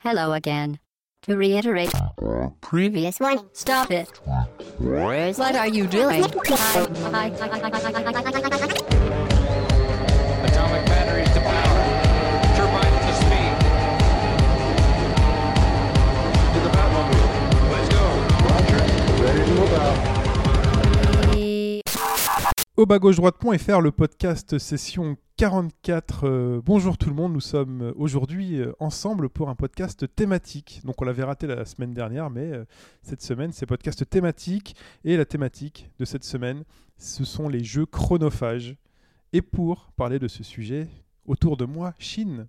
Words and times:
Hello 0.00 0.32
again. 0.32 0.78
To 1.22 1.36
reiterate, 1.36 1.90
previous 2.60 3.18
one, 3.18 3.40
stop 3.52 3.90
it. 3.90 4.08
What 4.78 5.56
are 5.56 5.66
you 5.66 5.88
doing? 5.88 6.24
Atomic 6.24 6.46
batteries 10.86 11.28
to 11.34 11.40
power. 11.40 11.82
Turbines 12.54 13.06
to 13.06 13.12
speed. 13.18 13.54
To 16.54 16.60
the 16.62 16.70
Batmobile. 16.70 17.28
Let's 17.72 17.88
go. 17.88 18.04
Au 22.76 22.86
bas 22.86 22.98
gauche 23.00 23.16
droite.fr, 23.16 23.80
le 23.80 23.90
podcast 23.90 24.58
session 24.58 25.16
44. 25.38 26.24
Euh, 26.24 26.60
bonjour 26.64 26.98
tout 26.98 27.08
le 27.08 27.14
monde, 27.14 27.32
nous 27.32 27.40
sommes 27.40 27.92
aujourd'hui 27.94 28.58
euh, 28.58 28.72
ensemble 28.80 29.28
pour 29.28 29.48
un 29.48 29.54
podcast 29.54 30.04
thématique. 30.16 30.80
Donc 30.84 31.00
on 31.00 31.04
l'avait 31.04 31.22
raté 31.22 31.46
la 31.46 31.64
semaine 31.64 31.94
dernière, 31.94 32.28
mais 32.28 32.50
euh, 32.50 32.64
cette 33.02 33.22
semaine 33.22 33.52
c'est 33.52 33.64
podcast 33.64 34.04
thématique. 34.10 34.74
Et 35.04 35.16
la 35.16 35.24
thématique 35.24 35.92
de 36.00 36.04
cette 36.04 36.24
semaine, 36.24 36.64
ce 36.96 37.24
sont 37.24 37.48
les 37.48 37.62
jeux 37.62 37.86
chronophages. 37.86 38.74
Et 39.32 39.40
pour 39.40 39.92
parler 39.96 40.18
de 40.18 40.26
ce 40.26 40.42
sujet, 40.42 40.88
autour 41.24 41.56
de 41.56 41.66
moi, 41.66 41.94
Shin, 42.00 42.48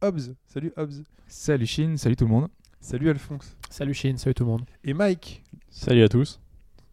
Hobbs. 0.00 0.36
Salut 0.46 0.72
Hobbs. 0.76 1.02
Salut 1.26 1.66
Chine, 1.66 1.98
salut 1.98 2.14
tout 2.14 2.26
le 2.26 2.30
monde. 2.30 2.46
Salut 2.80 3.10
Alphonse. 3.10 3.56
Salut 3.68 3.94
Chine, 3.94 4.16
salut 4.16 4.34
tout 4.34 4.44
le 4.44 4.50
monde. 4.50 4.64
Et 4.84 4.94
Mike. 4.94 5.42
Salut 5.70 6.04
à 6.04 6.08
tous. 6.08 6.40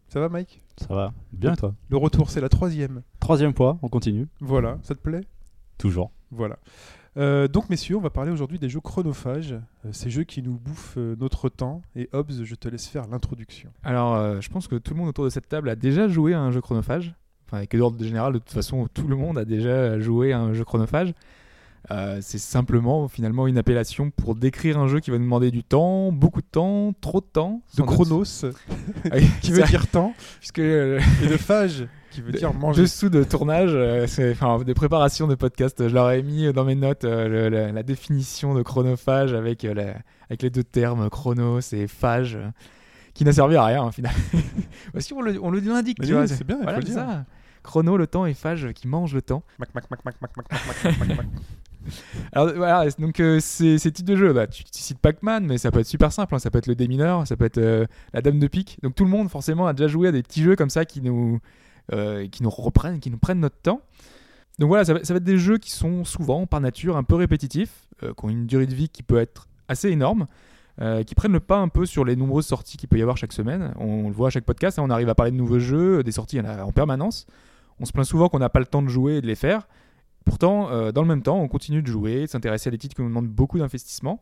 Ça 0.07 0.19
va 0.19 0.27
Mike? 0.27 0.63
Ça 0.77 0.87
va 0.93 1.13
Bien 1.31 1.53
et 1.53 1.57
toi? 1.57 1.75
Le 1.89 1.97
retour, 1.97 2.31
c'est 2.31 2.41
la 2.41 2.49
troisième. 2.49 3.03
Troisième 3.19 3.53
fois, 3.53 3.77
on 3.83 3.89
continue. 3.89 4.27
Voilà, 4.39 4.79
ça 4.81 4.95
te 4.95 4.99
plaît? 4.99 5.21
Toujours. 5.77 6.11
Voilà. 6.31 6.57
Euh, 7.17 7.47
donc, 7.47 7.69
messieurs, 7.69 7.95
on 7.95 8.01
va 8.01 8.09
parler 8.09 8.31
aujourd'hui 8.31 8.59
des 8.59 8.67
jeux 8.67 8.81
chronophages, 8.81 9.53
euh, 9.53 9.89
ces 9.91 10.09
jeux 10.09 10.23
qui 10.23 10.41
nous 10.41 10.57
bouffent 10.57 10.97
euh, 10.97 11.15
notre 11.17 11.47
temps. 11.47 11.81
Et 11.95 12.09
Hobbs, 12.11 12.43
je 12.43 12.55
te 12.55 12.67
laisse 12.67 12.87
faire 12.87 13.07
l'introduction. 13.07 13.69
Alors, 13.83 14.15
euh, 14.15 14.41
je 14.41 14.49
pense 14.49 14.67
que 14.67 14.75
tout 14.75 14.93
le 14.93 14.99
monde 14.99 15.09
autour 15.09 15.23
de 15.23 15.29
cette 15.29 15.47
table 15.47 15.69
a 15.69 15.75
déjà 15.75 16.07
joué 16.07 16.33
à 16.33 16.41
un 16.41 16.51
jeu 16.51 16.61
chronophage. 16.61 17.15
Enfin, 17.47 17.61
et 17.61 17.67
que 17.67 17.77
d'ordre 17.77 18.03
général, 18.03 18.33
de 18.33 18.39
toute 18.39 18.51
façon, 18.51 18.87
tout 18.93 19.07
le 19.07 19.15
monde 19.15 19.37
a 19.37 19.45
déjà 19.45 19.99
joué 19.99 20.33
à 20.33 20.39
un 20.39 20.53
jeu 20.53 20.65
chronophage. 20.65 21.13
Euh, 21.91 22.19
c'est 22.21 22.39
simplement, 22.39 23.07
finalement, 23.07 23.47
une 23.47 23.57
appellation 23.57 24.09
pour 24.09 24.35
décrire 24.35 24.79
un 24.79 24.87
jeu 24.87 24.99
qui 24.99 25.11
va 25.11 25.17
nous 25.17 25.25
demander 25.25 25.51
du 25.51 25.63
temps, 25.63 26.11
beaucoup 26.11 26.41
de 26.41 26.47
temps, 26.47 26.93
trop 26.99 27.21
de 27.21 27.25
temps. 27.25 27.61
De 27.77 27.83
chronos, 27.83 28.45
Ah 29.11 29.17
qui 29.41 29.51
veut 29.51 29.63
dire 29.63 29.87
temps, 29.87 30.13
Puisque 30.39 30.59
euh, 30.59 30.99
et 31.23 31.27
de 31.27 31.37
phage, 31.37 31.87
qui 32.15 32.21
veut 32.21 32.31
dire 32.31 32.53
manger. 32.53 32.81
dessous 32.83 33.09
de 33.09 33.23
tournage, 33.23 33.71
euh, 33.73 34.07
c'est 34.07 34.31
enfin 34.31 34.63
des 34.63 34.73
préparations 34.73 35.27
de 35.27 35.35
podcast. 35.35 35.87
Je 35.87 35.93
leur 35.93 36.09
ai 36.11 36.23
mis 36.23 36.51
dans 36.53 36.63
mes 36.65 36.75
notes 36.75 37.03
euh, 37.03 37.27
le- 37.27 37.49
la, 37.49 37.71
la 37.71 37.83
définition 37.83 38.53
de 38.53 38.61
chronophage 38.63 39.33
avec, 39.33 39.65
euh, 39.65 39.73
la- 39.73 39.95
avec 40.29 40.41
les 40.41 40.49
deux 40.49 40.63
termes 40.63 41.09
chronos 41.09 41.59
et 41.73 41.87
phage, 41.87 42.37
qui 43.13 43.23
n'a 43.25 43.31
servi 43.33 43.55
à 43.55 43.65
rien, 43.65 43.91
finalement. 43.91 44.17
Bah, 44.93 44.99
si 45.01 45.13
on 45.13 45.21
le, 45.21 45.39
on 45.41 45.51
le 45.51 45.59
l'indique, 45.59 45.99
tu 45.99 46.07
oui, 46.07 46.11
vois. 46.13 46.27
c'est 46.27 46.43
bien, 46.45 46.57
il 46.59 46.63
Voilà, 46.63 46.79
faut 46.79 46.85
le 46.85 46.91
dire. 46.91 46.95
ça. 46.95 47.25
Chrono, 47.63 47.97
le 47.97 48.05
temps, 48.07 48.25
et 48.25 48.33
phage 48.35 48.71
qui 48.73 48.87
mange 48.87 49.13
le 49.13 49.21
temps. 49.21 49.41
Mac, 49.59 49.73
mac, 49.73 49.89
mac, 49.89 50.05
mac, 50.05 50.15
mac, 50.21 50.31
mac, 50.37 50.51
mac, 50.51 50.65
mac, 50.67 50.83
mac, 50.99 51.07
mac, 51.07 51.17
mac. 51.17 51.25
Alors 52.33 52.51
voilà, 52.55 52.89
donc 52.97 53.19
euh, 53.19 53.39
ces, 53.39 53.77
ces 53.77 53.91
types 53.91 54.05
de 54.07 54.15
jeux, 54.15 54.33
bah, 54.33 54.47
tu, 54.47 54.63
tu 54.63 54.71
cites 54.73 54.97
Pac-Man, 54.99 55.45
mais 55.45 55.57
ça 55.59 55.69
peut 55.71 55.79
être 55.79 55.85
super 55.87 56.11
simple. 56.11 56.33
hein. 56.35 56.39
Ça 56.39 56.49
peut 56.49 56.57
être 56.57 56.67
le 56.67 56.75
démineur, 56.75 57.27
ça 57.27 57.37
peut 57.37 57.45
être 57.45 57.59
euh, 57.59 57.85
la 58.13 58.21
Dame 58.21 58.39
de 58.39 58.47
pique. 58.47 58.79
Donc 58.81 58.95
tout 58.95 59.03
le 59.03 59.09
monde 59.11 59.29
forcément 59.29 59.67
a 59.67 59.73
déjà 59.73 59.87
joué 59.87 60.07
à 60.07 60.11
des 60.11 60.23
petits 60.23 60.41
jeux 60.43 60.55
comme 60.55 60.69
ça 60.71 60.83
qui 60.85 61.01
nous, 61.01 61.39
euh, 61.93 62.27
qui 62.27 62.43
nous 62.43 62.49
reprennent, 62.49 62.99
qui 62.99 63.11
nous 63.11 63.17
prennent 63.17 63.39
notre 63.39 63.57
temps. 63.57 63.81
Donc 64.59 64.69
voilà, 64.69 64.85
ça 64.85 64.93
va, 64.93 64.99
être 64.99 65.17
des 65.19 65.37
jeux 65.37 65.57
qui 65.57 65.71
sont 65.71 66.05
souvent 66.05 66.47
par 66.47 66.61
nature 66.61 66.95
un 66.97 67.03
peu 67.03 67.15
répétitifs, 67.15 67.89
euh, 68.03 68.13
qui 68.13 68.25
ont 68.25 68.29
une 68.29 68.45
durée 68.45 68.67
de 68.67 68.73
vie 68.73 68.89
qui 68.89 69.03
peut 69.03 69.17
être 69.19 69.47
assez 69.67 69.89
énorme. 69.89 70.27
euh, 70.81 71.03
qui 71.03 71.15
prennent 71.15 71.31
le 71.31 71.39
pas 71.39 71.57
un 71.57 71.69
peu 71.69 71.85
sur 71.85 72.03
les 72.03 72.17
nombreuses 72.17 72.47
sorties 72.47 72.75
qu'il 72.75 72.89
peut 72.89 72.97
y 72.97 73.01
avoir 73.01 73.15
chaque 73.15 73.31
semaine. 73.31 73.73
On, 73.79 74.09
le 74.09 74.13
voit 74.13 74.27
à 74.27 74.29
chaque 74.29 74.43
podcast, 74.43 74.77
hein, 74.77 74.83
on 74.85 74.89
arrive 74.89 75.07
à 75.07 75.15
parler 75.15 75.31
de 75.31 75.37
nouveaux 75.37 75.59
jeux, 75.59 76.03
des 76.03 76.11
sorties, 76.11 76.39
en 76.41 76.45
en 76.45 76.71
permanence. 76.73 77.27
On 77.79 77.85
se 77.85 77.93
plaint 77.93 78.05
souvent 78.05 78.27
qu'on 78.27 78.39
n'a 78.39 78.49
pas 78.49 78.59
le 78.59 78.65
temps 78.65 78.81
de 78.81 78.89
jouer 78.89 79.17
et 79.17 79.21
de 79.21 79.27
les 79.27 79.35
faire. 79.35 79.67
Pourtant, 80.25 80.69
euh, 80.71 80.91
dans 80.91 81.01
le 81.01 81.07
même 81.07 81.21
temps, 81.21 81.39
on 81.39 81.47
continue 81.47 81.81
de 81.81 81.87
jouer, 81.87 82.21
de 82.21 82.25
s'intéresser 82.25 82.69
à 82.69 82.71
des 82.71 82.77
titres 82.77 82.95
qui 82.95 83.01
nous 83.01 83.07
demandent 83.07 83.27
beaucoup 83.27 83.57
d'investissement. 83.57 84.21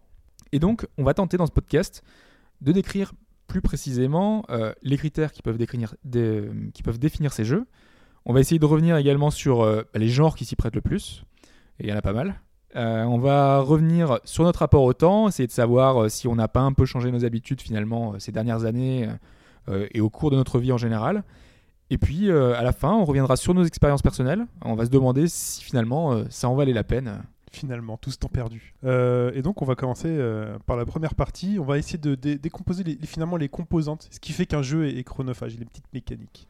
Et 0.52 0.60
donc, 0.60 0.86
on 0.98 1.04
va 1.04 1.14
tenter 1.14 1.38
dans 1.38 1.46
ce 1.46 1.52
podcast 1.52 2.04
de 2.62 2.72
décrire 2.72 3.14
plus 3.54 3.62
précisément 3.62 4.46
euh, 4.50 4.74
les 4.82 4.98
critères 4.98 5.32
qui 5.32 5.44
peuvent, 5.44 5.60
définir 5.60 7.34
ces 7.34 7.46
jeux. 7.46 7.68
On 8.26 8.34
va 8.34 8.40
essayer 8.40 8.58
de 8.58 8.66
revenir 8.66 8.98
également 8.98 9.30
sur 9.30 9.62
euh, 9.62 9.84
les 9.94 10.08
genres 10.08 10.36
qui 10.36 10.44
s'y 10.44 10.56
prêtent 10.56 10.74
le 10.74 10.82
plus. 10.82 11.24
Et 11.80 11.84
il 11.84 11.90
y 11.90 11.94
en 11.94 11.96
a 11.96 12.02
pas 12.02 12.14
mal. 12.14 12.42
Euh, 12.76 13.04
on 13.04 13.20
va 13.20 13.60
revenir 13.60 14.20
sur 14.24 14.44
notre 14.44 14.62
rapport 14.62 14.82
au 14.82 14.94
temps, 14.94 15.28
essayer 15.28 15.46
de 15.46 15.52
savoir 15.52 16.10
si 16.10 16.28
on 16.28 16.34
n'a 16.34 16.48
pas 16.48 16.62
un 16.62 16.74
peu 16.74 16.86
changé 16.86 17.12
nos 17.12 17.26
habitudes 17.26 17.62
finalement 17.62 18.18
ces 18.18 18.32
dernières 18.32 18.66
années 18.66 19.08
et 19.92 20.02
au 20.02 20.10
cours 20.10 20.32
de 20.32 20.36
notre 20.36 20.58
vie 20.58 20.72
en 20.72 20.80
général. 20.80 21.24
Et 21.92 22.00
puis 22.00 22.32
à 22.32 22.64
la 22.64 22.72
fin, 22.72 22.92
on 22.92 23.06
reviendra 23.06 23.36
sur 23.36 23.54
nos 23.54 23.66
expériences 23.66 24.02
personnelles. 24.02 24.48
On 24.66 24.74
va 24.74 24.86
se 24.86 24.90
demander 24.90 25.28
si 25.28 25.64
finalement 25.64 26.24
ça 26.32 26.50
en 26.50 26.56
valait 26.56 26.74
la 26.74 26.84
peine. 26.84 27.22
Finalement, 27.54 27.98
tout 27.98 28.10
ce 28.10 28.18
temps 28.18 28.30
perdu. 28.30 28.74
Euh, 28.84 29.32
et 29.36 29.44
donc, 29.44 29.62
on 29.62 29.66
va 29.66 29.76
commencer 29.76 30.08
euh, 30.10 30.58
par 30.66 30.76
la 30.76 30.86
première 30.86 31.14
partie. 31.14 31.58
On 31.60 31.64
va 31.66 31.78
essayer 31.78 32.00
de 32.00 32.16
dé- 32.16 32.40
décomposer 32.40 32.84
finalement 33.06 33.38
les 33.38 33.48
composantes, 33.48 34.08
ce 34.10 34.20
qui 34.20 34.32
fait 34.34 34.48
qu'un 34.48 34.64
jeu 34.64 34.88
est, 34.88 34.98
est 34.98 35.04
chronophage, 35.04 35.56
les 35.60 35.66
petites 35.66 35.86
mécaniques. 35.94 36.48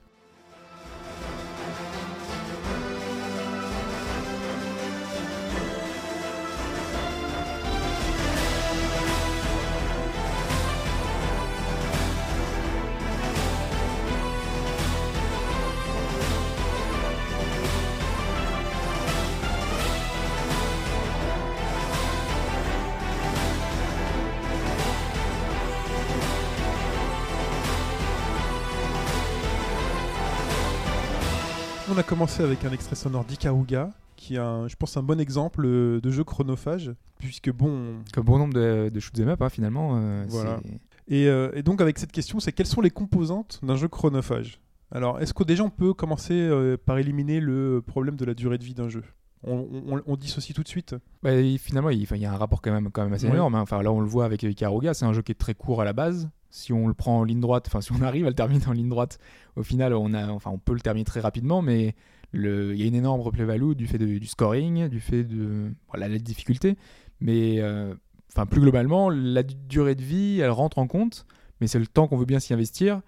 Commencé 32.14 32.44
avec 32.44 32.64
un 32.64 32.72
extrait 32.72 32.96
sonore 32.96 33.26
d'Ikaruga, 33.26 33.90
qui 34.16 34.36
est, 34.36 34.38
un, 34.38 34.68
je 34.68 34.76
pense, 34.76 34.96
un 34.98 35.02
bon 35.02 35.20
exemple 35.20 35.64
euh, 35.66 36.00
de 36.00 36.12
jeu 36.12 36.24
chronophage, 36.24 36.92
puisque 37.18 37.52
bon, 37.52 38.04
Comme 38.14 38.26
bon 38.26 38.38
nombre 38.38 38.54
de, 38.54 38.92
de 38.94 39.00
shoot'em 39.00 39.30
up, 39.30 39.42
hein, 39.42 39.50
finalement. 39.50 39.94
euh, 39.98 40.24
Voilà. 40.30 40.60
Et, 41.08 41.28
euh, 41.28 41.50
et 41.56 41.64
donc 41.64 41.82
avec 41.82 41.98
cette 41.98 42.12
question, 42.12 42.40
c'est 42.40 42.52
quelles 42.52 42.68
sont 42.68 42.82
les 42.82 42.92
composantes 42.92 43.60
d'un 43.64 43.76
jeu 43.78 43.88
chronophage? 43.88 44.60
Alors, 44.92 45.22
est-ce 45.22 45.34
que 45.34 45.44
déjà 45.44 45.64
on 45.64 45.72
peut 45.72 45.96
commencer 45.96 46.36
euh, 46.36 46.78
par 46.78 47.00
éliminer 47.00 47.40
le 47.40 47.82
problème 47.82 48.16
de 48.16 48.26
la 48.26 48.36
durée 48.36 48.60
de 48.60 48.64
vie 48.64 48.76
d'un 48.76 48.90
jeu? 48.90 49.04
On, 49.44 49.66
on, 49.88 50.00
on 50.06 50.16
dissocie 50.16 50.54
tout 50.56 50.62
de 50.62 50.68
suite? 50.68 50.96
Bah, 51.24 51.32
finalement, 51.58 51.90
il 51.90 52.00
y 52.20 52.26
a 52.28 52.32
un 52.32 52.38
rapport 52.38 52.62
quand 52.62 52.72
même, 52.72 52.92
quand 52.92 53.04
même 53.04 53.14
assez 53.14 53.26
Ouais. 53.26 53.34
énorme. 53.34 53.56
hein. 53.56 53.62
Enfin, 53.62 53.82
là, 53.82 53.92
on 53.92 54.02
le 54.02 54.08
voit 54.08 54.26
avec 54.26 54.44
Ikaruga, 54.44 54.94
c'est 54.94 55.06
un 55.06 55.14
jeu 55.14 55.24
qui 55.24 55.32
est 55.32 55.36
très 55.36 55.56
court 55.56 55.82
à 55.82 55.84
la 55.84 55.94
base. 55.94 56.30
Si 56.56 56.72
on 56.72 56.88
le 56.88 56.94
prend 56.94 57.18
en 57.20 57.24
ligne 57.24 57.40
droite, 57.40 57.66
enfin, 57.68 57.82
si 57.82 57.92
on 57.92 58.02
arrive 58.04 58.26
à 58.26 58.30
le 58.30 58.36
terminer 58.36 58.68
en 58.68 58.74
ligne 58.74 58.90
droite, 58.90 59.18
au 59.56 59.64
final, 59.64 59.94
on, 59.94 60.14
a, 60.14 60.28
enfin, 60.30 60.52
on 60.52 60.60
peut 60.60 60.74
le 60.74 60.82
terminer 60.82 61.04
très 61.04 61.20
rapidement, 61.20 61.62
mais 61.64 61.96
le- 62.32 62.74
il 62.74 62.80
y 62.80 62.84
a 62.84 62.86
une 62.88 62.96
énorme 62.96 63.22
replay-value 63.22 63.72
du 63.74 63.88
fait 63.88 63.98
de- 63.98 64.18
du 64.20 64.28
scoring, 64.28 64.88
du 64.88 65.00
fait 65.00 65.24
de 65.24 65.72
voilà, 65.90 66.08
la 66.08 66.20
difficulté. 66.20 66.78
Mais 67.20 67.60
euh, 67.60 67.94
enfin, 68.32 68.46
plus 68.46 68.62
globalement, 68.62 69.10
la 69.10 69.42
du- 69.44 69.56
durée 69.68 69.96
de 69.96 70.04
vie, 70.04 70.40
elle 70.42 70.52
rentre 70.52 70.78
en 70.78 70.86
compte, 70.88 71.26
mais 71.60 71.68
c'est 71.68 71.80
le 71.80 71.88
temps 71.88 72.08
qu'on 72.08 72.18
veut 72.18 72.26
bien 72.26 72.40
s'y 72.40 72.54
investir. 72.54 73.02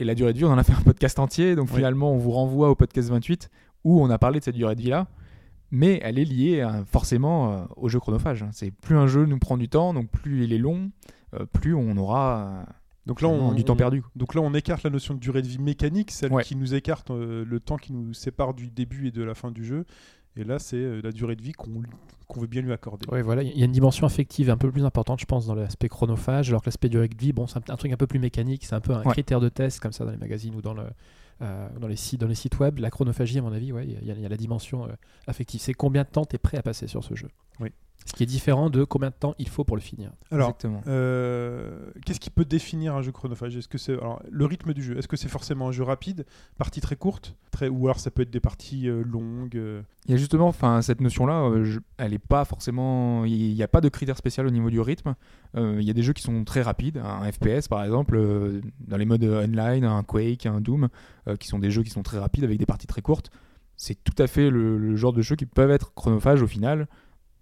Et 0.00 0.04
la 0.04 0.16
durée 0.16 0.32
de 0.32 0.38
vie, 0.38 0.44
on 0.44 0.50
en 0.50 0.58
a 0.58 0.64
fait 0.64 0.72
un 0.72 0.82
podcast 0.82 1.20
entier, 1.20 1.54
donc 1.54 1.68
Oui. 1.70 1.76
finalement, 1.76 2.12
on 2.12 2.18
vous 2.18 2.32
renvoie 2.32 2.70
au 2.70 2.74
podcast 2.74 3.08
28 3.10 3.50
où 3.84 4.00
on 4.02 4.10
a 4.10 4.18
parlé 4.18 4.40
de 4.40 4.44
cette 4.44 4.56
durée 4.56 4.74
de 4.74 4.80
vie-là 4.82 5.06
mais 5.70 5.98
elle 6.04 6.20
est 6.20 6.24
liée 6.24 6.64
forcément 6.86 7.50
euh, 7.52 7.64
au 7.76 7.88
jeu 7.88 7.98
chronophage. 7.98 8.44
hein. 8.44 8.50
C'est 8.52 8.70
plus 8.70 8.96
un 8.96 9.08
jeu 9.08 9.24
nous 9.26 9.38
prend 9.40 9.56
du 9.56 9.68
temps, 9.68 9.92
donc 9.92 10.08
plus 10.08 10.44
il 10.44 10.52
est 10.52 10.58
long, 10.58 10.90
plus 11.52 11.74
on 11.74 11.96
aura 11.96 12.64
euh, 12.68 12.72
Donc 13.06 13.20
là, 13.20 13.28
on, 13.28 13.52
du 13.52 13.64
temps 13.64 13.76
perdu. 13.76 14.02
Donc 14.16 14.34
là, 14.34 14.40
on 14.40 14.54
écarte 14.54 14.82
la 14.82 14.90
notion 14.90 15.14
de 15.14 15.20
durée 15.20 15.42
de 15.42 15.46
vie 15.48 15.58
mécanique, 15.58 16.10
celle 16.10 16.32
Ouais. 16.32 16.42
qui 16.44 16.56
nous 16.56 16.74
écarte 16.74 17.10
euh, 17.10 17.44
le 17.46 17.60
temps 17.60 17.76
qui 17.76 17.92
nous 17.92 18.14
sépare 18.14 18.54
du 18.54 18.70
début 18.70 19.08
et 19.08 19.10
de 19.10 19.22
la 19.22 19.34
fin 19.34 19.50
du 19.50 19.64
jeu. 19.64 19.84
Et 20.36 20.42
là, 20.42 20.58
c'est 20.58 20.76
euh, 20.76 21.00
la 21.02 21.12
durée 21.12 21.36
de 21.36 21.42
vie 21.42 21.52
qu'on 21.52 21.70
veut 22.40 22.46
bien 22.48 22.60
lui 22.62 22.72
accorder. 22.72 23.06
Ouais, 23.08 23.22
voilà, 23.22 23.42
il 23.44 23.56
y 23.56 23.62
a 23.62 23.66
une 23.66 23.70
dimension 23.72 24.04
affective 24.06 24.50
un 24.50 24.56
peu 24.56 24.70
plus 24.72 24.84
importante, 24.84 25.20
je 25.20 25.26
pense, 25.26 25.46
dans 25.46 25.54
l'aspect 25.54 25.88
chronophage, 25.88 26.48
alors 26.48 26.60
que 26.62 26.66
l'aspect 26.66 26.88
durée 26.88 27.06
de 27.08 27.16
vie, 27.16 27.32
bon, 27.32 27.46
c'est 27.46 27.58
un, 27.58 27.72
un 27.72 27.76
truc 27.76 27.92
un 27.92 27.96
peu 27.96 28.08
plus 28.08 28.18
mécanique, 28.18 28.64
c'est 28.64 28.74
un 28.74 28.80
peu 28.80 28.92
un 28.94 29.02
Ouais. 29.04 29.12
critère 29.12 29.38
de 29.40 29.48
test 29.48 29.78
comme 29.80 29.92
ça 29.92 30.04
dans 30.04 30.10
les 30.10 30.16
magazines 30.16 30.54
ou 30.56 30.60
dans 30.62 30.74
le 30.74 30.84
euh, 31.42 31.68
dans 31.80 31.88
les 31.88 31.96
sites 31.96 32.20
dans 32.20 32.28
les 32.28 32.34
sites 32.36 32.58
web. 32.60 32.78
La 32.78 32.90
chronophagie, 32.90 33.38
à 33.38 33.42
mon 33.42 33.52
avis, 33.52 33.72
ouais, 33.72 33.84
il 33.86 33.92
y, 34.06 34.10
a- 34.10 34.14
il 34.14 34.20
y 34.20 34.26
a 34.26 34.28
la 34.28 34.36
dimension 34.36 34.84
euh, 34.84 34.92
affective. 35.26 35.60
C'est 35.60 35.74
combien 35.74 36.02
de 36.04 36.08
temps 36.08 36.24
tu 36.24 36.36
es 36.36 36.38
prêt 36.38 36.58
à 36.58 36.62
passer 36.62 36.86
sur 36.86 37.02
ce 37.04 37.14
jeu? 37.16 37.28
Ce 38.06 38.12
qui 38.12 38.22
est 38.22 38.26
différent 38.26 38.68
de 38.68 38.84
combien 38.84 39.08
de 39.08 39.14
temps 39.14 39.34
il 39.38 39.48
faut 39.48 39.64
pour 39.64 39.76
le 39.76 39.82
finir. 39.82 40.10
Alors, 40.30 40.48
Exactement. 40.50 40.82
euh, 40.86 41.90
qu'est-ce 42.04 42.20
qui 42.20 42.28
peut 42.28 42.44
définir 42.44 42.94
un 42.94 43.00
jeu 43.02 43.12
chronophage? 43.12 43.56
Est-ce 43.56 43.66
que 43.68 43.78
c'est 43.78 43.96
le 44.30 44.44
rythme 44.44 44.74
du 44.74 44.82
jeu 44.82 44.98
Est-ce 44.98 45.08
que 45.08 45.16
c'est 45.16 45.28
forcément 45.30 45.68
un 45.68 45.72
jeu 45.72 45.84
rapide, 45.84 46.26
partie 46.58 46.82
très 46.82 46.96
courte, 46.96 47.34
très 47.50 47.68
ou 47.68 47.86
alors 47.86 47.98
ça 47.98 48.10
peut 48.10 48.20
être 48.22 48.30
des 48.30 48.40
parties 48.40 48.88
euh, 48.88 49.02
longues 49.04 49.56
euh, 49.56 49.80
Il 50.04 50.10
y 50.10 50.14
a 50.14 50.16
justement, 50.18 50.48
enfin, 50.48 50.82
cette 50.82 51.00
notion-là, 51.00 51.44
euh, 51.48 51.80
elle 51.96 52.12
est 52.12 52.18
pas 52.18 52.44
forcément. 52.44 53.24
Il 53.24 53.54
n'y 53.54 53.62
a 53.62 53.68
pas 53.68 53.80
de 53.80 53.88
critère 53.88 54.18
spécial 54.18 54.46
au 54.46 54.50
niveau 54.50 54.68
du 54.68 54.80
rythme. 54.80 55.14
Euh, 55.56 55.78
Il 55.80 55.86
y 55.86 55.90
a 55.90 55.94
des 55.94 56.02
jeux 56.02 56.12
qui 56.12 56.22
sont 56.22 56.44
très 56.44 56.60
rapides, 56.60 56.98
un 56.98 57.30
FPS 57.32 57.68
par 57.68 57.82
exemple, 57.84 58.16
euh, 58.16 58.60
dans 58.86 58.98
les 58.98 59.06
modes 59.06 59.24
online, 59.24 59.84
un 59.84 60.02
Quake, 60.02 60.44
un 60.44 60.60
Doom, 60.60 60.88
euh, 61.28 61.36
qui 61.36 61.48
sont 61.48 61.58
des 61.58 61.70
jeux 61.70 61.82
qui 61.82 61.90
sont 61.90 62.02
très 62.02 62.18
rapides 62.18 62.44
avec 62.44 62.58
des 62.58 62.66
parties 62.66 62.86
très 62.86 63.00
courtes. 63.02 63.30
C'est 63.76 63.96
tout 64.04 64.14
à 64.22 64.26
fait 64.28 64.50
le, 64.50 64.78
le 64.78 64.94
genre 64.94 65.12
de 65.12 65.20
jeux 65.22 65.34
qui 65.36 65.46
peuvent 65.46 65.70
être 65.72 65.94
chronophages 65.94 66.42
au 66.42 66.46
final, 66.46 66.86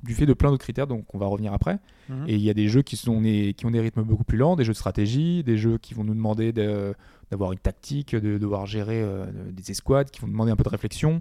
du 0.02 0.14
fait 0.14 0.26
de 0.26 0.34
plein 0.34 0.50
d'autres 0.50 0.62
critères, 0.64 0.86
donc 0.86 1.14
on 1.14 1.18
va 1.18 1.26
revenir 1.26 1.52
après. 1.52 1.78
Mhm. 2.08 2.24
Et 2.28 2.34
il 2.34 2.40
y 2.42 2.50
a 2.50 2.54
des 2.54 2.68
jeux 2.68 2.82
qui, 2.82 2.96
sont 2.96 3.20
des, 3.20 3.54
qui 3.54 3.66
ont 3.66 3.70
des 3.70 3.80
rythmes 3.80 4.02
beaucoup 4.02 4.24
plus 4.24 4.36
lents, 4.38 4.56
des 4.56 4.64
jeux 4.64 4.72
de 4.72 4.76
stratégie, 4.78 5.42
des 5.44 5.56
jeux 5.56 5.78
qui 5.78 5.94
vont 5.94 6.04
nous 6.04 6.14
demander 6.14 6.52
de- 6.52 6.94
d'avoir 7.30 7.52
une 7.52 7.58
tactique, 7.58 8.14
de 8.16 8.36
devoir 8.38 8.66
gérer 8.66 9.00
euh, 9.02 9.26
des 9.52 9.70
escouades, 9.70 10.10
qui 10.10 10.20
vont 10.20 10.28
demander 10.28 10.50
un 10.52 10.56
peu 10.56 10.64
de 10.64 10.68
réflexion, 10.68 11.20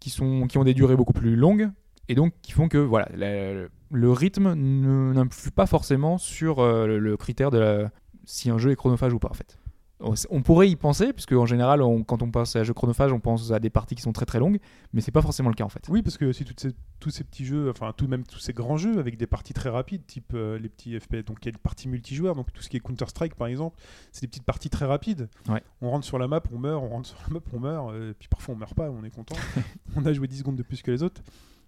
qui, 0.00 0.10
sont, 0.10 0.46
qui 0.48 0.58
ont 0.58 0.64
des 0.64 0.74
durées 0.74 0.96
beaucoup 0.96 1.12
plus 1.12 1.36
longues, 1.36 1.70
et 2.08 2.14
donc 2.14 2.32
qui 2.42 2.52
font 2.52 2.68
que 2.68 2.78
voilà, 2.78 3.08
la- 3.16 3.66
le 3.90 4.12
rythme 4.12 4.52
n'influe 4.54 5.50
pas 5.50 5.66
forcément 5.66 6.18
sur 6.18 6.58
euh, 6.58 6.86
le, 6.86 6.98
le 6.98 7.16
critère 7.16 7.50
de 7.50 7.58
la- 7.58 7.90
si 8.24 8.50
un 8.50 8.58
jeu 8.58 8.70
est 8.72 8.76
chronophage 8.76 9.12
ou 9.14 9.18
pas 9.18 9.28
en 9.30 9.34
fait. 9.34 9.58
On, 10.00 10.42
pourrait 10.42 10.68
y 10.70 10.76
penser, 10.76 11.12
puisque 11.12 11.32
en 11.32 11.44
général, 11.44 11.82
on- 11.82 12.04
quand 12.04 12.22
on 12.22 12.30
pense 12.30 12.54
à 12.54 12.60
un 12.60 12.62
jeu 12.62 12.72
chronophage, 12.72 13.12
on 13.12 13.18
pense 13.18 13.50
à 13.50 13.58
des 13.58 13.68
parties 13.70 13.96
qui 13.96 14.02
sont 14.02 14.12
très 14.12 14.26
très 14.26 14.38
longues, 14.38 14.58
mais 14.92 15.00
c'est 15.00 15.10
pas 15.10 15.22
forcément 15.22 15.48
le 15.48 15.56
cas 15.56 15.64
en 15.64 15.68
fait. 15.68 15.84
Oui, 15.88 16.02
parce 16.02 16.16
que 16.16 16.32
si 16.32 16.44
toutes 16.44 16.60
ces- 16.60 16.74
tous 17.00 17.10
ces 17.10 17.24
petits 17.24 17.44
jeux, 17.44 17.68
enfin 17.68 17.92
tout 17.96 18.06
même 18.06 18.22
tous 18.24 18.38
ces 18.38 18.52
grands 18.52 18.76
jeux 18.76 18.98
avec 19.00 19.16
des 19.16 19.26
parties 19.26 19.54
très 19.54 19.70
rapides, 19.70 20.06
type 20.06 20.32
euh, 20.34 20.56
les 20.58 20.68
petits 20.68 20.98
FPS, 21.00 21.24
donc 21.24 21.38
il 21.42 21.46
y 21.46 21.48
a 21.48 21.50
une 21.52 21.58
partie 21.58 21.88
multijoueur, 21.88 22.36
donc 22.36 22.52
tout 22.52 22.62
ce 22.62 22.68
qui 22.68 22.76
est 22.76 22.80
Counter 22.80 23.06
Strike 23.08 23.34
par 23.34 23.48
exemple, 23.48 23.76
c'est 24.12 24.22
des 24.22 24.28
petites 24.28 24.44
parties 24.44 24.70
très 24.70 24.84
rapides. 24.86 25.28
Ouais. 25.48 25.62
On 25.80 25.90
rentre 25.90 26.04
sur 26.06 26.18
la 26.18 26.28
map, 26.28 26.42
on 26.52 26.58
meurt, 26.58 26.80
on 26.82 26.88
rentre 26.88 27.08
sur 27.08 27.18
la 27.26 27.34
map, 27.34 27.40
on 27.52 27.58
meurt, 27.58 27.90
euh, 27.92 28.14
puis 28.16 28.28
parfois 28.28 28.54
on 28.54 28.58
meurt 28.58 28.74
pas, 28.74 28.90
on 28.90 29.02
est 29.02 29.10
content. 29.10 29.34
on 29.96 30.06
a 30.06 30.12
joué 30.12 30.28
10 30.28 30.38
secondes 30.38 30.56
de 30.56 30.62
plus 30.62 30.80
que 30.80 30.92
les 30.92 31.02
autres, 31.02 31.22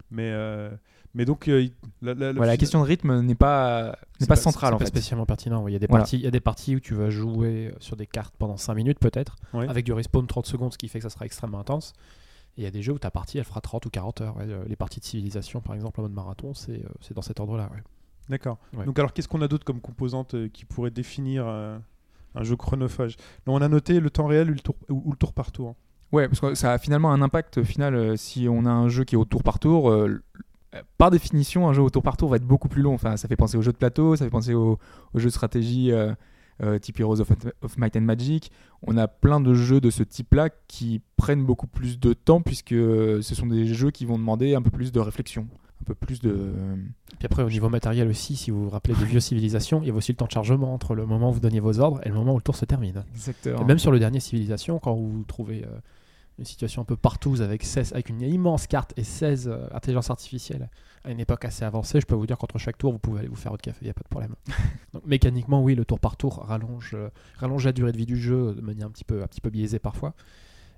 mais 0.09 0.29
euh, 0.31 0.69
mais 1.13 1.25
donc 1.25 1.47
euh, 1.47 1.67
la, 2.01 2.13
la- 2.13 2.27
la- 2.27 2.33
Voilà, 2.33 2.53
la 2.53 2.57
question 2.57 2.79
de 2.81 2.85
rythme 2.85 3.21
n'est 3.21 3.35
pas, 3.35 3.97
n'est 4.19 4.27
pas 4.27 4.35
pas- 4.35 4.41
centrale 4.41 4.69
c'est 4.71 4.75
en 4.75 4.77
pas 4.77 4.85
fait. 4.85 4.89
spécialement 4.89 5.25
pertinent. 5.25 5.67
Il 5.67 5.73
y, 5.73 5.75
a 5.75 5.79
des 5.79 5.87
Voilà. 5.87 6.03
parties, 6.03 6.17
il 6.17 6.23
y 6.23 6.27
a 6.27 6.31
des 6.31 6.39
parties 6.39 6.75
où 6.75 6.79
tu 6.79 6.93
vas 6.93 7.09
jouer 7.09 7.73
sur 7.79 7.95
des 7.95 8.07
cartes 8.07 8.35
pendant 8.37 8.57
5 8.57 8.73
minutes 8.75 8.99
peut-être, 8.99 9.35
Ouais. 9.53 9.67
avec 9.67 9.85
du 9.85 9.93
respawn 9.93 10.25
30 10.27 10.45
secondes, 10.45 10.73
ce 10.73 10.77
qui 10.77 10.87
fait 10.87 10.99
que 10.99 11.03
ça 11.03 11.09
sera 11.09 11.25
extrêmement 11.25 11.59
intense. 11.59 11.93
Et 12.57 12.61
il 12.61 12.63
y 12.63 12.67
a 12.67 12.71
des 12.71 12.81
jeux 12.81 12.93
où 12.93 12.99
ta 12.99 13.11
partie 13.11 13.37
elle 13.37 13.45
fera 13.45 13.61
30 13.61 13.85
ou 13.85 13.89
40 13.89 14.21
heures. 14.21 14.35
Ouais, 14.37 14.45
euh, 14.47 14.63
les 14.67 14.75
parties 14.75 14.99
de 14.99 15.05
civilisation 15.05 15.61
par 15.61 15.73
exemple 15.75 15.99
en 15.99 16.03
mode 16.03 16.13
marathon, 16.13 16.53
c'est 16.53 16.83
euh, 16.83 16.89
c'est 17.01 17.13
dans 17.13 17.21
cet 17.21 17.39
ordre-là. 17.39 17.69
ouais. 17.73 17.81
D'accord. 18.29 18.57
Ouais. 18.77 18.85
Donc 18.85 18.97
alors 18.99 19.13
qu'est-ce 19.13 19.27
qu'on 19.27 19.41
a 19.41 19.47
d'autre 19.47 19.65
comme 19.65 19.81
composante 19.81 20.35
euh, 20.35 20.47
qui 20.47 20.63
pourrait 20.65 20.91
définir 20.91 21.45
euh, 21.47 21.77
un 22.35 22.43
jeu 22.43 22.55
chronophage? 22.55 23.15
On 23.47 23.61
a 23.61 23.67
noté 23.67 23.99
le 23.99 24.09
temps 24.09 24.27
réel 24.27 24.51
ou 24.51 24.53
le 24.53 24.59
tour, 24.59 24.75
ou, 24.89 25.01
ou 25.05 25.11
le 25.11 25.17
tour 25.17 25.33
par 25.33 25.51
tour. 25.51 25.75
Ouais, 26.11 26.27
parce 26.27 26.39
que 26.41 26.55
ça 26.55 26.73
a 26.73 26.77
finalement 26.77 27.11
un 27.13 27.21
impact 27.21 27.63
final 27.63 27.95
euh, 27.95 28.15
si 28.17 28.47
on 28.49 28.65
a 28.65 28.69
un 28.69 28.89
jeu 28.89 29.05
qui 29.05 29.15
est 29.15 29.17
au 29.17 29.25
tour 29.25 29.43
par 29.43 29.59
tour. 29.59 29.89
euh, 29.89 30.21
par 30.97 31.11
définition, 31.11 31.67
un 31.67 31.73
jeu 31.73 31.81
au 31.81 31.89
tour 31.89 32.03
par 32.03 32.17
tour 32.17 32.29
va 32.29 32.37
être 32.37 32.45
beaucoup 32.45 32.69
plus 32.69 32.81
long. 32.81 32.93
Enfin, 32.93 33.17
ça 33.17 33.27
fait 33.27 33.35
penser 33.35 33.57
aux 33.57 33.61
jeux 33.61 33.73
de 33.73 33.77
plateau, 33.77 34.15
ça 34.15 34.25
fait 34.25 34.31
penser 34.31 34.53
aux, 34.53 34.79
aux 35.13 35.19
jeux 35.19 35.27
de 35.27 35.33
stratégie 35.33 35.91
euh, 35.91 36.13
euh, 36.63 36.79
type 36.79 36.99
Heroes 36.99 37.19
of, 37.19 37.31
of 37.61 37.77
Might 37.77 37.95
and 37.97 38.01
Magic. 38.01 38.51
On 38.83 38.97
a 38.97 39.07
plein 39.07 39.41
de 39.41 39.53
jeux 39.53 39.81
de 39.81 39.89
ce 39.89 40.03
type-là 40.03 40.49
qui 40.67 41.01
prennent 41.17 41.43
beaucoup 41.43 41.67
plus 41.67 41.99
de 41.99 42.13
temps 42.13 42.41
puisque 42.41 42.69
ce 42.69 43.21
sont 43.21 43.47
des 43.47 43.65
jeux 43.65 43.91
qui 43.91 44.05
vont 44.05 44.17
demander 44.17 44.55
un 44.55 44.61
peu 44.61 44.71
plus 44.71 44.91
de 44.91 44.99
réflexion, 44.99 45.47
un 45.81 45.83
peu 45.83 45.95
plus 45.95 46.21
de. 46.21 46.53
Puis 47.17 47.25
après, 47.25 47.43
au 47.43 47.49
niveau 47.49 47.69
matériel 47.69 48.07
aussi, 48.07 48.35
si 48.35 48.51
vous 48.51 48.63
vous 48.63 48.69
rappelez 48.69 48.95
des 48.95 49.05
vieux 49.05 49.19
civilisations, 49.19 49.81
il 49.81 49.87
y 49.87 49.91
a 49.91 49.93
aussi 49.93 50.11
le 50.11 50.17
temps 50.17 50.27
de 50.27 50.31
chargement 50.31 50.73
entre 50.73 50.95
le 50.95 51.05
moment 51.05 51.31
où 51.31 51.33
vous 51.33 51.39
donniez 51.39 51.59
vos 51.59 51.79
ordres 51.79 51.99
et 52.03 52.09
le 52.09 52.15
moment 52.15 52.33
où 52.33 52.37
le 52.37 52.43
tour 52.43 52.55
se 52.55 52.65
termine. 52.65 53.03
Exactement. 53.13 53.61
Et 53.61 53.65
même 53.65 53.79
sur 53.79 53.91
le 53.91 53.99
dernier 53.99 54.19
civilisation, 54.19 54.79
quand 54.79 54.93
vous 54.93 55.23
trouvez 55.27 55.63
euh, 55.65 55.79
une 56.41 56.45
situation 56.45 56.81
un 56.81 56.85
peu 56.85 56.97
partouze 56.97 57.41
avec, 57.41 57.63
16, 57.63 57.93
avec 57.93 58.09
une 58.09 58.21
immense 58.21 58.67
carte 58.67 58.93
et 58.97 59.03
16 59.03 59.47
euh, 59.47 59.67
intelligences 59.71 60.09
artificielles 60.09 60.69
à 61.03 61.11
une 61.11 61.19
époque 61.19 61.45
assez 61.45 61.65
avancée, 61.65 61.99
je 61.99 62.05
peux 62.05 62.15
vous 62.15 62.27
dire 62.27 62.37
qu'entre 62.37 62.59
chaque 62.59 62.77
tour, 62.77 62.91
vous 62.91 62.99
pouvez 62.99 63.19
aller 63.19 63.27
vous 63.27 63.35
faire 63.35 63.51
votre 63.51 63.63
café, 63.63 63.79
il 63.81 63.85
n'y 63.85 63.91
a 63.91 63.93
pas 63.93 64.03
de 64.03 64.07
problème. 64.07 64.35
Donc, 64.93 65.05
mécaniquement, 65.05 65.63
oui, 65.63 65.75
le 65.75 65.85
tour 65.85 65.99
par 65.99 66.15
tour 66.15 66.43
rallonge, 66.45 66.91
euh, 66.93 67.09
rallonge 67.37 67.65
la 67.65 67.71
durée 67.71 67.91
de 67.91 67.97
vie 67.97 68.05
du 68.05 68.17
jeu 68.17 68.53
de 68.53 68.61
manière 68.61 68.87
un 68.87 68.91
petit 68.91 69.03
peu, 69.03 69.23
un 69.23 69.27
petit 69.27 69.41
peu 69.41 69.49
biaisée 69.49 69.79
parfois 69.79 70.13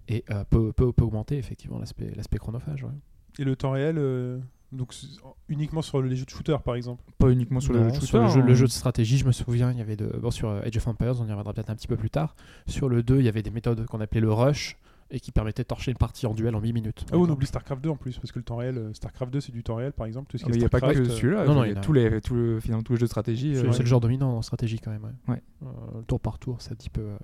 et 0.08 0.24
euh, 0.32 0.44
peut, 0.50 0.74
peut, 0.74 0.92
peut 0.92 1.04
augmenter 1.04 1.38
effectivement 1.38 1.80
l'aspect 1.80 2.12
l'aspect 2.16 2.38
chronophage. 2.38 2.84
ouais. 2.84 2.92
Et 3.40 3.44
le 3.44 3.56
temps 3.56 3.72
réel, 3.72 3.98
euh, 3.98 4.40
donc 4.72 4.94
uniquement 5.48 5.82
sur 5.82 6.02
les 6.02 6.16
jeux 6.16 6.26
de 6.26 6.30
shooter 6.30 6.58
par 6.64 6.76
exemple? 6.76 7.04
Pas 7.18 7.30
uniquement 7.30 7.60
sur 7.60 7.74
Non, 7.74 7.84
le 7.84 7.94
jeu 7.94 8.00
de 8.00 8.06
sur 8.06 8.22
le, 8.22 8.28
jeu, 8.30 8.42
le 8.42 8.52
hein. 8.52 8.56
jeu 8.56 8.66
de 8.66 8.72
stratégie, 8.72 9.18
je 9.18 9.26
me 9.26 9.32
souviens, 9.32 9.72
il 9.72 9.78
y 9.78 9.82
avait 9.82 9.96
de, 9.96 10.08
bon, 10.08 10.32
sur 10.32 10.50
Age 10.50 10.78
of 10.78 10.88
Empires, 10.88 11.16
on 11.20 11.26
y 11.26 11.32
reviendra 11.32 11.54
peut-être 11.54 11.70
un 11.70 11.76
petit 11.76 11.88
peu 11.88 11.98
plus 11.98 12.10
tard. 12.10 12.36
Sur 12.68 12.90
le 12.90 13.02
2, 13.02 13.20
il 13.20 13.26
y 13.26 13.30
avait 13.30 13.44
des 13.44 13.50
méthodes 13.50 13.86
qu'on 13.86 14.02
appelait 14.02 14.22
le 14.22 14.32
rush 14.32 14.78
et 15.16 15.20
qui 15.20 15.32
permettaient 15.32 15.62
de 15.64 15.68
torcher 15.68 15.92
une 15.92 15.98
partie 15.98 16.26
en 16.28 16.34
duel 16.34 16.56
en 16.56 16.60
8 16.60 16.74
minutes. 16.74 17.06
Ah 17.12 17.18
oui, 17.18 17.26
on 17.30 17.32
oublie 17.32 17.46
StarCraft 17.48 17.82
2 17.84 17.90
en 17.90 17.96
plus, 17.96 18.18
parce 18.18 18.32
que 18.32 18.40
le 18.40 18.44
temps 18.44 18.56
réel, 18.58 18.78
euh, 18.78 18.94
StarCraft 18.94 19.32
2 19.32 19.40
c'est 19.42 19.52
du 19.52 19.64
temps 19.64 19.76
réel 19.76 19.94
par 19.94 20.08
exemple. 20.08 20.30
Tout 20.32 20.38
ce 20.38 20.44
Ah, 20.44 20.46
qui 20.48 20.52
mais 20.52 20.56
est 20.56 20.58
Il 20.58 20.62
n'y 20.62 20.66
a 20.66 20.70
pas 20.70 20.82
que 20.94 21.04
celui-là, 21.06 21.46
non, 21.46 21.54
non, 21.56 21.64
il 21.64 21.74
y 21.74 21.78
a 21.78 21.80
tous 21.80 21.94
les, 21.94 22.20
tout 22.20 22.34
le, 22.34 22.60
finalement, 22.60 22.84
tous 22.84 22.94
les 22.94 23.00
jeux 23.00 23.06
de 23.06 23.10
stratégie. 23.12 23.56
C'est 23.56 23.66
euh, 23.68 23.72
c'est 23.72 23.84
le 23.84 23.88
genre 23.88 24.02
dominant 24.02 24.36
en 24.38 24.42
stratégie 24.42 24.80
quand 24.80 24.92
même. 24.92 25.04
ouais. 25.04 25.36
Ouais. 25.36 25.42
Euh, 25.64 25.68
le 26.00 26.04
tour 26.06 26.20
par 26.20 26.40
tour, 26.40 26.58
c'est 26.62 26.72
un 26.72 26.76
petit 26.76 26.90
peu, 26.90 27.02
euh, 27.02 27.18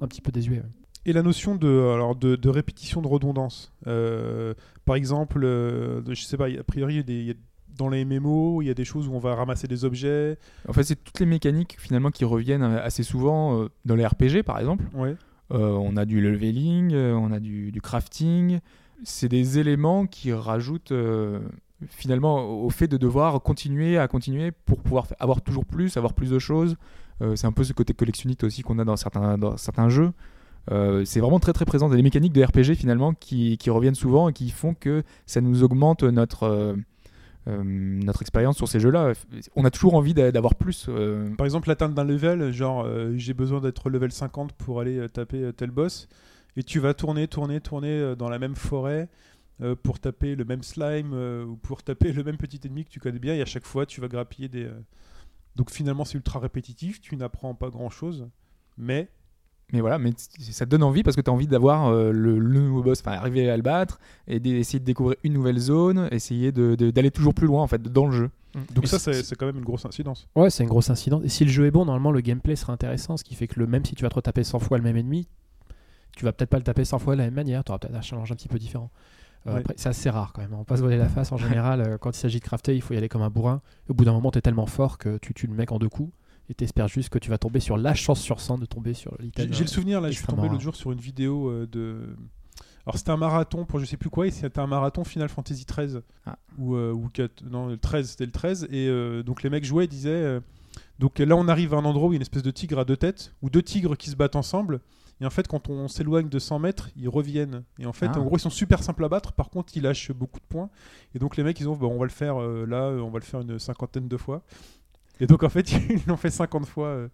un 0.00 0.08
petit 0.08 0.20
peu 0.20 0.32
désuet. 0.32 0.56
ouais. 0.56 0.62
Et 1.06 1.12
la 1.12 1.22
notion 1.22 1.54
de, 1.54 1.68
alors 1.94 2.16
de, 2.16 2.34
de 2.36 2.48
répétition, 2.48 3.00
de 3.00 3.06
redondance. 3.08 3.72
Euh, 3.86 4.52
par 4.84 4.96
exemple, 4.96 5.42
euh, 5.44 6.02
je 6.12 6.22
sais 6.24 6.36
pas, 6.36 6.48
a 6.48 6.62
priori, 6.64 6.94
il 6.94 6.96
y 6.96 7.00
a 7.00 7.02
des- 7.04 7.20
il 7.20 7.26
y 7.28 7.30
a- 7.30 7.34
dans 7.76 7.88
les 7.88 8.04
MMO, 8.04 8.60
il 8.60 8.66
y 8.66 8.70
a 8.70 8.74
des 8.74 8.84
choses 8.84 9.06
où 9.06 9.12
on 9.12 9.20
va 9.20 9.36
ramasser 9.36 9.68
des 9.68 9.84
objets. 9.84 10.36
En 10.68 10.72
fait, 10.72 10.82
c'est 10.82 10.96
toutes 10.96 11.20
les 11.20 11.26
mécaniques 11.26 11.76
finalement 11.78 12.10
qui 12.10 12.24
reviennent 12.24 12.64
assez 12.64 13.04
souvent 13.04 13.62
euh, 13.62 13.68
dans 13.84 13.94
les 13.94 14.04
RPG 14.04 14.42
par 14.44 14.58
exemple. 14.58 14.84
Ouais. 14.94 15.14
Euh, 15.52 15.70
on 15.72 15.96
a 15.96 16.04
du 16.04 16.20
leveling, 16.20 16.92
euh, 16.92 17.14
on 17.14 17.32
a 17.32 17.40
du, 17.40 17.80
crafting. 17.82 18.60
C'est 19.04 19.28
des 19.28 19.58
éléments 19.58 20.06
qui 20.06 20.32
rajoutent 20.32 20.92
euh, 20.92 21.40
finalement 21.88 22.44
au 22.44 22.70
fait 22.70 22.88
de 22.88 22.96
devoir 22.96 23.40
continuer 23.42 23.96
à 23.98 24.08
continuer 24.08 24.50
pour 24.50 24.80
pouvoir 24.80 25.06
avoir 25.20 25.40
toujours 25.40 25.64
plus, 25.64 25.96
avoir 25.96 26.14
plus 26.14 26.30
de 26.30 26.38
choses. 26.38 26.76
C'est 27.34 27.46
un 27.48 27.52
peu 27.52 27.64
ce 27.64 27.72
côté 27.72 27.94
collectionniste 27.94 28.44
aussi 28.44 28.62
qu'on 28.62 28.78
a 28.78 28.84
dans 28.84 28.94
certains, 28.94 29.36
certains 29.56 29.88
jeux. 29.88 30.12
C'est 31.04 31.18
vraiment 31.18 31.40
très 31.40 31.52
très 31.52 31.64
présent. 31.64 31.88
Il 31.88 31.90
y 31.90 31.94
a 31.94 31.96
des 31.96 32.02
mécaniques 32.04 32.32
de 32.32 32.44
RPG 32.44 32.76
finalement 32.76 33.12
qui, 33.12 33.58
qui 33.58 33.70
reviennent 33.70 33.96
souvent 33.96 34.28
et 34.28 34.32
qui 34.32 34.50
font 34.50 34.72
que 34.74 35.02
ça 35.26 35.40
nous 35.40 35.64
augmente 35.64 36.04
notre, 36.04 36.76
euh, 37.48 37.62
notre 37.64 38.20
expérience 38.22 38.56
sur 38.56 38.68
ces 38.68 38.78
jeux-là. 38.80 39.14
On 39.56 39.64
a 39.64 39.70
toujours 39.70 39.94
envie 39.94 40.14
d'a- 40.14 40.30
d'avoir 40.32 40.54
plus. 40.54 40.86
euh, 40.88 41.28
Par 41.36 41.46
exemple, 41.46 41.68
l'atteinte 41.68 41.94
d'un 41.94 42.04
level, 42.04 42.52
genre 42.52 42.84
euh, 42.84 43.12
j'ai 43.16 43.34
besoin 43.34 43.60
d'être 43.60 43.88
level 43.90 44.12
50 44.12 44.52
pour 44.52 44.80
aller 44.80 45.08
taper 45.08 45.50
tel 45.56 45.70
boss, 45.70 46.08
et 46.56 46.62
tu 46.62 46.78
vas 46.80 46.94
tourner, 46.94 47.26
tourner, 47.28 47.60
tourner 47.60 48.14
dans 48.16 48.28
la 48.28 48.38
même 48.38 48.54
forêt 48.56 49.08
pour 49.82 49.98
taper 49.98 50.36
le 50.36 50.44
même 50.44 50.62
slime 50.62 51.12
ou 51.14 51.56
pour 51.56 51.82
taper 51.82 52.12
le 52.12 52.22
même 52.22 52.36
petit 52.36 52.60
ennemi 52.64 52.84
que 52.84 52.90
tu 52.90 53.00
connais 53.00 53.18
bien, 53.18 53.34
et 53.34 53.42
à 53.42 53.46
chaque 53.46 53.64
fois 53.66 53.86
tu 53.86 54.00
vas 54.00 54.08
grappiller 54.08 54.48
des. 54.48 54.68
Donc 55.56 55.70
finalement, 55.70 56.04
c'est 56.04 56.14
ultra 56.14 56.38
répétitif, 56.38 57.00
tu 57.00 57.16
n'apprends 57.16 57.54
pas 57.54 57.68
grand 57.70 57.90
chose, 57.90 58.28
mais 58.76 59.08
Mais 59.72 59.80
voilà, 59.82 59.98
mais 59.98 60.12
ça 60.16 60.64
te 60.64 60.70
donne 60.70 60.82
envie 60.82 61.02
parce 61.02 61.14
que 61.14 61.20
tu 61.20 61.28
as 61.28 61.32
envie 61.32 61.46
d'avoir 61.46 61.88
euh, 61.88 62.10
le, 62.10 62.38
le 62.38 62.60
nouveau 62.60 62.82
boss, 62.82 63.00
enfin 63.00 63.12
arriver 63.12 63.50
à 63.50 63.56
le 63.56 63.62
battre 63.62 63.98
et 64.26 64.40
d'essayer 64.40 64.78
de 64.80 64.84
découvrir 64.86 65.16
une 65.24 65.34
nouvelle 65.34 65.58
zone, 65.58 66.08
essayer 66.10 66.52
de- 66.52 66.74
de- 66.74 66.90
d'aller 66.90 67.10
toujours 67.10 67.34
plus 67.34 67.46
loin 67.46 67.62
en 67.62 67.66
fait 67.66 67.82
dans 67.82 68.06
le 68.06 68.12
jeu. 68.12 68.30
donc 68.74 68.84
Et 68.84 68.86
ça, 68.86 68.98
c'est- 68.98 69.34
quand 69.36 69.44
même 69.44 69.58
une 69.58 69.64
grosse 69.64 69.84
incidence. 69.84 70.26
Ouais, 70.34 70.48
c'est 70.48 70.62
une 70.62 70.70
grosse 70.70 70.88
incidence. 70.88 71.22
Et 71.24 71.28
si 71.28 71.44
le 71.44 71.50
jeu 71.50 71.66
est 71.66 71.70
bon, 71.70 71.84
normalement, 71.84 72.12
le 72.12 72.22
gameplay 72.22 72.56
sera 72.56 72.72
intéressant, 72.72 73.18
ce 73.18 73.24
qui 73.24 73.34
fait 73.34 73.46
que 73.46 73.60
le, 73.60 73.66
même 73.66 73.84
si 73.84 73.94
tu 73.94 74.04
vas 74.04 74.08
te 74.08 74.14
retaper 74.14 74.42
100 74.42 74.58
fois 74.58 74.78
le 74.78 74.84
même 74.84 74.96
ennemi, 74.96 75.28
tu 76.16 76.24
vas 76.24 76.32
peut-être 76.32 76.48
pas 76.50 76.56
le 76.56 76.64
taper 76.64 76.84
100 76.86 76.98
fois 76.98 77.14
de 77.14 77.18
la 77.18 77.26
même 77.26 77.34
manière, 77.34 77.62
tu 77.62 77.70
auras 77.70 77.78
peut-être 77.78 77.94
un 77.94 78.00
challenge 78.00 78.32
un 78.32 78.36
petit 78.36 78.48
peu 78.48 78.58
différent. 78.58 78.90
Euh, 79.46 79.56
Ouais. 79.56 79.62
c'est 79.76 79.88
assez 79.90 80.10
rare 80.10 80.32
quand 80.32 80.40
même. 80.42 80.52
On 80.54 80.58
va 80.58 80.64
pas 80.64 80.76
se 80.76 80.80
voiler 80.82 80.96
la 80.96 81.08
face 81.08 81.30
en 81.30 81.36
général. 81.36 81.80
euh, 81.82 81.98
quand 81.98 82.10
il 82.16 82.18
s'agit 82.18 82.40
de 82.40 82.44
crafter, 82.44 82.74
il 82.74 82.82
faut 82.82 82.94
y 82.94 82.96
aller 82.96 83.08
comme 83.08 83.22
un 83.22 83.30
bourrin. 83.30 83.60
Au 83.88 83.94
bout 83.94 84.04
d'un 84.04 84.12
moment, 84.12 84.30
tu 84.30 84.38
es 84.38 84.40
tellement 84.42 84.66
fort 84.66 84.96
que 84.98 85.18
tu 85.18 85.32
tues 85.34 85.46
le 85.46 85.54
mec 85.54 85.70
en 85.72 85.78
deux 85.78 85.88
coups 85.90 86.10
et 86.48 86.54
tu 86.54 86.64
espères 86.64 86.88
juste 86.88 87.08
que 87.10 87.18
tu 87.18 87.30
vas 87.30 87.38
tomber 87.38 87.60
sur 87.60 87.76
la 87.76 87.94
chance 87.94 88.20
sur 88.20 88.40
100 88.40 88.58
de 88.58 88.66
tomber 88.66 88.94
sur 88.94 89.14
l'item. 89.20 89.52
J'ai 89.52 89.64
le 89.64 89.68
souvenir, 89.68 90.00
là, 90.00 90.10
je 90.10 90.16
suis 90.16 90.26
tombé 90.26 90.48
l'autre 90.48 90.62
jour 90.62 90.76
sur 90.76 90.92
une 90.92 91.00
vidéo 91.00 91.48
euh, 91.50 91.66
de. 91.66 92.16
Alors 92.86 92.96
c'était 92.96 93.10
un 93.10 93.18
marathon 93.18 93.66
pour 93.66 93.78
je 93.80 93.84
sais 93.84 93.98
plus 93.98 94.08
quoi, 94.08 94.26
et 94.26 94.30
c'était 94.30 94.60
un 94.60 94.66
marathon 94.66 95.04
Final 95.04 95.28
Fantasy 95.28 95.66
13. 95.66 96.00
Ah. 96.24 96.38
Ou, 96.56 96.74
euh, 96.74 96.90
ou 96.92 97.10
non, 97.50 97.66
le 97.66 97.76
13, 97.76 98.08
c'était 98.08 98.24
le 98.24 98.32
13. 98.32 98.68
Et 98.70 98.88
euh, 98.88 99.22
donc 99.22 99.42
les 99.42 99.50
mecs 99.50 99.64
jouaient 99.64 99.84
et 99.84 99.88
disaient. 99.88 100.08
euh, 100.10 100.40
donc 100.98 101.18
là, 101.18 101.36
on 101.36 101.48
arrive 101.48 101.74
à 101.74 101.76
un 101.76 101.84
endroit 101.84 102.08
où 102.08 102.12
il 102.12 102.14
y 102.14 102.16
a 102.16 102.20
une 102.20 102.22
espèce 102.22 102.42
de 102.42 102.50
tigre 102.50 102.78
à 102.78 102.84
deux 102.86 102.96
têtes, 102.96 103.34
ou 103.42 103.50
deux 103.50 103.62
tigres 103.62 103.94
qui 103.96 104.08
se 104.08 104.16
battent 104.16 104.36
ensemble. 104.36 104.80
Et 105.20 105.26
en 105.26 105.30
fait, 105.30 105.46
quand 105.48 105.68
on 105.68 105.86
s'éloigne 105.88 106.28
de 106.28 106.38
100 106.38 106.60
mètres, 106.60 106.88
ils 106.96 107.08
reviennent. 107.08 107.62
Et 107.78 107.84
en 107.86 107.92
fait, 107.92 108.08
Ah. 108.14 108.20
en 108.20 108.24
gros, 108.24 108.36
ils 108.36 108.40
sont 108.40 108.48
super 108.50 108.82
simples 108.82 109.04
à 109.04 109.08
battre. 109.08 109.32
Par 109.32 109.50
contre, 109.50 109.76
ils 109.76 109.82
lâchent 109.82 110.12
beaucoup 110.12 110.38
de 110.40 110.44
points. 110.46 110.70
Et 111.14 111.18
donc 111.18 111.36
les 111.36 111.42
mecs, 111.42 111.60
ils 111.60 111.68
ont, 111.68 111.76
bah, 111.76 111.86
on 111.88 111.98
va 111.98 112.04
le 112.06 112.10
faire 112.10 112.38
là, 112.38 112.88
on 112.90 113.10
va 113.10 113.18
le 113.18 113.24
faire 113.24 113.40
une 113.40 113.58
cinquantaine 113.58 114.08
de 114.08 114.16
fois. 114.16 114.42
Et 115.20 115.26
donc 115.26 115.42
en 115.42 115.48
fait, 115.48 115.70
ils 115.90 116.00
l'ont 116.06 116.16
fait 116.16 116.30
50 116.30 116.66
fois. 116.66 116.86
euh. 116.88 117.08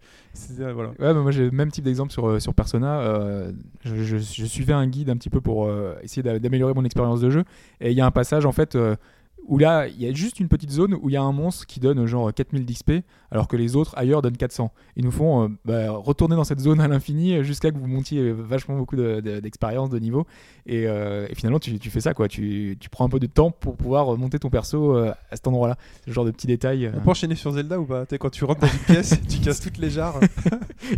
Ouais, 0.99 1.13
moi 1.13 1.31
j'ai 1.31 1.45
le 1.45 1.51
même 1.51 1.71
type 1.71 1.83
d'exemple 1.83 2.11
sur, 2.11 2.27
euh, 2.27 2.39
sur 2.39 2.53
Persona. 2.53 2.99
euh, 3.01 3.51
je, 3.83 4.17
suivais 4.17 4.73
un 4.73 4.87
guide 4.87 5.09
un 5.09 5.17
petit 5.17 5.29
peu 5.29 5.41
pour 5.41 5.69
essayer 6.01 6.23
d'a- 6.23 6.39
d'améliorer 6.39 6.73
mon 6.73 6.85
expérience 6.85 7.21
de 7.21 7.29
jeu. 7.29 7.43
Et 7.81 7.91
il 7.91 7.97
y 7.97 8.01
a 8.01 8.05
un 8.05 8.11
passage 8.11 8.45
en 8.45 8.51
fait 8.51 8.77
où 9.47 9.57
là, 9.57 9.87
il 9.87 10.01
y 10.01 10.07
a 10.07 10.13
juste 10.13 10.39
une 10.39 10.47
petite 10.47 10.71
zone 10.71 10.93
où 10.95 11.09
il 11.09 11.13
y 11.13 11.17
a 11.17 11.21
un 11.21 11.31
monstre 11.31 11.65
qui 11.67 11.79
donne 11.79 12.05
genre 12.05 12.33
4000 12.33 12.65
d'XP, 12.65 12.91
alors 13.31 13.47
que 13.47 13.55
les 13.55 13.75
autres 13.75 13.93
ailleurs 13.97 14.21
donnent 14.21 14.37
400. 14.37 14.71
Ils 14.95 15.05
nous 15.05 15.11
font 15.11 15.43
euh, 15.43 15.47
bah, 15.65 15.91
retourner 15.91 16.35
dans 16.35 16.43
cette 16.43 16.59
zone 16.59 16.81
à 16.81 16.87
l'infini 16.87 17.43
jusqu'à 17.43 17.69
que 17.71 17.77
vous 17.77 17.87
montiez 17.87 18.21
euh, 18.21 18.31
vachement 18.33 18.75
beaucoup 18.77 18.95
de- 18.95 19.19
de- 19.19 19.39
d'expérience, 19.39 19.89
de, 19.89 19.99
niveau. 19.99 20.25
Et, 20.65 20.87
euh, 20.87 21.27
et 21.29 21.35
finalement, 21.35 21.59
tu, 21.59 21.77
tu 21.79 21.89
fais 21.89 22.01
ça, 22.01 22.13
quoi. 22.13 22.27
Tu, 22.27 22.75
tu 22.79 22.89
prends 22.89 23.05
un 23.05 23.09
peu 23.09 23.19
de 23.19 23.27
temps 23.27 23.51
pour 23.51 23.75
pouvoir 23.75 24.17
monter 24.17 24.39
ton 24.39 24.49
perso 24.49 24.95
euh, 24.95 25.11
à 25.29 25.35
cet 25.35 25.47
endroit-là. 25.47 25.77
Ce 26.07 26.11
genre 26.11 26.25
de 26.25 26.31
petits 26.31 26.47
détails 26.47 26.87
euh, 26.87 26.91
On 26.97 27.01
peut 27.01 27.09
enchaîner 27.11 27.35
sur 27.35 27.51
Zelda 27.51 27.79
ou 27.79 27.85
pas? 27.85 28.05
Quand 28.19 28.29
tu 28.31 28.43
rentres 28.45 28.61
dans 28.61 28.67
une 28.67 28.79
pièce, 28.79 29.13
tu 29.29 29.39
casses 29.39 29.61
toutes 29.61 29.77
les 29.77 29.89
jarres, 29.91 30.19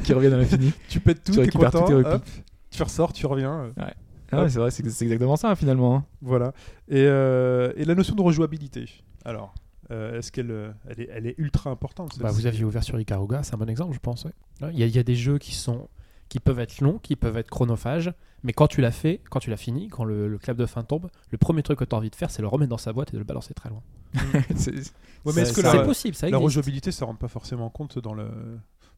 qui 0.04 0.14
reviennent 0.14 0.34
à 0.34 0.38
l'infini. 0.38 0.72
tu 0.88 1.00
pètes 1.00 1.24
tout, 1.24 1.34
Tu 1.34 1.40
récupères 1.40 1.72
content, 1.72 1.86
tous 1.88 2.04
tes 2.04 2.10
hop, 2.10 2.24
tu 2.72 2.84
ressors, 2.84 3.12
tu 3.14 3.26
reviens. 3.26 3.72
euh, 3.78 3.84
Ah 4.32 4.44
ouais, 4.44 4.50
c'est 4.50 4.60
vrai, 4.60 4.72
c'est 4.72 4.88
c'est 4.90 5.06
exactement 5.06 5.36
ça 5.36 5.56
finalement. 5.56 5.96
hein. 5.96 6.06
Voilà. 6.22 6.54
Et, 6.90 7.04
euh, 7.06 7.72
et 7.76 7.86
la 7.86 7.96
notion 7.96 8.16
de 8.16 8.22
rejouabilité. 8.22 8.90
Alors, 9.26 9.54
euh, 9.92 10.18
est-ce 10.20 10.32
qu'elle 10.32 10.52
euh, 10.52 10.72
elle 10.90 11.02
est, 11.02 11.10
elle 11.14 11.28
est 11.28 11.36
ultra 11.38 11.70
importante 11.70 12.18
Bah, 12.20 12.32
vous 12.32 12.46
aviez 12.46 12.64
ouvert 12.66 12.84
sur 12.84 13.00
Ikaruga, 13.00 13.44
c'est 13.44 13.56
un 13.56 13.58
bon 13.58 13.70
exemple, 13.70 13.94
je 13.94 14.00
pense. 14.00 14.26
ouais. 14.26 14.32
Ouais, 14.62 14.70
Il 14.74 14.80
y, 14.80 14.84
a- 14.84 14.88
il 14.88 14.96
y 14.96 15.00
a 15.00 15.04
des 15.04 15.16
jeux 15.16 15.38
qui 15.38 15.54
sont 15.56 15.88
qui 16.30 16.42
peuvent 16.42 16.60
être 16.60 16.82
longs, 16.82 16.98
qui 16.98 17.16
peuvent 17.16 17.38
être 17.38 17.50
chronophages, 17.50 18.12
mais 18.44 18.52
quand 18.52 18.68
tu 18.68 18.82
l'as 18.82 18.92
fait, 18.92 19.22
quand 19.30 19.40
tu 19.40 19.50
l'as 19.50 19.56
fini, 19.56 19.88
quand 19.88 20.04
le, 20.04 20.28
le 20.28 20.38
clap 20.38 20.58
de 20.58 20.66
fin 20.66 20.84
tombe, 20.84 21.08
le 21.32 21.38
premier 21.38 21.64
truc 21.64 21.80
que 21.80 21.86
tu 21.86 21.96
as 21.96 21.98
envie 21.98 22.10
de 22.10 22.16
faire, 22.18 22.30
c'est 22.32 22.42
le 22.42 22.50
remettre 22.50 22.70
dans 22.70 22.78
sa 22.78 22.92
boîte 22.92 23.10
et 23.10 23.14
de 23.14 23.18
le 23.20 23.24
balancer 23.24 23.54
très 23.54 23.70
loin. 23.70 23.82
C'est- 24.58 24.92
Ouais, 25.26 25.34
mais 25.36 25.42
est-ce 25.44 25.54
que 25.54 25.62
c'est 25.62 25.76
la, 25.78 25.84
possible, 25.84 26.16
ça 26.16 26.26
la 26.28 26.30
existe. 26.38 26.44
rejouabilité, 26.44 26.92
ça 26.92 27.06
rentre 27.06 27.20
pas 27.20 27.28
forcément 27.30 27.70
compte 27.70 28.00
dans 28.00 28.14
le 28.14 28.28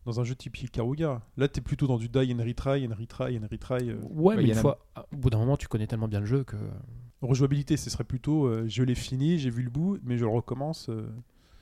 dans 0.06 0.20
un 0.20 0.24
jeu 0.24 0.36
type 0.36 0.58
Ikaruga 0.62 1.22
Là, 1.38 1.48
t'es 1.48 1.62
plutôt 1.62 1.88
dans 1.88 1.98
du 1.98 2.10
die 2.10 2.34
and 2.34 2.44
retry, 2.44 2.88
and 2.88 2.96
retry, 3.00 3.38
and 3.38 3.48
retry. 3.51 3.89
euh. 3.89 3.98
Ouais, 4.10 4.36
mais 4.38 4.48
une 4.50 4.56
fois, 4.56 4.79
au 5.12 5.15
bout 5.18 5.29
d'un 5.29 5.38
moment, 5.39 5.58
tu 5.58 5.68
connais 5.68 5.88
tellement 5.88 6.08
bien 6.08 6.20
le 6.20 6.25
jeu 6.25 6.44
que 6.44 6.56
Rejouabilité, 7.22 7.75
ce 7.75 7.89
serait 7.89 8.06
plutôt 8.06 8.46
euh, 8.46 8.63
je 8.68 8.82
l'ai 8.82 8.96
fini, 8.96 9.38
j'ai 9.39 9.50
vu 9.50 9.62
le 9.63 9.70
bout, 9.70 9.98
mais 10.03 10.18
je 10.18 10.24
le 10.24 10.29
recommence. 10.32 10.88
euh. 10.89 11.10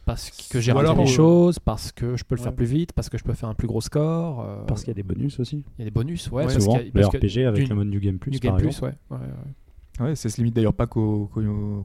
parce 0.06 0.30
que 0.50 0.62
j'ai 0.62 0.72
raté 0.72 0.94
des 0.96 1.08
choses, 1.08 1.58
parce 1.60 1.92
que 1.92 2.16
je 2.16 2.24
peux 2.24 2.36
le 2.36 2.40
ouais. 2.40 2.44
faire 2.44 2.56
plus 2.56 2.66
vite, 2.68 2.94
parce 2.94 3.10
que 3.10 3.18
je 3.18 3.24
peux 3.24 3.34
faire 3.34 3.50
un 3.50 3.56
plus 3.56 3.68
gros 3.68 3.82
score. 3.82 4.42
euh, 4.42 4.64
Parce 4.66 4.82
qu'il 4.82 4.90
y 4.90 4.92
a 4.92 4.94
des 4.94 5.04
bonus 5.04 5.40
aussi. 5.40 5.66
il 5.78 5.80
y 5.80 5.82
a 5.82 5.86
des 5.86 5.92
bonus, 5.92 6.28
ouais. 6.32 6.38
Ouais, 6.38 6.44
parce 6.44 6.64
Souvent, 6.64 6.78
qu'il 6.78 6.86
y 6.86 6.90
a- 6.90 6.92
parce 6.94 7.10
que 7.10 7.18
RPG 7.18 7.46
avec 7.48 7.64
du- 7.64 7.70
le 7.70 7.76
mode 7.76 7.88
New 7.88 8.00
Game 8.00 8.20
Plus, 8.20 8.32
New 8.32 8.40
Game. 8.40 8.56
Plus, 8.58 8.80
ouais. 8.82 8.94
ouais, 9.10 9.18
ouais. 9.18 10.06
Ouais, 10.06 10.16
ça 10.16 10.30
se 10.30 10.38
limite 10.38 10.56
d'ailleurs 10.56 10.76
pas 10.76 10.86
qu'au 10.86 11.26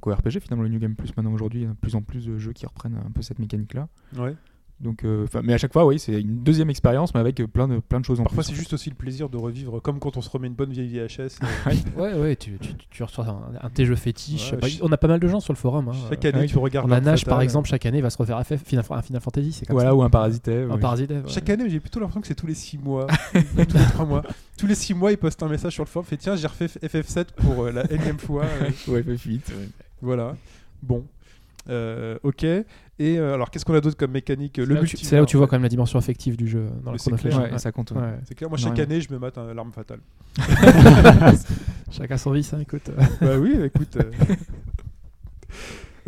RPG 0.05 0.41
finalement 0.41 0.65
le 0.65 0.69
New 0.69 0.79
Game 0.79 0.95
Plus 0.95 1.17
maintenant 1.17 1.33
aujourd'hui, 1.33 1.61
il 1.61 1.65
y 1.65 1.67
a 1.67 1.71
de 1.71 1.77
plus 1.77 1.95
en 1.95 2.03
plus 2.03 2.27
de 2.27 2.37
jeux 2.37 2.53
qui 2.53 2.67
reprennent 2.67 3.01
un 3.07 3.11
peu 3.11 3.23
cette 3.23 3.39
mécanique 3.39 3.73
là. 3.73 3.89
Ouais. 4.19 4.35
Donc, 4.83 5.05
euh, 5.05 5.27
mais 5.45 5.55
à 5.55 5.59
chaque 5.59 5.73
fois, 5.73 5.87
oui, 5.87 6.01
c'est 6.01 6.21
une 6.21 6.43
deuxième 6.43 6.69
expérience, 6.69 7.15
mais 7.15 7.21
avec 7.21 7.39
euh, 7.39 7.47
plein 7.47 7.69
de 7.69 7.79
plein 7.79 8.01
de 8.01 8.05
choses 8.05 8.19
en 8.19 8.25
Parfois, 8.25 8.43
c'est 8.43 8.53
juste 8.55 8.73
aussi 8.73 8.91
le 8.91 8.97
plaisir 8.97 9.29
de 9.29 9.37
revivre, 9.37 9.81
comme 9.81 10.01
quand 10.01 10.17
on 10.17 10.21
se 10.21 10.29
remet 10.29 10.49
une 10.49 10.55
bonne 10.55 10.71
vieille 10.73 10.89
VHS. 10.89 11.39
euh, 11.67 11.73
Ouais, 11.97 12.15
ouais, 12.15 12.35
tu, 12.35 12.59
tu, 12.91 13.03
reçois 13.05 13.27
un, 13.29 13.65
un 13.65 13.69
de 13.69 13.73
tes 13.75 13.85
jeux 13.87 13.95
fétiches. 13.95 14.53
Ouais, 14.55 14.59
Bah, 14.61 14.67
on 14.83 14.91
a 14.91 14.97
pas 14.97 15.07
mal 15.07 15.21
de 15.21 15.29
gens 15.29 15.39
sur 15.39 15.53
le 15.53 15.59
forum. 15.59 15.89
hein. 15.89 15.93
Chaque 16.11 16.25
année, 16.25 16.39
ouais. 16.41 16.47
tu 16.47 16.59
regardes. 16.59 16.89
On 16.91 16.93
a 16.93 17.01
Nash, 17.01 17.25
par 17.25 17.41
exemple, 17.43 17.69
chaque 17.69 17.87
année, 17.87 18.01
va 18.01 18.11
se 18.11 18.19
refaire 18.19 18.45
FF, 18.45 18.61
Final, 18.65 18.85
un 18.91 19.03
Final 19.03 19.23
Fantasy. 19.23 19.53
C'est 19.53 19.67
comme 19.67 19.75
Voilà, 19.75 19.91
ça. 19.91 19.95
ou 19.95 20.03
un 20.03 20.11
Parasite. 20.11 20.49
Un. 20.49 20.79
Parasite 20.79 21.11
ouais. 21.11 21.23
Chaque 21.29 21.49
année, 21.49 21.71
j'ai 21.71 21.79
plutôt 21.79 22.01
l'impression 22.01 22.21
que 22.21 22.27
c'est 22.27 22.35
tous 22.35 22.49
les 22.49 22.55
6 22.55 22.79
mois, 22.79 23.07
ou 23.37 23.65
tous 23.65 23.77
les 23.79 23.85
3 23.85 24.05
mois. 24.05 24.23
Tous 24.59 24.67
les 24.67 24.75
6 24.75 24.95
mois, 24.95 25.13
ils 25.13 25.17
postent 25.19 25.43
un 25.45 25.49
message 25.49 25.75
sur 25.75 25.85
le 25.85 25.89
forum, 25.89 26.05
fait 26.07 26.17
tiens, 26.17 26.35
j'ai 26.35 26.49
refait 26.49 26.67
FF7 26.67 27.27
pour 27.37 27.63
euh, 27.67 27.71
la 27.71 27.89
énième 27.93 28.19
fois. 28.19 28.45
euh, 28.45 28.71
Ouais, 28.93 29.03
FF8, 29.03 29.29
ouais. 29.29 29.69
voilà. 30.01 30.37
Bon. 30.83 31.05
Euh, 31.69 32.19
ok. 32.23 32.45
Et 32.45 32.65
euh, 33.01 33.35
alors, 33.35 33.51
qu'est-ce 33.51 33.65
qu'on 33.65 33.75
a 33.75 33.81
d'autre 33.81 33.97
comme 33.97 34.11
mécanique 34.13 34.55
C'est 34.57 34.67
Le 34.67 34.75
là 34.75 34.81
où 34.83 34.85
tu-. 34.85 34.97
C'est 34.97 35.17
là 35.17 35.23
où 35.23 35.27
tu 35.27 35.37
vois 35.37 35.47
quand 35.47 35.57
même 35.57 35.63
la 35.63 35.69
dimension 35.69 35.99
affective 35.99 36.37
du 36.37 36.49
jeu 36.49 36.67
dans 36.85 36.91
Mais 36.91 36.93
le 36.93 36.99
c'est 36.99 37.13
clair. 37.13 37.41
Ouais, 37.53 37.59
ça 37.59 37.73
compte. 37.73 37.91
ouais. 37.93 38.19
C'est 38.25 38.35
clair, 38.35 38.49
moi, 38.49 38.59
chaque 38.59 38.79
année, 38.79 39.01
je 39.01 39.13
me 39.13 39.19
mate 39.19 39.39
un 39.39 39.49
alarme 39.49 39.73
fatale. 39.73 40.01
Chacun 41.91 42.17
son 42.17 42.31
vice, 42.33 42.53
hein, 42.55 42.61
écoute. 42.61 42.91
bah 43.21 43.39
oui, 43.39 43.57
écoute. 43.63 43.97
euh. 43.97 44.11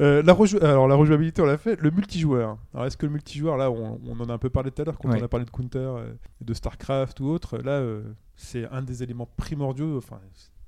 Euh, 0.01 0.25
la 0.25 0.33
rejou- 0.33 0.59
Alors, 0.61 0.89
la 0.89 0.97
rejouabilité, 0.97 1.41
on 1.41 1.45
l'a 1.45 1.57
fait. 1.57 1.81
Le 1.81 1.89
multijoueur. 1.93 2.59
Alors, 2.75 2.87
est-ce 2.87 2.97
que 2.97 3.07
le 3.07 3.13
multijoueur, 3.13 3.57
là, 3.57 3.71
on, 3.71 4.01
on 4.05 4.19
en 4.19 4.29
a 4.29 4.33
un 4.33 4.39
peu 4.39 4.51
parlé 4.51 4.73
tout 4.73 4.83
à 4.83 4.85
l'heure 4.85 4.99
quand 4.99 5.09
Ouais. 5.09 5.21
on 5.21 5.25
a 5.25 5.29
parlé 5.29 5.47
de 5.47 5.51
Counter, 5.51 5.79
euh, 5.79 6.13
de 6.41 6.53
StarCraft 6.53 7.21
ou 7.21 7.27
autre. 7.27 7.59
Là, 7.59 7.75
euh, 7.79 8.03
c'est 8.35 8.67
un 8.73 8.83
des 8.83 9.05
éléments 9.05 9.29
primordiaux. 9.37 9.97
Enfin, 9.99 10.19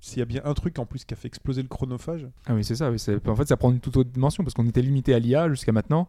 s'il 0.06 0.18
y 0.20 0.22
a 0.22 0.24
bien 0.24 0.40
un 0.44 0.54
truc 0.54 0.78
en 0.78 0.86
plus 0.86 1.04
qui 1.04 1.14
a 1.14 1.16
fait 1.16 1.28
exploser 1.28 1.62
le 1.62 1.68
chronophage. 1.68 2.26
Ah 2.46 2.54
oui, 2.54 2.64
c'est 2.64 2.74
ça. 2.76 2.90
oui, 2.90 2.98
En 3.26 3.34
fait, 3.36 3.46
ça 3.48 3.56
prend 3.56 3.70
une 3.72 3.80
toute 3.80 3.96
autre 3.96 4.10
dimension 4.10 4.44
parce 4.44 4.54
qu'on 4.54 4.66
était 4.66 4.82
limité 4.82 5.14
à 5.14 5.18
l'IA 5.18 5.48
jusqu'à 5.48 5.72
maintenant. 5.72 6.08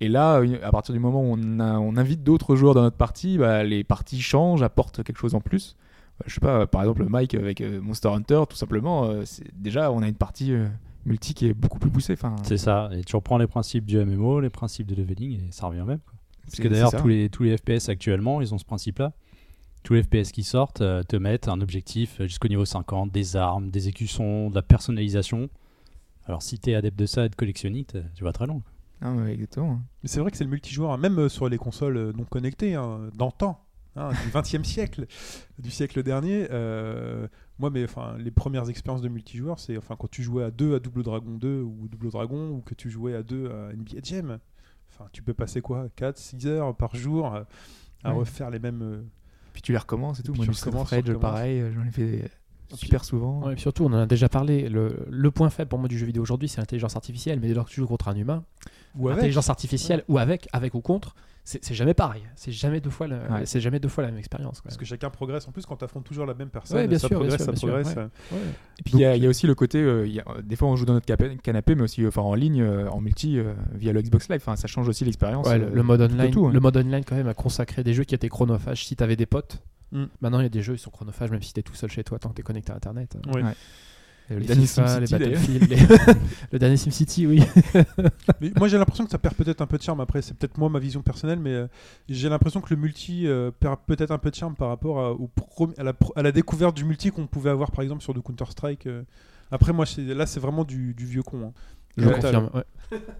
Et 0.00 0.08
là, 0.08 0.40
à 0.62 0.70
partir 0.70 0.92
du 0.92 1.00
moment 1.00 1.22
où 1.22 1.36
on, 1.36 1.58
a- 1.60 1.78
on 1.78 1.96
invite 1.96 2.22
d'autres 2.22 2.54
joueurs 2.56 2.74
dans 2.74 2.82
notre 2.82 2.96
partie, 2.96 3.38
bah, 3.38 3.64
les 3.64 3.82
parties 3.84 4.20
changent, 4.20 4.62
apportent 4.62 5.02
quelque 5.02 5.18
chose 5.18 5.34
en 5.34 5.40
plus. 5.40 5.76
Euh, 6.20 6.24
Je 6.26 6.34
sais 6.34 6.40
pas, 6.40 6.66
par 6.66 6.82
exemple, 6.82 7.04
Mike 7.08 7.34
avec 7.34 7.60
euh, 7.60 7.80
Monster 7.80 8.08
Hunter, 8.08 8.42
tout 8.48 8.56
simplement, 8.56 9.06
euh, 9.06 9.24
déjà, 9.54 9.90
on 9.92 10.02
a 10.02 10.08
une 10.08 10.14
partie 10.14 10.52
multi 11.06 11.34
qui 11.34 11.48
est 11.48 11.54
beaucoup 11.54 11.78
plus 11.78 11.90
poussée. 11.90 12.12
Enfin, 12.12 12.36
C'est 12.44 12.58
ça. 12.58 12.90
Et 12.92 13.02
tu 13.02 13.16
reprends 13.16 13.38
les 13.38 13.46
principes 13.46 13.86
du 13.86 13.98
MMO, 14.04 14.40
les 14.40 14.50
principes 14.50 14.86
de 14.86 14.94
leveling, 14.94 15.32
et 15.40 15.50
ça 15.50 15.66
revient 15.66 15.84
même. 15.86 15.98
quoi. 16.00 16.14
Parce 16.44 16.60
que 16.60 16.68
d'ailleurs, 16.68 16.90
les, 17.06 17.28
tous 17.28 17.42
les 17.42 17.56
FPS 17.56 17.88
actuellement, 17.88 18.40
ils 18.40 18.54
ont 18.54 18.58
ce 18.58 18.64
principe-là. 18.64 19.12
Tous 19.88 19.94
les 19.94 20.02
FPS 20.02 20.32
qui 20.32 20.44
sortent 20.44 20.82
euh, 20.82 21.02
te 21.02 21.16
mettent 21.16 21.48
un 21.48 21.62
objectif 21.62 22.20
euh, 22.20 22.24
jusqu'au 22.24 22.48
niveau 22.48 22.66
50, 22.66 23.10
des 23.10 23.36
armes, 23.36 23.70
des 23.70 23.88
écussons, 23.88 24.50
de 24.50 24.54
la 24.54 24.60
personnalisation. 24.60 25.48
Alors, 26.26 26.42
si 26.42 26.58
t'es 26.58 26.74
adepte 26.74 26.98
de 26.98 27.06
ça 27.06 27.24
et 27.24 27.30
de 27.30 27.34
collectionnite, 27.34 27.94
euh, 27.94 28.02
tu 28.14 28.22
vas 28.22 28.34
très 28.34 28.46
loin. 28.46 28.60
Ah 29.00 29.14
ouais, 29.14 29.32
exactement. 29.32 29.80
Mais 30.02 30.10
c'est 30.10 30.20
vrai 30.20 30.30
que 30.30 30.36
c'est 30.36 30.44
le 30.44 30.50
multijoueur, 30.50 30.92
hein, 30.92 30.98
même 30.98 31.30
sur 31.30 31.48
les 31.48 31.56
consoles 31.56 32.12
non 32.14 32.24
connectées, 32.24 32.74
hein, 32.74 33.08
d'antan, 33.14 33.64
hein, 33.96 34.10
du 34.10 34.30
20e 34.30 34.62
siècle, 34.62 35.06
du 35.58 35.70
siècle 35.70 36.02
dernier. 36.02 36.48
euh, 36.50 37.26
moi, 37.58 37.70
mais, 37.70 37.84
enfin, 37.84 38.14
les 38.18 38.30
premières 38.30 38.68
expériences 38.68 39.00
de 39.00 39.08
multijoueur, 39.08 39.58
c'est 39.58 39.78
enfin, 39.78 39.96
quand 39.98 40.10
tu 40.10 40.22
jouais 40.22 40.44
à 40.44 40.50
deux 40.50 40.74
à 40.74 40.80
Double 40.80 41.02
Dragon 41.02 41.32
2 41.32 41.62
ou 41.62 41.88
Double 41.88 42.10
Dragon, 42.10 42.50
ou 42.50 42.60
que 42.60 42.74
tu 42.74 42.90
jouais 42.90 43.14
à 43.14 43.22
deux 43.22 43.50
à 43.50 43.72
NBA 43.72 44.00
Jam. 44.02 44.38
Enfin, 44.90 45.08
tu 45.12 45.22
peux 45.22 45.32
passer 45.32 45.62
quoi 45.62 45.88
4, 45.96 46.18
6 46.18 46.46
heures 46.46 46.76
par 46.76 46.94
jour 46.94 47.24
à, 47.24 47.46
à 48.04 48.12
Ouais. 48.12 48.18
refaire 48.18 48.50
les 48.50 48.58
mêmes. 48.58 49.06
Puis 49.58 49.62
tu 49.64 49.72
les 49.72 49.78
recommences 49.78 50.20
et 50.20 50.22
tout. 50.22 50.34
Moi, 50.34 50.44
tu 50.44 50.52
recommences, 50.52 50.90
recommences. 50.92 51.20
pareil, 51.20 51.58
euh, 51.58 51.72
j'en 51.74 51.84
ai 51.84 51.90
fait 51.90 52.30
super 52.74 53.04
souvent. 53.04 53.40
Ouais, 53.42 53.50
et 53.50 53.54
puis 53.56 53.62
surtout, 53.62 53.82
on 53.82 53.88
en 53.92 53.94
a 53.98 54.06
déjà 54.06 54.28
parlé. 54.28 54.68
Le, 54.68 55.04
le 55.10 55.30
point 55.32 55.50
faible 55.50 55.68
pour 55.68 55.80
moi 55.80 55.88
du 55.88 55.98
jeu 55.98 56.06
vidéo 56.06 56.22
aujourd'hui, 56.22 56.48
c'est 56.48 56.60
l'intelligence 56.60 56.94
artificielle. 56.94 57.40
Mais 57.40 57.48
dès 57.48 57.54
lors 57.54 57.64
que 57.64 57.70
tu 57.70 57.80
joues 57.80 57.88
contre 57.88 58.06
un 58.06 58.14
humain, 58.14 58.44
Ou 58.96 59.08
avec. 59.08 59.18
intelligence 59.18 59.50
artificielle 59.50 60.04
ou 60.06 60.18
avec, 60.18 60.48
avec 60.52 60.74
ou 60.74 60.80
contre, 60.80 61.16
c'est 61.62 61.74
jamais 61.74 61.94
pareil. 61.94 62.22
C'est 62.36 62.52
jamais 62.52 62.80
deux 62.80 62.90
fois, 62.90 63.06
le- 63.06 63.16
Ouais. 63.16 63.46
c'est 63.46 63.60
jamais 63.60 63.78
deux 63.80 63.88
fois 63.88 64.02
la 64.04 64.10
même 64.10 64.18
expérience. 64.18 64.60
Parce 64.60 64.76
que 64.76 64.84
chacun 64.84 65.08
progresse. 65.10 65.48
En 65.48 65.52
plus, 65.52 65.64
quand 65.66 65.76
tu 65.76 65.84
affrontes 65.84 66.04
toujours 66.04 66.26
la 66.26 66.34
même 66.34 66.50
personne, 66.50 66.76
Ouais, 66.76 66.86
bien 66.88 66.98
ça 66.98 67.08
sûr, 67.08 67.18
bien 67.20 67.28
progresse, 67.28 67.36
sûr, 67.38 67.44
ça 67.46 67.52
bien 67.52 67.58
sûr, 67.60 67.68
progresse. 67.68 67.96
ouais. 67.96 68.02
euh, 68.02 68.36
Ouais. 68.36 68.42
Et 68.78 68.82
puis 68.82 68.92
il 68.94 69.00
y, 69.00 69.04
a- 69.04 69.16
y 69.16 69.26
a 69.26 69.28
aussi 69.28 69.46
le 69.46 69.54
côté, 69.54 69.78
euh, 69.82 70.06
il 70.06 70.12
y 70.12 70.20
a- 70.20 70.24
des 70.42 70.56
fois 70.56 70.68
on 70.68 70.76
joue 70.76 70.84
dans 70.84 70.92
notre 70.94 71.06
canapé, 71.06 71.74
mais 71.74 71.82
aussi 71.82 72.04
euh, 72.04 72.08
enfin, 72.08 72.22
en 72.22 72.34
ligne, 72.34 72.60
euh, 72.62 72.88
en 72.90 73.00
multi, 73.00 73.38
euh, 73.38 73.54
via 73.74 73.92
le 73.92 74.02
Xbox 74.02 74.28
Live. 74.28 74.40
Enfin, 74.42 74.56
ça 74.56 74.68
change 74.68 74.88
aussi 74.88 75.04
l'expérience. 75.04 75.46
Ouais, 75.46 75.54
euh, 75.54 75.68
le, 75.70 75.74
le 75.74 75.82
mode 75.82 76.00
online, 76.02 76.30
tout, 76.30 76.46
hein. 76.46 76.52
le 76.52 76.60
mode 76.60 76.76
online 76.76 77.04
quand 77.04 77.16
même 77.16 77.28
a 77.28 77.34
consacré 77.34 77.82
des 77.82 77.94
jeux 77.94 78.04
qui 78.04 78.14
étaient 78.14 78.28
chronophages. 78.28 78.84
Si 78.84 78.94
t'avais 78.96 79.16
des 79.16 79.26
potes, 79.26 79.62
Mm. 79.90 80.04
maintenant 80.20 80.40
il 80.40 80.42
y 80.42 80.46
a 80.46 80.50
des 80.50 80.60
jeux 80.60 80.74
qui 80.74 80.82
sont 80.82 80.90
chronophages 80.90 81.30
même 81.30 81.40
si 81.40 81.54
t'es 81.54 81.62
tout 81.62 81.74
seul 81.74 81.90
chez 81.90 82.04
toi 82.04 82.18
tant 82.18 82.28
que 82.28 82.34
t'es 82.34 82.42
connecté 82.42 82.72
à 82.72 82.76
Internet. 82.76 83.16
ouais. 83.32 83.42
Et 84.30 84.34
le 84.34 84.40
Les 84.40 84.46
dernier 84.46 84.66
FIFA, 84.66 85.00
les 85.00 85.06
SimCity, 85.06 85.24
d'ailleurs. 85.24 85.40
Battlefield, 85.40 85.70
les- 85.70 86.14
le 86.52 86.58
dernier 86.58 86.76
SimCity, 86.76 87.26
oui. 87.26 87.42
Mais 88.40 88.52
moi 88.56 88.68
j'ai 88.68 88.78
l'impression 88.78 89.04
que 89.04 89.10
ça 89.10 89.18
perd 89.18 89.34
peut-être 89.34 89.60
un 89.62 89.66
peu 89.66 89.78
de 89.78 89.82
charme. 89.82 90.00
Après, 90.00 90.22
c'est 90.22 90.34
peut-être 90.34 90.58
moi 90.58 90.68
ma 90.68 90.78
vision 90.78 91.02
personnelle, 91.02 91.38
mais 91.38 91.50
euh, 91.54 91.66
j'ai 92.08 92.28
l'impression 92.28 92.60
que 92.60 92.72
le 92.74 92.80
multi 92.80 93.26
euh, 93.26 93.50
perd 93.58 93.78
peut-être 93.86 94.10
un 94.10 94.18
peu 94.18 94.30
de 94.30 94.34
charme 94.34 94.54
par 94.54 94.68
rapport 94.68 95.00
à, 95.00 95.12
au 95.12 95.28
pro- 95.28 95.70
à, 95.78 95.82
la, 95.82 95.92
pro- 95.94 96.12
à 96.16 96.22
la 96.22 96.32
découverte 96.32 96.76
du 96.76 96.84
multi 96.84 97.10
qu'on 97.10 97.26
pouvait 97.26 97.50
avoir 97.50 97.70
par 97.70 97.82
exemple 97.82 98.02
sur 98.02 98.12
du 98.14 98.20
Counter 98.20 98.44
Strike. 98.50 98.88
Après, 99.50 99.72
moi 99.72 99.86
là 99.96 100.26
c'est 100.26 100.40
vraiment 100.40 100.64
du, 100.64 100.94
du 100.94 101.06
vieux 101.06 101.22
con. 101.22 101.46
hein. 101.48 101.52
Je 101.96 102.06
Ouais, 102.06 102.14
confirme. 102.14 102.50
ouais. 102.54 102.64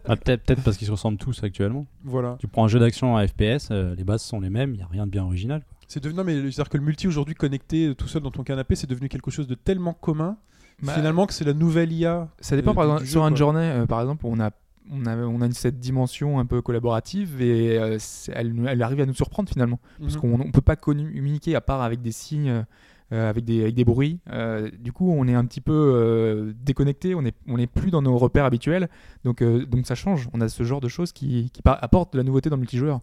Ah, 0.07 0.15
peut-être 0.17 0.45
peut-être 0.45 0.63
parce 0.63 0.77
qu'ils 0.77 0.87
se 0.87 0.93
ressemblent 0.93 1.19
tous 1.19 1.43
actuellement. 1.43 1.87
Voilà. 2.05 2.37
Tu 2.39 2.47
prends 2.47 2.65
un 2.65 2.69
jeu 2.69 2.79
d'action 2.79 3.17
à 3.17 3.27
FPS, 3.27 3.69
euh, 3.71 3.95
les 3.97 4.05
bases 4.05 4.23
sont 4.23 4.41
les 4.41 4.51
mêmes, 4.51 4.71
il 4.75 4.77
n'y 4.77 4.83
a 4.83 4.87
rien 4.87 5.05
de 5.07 5.11
bien 5.11 5.25
original. 5.25 5.63
quoi. 5.67 5.77
C'est 5.89 6.03
devenu 6.03 6.19
non 6.19 6.25
mais 6.25 6.35
c'est-à-dire 6.43 6.69
que 6.69 6.77
le 6.77 6.85
multi 6.85 7.09
aujourd'hui 7.09 7.35
connecté 7.35 7.87
euh, 7.89 7.95
tout 7.95 8.07
seul 8.09 8.23
dans 8.23 8.31
ton 8.31 8.43
canapé, 8.45 8.77
c'est 8.77 8.87
devenu 8.89 9.09
quelque 9.09 9.31
chose 9.31 9.47
de 9.49 9.55
tellement 9.55 9.95
commun 9.95 10.37
Bah, 10.83 10.93
finalement 10.95 11.27
que 11.27 11.33
c'est 11.35 11.45
la 11.45 11.55
nouvelle 11.55 11.93
IA. 11.93 12.29
Ça 12.41 12.57
dépend, 12.57 12.75
par 12.75 12.85
exemple, 12.85 13.07
sur 13.07 13.21
jeu, 13.23 13.27
un 13.27 13.31
quoi. 13.31 13.37
journée, 13.37 13.61
euh, 13.71 13.87
par 13.87 14.01
exemple, 14.01 14.25
on 14.27 14.39
a, 14.41 14.51
on 14.93 15.07
a, 15.07 15.17
on 15.17 15.41
a 15.41 15.47
une- 15.47 15.53
cette 15.53 15.81
dimension 15.81 16.39
un 16.39 16.47
peu 16.47 16.63
collaborative 16.63 17.43
et 17.43 17.79
euh, 17.79 17.99
elle, 18.33 18.55
elle 18.69 18.83
arrive 18.83 19.01
à 19.01 19.07
nous 19.07 19.15
surprendre 19.15 19.49
finalement. 19.49 19.81
Parce 20.01 20.15
Mhm. 20.15 20.21
qu'on 20.21 20.39
ne 20.39 20.51
peut 20.53 20.61
pas 20.61 20.77
communiquer 20.77 21.55
à 21.57 21.61
part 21.61 21.83
avec 21.83 22.01
des 22.01 22.13
signes, 22.13 22.65
euh, 23.13 23.31
avec, 23.31 23.45
des, 23.45 23.63
avec 23.63 23.75
des 23.75 23.85
bruits. 23.85 24.21
Euh, 24.31 24.71
du 24.79 24.93
coup, 24.93 25.11
on 25.11 25.27
est 25.27 25.35
un 25.35 25.45
petit 25.47 25.61
peu 25.61 26.55
déconnecté, 26.63 27.15
on 27.15 27.23
n'est 27.23 27.33
on 27.49 27.59
est 27.59 27.67
plus 27.67 27.91
dans 27.91 28.03
nos 28.03 28.17
repères 28.17 28.45
habituels. 28.45 28.89
Donc, 29.25 29.43
donc 29.43 29.87
ça 29.87 29.95
change. 29.97 30.29
On 30.33 30.41
a 30.41 30.49
ce 30.49 30.63
genre 30.63 30.81
de 30.81 30.89
choses 30.89 31.13
qui, 31.13 31.51
qui 31.51 31.61
apportent 31.65 32.13
de 32.13 32.19
la 32.19 32.25
nouveauté 32.25 32.51
dans 32.51 32.57
le 32.57 32.61
multijoueur. 32.61 33.01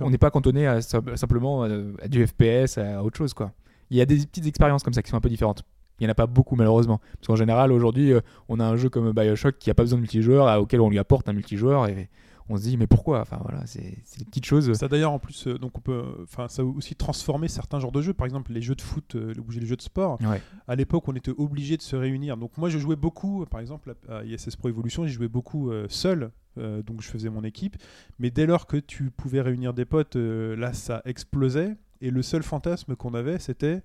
On 0.00 0.10
n'est 0.10 0.18
pas 0.18 0.30
cantonné 0.30 0.66
à, 0.66 0.80
sim- 0.80 1.16
simplement 1.16 1.62
à 1.64 2.06
du 2.08 2.24
FPS, 2.26 2.78
à 2.78 3.02
autre 3.02 3.16
chose. 3.16 3.32
quoi. 3.34 3.52
Il 3.90 3.96
y 3.96 4.00
a 4.00 4.06
des 4.06 4.16
petites 4.18 4.46
expériences 4.46 4.82
comme 4.84 4.92
ça 4.94 5.02
qui 5.02 5.10
sont 5.10 5.16
un 5.16 5.20
peu 5.20 5.28
différentes. 5.28 5.64
Il 6.00 6.04
n'y 6.04 6.08
en 6.08 6.10
a 6.10 6.14
pas 6.14 6.26
beaucoup 6.26 6.56
malheureusement. 6.56 7.00
Parce 7.14 7.28
qu'en 7.28 7.36
général, 7.36 7.72
aujourd'hui, 7.72 8.12
euh, 8.12 8.20
on 8.48 8.60
a 8.60 8.64
un 8.64 8.76
jeu 8.76 8.88
comme 8.88 9.12
Bioshock 9.12 9.58
qui 9.58 9.70
n'a 9.70 9.74
pas 9.74 9.82
besoin 9.82 9.98
de 9.98 10.02
multijoueur, 10.02 10.60
auquel 10.60 10.80
on 10.80 10.90
lui 10.90 10.98
apporte 10.98 11.28
un 11.28 11.32
multijoueur 11.32 11.86
et 11.88 12.08
on 12.48 12.56
se 12.56 12.62
dit 12.62 12.76
mais 12.76 12.86
pourquoi? 12.86 13.20
Enfin 13.20 13.38
voilà, 13.42 13.66
c'est 13.66 13.80
des 14.18 14.24
petites 14.24 14.44
choses. 14.44 14.72
Ça 14.74 14.88
d'ailleurs 14.88 15.12
en 15.12 15.18
plus, 15.18 15.46
euh, 15.46 15.58
donc 15.58 15.78
on 15.78 15.80
peut, 15.80 16.02
enfin 16.22 16.48
ça 16.48 16.62
a 16.62 16.64
aussi 16.64 16.94
transformé 16.94 17.48
certains 17.48 17.80
genres 17.80 17.92
de 17.92 18.02
jeux. 18.02 18.12
Par 18.12 18.26
exemple, 18.26 18.52
les 18.52 18.62
jeux 18.62 18.74
de 18.74 18.80
foot 18.80 19.14
euh, 19.14 19.32
les 19.34 19.66
jeux 19.66 19.76
de 19.76 19.82
sport. 19.82 20.18
Ouais. 20.22 20.42
À 20.68 20.76
l'époque, 20.76 21.08
on 21.08 21.14
était 21.14 21.32
obligé 21.36 21.76
de 21.76 21.82
se 21.82 21.96
réunir. 21.96 22.36
Donc 22.36 22.56
moi, 22.58 22.68
je 22.68 22.78
jouais 22.78 22.96
beaucoup, 22.96 23.46
par 23.46 23.60
exemple 23.60 23.94
à 24.08 24.24
ISS 24.24 24.56
Pro 24.56 24.68
Evolution, 24.68 25.06
j'y 25.06 25.12
jouais 25.12 25.28
beaucoup 25.28 25.70
euh, 25.70 25.86
seul. 25.88 26.30
donc 26.56 27.00
je 27.00 27.08
faisais 27.08 27.30
mon 27.30 27.44
équipe. 27.44 27.76
Mais 28.18 28.30
dès 28.30 28.46
lors 28.46 28.66
que 28.66 28.76
tu 28.76 29.10
pouvais 29.10 29.40
réunir 29.40 29.72
des 29.72 29.84
potes, 29.84 30.16
là 30.16 30.72
ça 30.72 31.02
explosait. 31.04 31.76
Et 32.00 32.10
le 32.10 32.22
seul 32.22 32.42
fantasme 32.42 32.96
qu'on 32.96 33.14
avait, 33.14 33.38
c'était 33.38 33.82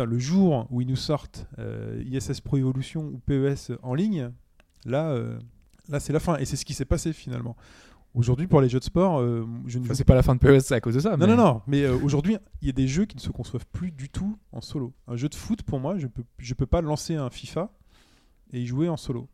le 0.00 0.18
jour 0.18 0.66
où 0.70 0.80
ils 0.80 0.86
nous 0.88 0.96
sortent 0.96 1.46
euh, 1.58 2.02
ISS 2.06 2.40
Pro 2.40 2.56
Evolution 2.56 3.04
ou 3.04 3.18
PES 3.18 3.72
en 3.82 3.94
ligne. 3.94 4.30
Là, 4.84 5.10
euh, 5.10 5.38
là 5.88 6.00
c'est 6.00 6.12
la 6.12 6.20
fin. 6.20 6.36
Et 6.38 6.44
c'est 6.44 6.56
ce 6.56 6.64
qui 6.64 6.74
s'est 6.74 6.84
passé 6.84 7.12
finalement. 7.12 7.56
Aujourd'hui, 8.14 8.46
pour 8.46 8.60
les 8.60 8.68
jeux 8.68 8.78
de 8.78 8.84
sport, 8.84 9.18
euh, 9.20 9.44
je 9.66 9.78
ne 9.78 9.84
Enfin, 9.84 9.94
c'est 9.94 10.04
pas 10.04 10.14
la 10.14 10.22
fin 10.22 10.34
de 10.36 10.40
PES 10.40 10.60
c'est 10.60 10.74
à 10.74 10.80
cause 10.80 10.94
de 10.94 11.00
ça. 11.00 11.16
non, 11.16 11.26
mais- 11.26 11.36
non, 11.36 11.36
non, 11.36 11.62
mais 11.66 11.82
euh, 11.84 11.96
aujourd'hui, 12.02 12.36
il 12.62 12.66
y 12.66 12.70
a 12.70 12.72
des 12.72 12.86
jeux 12.86 13.06
qui 13.06 13.16
ne 13.16 13.20
se 13.20 13.30
conçoivent 13.30 13.66
plus 13.72 13.90
du 13.90 14.08
tout 14.08 14.36
en 14.52 14.60
solo. 14.60 14.92
Un 15.08 15.16
jeu 15.16 15.28
de 15.28 15.34
foot, 15.34 15.62
pour 15.62 15.80
moi, 15.80 15.98
je 15.98 16.06
peux, 16.06 16.22
je 16.38 16.54
peux 16.54 16.66
pas 16.66 16.80
lancer 16.80 17.16
un 17.16 17.28
FIFA 17.30 17.70
et 18.52 18.60
y 18.60 18.66
jouer 18.66 18.88
en 18.88 18.96
solo. 18.96 19.28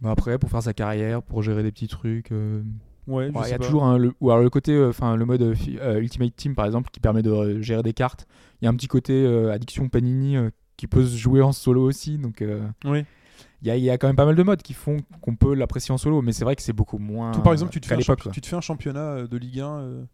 Bah, 0.00 0.10
après, 0.10 0.38
pour 0.38 0.48
faire 0.50 0.62
sa 0.62 0.72
carrière, 0.72 1.22
pour 1.22 1.42
gérer 1.42 1.62
des 1.62 1.72
petits 1.72 1.88
trucs. 1.88 2.32
euh, 2.32 2.62
Ouais, 3.08 3.30
je 3.32 3.38
ouais, 3.38 3.48
Il 3.48 3.50
y 3.50 3.54
a 3.54 3.58
pas. 3.58 3.64
toujours 3.64 3.84
un, 3.84 3.98
le, 3.98 4.12
ou 4.20 4.30
alors 4.30 4.42
le 4.42 4.50
côté, 4.50 4.72
euh, 4.72 4.90
enfin 4.90 5.16
le 5.16 5.24
mode 5.24 5.42
euh, 5.42 5.54
euh, 5.80 5.98
Ultimate 6.00 6.34
Team 6.36 6.54
par 6.54 6.66
exemple, 6.66 6.90
qui 6.92 7.00
permet 7.00 7.22
de 7.22 7.30
euh, 7.30 7.60
gérer 7.62 7.82
des 7.82 7.92
cartes. 7.92 8.26
Il 8.60 8.64
y 8.64 8.68
a 8.68 8.70
un 8.70 8.74
petit 8.74 8.86
côté 8.88 9.12
euh, 9.12 9.52
addiction 9.52 9.88
Panini 9.88 10.36
euh, 10.36 10.50
qui 10.76 10.86
peut 10.86 11.04
se 11.04 11.16
jouer 11.16 11.42
en 11.42 11.52
solo 11.52 11.82
aussi. 11.82 12.18
Donc 12.18 12.42
euh, 12.42 12.60
Oui. 12.84 13.04
il 13.62 13.68
y, 13.68 13.70
a, 13.72 13.76
il 13.76 13.82
y 13.82 13.90
a 13.90 13.98
quand 13.98 14.06
même 14.06 14.16
pas 14.16 14.24
mal 14.26 14.36
de 14.36 14.42
modes 14.42 14.62
qui 14.62 14.72
font 14.72 14.98
qu'on 15.20 15.34
peut 15.34 15.54
l'apprécier 15.54 15.92
en 15.92 15.98
solo, 15.98 16.22
mais 16.22 16.32
c'est 16.32 16.44
vrai 16.44 16.54
que 16.56 16.62
c'est 16.62 16.72
beaucoup 16.72 16.98
moins. 16.98 17.32
Toi, 17.32 17.42
par 17.42 17.52
exemple, 17.52 17.72
tu 17.72 17.80
te, 17.80 17.86
fais 17.86 17.94
un 17.94 18.30
tu 18.30 18.40
te 18.40 18.46
fais 18.46 18.56
un 18.56 18.60
championnat 18.60 19.26
de 19.26 19.36
Ligue 19.36 19.60
1 19.60 19.66
euh, 19.66 20.04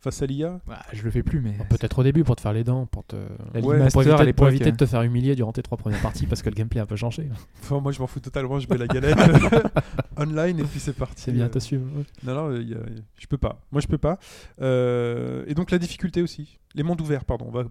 face 0.00 0.22
à 0.22 0.26
l'IA 0.26 0.60
Bah, 0.66 0.78
je 0.92 1.02
le 1.02 1.10
fais 1.10 1.22
plus, 1.22 1.40
mais 1.40 1.54
Peut-être 1.68 1.98
au 1.98 2.02
début 2.04 2.22
pour 2.22 2.36
te 2.36 2.40
faire 2.40 2.52
les 2.52 2.62
dents, 2.64 2.86
pour 2.86 3.04
te. 3.04 3.16
la 3.54 3.60
Ouais, 3.60 3.78
Master 3.78 3.92
pour 3.92 4.02
éviter, 4.02 4.12
à 4.12 4.16
pour 4.16 4.24
l'époque. 4.24 4.48
éviter 4.50 4.70
de 4.72 4.76
te 4.76 4.86
faire 4.86 5.02
humilier 5.02 5.34
durant 5.34 5.52
tes 5.52 5.62
trois 5.62 5.76
premières 5.78 6.00
parties 6.00 6.26
parce 6.26 6.42
que 6.42 6.48
le 6.50 6.54
gameplay 6.54 6.80
a 6.80 6.84
un 6.84 6.86
peu 6.86 6.96
changé. 6.96 7.28
Enfin, 7.62 7.80
moi, 7.80 7.90
je 7.92 7.98
m'en 8.00 8.06
fous 8.06 8.20
totalement, 8.20 8.60
je 8.60 8.68
mets 8.68 8.78
la 8.78 8.86
galette 8.86 9.16
online 10.16 10.60
et 10.60 10.64
puis 10.64 10.78
c'est 10.80 10.92
parti. 10.92 11.22
C'est 11.22 11.32
bien, 11.32 11.46
Euh, 11.46 11.48
t'assumes. 11.48 11.90
ouais. 11.96 12.04
Non, 12.22 12.34
non, 12.34 12.56
il 12.56 12.68
y 12.68 12.74
a- 12.74 12.78
je 13.18 13.26
peux 13.26 13.38
pas. 13.38 13.60
Moi, 13.72 13.80
je 13.80 13.86
peux 13.88 13.98
pas. 13.98 14.18
Euh, 14.60 15.44
et 15.46 15.54
donc, 15.54 15.70
la 15.70 15.78
difficulté 15.78 16.22
aussi. 16.22 16.58
Les 16.74 16.82
mondes 16.82 17.00
ouverts, 17.00 17.24
pardon. 17.24 17.46
On 17.48 17.50
va 17.50 17.64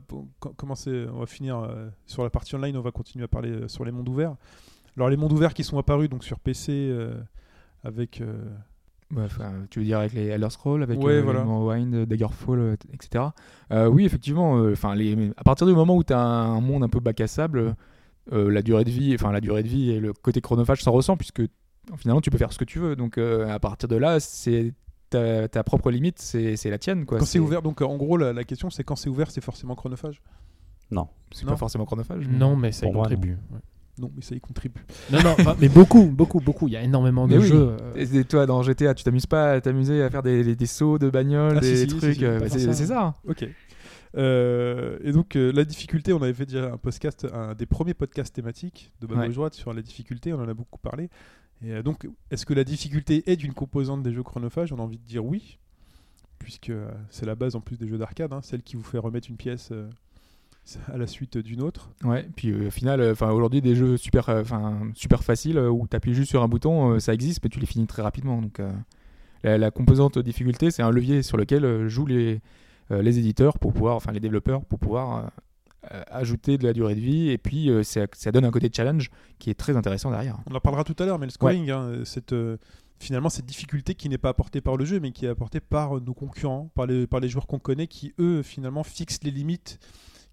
commencer, 0.58 1.06
on 1.14 1.20
va 1.20 1.26
finir 1.28 1.60
euh, 1.60 1.88
sur 2.08 2.24
la 2.24 2.30
partie 2.30 2.56
online, 2.56 2.76
on 2.76 2.82
va 2.82 2.92
continuer 2.92 3.26
à 3.26 3.28
parler 3.28 3.52
euh, 3.52 3.68
sur 3.68 3.86
les 3.86 3.92
mondes 3.92 4.10
ouverts. 4.10 4.36
Alors, 4.98 5.10
les 5.10 5.18
mondes 5.18 5.32
ouverts 5.34 5.54
qui 5.54 5.64
sont 5.64 5.78
apparus 5.78 6.10
donc 6.10 6.24
sur 6.24 6.40
PC 6.40 6.72
euh, 6.74 7.16
avec. 7.84 8.22
Ouais, 9.14 9.28
tu 9.70 9.80
veux 9.80 9.86
dire 9.86 10.00
avec 10.00 10.14
les 10.14 10.26
Elder 10.28 10.50
Scrolls, 10.50 10.82
avec 10.82 11.00
Ouais, 11.00 11.14
euh, 11.14 11.22
voilà. 11.22 11.44
Morrowind, 11.44 12.06
Daggerfall, 12.06 12.60
euh, 12.60 12.76
etc. 12.92 13.26
Euh, 13.72 13.88
oui, 13.88 14.06
effectivement. 14.06 14.58
euh, 14.58 14.72
Enfin, 14.74 14.96
les, 14.96 15.32
à 15.38 15.44
partir 15.44 15.68
du 15.68 15.74
moment 15.74 15.96
où 15.96 16.04
tu 16.04 16.14
as 16.14 16.20
un 16.20 16.60
monde 16.60 16.84
un 16.84 16.90
peu 16.90 17.00
bac 17.00 17.22
à 17.22 17.28
sable, 17.28 17.76
euh, 18.34 18.50
la 18.50 18.62
durée 18.64 18.84
de 18.84 18.90
vie, 18.90 19.14
enfin 19.14 19.32
la 19.32 19.42
durée 19.42 19.62
de 19.62 19.68
vie 19.68 19.92
et 19.92 20.00
le 20.00 20.12
côté 20.12 20.42
chronophage 20.42 20.82
s'en 20.82 20.92
ressent 20.92 21.16
puisque 21.18 21.44
finalement 21.98 22.20
tu 22.22 22.32
peux 22.32 22.40
faire 22.40 22.52
ce 22.52 22.58
que 22.58 22.66
tu 22.66 22.80
veux. 22.80 22.96
Donc 22.96 23.18
euh, 23.20 23.48
à 23.48 23.60
partir 23.60 23.88
de 23.88 23.96
là, 23.96 24.20
c'est 24.20 24.74
ta, 25.12 25.48
ta 25.48 25.64
propre 25.64 25.92
limite, 25.92 26.20
c'est 26.20 26.58
la 26.66 26.80
tienne, 26.80 27.06
quoi. 27.06 27.20
quand 27.20 27.26
c'est 27.26 27.38
ouvert, 27.40 27.62
donc 27.62 27.82
en 27.84 27.96
gros, 27.98 28.18
la, 28.18 28.34
la 28.34 28.44
question 28.44 28.72
c'est 28.72 28.84
quand 28.84 28.96
c'est 28.96 29.10
ouvert, 29.10 29.30
c'est 29.30 29.44
forcément 29.44 29.76
chronophage? 29.76 30.20
Non. 30.90 31.08
c'est 31.32 31.46
Non. 31.46 31.52
pas 31.52 31.58
forcément 31.58 31.86
chronophage. 31.86 32.28
Non, 32.28 32.56
mais 32.56 32.72
ça 32.72 32.88
y 32.88 32.92
contribue. 32.92 33.38
ouais. 33.52 33.60
Non, 33.98 34.12
mais 34.16 34.22
ça 34.22 34.36
y 34.36 34.42
contribue. 34.42 34.82
Non, 35.12 35.20
non, 35.24 35.36
mais 35.60 35.70
beaucoup, 35.70 36.06
beaucoup, 36.06 36.42
beaucoup. 36.42 36.68
Il 36.68 36.74
y 36.74 36.78
a 36.78 36.82
énormément 36.84 37.28
de 37.28 37.38
Mais 37.38 37.46
jeux. 37.46 37.76
euh, 37.96 38.06
Et 38.20 38.24
toi, 38.26 38.46
dans 38.46 38.62
GTA, 38.62 38.94
tu 38.94 39.04
t'amuses 39.06 39.26
pas 39.26 39.54
à 39.54 39.62
t'amuser 39.62 40.04
à 40.04 40.10
faire 40.10 40.22
des, 40.24 40.44
des- 40.44 40.56
des 40.56 40.66
sauts 40.66 40.98
de 41.00 41.10
bagnole, 41.10 41.58
Ah, 41.58 41.62
des 41.62 41.76
si, 41.78 41.88
trucs. 41.88 42.16
si, 42.16 42.26
euh, 42.26 42.40
bah, 42.40 42.50
c'est 42.50 42.74
ça. 42.76 43.02
hein. 43.06 43.16
Ok. 43.28 43.48
Euh, 44.18 44.98
et 45.04 45.12
donc 45.12 45.36
euh, 45.36 45.52
la 45.52 45.66
difficulté, 45.66 46.14
on 46.14 46.22
avait 46.22 46.34
fait 46.34 46.46
déjà 46.46 46.72
un 46.74 46.78
podcast, 46.78 47.28
un 47.34 47.54
des 47.54 47.66
premiers 47.66 47.94
podcasts 47.94 48.34
thématiques 48.34 48.92
de 49.02 49.08
Bas 49.08 49.16
Ouais. 49.28 49.50
Sur 49.52 49.74
la 49.74 49.82
difficulté, 49.82 50.32
on 50.34 50.40
en 50.40 50.48
a 50.48 50.54
beaucoup 50.54 50.80
parlé. 50.80 51.10
Et 51.64 51.72
euh, 51.74 51.84
donc, 51.84 52.08
est-ce 52.32 52.46
que 52.46 52.54
la 52.54 52.64
difficulté 52.64 53.24
est 53.32 53.44
une 53.44 53.54
composante 53.54 54.04
des 54.04 54.14
jeux 54.14 54.24
chronophages? 54.24 54.72
On 54.74 54.78
a 54.78 54.82
envie 54.82 54.98
de 55.00 55.06
dire 55.06 55.26
oui, 55.26 55.58
puisque 56.40 56.70
euh, 56.70 56.90
c'est 57.10 57.26
la 57.26 57.36
base 57.36 57.56
en 57.56 57.62
plus 57.62 57.78
des 57.78 57.88
jeux 57.88 57.98
d'arcade, 57.98 58.32
hein, 58.34 58.42
celle 58.42 58.62
qui 58.62 58.76
vous 58.76 58.84
fait 58.84 58.98
remettre 58.98 59.30
une 59.30 59.38
pièce 59.38 59.70
euh, 59.72 59.90
à 60.94 60.98
la 60.98 61.08
suite 61.08 61.38
d'une 61.38 61.62
autre. 61.62 61.92
Ouais, 62.04 62.28
puis 62.36 62.50
euh, 62.50 62.68
au 62.68 62.72
final, 62.72 63.00
euh, 63.02 63.12
enfin 63.12 63.32
aujourd'hui 63.32 63.62
des 63.62 63.76
jeux 63.76 63.98
super, 63.98 64.30
euh, 64.30 64.42
enfin 64.42 64.80
super 64.96 65.24
faciles 65.24 65.58
euh, 65.58 65.70
où 65.70 65.88
tu 65.88 65.96
appuies 65.96 66.14
juste 66.14 66.30
sur 66.30 66.44
un 66.44 66.48
bouton, 66.48 66.92
euh, 66.94 67.00
ça 67.00 67.14
existe, 67.14 67.44
mais 67.44 67.50
tu 67.50 67.60
les 67.60 67.66
finis 67.66 67.88
très 67.88 68.02
rapidement. 68.02 68.42
Donc 68.42 68.60
euh, 68.60 68.72
la, 69.44 69.58
la 69.58 69.72
composante 69.72 70.18
difficulté, 70.20 70.72
c'est 70.72 70.84
un 70.84 70.92
levier 70.92 71.22
sur 71.22 71.38
lequel 71.38 71.88
jouent 71.88 72.08
les 72.08 72.42
euh, 72.92 73.02
les 73.02 73.18
éditeurs 73.18 73.58
pour 73.58 73.74
pouvoir, 73.74 73.96
enfin 73.96 74.12
les 74.12 74.20
développeurs 74.20 74.64
pour 74.66 74.80
pouvoir 74.80 75.32
ajouter 76.10 76.58
de 76.58 76.64
la 76.66 76.74
durée 76.74 76.96
de 76.96 77.00
vie 77.00 77.30
et 77.30 77.38
puis 77.38 77.70
euh, 77.70 77.84
ça, 77.84 78.08
ça 78.14 78.32
donne 78.32 78.46
un 78.46 78.52
côté 78.52 78.72
challenge 78.74 79.12
qui 79.38 79.50
est 79.50 79.54
très 79.54 79.76
intéressant 79.76 80.10
derrière. 80.10 80.38
On 80.50 80.56
en 80.56 80.60
parlera 80.60 80.84
tout 80.84 80.96
à 80.98 81.06
l'heure, 81.06 81.20
mais 81.20 81.28
le 81.28 81.32
scoring, 81.32 81.70
hein, 81.70 82.02
cette, 82.06 82.34
euh, 82.34 82.58
finalement, 83.00 83.30
cette 83.30 83.46
difficulté 83.46 83.96
qui 83.96 84.10
n'est 84.10 84.18
pas 84.18 84.30
apportée 84.30 84.62
par 84.62 84.78
le 84.78 84.86
jeu, 84.86 85.00
mais 85.00 85.12
qui 85.12 85.26
est 85.26 85.30
apportée 85.30 85.60
par 85.60 86.02
nos 86.02 86.14
concurrents, 86.14 86.72
par 86.74 86.88
les, 86.88 87.06
par 87.08 87.20
les 87.20 87.30
joueurs 87.30 87.46
qu'on 87.48 87.60
connaît, 87.60 87.88
qui 87.88 88.14
eux, 88.20 88.42
finalement, 88.42 88.84
fixent 88.84 89.24
les 89.24 89.32
limites 89.32 89.80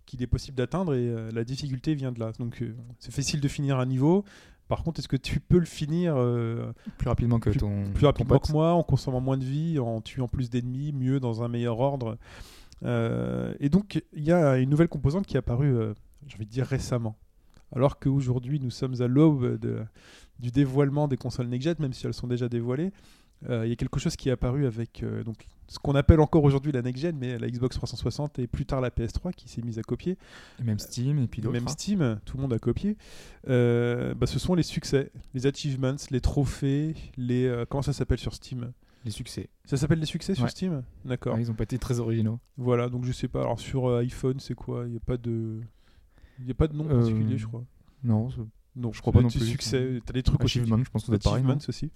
qu'il 0.06 0.22
est 0.22 0.26
possible 0.26 0.56
d'atteindre 0.56 0.94
et 0.94 1.08
euh, 1.08 1.30
la 1.32 1.44
difficulté 1.44 1.94
vient 1.94 2.12
de 2.12 2.20
là. 2.20 2.32
Donc, 2.38 2.62
euh, 2.62 2.74
c'est 2.98 3.12
facile 3.12 3.40
de 3.40 3.48
finir 3.48 3.78
un 3.78 3.86
niveau. 3.86 4.24
Par 4.68 4.82
contre, 4.82 5.00
est-ce 5.00 5.08
que 5.08 5.16
tu 5.16 5.40
peux 5.40 5.58
le 5.58 5.66
finir 5.66 6.14
euh, 6.16 6.72
Plus 6.98 7.08
rapidement 7.08 7.38
que 7.38 7.50
Plus- 7.50 7.58
ton 7.60 7.84
plus 7.92 8.06
rapidement 8.06 8.38
que 8.38 8.52
moi, 8.52 8.72
en 8.72 8.82
consommant 8.82 9.20
moins 9.20 9.36
de 9.36 9.44
vie, 9.44 9.78
en 9.78 10.00
tuant 10.00 10.28
plus 10.28 10.48
d'ennemis, 10.50 10.92
mieux, 10.92 11.20
dans 11.20 11.42
un 11.42 11.48
meilleur 11.48 11.78
ordre? 11.80 12.16
Et 12.84 13.68
donc, 13.68 14.02
il 14.12 14.24
y 14.24 14.32
a 14.32 14.58
une 14.58 14.70
nouvelle 14.70 14.88
composante 14.88 15.26
qui 15.26 15.36
est 15.36 15.38
apparue, 15.38 15.74
j'ai 16.26 16.34
envie 16.36 16.46
de 16.46 16.50
dire 16.50 16.66
récemment. 16.66 17.16
Alors 17.74 17.98
qu'aujourd'hui, 17.98 18.58
nous 18.60 18.70
sommes 18.70 19.00
à 19.00 19.06
l'aube 19.06 19.58
du 20.40 20.50
dévoilement 20.50 21.06
des 21.06 21.16
consoles 21.16 21.46
next-gen, 21.46 21.76
même 21.78 21.92
si 21.92 22.06
elles 22.06 22.14
sont 22.14 22.26
déjà 22.26 22.48
dévoilées, 22.48 22.92
il 23.48 23.68
y 23.68 23.72
a 23.72 23.76
quelque 23.76 23.98
chose 24.00 24.16
qui 24.16 24.28
est 24.28 24.32
apparu 24.32 24.66
avec 24.66 25.02
euh, 25.02 25.22
donc, 25.24 25.46
ce 25.68 25.78
qu'on 25.78 25.94
appelle 25.94 26.20
encore 26.20 26.44
aujourd'hui 26.44 26.70
la 26.72 26.82
next-gen, 26.82 27.16
mais 27.18 27.38
la 27.38 27.48
Xbox 27.48 27.76
360 27.76 28.38
et 28.38 28.46
plus 28.46 28.66
tard 28.66 28.80
la 28.80 28.90
PS3 28.90 29.32
qui 29.32 29.48
s'est 29.48 29.62
mise 29.62 29.78
à 29.78 29.82
copier. 29.82 30.18
Et 30.60 30.64
même 30.64 30.78
Steam 30.78 31.18
et 31.18 31.26
puis 31.26 31.40
d'autres. 31.40 31.54
Même 31.54 31.66
hein. 31.66 31.70
Steam, 31.70 32.20
tout 32.24 32.36
le 32.36 32.42
monde 32.42 32.52
a 32.52 32.58
copié. 32.58 32.96
Euh, 33.48 34.14
bah, 34.14 34.26
ce 34.26 34.38
sont 34.38 34.54
les 34.54 34.62
succès, 34.62 35.10
les 35.34 35.46
achievements, 35.46 35.96
les 36.10 36.20
trophées, 36.20 36.94
les 37.16 37.46
euh, 37.46 37.64
comment 37.68 37.82
ça 37.82 37.92
s'appelle 37.92 38.18
sur 38.18 38.34
Steam? 38.34 38.72
Les 39.04 39.10
succès. 39.10 39.48
Ça 39.64 39.76
s'appelle 39.76 39.98
les 39.98 40.06
succès 40.06 40.34
sur 40.34 40.44
Ouais. 40.44 40.50
Steam? 40.50 40.82
D'accord. 41.04 41.34
Ouais, 41.34 41.40
ils 41.42 41.50
ont 41.50 41.54
pas 41.54 41.64
été 41.64 41.78
très 41.78 41.98
originaux. 41.98 42.38
Voilà, 42.56 42.88
donc 42.88 43.04
je 43.04 43.10
sais 43.12 43.26
pas. 43.28 43.40
Alors 43.40 43.58
sur 43.58 43.86
euh, 43.88 44.00
iPhone, 44.02 44.38
c'est 44.38 44.54
quoi? 44.54 44.84
Il 44.86 44.90
n'y 44.92 44.96
a 44.96 45.00
pas 45.00 45.16
de, 45.16 45.60
il 46.38 46.50
a 46.50 46.54
pas 46.54 46.68
de 46.68 46.74
nom 46.76 46.86
Euh, 46.88 46.98
particulier, 47.00 47.38
je 47.38 47.46
crois. 47.46 47.64
Non, 48.04 48.28
Non, 48.74 48.92
je 48.92 49.00
crois 49.00 49.12
pas 49.12 49.20
non 49.20 49.28
plus. 49.28 49.40
Succès, 49.40 50.00
t'as 50.04 50.12
des 50.14 50.22
trucs 50.22 50.42
aussi. 50.42 50.58
Achievement, 50.60 50.82
je 50.82 50.90
pense 50.90 51.04
que 51.04 51.12
être 51.14 51.22
pareil. 51.22 51.44
aussi. 51.68 51.90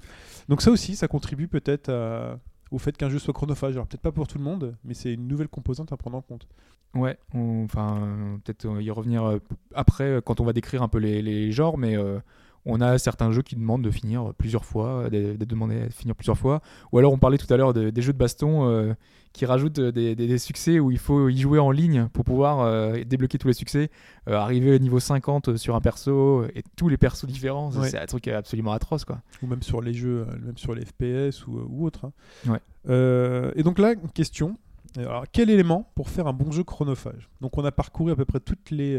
Donc 0.49 0.61
ça 0.62 0.71
aussi, 0.71 0.95
ça 0.97 1.09
contribue 1.09 1.49
peut-être 1.49 1.89
à- 1.91 2.39
au 2.71 2.79
fait 2.79 2.97
qu'un 2.97 3.09
jeu 3.09 3.19
soit 3.19 3.33
chronophage. 3.33 3.75
Alors 3.75 3.87
peut-être 3.87 4.03
pas 4.03 4.12
pour 4.12 4.27
tout 4.29 4.39
le 4.39 4.45
monde, 4.45 4.77
mais 4.85 4.93
c'est 4.95 5.15
une 5.15 5.27
nouvelle 5.27 5.49
composante 5.49 5.93
à 5.93 5.97
prendre 5.97 6.17
en 6.19 6.23
compte. 6.23 6.47
Ouais, 6.95 7.19
on- 7.35 7.65
enfin, 7.65 7.99
euh, 8.03 8.37
peut-être 8.45 8.67
euh, 8.67 8.83
y 8.83 8.91
revenir 8.91 9.25
euh, 9.25 9.39
après 9.75 10.21
quand 10.25 10.41
on 10.41 10.45
va 10.45 10.53
décrire 10.53 10.83
un 10.83 10.89
peu 10.89 10.99
les, 10.99 11.23
les 11.23 11.51
genres, 11.53 11.79
mais 11.79 11.97
euh, 11.97 12.19
on 12.66 12.81
a 12.81 12.98
certains 12.98 13.31
jeux 13.33 13.42
qui 13.42 13.57
demandent 13.57 13.83
de 13.83 13.90
finir 13.90 14.33
plusieurs 14.37 14.64
fois, 14.64 15.09
de, 15.09 15.37
de 15.37 15.44
demander 15.44 15.83
à 15.83 15.88
finir 15.90 16.14
plusieurs 16.14 16.37
fois. 16.37 16.61
Ou 16.92 16.98
alors 16.98 17.12
on 17.12 17.18
parlait 17.18 17.38
tout 17.38 17.52
à 17.52 17.57
l'heure 17.57 17.72
de- 17.72 17.90
des 17.90 18.02
jeux 18.02 18.12
de 18.12 18.18
baston 18.18 18.68
euh, 18.68 18.92
qui 19.33 19.46
rajoutent 19.46 19.79
des, 19.81 20.14
des- 20.14 20.26
des 20.26 20.38
succès 20.38 20.81
où 20.81 20.90
il 20.90 20.98
faut 20.98 21.29
y 21.29 21.38
jouer 21.38 21.59
en 21.59 21.70
ligne 21.70 22.09
pour 22.12 22.24
pouvoir 22.24 22.61
euh, 22.61 23.02
débloquer 23.05 23.38
tous 23.38 23.48
les 23.48 23.55
succès, 23.55 23.90
euh, 24.29 24.35
arriver 24.37 24.74
au 24.74 24.79
niveau 24.79 24.98
50 25.00 25.57
sur 25.57 25.76
un 25.76 25.81
perso 25.81 26.44
et 26.55 26.62
tous 26.76 26.88
les 26.88 26.96
persos 26.96 27.26
différents. 27.26 27.70
Ouais. 27.72 27.88
C'est 27.90 27.98
un 28.00 28.07
truc 28.07 28.26
absolument 28.29 28.72
atroce 28.72 29.05
quoi. 29.05 29.20
Ou 29.42 29.46
même 29.46 29.62
sur 29.62 29.81
les 29.81 29.94
jeux, 29.94 30.26
même 30.44 30.57
sur 30.57 30.74
les 30.74 30.85
FPS 30.85 31.46
ou, 31.46 31.61
ou 31.68 31.87
autres. 31.87 32.07
hein. 32.46 32.52
Ouais. 32.52 33.50
Et 33.57 33.62
donc 33.62 33.79
là, 33.79 33.92
une 33.92 34.11
question. 34.11 34.59
Alors, 34.96 35.24
quel 35.31 35.50
élément 35.50 35.90
pour 35.94 36.09
faire 36.09 36.26
un 36.26 36.33
bon 36.33 36.50
jeu 36.50 36.64
chronophage? 36.64 37.29
Donc 37.40 37.59
on 37.59 37.64
a 37.64 37.70
parcouru 37.72 38.12
à 38.12 38.16
peu 38.16 38.24
près 38.24 38.40
toutes 38.40 38.70
les, 38.70 38.98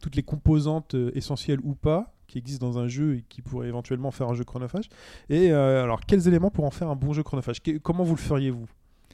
toutes 0.00 0.16
les 0.16 0.22
composantes 0.22 0.96
essentielles 1.14 1.60
ou 1.62 1.74
pas 1.74 2.14
qui 2.26 2.38
existent 2.38 2.66
dans 2.66 2.78
un 2.78 2.88
jeu 2.88 3.16
et 3.16 3.24
qui 3.28 3.42
pourraient 3.42 3.68
éventuellement 3.68 4.10
faire 4.10 4.28
un 4.28 4.34
jeu 4.34 4.44
chronophage. 4.44 4.88
Et 5.30 5.52
euh, 5.52 5.82
alors, 5.82 6.00
quels 6.00 6.26
éléments 6.28 6.50
pour 6.50 6.64
en 6.64 6.70
faire 6.70 6.88
un 6.88 6.96
bon 6.96 7.12
jeu 7.12 7.22
chronophage? 7.22 7.62
Que- 7.62 7.78
Comment 7.78 8.04
vous 8.04 8.14
le 8.14 8.20
feriez 8.20 8.50
vous 8.50 8.66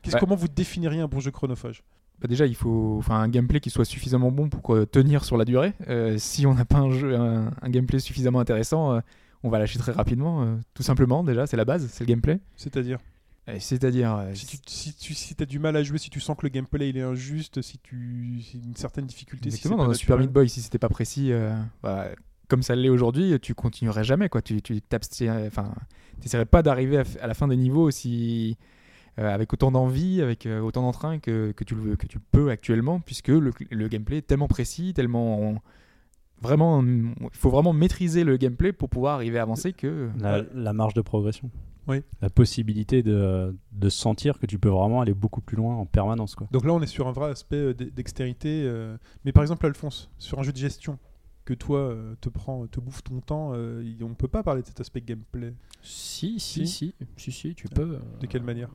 Qu'est-ce- 0.02 0.14
Ouais. 0.16 0.20
Comment 0.20 0.34
vous 0.36 0.48
définiriez 0.48 1.00
un 1.00 1.08
bon 1.08 1.20
jeu 1.20 1.30
chronophage? 1.30 1.82
Bah 2.20 2.28
déjà, 2.28 2.46
il 2.46 2.54
faut 2.54 2.96
enfin, 2.98 3.16
un 3.20 3.28
gameplay 3.28 3.60
qui 3.60 3.70
soit 3.70 3.84
suffisamment 3.84 4.30
bon 4.30 4.48
pour 4.48 4.74
euh, 4.74 4.86
tenir 4.86 5.24
sur 5.24 5.36
la 5.36 5.44
durée. 5.44 5.72
Euh, 5.88 6.16
si 6.18 6.46
on 6.46 6.54
n'a 6.54 6.64
pas 6.64 6.78
un, 6.78 6.90
jeu, 6.90 7.16
un, 7.16 7.50
un 7.60 7.68
gameplay 7.70 7.98
suffisamment 7.98 8.38
intéressant, 8.40 9.00
on 9.42 9.48
va 9.50 9.58
lâcher 9.58 9.78
très 9.78 9.90
rapidement. 9.92 10.58
tout 10.74 10.82
simplement, 10.84 11.24
déjà, 11.24 11.46
c'est 11.48 11.56
la 11.56 11.64
base, 11.64 11.88
c'est 11.90 12.04
le 12.04 12.08
gameplay. 12.08 12.38
C'est-à-dire? 12.56 12.98
C'est-à-dire, 13.58 14.24
si 14.34 14.46
tu 14.46 14.56
si 14.66 14.94
tu 14.94 15.14
si 15.14 15.34
as 15.40 15.44
du 15.46 15.58
mal 15.58 15.74
à 15.76 15.82
jouer, 15.82 15.98
si 15.98 16.10
tu 16.10 16.20
sens 16.20 16.36
que 16.36 16.42
le 16.46 16.50
gameplay 16.50 16.90
il 16.90 16.96
est 16.96 17.02
injuste, 17.02 17.60
si 17.60 17.76
tu 17.78 18.40
si 18.40 18.58
une 18.64 18.76
certaine 18.76 19.04
difficulté, 19.04 19.50
si 19.50 19.56
exactement, 19.56 19.82
c'est 19.82 19.88
dans 19.88 19.94
Super. 19.94 20.18
Meat 20.18 20.30
Boy, 20.30 20.48
si 20.48 20.62
c'était 20.62 20.78
pas 20.78 20.88
précis, 20.88 21.32
euh, 21.32 21.52
bah, 21.82 22.06
comme 22.52 22.62
ça 22.62 22.76
l'est 22.76 22.90
aujourd'hui, 22.90 23.40
tu 23.40 23.54
continuerais 23.54 24.04
jamais 24.04 24.28
quoi. 24.28 24.42
Tu 24.42 24.60
tu 24.60 24.82
t'abstiens- 24.82 25.46
enfin, 25.46 25.72
t'essaierais 26.20 26.44
pas 26.44 26.62
d'arriver 26.62 27.02
à, 27.22 27.26
la 27.26 27.32
fin 27.32 27.48
des 27.48 27.56
niveaux 27.56 27.82
aussi 27.84 28.58
euh, 29.18 29.34
avec 29.34 29.54
autant 29.54 29.72
d'envie, 29.72 30.20
avec 30.20 30.44
euh, 30.44 30.60
autant 30.60 30.82
d'entrain 30.82 31.18
que, 31.18 31.52
que 31.52 31.64
tu 31.64 31.74
le 31.74 31.96
que 31.96 32.06
tu 32.06 32.18
peux 32.20 32.50
actuellement, 32.50 33.00
puisque 33.00 33.28
le, 33.28 33.52
le 33.70 33.88
gameplay 33.88 34.18
est 34.18 34.26
tellement 34.26 34.48
précis, 34.48 34.92
tellement 34.92 35.62
vraiment, 36.42 36.82
il 36.82 37.14
faut 37.32 37.48
vraiment 37.48 37.72
maîtriser 37.72 38.22
le 38.22 38.36
gameplay 38.36 38.74
pour 38.74 38.90
pouvoir 38.90 39.14
arriver 39.14 39.38
à 39.38 39.42
avancer 39.42 39.72
que 39.72 40.10
La, 40.20 40.42
la 40.52 40.72
marge 40.74 40.92
de 40.92 41.00
progression. 41.00 41.50
Oui. 41.88 42.02
La 42.20 42.28
possibilité 42.28 43.02
de, 43.02 43.56
de 43.72 43.88
sentir 43.88 44.38
que 44.38 44.44
tu 44.44 44.58
peux 44.58 44.68
vraiment 44.68 45.00
aller 45.00 45.14
beaucoup 45.14 45.40
plus 45.40 45.56
loin 45.56 45.74
en 45.74 45.86
permanence. 45.86 46.34
Quoi. 46.34 46.48
Donc 46.52 46.66
là, 46.66 46.74
on 46.74 46.82
est 46.82 46.86
sur 46.86 47.08
un 47.08 47.12
vrai 47.12 47.30
aspect 47.30 47.56
euh, 47.56 47.72
dextérité. 47.74 48.62
euh, 48.66 48.98
Mais 49.24 49.32
par 49.32 49.42
exemple, 49.42 49.64
Alphonse, 49.64 50.10
sur 50.18 50.38
un 50.38 50.42
jeu 50.42 50.52
de 50.52 50.58
gestion 50.58 50.98
que 51.44 51.54
toi 51.54 51.78
euh, 51.78 52.14
te 52.20 52.28
prend, 52.28 52.66
te 52.66 52.80
bouffe 52.80 53.02
ton 53.02 53.20
temps, 53.20 53.52
euh, 53.54 53.82
on 54.02 54.14
peut 54.14 54.28
pas 54.28 54.42
parler 54.42 54.62
de 54.62 54.66
cet 54.66 54.80
aspect 54.80 55.00
gameplay. 55.00 55.54
Si, 55.82 56.38
Si. 56.38 56.66
si, 56.66 56.94
si, 57.16 57.32
si, 57.32 57.54
tu 57.54 57.68
peux. 57.68 57.98
De 58.20 58.26
quelle 58.26 58.42
manière? 58.42 58.70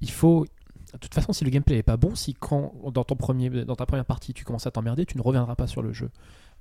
Il, 0.00 0.10
faut. 0.10 0.46
De 0.92 0.98
toute 0.98 1.14
façon, 1.14 1.32
si 1.32 1.44
le 1.44 1.50
gameplay 1.50 1.78
est 1.78 1.82
pas 1.82 1.96
bon, 1.96 2.14
si 2.14 2.34
quand 2.34 2.74
dans 2.92 3.04
ton 3.04 3.16
premier, 3.16 3.64
dans 3.64 3.76
ta 3.76 3.86
première 3.86 4.04
partie, 4.04 4.34
tu 4.34 4.44
commences 4.44 4.66
à 4.66 4.70
t'emmerder, 4.70 5.06
tu 5.06 5.16
ne 5.16 5.22
reviendras 5.22 5.54
pas 5.54 5.66
sur 5.66 5.82
le 5.82 5.92
jeu. 5.92 6.10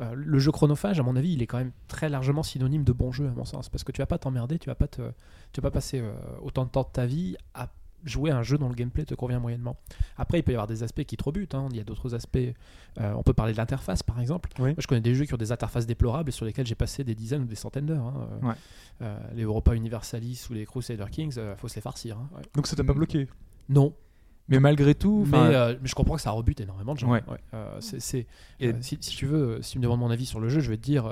Euh, 0.01 0.13
le 0.15 0.39
jeu 0.39 0.51
chronophage, 0.51 0.99
à 0.99 1.03
mon 1.03 1.15
avis, 1.15 1.33
il 1.33 1.41
est 1.41 1.47
quand 1.47 1.57
même 1.57 1.71
très 1.87 2.09
largement 2.09 2.43
synonyme 2.43 2.83
de 2.83 2.91
bon 2.91 3.11
jeu, 3.11 3.27
à 3.27 3.31
mon 3.31 3.45
sens, 3.45 3.69
parce 3.69 3.83
que 3.83 3.91
tu 3.91 4.01
vas 4.01 4.07
pas 4.07 4.17
t'emmerder, 4.17 4.57
tu 4.57 4.67
vas 4.67 4.75
pas 4.75 4.87
te, 4.87 5.01
tu 5.51 5.61
vas 5.61 5.69
pas 5.69 5.73
passer 5.73 5.99
euh, 5.99 6.13
autant 6.41 6.65
de 6.65 6.69
temps 6.69 6.83
de 6.83 6.91
ta 6.91 7.05
vie 7.05 7.35
à 7.53 7.69
jouer 8.03 8.31
un 8.31 8.43
jeu 8.43 8.57
dont 8.57 8.67
le 8.69 8.75
gameplay 8.75 9.05
te 9.05 9.13
convient 9.15 9.39
moyennement. 9.39 9.77
Après, 10.17 10.39
il 10.39 10.43
peut 10.43 10.51
y 10.51 10.55
avoir 10.55 10.67
des 10.67 10.83
aspects 10.83 11.03
qui 11.03 11.17
te 11.17 11.23
rebutent. 11.23 11.55
hein. 11.55 11.67
Il 11.71 11.77
y 11.77 11.79
a 11.79 11.83
d'autres 11.83 12.13
aspects. 12.15 12.37
euh, 12.99 13.13
on 13.15 13.23
peut 13.23 13.33
parler 13.33 13.53
de 13.53 13.57
l'interface, 13.57 14.03
par 14.03 14.19
exemple. 14.19 14.49
Oui. 14.59 14.69
Moi, 14.69 14.75
je 14.79 14.87
connais 14.87 15.01
des 15.01 15.15
jeux 15.15 15.25
qui 15.25 15.33
ont 15.33 15.37
des 15.37 15.51
interfaces 15.51 15.85
déplorables 15.87 16.29
et 16.29 16.31
sur 16.31 16.45
lesquels 16.45 16.65
j'ai 16.67 16.75
passé 16.75 17.03
des 17.03 17.15
dizaines 17.15 17.43
ou 17.43 17.47
des 17.47 17.55
centaines 17.55 17.85
d'heures. 17.85 18.05
hein. 18.05 18.27
Euh, 18.43 18.47
Ouais. 18.47 18.55
euh, 19.01 19.17
les 19.35 19.43
Europa 19.43 19.73
Universalis 19.75 20.47
ou 20.49 20.53
les 20.53 20.65
Crusader 20.65 21.05
Kings, 21.11 21.35
euh, 21.37 21.55
faut 21.55 21.67
se 21.67 21.75
les 21.75 21.81
farcir. 21.81 22.17
hein. 22.17 22.29
Ouais. 22.35 22.41
Donc 22.55 22.67
ça 22.67 22.75
t'a 22.75 22.83
pas 22.83 22.93
bloqué? 22.93 23.27
Non, 23.69 23.93
Mais 24.49 24.59
malgré 24.59 24.95
tout, 24.95 25.25
mais, 25.29 25.37
euh, 25.37 25.75
je 25.83 25.95
comprends 25.95 26.15
que 26.15 26.21
ça 26.21 26.31
rebute 26.31 26.59
énormément 26.59 26.93
de 26.93 26.99
gens. 26.99 27.09
Ouais. 27.09 27.21
Euh, 27.53 27.77
c'est- 27.79 28.01
si, 28.01 28.27
si 28.81 28.97
tu 28.97 29.25
veux, 29.25 29.61
si 29.61 29.73
tu 29.73 29.77
me 29.77 29.83
demandes 29.83 29.99
mon 30.01 30.11
avis 30.11 30.25
sur 30.25 30.41
le 30.41 30.49
jeu, 30.49 30.59
je 30.59 30.69
vais 30.69 30.77
te 30.77 30.81
dire 30.83 31.05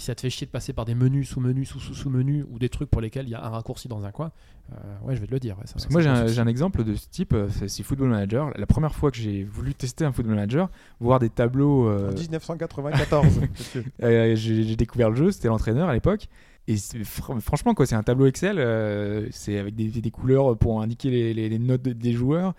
si 0.00 0.06
ça 0.06 0.14
te 0.14 0.20
fait 0.22 0.30
chier 0.30 0.46
de 0.46 0.50
passer 0.50 0.72
par 0.72 0.84
des 0.86 0.94
menus, 0.94 1.28
sous-menus, 1.28 1.68
sous-sous-sous-menus 1.68 2.44
ou 2.50 2.58
des 2.58 2.68
trucs 2.68 2.90
pour 2.90 3.00
lesquels 3.00 3.26
il 3.26 3.30
y 3.30 3.34
a 3.34 3.44
un 3.44 3.48
raccourci 3.50 3.86
dans 3.86 4.04
un 4.04 4.10
coin, 4.10 4.32
euh, 4.72 4.76
ouais, 5.04 5.14
je 5.14 5.20
vais 5.20 5.26
te 5.26 5.32
le 5.32 5.38
dire. 5.40 5.56
ouais, 5.58 5.66
ça- 5.66 5.74
Parce 5.74 5.82
ça 5.84 5.88
que 5.88 5.92
moi, 5.92 6.00
j'ai 6.02 6.08
un, 6.08 6.22
souci. 6.22 6.34
j'ai 6.34 6.40
un 6.40 6.46
exemple 6.46 6.82
de 6.84 6.94
ce 6.94 7.06
type, 7.08 7.32
euh, 7.34 7.48
c'est 7.50 7.68
c'est 7.68 7.82
Football 7.82 8.08
Manager. 8.08 8.50
La 8.56 8.66
première 8.66 8.94
fois 8.94 9.10
que 9.10 9.18
j'ai 9.18 9.44
voulu 9.44 9.74
tester 9.74 10.04
un 10.04 10.12
Football 10.12 10.34
Manager, 10.36 10.70
voir 11.00 11.18
des 11.18 11.28
tableaux, 11.30 11.88
euh, 11.88 12.10
En 12.10 12.14
1994. 12.14 13.40
monsieur. 13.58 13.84
euh, 14.02 14.34
j'ai 14.36 14.62
j'ai 14.64 14.76
découvert 14.76 15.10
le 15.10 15.16
jeu, 15.16 15.30
c'était 15.30 15.48
l'entraîneur 15.48 15.88
à 15.88 15.92
l'époque. 15.94 16.28
Et 16.68 16.74
fr- 16.76 17.40
franchement, 17.40 17.74
quoi, 17.74 17.84
c'est 17.86 17.94
un 17.96 18.02
tableau 18.02 18.26
Excel, 18.26 18.56
euh, 18.58 19.26
c'est 19.32 19.58
avec 19.58 19.74
des, 19.74 19.88
des 19.88 20.10
couleurs 20.10 20.56
pour 20.56 20.80
indiquer 20.82 21.10
les, 21.10 21.34
les- 21.34 21.48
les 21.48 21.58
notes 21.58 21.82
de- 21.82 21.92
des 21.92 22.12
joueurs. 22.12 22.54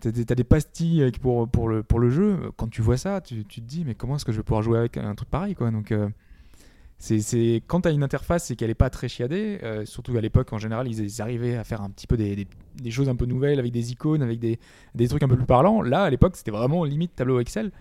T'as 0.00 0.10
des, 0.12 0.24
t'as 0.24 0.34
des 0.34 0.44
pastilles 0.44 1.10
pour, 1.20 1.46
pour, 1.46 1.68
le, 1.68 1.82
pour 1.82 1.98
le 2.00 2.08
jeu. 2.08 2.50
Quand 2.56 2.68
tu 2.68 2.80
vois 2.80 2.96
ça, 2.96 3.20
tu, 3.20 3.44
tu 3.44 3.60
te 3.60 3.66
dis, 3.66 3.84
mais 3.84 3.94
comment 3.94 4.16
est-ce 4.16 4.24
que 4.24 4.32
je 4.32 4.38
vais 4.38 4.42
pouvoir 4.42 4.62
jouer 4.62 4.78
avec 4.78 4.96
un 4.96 5.14
truc 5.14 5.28
pareil 5.28 5.54
quoi? 5.54 5.70
Donc, 5.70 5.92
euh, 5.92 6.08
c'est 7.02 7.62
quand 7.66 7.80
tu 7.80 7.88
as 7.88 7.92
une 7.92 8.02
interface 8.02 8.50
et 8.50 8.56
qu'elle 8.56 8.68
n'est 8.68 8.74
pas 8.74 8.90
très 8.90 9.08
chiadée, 9.08 9.58
euh, 9.62 9.84
surtout 9.86 10.16
à 10.16 10.20
l'époque, 10.20 10.52
en 10.52 10.58
général, 10.58 10.86
ils, 10.86 11.00
ils 11.00 11.22
arrivaient 11.22 11.56
à 11.56 11.64
faire 11.64 11.80
un 11.80 11.88
petit 11.90 12.06
peu 12.06 12.16
des, 12.16 12.36
des- 12.36 12.46
des 12.82 12.90
choses 12.90 13.08
un 13.08 13.16
peu 13.16 13.24
nouvelles 13.26 13.58
avec 13.58 13.72
des 13.72 13.90
icônes, 13.92 14.22
avec 14.22 14.38
des, 14.38 14.58
des 14.94 15.08
trucs 15.08 15.22
un 15.22 15.28
peu 15.28 15.36
plus 15.36 15.46
parlants. 15.46 15.80
Là, 15.82 16.04
à 16.04 16.10
l'époque, 16.10 16.36
c'était 16.36 16.50
vraiment 16.50 16.84
limite 16.84 17.16
tableau 17.16 17.40
Excel. 17.40 17.72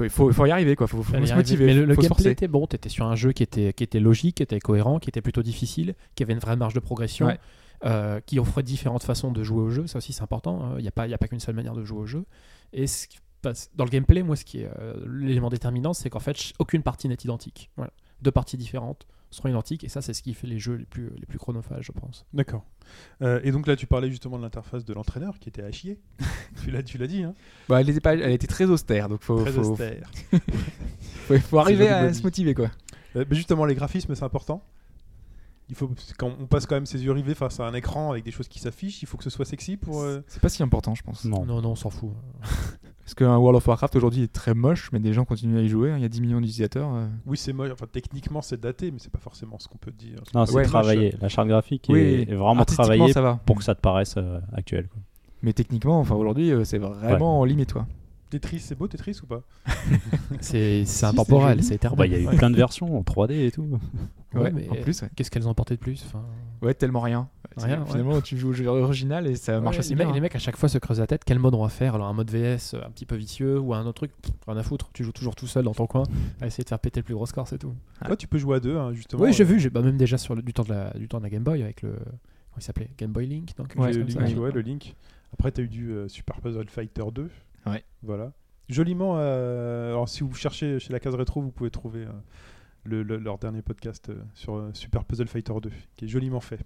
Il 0.00 0.08
faut, 0.08 0.08
faut, 0.08 0.32
faut 0.32 0.46
y 0.46 0.50
arriver, 0.50 0.76
quoi. 0.76 0.86
Faut, 0.86 1.02
faut 1.02 1.12
se 1.26 1.34
motiver. 1.34 1.66
Mais 1.66 1.74
le, 1.74 1.94
gameplay 1.94 2.30
était 2.30 2.48
bon, 2.48 2.66
tu 2.66 2.76
étais 2.76 2.88
sur 2.88 3.04
un 3.06 3.14
jeu 3.16 3.32
qui 3.32 3.42
était, 3.42 3.72
qui 3.74 3.82
était 3.84 4.00
logique, 4.00 4.36
qui 4.36 4.42
était 4.42 4.60
cohérent, 4.60 4.98
qui 5.00 5.10
était 5.10 5.20
plutôt 5.20 5.42
difficile, 5.42 5.94
qui 6.14 6.22
avait 6.22 6.32
une 6.32 6.38
vraie 6.38 6.56
marge 6.56 6.72
de 6.74 6.80
progression, 6.80 7.26
Ouais. 7.26 7.38
euh, 7.84 8.20
qui 8.24 8.38
offrait 8.38 8.62
différentes 8.62 9.02
façons 9.02 9.32
de 9.32 9.42
jouer 9.42 9.60
au 9.60 9.68
jeu. 9.70 9.86
Ça 9.88 9.98
aussi, 9.98 10.12
c'est 10.14 10.22
important. 10.22 10.76
Il 10.78 10.82
n'y 10.82 10.88
a 10.88 10.92
pas, 10.92 11.06
y 11.08 11.12
a 11.14 11.18
pas 11.18 11.26
qu'une 11.28 11.40
seule 11.40 11.56
manière 11.56 11.74
de 11.74 11.84
jouer 11.84 11.98
au 11.98 12.06
jeu. 12.06 12.24
Et 12.72 12.86
ce 12.86 13.06
dans 13.74 13.84
le 13.84 13.90
gameplay, 13.90 14.22
moi, 14.22 14.36
ce 14.36 14.44
qui 14.44 14.60
est 14.60 14.70
euh, 14.78 14.94
l'élément 15.08 15.48
déterminant, 15.50 15.92
c'est 15.92 16.08
qu'en 16.08 16.20
fait, 16.20 16.36
aucune 16.60 16.82
partie 16.84 17.08
n'est 17.08 17.16
identique. 17.24 17.70
Voilà. 17.76 17.92
Deux 18.22 18.30
parties 18.30 18.56
différentes 18.56 19.06
seront 19.30 19.48
identiques, 19.48 19.82
et 19.82 19.88
ça, 19.88 20.02
c'est 20.02 20.12
ce 20.14 20.22
qui 20.22 20.34
fait 20.34 20.46
les 20.46 20.58
jeux 20.58 20.74
les 20.74 20.84
plus, 20.84 21.10
les 21.18 21.26
plus 21.26 21.38
chronophages, 21.38 21.86
je 21.86 21.92
pense. 21.92 22.26
D'accord. 22.34 22.64
Euh, 23.22 23.40
et 23.42 23.50
donc 23.50 23.66
là, 23.66 23.76
tu 23.76 23.86
parlais 23.86 24.10
justement 24.10 24.36
de 24.36 24.42
l'interface 24.42 24.84
de 24.84 24.92
l'entraîneur 24.92 25.38
qui 25.38 25.48
était 25.48 25.62
à 25.62 25.72
chier. 25.72 25.98
tu 26.62 26.70
l'as, 26.70 26.82
tu 26.82 26.98
l'as 26.98 27.06
dit, 27.06 27.22
hein 27.22 27.34
Bah, 27.68 27.80
elle, 27.80 27.88
était 27.88 28.00
pas, 28.00 28.14
elle 28.14 28.32
était 28.32 28.46
très 28.46 28.66
austère, 28.66 29.08
donc 29.08 29.22
faut, 29.22 29.40
Très 29.40 29.52
faut, 29.52 29.70
austère. 29.70 30.10
faut, 31.26 31.38
faut 31.38 31.58
arriver 31.58 31.88
à 31.88 32.04
body. 32.04 32.14
se 32.18 32.22
motiver, 32.22 32.54
quoi. 32.54 32.70
Euh, 33.16 33.24
mais 33.28 33.36
justement, 33.36 33.64
les 33.64 33.74
graphismes, 33.74 34.14
c'est 34.14 34.24
important. 34.24 34.62
Il 35.70 35.76
faut, 35.76 35.90
quand 36.18 36.34
on 36.38 36.46
passe 36.46 36.66
quand 36.66 36.74
même 36.74 36.84
ses 36.86 37.02
yeux 37.02 37.12
rivés 37.12 37.34
face 37.34 37.58
à 37.58 37.64
un 37.66 37.72
écran 37.72 38.10
avec 38.10 38.24
des 38.24 38.30
choses 38.30 38.48
qui 38.48 38.58
s'affichent, 38.58 39.02
il 39.02 39.06
faut 39.06 39.16
que 39.16 39.24
ce 39.24 39.30
soit 39.30 39.46
sexy 39.46 39.78
pour. 39.78 40.02
euh, 40.02 40.20
C'est 40.26 40.42
pas 40.42 40.50
si 40.50 40.62
important, 40.62 40.94
je 40.94 41.02
pense. 41.02 41.24
Non. 41.24 41.46
Non, 41.46 41.62
non, 41.62 41.70
on 41.70 41.76
s'en 41.76 41.88
fout. 41.88 42.10
Parce 43.14 43.28
qu'un 43.28 43.36
World 43.36 43.58
of 43.58 43.66
Warcraft 43.68 43.94
aujourd'hui 43.96 44.22
est 44.22 44.32
très 44.32 44.54
moche, 44.54 44.88
mais 44.90 44.98
des 44.98 45.12
gens 45.12 45.26
continuent 45.26 45.58
à 45.58 45.60
y 45.60 45.68
jouer. 45.68 45.90
hein. 45.90 45.96
Il 45.98 46.02
y 46.02 46.06
a 46.06 46.08
10 46.08 46.22
millions 46.22 46.40
d'utilisateurs. 46.40 46.88
euh. 46.94 47.06
Oui, 47.26 47.36
c'est 47.36 47.52
moche. 47.52 47.68
Enfin, 47.70 47.84
techniquement, 47.92 48.40
c'est 48.40 48.58
daté, 48.58 48.90
mais 48.90 48.96
c'est 48.98 49.12
pas 49.12 49.18
forcément 49.18 49.58
ce 49.58 49.68
qu'on 49.68 49.76
peut 49.76 49.90
dire. 49.92 50.16
Non, 50.34 50.46
c'est 50.46 50.54
Ouais. 50.54 50.64
travaillé. 50.64 51.14
La 51.20 51.28
charte 51.28 51.46
graphique 51.46 51.84
Oui, 51.90 51.98
est, 52.00 52.22
est 52.22 52.34
vraiment 52.34 52.60
artistiquement, 52.60 52.84
travaillée 52.94 53.12
ça 53.12 53.20
va. 53.20 53.38
pour 53.44 53.58
que 53.58 53.64
ça 53.64 53.74
te 53.74 53.82
paraisse 53.82 54.14
euh, 54.16 54.40
actuel. 54.54 54.88
quoi. 54.88 55.02
Mais 55.42 55.52
techniquement, 55.52 56.00
enfin 56.00 56.14
aujourd'hui, 56.14 56.52
euh, 56.52 56.64
c'est 56.64 56.78
vraiment 56.78 57.40
en 57.40 57.44
limite, 57.44 57.74
quoi. 57.74 57.86
Tetris, 58.32 58.60
c'est 58.60 58.74
beau 58.76 58.88
Tetris 58.88 59.20
ou 59.22 59.26
pas 59.26 59.42
C'est 60.40 60.84
c'est 60.86 61.06
intemporel, 61.06 61.62
c'est 61.62 61.74
éternel. 61.74 61.98
bah, 61.98 62.06
Il 62.06 62.12
y 62.12 62.16
a 62.16 62.18
eu 62.18 62.26
Ouais. 62.26 62.36
plein 62.36 62.50
de 62.50 62.56
versions 62.56 62.96
en 62.98 63.02
3D 63.02 63.46
et 63.46 63.50
tout. 63.52 63.78
Ouais, 64.34 64.50
mais 64.50 64.68
en 64.70 64.76
plus, 64.76 65.02
ouais. 65.02 65.08
qu'est-ce 65.14 65.30
qu'elles 65.30 65.46
ont 65.46 65.50
apporté 65.50 65.74
de 65.74 65.80
plus 65.80 66.02
Enfin, 66.06 66.22
Ouais, 66.62 66.72
tellement 66.74 67.00
rien. 67.00 67.28
Rien, 67.58 67.84
Finalement, 67.84 68.20
tu 68.22 68.38
joues 68.38 68.48
au 68.48 68.52
jeu 68.54 68.66
original 68.66 69.26
et 69.26 69.36
ça 69.36 69.60
marche 69.60 69.76
Ouais, 69.76 69.80
aussi 69.80 69.90
les, 69.90 69.96
bien. 69.96 70.06
mecs, 70.06 70.14
les 70.14 70.18
hein. 70.18 70.22
mecs 70.22 70.36
à 70.36 70.38
chaque 70.38 70.56
fois 70.56 70.70
se 70.70 70.78
creusent 70.78 71.00
la 71.00 71.06
tête 71.06 71.22
quel 71.26 71.38
mode 71.38 71.54
on 71.54 71.62
va 71.62 71.68
faire 71.68 71.94
alors 71.96 72.06
un 72.06 72.14
mode 72.14 72.30
VS 72.30 72.72
euh, 72.72 72.80
un 72.86 72.90
petit 72.90 73.04
peu 73.04 73.14
vicieux 73.14 73.58
ou 73.58 73.74
un 73.74 73.82
autre 73.84 73.92
truc 74.06 74.12
rien 74.46 74.56
à 74.56 74.62
foutre 74.62 74.88
tu 74.94 75.04
joues 75.04 75.12
toujours 75.12 75.34
tout 75.34 75.46
seul 75.46 75.64
dans 75.64 75.74
ton 75.74 75.86
coin 75.86 76.04
à 76.40 76.46
essayer 76.46 76.64
de 76.64 76.68
faire 76.70 76.78
péter 76.78 77.00
le 77.00 77.04
plus 77.04 77.12
gros 77.14 77.26
score 77.26 77.46
c'est 77.46 77.58
tout 77.58 77.74
Ah. 78.00 78.06
Toi, 78.06 78.16
tu 78.16 78.26
peux 78.26 78.38
jouer 78.38 78.56
à 78.56 78.60
deux, 78.60 78.78
hein, 78.78 78.94
justement. 78.94 79.22
oui 79.22 79.34
j'ai 79.34 79.44
Euh, 79.44 79.46
vu 79.46 79.60
j'ai 79.60 79.68
bah, 79.68 79.82
même 79.82 79.98
déjà 79.98 80.16
sur 80.16 80.34
le, 80.34 80.40
du 80.40 80.54
temps 80.54 80.62
de 80.62 80.70
la 80.70 80.92
du 80.94 81.08
temps 81.08 81.18
de 81.18 81.24
la 81.24 81.28
Game 81.28 81.42
Boy 81.42 81.62
avec 81.62 81.82
le 81.82 81.90
comment 81.90 82.56
il 82.56 82.62
s'appelait? 82.62 82.88
Game 82.96 83.12
Boy 83.12 83.26
Link 83.26 83.54
donc 83.58 83.74
Ouais, 83.76 83.92
le 83.92 84.00
Link, 84.04 84.16
comme 84.18 84.26
ça. 84.28 84.34
ouais, 84.40 84.50
le 84.52 84.60
Link. 84.62 84.94
Après, 85.34 85.52
tu 85.52 85.60
as 85.60 85.64
eu 85.64 85.68
du 85.68 85.90
euh, 85.92 86.08
Super 86.08 86.40
Puzzle 86.40 86.68
Fighter 86.70 87.04
2. 87.12 87.28
Ouais. 87.66 87.84
Voilà. 88.02 88.32
Joliment, 88.68 89.14
euh, 89.18 89.90
alors 89.90 90.08
si 90.08 90.22
vous 90.22 90.34
cherchez 90.34 90.78
chez 90.78 90.92
la 90.92 91.00
case 91.00 91.14
rétro, 91.14 91.40
vous 91.42 91.50
pouvez 91.50 91.70
trouver 91.70 92.00
euh, 92.04 92.10
le- 92.84 93.02
le- 93.02 93.18
leur 93.18 93.38
dernier 93.38 93.60
podcast 93.62 94.08
euh, 94.08 94.14
sur 94.34 94.70
Super 94.72 95.04
Puzzle 95.04 95.28
Fighter 95.28 95.52
2, 95.60 95.70
qui 95.96 96.04
est 96.06 96.08
joliment 96.08 96.40
fait. 96.40 96.60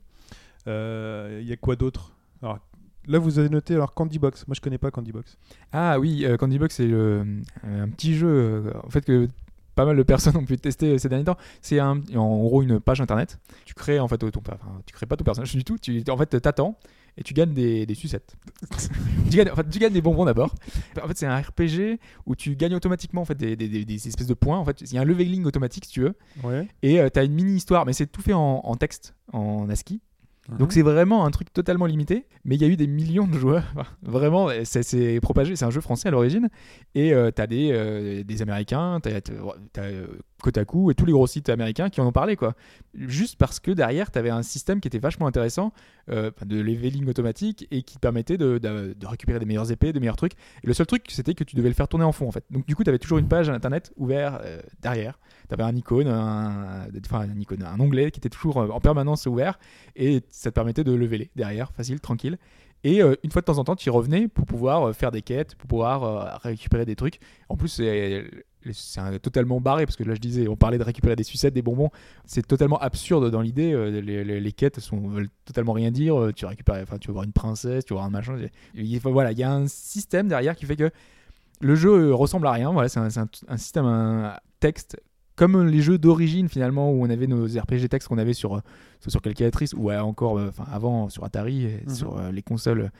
Il 0.66 1.42
y 1.46 1.52
a 1.52 1.56
quoi 1.60 1.76
d'autre? 1.76 2.12
Alors, 2.42 2.58
Là, 3.08 3.20
vous 3.20 3.38
avez 3.38 3.48
noté 3.48 3.74
alors 3.74 3.94
Candy 3.94 4.18
Box. 4.18 4.48
Moi, 4.48 4.56
je 4.56 4.60
connais 4.60 4.78
pas 4.78 4.90
Candy 4.90 5.12
Box. 5.12 5.38
Ah 5.70 6.00
oui, 6.00 6.24
euh, 6.24 6.36
Candy 6.36 6.58
Box, 6.58 6.74
c'est 6.74 6.90
euh, 6.90 7.22
un 7.62 7.88
petit 7.88 8.16
jeu 8.16 8.26
euh, 8.26 8.72
en 8.82 8.90
fait 8.90 9.04
que 9.04 9.28
pas 9.76 9.84
mal 9.84 9.96
de 9.96 10.02
personnes 10.02 10.36
ont 10.36 10.44
pu 10.44 10.58
tester 10.58 10.98
ces 10.98 11.08
derniers 11.08 11.22
temps. 11.24 11.36
C'est 11.62 11.80
en 11.80 11.94
gros 12.00 12.62
une 12.62 12.80
page 12.80 13.00
internet. 13.00 13.38
Tu 13.64 13.74
crées 13.74 14.00
en 14.00 14.08
fait 14.08 14.18
ton, 14.18 14.30
enfin, 14.40 14.58
tu 14.86 14.92
crées 14.92 15.06
pas 15.06 15.16
ton 15.16 15.22
personnage 15.22 15.54
du 15.54 15.62
tout. 15.62 15.78
Tu 15.78 16.02
en 16.08 16.16
fait 16.16 16.40
t'attends 16.40 16.76
et 17.18 17.22
tu 17.22 17.34
gagnes 17.34 17.54
des, 17.54 17.86
des 17.86 17.94
sucettes. 17.94 18.36
tu, 19.30 19.36
gagnes, 19.36 19.50
en 19.50 19.56
fait, 19.56 19.68
tu 19.68 19.78
gagnes 19.78 19.92
des 19.92 20.02
bonbons 20.02 20.24
d'abord. 20.24 20.54
En 21.02 21.08
fait, 21.08 21.16
c'est 21.16 21.26
un 21.26 21.36
RPG 21.38 21.98
où 22.26 22.34
tu 22.36 22.56
gagnes 22.56 22.74
automatiquement 22.74 23.22
en 23.22 23.24
fait 23.24 23.36
des, 23.36 23.56
des- 23.56 23.68
des- 23.68 23.84
des 23.84 24.08
espèces 24.08 24.26
de 24.26 24.34
points. 24.34 24.58
En 24.58 24.64
fait, 24.64 24.80
il 24.82 24.92
y 24.92 24.98
a 24.98 25.00
un 25.00 25.04
leveling 25.04 25.44
automatique 25.44 25.86
si 25.86 25.92
tu 25.92 26.00
veux. 26.02 26.14
Ouais. 26.42 26.68
Et 26.82 26.98
tu 27.10 27.18
as 27.18 27.24
une 27.24 27.32
mini 27.34 27.54
histoire, 27.56 27.86
mais 27.86 27.92
c'est 27.92 28.06
tout 28.06 28.22
fait 28.22 28.32
en, 28.34 28.60
en 28.64 28.74
texte, 28.76 29.14
en 29.32 29.68
ASCII. 29.68 30.00
Donc 30.60 30.72
c'est 30.72 30.82
vraiment 30.82 31.26
un 31.26 31.32
truc 31.32 31.52
totalement 31.52 31.86
limité, 31.86 32.24
mais 32.44 32.54
il 32.54 32.62
y 32.62 32.64
a 32.64 32.68
eu 32.68 32.76
des 32.76 32.86
millions 32.86 33.26
de 33.26 33.36
joueurs. 33.36 33.64
vraiment, 34.02 34.48
c'est- 34.62 35.18
propagé. 35.20 35.56
C'est 35.56 35.64
un 35.64 35.72
jeu 35.72 35.80
français 35.80 36.06
à 36.06 36.12
l'origine. 36.12 36.48
Et 36.94 37.12
euh, 37.12 37.32
t'as 37.32 37.48
des, 37.48 37.70
euh, 37.72 38.22
des 38.22 38.42
Américains, 38.42 39.00
t'as 39.02 39.16
as, 39.16 39.82
Kotaku 40.42 40.90
et 40.90 40.94
tous 40.94 41.06
les 41.06 41.12
gros 41.12 41.26
sites 41.26 41.48
américains 41.48 41.88
qui 41.88 42.00
en 42.00 42.06
ont 42.06 42.12
parlé. 42.12 42.36
quoi. 42.36 42.54
Juste 42.94 43.36
parce 43.36 43.60
que 43.60 43.70
derrière, 43.70 44.10
t'avais 44.10 44.30
un 44.30 44.42
système 44.42 44.80
qui 44.80 44.88
était 44.88 44.98
vachement 44.98 45.26
intéressant, 45.26 45.72
euh, 46.10 46.30
de 46.44 46.60
leveling 46.60 47.08
automatique, 47.08 47.66
et 47.70 47.82
qui 47.82 47.94
te 47.94 48.00
permettait 48.00 48.36
de, 48.36 48.94
récupérer 49.04 49.38
des 49.38 49.46
meilleures 49.46 49.70
épées, 49.70 49.92
des 49.92 50.00
meilleurs 50.00 50.16
trucs. 50.16 50.34
Et 50.62 50.66
le 50.66 50.74
seul 50.74 50.86
truc, 50.86 51.04
c'était 51.08 51.34
que 51.34 51.44
tu 51.44 51.56
devais 51.56 51.68
le 51.68 51.74
faire 51.74 51.88
tourner 51.88 52.04
en 52.04 52.12
fond, 52.12 52.28
en 52.28 52.32
fait. 52.32 52.44
Donc 52.50 52.66
du 52.66 52.76
coup, 52.76 52.84
t'avais 52.84 52.98
toujours 52.98 53.18
une 53.18 53.28
page 53.28 53.48
internet 53.48 53.92
ouverte 53.96 54.40
euh, 54.44 54.60
derrière. 54.82 55.18
T'avais 55.48 55.62
un 55.62 55.74
icône, 55.74 56.08
un, 56.08 56.88
enfin, 57.04 57.20
un 57.20 57.40
icône, 57.40 57.62
un 57.62 57.80
onglet 57.80 58.10
qui 58.10 58.18
était 58.20 58.28
toujours 58.28 58.58
euh, 58.58 58.68
en 58.68 58.80
permanence 58.80 59.26
ouvert 59.26 59.58
et 59.94 60.22
ça 60.28 60.50
te 60.50 60.54
permettait 60.54 60.84
de 60.84 60.92
leveler 60.92 61.30
derrière, 61.36 61.72
facile, 61.72 62.00
tranquille. 62.00 62.38
Et 62.84 63.00
une 63.00 63.32
fois 63.32 63.40
de 63.40 63.46
temps 63.46 63.58
en 63.58 63.64
temps, 63.64 63.74
tu 63.74 63.88
y 63.88 63.90
revenais 63.90 64.28
pour 64.28 64.46
pouvoir 64.46 64.94
faire 64.94 65.10
des 65.10 65.22
quêtes, 65.22 65.56
pour 65.56 65.66
pouvoir 65.66 66.40
récupérer 66.42 66.84
des 66.84 66.94
trucs. 66.94 67.18
En 67.48 67.56
plus, 67.56 67.80
c'est 68.72 69.18
totalement 69.20 69.60
barré 69.60 69.86
parce 69.86 69.96
que 69.96 70.04
là, 70.04 70.14
je 70.14 70.20
disais, 70.20 70.48
on 70.48 70.56
parlait 70.56 70.78
de 70.78 70.82
récupérer 70.84 71.16
des 71.16 71.22
sucettes, 71.22 71.54
des 71.54 71.62
bonbons. 71.62 71.90
C'est 72.24 72.46
totalement 72.46 72.78
absurde 72.78 73.30
dans 73.30 73.40
l'idée. 73.40 73.72
euh, 73.72 74.00
les, 74.00 74.24
les- 74.24 74.40
les 74.40 74.52
quêtes 74.52 74.80
sont, 74.80 75.08
veulent 75.08 75.28
totalement 75.44 75.72
rien 75.72 75.90
dire. 75.90 76.20
Euh, 76.20 76.32
Tu 76.32 76.46
récupères, 76.46 76.82
enfin, 76.82 76.98
tu 76.98 77.08
vas 77.08 77.12
voir 77.14 77.24
une 77.24 77.32
princesse, 77.32 77.84
tu 77.84 77.94
vas 77.94 77.98
voir 77.98 78.06
un 78.06 78.10
machin. 78.10 78.36
Il 78.74 78.98
voilà, 79.00 79.32
il 79.32 79.38
y 79.38 79.42
a 79.42 79.52
un 79.52 79.66
système 79.68 80.28
derrière 80.28 80.56
qui 80.56 80.66
fait 80.66 80.76
que 80.76 80.90
le 81.60 81.74
jeu 81.74 81.90
euh, 82.10 82.14
ressemble 82.14 82.46
à 82.46 82.52
rien. 82.52 82.70
Voilà, 82.72 82.88
c'est 82.88 83.00
un, 83.00 83.10
c'est 83.10 83.20
un- 83.20 83.28
un 83.48 83.56
système 83.56 83.84
un 83.86 84.36
texte 84.60 84.98
comme 85.36 85.66
les 85.66 85.82
jeux 85.82 85.98
d'origine 85.98 86.48
finalement 86.48 86.90
où 86.90 87.04
on 87.04 87.10
avait 87.10 87.26
nos 87.26 87.44
RPG 87.46 87.88
textes 87.90 88.08
qu'on 88.08 88.16
avait 88.18 88.32
sur, 88.32 88.62
sur 89.06 89.20
calculatrice 89.20 89.74
ou 89.74 89.92
encore 89.92 90.40
enfin 90.48 90.64
avant 90.72 91.10
sur 91.10 91.24
Atari 91.24 91.64
et 91.66 91.82
Mhm. 91.86 91.94
sur 91.94 92.20
les 92.32 92.42
consoles 92.42 92.90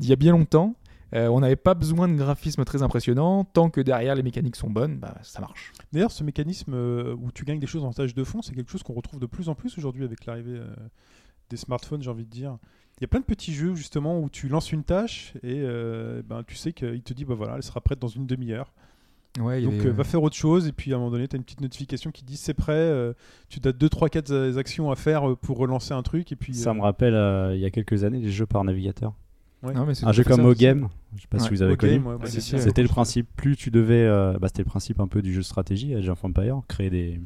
d'il 0.00 0.10
y 0.10 0.12
a 0.12 0.16
bien 0.16 0.32
longtemps. 0.32 0.74
Euh, 1.14 1.28
on 1.28 1.40
n'avait 1.40 1.56
pas 1.56 1.74
besoin 1.74 2.08
de 2.08 2.14
graphisme 2.14 2.64
très 2.64 2.82
impressionnant. 2.82 3.44
Tant 3.44 3.70
que 3.70 3.80
derrière 3.80 4.14
les 4.14 4.22
mécaniques 4.22 4.56
sont 4.56 4.70
bonnes, 4.70 4.98
bah, 4.98 5.16
ça 5.22 5.40
marche. 5.40 5.72
D'ailleurs, 5.92 6.10
ce 6.10 6.24
mécanisme 6.24 6.74
euh, 6.74 7.14
où 7.14 7.30
tu 7.32 7.44
gagnes 7.44 7.60
des 7.60 7.66
choses 7.66 7.84
en 7.84 7.92
tâche 7.92 8.14
de 8.14 8.24
fond, 8.24 8.42
c'est 8.42 8.54
quelque 8.54 8.70
chose 8.70 8.82
qu'on 8.82 8.94
retrouve 8.94 9.20
de 9.20 9.26
plus 9.26 9.48
en 9.48 9.54
plus 9.54 9.78
aujourd'hui 9.78 10.04
avec 10.04 10.26
l'arrivée 10.26 10.58
euh, 10.58 10.74
des 11.50 11.56
smartphones, 11.56 12.02
j'ai 12.02 12.10
envie 12.10 12.24
de 12.24 12.30
dire. 12.30 12.58
Il 12.98 13.02
y 13.02 13.04
a 13.04 13.08
plein 13.08 13.20
de 13.20 13.24
petits 13.24 13.52
jeux 13.52 13.74
justement 13.74 14.20
où 14.20 14.28
tu 14.28 14.48
lances 14.48 14.70
une 14.70 14.84
tâche 14.84 15.34
et 15.42 15.62
euh, 15.62 16.22
ben, 16.24 16.44
tu 16.44 16.54
sais 16.54 16.72
qu'il 16.72 17.02
te 17.02 17.12
dit 17.12 17.24
bah 17.24 17.34
voilà, 17.34 17.56
elle 17.56 17.62
sera 17.62 17.80
prête 17.80 17.98
dans 17.98 18.08
une 18.08 18.26
demi-heure. 18.26 18.72
Ouais, 19.40 19.60
Donc 19.62 19.74
avait, 19.74 19.88
euh, 19.88 19.92
va 19.92 20.04
faire 20.04 20.22
autre 20.22 20.36
chose 20.36 20.68
et 20.68 20.72
puis 20.72 20.92
à 20.92 20.96
un 20.96 20.98
moment 21.00 21.10
donné, 21.10 21.26
tu 21.26 21.34
as 21.34 21.38
une 21.38 21.42
petite 21.42 21.60
notification 21.60 22.12
qui 22.12 22.22
dit 22.22 22.36
c'est 22.36 22.54
prêt, 22.54 22.72
euh, 22.72 23.12
tu 23.48 23.58
as 23.64 23.72
2, 23.72 23.88
3, 23.88 24.08
4 24.08 24.58
actions 24.58 24.92
à 24.92 24.96
faire 24.96 25.36
pour 25.38 25.58
relancer 25.58 25.92
un 25.92 26.02
truc 26.02 26.30
et 26.30 26.36
puis... 26.36 26.54
Ça 26.54 26.70
euh, 26.70 26.74
me 26.74 26.82
rappelle 26.82 27.14
euh, 27.14 27.56
il 27.56 27.60
y 27.60 27.64
a 27.64 27.70
quelques 27.70 28.04
années 28.04 28.20
les 28.20 28.30
jeux 28.30 28.46
par 28.46 28.62
navigateur. 28.62 29.12
Non, 29.72 29.86
mais 29.86 29.94
c'est 29.94 30.06
Un 30.06 30.12
jeu 30.12 30.24
comme 30.24 30.42
ça. 30.42 30.46
OGame, 30.46 30.88
je 31.16 31.22
sais 31.22 31.28
pas 31.28 31.38
si 31.38 31.48
vous 31.50 31.62
avez 31.62 31.76
connu. 31.76 31.98
ouais, 31.98 32.16
bah. 32.18 32.26
C'était 32.26 32.82
le 32.82 32.88
principe, 32.88 33.28
plus 33.36 33.56
tu 33.56 33.70
devais, 33.70 34.02
euh, 34.04 34.36
bah, 34.38 34.48
c'était 34.48 34.62
le 34.62 34.68
principe 34.68 35.00
un 35.00 35.06
peu 35.06 35.22
du 35.22 35.32
jeu 35.32 35.40
de 35.40 35.44
stratégie, 35.44 35.94
Age 35.94 36.08
of 36.08 36.24
Empire, 36.24 36.60
créer 36.68 36.90
des, 36.90 37.20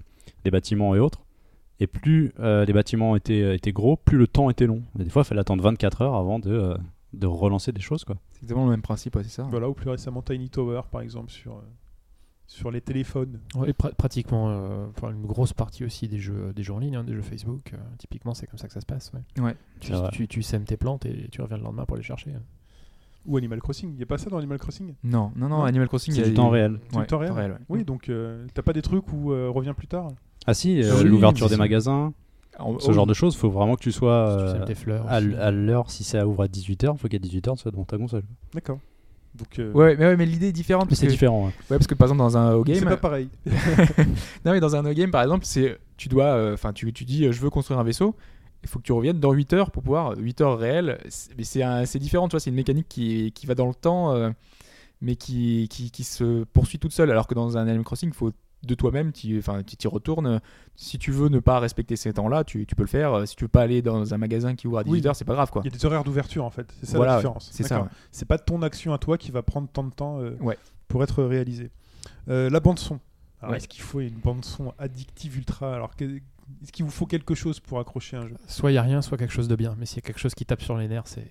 des 0.44 0.51
bâtiments 0.51 0.94
et 0.94 0.98
autres. 1.01 1.24
Et 1.81 1.87
plus 1.87 2.33
euh, 2.40 2.64
les 2.64 2.72
bâtiments 2.72 3.14
étaient, 3.16 3.55
étaient 3.55 3.72
gros, 3.72 3.96
plus 3.96 4.18
le 4.18 4.27
temps 4.27 4.51
était 4.51 4.66
long. 4.66 4.83
Et 4.98 5.05
des 5.05 5.11
fois, 5.11 5.22
il 5.22 5.27
fallait 5.27 5.40
attendre 5.40 5.62
24 5.62 6.03
heures 6.03 6.14
avant 6.16 6.38
de, 6.40 6.51
euh, 6.51 6.77
de 7.12 7.27
relancer 7.27 7.70
des 7.72 7.81
choses. 7.81 8.05
Quoi. 8.05 8.16
C'est 8.33 8.42
exactement 8.42 8.64
le 8.64 8.72
même 8.72 8.83
principe, 8.83 9.14
ouais, 9.16 9.22
c'est 9.22 9.31
ça. 9.31 9.44
Voilà, 9.51 9.68
ou 9.68 9.74
plus 9.74 9.88
récemment 9.88 10.20
Tiny 10.22 10.51
Tower 10.51 10.83
par 10.90 11.01
exemple 11.03 11.31
sur, 11.31 11.53
euh, 11.53 11.61
sur 12.48 12.70
les 12.72 12.80
téléphones. 12.80 13.38
Pra- 13.54 13.94
pratiquement 13.94 14.48
euh, 14.48 14.87
enfin, 14.96 15.12
une 15.12 15.26
grosse 15.26 15.52
partie 15.52 15.84
aussi 15.84 16.08
des 16.08 16.18
jeux, 16.18 16.52
des 16.56 16.62
jeux 16.64 16.72
en 16.72 16.78
ligne, 16.80 16.96
hein, 16.96 17.04
des 17.04 17.12
jeux 17.14 17.20
Facebook. 17.22 17.72
euh, 17.74 17.76
typiquement, 17.98 18.32
c'est 18.34 18.46
comme 18.46 18.58
ça 18.58 18.66
que 18.66 18.72
ça 18.72 18.80
se 18.80 18.87
passe. 18.87 19.12
ouais. 19.14 19.42
Ouais. 19.42 19.54
Tu, 19.80 19.92
tu, 20.12 20.26
tu 20.28 20.42
sèmes 20.42 20.64
tes 20.64 20.76
plantes 20.78 21.04
et 21.06 21.28
tu 21.30 21.40
reviens 21.42 21.58
le 21.58 21.62
lendemain 21.62 21.84
pour 21.84 21.96
les 21.96 22.02
chercher. 22.02 22.32
hein. 22.34 22.42
Ou 23.26 23.37
Animal 23.37 23.61
Crossing. 23.61 23.90
Il 23.90 23.96
n'y 23.96 24.02
a 24.02 24.06
pas 24.06 24.16
ça 24.16 24.30
dans 24.30 24.38
Animal 24.38 24.58
Crossing? 24.58 24.94
Non, 25.04 25.30
non, 25.37 25.48
non, 25.50 25.58
Non. 25.58 25.64
Animal 25.64 25.88
Crossing, 25.88 26.14
C'est 26.14 26.20
il 26.20 26.24
y 26.24 26.26
a 26.26 26.30
du 26.30 26.34
temps 26.34 26.48
réel. 26.48 26.80
Ouais, 26.94 27.00
du 27.02 27.06
temps 27.06 27.18
réel, 27.18 27.32
ouais. 27.34 27.58
Oui, 27.68 27.84
donc 27.84 28.08
euh, 28.08 28.46
t'as 28.54 28.62
pas 28.62 28.72
des 28.72 28.80
trucs 28.82 29.12
où 29.12 29.32
euh, 29.32 29.50
revient 29.50 29.74
plus 29.76 29.87
tard? 29.87 30.08
Ah 30.46 30.54
si, 30.54 30.82
euh, 30.82 31.02
Oui, 31.02 31.04
l'ouverture 31.04 31.48
des 31.48 31.54
si. 31.54 31.58
magasins, 31.58 32.14
En- 32.58 32.78
ce 32.78 32.88
oh, 32.88 32.92
genre 32.94 33.06
de 33.06 33.12
choses, 33.12 33.37
faut 33.37 33.50
vraiment 33.50 33.74
que 33.76 33.82
tu 33.82 33.92
sois 33.92 34.54
Si 34.56 34.64
tu 34.64 34.72
euh, 34.72 34.74
fleurs. 34.74 35.06
à 35.08 35.50
l'heure. 35.50 35.90
Si 35.90 36.02
ça 36.04 36.26
ouvre 36.26 36.44
à 36.44 36.46
18h, 36.46 36.92
il 36.94 36.98
faut 36.98 37.08
qu'à 37.08 37.18
18h, 37.18 37.56
tu 37.56 37.62
sois 37.62 37.70
devant 37.70 37.84
ta 37.84 37.98
console. 37.98 38.22
D'accord. 38.54 38.78
Donc, 39.34 39.58
euh, 39.58 39.72
Ouais, 39.72 39.96
mais, 39.96 40.06
ouais, 40.06 40.16
mais 40.16 40.26
l'idée 40.26 40.48
est 40.48 40.52
différente. 40.52 40.92
C'est 40.94 41.06
que, 41.06 41.10
différent. 41.12 41.40
ouais. 41.46 41.46
ouais, 41.70 41.76
parce 41.78 41.86
que 41.86 41.94
par 41.94 42.06
exemple, 42.06 42.18
dans 42.18 42.36
un 42.36 42.62
c'est 42.66 42.72
game, 42.72 42.84
pas 42.84 42.96
pareil. 42.96 43.28
non, 44.44 44.52
mais 44.52 44.60
dans 44.60 44.74
un 44.76 44.82
no 44.82 44.92
game, 44.92 45.10
par 45.10 45.22
exemple, 45.22 45.44
c'est 45.44 45.78
tu 45.96 46.08
dois, 46.08 46.24
euh, 46.26 46.54
enfin, 46.54 46.72
tu, 46.72 46.92
tu 46.92 47.04
dis, 47.04 47.24
euh, 47.26 47.32
je 47.32 47.40
veux 47.40 47.50
construire 47.50 47.78
un 47.80 47.84
vaisseau. 47.84 48.14
Il 48.64 48.68
faut 48.68 48.78
que 48.80 48.84
tu 48.84 48.92
reviennes 48.92 49.20
dans 49.20 49.32
8 49.32 49.52
heures 49.52 49.70
pour 49.70 49.82
pouvoir 49.82 50.16
8 50.16 50.40
heures 50.40 50.58
réelles. 50.58 50.98
C'est- 51.08 51.30
Mais 51.38 51.44
c'est 51.44 51.62
c'est 51.86 51.98
différent, 51.98 52.28
tu 52.28 52.32
vois. 52.32 52.40
C'est 52.40 52.50
une 52.50 52.56
mécanique 52.56 52.86
qui, 52.88 53.30
qui 53.32 53.46
va 53.46 53.54
dans 53.54 53.68
le 53.68 53.74
temps, 53.74 54.12
euh, 54.14 54.30
mais 55.00 55.14
qui, 55.14 55.68
qui, 55.70 55.90
qui 55.92 56.02
se 56.04 56.44
poursuit 56.44 56.78
toute 56.80 56.92
seule. 56.92 57.10
Alors 57.10 57.26
que 57.28 57.34
dans 57.34 57.56
un 57.56 57.62
Animal 57.68 57.84
Crossing, 57.84 58.08
il 58.10 58.14
faut 58.14 58.32
de 58.64 58.75
toi-même, 58.75 59.12
tu 59.12 59.38
enfin, 59.38 59.62
tu 59.62 59.77
t'y 59.77 59.87
retournes. 59.88 60.40
Si 60.75 60.99
tu 60.99 61.11
veux 61.12 61.29
ne 61.29 61.38
pas 61.38 61.61
respecter 61.61 61.97
ces 61.97 62.12
temps-là, 62.12 62.44
tu, 62.44 62.66
tu 62.66 62.75
peux 62.75 62.83
le 62.83 62.88
faire. 62.88 63.27
Si 63.27 63.37
tu 63.37 63.44
veux 63.44 63.49
pas 63.49 63.62
aller 63.62 63.83
dans 63.83 64.12
un 64.14 64.18
magasin 64.18 64.55
qui 64.55 64.66
ouvre 64.66 64.79
à 64.79 64.85
18 64.85 65.01
Oui. 65.01 65.07
heures, 65.07 65.16
c'est 65.16 65.25
pas 65.25 65.35
grave, 65.35 65.51
quoi. 65.51 65.62
Il 65.64 65.71
y 65.73 65.75
a 65.75 65.77
des 65.79 65.85
horaires 65.87 66.05
d'ouverture 66.05 66.44
en 66.44 66.51
fait. 66.51 66.66
C'est 66.81 66.87
ça 66.87 66.97
Voilà, 66.97 67.12
la 67.12 67.18
différence. 67.18 67.49
C'est 67.53 67.62
ça. 67.62 67.83
Ouais. 67.83 67.88
C'est 68.11 68.27
pas 68.27 68.38
ton 68.38 68.62
action 68.62 68.92
à 68.92 68.99
toi 68.99 69.16
qui 69.18 69.31
va 69.31 69.42
prendre 69.42 69.68
tant 69.68 69.85
de 69.85 69.90
temps 69.92 70.21
euh, 70.21 70.37
Ouais. 70.40 70.59
pour 70.88 71.03
être 71.03 71.23
réalisée. 71.23 71.71
Euh, 72.29 72.51
la 72.51 72.61
bande 72.61 72.79
son. 72.79 72.99
Alors, 73.40 73.53
Ouais. 73.53 73.59
Est-ce 73.59 73.68
qu'il 73.68 73.83
faut 73.83 74.01
une 74.01 74.18
bande 74.18 74.44
son 74.44 74.73
addictive 74.79 75.37
ultra? 75.37 75.75
Alors 75.75 75.94
que- 75.94 76.05
est-ce 76.62 76.73
qu'il 76.73 76.85
vous 76.85 76.90
faut 76.90 77.07
quelque 77.07 77.35
chose 77.37 77.61
pour 77.61 77.79
accrocher 77.79 78.16
un 78.16 78.27
jeu? 78.27 78.35
Soit 78.49 78.71
il 78.71 78.75
n'y 78.75 78.79
a 78.79 78.83
rien, 78.83 79.03
soit 79.03 79.16
quelque 79.18 79.33
chose 79.35 79.49
de 79.49 79.55
bien. 79.57 79.77
Mais 79.79 79.87
s'il 79.87 79.97
y 79.97 80.01
a 80.01 80.03
quelque 80.07 80.18
chose 80.18 80.35
qui 80.35 80.44
tape 80.44 80.62
sur 80.62 80.77
les 80.77 80.88
nerfs, 80.88 81.07
c'est. 81.07 81.31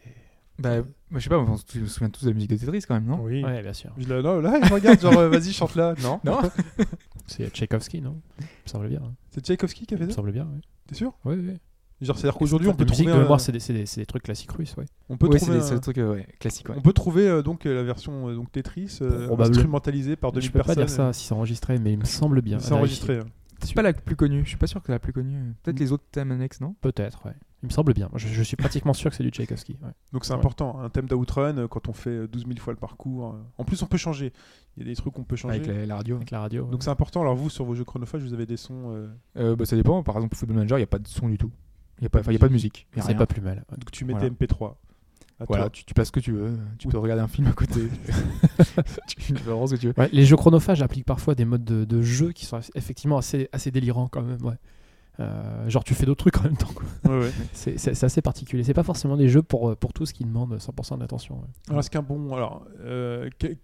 Bah, 0.60 0.78
moi, 1.12 1.20
je 1.20 1.20
sais 1.20 1.30
pas, 1.30 1.38
on 1.38 1.56
se 1.58 1.86
souvient 1.86 2.10
tous 2.10 2.24
de 2.24 2.30
la 2.30 2.34
musique 2.34 2.50
de 2.50 2.56
Tetris 2.58 2.82
quand 2.88 2.96
même, 2.96 3.06
non? 3.06 3.20
Oui. 3.22 3.44
Ouais, 3.44 3.62
bien 3.62 3.74
sûr. 3.74 3.92
Je 3.98 4.12
non, 4.12 4.42
là, 4.42 4.60
je 4.64 4.74
regarde, 4.74 5.00
genre, 5.00 5.16
euh, 5.18 5.30
vas-y, 5.30 5.54
chante 5.54 5.76
là. 5.76 5.94
Non. 6.02 6.20
Non 6.24 6.42
C'est 7.28 7.50
Tchaïkovski, 7.50 8.02
non? 8.02 8.22
Il 8.40 8.44
me 8.46 8.70
semble 8.70 8.88
bien. 8.90 9.02
hein. 9.04 9.14
C'est 9.32 9.46
Tchaïkovski 9.46 9.86
qui 9.86 9.94
a 9.94 9.98
Il 9.98 10.00
fait 10.00 10.06
me 10.06 10.10
ça? 10.10 10.16
semble 10.18 10.32
bien, 10.32 10.46
ouais. 10.46 10.62
T'es 10.88 10.96
sûr? 10.96 11.14
Ouais, 11.26 11.36
ouais. 11.36 11.58
Genre, 12.00 12.16
c'est-à-dire 12.18 12.38
qu'aujourd'hui, 12.38 12.68
on 12.70 12.74
peut 12.76 12.84
musique 12.84 12.96
trouver. 13.06 13.12
de 13.12 13.18
un- 13.18 13.22
mémoire, 13.24 13.40
c'est 13.42 13.52
des, 13.52 13.60
c'est 13.60 13.74
des- 13.74 13.86
c'est 13.88 14.00
des 14.02 14.06
trucs 14.06 14.22
classiques 14.24 14.52
russes, 14.52 14.76
ouais. 14.78 14.86
On 15.10 15.18
peut 15.18 15.28
Ouais, 15.28 15.40
c'est 15.40 15.46
trouver. 15.46 15.58
des, 15.60 15.64
un- 15.64 15.68
c'est 15.68 15.76
des 15.76 15.82
trucs 15.82 15.98
euh, 15.98 16.14
ouais, 16.14 16.28
classiques. 16.40 16.70
Ouais. 16.70 16.76
On 16.78 16.82
peut 16.82 16.94
trouver 16.94 17.28
euh, 17.28 17.42
donc 17.42 17.66
euh, 17.66 17.74
la 17.74 17.82
version 17.84 18.30
euh, 18.30 18.36
donc 18.36 18.52
Tetris 18.52 19.00
euh, 19.02 19.26
Probable. 19.26 19.50
instrumentalisée 19.50 20.16
par 20.16 20.32
2000 20.32 20.46
Je 20.48 20.52
peux 20.52 20.60
pas 20.60 20.66
personnes. 20.76 20.86
dire 20.86 20.94
ça 20.94 21.12
si 21.14 21.26
c'est 21.26 21.34
enregistré, 21.34 21.80
mais 21.80 21.94
il 21.94 21.98
me 22.00 22.06
semble 22.06 22.42
bien. 22.42 22.60
C'est 22.60 22.74
enregistré. 22.74 23.18
hein. 23.18 23.26
C'est 23.64 23.74
pas 23.74 23.82
la 23.82 23.94
plus 23.94 24.16
connue. 24.16 24.44
Je 24.44 24.50
suis 24.50 24.58
pas 24.58 24.68
sûr 24.68 24.84
que 24.84 24.92
la 24.92 25.00
plus 25.00 25.12
connue. 25.12 25.56
Peut-être 25.64 25.78
Mm. 25.78 25.84
les 25.84 25.92
autres 25.92 26.06
thèmes 26.12 26.32
annexes, 26.32 26.62
non? 26.62 26.76
Peut-être, 26.82 27.26
ouais. 27.26 27.34
Il 27.64 27.68
me 27.68 27.72
semble 27.72 27.94
bien. 27.94 28.10
Je, 28.16 28.28
je 28.28 28.44
suis 28.44 28.56
pratiquement 28.56 28.94
sûr 28.94 29.10
que 29.10 29.16
c'est 29.18 29.24
du 29.24 29.30
Tchaïkovski. 29.30 29.78
ouais. 29.82 29.90
Donc 30.14 30.26
c'est 30.26 30.32
Ouais. 30.34 30.38
important. 30.40 30.80
Un 30.80 30.90
thème 30.90 31.08
d'outrun, 31.08 31.58
euh, 31.58 31.68
quand 31.68 31.88
on 31.90 31.94
fait 31.94 32.12
euh, 32.12 32.28
12 32.28 32.46
000 32.46 32.60
fois 32.60 32.72
le 32.72 32.78
parcours. 32.80 33.34
euh, 33.34 33.38
En 33.58 33.64
plus, 33.64 33.82
on 33.82 33.88
peut 33.88 33.98
changer. 33.98 34.32
Il 34.78 34.84
y 34.84 34.86
a 34.86 34.90
des 34.90 34.96
trucs 34.96 35.14
qu'on 35.14 35.24
peut 35.24 35.36
changer. 35.36 35.56
Avec 35.56 35.68
la, 35.68 35.86
la 35.88 35.96
radio. 35.96 36.18
Avec 36.18 36.30
la 36.30 36.40
radio. 36.42 36.64
Donc 36.66 36.74
ouais. 36.74 36.78
c'est 36.82 36.90
important. 36.92 37.22
Alors 37.22 37.36
vous, 37.36 37.50
sur 37.50 37.66
vos 37.66 37.74
jeux 37.74 37.84
chronophages, 37.84 38.22
vous 38.22 38.34
avez 38.34 38.46
des 38.46 38.58
sons. 38.58 38.92
euh, 38.94 39.08
Euh, 39.38 39.56
bah, 39.56 39.66
ça 39.66 39.76
dépend. 39.76 40.04
Par 40.04 40.16
exemple, 40.18 40.36
Football 40.36 40.58
Manager, 40.58 40.78
il 40.78 40.82
n'y 40.82 40.84
a 40.84 40.88
pas 40.88 41.00
de 41.00 41.08
son 41.08 41.30
du 41.30 41.38
tout. 41.40 41.52
Il 42.00 42.02
n'y 42.04 42.06
a, 42.08 42.10
pas- 42.12 42.20
enfin, 42.20 42.32
il 42.32 42.36
y 42.36 42.38
a 42.38 42.40
pas 42.40 42.48
de 42.48 42.54
musique. 42.54 42.86
c'est 42.96 43.16
pas 43.18 43.26
plus 43.26 43.42
mal. 43.42 43.58
ouais. 43.72 43.78
Donc 43.78 43.90
tu 43.92 44.06
mets 44.06 44.14
Voilà. 44.14 44.30
tes 44.30 44.46
MP3. 44.46 44.76
À 45.40 45.46
Voilà, 45.46 45.64
toi. 45.66 45.70
tu, 45.72 45.84
tu 45.86 45.94
passes 45.96 46.08
ce 46.08 46.12
que 46.12 46.20
tu 46.20 46.32
veux. 46.32 46.58
Tu 46.80 46.88
Oui. 46.88 46.92
peux 46.92 46.98
regarder 47.00 47.22
un 47.24 47.28
film 47.28 47.48
à 47.48 47.52
côté. 47.54 47.90
tu 49.08 49.34
peux 49.34 49.40
vraiment 49.50 49.68
ce 49.68 49.76
que 49.76 49.80
tu 49.80 49.88
veux. 49.88 49.94
Ouais, 49.98 50.10
les 50.12 50.26
jeux 50.26 50.36
chronophages 50.36 50.82
appliquent 50.82 51.06
parfois 51.06 51.36
des 51.36 51.46
modes 51.46 51.64
de, 51.64 51.86
de 51.86 52.02
jeu 52.02 52.32
qui 52.32 52.46
sont 52.46 52.60
effectivement 52.76 53.18
assez, 53.18 53.50
assez 53.52 53.72
délirants 53.72 54.08
quand 54.08 54.22
même. 54.22 54.42
Ouais. 54.44 54.56
Euh, 55.20 55.68
genre 55.70 55.84
tu 55.84 55.96
fais 55.96 56.06
d'autres 56.06 56.20
trucs 56.30 56.38
en 56.38 56.44
même 56.44 56.58
temps. 56.58 56.70
quoi. 56.76 56.86
Ouais, 57.12 57.20
ouais. 57.26 57.32
C'est 57.54 58.04
assez 58.04 58.22
particulier. 58.22 58.64
C'est 58.64 58.74
pas 58.76 58.84
forcément 58.84 59.18
des 59.18 59.30
jeux 59.30 59.42
pour, 59.42 59.76
pour 59.76 59.94
tous 59.94 60.12
qui 60.14 60.24
demandent 60.24 60.56
100% 60.58 61.00
d'attention. 61.00 61.36
ouais. 61.36 61.48
Alors 61.70 61.80
est-ce 61.80 61.90
qu'un 61.90 62.04
bon. 62.04 62.34
Alors 62.36 62.66
euh, 62.82 63.30
que- 63.40 63.56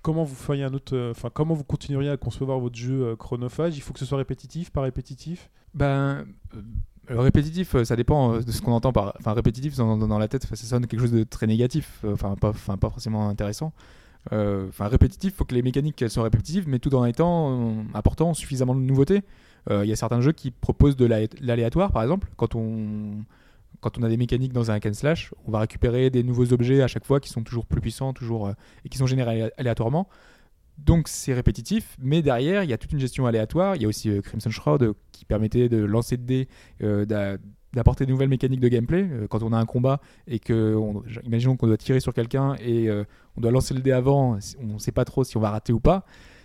comment 0.00 0.24
vous 0.24 0.34
feriez 0.34 0.64
un 0.64 0.72
autre. 0.72 0.96
euh, 0.96 1.10
Enfin 1.10 1.28
comment 1.32 1.54
vous 1.54 1.64
continueriez 1.64 2.08
à 2.10 2.16
concevoir 2.16 2.58
votre 2.58 2.76
jeu 2.76 3.02
euh, 3.08 3.16
chronophage? 3.16 3.76
Il 3.76 3.80
faut 3.82 3.92
que 3.92 3.98
ce 3.98 4.06
soit 4.06 4.18
répétitif, 4.18 4.70
pas 4.70 4.80
répétitif? 4.80 5.50
Ben, 5.74 6.24
euh, 6.56 6.60
le 7.08 7.20
répétitif, 7.20 7.74
euh, 7.74 7.84
ça 7.84 7.94
dépend 7.96 8.34
euh, 8.34 8.40
de 8.40 8.50
ce 8.50 8.62
qu'on 8.62 8.72
entend 8.72 8.92
par. 8.92 9.14
Enfin, 9.18 9.32
répétitif 9.34 9.76
dans, 9.76 9.96
dans- 9.98 10.08
dans 10.08 10.18
la 10.18 10.28
tête, 10.28 10.44
ça 10.46 10.56
sonne 10.56 10.86
quelque 10.86 11.00
chose 11.00 11.12
de 11.12 11.24
très 11.24 11.46
négatif. 11.46 12.00
euh, 12.04 12.14
Enfin, 12.14 12.36
pas, 12.40 12.50
enfin, 12.50 12.76
pas 12.78 12.88
forcément 12.88 13.28
intéressant. 13.28 13.72
Euh, 14.32 14.68
Enfin, 14.68 14.86
répétitif, 14.88 15.34
faut 15.34 15.44
que 15.44 15.54
les 15.54 15.62
mécaniques 15.62 16.00
elles 16.00 16.10
soient 16.10 16.22
répétitives, 16.22 16.68
mais 16.68 16.78
tout 16.78 16.94
en 16.94 17.04
étant 17.04 17.50
euh, 17.70 17.82
apportant 17.92 18.32
suffisamment 18.34 18.74
de 18.74 18.80
nouveautés. 18.80 19.22
Euh, 19.70 19.84
Il 19.84 19.88
y 19.88 19.92
a 19.92 19.96
certains 19.96 20.20
jeux 20.20 20.32
qui 20.32 20.50
proposent 20.50 20.96
de 20.96 21.06
la- 21.06 21.20
l'aléatoire, 21.40 21.92
par 21.92 22.02
exemple. 22.02 22.28
Quand 22.36 22.54
on, 22.54 23.24
quand 23.80 23.98
on 23.98 24.02
a 24.02 24.08
des 24.08 24.16
mécaniques 24.16 24.52
dans 24.52 24.70
un 24.70 24.74
hack 24.74 24.86
and 24.86 24.92
slash, 24.94 25.32
on 25.46 25.50
va 25.50 25.60
récupérer 25.60 26.10
des 26.10 26.22
nouveaux 26.22 26.52
objets 26.52 26.82
à 26.82 26.88
chaque 26.88 27.04
fois 27.04 27.20
qui 27.20 27.28
sont 27.30 27.42
toujours 27.42 27.66
plus 27.66 27.80
puissants, 27.80 28.12
toujours 28.12 28.48
euh, 28.48 28.52
et 28.84 28.88
qui 28.88 28.98
sont 28.98 29.06
générés 29.06 29.42
alé- 29.42 29.52
aléatoirement. 29.58 30.08
Donc 30.78 31.06
c'est 31.08 31.34
répétitif, 31.34 31.96
mais 32.00 32.22
derrière 32.22 32.64
il 32.64 32.70
y 32.70 32.72
a 32.72 32.78
toute 32.78 32.92
une 32.92 32.98
gestion 32.98 33.26
aléatoire. 33.26 33.76
Il 33.76 33.82
y 33.82 33.84
a 33.84 33.88
aussi 33.88 34.08
euh, 34.10 34.20
Crimson 34.20 34.50
Shroud 34.50 34.94
qui 35.12 35.24
permettait 35.24 35.68
de 35.68 35.78
lancer 35.84 36.16
de 36.16 36.22
dés, 36.22 36.48
d'a- 36.80 37.36
d'apporter 37.72 38.04
de 38.04 38.10
nouvelles 38.10 38.28
mécaniques 38.28 38.60
de 38.60 38.68
gameplay. 38.68 39.08
Quand 39.30 39.42
on 39.42 39.52
a 39.52 39.56
un 39.58 39.64
combat 39.66 40.00
et 40.26 40.38
que, 40.38 40.74
on- 40.74 41.02
imaginons 41.24 41.56
qu'on 41.56 41.66
doit 41.66 41.76
tirer 41.76 42.00
sur 42.00 42.12
quelqu'un 42.14 42.54
et 42.56 42.90
on 43.36 43.40
doit 43.40 43.50
lancer 43.50 43.74
le 43.74 43.80
dé 43.80 43.92
avant, 43.92 44.38
on 44.60 44.74
ne 44.74 44.78
sait 44.78 44.92
pas 44.92 45.04
trop 45.04 45.24
si 45.24 45.36
on 45.36 45.40
va 45.40 45.50
rater 45.50 45.72
ou 45.72 45.80
pas. 45.80 46.04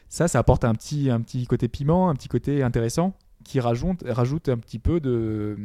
Ça, 0.09 0.27
ça 0.27 0.39
apporte 0.39 0.63
un 0.65 0.73
petit, 0.73 1.09
un 1.09 1.21
petit 1.21 1.45
côté 1.47 1.67
piment, 1.67 2.09
un 2.09 2.13
petit 2.15 2.27
côté 2.29 2.63
intéressant 2.63 3.13
qui 3.43 3.59
rajoute, 3.59 4.03
rajoute 4.07 4.49
un 4.49 4.57
petit 4.57 4.79
peu 4.79 4.99
de, 4.99 5.57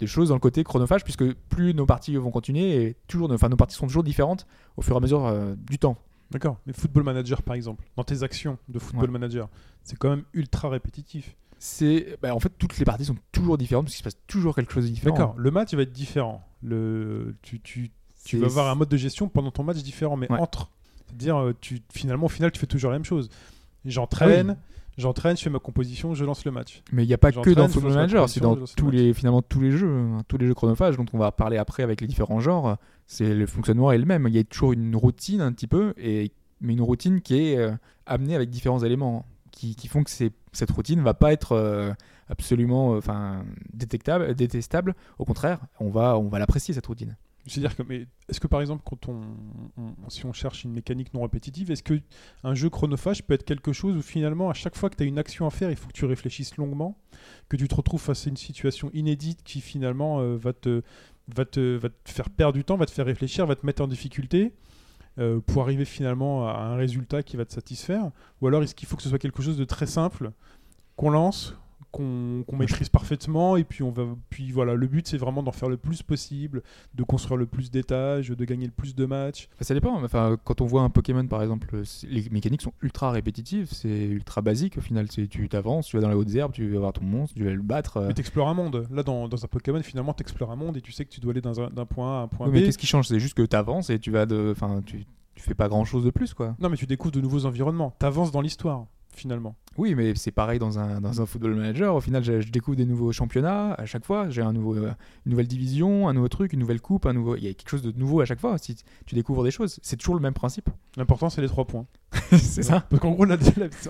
de 0.00 0.06
choses 0.06 0.28
dans 0.28 0.34
le 0.34 0.40
côté 0.40 0.64
chronophage, 0.64 1.04
puisque 1.04 1.32
plus 1.34 1.74
nos 1.74 1.86
parties 1.86 2.16
vont 2.16 2.30
continuer, 2.30 2.82
et 2.82 2.96
toujours, 3.08 3.30
enfin, 3.30 3.48
nos 3.48 3.56
parties 3.56 3.76
sont 3.76 3.86
toujours 3.86 4.04
différentes 4.04 4.46
au 4.76 4.82
fur 4.82 4.94
et 4.94 4.98
à 4.98 5.00
mesure 5.00 5.26
euh, 5.26 5.54
du 5.56 5.78
temps. 5.78 5.96
D'accord. 6.30 6.58
Mais 6.66 6.72
Football 6.72 7.04
Manager 7.04 7.42
par 7.42 7.54
exemple, 7.54 7.84
dans 7.96 8.04
tes 8.04 8.22
actions 8.22 8.58
de 8.68 8.78
Football 8.78 9.04
Ouais. 9.10 9.12
Manager, 9.18 9.48
c'est 9.82 9.96
quand 9.98 10.08
même 10.10 10.24
ultra 10.32 10.68
répétitif. 10.68 11.36
C'est, 11.58 12.18
bah, 12.22 12.34
en 12.34 12.40
fait, 12.40 12.52
toutes 12.58 12.76
les 12.78 12.84
parties 12.84 13.04
sont 13.04 13.16
toujours 13.32 13.56
différentes, 13.58 13.86
parce 13.86 13.94
qu'il 13.94 14.00
se 14.00 14.04
passe 14.04 14.18
toujours 14.26 14.54
quelque 14.54 14.72
chose 14.72 14.84
de 14.84 14.90
différent. 14.90 15.16
D'accord. 15.16 15.34
Le 15.36 15.50
match 15.50 15.72
il 15.72 15.76
va 15.76 15.82
être 15.82 15.92
différent. 15.92 16.42
Le 16.62 17.34
tu, 17.42 17.60
tu, 17.60 17.90
tu 18.24 18.38
vas 18.38 18.46
avoir 18.46 18.68
un 18.70 18.74
mode 18.74 18.88
de 18.88 18.96
gestion 18.96 19.28
pendant 19.28 19.50
ton 19.50 19.62
match 19.62 19.78
différent, 19.82 20.16
mais 20.16 20.30
Ouais. 20.32 20.38
entre. 20.38 20.70
C'est-à-dire, 21.06 21.36
euh, 21.36 21.54
tu, 21.60 21.82
finalement, 21.92 22.26
au 22.26 22.30
final, 22.30 22.50
tu 22.50 22.58
fais 22.58 22.66
toujours 22.66 22.90
la 22.90 22.96
même 22.96 23.04
chose. 23.04 23.28
J'entraîne, 23.84 24.56
j'entraîne, 24.96 25.36
je 25.36 25.42
fais 25.42 25.50
ma 25.50 25.58
composition, 25.58 26.14
je 26.14 26.24
lance 26.24 26.44
le 26.44 26.50
match. 26.50 26.82
Mais 26.92 27.04
il 27.04 27.08
n'y 27.08 27.14
a 27.14 27.18
pas 27.18 27.32
que 27.32 27.50
dans 27.50 27.68
Football 27.68 27.92
Manager, 27.92 28.28
c'est 28.28 28.40
dans 28.40 28.54
le 28.54 28.64
tous 28.76 28.86
match. 28.86 28.94
les, 28.94 29.14
finalement 29.14 29.42
tous 29.42 29.60
les 29.60 29.70
jeux, 29.72 29.90
hein, 29.90 30.22
tous 30.28 30.38
les 30.38 30.46
jeux 30.46 30.54
chronophages 30.54 30.96
dont 30.96 31.06
on 31.12 31.18
va 31.18 31.32
parler 31.32 31.56
après 31.56 31.82
avec 31.82 32.00
les 32.00 32.06
différents 32.06 32.40
genres. 32.40 32.76
C'est 33.06 33.34
le 33.34 33.46
fonctionnement 33.46 33.92
est 33.92 33.98
le 33.98 34.06
même. 34.06 34.26
Il 34.28 34.34
y 34.34 34.38
a 34.38 34.44
toujours 34.44 34.72
une 34.72 34.96
routine 34.96 35.40
un 35.40 35.52
petit 35.52 35.66
peu, 35.66 35.94
et 35.98 36.32
mais 36.60 36.72
une 36.72 36.82
routine 36.82 37.20
qui 37.20 37.36
est 37.36 37.58
euh, 37.58 37.72
amenée 38.06 38.34
avec 38.34 38.50
différents 38.50 38.82
éléments 38.82 39.26
qui, 39.50 39.76
qui 39.76 39.86
font 39.88 40.02
que 40.02 40.10
cette 40.10 40.70
routine 40.70 41.00
va 41.02 41.14
pas 41.14 41.32
être 41.32 41.52
euh, 41.52 41.92
absolument, 42.28 42.94
euh, 42.94 42.98
enfin, 42.98 43.44
détectable, 43.72 44.34
détestable. 44.34 44.94
Au 45.18 45.24
contraire, 45.24 45.60
on 45.78 45.90
va, 45.90 46.18
on 46.18 46.28
va 46.28 46.38
l'apprécier 46.38 46.74
cette 46.74 46.86
routine. 46.86 47.16
C'est-à-dire 47.46 47.76
que, 47.76 47.82
mais 47.82 48.06
est-ce 48.28 48.40
que 48.40 48.46
par 48.46 48.60
exemple, 48.60 48.82
quand 48.86 49.08
on, 49.08 49.22
si 50.08 50.24
on 50.24 50.32
cherche 50.32 50.64
une 50.64 50.72
mécanique 50.72 51.12
non 51.12 51.22
répétitive, 51.22 51.70
est-ce 51.70 51.82
que 51.82 52.00
un 52.42 52.54
jeu 52.54 52.70
chronophage 52.70 53.22
peut 53.22 53.34
être 53.34 53.44
quelque 53.44 53.72
chose 53.72 53.96
où 53.96 54.02
finalement, 54.02 54.48
à 54.48 54.54
chaque 54.54 54.76
fois 54.76 54.88
que 54.88 54.96
tu 54.96 55.02
as 55.02 55.06
une 55.06 55.18
action 55.18 55.46
à 55.46 55.50
faire, 55.50 55.70
il 55.70 55.76
faut 55.76 55.88
que 55.88 55.92
tu 55.92 56.06
réfléchisses 56.06 56.56
longuement, 56.56 56.98
que 57.48 57.56
tu 57.56 57.68
te 57.68 57.74
retrouves 57.74 58.00
face 58.00 58.26
à 58.26 58.30
une 58.30 58.36
situation 58.36 58.90
inédite 58.94 59.42
qui 59.42 59.60
finalement 59.60 60.20
euh, 60.20 60.36
va, 60.36 60.54
te, 60.54 60.82
va, 61.28 61.44
te, 61.44 61.76
va 61.76 61.90
te 61.90 62.10
faire 62.10 62.30
perdre 62.30 62.54
du 62.54 62.64
temps, 62.64 62.76
va 62.76 62.86
te 62.86 62.92
faire 62.92 63.06
réfléchir, 63.06 63.46
va 63.46 63.56
te 63.56 63.66
mettre 63.66 63.82
en 63.82 63.88
difficulté 63.88 64.54
euh, 65.18 65.40
pour 65.40 65.62
arriver 65.62 65.84
finalement 65.84 66.48
à 66.48 66.62
un 66.62 66.76
résultat 66.76 67.22
qui 67.22 67.36
va 67.36 67.44
te 67.44 67.52
satisfaire? 67.52 68.10
Ou 68.40 68.46
alors 68.46 68.62
est-ce 68.62 68.74
qu'il 68.74 68.88
faut 68.88 68.96
que 68.96 69.02
ce 69.02 69.10
soit 69.10 69.18
quelque 69.18 69.42
chose 69.42 69.58
de 69.58 69.64
très 69.64 69.86
simple, 69.86 70.32
qu'on 70.96 71.10
lance 71.10 71.56
qu'on 71.94 72.56
maîtrise 72.56 72.88
parfaitement 72.88 73.56
et 73.56 73.64
puis 73.64 73.82
on 73.82 73.90
va 73.90 74.04
puis 74.30 74.50
voilà 74.50 74.74
le 74.74 74.86
but 74.86 75.06
c'est 75.06 75.16
vraiment 75.16 75.42
d'en 75.42 75.52
faire 75.52 75.68
le 75.68 75.76
plus 75.76 76.02
possible 76.02 76.62
de 76.94 77.02
construire 77.04 77.36
le 77.36 77.46
plus 77.46 77.70
d'étages 77.70 78.30
de 78.30 78.44
gagner 78.44 78.66
le 78.66 78.72
plus 78.72 78.94
de 78.94 79.06
matchs 79.06 79.48
Enfin, 79.54 79.64
ça 79.64 79.74
dépend. 79.74 80.02
Enfin, 80.02 80.36
quand 80.44 80.60
on 80.60 80.66
voit 80.66 80.82
un 80.82 80.90
Pokémon, 80.90 81.26
par 81.26 81.42
exemple, 81.42 81.82
les 82.08 82.28
mécaniques 82.30 82.62
sont 82.62 82.72
ultra 82.82 83.10
répétitives. 83.10 83.68
C'est 83.70 84.06
ultra 84.06 84.40
basique 84.42 84.78
au 84.78 84.80
final. 84.80 85.06
C'est- 85.10 85.26
Tu 85.28 85.48
t'avances, 85.48 85.86
tu 85.86 85.96
vas 85.96 86.02
dans 86.02 86.08
les 86.08 86.14
hautes 86.14 86.34
herbes, 86.34 86.52
tu 86.52 86.68
vas 86.72 86.78
voir 86.80 86.92
ton 86.92 87.04
monstre, 87.04 87.34
tu 87.36 87.44
vas 87.44 87.50
le 87.52 87.62
battre. 87.62 87.98
euh. 87.98 88.06
mais 88.08 88.14
t'explores 88.14 88.48
un 88.48 88.54
monde 88.54 88.86
là 88.90 89.02
dans, 89.02 89.28
dans 89.28 89.44
un 89.44 89.48
Pokémon 89.48 89.82
finalement 89.82 90.12
t'explores 90.14 90.50
un 90.50 90.56
monde 90.56 90.76
et 90.76 90.80
tu 90.80 90.92
sais 90.92 91.04
que 91.04 91.10
tu 91.10 91.20
dois 91.20 91.30
aller 91.32 91.40
d'un 91.40 91.86
point 91.86 92.18
A 92.18 92.20
à 92.20 92.22
un 92.24 92.28
point 92.28 92.46
Oui, 92.48 92.52
mais 92.54 92.60
B 92.62 92.64
qu'est-ce 92.66 92.78
qui 92.78 92.86
change? 92.86 93.06
C'est 93.08 93.20
juste 93.20 93.34
que 93.34 93.42
tu 93.42 93.56
avances 93.56 93.90
et 93.90 93.98
tu 93.98 94.10
vas 94.10 94.26
de. 94.26 94.50
Enfin, 94.52 94.82
tu, 94.84 95.04
tu 95.34 95.42
fais 95.42 95.54
pas 95.54 95.68
grand 95.68 95.84
chose 95.84 96.04
de 96.04 96.10
plus, 96.10 96.34
quoi. 96.34 96.56
non 96.60 96.68
mais 96.68 96.76
tu 96.76 96.86
découvres 96.86 97.12
de 97.12 97.20
nouveaux 97.20 97.46
environnements 97.46 97.94
t'avances 97.98 98.30
dans 98.32 98.40
l'histoire 98.40 98.86
finalement 99.14 99.56
Oui, 99.78 99.94
mais 99.94 100.14
c'est 100.14 100.30
pareil 100.30 100.58
dans 100.58 100.78
un, 100.78 101.00
dans 101.00 101.20
un 101.20 101.26
football 101.26 101.54
manager. 101.54 101.94
Au 101.94 102.00
final, 102.00 102.22
je, 102.24 102.40
je 102.40 102.50
découvre 102.50 102.76
des 102.76 102.86
nouveaux 102.86 103.12
championnats 103.12 103.72
à 103.74 103.86
chaque 103.86 104.04
fois. 104.04 104.28
J'ai 104.30 104.42
un 104.42 104.52
nouveau, 104.52 104.74
euh, 104.76 104.90
une 105.26 105.30
nouvelle 105.30 105.46
division, 105.48 106.08
un 106.08 106.12
nouveau 106.12 106.28
truc, 106.28 106.52
une 106.52 106.60
nouvelle 106.60 106.80
coupe, 106.80 107.06
un 107.06 107.12
nouveau. 107.12 107.36
Il 107.36 107.44
y 107.44 107.48
a 107.48 107.54
quelque 107.54 107.68
chose 107.68 107.82
de 107.82 107.92
nouveau 107.92 108.20
à 108.20 108.24
chaque 108.24 108.40
fois. 108.40 108.58
Si 108.58 108.76
tu 109.06 109.14
découvres 109.14 109.44
des 109.44 109.50
choses, 109.50 109.78
c'est 109.82 109.96
toujours 109.96 110.14
le 110.14 110.20
même 110.20 110.34
principe. 110.34 110.68
l'important 110.96 111.30
c'est 111.30 111.40
les 111.40 111.48
trois 111.48 111.66
points 111.66 111.86
c'est 112.30 112.62
ça. 112.62 112.80
parce 112.88 113.00
qu'en 113.02 113.10
gros 113.12 113.24
là, 113.24 113.36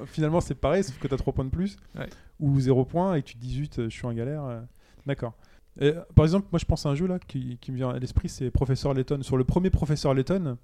finalement 0.06 0.40
c'est 0.40 0.54
pareil 0.54 0.82
sauf 0.82 0.98
que 0.98 1.08
t'as 1.08 1.16
trois 1.18 1.32
points 1.34 1.44
de 1.44 1.50
plus 1.50 1.76
Ouais. 1.98 2.08
ou 2.40 2.58
zéro 2.60 2.84
point 2.84 3.14
et 3.14 3.22
que 3.22 3.28
tu 3.28 3.34
te 3.34 3.40
dis 3.40 3.52
zut 3.54 3.82
je 3.84 3.88
suis 3.90 4.06
en 4.06 4.12
galère 4.14 4.44
euh, 4.44 4.60
d'accord 5.06 5.34
euh, 5.82 6.00
par 6.14 6.24
exemple 6.24 6.46
moi 6.50 6.58
je 6.58 6.64
pense 6.64 6.86
à 6.86 6.88
un 6.88 6.94
jeu 6.94 7.06
là 7.06 7.18
qui, 7.18 7.58
qui 7.60 7.70
me 7.72 7.76
vient 7.76 7.90
à 7.90 7.98
l'esprit 7.98 8.28
c'est 8.30 8.50
Professeur 8.50 8.94
Layton 8.94 9.20
sur 9.22 9.36
le 9.36 9.44
premier 9.44 9.68
Professeur 9.70 10.14
Layton 10.14 10.56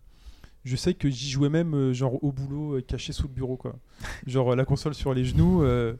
je 0.64 0.76
sais 0.76 0.94
que 0.94 1.08
j'y 1.08 1.30
jouais 1.30 1.48
même 1.48 1.74
euh, 1.74 1.92
genre 1.92 2.22
au 2.22 2.32
boulot 2.32 2.76
euh, 2.76 2.80
caché 2.82 3.12
sous 3.12 3.24
le 3.28 3.32
bureau 3.34 3.56
quoi 3.56 3.76
genre 4.26 4.52
euh, 4.52 4.56
la 4.56 4.64
console 4.64 4.94
sur 4.94 5.14
les 5.14 5.24
genoux 5.24 5.62
euh, 5.62 5.94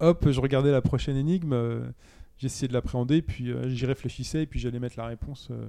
hop 0.00 0.28
je 0.30 0.40
regardais 0.40 0.72
la 0.72 0.80
prochaine 0.82 1.16
énigme 1.16 1.52
euh, 1.52 1.80
j'essayais 2.38 2.68
de 2.68 2.72
l'appréhender 2.72 3.22
puis 3.22 3.50
euh, 3.50 3.68
j'y 3.68 3.86
réfléchissais 3.86 4.42
et 4.42 4.46
puis 4.46 4.58
j'allais 4.60 4.80
mettre 4.80 4.98
la 4.98 5.06
réponse 5.06 5.48
euh, 5.50 5.66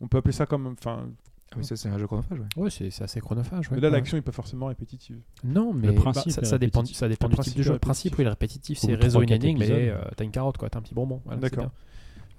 on 0.00 0.08
peut 0.08 0.18
appeler 0.18 0.32
ça 0.32 0.46
comme 0.46 0.66
enfin 0.78 1.06
Ah 1.52 1.56
oui, 1.58 1.64
ça, 1.64 1.76
c'est 1.76 1.88
un 1.88 1.98
jeu 1.98 2.06
chronophage. 2.06 2.38
ouais. 2.40 2.46
Ouais, 2.64 2.70
c'est 2.70 2.90
assez 3.02 3.20
chronophage. 3.20 3.68
ouais. 3.70 3.76
mais 3.76 3.80
là 3.80 3.88
Ouais. 3.88 3.96
l'action 3.98 4.16
est 4.16 4.22
pas 4.22 4.32
forcément 4.32 4.66
répétitive 4.66 5.20
Non, 5.44 5.72
mais 5.72 5.92
principe 5.92 6.26
bah, 6.26 6.32
ça, 6.32 6.40
est 6.40 6.44
ça 6.46 6.58
dépend, 6.58 6.84
ça 6.84 7.08
dépend 7.08 7.26
Le 7.26 7.30
du 7.30 7.34
principe 7.36 7.52
type 7.52 7.58
de 7.58 7.62
jeu. 7.64 7.72
Le 7.74 7.78
principe, 7.78 8.14
répétitif. 8.14 8.18
oui, 8.18 8.24
il 8.24 8.26
est 8.26 8.30
répétitif. 8.30 8.78
C'est 8.78 8.94
réseau 8.94 9.22
une 9.22 9.30
énigme 9.30 9.62
euh, 9.62 10.02
t'as 10.16 10.24
une 10.24 10.32
carotte, 10.32 10.56
quoi. 10.58 10.68
T'as 10.68 10.80
un 10.80 10.82
petit 10.82 10.94
bonbon. 10.94 11.20
Voilà, 11.24 11.40
D'accord. 11.40 11.70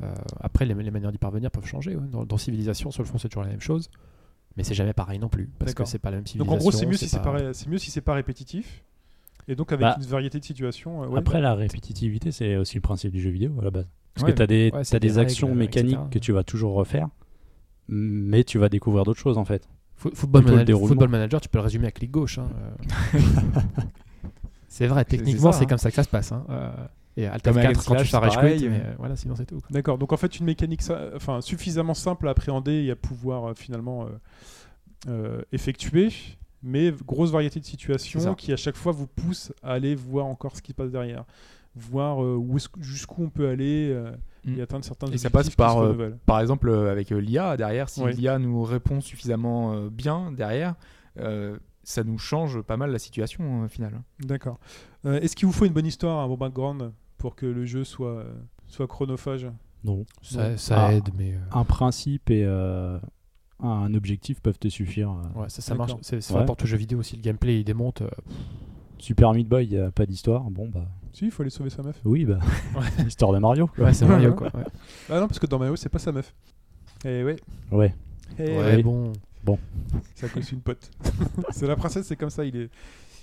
Euh, 0.03 0.13
après, 0.41 0.65
les, 0.65 0.73
les 0.73 0.91
manières 0.91 1.13
d'y 1.13 1.17
parvenir 1.17 1.49
peuvent 1.49 1.65
changer. 1.65 1.95
ouais. 1.95 2.05
Dans, 2.11 2.25
dans 2.25 2.37
Civilisation, 2.37 2.91
sur 2.91 3.03
le 3.03 3.07
fond, 3.07 3.17
c'est 3.17 3.29
toujours 3.29 3.43
la 3.43 3.49
même 3.51 3.61
chose. 3.61 3.89
Mais 4.57 4.63
c'est 4.63 4.73
jamais 4.73 4.93
pareil 4.93 5.19
non 5.19 5.27
plus. 5.29 5.49
Parce 5.59 5.73
que 5.73 5.83
c'est 5.85 5.99
pas 5.99 6.09
la 6.11 6.17
même 6.17 6.23
donc 6.23 6.29
civilisation. 6.29 6.55
en 6.55 6.59
gros 6.59 6.71
c'est 6.71 6.85
mieux 6.85 6.97
si 6.97 7.07
c'est 7.09 7.21
pas- 7.21 7.37
mieux 7.67 7.77
si 7.77 7.91
c'est 7.91 8.01
pas 8.01 8.13
répétitif 8.13 8.83
et 9.47 9.55
donc 9.55 9.71
avec 9.71 9.81
Bah, 9.85 9.95
une 9.99 10.05
variété 10.07 10.39
de 10.39 10.45
situations 10.45 11.03
euh, 11.03 11.07
ouais, 11.07 11.19
Après, 11.19 11.39
la 11.41 11.53
répétitivité, 11.53 12.31
c'est 12.31 12.55
aussi 12.55 12.75
le 12.75 12.81
principe 12.81 13.11
du 13.11 13.21
jeu 13.21 13.29
vidéo 13.29 13.51
à 13.61 13.63
la 13.65 13.69
base. 13.71 13.87
Parce 14.13 14.23
Ouais, 14.25 14.31
que 14.31 14.37
tu 14.37 14.41
as 14.41 14.47
des, 14.47 14.71
ouais, 14.73 14.81
des, 14.91 14.99
des 14.99 15.17
actions 15.19 15.47
règles, 15.47 15.59
mécaniques 15.59 15.93
etc. 15.93 16.07
que 16.09 16.19
tu 16.19 16.31
vas 16.31 16.43
toujours 16.43 16.73
refaire, 16.73 17.09
mais 17.89 18.43
tu 18.43 18.57
vas 18.57 18.69
découvrir 18.69 19.03
d'autres 19.03 19.19
choses 19.19 19.37
en 19.37 19.45
fait. 19.45 19.67
Fo- 20.01 20.13
Football, 20.15 20.63
déroulement. 20.65 20.87
Football 20.87 21.09
Manager, 21.09 21.39
tu 21.41 21.49
peux 21.49 21.57
le 21.59 21.63
résumer 21.63 21.87
à 21.87 21.91
clic 21.91 22.09
gauche. 22.11 22.39
hein, 22.39 22.49
euh. 23.13 23.19
c'est 24.67 24.87
vrai, 24.87 25.05
techniquement, 25.05 25.51
c'est 25.51 25.63
hein. 25.63 25.67
comme 25.67 25.77
ça 25.77 25.89
que 25.89 25.95
ça 25.95 26.03
se 26.03 26.09
passe. 26.09 26.31
hein. 26.31 26.45
Euh, 26.49 26.71
Et 27.17 27.27
Alt 27.27 27.43
Comme 27.43 27.57
F4 27.57 27.65
avec 27.65 27.77
quand 27.77 27.95
tu 27.95 28.05
fais 28.05 28.17
rage 28.17 28.33
c'est 28.33 28.57
quit, 28.57 28.69
mais 28.69 28.81
euh, 28.83 28.93
voilà, 28.97 29.15
sinon 29.15 29.35
c'est 29.35 29.45
tout. 29.45 29.59
D'accord, 29.69 29.97
donc 29.97 30.11
en 30.11 30.17
fait 30.17 30.37
une 30.39 30.45
mécanique 30.45 30.81
enfin, 31.15 31.41
suffisamment 31.41 31.93
simple 31.93 32.27
à 32.27 32.31
appréhender 32.31 32.83
et 32.83 32.91
à 32.91 32.95
pouvoir 32.95 33.45
euh, 33.49 33.53
finalement 33.53 34.05
euh, 34.05 34.09
euh, 35.07 35.41
effectuer, 35.51 36.09
mais 36.61 36.91
grosse 37.05 37.31
variété 37.31 37.59
de 37.59 37.65
situations 37.65 38.35
qui 38.35 38.51
à 38.51 38.57
chaque 38.57 38.75
fois 38.75 38.91
vous 38.91 39.07
poussent 39.07 39.53
à 39.63 39.73
aller 39.73 39.95
voir 39.95 40.25
encore 40.25 40.57
ce 40.57 40.61
qui 40.61 40.71
se 40.71 40.75
passe 40.75 40.91
derrière, 40.91 41.23
voir 41.73 42.21
euh, 42.23 42.41
jusqu'où 42.81 43.23
on 43.23 43.29
peut 43.29 43.47
aller 43.47 43.91
euh, 43.93 44.11
Mm. 44.45 44.59
et 44.59 44.61
atteindre 44.61 44.85
certains 44.85 45.07
Et 45.07 45.17
ça 45.17 45.27
objectifs 45.27 45.55
passe 45.55 45.75
par, 45.75 45.79
euh. 45.83 46.11
Par 46.25 46.39
exemple, 46.39 46.69
euh, 46.69 46.91
avec 46.91 47.11
euh, 47.11 47.17
l'IA 47.19 47.57
derrière, 47.57 47.89
si 47.89 48.01
Ouais. 48.01 48.13
l'IA 48.13 48.37
nous 48.39 48.63
répond 48.63 49.01
suffisamment 49.01 49.73
euh, 49.73 49.89
bien 49.89 50.31
derrière, 50.31 50.75
euh, 51.19 51.57
ça 51.83 52.03
nous 52.03 52.17
change 52.17 52.61
pas 52.61 52.77
mal 52.77 52.91
la 52.91 52.99
situation 52.99 53.61
euh, 53.61 53.65
au 53.65 53.67
final. 53.67 54.01
D'accord. 54.19 54.59
Euh, 55.05 55.19
est-ce 55.19 55.35
qu'il 55.35 55.47
vous 55.47 55.51
faut 55.51 55.65
une 55.65 55.73
bonne 55.73 55.85
histoire, 55.85 56.19
un 56.19 56.27
bon 56.27 56.37
background? 56.37 56.91
Pour 57.25 57.35
que 57.35 57.47
le 57.47 57.65
jeu 57.65 57.83
soit, 57.83 58.23
soit 58.67 58.85
chronophage 58.85 59.47
Non. 59.83 60.05
Ça, 60.21 60.55
ça 60.57 60.85
Ah. 60.85 60.93
aide, 60.93 61.09
mais. 61.17 61.33
euh, 61.33 61.39
Un 61.53 61.63
principe 61.63 62.29
et 62.29 62.43
euh, 62.45 62.99
un 63.59 63.91
objectif 63.95 64.39
peuvent 64.41 64.59
te 64.59 64.67
suffire. 64.67 65.09
euh. 65.09 65.39
Ouais, 65.41 65.49
ça, 65.49 65.73
marche. 65.73 65.93
C'est 66.03 66.17
Ouais. 66.31 66.39
n'importe 66.39 66.67
jeu 66.67 66.77
vidéo 66.77 66.99
aussi. 66.99 67.15
Le 67.15 67.23
gameplay, 67.23 67.61
il 67.61 67.63
démonte. 67.63 68.03
euh, 68.03 68.09
Super 68.99 69.33
Meat 69.33 69.47
Boy, 69.49 69.65
il 69.65 69.71
n'y 69.71 69.79
a 69.79 69.89
pas 69.89 70.05
d'histoire. 70.05 70.43
Bon, 70.51 70.69
bah 70.69 70.85
Si, 71.13 71.25
il 71.25 71.31
faut 71.31 71.41
aller 71.41 71.49
sauver 71.49 71.71
sa 71.71 71.81
meuf. 71.81 71.99
oui, 72.05 72.25
bah. 72.25 72.37
L'histoire 73.03 73.31
de 73.33 73.39
Mario. 73.39 73.65
quoi. 73.65 73.85
Ouais, 73.85 73.93
c'est 73.93 74.05
Mario, 74.05 74.35
quoi. 74.35 74.47
Ouais, 74.55 74.63
Ah 75.09 75.19
non, 75.19 75.27
parce 75.27 75.39
que 75.39 75.47
dans 75.47 75.57
Mario, 75.57 75.75
c'est 75.75 75.89
pas 75.89 75.97
sa 75.97 76.11
meuf. 76.11 76.31
Eh 77.05 77.23
ouais. 77.23 77.37
Ouais. 77.71 77.91
Eh 78.37 78.55
Ouais, 78.55 78.75
oui. 78.75 78.83
bon. 78.83 79.13
Ça 80.13 80.29
cause 80.29 80.51
une 80.51 80.61
pote. 80.61 80.91
c'est 81.49 81.65
la 81.65 81.75
princesse, 81.75 82.05
c'est 82.05 82.15
comme 82.15 82.29
ça. 82.29 82.45
Il 82.45 82.55
est, 82.55 82.69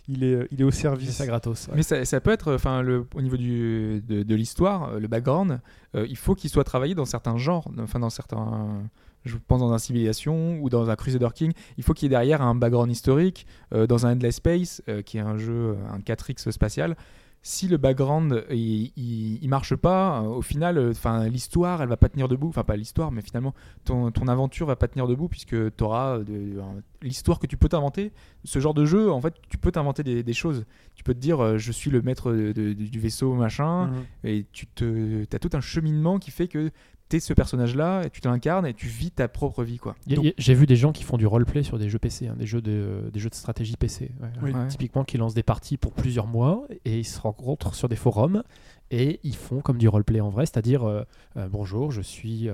il 0.08 0.24
est, 0.24 0.48
il 0.50 0.60
est 0.60 0.64
au 0.64 0.70
service. 0.70 1.10
ça 1.10 1.26
gratos. 1.26 1.68
ouais. 1.68 1.74
Mais 1.76 1.82
ça, 1.82 2.04
ça 2.04 2.20
peut 2.20 2.30
être, 2.30 2.54
enfin, 2.54 2.84
au 3.14 3.22
niveau 3.22 3.36
du, 3.36 4.02
de, 4.06 4.22
de 4.22 4.34
l'histoire, 4.34 4.90
euh, 4.90 4.98
le 4.98 5.08
background, 5.08 5.60
euh, 5.94 6.06
il 6.08 6.16
faut 6.16 6.34
qu'il 6.34 6.50
soit 6.50 6.64
travaillé 6.64 6.94
dans 6.94 7.04
certains 7.04 7.36
genres, 7.36 7.70
enfin 7.78 8.00
dans 8.00 8.10
certains, 8.10 8.82
je 9.24 9.36
pense 9.36 9.60
dans 9.60 9.72
un 9.72 9.78
Civilization 9.78 10.58
ou 10.60 10.68
dans 10.68 10.90
un 10.90 10.96
Crusader 10.96 11.28
King, 11.34 11.52
il 11.76 11.84
faut 11.84 11.94
qu'il 11.94 12.06
y 12.06 12.06
ait 12.06 12.10
derrière 12.10 12.42
un 12.42 12.54
background 12.54 12.90
historique, 12.90 13.46
euh, 13.72 13.86
dans 13.86 14.06
un 14.06 14.12
Endless 14.12 14.36
Space, 14.36 14.82
euh, 14.88 15.02
qui 15.02 15.18
est 15.18 15.20
un 15.20 15.36
jeu, 15.36 15.52
euh, 15.52 15.74
un 15.92 16.00
4X 16.00 16.50
spatial. 16.50 16.96
Si 17.44 17.66
le 17.66 17.76
background 17.76 18.44
il, 18.50 18.92
il, 18.96 19.42
il 19.42 19.48
marche 19.48 19.74
pas, 19.74 20.22
euh, 20.22 20.26
au 20.28 20.42
final, 20.42 20.78
euh, 20.78 20.92
enfin 20.92 21.26
l'histoire, 21.28 21.82
elle 21.82 21.88
va 21.88 21.96
pas 21.96 22.08
tenir 22.08 22.28
debout. 22.28 22.48
Enfin 22.48 22.62
pas 22.62 22.76
l'histoire, 22.76 23.10
mais 23.10 23.20
finalement 23.20 23.52
ton, 23.84 24.12
ton 24.12 24.28
aventure 24.28 24.66
va 24.66 24.76
pas 24.76 24.86
tenir 24.86 25.08
debout 25.08 25.28
puisque 25.28 25.56
tu 25.76 25.82
auras 25.84 26.20
l'histoire 27.02 27.40
que 27.40 27.48
tu 27.48 27.56
peux 27.56 27.68
t'inventer. 27.68 28.12
Ce 28.44 28.58
genre 28.60 28.74
de 28.74 28.84
jeu, 28.84 29.10
en 29.10 29.20
fait, 29.20 29.34
tu 29.48 29.58
peux 29.58 29.72
t'inventer 29.72 30.02
des, 30.04 30.22
des 30.22 30.32
choses. 30.32 30.64
Tu 30.94 31.02
peux 31.02 31.14
te 31.14 31.18
dire, 31.18 31.40
euh, 31.42 31.58
je 31.58 31.72
suis 31.72 31.90
le 31.90 32.00
maître 32.00 32.32
de- 32.32 32.52
de- 32.52 32.72
du 32.74 33.00
vaisseau 33.00 33.34
machin, 33.34 33.86
Mhm. 33.88 34.04
et 34.24 34.46
tu 34.52 34.66
te, 34.68 35.24
as 35.34 35.38
tout 35.40 35.50
un 35.54 35.60
cheminement 35.60 36.18
qui 36.20 36.30
fait 36.30 36.46
que 36.46 36.70
ce 37.20 37.32
personnage-là, 37.32 38.02
et 38.04 38.10
tu 38.10 38.20
l'incarnes, 38.24 38.66
et 38.66 38.74
tu 38.74 38.86
vis 38.86 39.10
ta 39.10 39.28
propre 39.28 39.64
vie, 39.64 39.78
quoi. 39.78 39.94
Donc, 40.06 40.32
J'ai 40.38 40.54
vu 40.54 40.66
des 40.66 40.76
gens 40.76 40.92
qui 40.92 41.02
font 41.04 41.16
du 41.16 41.26
roleplay 41.26 41.62
sur 41.62 41.78
des 41.78 41.88
jeux 41.88 41.98
PC, 41.98 42.28
hein, 42.28 42.36
des, 42.38 42.46
jeux 42.46 42.62
de, 42.62 43.10
des 43.12 43.20
jeux 43.20 43.30
de 43.30 43.34
stratégie 43.34 43.76
PC. 43.76 44.10
ouais. 44.20 44.28
Oui. 44.42 44.52
Ouais. 44.52 44.68
Typiquement, 44.68 45.04
qui 45.04 45.18
lancent 45.18 45.34
des 45.34 45.42
parties 45.42 45.76
pour 45.76 45.92
plusieurs 45.92 46.26
mois 46.26 46.66
et 46.84 46.98
ils 46.98 47.04
se 47.04 47.20
rencontrent 47.20 47.74
sur 47.74 47.88
des 47.88 47.96
forums 47.96 48.42
et 48.90 49.20
ils 49.22 49.36
font 49.36 49.60
comme 49.60 49.78
du 49.78 49.88
roleplay 49.88 50.20
en 50.20 50.28
vrai, 50.28 50.46
c'est-à-dire 50.46 50.84
euh, 50.84 51.02
euh, 51.36 51.48
bonjour, 51.48 51.90
je 51.90 52.02
suis, 52.02 52.48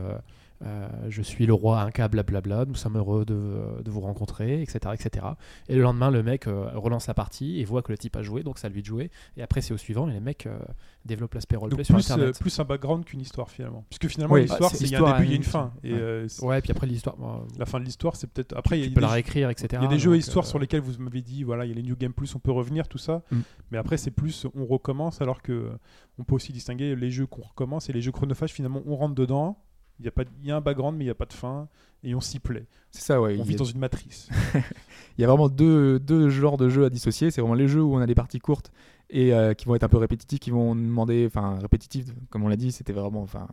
euh, 0.64 0.88
je 1.08 1.22
suis 1.22 1.46
le 1.46 1.54
roi 1.54 1.80
Inca, 1.82 2.08
blablabla, 2.08 2.64
nous 2.64 2.74
sommes 2.74 2.96
heureux 2.96 3.24
de, 3.24 3.80
de 3.82 3.90
vous 3.90 4.00
rencontrer, 4.00 4.60
etc., 4.62 4.78
etc. 4.94 5.26
Et 5.68 5.76
le 5.76 5.82
lendemain, 5.82 6.10
le 6.10 6.22
mec 6.22 6.46
euh, 6.46 6.68
relance 6.74 7.06
la 7.06 7.14
partie 7.14 7.60
et 7.60 7.64
voit 7.64 7.82
que 7.82 7.92
le 7.92 7.98
type 7.98 8.16
a 8.16 8.22
joué, 8.22 8.42
donc 8.42 8.58
à 8.62 8.68
lui 8.68 8.82
de 8.82 8.86
jouer. 8.86 9.10
Et 9.36 9.42
après, 9.42 9.60
c'est 9.60 9.72
au 9.72 9.76
suivant 9.76 10.08
et 10.08 10.12
les 10.12 10.20
mecs 10.20 10.46
euh, 10.46 10.58
développent 11.04 11.34
l'aspect 11.34 11.56
roleplay 11.56 11.76
Donc 11.78 11.86
sur 11.86 11.94
plus, 11.94 12.10
euh, 12.10 12.14
Internet. 12.14 12.40
plus 12.40 12.58
un 12.58 12.64
background 12.64 13.04
qu'une 13.04 13.20
histoire 13.20 13.50
finalement. 13.50 13.84
Puisque 13.88 14.08
finalement 14.08 14.34
Oui, 14.34 14.42
l'histoire, 14.42 14.70
bah, 14.70 14.76
c'est 14.78 14.84
il 14.84 14.90
y 14.90 14.96
a 14.96 15.00
un 15.02 15.12
début, 15.20 15.24
il 15.24 15.28
y 15.28 15.30
a 15.30 15.34
a 15.34 15.36
une 15.36 15.42
fin. 15.44 15.72
Et 15.84 15.92
ouais. 15.92 15.98
euh, 16.00 16.28
Ouais, 16.42 16.60
puis 16.60 16.72
après 16.72 16.86
l'histoire, 16.86 17.16
bon, 17.16 17.46
la 17.56 17.66
fin 17.66 17.78
de 17.78 17.84
l'histoire, 17.84 18.16
c'est 18.16 18.26
peut-être 18.26 18.56
après 18.56 18.80
il 18.80 18.84
y 18.84 18.90
a 18.90 18.94
peux 18.94 19.00
la 19.00 19.06
jeux- 19.08 19.12
réécrire, 19.14 19.50
etc. 19.50 19.68
Il 19.74 19.82
y 19.82 19.86
a 19.86 19.88
des 19.88 19.98
jeux 19.98 20.10
à 20.10 20.14
donc, 20.14 20.20
histoire 20.20 20.44
euh, 20.44 20.48
sur 20.48 20.58
lesquels 20.58 20.80
vous 20.80 21.00
m'avez 21.02 21.22
dit, 21.22 21.44
voilà, 21.44 21.64
il 21.64 21.68
y 21.68 21.72
a 21.72 21.74
les 21.76 21.82
New 21.82 21.96
Game 21.96 22.12
Plus, 22.12 22.34
on 22.34 22.40
peut 22.40 22.50
revenir, 22.52 22.88
tout 22.88 22.98
ça. 22.98 23.22
Mm. 23.30 23.38
Mais 23.70 23.78
après, 23.78 23.96
c'est 23.96 24.10
plus, 24.10 24.46
on 24.56 24.66
recommence, 24.66 25.20
alors 25.20 25.40
que 25.40 25.70
on 26.18 26.24
peut 26.24 26.34
aussi 26.34 26.52
distinguer 26.52 26.96
les 26.96 27.10
jeux 27.12 27.26
qu'on 27.26 27.42
recommence 27.42 27.88
et 27.88 27.92
les 27.92 28.00
jeux 28.02 28.10
chronophages, 28.12 28.50
finalement, 28.52 28.82
on 28.86 28.96
rentre 28.96 29.14
dedans. 29.14 29.62
Il 30.00 30.04
y 30.04 30.08
a, 30.08 30.12
pas, 30.12 30.22
y 30.42 30.50
a 30.50 30.56
un 30.56 30.60
background, 30.60 30.96
mais 30.96 31.04
il 31.04 31.08
n'y 31.08 31.12
a 31.12 31.16
pas 31.16 31.26
de 31.26 31.32
fin. 31.32 31.68
Et 32.04 32.14
on 32.14 32.20
s'y 32.20 32.38
plaît. 32.38 32.66
c'est 32.92 33.02
ça, 33.02 33.20
ouais. 33.20 33.36
On 33.40 33.42
vit 33.42 33.54
a, 33.54 33.58
dans 33.58 33.64
une 33.64 33.80
matrice. 33.80 34.28
il 34.54 35.20
y 35.20 35.24
a 35.24 35.26
vraiment 35.26 35.48
deux, 35.48 35.98
deux 35.98 36.28
genres 36.28 36.56
de 36.56 36.68
jeux 36.68 36.84
à 36.84 36.90
dissocier. 36.90 37.30
C'est 37.30 37.40
vraiment 37.40 37.54
les 37.54 37.66
jeux 37.66 37.82
où 37.82 37.94
on 37.94 37.98
a 37.98 38.06
des 38.06 38.14
parties 38.14 38.38
courtes 38.38 38.70
et 39.10 39.32
euh, 39.32 39.54
qui 39.54 39.66
vont 39.66 39.74
être 39.74 39.82
un 39.84 39.88
peu 39.88 39.96
répétitifs, 39.96 40.38
qui 40.38 40.50
vont 40.50 40.74
demander, 40.74 41.26
enfin, 41.26 41.58
répétitifs, 41.60 42.06
comme 42.30 42.44
on 42.44 42.48
l'a 42.48 42.56
dit, 42.56 42.72
c'était 42.72 42.92
vraiment, 42.92 43.22
enfin, 43.22 43.48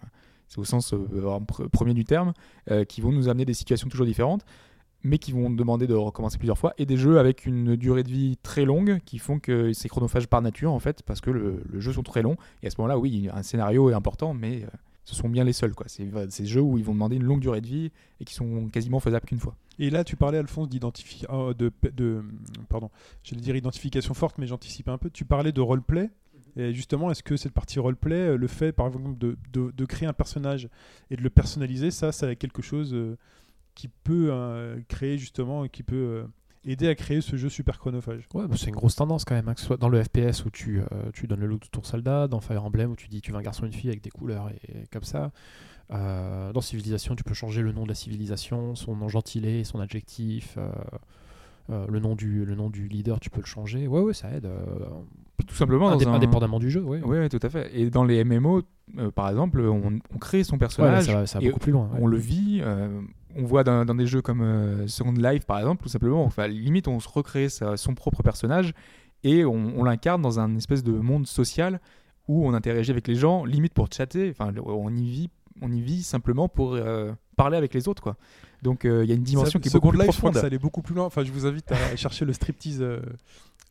c'est 0.47 0.59
au 0.59 0.65
sens 0.65 0.93
euh, 0.93 1.39
premier 1.71 1.93
du 1.93 2.03
terme, 2.03 2.33
euh, 2.71 2.83
qui 2.83 3.01
vont 3.01 3.11
nous 3.11 3.29
amener 3.29 3.45
des 3.45 3.53
situations 3.53 3.87
toujours 3.87 4.05
différentes, 4.05 4.45
mais 5.03 5.17
qui 5.17 5.31
vont 5.31 5.49
demander 5.49 5.87
de 5.87 5.93
recommencer 5.93 6.37
plusieurs 6.37 6.57
fois, 6.57 6.73
et 6.77 6.85
des 6.85 6.97
jeux 6.97 7.19
avec 7.19 7.45
une 7.45 7.75
durée 7.75 8.03
de 8.03 8.09
vie 8.09 8.37
très 8.43 8.65
longue, 8.65 8.99
qui 9.05 9.17
font 9.17 9.39
que 9.39 9.71
c'est 9.73 9.87
chronophage 9.87 10.27
par 10.27 10.41
nature, 10.41 10.73
en 10.73 10.79
fait, 10.79 11.03
parce 11.03 11.21
que 11.21 11.29
le, 11.29 11.63
le 11.71 11.79
jeu 11.79 11.93
sont 11.93 12.03
très 12.03 12.21
longs, 12.21 12.37
et 12.63 12.67
à 12.67 12.69
ce 12.69 12.75
moment-là, 12.79 12.97
oui, 12.97 13.29
un 13.33 13.43
scénario 13.43 13.89
est 13.89 13.93
important, 13.93 14.33
mais 14.33 14.63
euh, 14.63 14.67
ce 15.05 15.15
sont 15.15 15.29
bien 15.29 15.43
les 15.43 15.53
seuls. 15.53 15.73
Quoi. 15.73 15.85
C'est 15.87 16.09
ces 16.29 16.45
jeux 16.45 16.61
où 16.61 16.77
ils 16.77 16.83
vont 16.83 16.93
demander 16.93 17.15
une 17.15 17.23
longue 17.23 17.39
durée 17.39 17.61
de 17.61 17.67
vie 17.67 17.91
et 18.19 18.25
qui 18.25 18.33
sont 18.33 18.67
quasiment 18.69 18.99
faisables 18.99 19.25
qu'une 19.25 19.39
fois. 19.39 19.55
Et 19.79 19.89
là, 19.89 20.03
tu 20.03 20.15
parlais, 20.15 20.37
Alphonse, 20.37 20.67
d'identification, 20.67 21.53
de, 21.53 21.71
de, 21.95 22.23
pardon, 22.69 22.89
j'allais 23.23 23.41
dire 23.41 23.55
identification 23.55 24.13
forte, 24.13 24.37
mais 24.37 24.47
j'anticipe 24.47 24.89
un 24.89 24.97
peu. 24.97 25.09
Tu 25.09 25.23
parlais 25.25 25.51
de 25.51 25.61
roleplay. 25.61 26.09
Et 26.57 26.73
justement, 26.73 27.11
est-ce 27.11 27.21
que 27.21 27.35
cette 27.35 27.51
partie 27.51 27.79
roleplay, 27.79 28.29
euh, 28.29 28.37
le 28.37 28.47
fait, 28.47 28.71
par 28.71 28.87
exemple, 28.87 29.17
de, 29.17 29.37
de, 29.51 29.71
de 29.71 29.85
créer 29.85 30.07
un 30.07 30.13
personnage 30.13 30.69
et 31.11 31.17
de 31.17 31.21
le 31.21 31.29
personnaliser, 31.29 31.91
ça, 31.91 32.13
c'est 32.13 32.37
quelque 32.37 32.61
chose 32.61 32.93
euh, 32.93 33.17
qui 33.73 33.89
peut 33.89 34.29
euh, 34.31 34.79
créer 34.87 35.17
justement, 35.17 35.67
qui 35.67 35.83
peut 35.83 35.95
euh, 35.95 36.23
aider 36.65 36.87
à 36.87 36.95
créer 36.95 37.21
ce 37.21 37.35
jeu 37.35 37.49
super 37.49 37.79
chronophage. 37.79 38.27
Ouais, 38.33 38.47
bah, 38.47 38.55
c'est 38.57 38.67
une 38.69 38.75
grosse 38.75 38.95
tendance 38.95 39.23
quand 39.25 39.35
même, 39.35 39.47
hein, 39.47 39.53
que 39.53 39.59
ce 39.59 39.65
soit 39.67 39.77
dans 39.77 39.89
le 39.89 40.03
FPS 40.03 40.45
où 40.45 40.49
tu, 40.49 40.79
euh, 40.79 40.83
tu 41.13 41.27
donnes 41.27 41.39
le 41.41 41.47
look 41.47 41.61
de 41.63 41.67
ton 41.67 41.83
soldat, 41.83 42.27
dans 42.27 42.39
Fire 42.41 42.63
Emblem 42.65 42.91
où 42.91 42.95
tu 42.95 43.07
dis 43.07 43.21
tu 43.21 43.31
veux 43.31 43.37
un 43.37 43.41
garçon 43.41 43.63
et 43.63 43.67
une 43.67 43.73
fille 43.73 43.89
avec 43.89 44.01
des 44.01 44.09
couleurs 44.09 44.49
et, 44.49 44.79
et 44.81 44.87
comme 44.91 45.03
ça. 45.03 45.31
Euh, 45.91 46.51
dans 46.51 46.61
Civilisation, 46.61 47.15
tu 47.15 47.23
peux 47.23 47.35
changer 47.35 47.61
le 47.61 47.71
nom 47.71 47.83
de 47.83 47.89
la 47.89 47.95
civilisation, 47.95 48.73
son 48.75 48.95
nom 48.95 49.07
gentilé, 49.07 49.63
son 49.63 49.79
adjectif, 49.79 50.55
euh, 50.57 50.69
euh, 51.69 51.85
le, 51.89 51.99
nom 51.99 52.15
du, 52.15 52.43
le 52.45 52.55
nom 52.55 52.69
du 52.71 52.87
leader, 52.87 53.19
tu 53.19 53.29
peux 53.29 53.41
le 53.41 53.45
changer. 53.45 53.87
Ouais, 53.87 54.01
ouais, 54.01 54.13
ça 54.13 54.31
aide. 54.31 54.45
euh, 54.45 54.65
Tout 55.47 55.53
simplement, 55.55 55.89
dans 55.91 55.97
indép- 55.97 56.07
un- 56.07 56.13
indépendamment 56.13 56.57
du 56.59 56.71
jeu, 56.71 56.81
ouais. 56.81 57.29
Tout 57.29 57.39
à 57.41 57.49
fait. 57.49 57.69
Et 57.79 57.89
dans 57.91 58.03
les 58.03 58.23
MMO, 58.23 58.63
euh, 58.97 59.11
par 59.11 59.29
exemple, 59.29 59.61
on, 59.61 59.99
on 60.13 60.17
crée 60.17 60.43
son 60.43 60.53
Ouais, 60.53 60.57
là, 60.57 60.59
personnage, 60.59 61.05
ça, 61.05 61.13
va, 61.13 61.25
ça 61.27 61.39
va 61.39 61.45
et 61.45 61.49
beaucoup 61.49 61.59
plus 61.59 61.71
loin. 61.71 61.89
ouais. 61.93 61.99
on 62.01 62.07
le 62.07 62.17
vit. 62.17 62.61
On 63.35 63.43
voit 63.43 63.63
dans, 63.63 63.85
dans 63.85 63.95
des 63.95 64.07
jeux 64.07 64.21
comme 64.21 64.41
euh, 64.41 64.87
Second 64.87 65.11
Life, 65.11 65.45
par 65.45 65.59
exemple, 65.59 65.83
tout 65.83 65.89
simplement, 65.89 66.23
enfin, 66.23 66.47
limite, 66.47 66.87
on 66.87 66.99
se 66.99 67.09
recrée 67.09 67.49
sa- 67.49 67.77
son 67.77 67.93
propre 67.93 68.23
personnage 68.23 68.73
et 69.23 69.43
on, 69.45 69.73
on 69.77 69.83
l'incarne 69.83 70.21
dans 70.21 70.39
un 70.39 70.55
espèce 70.55 70.83
de 70.83 70.91
monde 70.93 71.27
social 71.27 71.79
où 72.27 72.47
on 72.47 72.53
interagit 72.53 72.91
avec 72.91 73.07
les 73.07 73.15
gens, 73.15 73.45
limite 73.45 73.73
pour 73.73 73.87
chatter. 73.91 74.29
Enfin, 74.31 74.53
on 74.65 74.95
y 74.95 75.09
vit, 75.09 75.29
on 75.61 75.71
y 75.71 75.81
vit 75.81 76.01
simplement 76.03 76.47
pour 76.49 76.73
euh, 76.73 77.11
parler 77.35 77.57
avec 77.57 77.73
les 77.73 77.87
autres, 77.87 78.01
quoi. 78.01 78.15
Donc, 78.63 78.85
euh, 78.85 79.03
il 79.03 79.09
y 79.09 79.11
a 79.11 79.15
une 79.15 79.23
dimension 79.23 79.51
Ça- 79.51 79.59
qui 79.59 79.67
est 79.69 79.73
beaucoup 79.73 79.89
plus 79.89 79.99
Life, 79.99 80.11
je 80.13 80.17
crois 80.17 80.29
que 80.29 80.33
profonde. 80.33 80.41
ça 80.41 80.47
allait 80.47 80.57
beaucoup 80.57 80.81
plus 80.81 80.95
loin. 80.95 81.05
Enfin, 81.05 81.23
je 81.23 81.31
vous 81.31 81.45
invite 81.45 81.71
à 81.71 81.95
chercher 81.95 82.25
le 82.25 82.33
striptease, 82.33 82.81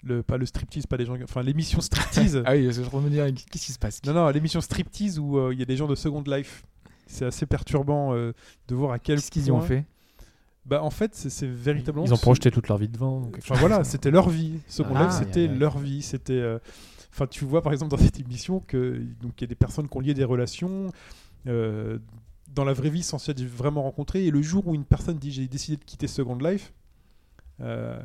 le, 0.05 0.23
pas 0.23 0.37
le 0.37 0.47
striptease, 0.47 0.87
pas 0.87 0.97
les 0.99 1.07
gens, 1.07 1.17
enfin 1.23 1.43
l'émission 1.43 1.81
striptease. 1.81 2.43
Ah 2.47 2.53
oui, 2.53 2.71
je 2.71 2.81
me 2.83 3.09
dire, 3.11 3.27
qu'est-ce 3.51 3.67
qui 3.67 3.73
se 3.73 3.79
passe? 3.79 4.01
Non, 4.07 4.12
non, 4.12 4.29
l'émission 4.29 4.61
Striptease 4.61 5.19
où 5.19 5.51
il 5.51 5.59
y 5.59 5.62
a 5.62 5.65
des 5.65 5.77
gens 5.77 5.89
de 5.89 5.95
Second 5.95 6.23
Life. 6.27 6.65
C'est 7.15 7.25
assez 7.27 7.47
perturbant 7.47 8.12
euh, 8.15 8.33
de 8.69 8.75
voir 8.75 8.93
à 8.93 8.99
quel 8.99 9.17
Qu'est-ce 9.17 9.31
qu'ils 9.31 9.47
y 9.47 9.51
ont 9.51 9.61
fait? 9.61 9.85
Bah, 10.67 10.83
en 10.83 10.91
fait, 10.91 11.15
c'est- 11.15 11.31
c'est 11.31 11.47
véritablement. 11.47 12.07
Ils 12.07 12.15
ont 12.15 12.19
projeté 12.19 12.51
toute 12.51 12.69
leur 12.69 12.79
vie 12.79 12.89
devant. 12.89 13.19
ou 13.21 13.31
Enfin 13.37 13.55
chose 13.55 13.59
voilà, 13.59 13.85
c'était 13.85 14.11
leur 14.11 14.29
vie. 14.31 14.61
Second 14.67 14.95
Ah, 14.97 15.05
Life, 15.05 15.12
c'était 15.12 15.47
leur 15.47 15.79
vie. 15.79 16.03
C'était. 16.03 16.33
euh, 16.35 16.59
Enfin, 17.12 17.29
tu 17.29 17.45
vois 17.45 17.62
par 17.62 17.73
exemple 17.73 17.93
dans 17.93 18.03
cette 18.03 18.19
émission 18.19 18.59
que 18.67 19.01
donc 19.23 19.41
il 19.41 19.43
y 19.43 19.45
a 19.45 19.47
des 19.47 19.55
personnes 19.55 19.89
qui 19.89 19.97
ont 19.97 20.01
lié 20.01 20.15
des 20.15 20.25
relations 20.25 20.89
euh, 21.47 21.99
dans 22.53 22.65
la 22.65 22.73
vraie 22.73 22.91
vie 22.91 23.05
sans 23.05 23.19
s'être 23.19 23.41
vraiment 23.43 23.83
rencontrées. 23.85 24.25
Et 24.27 24.31
le 24.33 24.43
jour 24.43 24.67
où 24.67 24.75
une 24.75 24.85
personne 24.85 25.17
dit 25.19 25.31
j'ai 25.31 25.47
décidé 25.47 25.77
de 25.77 25.85
quitter 25.85 26.09
Second 26.09 26.37
Life 26.39 26.73
euh, 27.61 28.01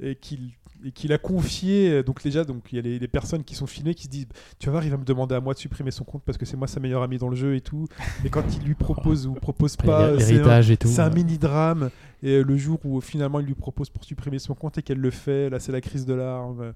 et 0.00 0.14
qu'il 0.16 1.12
a 1.12 1.18
confié 1.18 2.02
donc 2.02 2.22
déjà 2.22 2.44
donc 2.44 2.64
il 2.72 2.76
y 2.76 2.78
a 2.78 2.82
les, 2.82 2.98
les 2.98 3.08
personnes 3.08 3.44
qui 3.44 3.54
sont 3.54 3.66
filmées 3.66 3.94
qui 3.94 4.04
se 4.04 4.08
disent 4.08 4.26
tu 4.58 4.66
vas 4.66 4.72
voir 4.72 4.84
il 4.84 4.90
va 4.90 4.96
me 4.96 5.04
demander 5.04 5.34
à 5.34 5.40
moi 5.40 5.54
de 5.54 5.58
supprimer 5.58 5.90
son 5.90 6.04
compte 6.04 6.22
parce 6.24 6.38
que 6.38 6.44
c'est 6.46 6.56
moi 6.56 6.66
sa 6.66 6.80
meilleure 6.80 7.02
amie 7.02 7.18
dans 7.18 7.28
le 7.28 7.36
jeu 7.36 7.54
et 7.54 7.60
tout. 7.60 7.86
Et 8.24 8.30
quand 8.30 8.44
il 8.56 8.64
lui 8.66 8.74
propose 8.74 9.26
ou 9.26 9.34
propose 9.34 9.76
pas 9.86 10.18
c'est 10.18 10.40
un- 10.40 10.60
et 10.72 10.76
tout. 10.76 10.88
un 10.98 11.10
mini 11.10 11.38
drame 11.38 11.90
et 12.22 12.42
le 12.42 12.56
jour 12.56 12.78
où 12.84 13.00
finalement 13.00 13.38
il 13.40 13.46
lui 13.46 13.54
propose 13.54 13.90
pour 13.90 14.04
supprimer 14.04 14.38
son 14.38 14.54
compte 14.54 14.78
et 14.78 14.82
qu'elle 14.82 14.98
le 15.00 15.10
fait 15.10 15.50
là 15.50 15.60
c'est 15.60 15.72
la 15.72 15.80
crise 15.80 16.06
de 16.06 16.14
larmes 16.14 16.72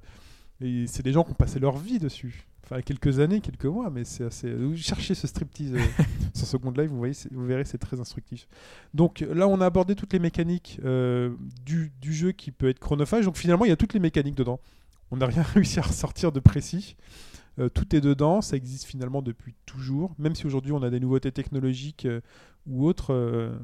et 0.60 0.86
c'est 0.86 1.02
des 1.02 1.12
gens 1.12 1.24
qui 1.24 1.30
ont 1.30 1.34
passé 1.34 1.58
leur 1.58 1.76
vie 1.76 1.98
dessus. 1.98 2.46
Enfin 2.64 2.82
quelques 2.82 3.20
années 3.20 3.40
quelques 3.40 3.66
mois 3.66 3.90
mais 3.90 4.02
c'est 4.02 4.24
assez 4.24 4.52
vous 4.52 4.76
cherchez 4.76 5.14
ce 5.14 5.28
striptease 5.28 5.74
euh, 5.74 6.02
sur 6.34 6.48
Second 6.48 6.72
Life 6.72 6.90
vous 6.90 6.98
voyez 6.98 7.14
vous 7.30 7.46
verrez 7.46 7.64
c'est 7.64 7.78
très 7.78 8.00
instructif. 8.00 8.48
Donc 8.92 9.20
là 9.20 9.46
on 9.46 9.60
a 9.60 9.66
abordé 9.66 9.94
toutes 9.94 10.12
les 10.12 10.18
mécaniques 10.18 10.80
euh, 10.84 11.30
du, 11.64 11.92
du 12.00 12.12
jeu 12.12 12.32
qui 12.32 12.50
peut 12.50 12.68
être 12.68 12.80
chronophage. 12.80 13.24
Donc 13.24 13.36
finalement 13.36 13.64
il 13.64 13.68
y 13.68 13.72
a 13.72 13.76
toutes 13.76 13.94
les 13.94 14.00
mécaniques 14.00 14.34
dedans. 14.34 14.60
On 15.10 15.18
n'a 15.18 15.26
rien 15.26 15.42
réussi 15.54 15.78
à 15.78 15.82
ressortir 15.82 16.32
de 16.32 16.40
précis. 16.40 16.96
Euh, 17.58 17.68
tout 17.68 17.94
est 17.96 18.00
dedans, 18.00 18.42
ça 18.42 18.56
existe 18.56 18.84
finalement 18.84 19.22
depuis 19.22 19.54
toujours, 19.64 20.14
même 20.18 20.34
si 20.34 20.46
aujourd'hui 20.46 20.72
on 20.72 20.82
a 20.82 20.90
des 20.90 21.00
nouveautés 21.00 21.32
technologiques 21.32 22.04
euh, 22.04 22.20
ou 22.66 22.86
autres. 22.86 23.58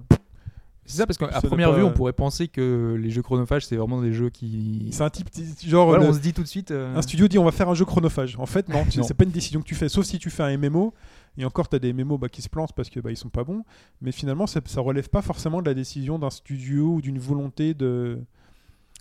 C'est 0.93 0.99
ça, 0.99 1.07
parce 1.07 1.17
qu'à 1.19 1.29
première 1.41 1.71
pas- 1.71 1.77
vue, 1.77 1.83
on 1.83 1.93
pourrait 1.93 2.13
penser 2.13 2.49
que 2.49 2.97
les 3.01 3.11
jeux 3.11 3.23
chronophages, 3.23 3.67
c'est 3.67 3.77
vraiment 3.77 4.01
des 4.03 4.13
jeux 4.13 4.31
qui. 4.31 4.89
c'est 4.93 5.03
un 5.03 5.11
type 5.11 5.29
genre 5.67 5.89
Voilà, 5.89 6.05
le- 6.05 6.11
on 6.11 6.13
se 6.15 6.21
dit 6.21 6.33
tout 6.33 6.43
de 6.43 6.49
suite. 6.49 6.71
euh, 6.71 6.95
un 6.97 7.03
studio 7.03 7.29
dit 7.29 7.39
on 7.39 7.45
va 7.45 7.53
faire 7.53 7.69
un 7.69 7.75
jeu 7.75 7.85
chronophage. 7.85 8.37
En 8.39 8.47
fait 8.47 8.69
non, 8.69 8.85
c'est 8.91 9.15
pas 9.15 9.25
une 9.25 9.31
décision 9.31 9.61
que 9.61 9.67
tu 9.67 9.75
fais, 9.75 9.89
sauf 9.89 10.05
si 10.05 10.19
tu 10.19 10.31
fais 10.31 10.43
un 10.43 10.57
MMO. 10.57 10.93
Et 11.39 11.47
encore, 11.47 11.67
tu 11.69 11.77
as 11.77 11.79
des 11.79 11.95
MMO 11.95 12.19
bah, 12.19 12.29
qui 12.29 12.43
se 12.43 12.49
plantent 12.51 12.75
parce 12.75 12.91
que 12.91 13.01
bah, 13.01 13.11
ils 13.11 13.17
sont 13.17 13.31
pas 13.31 13.43
bons. 13.43 13.65
Mais 14.03 14.13
finalement, 14.13 14.47
ça, 14.47 14.61
ça 14.67 14.83
relève 14.83 15.09
pas 15.09 15.23
forcément 15.23 15.63
de 15.63 15.67
la 15.67 15.73
décision 15.73 16.19
d'un 16.19 16.29
studio 16.29 16.97
ou 16.97 17.01
d'une 17.01 17.19
volonté 17.19 17.73
de. 17.73 18.19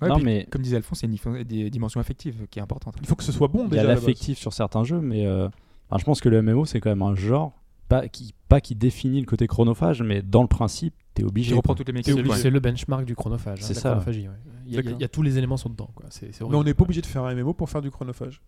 ouais, 0.01 0.07
non, 0.07 0.15
puis, 0.15 0.23
mais 0.23 0.47
Comme 0.49 0.61
disait 0.61 0.77
Alphonse, 0.77 1.01
il 1.01 1.13
y 1.13 1.19
a 1.27 1.29
une 1.39 1.69
dimensions 1.69 1.99
affectives 1.99 2.47
qui 2.49 2.59
est 2.59 2.61
importante. 2.61 2.95
Il 3.01 3.07
faut 3.07 3.15
que 3.15 3.23
ce 3.23 3.33
soit 3.33 3.49
bon 3.49 3.67
il 3.69 3.75
y 3.75 3.79
a 3.79 3.83
l'affectif 3.83 4.37
sur 4.37 4.53
certains 4.53 4.85
jeux, 4.85 5.01
mais 5.01 5.25
euh, 5.25 5.47
enfin, 5.89 5.97
je 5.99 6.05
pense 6.05 6.21
que 6.21 6.29
le 6.29 6.41
MMO, 6.41 6.65
c'est 6.65 6.79
quand 6.79 6.89
même 6.89 7.01
un 7.01 7.15
genre, 7.15 7.61
pas 7.99 8.07
qui, 8.07 8.33
pas 8.47 8.61
qui 8.61 8.73
définit 8.75 9.19
le 9.19 9.25
côté 9.25 9.47
chronophage, 9.47 10.01
mais 10.01 10.21
dans 10.21 10.41
le 10.41 10.47
principe, 10.47 10.93
t'es 11.13 11.23
obligé. 11.23 11.49
Qui 11.51 11.57
reprend 11.57 11.73
quoi. 11.73 11.83
toutes 11.83 11.93
les 11.93 12.03
C'est 12.03 12.13
mécaniques. 12.13 12.35
c'est 12.37 12.49
le 12.49 12.59
benchmark 12.61 13.03
du 13.05 13.15
chronophage. 13.15 13.59
hein, 13.59 13.65
C'est 13.65 13.73
ça. 13.73 13.89
chronophagie, 13.89 14.27
ouais. 14.29 14.33
Il 14.65 14.73
y, 14.73 14.77
a- 14.77 14.79
il 14.79 14.79
y 14.79 14.79
a- 14.79 14.81
D'accord. 14.83 14.99
il 14.99 15.01
y 15.01 15.05
a 15.05 15.07
tous 15.09 15.21
les 15.21 15.37
éléments 15.37 15.57
sont 15.57 15.69
dedans. 15.69 15.89
Quoi. 15.93 16.05
Mais 16.21 16.55
on 16.55 16.63
n'est 16.63 16.73
pas 16.73 16.83
obligé 16.83 17.01
de 17.01 17.05
faire 17.05 17.23
un 17.25 17.33
MMO 17.35 17.53
pour 17.53 17.69
faire 17.69 17.81
du 17.81 17.91
chronophage. 17.91 18.41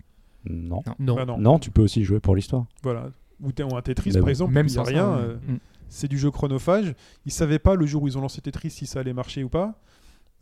Non. 0.45 0.81
Non. 0.99 1.15
Bah 1.15 1.25
non. 1.25 1.37
non. 1.37 1.59
tu 1.59 1.71
peux 1.71 1.81
aussi 1.81 2.03
jouer 2.03 2.19
pour 2.19 2.35
l'histoire. 2.35 2.65
Voilà. 2.83 3.09
Ou, 3.41 3.49
un 3.75 3.81
Tetris, 3.81 4.11
Mais 4.13 4.19
par 4.21 4.29
exemple, 4.29 4.53
Même 4.53 4.69
sans 4.69 4.83
rien. 4.83 5.09
euh. 5.17 5.35
Mm. 5.47 5.57
c'est 5.89 6.07
du 6.07 6.17
jeu 6.17 6.31
chronophage. 6.31 6.95
Ils 7.25 7.31
savaient 7.31 7.59
pas 7.59 7.75
le 7.75 7.85
jour 7.85 8.03
où 8.03 8.07
ils 8.07 8.17
ont 8.17 8.21
lancé 8.21 8.41
Tetris 8.41 8.69
si 8.69 8.85
ça 8.85 8.99
allait 9.01 9.13
marcher 9.13 9.43
ou 9.43 9.49
pas. 9.49 9.79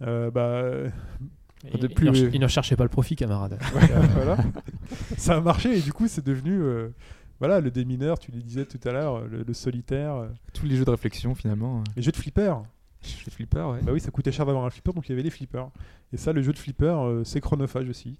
Euh, 0.03 0.29
bah, 0.31 0.63
De 1.79 1.87
plus- 1.87 2.09
ne 2.09 2.29
il 2.33 2.39
ne 2.39 2.47
cherchait 2.47 2.75
pas 2.75 2.83
le 2.83 2.89
profit, 2.89 3.15
camarade. 3.15 3.57
voilà. 4.15 4.37
Ça 5.17 5.37
a 5.37 5.41
marché 5.41 5.77
et 5.77 5.81
du 5.81 5.93
coup 5.93 6.07
c'est 6.07 6.25
devenu 6.25 6.59
euh, 6.61 6.89
voilà 7.41 7.59
le 7.59 7.71
démineur, 7.71 8.19
tu 8.19 8.31
le 8.31 8.39
disais 8.39 8.65
tout 8.65 8.79
à 8.87 8.91
l'heure, 8.91 9.27
le, 9.27 9.41
le 9.43 9.53
solitaire, 9.53 10.15
euh, 10.15 10.27
Tous 10.53 10.65
les 10.67 10.75
jeux 10.75 10.85
de 10.85 10.91
réflexion, 10.91 11.33
finalement. 11.35 11.79
euh, 11.79 11.83
les 11.95 12.03
jeux 12.03 12.11
de 12.11 12.17
flipper. 12.17 12.53
Les 13.25 13.31
flippers, 13.31 13.67
ouais. 13.67 13.79
Bah 13.81 13.91
oui, 13.93 13.99
ça 13.99 14.11
coûtait 14.11 14.31
cher 14.31 14.45
d'avoir 14.45 14.63
un 14.63 14.69
flipper 14.69 14.93
donc 14.93 15.09
il 15.09 15.11
y 15.11 15.13
avait 15.13 15.23
les 15.23 15.31
flippers. 15.31 15.67
Et 16.13 16.17
ça, 16.17 16.31
le 16.33 16.43
jeu 16.43 16.53
de 16.53 16.59
flipper, 16.59 16.85
euh, 17.03 17.23
c'est 17.23 17.41
chronophage 17.41 17.89
aussi. 17.89 18.19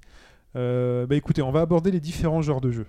Euh, 0.56 1.06
bah 1.06 1.16
écoutez, 1.16 1.44
on 1.44 1.52
va 1.52 1.62
aborder 1.62 1.92
les 1.92 2.00
différents 2.00 2.42
genres 2.42 2.62
de 2.62 2.72
jeux. 2.72 2.88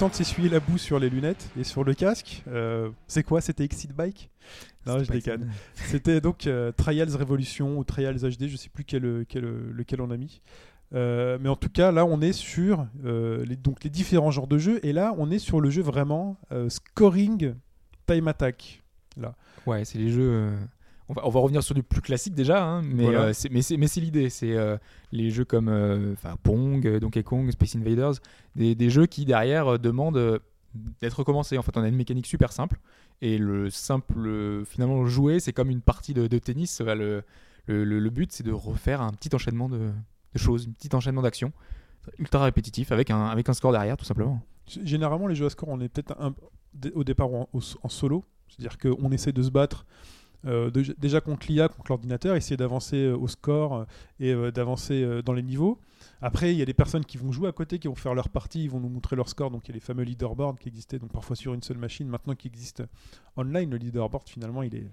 Temps 0.00 0.08
de 0.08 0.14
s'essuyer 0.14 0.48
la 0.48 0.60
boue 0.60 0.78
sur 0.78 0.98
les 0.98 1.10
lunettes 1.10 1.50
et 1.58 1.64
sur 1.64 1.84
le 1.84 1.92
casque. 1.92 2.42
Euh, 2.48 2.88
c'est 3.06 3.22
quoi 3.22 3.42
C'était 3.42 3.64
Exit 3.64 3.92
Bike 3.94 4.30
Non, 4.86 4.98
je 5.04 5.12
déconne. 5.12 5.50
C'était 5.74 6.20
donc 6.22 6.46
euh, 6.46 6.72
Trials 6.72 7.14
Revolution 7.14 7.76
ou 7.76 7.84
Trials 7.84 8.16
HD, 8.16 8.48
je 8.48 8.56
sais 8.56 8.70
plus 8.70 8.84
quel, 8.84 9.26
quel- 9.28 9.44
lequel 9.44 10.00
on 10.00 10.10
a 10.10 10.16
mis. 10.16 10.40
Euh, 10.94 11.36
mais 11.38 11.50
en 11.50 11.54
tout 11.56 11.68
cas, 11.68 11.92
là, 11.92 12.06
on 12.06 12.22
est 12.22 12.32
sur 12.32 12.86
les, 13.04 13.56
donc 13.56 13.84
les 13.84 13.90
différents 13.90 14.30
genres 14.30 14.46
de 14.46 14.56
jeux. 14.56 14.80
Et 14.86 14.94
là, 14.94 15.14
on 15.18 15.30
est 15.30 15.38
sur 15.38 15.60
le 15.60 15.68
jeu 15.68 15.82
vraiment 15.82 16.38
scoring 16.68 17.52
time 18.06 18.26
attack. 18.28 18.82
Ouais, 19.66 19.84
c'est 19.84 19.98
les 19.98 20.10
jeux. 20.10 20.50
On, 21.10 21.12
va, 21.12 21.26
on 21.26 21.30
va 21.30 21.40
revenir 21.40 21.60
sur 21.64 21.74
du 21.74 21.82
plus 21.82 22.00
classique 22.02 22.34
déjà, 22.34 22.62
hein, 22.64 22.82
mais, 22.82 23.02
Voilà. 23.02 23.20
euh, 23.22 23.32
c'est- 23.32 23.48
mais 23.50 23.62
c'est 23.62 24.00
l'idée. 24.00 24.30
C'est 24.30 24.56
euh, 24.56 24.76
les 25.10 25.30
jeux 25.32 25.44
comme 25.44 25.68
euh, 25.68 26.14
Pong, 26.44 26.86
euh, 26.86 27.00
Donkey 27.00 27.24
Kong, 27.24 27.50
Space 27.50 27.74
Invaders, 27.74 28.12
des, 28.54 28.76
des 28.76 28.90
jeux 28.90 29.06
qui 29.06 29.24
derrière 29.24 29.76
demandent 29.80 30.40
d'être 31.00 31.14
recommencés. 31.18 31.58
En 31.58 31.62
fait, 31.62 31.76
on 31.76 31.82
a 31.82 31.88
une 31.88 31.96
mécanique 31.96 32.26
super 32.28 32.52
simple 32.52 32.78
et 33.22 33.38
le 33.38 33.70
simple, 33.70 34.64
finalement, 34.66 35.04
jouer, 35.06 35.40
c'est 35.40 35.52
comme 35.52 35.68
une 35.70 35.80
partie 35.80 36.14
de, 36.14 36.28
de 36.28 36.38
tennis. 36.38 36.80
Le, 36.80 37.24
le, 37.66 37.84
le- 37.84 37.98
le 37.98 38.10
but, 38.10 38.30
c'est 38.30 38.44
de 38.44 38.52
refaire 38.52 39.00
un 39.02 39.10
petit 39.10 39.34
enchaînement 39.34 39.68
de, 39.68 39.78
de 40.32 40.38
choses, 40.38 40.68
un 40.68 40.72
petit 40.72 40.94
enchaînement 40.94 41.22
d'actions 41.22 41.52
ultra 42.18 42.44
répétitif 42.44 42.92
avec 42.92 43.10
un, 43.10 43.26
avec 43.26 43.48
un 43.48 43.52
score 43.52 43.72
derrière, 43.72 43.96
tout 43.96 44.04
simplement. 44.06 44.40
Généralement, 44.66 45.26
les 45.26 45.34
jeux 45.34 45.46
à 45.46 45.50
score, 45.50 45.68
on 45.70 45.80
est 45.80 45.88
peut-être 45.88 46.14
au 46.94 47.02
départ 47.04 47.28
en 47.32 47.88
solo. 47.88 48.24
C'est-à-dire 48.48 48.78
qu'on 48.78 49.10
essaie 49.12 49.32
de 49.32 49.42
se 49.42 49.50
battre 49.50 49.86
euh, 50.46 50.70
déjà 50.98 51.20
contre 51.20 51.46
l'IA, 51.48 51.68
contre 51.68 51.90
l'ordinateur, 51.90 52.34
essayer 52.34 52.56
d'avancer 52.56 52.96
euh, 52.96 53.16
au 53.16 53.28
score 53.28 53.74
euh, 53.74 53.84
et 54.48 54.52
d'avancer 54.52 55.22
dans 55.24 55.32
les 55.32 55.42
niveaux. 55.42 55.78
Après, 56.22 56.52
il 56.52 56.58
y 56.58 56.62
a 56.62 56.64
des 56.64 56.74
personnes 56.74 57.04
qui 57.04 57.18
vont 57.18 57.32
jouer 57.32 57.48
à 57.48 57.52
côté, 57.52 57.78
qui 57.78 57.88
vont 57.88 57.94
faire 57.94 58.14
leur 58.14 58.28
partie, 58.28 58.64
ils 58.64 58.70
vont 58.70 58.80
nous 58.80 58.88
montrer 58.88 59.16
leur 59.16 59.28
score. 59.28 59.50
Donc 59.50 59.66
il 59.66 59.70
y 59.70 59.72
a 59.72 59.74
les 59.74 59.80
fameux 59.80 60.02
leaderboards 60.02 60.58
qui 60.58 60.68
existaient 60.68 60.98
donc 60.98 61.12
parfois 61.12 61.36
sur 61.36 61.54
une 61.54 61.62
seule 61.62 61.78
machine, 61.78 62.08
maintenant 62.08 62.34
qui 62.34 62.48
existent 62.48 62.84
online. 63.36 63.70
Le 63.70 63.76
leaderboard 63.76 64.28
finalement, 64.28 64.62
il 64.62 64.74
est, 64.74 64.90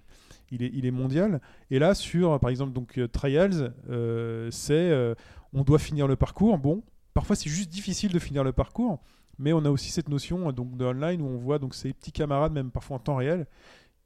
il 0.51 0.63
est, 0.63 0.71
il 0.73 0.85
est 0.85 0.91
mondial. 0.91 1.41
Et 1.71 1.79
là, 1.79 1.93
sur 1.93 2.39
par 2.39 2.49
exemple 2.49 2.73
donc 2.73 2.99
Trials, 3.11 3.73
c'est 4.51 5.15
on 5.53 5.63
doit 5.63 5.79
finir 5.79 6.07
le 6.07 6.15
parcours. 6.15 6.57
Bon, 6.57 6.83
parfois 7.13 7.35
c'est 7.35 7.49
juste 7.49 7.69
difficile 7.69 8.11
de 8.11 8.19
finir 8.19 8.43
le 8.43 8.53
parcours, 8.53 8.99
mais 9.39 9.53
on 9.53 9.63
a 9.65 9.69
aussi 9.69 9.91
cette 9.91 10.09
notion 10.09 10.51
donc 10.51 10.77
de 10.77 10.85
où 10.85 11.25
on 11.25 11.37
voit 11.37 11.59
donc 11.59 11.75
ces 11.75 11.93
petits 11.93 12.11
camarades, 12.11 12.53
même 12.53 12.71
parfois 12.71 12.97
en 12.97 12.99
temps 12.99 13.15
réel, 13.15 13.47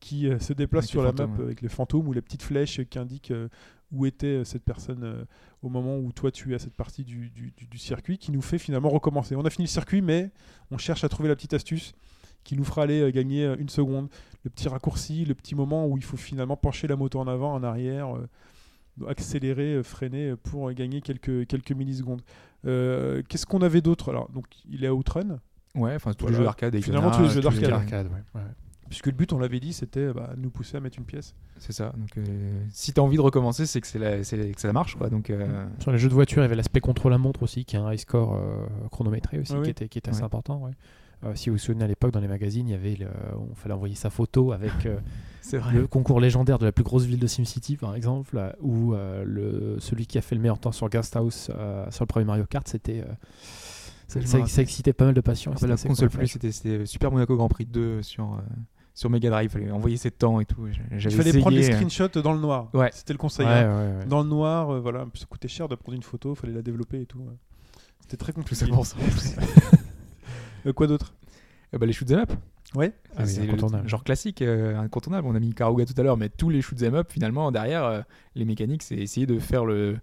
qui 0.01 0.27
euh, 0.27 0.37
se 0.39 0.51
déplacent 0.51 0.83
Avec 0.85 0.89
sur 0.91 1.01
la 1.03 1.11
fantômes, 1.11 1.31
map 1.31 1.37
ouais. 1.37 1.43
avec 1.45 1.61
les 1.61 1.69
fantômes 1.69 2.07
ou 2.09 2.11
les 2.13 2.21
petites 2.21 2.43
flèches 2.43 2.81
qui 2.89 2.99
indiquent 2.99 3.31
euh, 3.31 3.47
où 3.93 4.05
était 4.05 4.27
euh, 4.27 4.43
cette 4.43 4.63
personne 4.63 5.25
au 5.61 5.69
moment 5.69 5.97
où 5.97 6.11
toi 6.11 6.31
tu 6.31 6.51
es 6.51 6.55
à 6.55 6.59
cette 6.59 6.75
partie 6.75 7.03
du, 7.05 7.29
du- 7.29 7.51
du- 7.55 7.67
du 7.67 7.77
circuit, 7.77 8.17
qui 8.17 8.31
nous 8.33 8.41
fait 8.41 8.57
finalement 8.57 8.89
recommencer. 8.89 9.35
On 9.37 9.45
a 9.45 9.49
fini 9.49 9.65
le 9.65 9.69
circuit, 9.69 10.01
mais 10.01 10.31
on 10.71 10.77
cherche 10.77 11.03
à 11.05 11.09
trouver 11.09 11.29
la 11.29 11.35
petite 11.35 11.53
astuce 11.53 11.93
qui 12.43 12.57
nous 12.57 12.63
fera 12.63 12.83
aller 12.83 13.11
gagner 13.11 13.45
une 13.59 13.69
seconde, 13.69 14.09
le 14.43 14.49
petit 14.49 14.67
raccourci, 14.67 15.23
le 15.25 15.35
petit 15.35 15.53
moment 15.55 15.85
où 15.87 15.97
il 15.97 16.03
faut 16.03 16.17
finalement 16.17 16.57
pencher 16.57 16.87
la 16.87 16.95
moto 16.95 17.19
en 17.19 17.27
avant, 17.27 17.53
en 17.53 17.61
arrière, 17.63 18.15
accélérer, 19.07 19.81
freiner 19.83 20.35
pour 20.35 20.71
gagner 20.73 21.01
quelques, 21.01 21.45
quelques 21.47 21.71
millisecondes. 21.71 22.21
Euh, 22.65 23.21
Qu'est-ce 23.29 23.45
qu'on 23.45 23.61
avait 23.61 23.81
d'autre? 23.81 24.09
Alors, 24.09 24.29
donc, 24.31 24.45
il 24.69 24.83
est 24.83 24.87
à 24.87 24.93
Outrun, 24.93 25.39
Ouais, 25.73 25.95
enfin 25.95 26.11
tous 26.13 26.23
Voilà. 26.25 26.31
les 26.31 26.37
jeux 26.39 26.43
d'arcade. 26.45 26.81
Finalement, 26.81 27.11
tous 27.11 27.21
les 27.21 27.29
jeux 27.29 27.41
d'arcade. 27.41 27.71
Arcade, 27.71 28.07
ouais. 28.07 28.41
ouais. 28.41 28.47
Puisque 28.91 29.07
le 29.07 29.13
but, 29.13 29.33
on 29.33 29.39
l'avait 29.39 29.59
dit, 29.59 29.73
c'était 29.73 30.11
bah, 30.13 30.33
de 30.35 30.41
nous 30.41 30.49
pousser 30.51 30.77
à 30.77 30.79
mettre 30.81 30.99
une 30.99 31.05
pièce. 31.05 31.33
C'est 31.57 31.71
ça. 31.71 31.93
Donc, 31.97 32.17
euh, 32.17 32.23
si 32.71 32.91
t'as 32.93 33.01
envie 33.01 33.15
de 33.17 33.21
recommencer, 33.21 33.65
c'est 33.65 33.81
que, 33.81 33.87
c'est 33.87 34.59
ça 34.59 34.73
marche, 34.73 34.95
quoi. 34.95 35.09
Donc, 35.09 35.29
euh, 35.29 35.65
Sur 35.79 35.91
les 35.91 35.97
jeux 35.97 36.09
de 36.09 36.13
voiture, 36.13 36.39
il 36.41 36.43
y 36.43 36.45
avait 36.45 36.55
l'aspect 36.55 36.81
contre-la-montre 36.81 37.41
aussi, 37.43 37.65
qui 37.65 37.75
est 37.77 37.79
un 37.79 37.91
high 37.91 37.97
score 37.99 38.35
euh, 38.35 38.67
chronométré 38.91 39.39
aussi, 39.39 39.53
Ah 39.55 39.59
oui. 39.59 39.63
qui 39.63 39.69
était, 39.71 39.87
qui 39.87 39.97
était 39.97 40.09
assez 40.09 40.19
Ouais. 40.19 40.25
important. 40.25 40.57
ouais. 40.61 40.71
Euh, 41.23 41.35
si 41.35 41.49
vous 41.51 41.55
vous 41.55 41.59
souvenez 41.59 41.83
à 41.85 41.87
l'époque, 41.87 42.11
dans 42.11 42.19
les 42.19 42.27
magazines, 42.27 42.67
il 42.67 42.71
y 42.71 42.75
avait 42.75 42.95
le- 42.95 43.07
on 43.37 43.53
fallait 43.55 43.75
envoyer 43.75 43.93
sa 43.95 44.09
photo 44.09 44.51
avec 44.53 44.71
euh, 44.87 44.97
le 45.71 45.85
concours 45.87 46.19
légendaire 46.19 46.57
de 46.59 46.65
la 46.65 46.71
plus 46.71 46.83
grosse 46.83 47.03
ville 47.05 47.19
de 47.19 47.27
SimCity, 47.27 47.77
par 47.77 47.95
exemple, 47.95 48.37
euh, 48.37 48.51
où 48.59 48.93
euh, 48.95 49.23
le, 49.25 49.79
celui 49.79 50.07
qui 50.07 50.17
a 50.17 50.21
fait 50.21 50.33
le 50.35 50.41
meilleur 50.41 50.57
temps 50.59 50.71
sur 50.71 50.89
Ghost 50.89 51.15
House 51.15 51.49
euh, 51.55 51.85
sur 51.91 52.03
le 52.03 52.07
premier 52.07 52.25
Mario 52.25 52.45
Kart, 52.45 52.67
c'était. 52.67 53.01
euh, 53.07 53.13
ça, 54.07 54.19
ça- 54.25 54.45
ça 54.45 54.61
excitait 54.61 54.91
pas 54.93 55.05
mal 55.05 55.13
de 55.13 55.21
passion. 55.21 55.51
Après, 55.51 55.67
c'était 55.67 55.87
la 55.87 55.89
console 55.89 56.09
plus, 56.09 56.27
c'était 56.27 56.51
c'était 56.51 56.85
Super 56.85 57.11
Monaco 57.11 57.37
Grand 57.37 57.47
Prix 57.47 57.65
2 57.67 58.01
sur, 58.01 58.33
euh, 58.33 58.37
sur 58.93 59.09
Mega 59.09 59.29
Drive. 59.29 59.49
Il 59.49 59.53
fallait 59.59 59.71
envoyer 59.71 59.97
ses 59.97 60.11
temps 60.11 60.39
et 60.39 60.45
tout. 60.45 60.67
Il 60.67 60.99
fallait 61.11 61.33
prendre 61.39 61.55
les 61.55 61.59
essayé, 61.69 61.75
euh, 61.75 61.89
screenshots 61.89 62.21
dans 62.21 62.33
le 62.33 62.39
noir. 62.39 62.69
Ouais. 62.73 62.89
C'était 62.93 63.13
le 63.13 63.17
conseil. 63.19 63.45
Ouais, 63.45 63.51
hein. 63.53 63.93
ouais, 63.93 63.99
ouais. 63.99 64.05
Dans 64.05 64.21
le 64.23 64.29
noir, 64.29 64.69
euh, 64.71 64.79
voilà, 64.79 65.05
ça 65.15 65.25
coûtait 65.29 65.47
cher 65.47 65.67
de 65.67 65.75
prendre 65.75 65.95
une 65.95 66.03
photo, 66.03 66.33
il 66.33 66.35
fallait 66.35 66.53
la 66.53 66.61
développer 66.61 67.01
et 67.01 67.05
tout. 67.05 67.21
C'était 68.01 68.17
très 68.17 68.33
Tout 68.33 68.39
compliqué. 68.41 68.65
pour 68.67 68.85
ça. 68.85 68.97
Euh, 70.67 70.73
quoi 70.73 70.85
d'autre? 70.87 71.15
Euh, 71.73 71.79
bah, 71.79 71.85
les 71.87 71.93
shoot 71.93 72.09
'em 72.11 72.19
up. 72.19 72.31
Ouais. 72.75 72.93
Ah 73.17 73.23
le 73.23 73.87
genre 73.87 74.03
classique, 74.03 74.41
euh, 74.43 74.77
incontournable. 74.77 75.27
On 75.27 75.33
a 75.35 75.39
mis 75.39 75.53
Karuga 75.53 75.85
tout 75.85 75.93
à 75.97 76.03
l'heure, 76.03 76.17
mais 76.17 76.29
tous 76.29 76.49
les 76.49 76.61
shoot 76.61 76.81
'em 76.83 76.93
up, 76.93 77.07
finalement, 77.11 77.51
derrière, 77.51 77.83
euh, 77.83 78.01
les 78.35 78.45
mécaniques, 78.45 78.83
c'est 78.83 78.95
essayer 78.95 79.25
de 79.25 79.39
faire 79.39 79.65
le, 79.65 79.97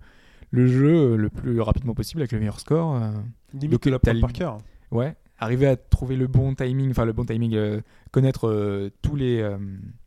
le 0.50 0.66
jeu 0.66 1.16
le 1.16 1.30
plus 1.30 1.60
rapidement 1.60 1.94
possible 1.94 2.22
avec 2.22 2.32
le 2.32 2.40
meilleur 2.40 2.58
score. 2.60 2.96
euh. 2.96 3.12
Limite 3.54 3.78
que 3.80 3.88
la 3.88 3.98
par 4.00 4.32
cœur. 4.32 4.58
Ouais, 4.90 5.16
arriver 5.38 5.66
à 5.66 5.76
trouver 5.76 6.16
le 6.16 6.26
bon 6.26 6.54
timing, 6.54 6.90
enfin 6.90 7.04
le 7.04 7.12
bon 7.12 7.24
timing, 7.24 7.54
euh, 7.54 7.80
connaître 8.10 8.48
euh, 8.48 8.90
tous 9.02 9.16
les, 9.16 9.40
euh, 9.40 9.56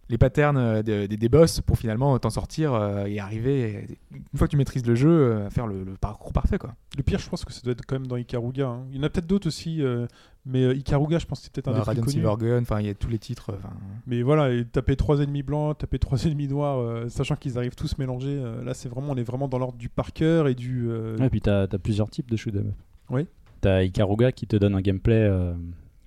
les 0.10 0.18
patterns 0.18 0.82
de- 0.84 1.06
des 1.06 1.16
des 1.16 1.30
boss 1.30 1.62
pour 1.62 1.78
finalement 1.78 2.20
t'en 2.20 2.30
sortir 2.30 2.74
euh, 2.74 3.06
et 3.06 3.20
arriver, 3.20 3.88
une 4.12 4.38
fois 4.38 4.48
que 4.48 4.52
tu 4.52 4.58
maîtrises 4.58 4.86
le 4.86 4.94
jeu, 4.96 5.10
euh, 5.10 5.48
à 5.48 5.50
faire 5.50 5.68
le, 5.68 5.84
le 5.86 5.94
parcours 5.94 6.34
parfait 6.34 6.58
quoi. 6.58 6.76
Le 6.98 7.04
pire, 7.04 7.20
je 7.20 7.30
pense 7.30 7.46
que 7.46 7.54
ça 7.54 7.62
doit 7.64 7.72
être 7.72 7.86
quand 7.86 7.96
même 7.96 8.08
dans 8.08 8.18
Ikaruga. 8.18 8.68
hein. 8.68 8.84
Il 8.92 8.98
y 8.98 9.00
en 9.00 9.04
a 9.04 9.10
peut-être 9.10 9.28
d'autres 9.28 9.48
aussi, 9.48 9.82
euh, 9.82 10.08
mais 10.46 10.76
Ikaruga, 10.76 11.18
je 11.18 11.26
pense 11.26 11.40
que 11.40 11.46
c'est 11.46 11.54
peut-être 11.54 11.70
un 11.70 11.72
Bah, 11.72 11.78
des 11.94 12.02
plus 12.02 12.22
connus. 12.22 12.62
Enfin 12.62 12.82
il 12.82 12.88
y 12.88 12.90
a 12.90 12.94
tous 12.94 13.10
les 13.10 13.20
titres. 13.20 13.54
enfin, 13.58 13.74
Mais 14.06 14.22
voilà, 14.22 14.52
et 14.54 14.66
taper 14.66 14.98
trois 14.98 15.22
ennemis 15.22 15.44
blancs, 15.44 15.78
taper 15.78 15.98
trois 15.98 16.18
ennemis 16.26 16.50
noirs, 16.50 16.80
euh, 16.80 17.08
sachant 17.08 17.38
qu'ils 17.38 17.58
arrivent 17.58 17.76
tous 17.76 17.98
mélangés. 17.98 18.38
euh, 18.38 18.62
là, 18.66 18.74
c'est 18.74 18.90
vraiment, 18.90 19.12
on 19.14 19.16
est 19.16 19.24
vraiment 19.24 19.48
dans 19.48 19.60
l'ordre 19.60 19.78
du 19.78 19.88
par 19.88 20.12
cœur 20.12 20.50
et 20.50 20.56
du. 20.56 20.90
euh, 20.90 21.16
Ouais, 21.20 21.28
et 21.28 21.30
puis 21.30 21.40
t'as 21.40 21.62
as 21.64 21.80
plusieurs 21.80 22.10
types 22.10 22.30
de 22.30 22.36
shoot 22.36 22.54
'em 22.54 22.68
up. 22.68 22.74
Oui. 23.12 23.28
T'as 23.62 23.84
Ikaruga 23.84 24.32
qui 24.32 24.47
te 24.47 24.55
donne 24.55 24.76
un 24.76 24.82
gameplay, 24.82 25.16
euh, 25.24 25.53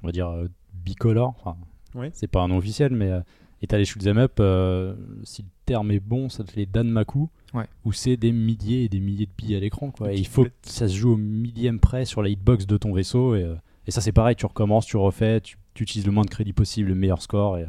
on 0.02 0.07
va 0.07 0.12
dire, 0.12 0.28
euh, 0.28 0.48
bicolore. 0.72 1.34
Enfin, 1.40 1.57
Oui. 1.94 2.09
C'est 2.12 2.26
pas 2.26 2.42
un 2.42 2.48
nom 2.48 2.59
officiel, 2.59 2.92
mais. 2.94 3.11
euh, 3.11 3.20
et 3.62 3.66
t'as 3.66 3.78
les 3.78 3.84
shoot 3.86 4.05
'em 4.07 4.18
up, 4.18 4.32
euh, 4.40 4.94
si 5.22 5.40
le 5.42 5.48
terme 5.64 5.90
est 5.90 6.00
bon, 6.00 6.28
ça 6.28 6.44
te 6.44 6.55
les 6.57 6.66
Danmaku. 6.66 7.30
Ouais. 7.55 7.66
Où 7.86 7.92
c'est 7.92 8.16
des 8.18 8.30
milliers 8.32 8.84
et 8.84 8.88
des 8.90 9.00
milliers 9.00 9.24
de 9.26 9.30
billes 9.38 9.55
à 9.57 9.61
l'écran. 9.61 9.90
Quoi. 9.90 10.12
Et 10.12 10.16
il 10.18 10.26
faut 10.26 10.44
que 10.44 10.50
ça 10.62 10.86
se 10.88 10.94
joue 10.94 11.12
au 11.12 11.16
millième 11.16 11.78
près 11.80 12.05
sur 12.05 12.20
la 12.22 12.28
hitbox 12.28 12.66
de 12.66 12.76
ton 12.76 12.92
vaisseau. 12.92 13.34
Et, 13.36 13.42
euh, 13.44 13.55
et 13.86 13.90
ça, 13.90 14.00
c'est 14.02 14.12
pareil, 14.12 14.36
tu 14.36 14.44
recommences, 14.44 14.84
tu 14.84 14.96
refais, 14.98 15.40
tu, 15.40 15.57
tu 15.72 15.84
utilises 15.84 16.05
le 16.05 16.12
moins 16.12 16.24
de 16.24 16.30
crédit 16.30 16.52
possible, 16.52 16.88
le 16.90 16.94
meilleur 16.94 17.22
score 17.22 17.57
et, 17.57 17.62
euh, 17.62 17.66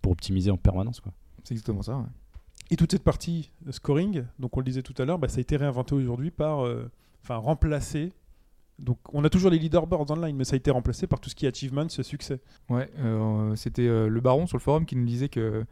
pour 0.00 0.12
optimiser 0.12 0.50
en 0.50 0.56
permanence. 0.56 1.00
Quoi. 1.00 1.12
c'est 1.44 1.52
exactement 1.52 1.82
ça. 1.82 1.96
ouais. 1.98 2.04
Et 2.70 2.76
toute 2.76 2.92
cette 2.92 3.04
partie 3.04 3.50
scoring, 3.70 4.24
donc 4.38 4.56
on 4.56 4.60
le 4.60 4.64
disait 4.64 4.82
tout 4.82 4.94
à 4.96 5.04
l'heure, 5.04 5.18
bah, 5.18 5.28
ça 5.28 5.38
a 5.38 5.40
été 5.40 5.56
réinventé 5.56 5.94
aujourd'hui 5.94 6.30
par. 6.30 6.64
euh, 6.64 6.90
Enfin, 7.22 7.36
remplacé. 7.36 8.12
Donc, 8.78 8.98
on 9.12 9.24
a 9.24 9.30
toujours 9.30 9.50
les 9.50 9.58
leaderboards 9.58 10.10
online, 10.10 10.36
mais 10.36 10.44
ça 10.44 10.54
a 10.54 10.56
été 10.56 10.70
remplacé 10.70 11.06
par 11.06 11.20
tout 11.20 11.30
ce 11.30 11.34
qui 11.34 11.46
est 11.46 11.48
achievements, 11.48 11.88
ce 11.88 12.02
succès. 12.02 12.40
Ouais, 12.68 12.90
euh, 12.98 13.56
c'était 13.56 13.88
euh, 13.88 14.08
le 14.08 14.20
baron 14.20 14.46
sur 14.46 14.58
le 14.58 14.62
forum 14.62 14.84
qui 14.84 14.96
nous 14.96 15.06
disait 15.06 15.28
que 15.28 15.64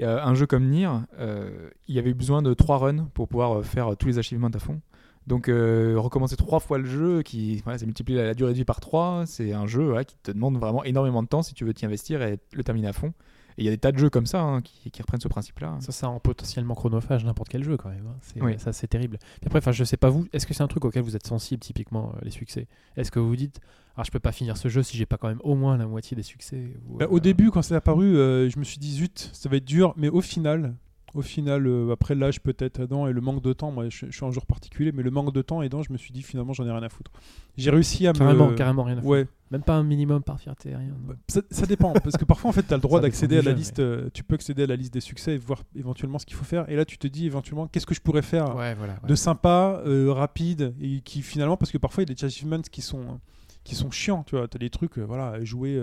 un 0.00 0.34
jeu 0.34 0.46
comme 0.46 0.68
Nier, 0.68 0.88
euh, 1.18 1.70
il 1.88 1.94
y 1.96 1.98
avait 1.98 2.14
besoin 2.14 2.40
de 2.40 2.54
trois 2.54 2.78
runs 2.78 3.08
pour 3.14 3.26
pouvoir 3.26 3.64
faire 3.64 3.96
tous 3.96 4.06
les 4.06 4.18
achievements 4.18 4.46
à 4.46 4.58
fond. 4.60 4.80
Donc 5.26 5.48
recommencer 5.48 6.36
trois 6.36 6.60
fois 6.60 6.78
le 6.78 6.84
jeu, 6.84 7.22
qui 7.22 7.56
voilà, 7.64 7.78
ça 7.78 7.84
multiplie 7.84 8.14
la, 8.14 8.32
durée 8.32 8.52
de 8.52 8.56
vie 8.56 8.64
par 8.64 8.78
trois, 8.78 9.24
c'est 9.26 9.52
un 9.52 9.66
jeu 9.66 9.92
qui 10.04 10.16
te 10.22 10.30
demande 10.30 10.56
vraiment 10.56 10.84
énormément 10.84 11.20
de 11.24 11.26
temps 11.26 11.42
si 11.42 11.52
tu 11.52 11.64
veux 11.64 11.74
t'y 11.74 11.84
investir 11.84 12.22
et 12.22 12.38
le 12.52 12.62
terminer 12.62 12.86
à 12.86 12.92
fond. 12.92 13.12
Et 13.58 13.62
il 13.62 13.64
y 13.64 13.68
a 13.68 13.72
des 13.72 13.78
tas 13.78 13.92
de 13.92 13.98
jeux 13.98 14.08
comme 14.08 14.24
ça 14.26 14.40
hein, 14.40 14.62
qui, 14.62 14.90
qui 14.90 15.02
reprennent 15.02 15.20
ce 15.20 15.28
principe-là. 15.28 15.76
Ça, 15.80 15.90
ça 15.92 16.06
rend 16.06 16.20
potentiellement 16.20 16.74
chronophage 16.74 17.24
n'importe 17.24 17.48
quel 17.48 17.64
jeu 17.64 17.76
quand 17.76 17.88
même. 17.90 18.06
hein. 18.06 18.16
C'est, 18.22 18.40
Oui. 18.40 18.54
Ça, 18.58 18.72
c'est 18.72 18.86
terrible. 18.86 19.18
Puis 19.18 19.46
après, 19.46 19.58
enfin, 19.58 19.72
je 19.72 19.82
sais 19.84 19.96
pas 19.96 20.08
vous, 20.10 20.26
est-ce 20.32 20.46
que 20.46 20.54
c'est 20.54 20.62
un 20.62 20.68
truc 20.68 20.84
auquel 20.84 21.02
vous 21.02 21.16
êtes 21.16 21.26
sensible 21.26 21.60
typiquement, 21.60 22.12
euh, 22.14 22.20
les 22.22 22.30
succès? 22.30 22.68
Est-ce 22.96 23.10
que 23.10 23.18
vous 23.18 23.28
vous 23.28 23.36
dites, 23.36 23.60
ah, 23.96 24.02
je 24.06 24.10
peux 24.12 24.20
pas 24.20 24.30
finir 24.32 24.56
ce 24.56 24.68
jeu 24.68 24.82
si 24.84 24.96
j'ai 24.96 25.06
pas 25.06 25.16
quand 25.16 25.28
même 25.28 25.40
au 25.42 25.56
moins 25.56 25.76
la 25.76 25.86
moitié 25.86 26.16
des 26.16 26.22
succès? 26.22 26.72
ou, 26.88 26.98
Bah, 26.98 27.06
euh, 27.06 27.08
au 27.10 27.18
début, 27.20 27.50
quand 27.50 27.62
c'est 27.62 27.74
apparu, 27.74 28.16
euh, 28.16 28.48
je 28.48 28.58
me 28.60 28.64
suis 28.64 28.78
dit 28.78 28.92
zut, 28.94 29.30
ça 29.32 29.48
va 29.48 29.56
être 29.56 29.64
dur, 29.64 29.92
mais 29.96 30.08
au 30.08 30.20
final, 30.20 30.74
au 31.14 31.22
final, 31.22 31.66
euh, 31.66 31.90
après 31.92 32.14
l'âge 32.14 32.40
peut-être 32.40 32.80
aidant 32.80 33.06
et 33.06 33.12
le 33.12 33.20
manque 33.20 33.42
de 33.42 33.52
temps, 33.52 33.70
moi 33.70 33.88
je, 33.88 34.06
je 34.06 34.12
suis 34.16 34.24
un 34.24 34.30
jour 34.30 34.44
particulier, 34.46 34.92
mais 34.92 35.02
le 35.02 35.10
manque 35.10 35.32
de 35.32 35.42
temps 35.42 35.62
aidant, 35.62 35.82
je 35.82 35.92
me 35.92 35.98
suis 35.98 36.12
dit 36.12 36.22
finalement 36.22 36.52
j'en 36.52 36.66
ai 36.66 36.70
rien 36.70 36.82
à 36.82 36.88
foutre. 36.88 37.10
J'ai 37.56 37.70
réussi 37.70 38.06
à 38.06 38.12
Carrément, 38.12 38.48
me. 38.50 38.54
carrément 38.54 38.82
rien 38.84 38.94
à 38.98 39.00
foutre. 39.00 39.08
Ouais, 39.10 39.26
Même 39.50 39.62
pas 39.62 39.74
un 39.74 39.82
minimum 39.82 40.22
par 40.22 40.38
fierté, 40.38 40.76
rien. 40.76 40.94
Bah, 41.06 41.14
ça, 41.28 41.40
ça 41.50 41.66
dépend, 41.66 41.92
parce 41.92 42.16
que 42.16 42.24
parfois 42.24 42.50
en 42.50 42.52
fait 42.52 42.62
tu 42.66 42.72
as 42.72 42.76
le 42.76 42.82
droit 42.82 43.00
d'accéder 43.00 43.38
à 43.38 43.42
la 43.42 43.52
liste, 43.52 43.78
euh, 43.80 44.08
tu 44.12 44.22
peux 44.22 44.34
accéder 44.34 44.64
à 44.64 44.66
la 44.66 44.76
liste 44.76 44.92
des 44.92 45.00
succès 45.00 45.34
et 45.34 45.38
voir 45.38 45.62
éventuellement 45.74 46.18
ce 46.18 46.26
qu'il 46.26 46.36
faut 46.36 46.44
faire, 46.44 46.68
et 46.70 46.76
là 46.76 46.84
tu 46.84 46.98
te 46.98 47.06
dis 47.06 47.26
éventuellement 47.26 47.66
qu'est-ce 47.66 47.86
que 47.86 47.94
je 47.94 48.00
pourrais 48.00 48.22
faire 48.22 48.54
Ouais, 48.56 48.74
voilà. 48.74 48.94
ouais. 49.02 49.08
de 49.08 49.14
sympa, 49.14 49.82
euh, 49.86 50.12
rapide, 50.12 50.74
et 50.80 51.00
qui 51.00 51.22
finalement, 51.22 51.56
parce 51.56 51.72
que 51.72 51.78
parfois 51.78 52.02
il 52.04 52.08
y 52.08 52.12
a 52.12 52.14
des 52.14 52.24
achievements 52.24 52.60
qui 52.70 52.82
sont, 52.82 53.18
qui 53.64 53.74
sont 53.74 53.90
chiants, 53.90 54.24
tu 54.24 54.36
vois, 54.36 54.46
tu 54.46 54.56
as 54.56 54.60
des 54.60 54.70
trucs, 54.70 54.98
euh, 54.98 55.02
voilà, 55.04 55.42
jouer, 55.44 55.82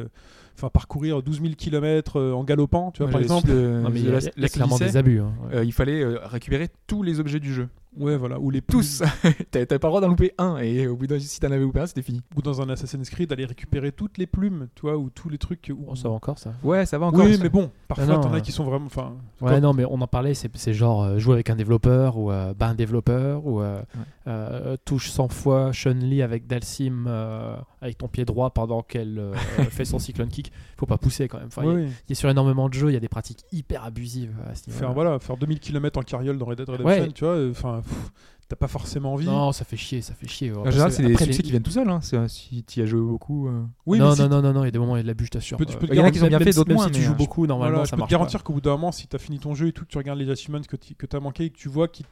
enfin 0.56 0.70
parcourir 0.70 1.22
12 1.22 1.42
000 1.42 1.54
km 1.58 2.20
en 2.22 2.44
galopant, 2.44 2.92
tu 2.92 3.04
vois, 3.04 3.12
par 3.12 3.22
exemple. 3.22 3.48
de- 3.48 3.82
Non, 3.84 3.90
mais 3.90 4.00
il 4.00 4.06
y 4.06 4.10
a, 4.10 4.14
la- 4.14 4.20
il 4.20 4.24
y 4.26 4.28
a 4.28 4.32
la 4.38 4.50
clairement 4.50 4.78
des 4.78 4.98
abus. 4.98 5.20
hein, 5.22 5.34
ouais. 5.50 5.56
euh, 5.58 5.64
il 5.66 5.74
fallait 5.74 6.02
euh, 6.02 6.20
récupérer 6.26 6.70
tous 6.88 7.04
les 7.04 7.20
objets 7.20 7.40
du 7.40 7.54
jeu. 7.54 7.68
Ouais, 7.98 8.18
voilà, 8.18 8.38
ou 8.42 8.50
les 8.50 8.62
Tous 8.62 9.02
T'avais 9.52 9.66
pas 9.66 9.76
le 9.76 9.80
droit 9.80 10.02
d'en 10.02 10.10
louper 10.10 10.34
un, 10.38 10.58
et 10.58 10.86
au 10.86 10.98
bout 10.98 11.08
d'un 11.08 11.18
si 11.18 11.40
t'en 11.40 11.48
avais 11.48 11.60
loupé 11.62 11.80
un, 11.80 11.86
c'était 11.86 12.02
fini. 12.02 12.20
ou 12.36 12.42
dans 12.42 12.62
un 12.62 12.68
Assassin's 12.68 13.10
Creed 13.10 13.32
aller 13.32 13.46
récupérer 13.46 13.94
toutes 13.94 14.18
les 14.18 14.26
plumes, 14.28 14.68
tu 14.76 14.82
vois, 14.82 14.98
ou 14.98 15.10
tous 15.10 15.30
les 15.30 15.38
trucs. 15.38 15.72
Où... 15.74 15.76
Bon, 15.86 15.96
ça 15.96 16.10
va 16.10 16.16
encore, 16.16 16.38
ça. 16.38 16.52
Ouais, 16.62 16.86
ça 16.86 16.98
va 16.98 17.06
encore. 17.06 17.24
oui, 17.24 17.36
ça. 17.38 17.44
mais 17.44 17.48
bon, 17.48 17.72
parfois 17.88 18.18
t'en 18.18 18.34
as 18.34 18.38
euh, 18.38 18.40
qui 18.42 18.52
sont 18.52 18.66
vraiment. 18.66 18.88
Enfin, 18.88 19.14
Ouais, 19.40 19.62
non, 19.62 19.72
mais 19.74 19.86
on 19.86 20.02
en 20.02 20.08
parlait, 20.08 20.34
c'est, 20.34 20.52
c'est 20.58 20.74
genre 20.74 21.04
euh, 21.04 21.20
jouer 21.20 21.36
avec 21.36 21.50
un 21.50 21.56
développeur 21.56 22.18
ou 22.18 22.32
euh, 22.34 22.54
bah, 22.54 22.68
un 22.68 22.76
développeur 22.76 23.48
ou 23.48 23.62
euh, 23.62 23.78
Ouais. 23.78 24.04
euh, 24.28 24.76
touche 24.84 25.10
100 25.12 25.30
fois 25.30 25.72
Chun-Li 25.72 26.22
avec 26.22 26.48
Dalsim 26.48 27.06
euh, 27.08 27.56
avec 27.82 27.98
ton 27.98 28.10
pied 28.10 28.26
droit 28.26 28.50
pendant 28.50 28.82
qu'elle 28.82 29.20
euh, 29.20 29.34
fait 29.70 29.86
son 29.86 30.00
cyclone 30.00 30.28
kick. 30.28 30.45
Faut 30.78 30.86
pas 30.86 30.98
pousser 30.98 31.28
quand 31.28 31.38
même. 31.38 31.48
Enfin, 31.48 31.62
il 31.64 31.68
y 31.68 31.72
a- 31.72 31.74
oui, 31.74 31.82
oui. 31.84 31.92
il 32.08 32.10
y 32.10 32.14
a 32.14 32.16
sur 32.16 32.30
énormément 32.30 32.68
de 32.70 32.74
jeux, 32.74 32.90
il 32.90 32.94
y 32.94 32.98
a 32.98 33.00
des 33.00 33.08
pratiques 33.10 33.44
hyper 33.52 33.84
abusives 33.84 34.36
euh, 34.46 34.52
à 34.52 34.56
ce 34.56 34.68
niveau 34.68 34.80
Faire, 34.80 34.94
voilà, 34.94 35.20
faire 35.20 35.38
2000 35.38 35.60
km 35.60 36.00
en 36.00 36.04
carriole 36.04 36.38
dans 36.38 36.46
Red 36.46 36.58
Dead 36.58 36.70
Redemption, 36.70 37.04
Ouais. 37.04 37.12
tu 37.12 37.24
vois, 37.24 37.34
euh, 37.34 37.52
enfin, 37.52 37.82
pff, 37.82 38.12
t'as 38.48 38.56
pas 38.56 38.68
forcément 38.68 39.14
envie. 39.14 39.26
Non, 39.26 39.52
ça 39.52 39.66
fait 39.66 39.78
chier, 39.78 40.02
ça 40.02 40.14
fait 40.14 40.28
chier. 40.28 40.52
En 40.56 40.70
général, 40.70 40.92
c'est 40.92 41.04
des 41.04 41.16
succès 41.18 41.42
qui 41.42 41.50
viennent 41.52 41.64
tout 41.64 41.72
seuls. 41.72 41.90
Hein. 41.90 42.00
C'est- 42.02 42.28
Si 42.28 42.64
tu 42.64 42.82
as 42.82 42.86
joué 42.86 43.02
beaucoup. 43.02 43.48
euh. 43.48 43.64
Oui, 43.86 43.98
non, 44.00 44.10
mais 44.10 44.16
si- 44.16 44.22
non, 44.22 44.30
non, 44.30 44.42
non, 44.42 44.54
non, 44.54 44.62
il 44.64 44.66
y 44.66 44.68
a 44.68 44.72
des 44.72 44.78
moments 44.80 44.94
où 44.94 44.96
il 44.98 45.00
y 45.00 45.02
a 45.02 45.04
de 45.04 45.08
l'abus, 45.08 45.26
je 45.26 45.32
t'assure. 45.32 45.58
peux- 45.58 45.66
tu 45.66 45.78
peux 45.78 45.88
te 45.88 45.92
Euh, 45.92 45.96
Il 45.96 45.98
y 45.98 46.02
en 46.02 46.06
a 46.06 46.12
qui 46.12 46.20
même- 46.20 46.30
bien 46.30 46.40
si- 46.52 46.56
d'autres 46.58 46.74
moins, 46.74 46.86
si 46.88 46.92
tu 46.92 47.02
joues 47.02 47.12
euh, 47.14 47.16
beaucoup, 47.16 47.48
normalement, 47.48 47.72
Voilà, 47.78 47.86
je 47.86 47.90
ça 47.90 47.96
peux 47.98 48.04
te 48.04 48.10
garantir 48.10 48.44
qu'au 48.44 48.54
bout 48.54 48.62
d'un 48.62 48.72
moment, 48.72 48.92
si 48.92 49.08
tu 49.08 49.16
as 49.16 49.20
fini 49.20 49.40
ton 49.40 49.56
jeu 49.56 49.68
et 49.68 49.72
tout, 49.72 49.84
que 49.86 49.90
tu 49.90 49.98
regardes 49.98 50.20
les 50.20 50.30
achievements 50.30 50.62
que 50.62 50.76
tu 50.76 50.94
que 50.96 51.08
as 51.16 51.20
manqué 51.20 51.46
et 51.46 51.50
que 51.50 51.58
tu 51.58 51.70
vois 51.70 51.88
qu'il 51.88 52.06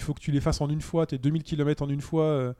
faut 0.00 0.14
que 0.14 0.20
tu 0.20 0.32
les 0.32 0.40
fasses 0.40 0.60
en 0.60 0.68
une 0.68 0.80
fois, 0.80 1.06
tes 1.06 1.18
2000 1.18 1.42
km 1.44 1.82
en 1.84 1.88
une 1.88 2.00
fois. 2.00 2.24
euh, 2.24 2.52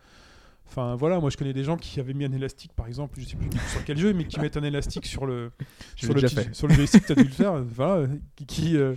Enfin 0.68 0.94
voilà, 0.96 1.20
moi 1.20 1.30
je 1.30 1.36
connais 1.36 1.52
des 1.52 1.64
gens 1.64 1.76
qui 1.76 2.00
avaient 2.00 2.12
mis 2.14 2.24
un 2.24 2.32
élastique 2.32 2.72
par 2.74 2.86
exemple, 2.86 3.18
je 3.20 3.24
sais 3.26 3.36
plus 3.36 3.48
sur 3.70 3.84
quel 3.84 3.96
jeu, 3.98 4.12
mais 4.12 4.24
qui 4.24 4.40
mettent 4.40 4.56
un 4.56 4.62
élastique 4.64 5.06
sur 5.06 5.24
le, 5.26 5.50
Je 5.96 6.06
sur 6.06 6.14
le, 6.14 6.20
petit- 6.20 6.36
sur 6.52 6.66
le 6.68 6.74
joystick, 6.74 7.06
tu 7.06 7.12
as 7.12 7.14
dû 7.14 7.24
le 7.24 7.28
faire, 7.30 7.62
voilà, 7.62 8.06
qui, 8.34 8.46
qui, 8.46 8.76
euh, 8.76 8.94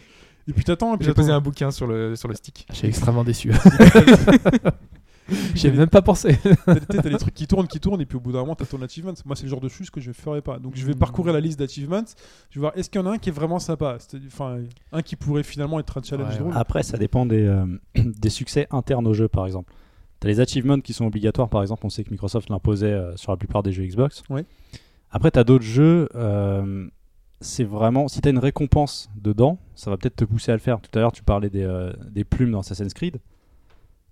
Et 0.47 0.53
puis 0.53 0.63
t'attends, 0.63 0.97
J'ai 0.99 1.13
posé 1.13 1.31
un 1.31 1.39
bouquin 1.41 1.71
sur 1.71 1.85
le, 1.87 2.15
sur 2.15 2.27
le 2.27 2.35
stick. 2.35 2.65
Je 2.71 2.75
suis 2.75 2.87
extrêmement 2.87 3.23
déçu. 3.23 3.51
J'y 5.53 5.67
avais 5.67 5.77
même 5.77 5.89
pas 5.89 6.01
pensé. 6.01 6.39
T'as 6.65 6.75
t'as 6.79 7.01
des 7.09 7.17
trucs 7.17 7.35
qui 7.35 7.45
tournent, 7.45 7.67
qui 7.67 7.79
tournent, 7.79 8.01
et 8.01 8.05
puis 8.07 8.17
au 8.17 8.19
bout 8.19 8.31
d'un 8.31 8.39
moment, 8.39 8.55
t'as 8.55 8.65
ton 8.65 8.81
achievement. 8.81 9.13
Moi, 9.25 9.35
c'est 9.35 9.43
le 9.43 9.49
genre 9.49 9.61
de 9.61 9.69
chose 9.69 9.91
que 9.91 10.01
je 10.01 10.11
ferais 10.11 10.41
pas. 10.41 10.57
Donc, 10.57 10.75
je 10.75 10.83
vais 10.83 10.93
Mm. 10.93 10.97
parcourir 10.97 11.33
la 11.33 11.39
liste 11.39 11.59
d'achievements. 11.59 12.03
Je 12.49 12.55
vais 12.55 12.61
voir, 12.61 12.73
est-ce 12.75 12.89
qu'il 12.89 12.99
y 12.99 13.03
en 13.03 13.05
a 13.05 13.11
un 13.13 13.17
qui 13.19 13.29
est 13.29 13.31
vraiment 13.31 13.59
sympa? 13.59 13.97
C'est- 13.99 14.17
Enfin, 14.25 14.57
un 14.91 15.01
qui 15.03 15.15
pourrait 15.15 15.43
finalement 15.43 15.79
être 15.79 15.99
un 15.99 16.01
challenge 16.01 16.33
Ouais, 16.33 16.39
drôle. 16.39 16.53
Après, 16.55 16.81
ça 16.81 16.97
dépend 16.97 17.27
des, 17.27 17.43
euh, 17.45 17.63
des 17.95 18.29
succès 18.31 18.65
internes 18.71 19.05
au 19.05 19.13
jeu, 19.13 19.27
par 19.27 19.45
exemple. 19.45 19.71
Tu 20.21 20.27
as 20.27 20.29
les 20.29 20.39
achievements 20.39 20.79
qui 20.79 20.93
sont 20.93 21.05
obligatoires, 21.05 21.49
par 21.49 21.61
exemple, 21.61 21.85
on 21.85 21.89
sait 21.89 22.03
que 22.03 22.09
Microsoft 22.11 22.49
l'imposait 22.49 22.87
euh, 22.91 23.15
sur 23.15 23.31
la 23.31 23.37
plupart 23.37 23.63
des 23.63 23.71
jeux 23.71 23.83
Xbox. 23.85 24.23
Ouais. 24.29 24.45
Après, 25.11 25.31
tu 25.31 25.39
as 25.39 25.43
d'autres 25.43 25.63
jeux, 25.65 26.09
euh, 26.15 26.87
c'est 27.41 27.63
vraiment. 27.63 28.07
Si 28.07 28.21
tu 28.21 28.27
as 28.27 28.31
une 28.31 28.37
récompense 28.39 29.09
dedans, 29.15 29.57
ça 29.75 29.89
va 29.89 29.97
peut-être 29.97 30.17
te 30.17 30.25
pousser 30.25 30.51
à 30.51 30.55
le 30.55 30.59
faire. 30.59 30.81
Tout 30.81 30.91
à 30.97 31.01
l'heure, 31.01 31.11
tu 31.13 31.23
parlais 31.23 31.49
des, 31.49 31.63
euh, 31.63 31.93
des 32.11 32.23
plumes 32.25 32.51
dans 32.51 32.59
Assassin's 32.59 32.93
Creed. 32.93 33.19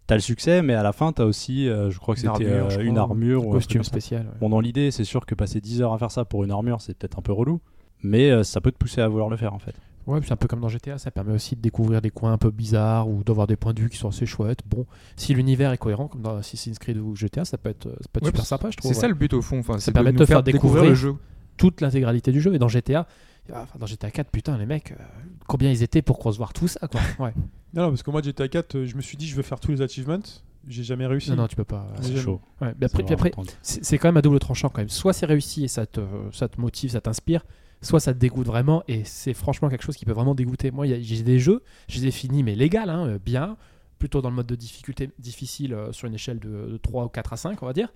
Tu 0.08 0.14
as 0.14 0.16
le 0.16 0.22
succès, 0.22 0.62
mais 0.62 0.74
à 0.74 0.84
la 0.84 0.94
fin, 0.94 1.12
tu 1.12 1.22
as 1.22 1.26
aussi, 1.26 1.68
euh, 1.68 1.92
je 1.92 2.00
crois 2.00 2.16
que 2.16 2.22
Une 2.22 2.32
c'était 2.34 2.50
armure, 2.50 2.78
euh, 2.80 2.82
une 2.82 2.98
armure. 2.98 3.46
ou 3.46 3.50
un 3.50 3.54
Costume 3.56 3.84
spécial. 3.84 4.22
ouais. 4.24 4.32
Bon, 4.40 4.48
dans 4.50 4.62
l'idée, 4.62 4.90
c'est 4.92 5.04
sûr 5.04 5.26
que 5.26 5.36
passer 5.36 5.60
10 5.60 5.82
heures 5.82 5.92
à 5.92 5.98
faire 5.98 6.12
ça 6.12 6.24
pour 6.24 6.46
une 6.46 6.52
armure, 6.52 6.80
c'est 6.80 6.98
peut-être 6.98 7.20
un 7.20 7.22
peu 7.22 7.34
relou. 7.34 7.60
Mais 8.04 8.32
euh, 8.32 8.44
ça 8.44 8.62
peut 8.62 8.72
te 8.72 8.78
pousser 8.78 9.02
à 9.02 9.08
vouloir 9.10 9.30
le 9.30 9.36
faire, 9.36 9.54
en 9.54 9.60
fait. 9.60 9.76
Ouais, 10.08 10.20
c'est 10.24 10.32
un 10.32 10.38
peu 10.38 10.48
comme 10.48 10.62
dans 10.62 10.70
GTA, 10.70 10.98
ça 10.98 11.12
permet 11.12 11.34
aussi 11.34 11.56
de 11.58 11.62
découvrir 11.62 12.02
des 12.02 12.10
coins 12.10 12.32
un 12.32 12.38
peu 12.38 12.50
bizarres 12.50 13.10
ou 13.10 13.24
d'avoir 13.24 13.46
des 13.46 13.58
points 13.58 13.74
de 13.74 13.82
vue 13.82 13.90
qui 13.90 13.98
sont 13.98 14.08
assez 14.08 14.26
chouettes. 14.26 14.62
Bon, 14.66 14.86
si 15.18 15.34
l'univers 15.34 15.72
est 15.74 15.78
cohérent, 15.78 16.08
comme 16.08 16.22
dans 16.22 16.38
Assassin's 16.38 16.80
Creed 16.80 16.98
ou 16.98 17.14
GTA, 17.16 17.44
ça 17.44 17.58
peut 17.58 17.70
être, 17.70 17.84
ça 17.90 18.08
peut 18.12 18.20
être 18.20 18.24
Ouais, 18.24 18.30
super 18.32 18.46
sympa, 18.46 18.72
je 18.72 18.78
trouve. 18.78 18.94
C'est 18.94 19.00
ça 19.00 19.08
le 19.10 19.14
but 19.16 19.34
au 19.34 19.42
fond. 19.42 19.60
Enfin, 19.60 19.80
c'est 19.80 19.92
permet 19.92 20.14
de 20.14 20.18
te 20.18 20.26
faire 20.26 20.44
découvrir 20.44 20.86
le 20.86 20.96
jeu. 20.96 21.16
toute 21.58 21.82
l'intégralité 21.82 22.32
du 22.32 22.40
jeu. 22.40 22.54
Et 22.56 22.60
dans 22.60 22.70
GTA, 22.70 23.06
enfin, 23.52 23.78
dans 23.78 23.86
GTA 23.86 24.10
4, 24.10 24.30
putain, 24.32 24.58
les 24.58 24.66
mecs, 24.66 24.94
euh, 24.94 25.04
combien 25.46 25.70
ils 25.72 25.84
étaient 25.84 26.02
pour 26.02 26.20
concevoir 26.20 26.54
tout 26.54 26.68
ça, 26.70 26.88
quoi. 26.88 27.02
Ouais. 27.20 27.34
Non, 27.74 27.84
non, 27.84 27.90
parce 27.90 28.02
que 28.02 28.10
moi, 28.12 28.22
GTA 28.22 28.48
4, 28.48 28.76
euh, 28.76 28.86
je 28.86 28.96
me 28.96 29.02
suis 29.02 29.18
dit, 29.18 29.28
je 29.28 29.36
veux 29.36 29.44
faire 29.44 29.60
tous 29.60 29.72
les 29.72 29.82
achievements. 29.82 30.22
J'ai 30.70 30.84
jamais 30.84 31.06
réussi. 31.06 31.30
Non, 31.32 31.36
non, 31.36 31.48
tu 31.48 31.58
peux 31.58 31.66
pas. 31.66 31.86
C'est 32.02 32.16
chaud. 32.16 32.40
Ouais, 32.62 32.74
mais 32.80 32.86
après, 32.86 33.04
puis 33.04 33.14
après, 33.14 33.32
c'est 33.62 33.98
quand 33.98 34.08
même 34.08 34.18
à 34.18 34.22
double 34.22 34.40
tranchant 34.40 34.70
quand 34.70 34.82
même. 34.82 34.90
Soit 34.90 35.12
c'est 35.14 35.26
réussi 35.26 35.66
et 35.66 35.68
ça 35.68 35.86
te, 35.86 36.00
ça 36.32 36.48
te 36.48 36.60
motive, 36.62 36.92
ça 36.92 37.02
t'inspire, 37.02 37.46
soit 37.82 38.00
ça 38.00 38.14
te 38.14 38.20
dégoûte 38.20 38.48
vraiment 38.48 38.84
et 38.88 39.04
c'est 39.04 39.34
franchement 39.34 39.70
quelque 39.70 39.84
chose 39.84 39.96
qui 39.98 40.06
peut 40.06 40.12
vraiment 40.14 40.36
dégoûter. 40.36 40.72
Moi, 40.72 40.86
j'ai 40.88 41.24
des 41.24 41.40
jeux, 41.40 41.64
je 41.88 42.00
les 42.00 42.08
ai 42.08 42.12
finis, 42.12 42.44
mais 42.44 42.56
légal, 42.56 42.90
hein, 42.90 43.08
euh, 43.08 43.20
bien, 43.24 43.58
plutôt 44.00 44.22
dans 44.22 44.30
le 44.30 44.36
mode 44.36 44.48
de 44.48 44.56
difficulté 44.56 45.10
difficile 45.20 45.74
euh, 45.74 45.92
sur 45.92 46.08
une 46.08 46.14
échelle 46.16 46.40
de, 46.40 46.50
de 46.72 46.78
3 46.78 47.06
ou 47.06 47.10
4 47.10 47.34
à 47.34 47.38
5, 47.38 47.62
on 47.64 47.66
va 47.66 47.74
dire. 47.74 47.94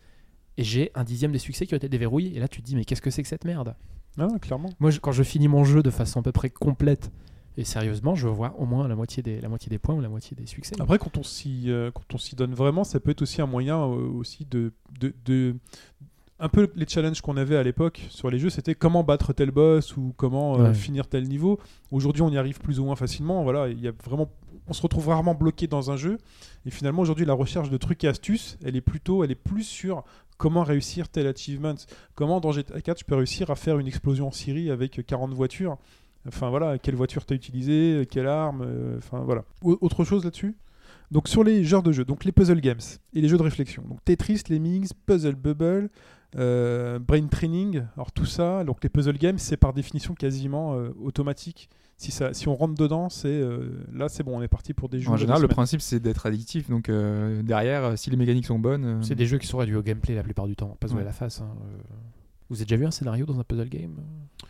Et 0.58 0.64
j'ai 0.64 0.92
un 0.96 1.04
dixième 1.04 1.32
des 1.32 1.40
succès 1.40 1.66
qui 1.66 1.74
ont 1.74 1.78
été 1.78 1.90
déverrouillés. 1.90 2.36
Et 2.36 2.40
là, 2.40 2.48
tu 2.48 2.62
te 2.62 2.66
dis, 2.66 2.76
mais 2.76 2.86
qu'est-ce 2.86 3.02
que 3.02 3.10
c'est 3.10 3.22
que 3.24 3.28
cette 3.30 3.46
merde? 3.46 3.76
Ah, 4.18 4.28
clairement. 4.42 4.70
Moi, 4.80 4.92
je- 4.92 5.00
quand 5.00 5.12
je 5.14 5.24
finis 5.24 5.48
mon 5.48 5.64
jeu 5.64 5.82
de 5.82 5.90
façon 5.90 6.20
à 6.20 6.24
peu 6.24 6.32
près 6.34 6.50
complète 6.50 7.12
et 7.58 7.64
sérieusement, 7.64 8.16
je 8.16 8.28
vois 8.28 8.56
au 8.60 8.66
moins 8.66 8.88
la 8.88 8.96
moitié 8.96 9.22
des, 9.24 9.40
la 9.42 9.50
moitié 9.50 9.70
des 9.70 9.78
points 9.80 9.96
ou 9.96 10.02
la 10.02 10.10
moitié 10.10 10.36
des 10.38 10.46
succès. 10.46 10.76
Après, 10.80 10.98
quand 10.98 11.18
on 11.18 11.24
s'y 11.24 11.66
euh, 11.70 11.92
quand 11.92 12.14
on 12.14 12.18
s'y 12.18 12.36
donne 12.36 12.54
vraiment, 12.54 12.84
ça 12.84 13.00
peut 13.00 13.12
être 13.12 13.22
aussi 13.22 13.42
un 13.42 13.46
moyen 13.46 13.78
euh, 13.80 14.10
aussi 14.10 14.46
de, 14.46 14.74
de, 15.00 15.14
de- 15.26 15.56
un 16.42 16.50
peu 16.50 16.70
les 16.76 16.86
challenges 16.88 17.22
qu'on 17.22 17.38
avait 17.38 17.56
à 17.56 17.64
l'époque 17.64 18.02
sur 18.10 18.30
les 18.30 18.40
jeux, 18.40 18.50
c'était 18.50 18.76
comment 18.76 19.04
battre 19.04 19.32
tel 19.34 19.52
boss 19.52 19.96
ou 19.96 20.14
comment 20.18 20.60
euh, 20.60 20.64
Ouais. 20.70 20.74
finir 20.74 21.08
tel 21.08 21.28
niveau. 21.28 21.60
Aujourd'hui, 21.92 22.22
on 22.24 22.30
y 22.30 22.38
arrive 22.38 22.60
plus 22.60 22.80
ou 22.80 22.86
moins 22.86 22.96
facilement. 22.96 23.44
Voilà, 23.44 23.70
il 23.70 23.80
y 23.80 23.88
a 23.88 23.92
vraiment, 24.04 24.30
on 24.68 24.74
se 24.74 24.82
retrouve 24.82 25.08
rarement 25.10 25.36
bloqué 25.36 25.68
dans 25.68 25.92
un 25.92 25.98
jeu. 25.98 26.18
Et 26.66 26.72
finalement, 26.72 27.02
aujourd'hui, 27.02 27.26
la 27.26 27.34
recherche 27.34 27.70
de 27.70 27.78
trucs 27.78 28.04
et 28.04 28.08
astuces, 28.08 28.58
elle 28.66 28.76
est 28.76 28.82
plutôt, 28.82 29.24
elle 29.24 29.32
est 29.32 29.36
plus 29.36 29.64
sur 29.64 30.04
comment 30.38 30.64
réussir 30.64 31.08
tel 31.10 31.28
achievement. 31.28 31.76
Comment 32.16 32.40
dans 32.40 32.52
GTA 32.52 32.82
4, 32.82 33.00
je 33.00 33.06
peux 33.06 33.16
réussir 33.16 33.50
à 33.52 33.56
faire 33.56 33.78
une 33.80 33.88
explosion 33.88 34.28
en 34.28 34.32
Syrie 34.32 34.72
avec 34.72 35.06
40 35.06 35.34
voitures. 35.34 35.78
Enfin 36.28 36.50
voilà, 36.50 36.78
quelle 36.78 36.96
voiture 36.96 37.26
t'as 37.26 37.34
utilisé, 37.36 38.08
quelle 38.10 38.28
arme, 38.28 38.64
euh, 38.66 38.98
enfin 38.98 39.20
voilà. 39.22 39.44
Au- 39.64 39.78
autre 39.82 40.04
chose 40.04 40.24
là-dessus? 40.24 40.56
Donc 41.10 41.28
sur 41.28 41.44
les 41.44 41.64
genres 41.64 41.84
de 41.84 41.92
jeux, 41.92 42.06
donc 42.06 42.24
les 42.26 42.32
puzzle 42.32 42.62
games 42.62 42.80
et 43.14 43.22
les 43.22 43.28
jeux 43.28 43.38
de 43.38 43.44
réflexion. 43.44 43.84
Donc 43.90 44.04
Tetris, 44.06 44.44
Lemmings, 44.50 44.90
Puzzle 45.06 45.36
Bubble, 45.36 45.90
euh, 46.38 47.00
Brain 47.00 47.28
Training. 47.28 47.84
Alors 47.96 48.12
tout 48.12 48.26
ça, 48.26 48.64
donc 48.64 48.84
les 48.84 48.90
puzzle 48.90 49.18
games, 49.18 49.38
c'est 49.38 49.58
par 49.58 49.74
définition 49.74 50.14
quasiment 50.14 50.76
euh, 50.76 50.90
automatique. 51.04 51.70
Si, 51.98 52.10
ça, 52.12 52.34
si 52.34 52.48
on 52.48 52.56
rentre 52.56 52.74
dedans, 52.74 53.10
c'est 53.10 53.28
euh, 53.28 53.84
là 53.94 54.10
c'est 54.10 54.24
bon, 54.24 54.40
on 54.40 54.42
est 54.42 54.48
parti 54.48 54.74
pour 54.74 54.90
des 54.90 55.00
jeux. 55.00 55.12
En 55.12 55.18
général, 55.18 55.40
le 55.42 55.48
principe 55.48 55.82
c'est 55.82 56.00
d'être 56.00 56.26
addictif. 56.26 56.68
Donc 56.70 56.90
euh, 56.90 57.44
derrière, 57.44 57.98
si 57.98 58.10
les 58.10 58.18
mécaniques 58.18 58.48
sont 58.48 58.58
bonnes, 58.60 58.86
euh, 58.86 59.02
C'est 59.04 59.14
des 59.16 59.28
jeux 59.28 59.38
qui 59.38 59.46
sont 59.48 59.58
réduits 59.60 59.76
au 59.76 59.84
gameplay 59.84 60.16
la 60.16 60.24
plupart 60.24 60.48
du 60.48 60.56
temps, 60.56 60.76
pas 60.80 60.88
Ouais. 60.88 61.02
à 61.02 61.06
la 61.06 61.12
face. 61.12 61.42
hein. 61.42 61.50
Vous 62.50 62.58
avez 62.58 62.66
déjà 62.66 62.76
vu 62.76 62.86
un 62.86 62.92
scénario 62.92 63.26
dans 63.26 63.40
un 63.40 63.44
puzzle 63.44 63.70
game 63.70 63.96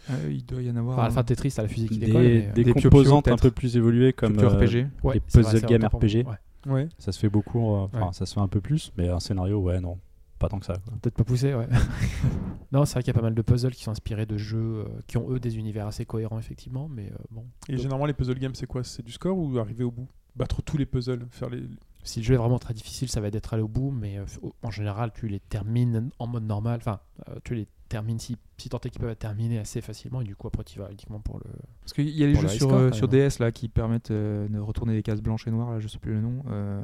euh, 0.09 0.13
il 0.31 0.43
doit 0.45 0.61
y 0.61 0.71
en 0.71 0.75
avoir. 0.77 0.93
Enfin, 0.97 1.03
à 1.03 1.07
la 1.09 1.13
fin, 1.13 1.23
Tetris, 1.23 1.51
t'as 1.51 1.61
la 1.63 1.67
fusée 1.67 1.87
qui 1.87 1.99
Des, 1.99 2.07
décolle. 2.07 2.23
mais, 2.23 2.41
des 2.55 2.63
Des 2.63 2.73
composantes 2.73 3.27
un 3.27 3.35
peu 3.35 3.51
plus 3.51 3.75
évoluées 3.77 4.13
comme 4.13 4.39
euh, 4.39 4.47
RPG. 4.47 4.61
ouais, 4.63 4.69
les 4.73 4.87
vrai, 5.03 5.19
puzzle 5.19 5.65
game 5.67 5.81
pour 5.89 5.99
RPG. 5.99 6.25
ouais. 6.25 6.71
Ouais. 6.71 6.89
ça 6.97 7.11
se 7.11 7.19
fait 7.19 7.29
beaucoup. 7.29 7.75
euh, 7.75 7.79
Enfin, 7.93 7.99
Ouais. 8.07 8.13
ça 8.13 8.25
se 8.25 8.33
fait 8.33 8.39
un 8.39 8.47
peu 8.47 8.61
plus, 8.61 8.91
mais 8.97 9.09
un 9.09 9.19
scénario, 9.19 9.59
ouais, 9.59 9.79
non, 9.81 9.97
pas 10.41 10.49
tant 10.49 10.59
que 10.59 10.65
ça. 10.65 10.73
Peut-être 11.01 11.15
pas 11.15 11.23
poussé, 11.23 11.53
ouais. 11.53 11.67
non, 12.71 12.85
c'est 12.85 12.93
vrai 12.93 13.03
qu'il 13.03 13.13
y 13.13 13.15
a 13.15 13.19
pas 13.19 13.21
mal 13.21 13.35
de 13.35 13.41
puzzles 13.41 13.73
qui 13.73 13.83
sont 13.83 13.91
inspirés 13.91 14.25
de 14.25 14.37
jeux 14.37 14.57
euh, 14.57 14.85
qui 15.07 15.17
ont 15.17 15.31
eux 15.31 15.39
des 15.39 15.57
univers 15.57 15.87
assez 15.87 16.05
cohérents, 16.05 16.39
effectivement, 16.39 16.89
mais 16.89 17.07
euh, 17.07 17.15
bon. 17.31 17.45
Et 17.69 17.77
généralement 17.77 18.05
les 18.05 18.13
puzzle 18.13 18.39
games, 18.39 18.55
c'est 18.55 18.67
quoi? 18.67 18.83
C'est 18.83 19.03
du 19.03 19.11
score 19.11 19.37
ou 19.37 19.57
arriver 19.59 19.83
au 19.83 19.91
bout? 19.91 20.07
Battre 20.35 20.61
tous 20.61 20.77
les 20.77 20.85
puzzles, 20.85 21.27
faire 21.31 21.49
les. 21.49 21.63
Si 22.03 22.19
le 22.19 22.25
jeu 22.25 22.33
est 22.33 22.37
vraiment 22.37 22.57
très 22.57 22.73
difficile, 22.73 23.09
ça 23.09 23.21
va 23.21 23.27
être 23.27 23.33
d'être 23.33 23.53
allé 23.53 23.61
au 23.61 23.67
bout, 23.67 23.91
mais 23.91 24.17
euh, 24.17 24.25
en 24.63 24.71
général, 24.71 25.11
tu 25.13 25.27
les 25.27 25.39
termines 25.39 26.09
en 26.17 26.27
mode 26.27 26.43
normal. 26.45 26.79
Enfin, 26.81 26.99
euh, 27.29 27.35
tu 27.43 27.53
les 27.53 27.67
termines 27.89 28.19
si, 28.19 28.37
si 28.57 28.69
tant 28.69 28.79
est 28.79 28.89
qu'ils 28.89 29.01
peuvent 29.01 29.09
être 29.11 29.19
terminés 29.19 29.59
assez 29.59 29.81
facilement, 29.81 30.21
et 30.21 30.23
du 30.23 30.35
coup, 30.35 30.47
après, 30.47 30.63
tu 30.63 30.79
vas 30.79 30.89
uniquement 30.89 31.19
pour 31.19 31.37
le. 31.39 31.45
Parce 31.81 31.93
qu'il 31.93 32.09
y 32.09 32.23
a 32.23 32.27
les 32.27 32.35
jeux 32.35 32.43
le 32.43 32.47
sur, 32.47 32.67
score, 32.67 32.73
euh, 32.73 32.91
sur. 32.91 33.07
DS 33.07 33.39
là 33.39 33.51
qui 33.51 33.67
permettent 33.67 34.11
euh, 34.11 34.47
de 34.47 34.57
retourner 34.57 34.93
les 34.93 35.03
cases 35.03 35.21
blanches 35.21 35.45
et 35.47 35.51
noires. 35.51 35.71
Là, 35.71 35.79
je 35.79 35.87
sais 35.87 35.99
plus 35.99 36.13
le 36.13 36.21
nom. 36.21 36.43
Euh, 36.49 36.81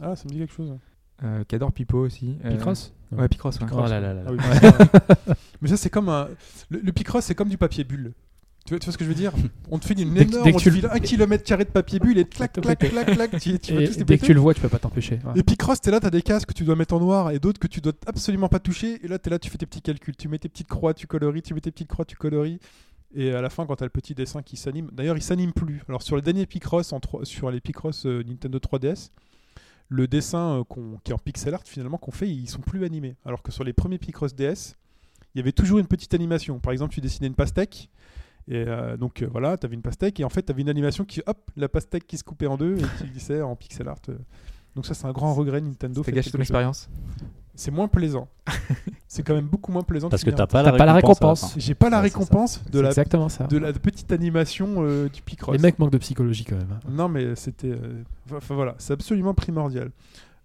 Ah, 0.00 0.14
ça 0.14 0.24
me 0.26 0.30
dit 0.30 0.38
quelque 0.38 0.52
chose. 0.52 0.76
Euh, 1.24 1.44
Qu'adore 1.48 1.72
Pipo 1.72 1.98
aussi. 1.98 2.36
euh, 2.44 2.50
Picross 2.50 2.92
Ouais, 3.12 3.28
Picross. 3.28 3.58
ouais. 3.60 3.66
Oh 3.72 3.80
là 3.82 3.88
là 3.88 4.00
là 4.00 4.14
là. 4.14 4.22
Ah 4.26 4.32
oui, 4.32 4.38
putain. 4.38 5.34
Mais 5.62 5.68
ça, 5.68 5.76
c'est 5.76 5.90
comme 5.90 6.08
un. 6.08 6.28
Le, 6.70 6.80
le 6.80 6.92
Picross, 6.92 7.24
c'est 7.24 7.34
comme 7.36 7.48
du 7.48 7.56
papier 7.56 7.84
bulle. 7.84 8.12
Tu 8.64 8.70
vois, 8.74 8.80
tu 8.80 8.86
vois 8.86 8.92
ce 8.92 8.98
que 8.98 9.04
je 9.04 9.08
veux 9.10 9.14
dire? 9.14 9.32
On 9.70 9.78
te 9.78 9.84
fait 9.86 9.94
une 9.94 10.16
énorme. 10.16 10.42
dès 10.44 10.50
que 10.50 10.56
on 10.56 10.58
te 10.58 10.62
tu 10.64 10.70
le- 10.70 10.76
file 10.76 10.88
un 10.90 10.98
kilomètre 10.98 11.44
carré 11.44 11.64
de 11.64 11.70
papier 11.70 12.00
bulle 12.00 12.18
et 12.18 12.24
clac, 12.28 12.52
clac, 12.60 12.78
clac, 12.80 13.06
clac. 13.06 13.30
Tu, 13.40 13.56
tu 13.60 13.74
Et 13.80 13.86
dès 14.04 14.18
que 14.18 14.26
tu 14.26 14.34
le 14.34 14.40
vois, 14.40 14.54
tu 14.54 14.60
peux 14.60 14.68
pas 14.68 14.80
t'empêcher. 14.80 15.20
ouais. 15.24 15.32
Et 15.38 15.42
Picross, 15.44 15.80
t'es 15.80 15.92
là, 15.92 16.00
t'as 16.00 16.10
des 16.10 16.22
cases 16.22 16.44
que 16.44 16.52
tu 16.52 16.64
dois 16.64 16.74
mettre 16.74 16.94
en 16.94 16.98
noir 17.00 17.30
et 17.30 17.38
d'autres 17.38 17.60
que 17.60 17.68
tu 17.68 17.80
dois 17.80 17.92
absolument 18.06 18.48
pas 18.48 18.58
toucher. 18.58 18.98
Et 19.04 19.08
là, 19.08 19.20
t'es 19.20 19.30
là, 19.30 19.38
tu 19.38 19.50
fais 19.50 19.58
tes 19.58 19.66
petits 19.66 19.82
calculs. 19.82 20.16
Tu 20.16 20.26
mets 20.28 20.38
tes 20.38 20.48
petites 20.48 20.66
croix, 20.68 20.94
tu 20.94 21.06
coloris, 21.06 21.42
tu 21.42 21.54
mets 21.54 21.60
tes 21.60 21.70
petites 21.70 21.88
croix, 21.88 22.04
tu 22.04 22.16
coloris. 22.16 22.58
Et 23.14 23.30
à 23.32 23.40
la 23.40 23.50
fin, 23.50 23.64
quand 23.66 23.76
t'as 23.76 23.84
le 23.86 23.90
petit 23.90 24.16
dessin 24.16 24.42
qui 24.42 24.56
s'anime, 24.56 24.90
d'ailleurs, 24.92 25.16
il 25.16 25.22
s'anime 25.22 25.52
plus. 25.52 25.80
Alors, 25.88 26.02
sur 26.02 26.16
les 26.16 26.22
derniers 26.22 26.44
Picross, 26.44 26.92
en 26.92 27.00
sur 27.22 27.52
les 27.52 27.60
Picross 27.60 28.04
euh, 28.04 28.24
Nintendo 28.26 28.58
3DS, 28.58 29.10
le 29.88 30.08
dessin 30.08 30.60
euh, 30.60 30.98
qui 31.04 31.10
est 31.10 31.14
en 31.14 31.18
pixel 31.18 31.54
art, 31.54 31.62
finalement, 31.64 31.98
qu'on 31.98 32.10
fait, 32.10 32.28
ils 32.28 32.48
sont 32.48 32.60
plus 32.60 32.84
animés. 32.84 33.16
Alors 33.24 33.42
que 33.42 33.52
sur 33.52 33.64
les 33.64 33.72
premiers 33.72 33.98
Picross 33.98 34.34
DS, 34.34 34.76
il 35.34 35.38
y 35.38 35.40
avait 35.40 35.52
toujours 35.52 35.78
une 35.78 35.86
petite 35.86 36.14
animation. 36.14 36.58
Par 36.58 36.72
exemple, 36.72 36.94
tu 36.94 37.00
dessinais 37.00 37.28
une 37.28 37.34
pastèque. 37.34 37.90
Et 38.48 38.64
euh, 38.66 38.96
donc 38.96 39.22
euh, 39.22 39.28
voilà, 39.30 39.56
tu 39.56 39.66
avais 39.66 39.74
une 39.74 39.82
pastèque 39.82 40.20
et 40.20 40.24
en 40.24 40.28
fait 40.28 40.42
tu 40.42 40.52
avais 40.52 40.62
une 40.62 40.68
animation 40.68 41.04
qui, 41.04 41.20
hop, 41.26 41.50
la 41.56 41.68
pastèque 41.68 42.06
qui 42.06 42.16
se 42.16 42.22
coupait 42.22 42.46
en 42.46 42.56
deux 42.56 42.78
et 42.78 42.82
qui 42.98 43.10
glissait 43.10 43.42
en 43.42 43.56
pixel 43.56 43.88
art. 43.88 43.98
Donc 44.76 44.86
ça 44.86 44.94
c'est 44.94 45.06
un 45.06 45.12
grand 45.12 45.34
regret 45.34 45.60
Nintendo. 45.60 46.04
Faites 46.04 46.14
gâche 46.14 46.30
ton 46.30 46.38
expérience? 46.38 46.88
C'est 47.56 47.70
moins 47.70 47.88
plaisant. 47.88 48.28
c'est 49.08 49.22
quand 49.22 49.34
même 49.34 49.46
beaucoup 49.46 49.72
moins 49.72 49.82
plaisant. 49.82 50.08
Parce 50.08 50.22
que 50.24 50.30
t'as 50.30 50.46
pas, 50.46 50.62
la 50.62 50.72
T'as 50.72 50.78
pas 50.78 50.84
la 50.86 50.92
récompense. 50.94 51.20
la 51.42 51.48
récompense. 51.48 51.54
J'ai 51.66 51.74
pas 51.74 51.90
la 51.90 52.00
Ouais, 52.02 52.08
c'est 52.08 52.12
ça. 52.12 52.18
récompense 52.20 52.62
de 52.70 52.80
la, 52.80 52.88
exactement 52.90 53.28
ça. 53.28 53.46
de 53.46 53.58
la 53.58 53.72
petite 53.72 54.12
animation 54.12 54.76
euh, 54.78 55.08
du 55.08 55.22
Picross. 55.22 55.56
Les 55.56 55.62
mecs 55.62 55.78
manquent 55.78 55.92
de 55.92 55.98
psychologie 55.98 56.44
quand 56.44 56.56
même. 56.56 56.68
hein. 56.72 56.80
Non 56.90 57.08
mais 57.08 57.34
c'était... 57.34 57.70
euh, 57.72 58.02
Enfin 58.34 58.54
voilà, 58.54 58.74
c'est 58.78 58.92
absolument 58.92 59.34
primordial. 59.34 59.90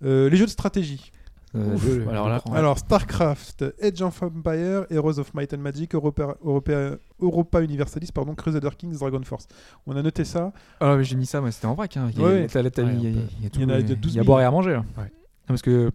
Euh, 0.03 0.29
les 0.29 0.37
jeux 0.37 0.45
de 0.45 0.51
stratégie. 0.51 1.11
Euh, 1.53 1.75
Ouf, 1.75 1.85
alors 2.09 2.29
là- 2.29 2.41
Alors 2.53 2.77
StarCraft, 2.79 3.65
Age 3.83 4.01
of 4.01 4.23
Empire, 4.23 4.85
Heroes 4.89 5.19
of 5.19 5.33
Might 5.33 5.53
and 5.53 5.57
Magic, 5.57 5.93
Europa, 5.93 6.37
Europa, 6.41 6.91
Europa 7.19 7.61
Universalis, 7.61 8.09
pardon, 8.13 8.33
Crusader 8.35 8.69
Kings, 8.77 8.97
Dragon 8.97 9.19
Force. 9.25 9.47
On 9.85 9.95
a 9.97 10.01
noté 10.01 10.23
ça. 10.23 10.53
Ah 10.79 10.95
ouais, 10.95 11.03
j'ai 11.03 11.17
mis 11.17 11.25
ça, 11.25 11.41
c'était 11.51 11.65
en 11.65 11.73
vrac. 11.73 11.97
Hein. 11.97 12.09
Il 12.13 12.21
y 12.21 12.23
a- 12.23 12.25
Ouais. 12.27 12.47
t'as- 12.47 12.69
t'as- 12.69 12.83
Ouais, 12.83 12.93
il 12.95 13.03
y 13.03 13.07
a- 13.07 13.09
on 13.09 13.13
peut- 13.13 13.19
il 13.39 13.43
y 13.43 13.47
a 13.47 13.49
tout- 13.49 13.59
il 13.59 13.63
y 13.63 13.65
en 13.65 13.69
a 13.69 13.77
de 13.77 13.81
il 13.81 13.89
y 13.89 13.91
a 13.91 13.95
12 13.95 14.11
à 14.11 14.13
000. 14.13 14.25
boire 14.25 14.39
et 14.39 14.45
à 14.45 14.51
manger 14.51 14.71
là. 14.71 14.85
Ouais. 14.97 15.03
Non, 15.03 15.09
Parce 15.47 15.61
que 15.63 15.89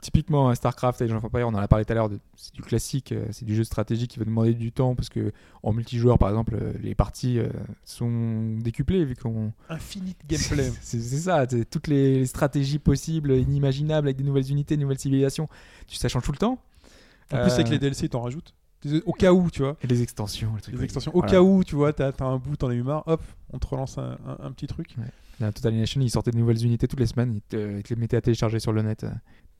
typiquement, 0.00 0.48
un 0.48 0.54
StarCraft 0.54 1.02
Age 1.02 1.12
of 1.12 1.24
Empires, 1.24 1.46
on 1.48 1.54
en 1.54 1.58
a 1.58 1.68
parlé 1.68 1.84
tout 1.84 1.92
à 1.92 1.94
l'heure, 1.94 2.10
c'est 2.36 2.54
du 2.54 2.62
classique, 2.62 3.12
euh, 3.12 3.26
c'est 3.30 3.44
du 3.44 3.54
jeu 3.54 3.60
de 3.60 3.66
stratégie 3.66 4.08
qui 4.08 4.18
va 4.18 4.24
demander 4.24 4.54
du 4.54 4.72
temps 4.72 4.94
parce 4.94 5.08
que 5.08 5.32
en 5.62 5.72
multijoueur, 5.72 6.18
par 6.18 6.28
exemple, 6.30 6.56
euh, 6.60 6.72
les 6.82 6.94
parties 6.94 7.38
euh, 7.38 7.48
sont 7.84 8.56
décuplées 8.58 9.04
vu 9.04 9.16
qu'on. 9.16 9.52
Infinite 9.68 10.18
gameplay. 10.28 10.70
C'est 10.80 11.00
ça, 11.00 11.46
toutes 11.70 11.86
les 11.88 12.26
stratégies 12.26 12.78
possibles, 12.78 13.32
inimaginables 13.32 14.08
avec 14.08 14.16
des 14.16 14.24
nouvelles 14.24 14.50
unités, 14.50 14.76
des 14.76 14.82
nouvelles 14.82 14.98
civilisations. 14.98 15.48
Tu 15.86 15.96
ça 15.96 16.08
change 16.08 16.22
tout 16.24 16.32
le 16.32 16.38
temps. 16.38 16.58
En 17.32 17.42
plus, 17.42 17.52
avec 17.52 17.68
Euh, 17.68 17.70
les 17.70 17.78
DLC, 17.78 18.08
t'en 18.08 18.22
rajoutes. 18.22 18.54
Au 19.04 19.12
cas 19.12 19.32
où, 19.32 19.50
tu 19.50 19.60
vois. 19.62 19.76
et 19.82 19.86
les 19.86 20.00
extensions, 20.02 20.54
les 20.56 20.62
trucs. 20.62 20.72
Les 20.74 20.78
ouais. 20.78 20.84
extensions. 20.84 21.12
Au 21.14 21.18
Voilà. 21.20 21.32
cas 21.32 21.42
où, 21.42 21.62
tu 21.62 21.74
vois, 21.76 21.92
t'as 21.92 22.12
un 22.20 22.38
bout, 22.38 22.56
t'en 22.56 22.70
as 22.70 22.74
eu 22.74 22.82
marre, 22.82 23.02
hop, 23.06 23.22
on 23.52 23.58
te 23.58 23.66
relance 23.66 23.98
un, 23.98 24.16
un- 24.26 24.38
un 24.46 24.52
petit 24.52 24.66
truc. 24.66 24.96
La 25.38 25.52
Total 25.52 25.68
Annihilation, 25.68 26.00
ils 26.00 26.10
sortaient 26.10 26.30
de 26.30 26.38
nouvelles 26.38 26.64
unités 26.64 26.88
toutes 26.88 26.98
les 27.00 27.06
semaines, 27.06 27.34
ils 27.34 27.42
te, 27.42 27.76
ils 27.78 27.82
te 27.82 27.92
les 27.94 28.00
mettaient 28.00 28.16
à 28.16 28.20
télécharger 28.22 28.58
sur 28.58 28.72
le 28.72 28.80
net. 28.82 29.04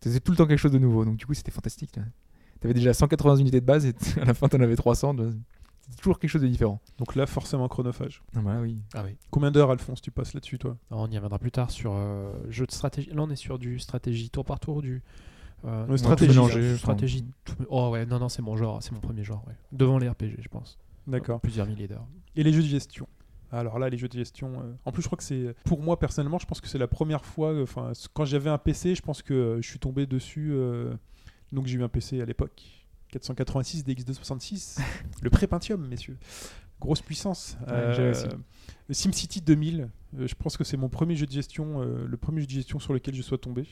C'était 0.01 0.21
tout 0.21 0.33
le 0.33 0.37
temps 0.37 0.47
quelque 0.47 0.59
chose 0.59 0.73
de 0.73 0.79
nouveau, 0.79 1.05
donc 1.05 1.17
du 1.17 1.27
coup 1.27 1.35
c'était 1.35 1.51
fantastique. 1.51 1.97
là. 1.97 2.03
T'avais 2.61 2.75
déjà 2.75 2.93
180 2.95 3.37
unités 3.37 3.61
de 3.61 3.67
base 3.67 3.87
et 3.87 3.95
à 4.21 4.25
la 4.25 4.35
fin 4.35 4.49
t'en 4.49 4.61
avais 4.61 4.77
300. 4.77 5.15
de- 5.15 5.33
c'était 5.83 5.97
toujours 6.03 6.19
quelque 6.21 6.31
chose 6.31 6.43
de 6.43 6.47
différent. 6.47 6.81
Donc 6.99 7.17
là, 7.17 7.27
forcément 7.27 7.67
chronophage. 7.69 8.23
Ah, 8.37 8.41
voilà, 8.43 8.61
oui. 8.61 8.79
Ah 8.95 9.03
oui. 9.05 9.17
Combien 9.31 9.51
d'heures, 9.51 9.71
Alphonse, 9.73 10.01
tu 10.01 10.11
passes 10.13 10.35
là-dessus, 10.35 10.59
toi? 10.59 10.77
On 10.93 11.11
y 11.11 11.17
reviendra 11.17 11.39
plus 11.41 11.51
tard 11.51 11.71
sur 11.73 11.93
euh, 11.95 12.33
jeu 12.49 12.65
de 12.67 12.71
stratégie. 12.71 13.11
Là, 13.11 13.23
on 13.23 13.31
est 13.31 13.35
sur 13.37 13.59
du 13.59 13.79
stratégie 13.81 14.31
tour 14.31 14.45
par 14.45 14.61
tour, 14.61 14.83
du. 14.83 15.03
euh, 15.65 15.87
Ouais, 15.89 15.97
stratégie, 15.99 16.31
mélanger, 16.31 16.77
stratégie. 16.77 17.25
Oh 17.71 17.89
ouais, 17.91 18.07
non, 18.07 18.21
non, 18.21 18.29
c'est 18.29 18.41
mon 18.43 18.57
genre, 18.57 18.81
c'est 18.83 18.93
mon 18.93 19.01
premier 19.01 19.25
genre. 19.25 19.43
ouais. 19.49 19.55
Devant 19.73 19.99
les 19.99 20.09
RPG, 20.09 20.37
je 20.39 20.49
pense. 20.49 20.79
D'accord. 21.09 21.41
Plusieurs 21.41 21.67
milliers 21.67 21.89
d'heures. 21.89 22.07
Et 22.37 22.45
les 22.45 22.53
jeux 22.53 22.63
de 22.63 22.69
gestion? 22.69 23.09
Alors 23.53 23.79
là, 23.79 23.89
les 23.89 23.99
jeux 23.99 24.09
de 24.09 24.13
gestion. 24.13 24.53
euh, 24.61 24.73
En 24.85 24.93
plus, 24.93 25.03
je 25.03 25.09
crois 25.09 25.17
que 25.19 25.25
c'est. 25.25 25.55
Pour 25.65 25.83
moi, 25.83 25.99
personnellement, 25.99 26.39
je 26.39 26.47
pense 26.47 26.61
que 26.61 26.69
c'est 26.69 26.79
la 26.79 26.89
première 26.89 27.25
fois. 27.25 27.49
euh, 27.53 27.63
Enfin, 27.65 27.93
quand 28.15 28.25
j'avais 28.25 28.51
un 28.51 28.59
PC, 28.59 28.95
je 28.95 29.03
pense 29.03 29.23
que 29.23 29.35
euh, 29.35 29.63
je 29.63 29.69
suis 29.69 29.79
tombé 29.79 30.07
dessus. 30.07 30.55
Donc, 31.53 31.67
j'ai 31.67 31.79
eu 31.79 31.83
un 31.83 31.89
PC 31.89 32.21
à 32.21 32.25
l'époque. 32.25 32.63
486 33.13 33.85
DX266. 33.85 34.81
le 35.23 35.31
pré-Pentium, 35.31 35.85
messieurs. 35.89 36.17
Grosse 36.81 37.03
puissance. 37.03 37.59
Ouais, 37.69 38.13
SimCity 38.91 39.41
2000. 39.41 39.89
euh, 40.19 40.27
je 40.27 40.35
pense 40.35 40.57
que 40.57 40.65
c'est 40.65 40.77
mon 40.77 40.89
premier 40.89 41.17
jeu 41.17 41.27
de 41.27 41.33
gestion. 41.33 41.81
le 41.83 42.17
premier 42.17 42.41
jeu 42.41 42.47
de 42.47 42.53
gestion 42.53 42.79
sur 42.79 42.93
lequel 42.93 43.15
je 43.15 43.23
sois 43.23 43.39
tombé. 43.39 43.67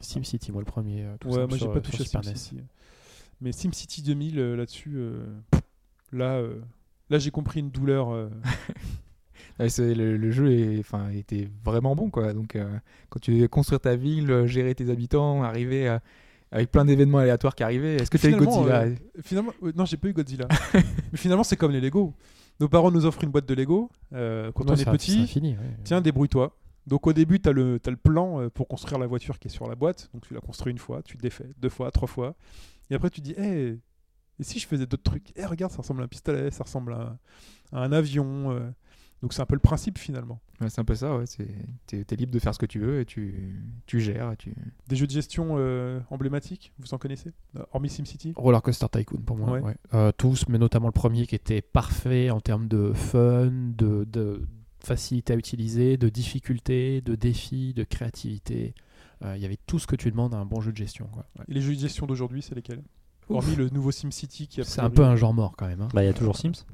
SimCity, 0.00 0.52
moi 0.52 0.60
le 0.62 0.66
premier. 0.66 1.06
tout 1.20 1.28
Ouais, 1.28 1.46
moi, 1.46 1.56
j'ai 1.58 1.68
pas 1.68 1.80
touché 1.80 2.02
à 2.02 2.06
SimCity. 2.22 2.56
NES. 2.56 2.62
Mais 3.40 3.52
SimCity 3.52 4.02
2000, 4.02 4.38
euh, 4.38 4.56
là-dessus. 4.56 4.98
Là, 6.12 6.36
euh, 6.38 6.60
là 7.10 7.18
j'ai 7.18 7.30
compris 7.30 7.60
une 7.60 7.70
douleur. 7.70 8.10
euh, 8.10 8.28
le, 9.58 10.16
le 10.16 10.30
jeu 10.30 10.50
est, 10.52 10.78
enfin, 10.80 11.10
était 11.10 11.48
vraiment 11.64 11.94
bon, 11.96 12.10
quoi. 12.10 12.32
Donc, 12.32 12.56
euh, 12.56 12.66
quand 13.10 13.18
tu 13.20 13.34
devais 13.34 13.48
construire 13.48 13.80
ta 13.80 13.96
ville, 13.96 14.30
euh, 14.30 14.46
gérer 14.46 14.74
tes 14.74 14.90
habitants, 14.90 15.42
arriver 15.42 15.88
à- 15.88 16.00
avec 16.50 16.70
plein 16.70 16.84
d'événements 16.84 17.18
aléatoires 17.18 17.54
qui 17.54 17.62
arrivaient. 17.62 17.96
Est-ce 17.96 18.10
que 18.10 18.16
tu 18.16 18.26
as 18.26 18.30
eu 18.30 18.32
Finalement, 18.32 18.56
Godzilla 18.56 18.80
euh, 18.82 18.94
finalement, 19.22 19.52
euh, 19.62 19.72
non, 19.76 19.84
j'ai 19.84 19.96
pas 19.98 20.08
eu 20.08 20.12
Godzilla. 20.12 20.48
Mais 20.74 21.18
finalement, 21.18 21.44
c'est 21.44 21.56
comme 21.56 21.72
les 21.72 21.80
Lego. 21.80 22.14
Nos 22.60 22.68
parents 22.68 22.90
nous 22.90 23.04
offrent 23.06 23.22
une 23.22 23.30
boîte 23.30 23.46
de 23.46 23.54
Lego 23.54 23.90
euh, 24.14 24.50
quand 24.52 24.64
Ouais, 24.64 24.70
on 24.72 24.74
est 24.80 24.90
petit. 24.90 25.18
infini, 25.20 25.52
ouais. 25.52 25.76
Tiens, 25.84 26.00
débrouille-toi. 26.00 26.56
Donc 26.86 27.06
au 27.06 27.12
début, 27.12 27.38
tu 27.38 27.48
as, 27.50 27.52
le 27.52 27.78
t'as 27.78 27.90
le 27.90 27.98
plan 27.98 28.40
euh, 28.40 28.48
pour 28.48 28.66
construire 28.66 28.98
la 28.98 29.06
voiture 29.06 29.38
qui 29.38 29.48
est 29.48 29.50
sur 29.50 29.68
la 29.68 29.74
boîte. 29.74 30.08
Donc 30.14 30.26
tu 30.26 30.32
la 30.32 30.40
construis 30.40 30.72
une 30.72 30.78
fois, 30.78 31.02
tu 31.02 31.16
le 31.18 31.20
défais 31.20 31.44
deux 31.58 31.68
fois, 31.68 31.90
trois 31.90 32.08
fois. 32.08 32.34
Et 32.90 32.94
après, 32.94 33.10
tu 33.10 33.20
dis, 33.20 33.32
hé, 33.32 33.78
et 34.40 34.42
si 34.42 34.58
je 34.58 34.66
faisais 34.66 34.86
d'autres 34.86 35.02
trucs? 35.02 35.32
Eh, 35.36 35.44
regarde, 35.44 35.70
ça 35.70 35.78
ressemble 35.78 36.00
à 36.00 36.04
un 36.04 36.08
pistolet, 36.08 36.50
ça 36.50 36.64
ressemble 36.64 36.94
à, 36.94 37.18
à 37.72 37.82
un 37.84 37.92
avion. 37.92 38.72
Donc 39.22 39.32
c'est 39.32 39.42
un 39.42 39.46
peu 39.46 39.56
le 39.56 39.60
principe 39.60 39.98
finalement. 39.98 40.40
Ouais, 40.60 40.70
C'est 40.70 40.80
un 40.80 40.84
peu 40.84 40.94
ça, 40.94 41.16
ouais. 41.16 41.26
c'est- 41.26 41.48
T'es 41.86 42.04
es 42.08 42.16
libre 42.16 42.32
de 42.32 42.38
faire 42.38 42.54
ce 42.54 42.58
que 42.58 42.66
tu 42.66 42.78
veux 42.78 43.00
et 43.00 43.04
tu, 43.04 43.56
tu 43.86 44.00
gères. 44.00 44.30
et 44.32 44.36
Tu... 44.36 44.54
Des 44.88 44.94
jeux 44.96 45.06
de 45.06 45.12
gestion 45.12 45.56
euh, 45.58 45.98
emblématiques, 46.10 46.72
vous 46.78 46.94
en 46.94 46.98
connaissez? 46.98 47.32
Hormis 47.72 47.88
SimCity? 47.90 48.32
Roller 48.36 48.62
Coaster 48.62 48.86
Tycoon 48.90 49.20
pour 49.22 49.36
moi. 49.36 49.50
Ouais. 49.50 49.60
ouais. 49.60 49.76
Euh, 49.94 50.12
tous, 50.16 50.46
mais 50.48 50.58
notamment 50.58 50.86
le 50.86 50.92
premier 50.92 51.26
qui 51.26 51.34
était 51.34 51.62
parfait 51.62 52.30
en 52.30 52.40
termes 52.40 52.68
de 52.68 52.92
fun, 52.92 53.50
de, 53.76 54.04
de 54.04 54.46
facilité 54.80 55.32
à 55.32 55.36
utiliser, 55.36 55.96
de 55.96 56.08
difficulté, 56.08 57.00
de 57.00 57.16
défi, 57.16 57.74
de 57.74 57.82
créativité. 57.84 58.74
Euh, 59.24 59.34
Il 59.36 59.42
y 59.42 59.46
avait 59.46 59.58
tout 59.66 59.80
ce 59.80 59.88
que 59.88 59.96
tu 59.96 60.10
demandes 60.12 60.32
à 60.32 60.38
un 60.38 60.46
bon 60.46 60.60
jeu 60.60 60.70
de 60.70 60.76
gestion. 60.76 61.06
quoi. 61.12 61.26
Ouais. 61.40 61.44
Et 61.48 61.54
les 61.54 61.60
jeux 61.60 61.74
de 61.74 61.80
gestion 61.80 62.06
d'aujourd'hui, 62.06 62.40
c'est 62.42 62.54
lesquels? 62.54 62.82
Hormis 63.28 63.56
le 63.56 63.68
nouveau 63.70 63.90
SimCity 63.90 64.46
qui 64.46 64.60
a 64.60 64.64
C'est 64.64 64.80
un 64.80 64.90
peu 64.90 65.02
un 65.04 65.16
genre 65.16 65.34
mort 65.34 65.54
quand 65.56 65.66
même. 65.66 65.80
hein. 65.82 65.88
Bah, 65.92 66.02
il 66.02 66.06
y 66.06 66.08
a 66.08 66.14
toujours 66.14 66.36
Sims. 66.36 66.64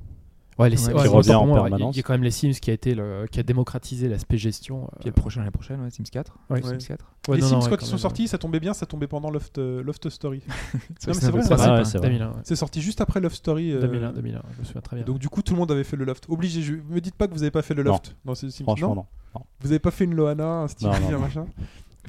Ouais, 0.59 0.71
les, 0.71 0.77
Ouais, 0.87 0.93
ouais, 0.95 1.03
qui 1.03 1.09
moi, 1.09 1.17
revient 1.19 1.35
en 1.35 1.47
moi, 1.47 1.63
permanence. 1.63 1.95
Il 1.95 1.99
y 1.99 2.01
a 2.01 2.03
quand 2.05 2.13
même 2.13 2.23
les 2.23 2.31
Sims 2.31 2.53
qui 2.53 2.71
a, 2.71 2.75
été 2.75 2.95
le, 2.95 3.27
qui 3.31 3.41
a 3.41 3.43
démocratisé 3.43 4.09
l'aspect 4.09 4.37
gestion. 4.39 4.89
Puis 5.01 5.09
euh, 5.09 5.13
le 5.17 5.21
prochain, 5.21 5.41
l'année 5.41 5.51
prochaine, 5.51 5.81
ouais, 5.83 5.91
Sims 5.91 6.05
4. 6.11 6.39
Ouais. 6.51 6.63
Sims 6.63 6.69
Ouais. 6.71 6.79
4. 6.79 7.05
ouais, 7.29 7.37
les 7.37 7.43
non, 7.43 7.49
Sims, 7.49 7.55
non, 7.55 7.59
ouais, 7.59 7.65
quand 7.71 7.77
quand 7.77 7.83
ils 7.83 7.87
sont 7.87 7.93
même, 7.93 7.99
sortis, 7.99 8.29
ça 8.29 8.39
tombait 8.39 8.61
bien, 8.61 8.73
ça 8.73 8.87
tombait 8.87 9.09
pendant 9.09 9.31
Loft, 9.31 9.59
euh, 9.59 9.83
Loft 9.83 10.09
Story. 10.11 10.43
C'est 11.01 11.11
vrai, 11.13 11.33
ouais, 11.33 11.43
c'est 11.85 11.99
vrai. 11.99 12.09
2001, 12.09 12.29
ouais. 12.29 12.33
C'est 12.45 12.57
sorti 12.57 12.81
juste 12.81 13.01
après 13.01 13.21
Love 13.21 13.35
Story. 13.35 13.73
euh, 13.73 13.81
2001, 13.81 14.13
2001, 14.13 14.43
je 14.55 14.61
me 14.61 14.65
souviens 14.65 14.81
très 14.81 14.97
bien. 14.97 15.05
Donc 15.05 15.19
du 15.19 15.29
coup, 15.29 15.43
tout 15.43 15.55
le 15.55 15.59
monde 15.59 15.73
avait 15.73 15.85
fait 15.85 15.97
le 15.97 16.05
Loft. 16.05 16.27
Obligé, 16.29 16.63
je... 16.63 16.75
me 16.75 17.01
dites 17.01 17.17
pas 17.17 17.27
que 17.27 17.33
vous 17.33 17.43
avez 17.43 17.51
pas 17.51 17.63
fait 17.63 17.75
le 17.75 17.83
Non. 17.83 17.93
Loft 17.93 18.15
dans 18.25 18.35
ces 18.37 18.51
Sims. 18.51 18.63
Franchement, 18.65 18.95
non, 18.95 19.07
non. 19.35 19.41
Vous 19.61 19.71
avez 19.71 19.81
pas 19.81 19.91
fait 19.91 20.05
une 20.05 20.15
Loana, 20.15 20.47
un 20.47 20.69
Stevie, 20.69 21.13
un 21.13 21.19
machin 21.19 21.47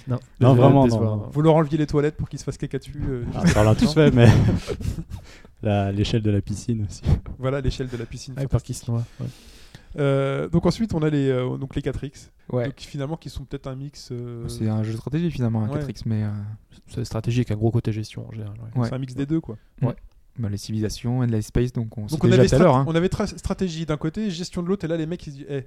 non, 0.08 0.20
Non, 0.42 0.54
vraiment. 0.56 0.88
Vous 1.32 1.42
leur 1.42 1.56
enleviez 1.56 1.78
les 1.78 1.88
toilettes 1.88 2.18
pour 2.18 2.28
qu'ils 2.30 2.38
se 2.38 2.44
fassent 2.44 2.58
caca 2.58 2.78
dessus. 2.78 3.02
euh, 3.08 3.24
Ah, 3.34 3.44
on 3.58 3.64
l'a 3.64 3.76
tous 3.76 3.94
fait, 3.94 4.12
mais 4.14 4.28
l'échelle 5.92 6.22
de 6.22 6.32
la 6.32 6.42
piscine 6.42 6.86
aussi. 6.88 7.02
Voilà 7.40 7.62
l'échelle 7.62 7.90
de 7.90 7.98
la 7.98 8.06
piscine. 8.06 8.34
Avec 8.38 8.50
peur 8.50 8.64
qu'il 8.64 8.76
se 8.76 8.90
noie. 8.90 9.04
ouais. 9.20 9.28
Euh, 9.98 10.50
donc 10.50 10.66
ensuite, 10.66 10.94
on 10.94 11.02
a 11.04 11.10
les, 11.10 11.30
euh, 11.30 11.58
donc 11.58 11.74
les 11.76 11.82
4X. 11.82 12.30
Ouais. 12.52 12.66
Donc 12.66 12.74
finalement, 12.80 13.16
qui 13.16 13.30
sont 13.30 13.46
peut-être 13.46 13.68
un 13.68 13.76
mix. 13.76 14.10
euh, 14.12 14.46
C'est 14.50 14.68
un 14.68 14.84
jeu 14.84 14.92
de 14.92 14.98
stratégie 14.98 15.32
finalement, 15.32 15.64
un 15.64 15.70
Ouais. 15.70 15.80
4X, 15.80 16.02
mais 16.06 16.24
euh, 16.24 16.30
C'est 16.88 17.06
stratégique, 17.06 17.50
un 17.52 17.56
gros 17.56 17.72
côté 17.72 17.92
gestion 17.94 18.28
en 18.28 18.32
général. 18.32 18.54
ouais. 18.76 18.82
ouais. 18.82 18.88
c'est 18.90 18.96
un 18.96 19.00
mix 19.00 19.14
des 19.16 19.26
deux, 19.26 19.40
quoi. 19.40 19.58
bah, 19.82 20.50
les 20.50 20.58
civilisations, 20.58 21.20
Endless 21.20 21.46
Space, 21.48 21.72
donc 21.72 21.98
on 21.98 22.08
Donc 22.08 22.24
on 22.24 22.28
déjà 22.28 22.40
avait, 22.42 22.50
tout 22.50 22.56
à 22.56 22.60
l'heure. 22.60 22.74
strat- 22.76 22.82
hein. 22.82 22.86
on 22.88 22.96
avait 22.96 23.08
tra- 23.08 23.38
stratégie 23.38 23.86
d'un 23.86 23.96
côté, 23.98 24.30
gestion 24.32 24.64
de 24.64 24.68
l'autre, 24.68 24.84
et 24.84 24.90
là 24.90 24.98
les 24.98 25.06
mecs 25.06 25.26
ils 25.28 25.32
se 25.32 25.38
disent, 25.38 25.48
Eh. 25.50 25.64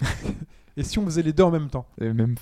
et 0.76 0.82
si 0.82 0.98
on 0.98 1.04
faisait 1.04 1.22
les 1.22 1.32
deux 1.32 1.44
en 1.44 1.50
même 1.52 1.68
temps? 1.70 1.86
Et 2.00 2.12
même, 2.12 2.34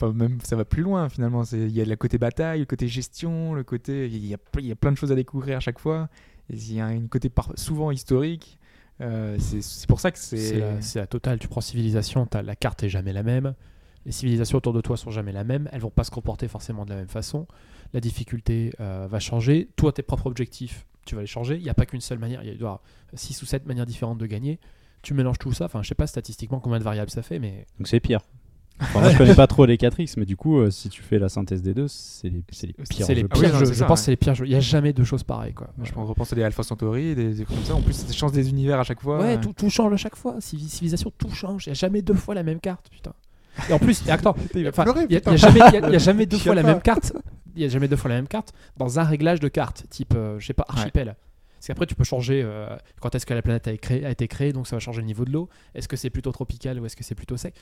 ça 0.43 0.57
va 0.57 0.65
plus 0.65 0.83
loin 0.83 1.09
finalement. 1.11 1.43
Il 1.53 1.69
y 1.71 1.83
a 1.83 1.85
le 1.85 1.97
côté 1.97 2.17
bataille, 2.17 2.61
le 2.61 2.67
côté 2.67 2.89
gestion, 2.89 3.53
le 3.55 3.63
côté. 3.63 4.07
Il 4.07 4.25
y 4.27 4.33
a, 4.35 4.39
il 4.59 4.67
y 4.67 4.73
a 4.73 4.77
plein 4.77 4.93
de 4.93 4.97
choses 4.97 5.13
à 5.13 5.15
découvrir 5.15 5.59
à 5.59 5.61
chaque 5.61 5.79
fois. 5.79 6.09
Il 6.51 6.73
y 6.73 6.81
a 6.81 6.87
un 6.87 7.07
côté 7.09 7.29
par- 7.29 7.53
souvent 7.57 7.91
historique. 7.91 8.59
Euh, 9.01 9.37
c'est 9.39 9.87
pour 9.87 10.01
ça 10.01 10.11
que 10.11 10.19
C'est 10.19 10.61
c'est. 10.81 10.99
la, 11.01 11.07
totale. 11.07 11.39
Tu 11.39 11.49
prends 11.49 11.61
civilisation, 11.61 12.27
la 12.43 12.57
carte 12.57 12.83
est 12.83 12.89
jamais 12.89 13.13
la 13.13 13.23
même. 13.23 13.55
Les 14.07 14.13
civilisations 14.13 14.59
autour 14.59 14.73
de 14.73 14.81
toi 14.81 14.97
sont 14.97 15.11
jamais 15.11 15.33
la 15.33 15.45
même. 15.45 15.69
Elles 15.73 15.81
vont 15.81 15.91
pas 15.91 16.05
se 16.05 16.11
comporter 16.11 16.47
forcément 16.49 16.85
de 16.85 16.91
la 16.91 16.97
même 16.97 17.09
façon. 17.09 17.47
La 17.93 18.01
difficulté 18.01 18.73
euh, 18.81 19.07
va 19.11 19.19
changer. 19.19 19.69
Toi, 19.77 19.93
tes 19.93 20.03
propres 20.03 20.27
objectifs, 20.29 20.87
tu 21.05 21.15
vas 21.17 21.21
les 21.23 21.27
changer. 21.27 21.57
Il 21.57 21.63
n'y 21.63 21.69
a 21.71 21.75
pas 21.75 21.87
qu'une 21.87 22.01
seule 22.01 22.19
manière. 22.21 22.43
Il 22.43 22.47
y 22.47 22.51
a- 22.51 22.53
il 22.53 22.59
doit 22.59 22.67
y 22.69 22.71
avoir 22.71 22.83
6 23.15 23.43
ou 23.43 23.47
7 23.47 23.67
manières 23.67 23.87
différentes 23.87 24.19
de 24.19 24.27
gagner. 24.27 24.61
Tu 25.03 25.13
mélanges 25.13 25.39
tout 25.39 25.53
ça. 25.53 25.65
Enfin, 25.67 25.83
je 25.83 25.89
sais 25.89 25.95
pas 25.97 26.07
statistiquement 26.07 26.61
combien 26.61 26.79
de 26.79 26.85
variables 26.85 27.11
ça 27.11 27.23
fait, 27.23 27.39
mais 27.41 27.67
Donc 27.79 27.89
c'est 27.89 28.01
pire. 28.01 28.21
Enfin, 28.79 29.01
moi, 29.01 29.11
je 29.11 29.17
connais 29.17 29.35
pas 29.35 29.47
trop 29.47 29.65
les 29.65 29.77
4X, 29.79 30.15
mais 30.19 30.27
du 30.27 30.37
coup, 30.37 30.59
euh, 30.59 30.71
si 30.71 30.89
tu 30.91 31.03
fais 31.03 31.19
la 31.19 31.29
synthèse 31.31 31.63
des 31.63 31.73
deux, 31.73 31.89
c'est 31.89 32.29
les, 32.29 32.43
c'est 32.53 32.67
les 32.67 32.73
pires 32.75 33.07
c'est 33.07 33.15
les 33.15 33.23
jeux. 33.23 33.29
Ah 33.31 33.35
oui, 33.37 33.41
pires 33.41 33.53
non, 33.55 33.59
jeux. 33.61 33.65
c'est 33.67 33.73
Je 33.75 33.79
ça, 33.79 33.87
pense 33.87 34.01
que 34.01 34.03
ouais. 34.03 34.05
c'est 34.05 34.11
les 34.13 34.17
pires 34.17 34.35
jeux. 34.35 34.45
Il 34.47 34.51
n'y 34.51 34.55
a 34.57 34.61
jamais 34.61 34.93
deux 34.93 35.05
choses 35.05 35.23
pareilles. 35.23 35.55
Quoi. 35.55 35.69
Je 35.83 35.91
pense 35.93 36.07
repenser 36.09 36.35
à 36.35 36.37
des 36.37 36.43
Alpha 36.43 36.63
Centauri, 36.63 37.15
des, 37.15 37.33
des 37.33 37.45
trucs 37.45 37.57
comme 37.57 37.65
ça. 37.65 37.75
En 37.75 37.81
plus, 37.81 37.95
ça 37.95 38.13
change 38.13 38.33
des 38.33 38.51
univers 38.51 38.79
à 38.79 38.85
chaque 38.85 39.01
fois. 39.01 39.19
Ouais, 39.21 39.41
tout, 39.41 39.55
tout 39.55 39.71
change 39.71 39.93
à 39.95 39.97
chaque 39.97 40.17
fois. 40.17 40.37
Civi- 40.41 40.69
Civilisation, 40.69 41.11
tout 41.17 41.31
change. 41.31 41.67
Il 41.67 41.71
n'y 41.71 41.73
a 41.73 41.75
jamais 41.75 42.03
deux 42.03 42.13
fois 42.15 42.35
la 42.35 42.43
même 42.43 42.61
carte, 42.61 42.89
putain. 42.91 43.15
Et 43.71 43.73
en 43.73 43.79
plus, 43.79 44.07
et 44.07 44.11
attends, 44.11 44.37
il 44.55 44.65
va 44.65 44.69
Enfin, 44.69 44.83
pleurer, 44.83 45.07
il 45.09 45.13
y 45.13 45.17
a- 45.17 45.21
putain. 45.21 45.35
il 45.35 45.41
y 45.41 45.45
a 45.45 45.49
jamais, 45.49 45.61
il 45.69 45.73
y 45.73 45.77
a- 45.85 45.89
il 45.89 45.93
y 45.93 45.97
a 45.97 45.99
jamais 45.99 46.27
deux 46.27 46.39
fois 46.39 46.55
la 46.55 46.63
pas. 46.63 46.69
même 46.73 46.83
carte. 46.83 47.15
Il 47.55 47.63
y 47.63 47.65
a 47.65 47.69
jamais 47.69 47.89
deux 47.89 47.97
fois 47.97 48.11
la 48.11 48.17
même 48.17 48.29
carte 48.29 48.53
dans 48.77 48.99
un 48.99 49.05
réglage 49.05 49.41
de 49.41 49.49
carte, 49.49 49.85
type, 49.89 50.13
euh, 50.15 50.39
je 50.39 50.47
sais 50.47 50.53
pas, 50.53 50.67
archipel. 50.69 51.17
Parce 51.55 51.69
qu'après, 51.69 51.87
tu 51.87 51.95
peux 51.95 52.05
changer 52.05 52.43
euh, 52.45 52.69
quand 53.01 53.15
est-ce 53.15 53.25
que 53.25 53.33
la 53.33 53.41
planète 53.41 53.67
a, 53.67 53.73
été 53.73 53.79
créée- 53.79 54.05
a 54.05 54.11
été 54.11 54.29
créée, 54.29 54.53
donc 54.53 54.67
ça 54.67 54.77
va 54.77 54.81
changer 54.81 55.01
le 55.01 55.07
niveau 55.07 55.25
de 55.25 55.31
l'eau. 55.33 55.49
Est-ce 55.75 55.89
que 55.89 55.97
c'est 55.97 56.11
plutôt 56.11 56.31
tropical 56.31 56.79
ou 56.79 56.85
est-ce 56.85 56.95
que 56.97 57.03
c'est 57.03 57.15
plutôt 57.15 57.39
sec? 57.39 57.55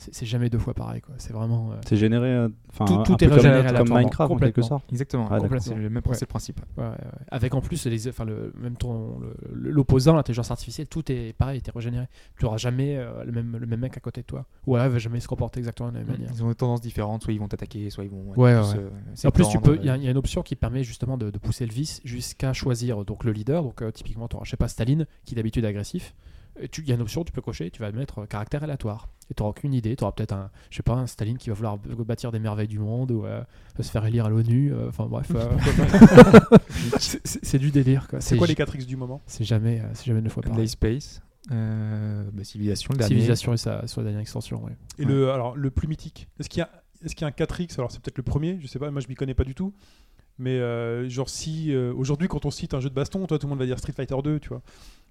C'est 0.00 0.26
jamais 0.26 0.48
deux 0.48 0.60
fois 0.60 0.74
pareil, 0.74 1.00
quoi. 1.00 1.16
C'est 1.18 1.32
vraiment. 1.32 1.72
euh, 1.72 1.76
C'est 1.84 1.96
généré, 1.96 2.28
euh, 2.28 2.48
enfin, 2.70 2.84
Tout- 2.84 3.14
est 3.14 3.26
comme- 3.26 3.34
régénéré 3.34 3.58
comme, 3.62 3.66
aléatoirement, 3.70 3.96
Minecraft 3.96 4.30
en 4.32 4.36
quelque 4.36 4.62
sorte. 4.62 4.84
Exactement. 4.92 5.26
Ah. 5.28 5.38
C'est 5.58 5.74
le 5.74 5.90
même 5.90 6.02
principe. 6.02 6.60
Ouais, 6.76 6.84
ouais, 6.84 6.90
ouais. 6.90 6.96
Avec 7.32 7.52
en 7.54 7.60
plus 7.60 7.84
les, 7.86 8.06
enfin, 8.06 8.24
le, 8.24 8.52
même 8.60 8.76
ton 8.76 9.18
l'opposant, 9.52 10.14
l'intelligence 10.14 10.52
artificielle, 10.52 10.86
tout 10.86 11.10
est 11.10 11.32
pareil, 11.36 11.60
est 11.66 11.70
régénéré. 11.72 12.06
Tu 12.38 12.44
n'auras 12.44 12.58
jamais 12.58 12.96
euh, 12.96 13.24
le, 13.24 13.32
même, 13.32 13.56
le 13.56 13.66
même 13.66 13.80
mec 13.80 13.96
à 13.96 14.00
côté 14.00 14.20
de 14.20 14.26
toi. 14.26 14.46
Ou 14.68 14.76
alors 14.76 14.86
il 14.86 14.92
va 14.92 14.98
jamais 14.98 15.18
se 15.18 15.26
comporter 15.26 15.58
exactement 15.58 15.88
de 15.88 15.94
la 15.94 16.04
même 16.04 16.12
manière. 16.12 16.30
Ils 16.32 16.44
ont 16.44 16.48
des 16.48 16.54
tendances 16.54 16.80
différentes. 16.80 17.24
Soit 17.24 17.32
ils 17.32 17.40
vont 17.40 17.48
t'attaquer, 17.48 17.90
soit 17.90 18.04
ils 18.04 18.10
vont. 18.10 18.32
En 19.26 19.30
plus, 19.32 19.48
tu 19.48 19.58
peux, 19.58 19.76
il 19.80 19.84
y, 19.86 19.90
a- 19.90 19.96
il 19.96 20.04
y 20.04 20.06
a 20.06 20.10
une 20.12 20.16
option 20.16 20.42
qui 20.42 20.54
permet 20.54 20.84
justement 20.84 21.16
de, 21.18 21.30
de 21.30 21.38
pousser 21.38 21.66
le 21.66 21.72
vice 21.72 22.00
jusqu'à 22.04 22.52
choisir 22.52 23.04
donc 23.04 23.24
le 23.24 23.32
leader. 23.32 23.64
Donc 23.64 23.82
euh, 23.82 23.90
typiquement, 23.90 24.28
tu 24.28 24.36
auras, 24.36 24.44
je 24.44 24.50
sais 24.50 24.56
pas, 24.56 24.68
Staline, 24.68 25.06
qui 25.24 25.34
d'habitude 25.34 25.64
est 25.64 25.68
agressif. 25.68 26.14
Tu- 26.70 26.82
Il 26.82 26.88
y 26.88 26.92
a 26.92 26.94
une 26.96 27.00
option, 27.02 27.24
tu 27.24 27.32
peux 27.32 27.40
cocher, 27.42 27.70
tu 27.70 27.80
vas 27.80 27.92
mettre 27.92 28.20
euh, 28.20 28.26
caractère 28.26 28.62
aléatoire. 28.62 29.08
Et 29.30 29.34
tu 29.34 29.42
n'auras 29.42 29.50
aucune 29.50 29.74
idée. 29.74 29.94
Tu 29.94 30.02
auras 30.04 30.12
peut-être 30.12 30.32
un, 30.32 30.50
je 30.70 30.76
sais 30.76 30.82
pas, 30.82 30.94
un 30.94 31.06
Staline 31.06 31.36
qui 31.38 31.50
va 31.50 31.54
vouloir 31.54 31.76
bâtir 31.78 32.32
des 32.32 32.38
merveilles 32.38 32.66
du 32.68 32.78
monde 32.78 33.10
ou 33.10 33.24
euh, 33.26 33.42
se 33.78 33.90
faire 33.90 34.04
élire 34.06 34.24
à 34.26 34.28
l'ONU. 34.30 34.72
euh, 34.72 34.88
Enfin 34.88 35.06
bref, 35.06 35.30
euh, 35.34 35.46
c'est- 36.98 37.58
du 37.58 37.70
délire. 37.70 38.08
quoi. 38.08 38.20
C'est 38.20 38.36
quoi 38.36 38.46
les 38.46 38.54
4X 38.54 38.86
du 38.86 38.96
moment? 38.96 39.20
C'est 39.26 39.44
jamais, 39.44 39.80
euh, 39.80 39.84
c'est 39.94 40.06
jamais 40.06 40.20
deux 40.22 40.28
fois. 40.30 40.42
Endless 40.48 40.70
Space, 40.72 41.20
euh, 41.50 42.24
bah, 42.32 42.44
Civilisation, 42.44 42.92
le 42.92 42.98
dernier. 42.98 43.08
Civilisation 43.14 43.52
et 43.52 43.56
sa, 43.56 43.86
sa 43.86 44.02
dernière 44.02 44.20
extension. 44.20 44.64
ouais. 44.64 44.76
Et 44.98 45.04
le, 45.04 45.30
alors, 45.30 45.56
le 45.56 45.70
plus 45.70 45.88
mythique 45.88 46.28
Est-ce 46.40 46.48
qu'il 46.48 46.60
y, 46.60 46.62
a- 46.62 46.70
est-ce 47.04 47.14
qu'il 47.14 47.22
y 47.22 47.24
a 47.24 47.28
un 47.28 47.30
4X 47.30 47.74
Alors, 47.78 47.90
c'est 47.92 48.00
peut-être 48.00 48.16
le 48.18 48.22
premier, 48.24 48.58
je 48.60 48.66
sais 48.66 48.78
pas, 48.78 48.90
moi 48.90 49.00
je 49.00 49.08
m'y 49.08 49.14
connais 49.14 49.34
pas 49.34 49.44
du 49.44 49.54
tout. 49.54 49.72
Mais 50.38 50.58
euh, 50.58 51.08
genre, 51.08 51.28
si 51.28 51.74
euh, 51.74 51.92
aujourd'hui, 51.94 52.28
quand 52.28 52.46
on 52.46 52.50
cite 52.50 52.72
un 52.74 52.80
jeu 52.80 52.88
de 52.88 52.94
baston, 52.94 53.26
toi, 53.26 53.38
tout 53.38 53.46
le 53.46 53.50
monde 53.50 53.58
va 53.58 53.66
dire 53.66 53.78
Street 53.78 53.92
Fighter 53.92 54.16
2, 54.22 54.38
tu 54.38 54.48
vois. 54.50 54.62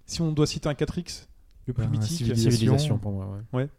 Si 0.06 0.22
on 0.22 0.32
doit 0.32 0.48
citer 0.48 0.70
un 0.70 0.74
4X, 0.74 1.28
le 1.68 1.74
plus 1.74 1.84
Ben, 1.84 1.92
mythique. 1.92 2.18
Civilisation. 2.18 2.52
Civilisation 2.52 2.98
pour 2.98 3.12
moi. 3.12 3.28
ouais. 3.54 3.70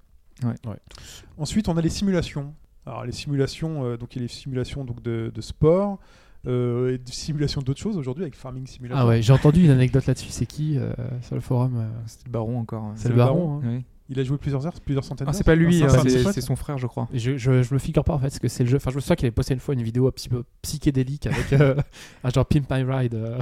Ensuite, 1.37 1.69
on 1.69 1.77
a 1.77 1.81
les 1.81 1.89
simulations. 1.89 2.55
Alors, 2.87 3.05
les 3.05 3.13
simulations, 3.13 3.85
euh, 3.85 3.97
donc 3.97 4.15
il 4.15 4.19
y 4.19 4.21
a 4.21 4.23
les 4.23 4.33
simulations 4.33 4.85
donc, 4.85 5.03
de, 5.03 5.31
de 5.35 5.41
sport 5.41 5.99
euh, 6.47 6.95
et 6.95 6.99
des 6.99 7.13
simulations 7.13 7.61
d'autres 7.61 7.81
choses 7.81 7.97
aujourd'hui 7.99 8.23
avec 8.25 8.35
Farming 8.37 8.67
Simulator. 8.67 9.03
Ah 9.03 9.07
ouais, 9.07 9.21
j'ai 9.21 9.33
entendu 9.33 9.65
une 9.65 9.71
anecdote 9.71 10.07
là-dessus. 10.07 10.31
C'est 10.31 10.47
qui 10.47 10.79
euh, 10.79 10.93
sur 11.23 11.35
le 11.35 11.41
forum 11.41 11.77
euh, 11.77 11.89
C'est 12.07 12.25
le 12.27 12.31
baron 12.33 12.59
encore. 12.61 12.93
C'est 12.95 13.09
le 13.11 13.17
baron. 13.17 13.59
hein. 13.59 13.61
Oui. 13.65 13.85
Il 14.11 14.19
a 14.19 14.25
joué 14.25 14.39
plusieurs 14.39 14.67
heures, 14.67 14.81
plusieurs 14.81 15.05
centaines 15.05 15.27
Ah, 15.29 15.33
d'heures. 15.33 15.37
c'est 15.39 15.45
pas 15.45 15.55
lui, 15.55 15.83
hein, 15.85 15.89
c'est 16.33 16.41
son 16.41 16.57
frère, 16.57 16.79
je 16.79 16.87
crois. 16.87 17.09
Je, 17.13 17.37
je, 17.37 17.63
je 17.63 17.75
me 17.75 17.79
figure 17.79 18.05
pas 18.05 18.15
en 18.15 18.19
fait 18.19 18.31
ce 18.31 18.41
que 18.41 18.49
c'est 18.49 18.65
le 18.65 18.71
jeu. 18.71 18.77
Enfin, 18.79 18.91
je 18.91 18.97
me 18.97 19.01
souviens 19.01 19.17
qu'il 19.17 19.27
avait 19.27 19.35
posté 19.35 19.53
une 19.53 19.61
fois 19.61 19.75
une 19.75 19.83
vidéo 19.83 20.09
un 20.09 20.11
petit 20.11 20.31
peu 20.31 20.45
psychédélique 20.63 21.27
avec 21.27 21.53
euh, 21.53 21.75
un 22.25 22.31
genre 22.31 22.47
Pimp 22.47 22.71
My 22.71 22.83
Ride 22.85 23.15
euh, 23.15 23.39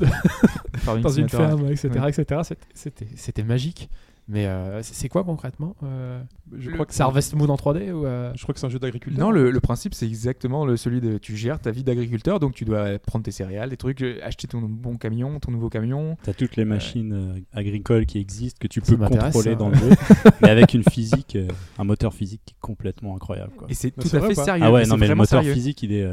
dans 1.02 1.08
une 1.10 1.28
ferme, 1.28 1.66
etc. 1.70 1.90
Ouais. 2.00 2.08
etc. 2.10 2.40
C'était- 2.44 2.66
C'était 2.74 3.06
c'était 3.16 3.42
magique. 3.44 3.90
Mais 4.32 4.46
euh, 4.46 4.80
c'est 4.82 5.08
quoi 5.08 5.24
concrètement 5.24 5.74
euh, 5.82 6.22
Je 6.56 6.68
le- 6.68 6.74
crois 6.74 6.86
que 6.86 6.94
C'est 6.94 7.02
Harvest 7.02 7.34
Moon 7.34 7.48
en 7.48 7.56
3D 7.56 7.90
ou 7.90 8.06
euh, 8.06 8.30
Je 8.36 8.42
crois 8.44 8.52
que 8.54 8.60
c'est 8.60 8.66
un 8.66 8.70
jeu 8.70 8.78
d'agriculteur. 8.78 9.18
Non, 9.26 9.32
le, 9.32 9.50
le 9.50 9.60
principe, 9.60 9.92
c'est 9.92 10.06
exactement 10.06 10.64
le, 10.64 10.76
celui 10.76 11.00
de 11.00 11.18
tu 11.18 11.36
gères 11.36 11.58
ta 11.58 11.72
vie 11.72 11.82
d'agriculteur, 11.82 12.38
donc 12.38 12.54
tu 12.54 12.64
dois 12.64 12.96
prendre 13.00 13.24
tes 13.24 13.32
céréales, 13.32 13.70
des 13.70 13.76
trucs, 13.76 14.02
euh, 14.02 14.20
acheter 14.22 14.46
ton 14.46 14.60
bon 14.60 14.96
camion, 14.96 15.40
ton 15.40 15.50
nouveau 15.50 15.68
camion. 15.68 16.16
T'as 16.22 16.32
toutes 16.32 16.54
les 16.54 16.64
machines 16.64 17.12
euh, 17.12 17.40
agricoles 17.52 18.06
qui 18.06 18.18
existent 18.18 18.58
que 18.60 18.68
tu 18.68 18.80
peux 18.80 18.96
contrôler 18.96 19.56
dans 19.56 19.68
le 19.70 19.74
jeu, 19.74 19.90
mais 20.42 20.48
avec 20.50 20.74
une 20.74 20.84
physique, 20.84 21.34
euh, 21.34 21.48
un 21.78 21.84
moteur 21.84 22.14
physique 22.14 22.42
qui 22.46 22.54
est 22.54 22.60
complètement 22.60 23.16
incroyable. 23.16 23.52
Quoi. 23.56 23.66
Et 23.68 23.74
c'est 23.74 23.90
tout 23.90 24.16
à 24.16 24.20
fait 24.20 24.34
pas 24.34 24.44
sérieux. 24.44 24.62
Ah 24.64 24.70
ouais, 24.70 24.86
non 24.86 24.96
mais 24.96 25.08
le 25.08 25.16
moteur 25.16 25.40
sérieux. 25.40 25.52
physique, 25.54 25.82
il 25.82 25.92
est, 25.92 26.06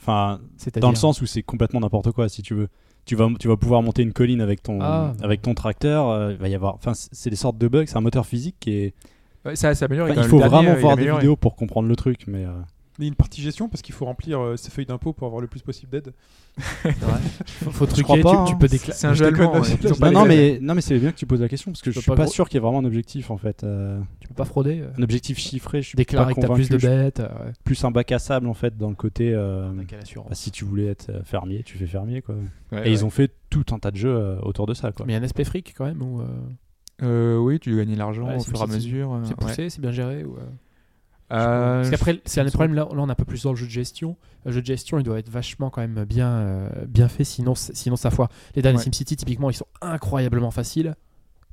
enfin, 0.00 0.40
dans 0.76 0.90
le 0.90 0.96
sens 0.96 1.20
où 1.20 1.26
c'est 1.26 1.42
complètement 1.42 1.80
n'importe 1.80 2.12
quoi. 2.12 2.28
Si 2.28 2.42
tu 2.42 2.54
veux, 2.54 2.68
tu 3.10 3.16
vas, 3.16 3.28
tu 3.40 3.48
vas 3.48 3.56
pouvoir 3.56 3.82
monter 3.82 4.02
une 4.02 4.12
colline 4.12 4.40
avec 4.40 4.62
ton, 4.62 4.78
Ah. 4.80 5.12
avec 5.20 5.42
ton 5.42 5.52
tracteur. 5.54 6.08
euh, 6.10 6.30
il 6.30 6.36
va 6.38 6.48
y 6.48 6.54
avoir, 6.54 6.74
enfin, 6.76 6.92
c'est 6.94 7.28
des 7.28 7.34
sortes 7.34 7.58
de 7.58 7.66
bugs. 7.66 7.84
C'est 7.86 7.96
un 7.96 8.00
moteur 8.00 8.24
physique 8.24 8.54
qui 8.60 8.70
est. 8.76 8.94
Ouais, 9.44 9.56
ça 9.56 9.74
s'améliore. 9.74 10.08
enfin, 10.10 10.22
il 10.22 10.28
faut 10.28 10.38
vraiment 10.38 10.74
voir 10.74 10.96
des 10.96 11.10
vidéos 11.10 11.34
pour 11.34 11.56
comprendre 11.56 11.88
le 11.88 11.96
truc, 11.96 12.20
mais. 12.28 12.44
Il 13.00 13.04
y 13.04 13.06
a 13.06 13.08
une 13.08 13.14
partie 13.16 13.40
gestion 13.42 13.68
parce 13.68 13.82
qu'il 13.82 13.94
faut 13.94 14.04
remplir 14.04 14.38
euh, 14.40 14.56
ses 14.56 14.70
feuilles 14.70 14.86
d'impôt 14.86 15.12
pour 15.12 15.26
avoir 15.26 15.40
le 15.40 15.48
plus 15.48 15.62
possible 15.62 15.90
d'aide. 15.90 16.12
faut, 17.46 17.70
faut 17.70 17.86
truquer, 17.86 18.14
tu, 18.16 18.22
pas, 18.22 18.44
tu 18.46 18.52
hein. 18.52 18.56
peux 18.58 18.68
déclarer. 18.68 18.92
C'est 18.98 19.06
un 19.06 19.14
Je 19.14 19.18
jeu 19.24 19.26
allemand. 19.26 19.60
ouais. 19.60 20.10
Non, 20.12 20.24
mais, 20.26 20.58
non, 20.60 20.74
mais 20.74 20.80
c'est 20.80 20.98
bien 20.98 21.10
que 21.12 21.16
tu 21.16 21.26
poses 21.26 21.40
la 21.40 21.48
question 21.48 21.70
parce 21.72 21.82
que 21.82 21.90
je 21.90 22.00
suis 22.00 22.10
pas 22.10 22.26
sûr 22.26 22.48
qu'il 22.48 22.56
y 22.56 22.58
ait 22.58 22.60
vraiment 22.60 22.80
un 22.80 22.84
objectif 22.84 23.30
en 23.30 23.36
fait. 23.36 23.64
euh, 23.64 24.00
Tu 24.20 24.28
peux 24.28 24.34
pas 24.34 24.44
frauder. 24.44 24.80
euh, 24.80 24.90
un 24.98 25.02
objectif 25.02 25.38
chiffré, 25.38 25.82
je 25.82 25.88
suis 25.88 25.96
déclarer 25.96 26.34
pas 26.34 26.40
que 26.42 26.46
t'as 26.46 26.54
plus 26.54 26.68
de 26.68 26.76
bêtes. 26.76 27.20
euh, 27.20 27.28
ouais. 27.46 27.52
plus 27.64 27.82
un 27.84 27.90
bac 27.90 28.12
à 28.12 28.18
sable 28.18 28.46
en 28.46 28.54
fait 28.54 28.76
dans 28.76 28.90
le 28.90 28.94
côté. 28.96 29.32
euh, 29.34 29.70
bah, 29.72 30.34
si 30.34 30.50
tu 30.50 30.64
voulais 30.64 30.86
être 30.86 31.10
fermier, 31.24 31.62
tu 31.62 31.78
fais 31.78 31.86
fermier 31.86 32.22
quoi. 32.22 32.34
Ouais, 32.72 32.78
Et 32.78 32.82
ouais. 32.82 32.92
ils 32.92 33.04
ont 33.04 33.10
fait 33.10 33.32
tout 33.48 33.64
un 33.72 33.78
tas 33.78 33.90
de 33.90 33.96
jeux 33.96 34.14
euh, 34.14 34.38
autour 34.42 34.66
de 34.66 34.74
ça 34.74 34.92
quoi. 34.92 35.06
Mais 35.06 35.12
il 35.12 35.16
y 35.16 35.18
a 35.18 35.20
un 35.20 35.24
aspect 35.24 35.44
fric 35.44 35.74
quand 35.76 35.86
même 35.86 36.02
ou 36.02 36.20
euh, 36.20 36.24
Euh, 37.02 37.38
oui, 37.38 37.58
tu 37.58 37.74
gagnes 37.76 37.92
de 37.94 37.98
l'argent 37.98 38.26
Ouais, 38.28 38.36
au 38.36 38.40
fur 38.40 38.60
et 38.60 38.62
à 38.62 38.66
mesure. 38.66 39.20
c'est 39.24 39.36
poussé, 39.36 39.70
c'est 39.70 39.80
bien 39.80 39.90
géré 39.92 40.24
ou, 40.24 40.36
euh, 41.32 41.36
Euh, 41.36 41.76
Parce 41.78 41.90
qu'après, 41.90 42.20
c'est 42.24 42.40
un 42.40 42.44
des 42.44 42.50
problèmes. 42.50 42.74
Là, 42.74 42.82
là, 42.84 42.88
on 43.00 43.08
est 43.08 43.12
un 43.12 43.14
peu 43.14 43.24
plus 43.24 43.42
dans 43.44 43.50
le 43.50 43.56
jeu 43.56 43.66
de 43.66 43.70
gestion. 43.70 44.16
Le 44.44 44.52
jeu 44.52 44.60
de 44.60 44.66
gestion, 44.66 44.98
il 44.98 45.04
doit 45.04 45.18
être 45.18 45.28
vachement 45.30 45.70
quand 45.70 45.80
même 45.80 46.04
bien, 46.04 46.28
euh, 46.30 46.68
bien 46.88 47.08
fait, 47.08 47.24
sinon, 47.24 47.54
sinon 47.54 47.96
ça 47.96 48.10
foire. 48.10 48.28
Les 48.56 48.62
derniers 48.62 48.78
Ouais. 48.78 48.84
SimCity, 48.84 49.16
typiquement, 49.16 49.50
ils 49.50 49.54
sont 49.54 49.66
incroyablement 49.80 50.50
faciles. 50.50 50.94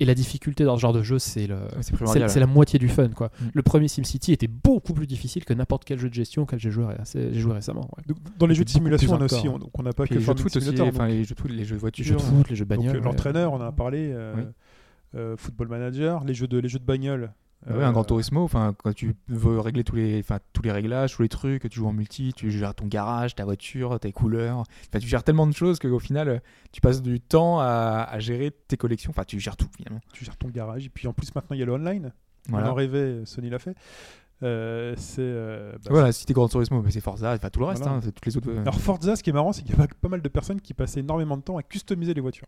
Et 0.00 0.04
la 0.04 0.14
difficulté 0.14 0.62
dans 0.62 0.76
ce 0.76 0.80
genre 0.80 0.92
de 0.92 1.02
jeu, 1.02 1.18
c'est 1.18 1.48
le, 1.48 1.58
c'est 1.80 2.38
la 2.38 2.46
moitié 2.46 2.78
du 2.78 2.88
fun. 2.88 3.08
Quoi. 3.08 3.32
Mm. 3.40 3.44
Le 3.52 3.62
premier 3.62 3.88
SimCity 3.88 4.32
était 4.32 4.46
beaucoup 4.46 4.92
plus 4.94 5.08
difficile 5.08 5.44
que 5.44 5.52
n'importe 5.52 5.84
quel 5.84 5.98
jeu 5.98 6.08
de 6.08 6.14
gestion 6.14 6.42
auquel 6.42 6.60
j'ai 6.60 6.70
joué, 6.70 6.84
ré- 6.86 6.94
j'ai 7.12 7.32
joué 7.40 7.52
récemment. 7.54 7.80
ouais. 7.96 8.04
Donc, 8.06 8.18
Dans 8.38 8.46
les 8.46 8.54
jeux 8.54 8.64
de 8.64 8.70
simulation, 8.70 9.10
on 9.14 9.20
a 9.20 9.24
aussi, 9.24 9.48
on- 9.48 9.58
donc 9.58 9.70
on 9.76 9.82
n'a 9.82 9.92
pas 9.92 10.04
Puis 10.04 10.10
que 10.14 10.20
les 10.20 10.24
jeux 10.24 10.34
de 10.34 10.38
foot 10.40 10.56
aussi, 10.56 10.80
enfin 10.82 11.08
les 11.08 11.24
jeux 11.24 11.34
de 11.34 11.40
foot, 11.40 11.50
les 11.50 11.64
jeux 11.64 11.70
de 11.70 11.74
Les 11.74 11.78
voiture. 11.80 12.04
jeux 12.04 12.14
de 12.14 12.20
foot, 12.20 12.48
les 12.48 12.54
jeux 12.54 12.64
de 12.64 12.68
bagnole. 12.68 12.94
euh, 12.94 12.98
ouais. 13.00 13.04
l'entraîneur, 13.04 13.52
on 13.52 13.56
en 13.56 13.60
a 13.62 13.72
parlé, 13.72 14.12
euh, 14.12 14.34
Oui. 14.36 14.42
euh, 15.16 15.36
Football 15.36 15.66
Manager, 15.66 16.22
les 16.24 16.34
jeux 16.34 16.46
de, 16.46 16.58
les 16.58 16.68
jeux 16.68 16.78
de 16.78 16.84
bagnole. 16.84 17.32
Ouais, 17.66 17.74
euh, 17.74 17.86
un 17.86 17.92
Grand 17.92 18.04
Turismo, 18.04 18.42
enfin 18.44 18.74
quand 18.78 18.92
tu 18.94 19.14
veux 19.26 19.58
régler 19.58 19.82
tous 19.84 19.96
les, 19.96 20.20
enfin 20.20 20.38
tous 20.52 20.62
les 20.62 20.70
réglages, 20.72 21.14
tous 21.16 21.22
les 21.22 21.28
trucs, 21.28 21.68
tu 21.68 21.76
joues 21.80 21.88
en 21.88 21.92
multi, 21.92 22.32
tu 22.34 22.50
gères 22.50 22.74
ton 22.74 22.86
garage, 22.86 23.34
ta 23.34 23.44
voiture, 23.44 23.98
tes 23.98 24.12
couleurs, 24.12 24.58
enfin 24.60 25.00
tu 25.00 25.08
gères 25.08 25.24
tellement 25.24 25.46
de 25.46 25.52
choses 25.52 25.78
qu'au 25.80 25.98
final 25.98 26.28
euh, 26.28 26.38
tu 26.72 26.80
passes 26.80 27.02
du 27.02 27.20
temps 27.20 27.58
à, 27.58 28.06
à 28.08 28.18
gérer 28.20 28.52
tes 28.68 28.76
collections, 28.76 29.10
enfin 29.10 29.24
tu 29.24 29.40
gères 29.40 29.56
tout 29.56 29.68
finalement. 29.76 30.00
Tu 30.12 30.24
gères 30.24 30.36
ton 30.36 30.48
garage. 30.48 30.86
Et 30.86 30.88
puis 30.88 31.08
en 31.08 31.12
plus, 31.12 31.34
maintenant, 31.34 31.54
il 31.56 31.58
y 31.58 31.62
a 31.62 31.66
le 31.66 31.72
online. 31.72 32.12
On 32.48 32.52
Voilà. 32.52 32.70
en 32.70 32.74
rêvait, 32.74 33.22
Sony 33.24 33.50
l'a 33.50 33.58
fait. 33.58 33.74
Euh, 34.44 34.94
c'est. 34.96 35.16
euh, 35.20 35.72
bah, 35.82 35.90
voilà, 35.90 36.12
si 36.12 36.24
t'es 36.24 36.32
Grand 36.32 36.46
Turismo, 36.48 36.82
c'est 36.90 37.00
Forza, 37.00 37.32
enfin 37.34 37.50
tout 37.50 37.58
le 37.58 37.66
reste, 37.66 37.82
Voilà. 37.82 37.96
hein, 37.96 38.00
toutes 38.00 38.24
les 38.24 38.36
autres. 38.36 38.48
euh, 38.50 38.60
Alors 38.62 38.78
Forza, 38.80 39.16
ce 39.16 39.22
qui 39.24 39.30
est 39.30 39.32
marrant, 39.32 39.52
c'est 39.52 39.62
qu'il 39.62 39.76
y 39.76 39.82
a 39.82 39.86
pas- 40.00 40.08
mal 40.08 40.22
de 40.22 40.28
personnes 40.28 40.60
qui 40.60 40.74
passaient 40.74 41.00
énormément 41.00 41.36
de 41.36 41.42
temps 41.42 41.56
à 41.56 41.64
customiser 41.64 42.14
les 42.14 42.20
voitures. 42.20 42.46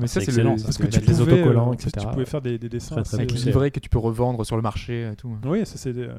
Mais 0.00 0.06
ça 0.06 0.20
C'est 0.20 0.26
excellent, 0.28 0.52
le, 0.52 0.58
ça, 0.58 0.64
Parce 0.66 0.78
que 0.78 0.86
tu 0.86 1.00
pouvais, 1.00 1.20
autocollants, 1.34 1.68
euh, 1.68 1.72
en 1.72 1.74
plus, 1.76 1.86
etc. 1.88 2.06
tu 2.06 2.12
pouvais 2.12 2.24
faire 2.26 2.42
des, 2.42 2.58
des 2.58 2.68
dessins. 2.68 2.94
Très, 2.96 3.02
très 3.04 3.16
avec 3.16 3.28
poussé. 3.30 3.46
livrets 3.46 3.70
que 3.70 3.80
tu 3.80 3.88
peux 3.88 3.98
revendre 3.98 4.44
sur 4.46 4.56
le 4.56 4.62
marché 4.62 5.08
et 5.12 5.16
tout. 5.16 5.36
Oui, 5.44 5.64
ça 5.66 5.76
c'est. 5.76 5.92
des, 5.92 6.02
euh, 6.04 6.14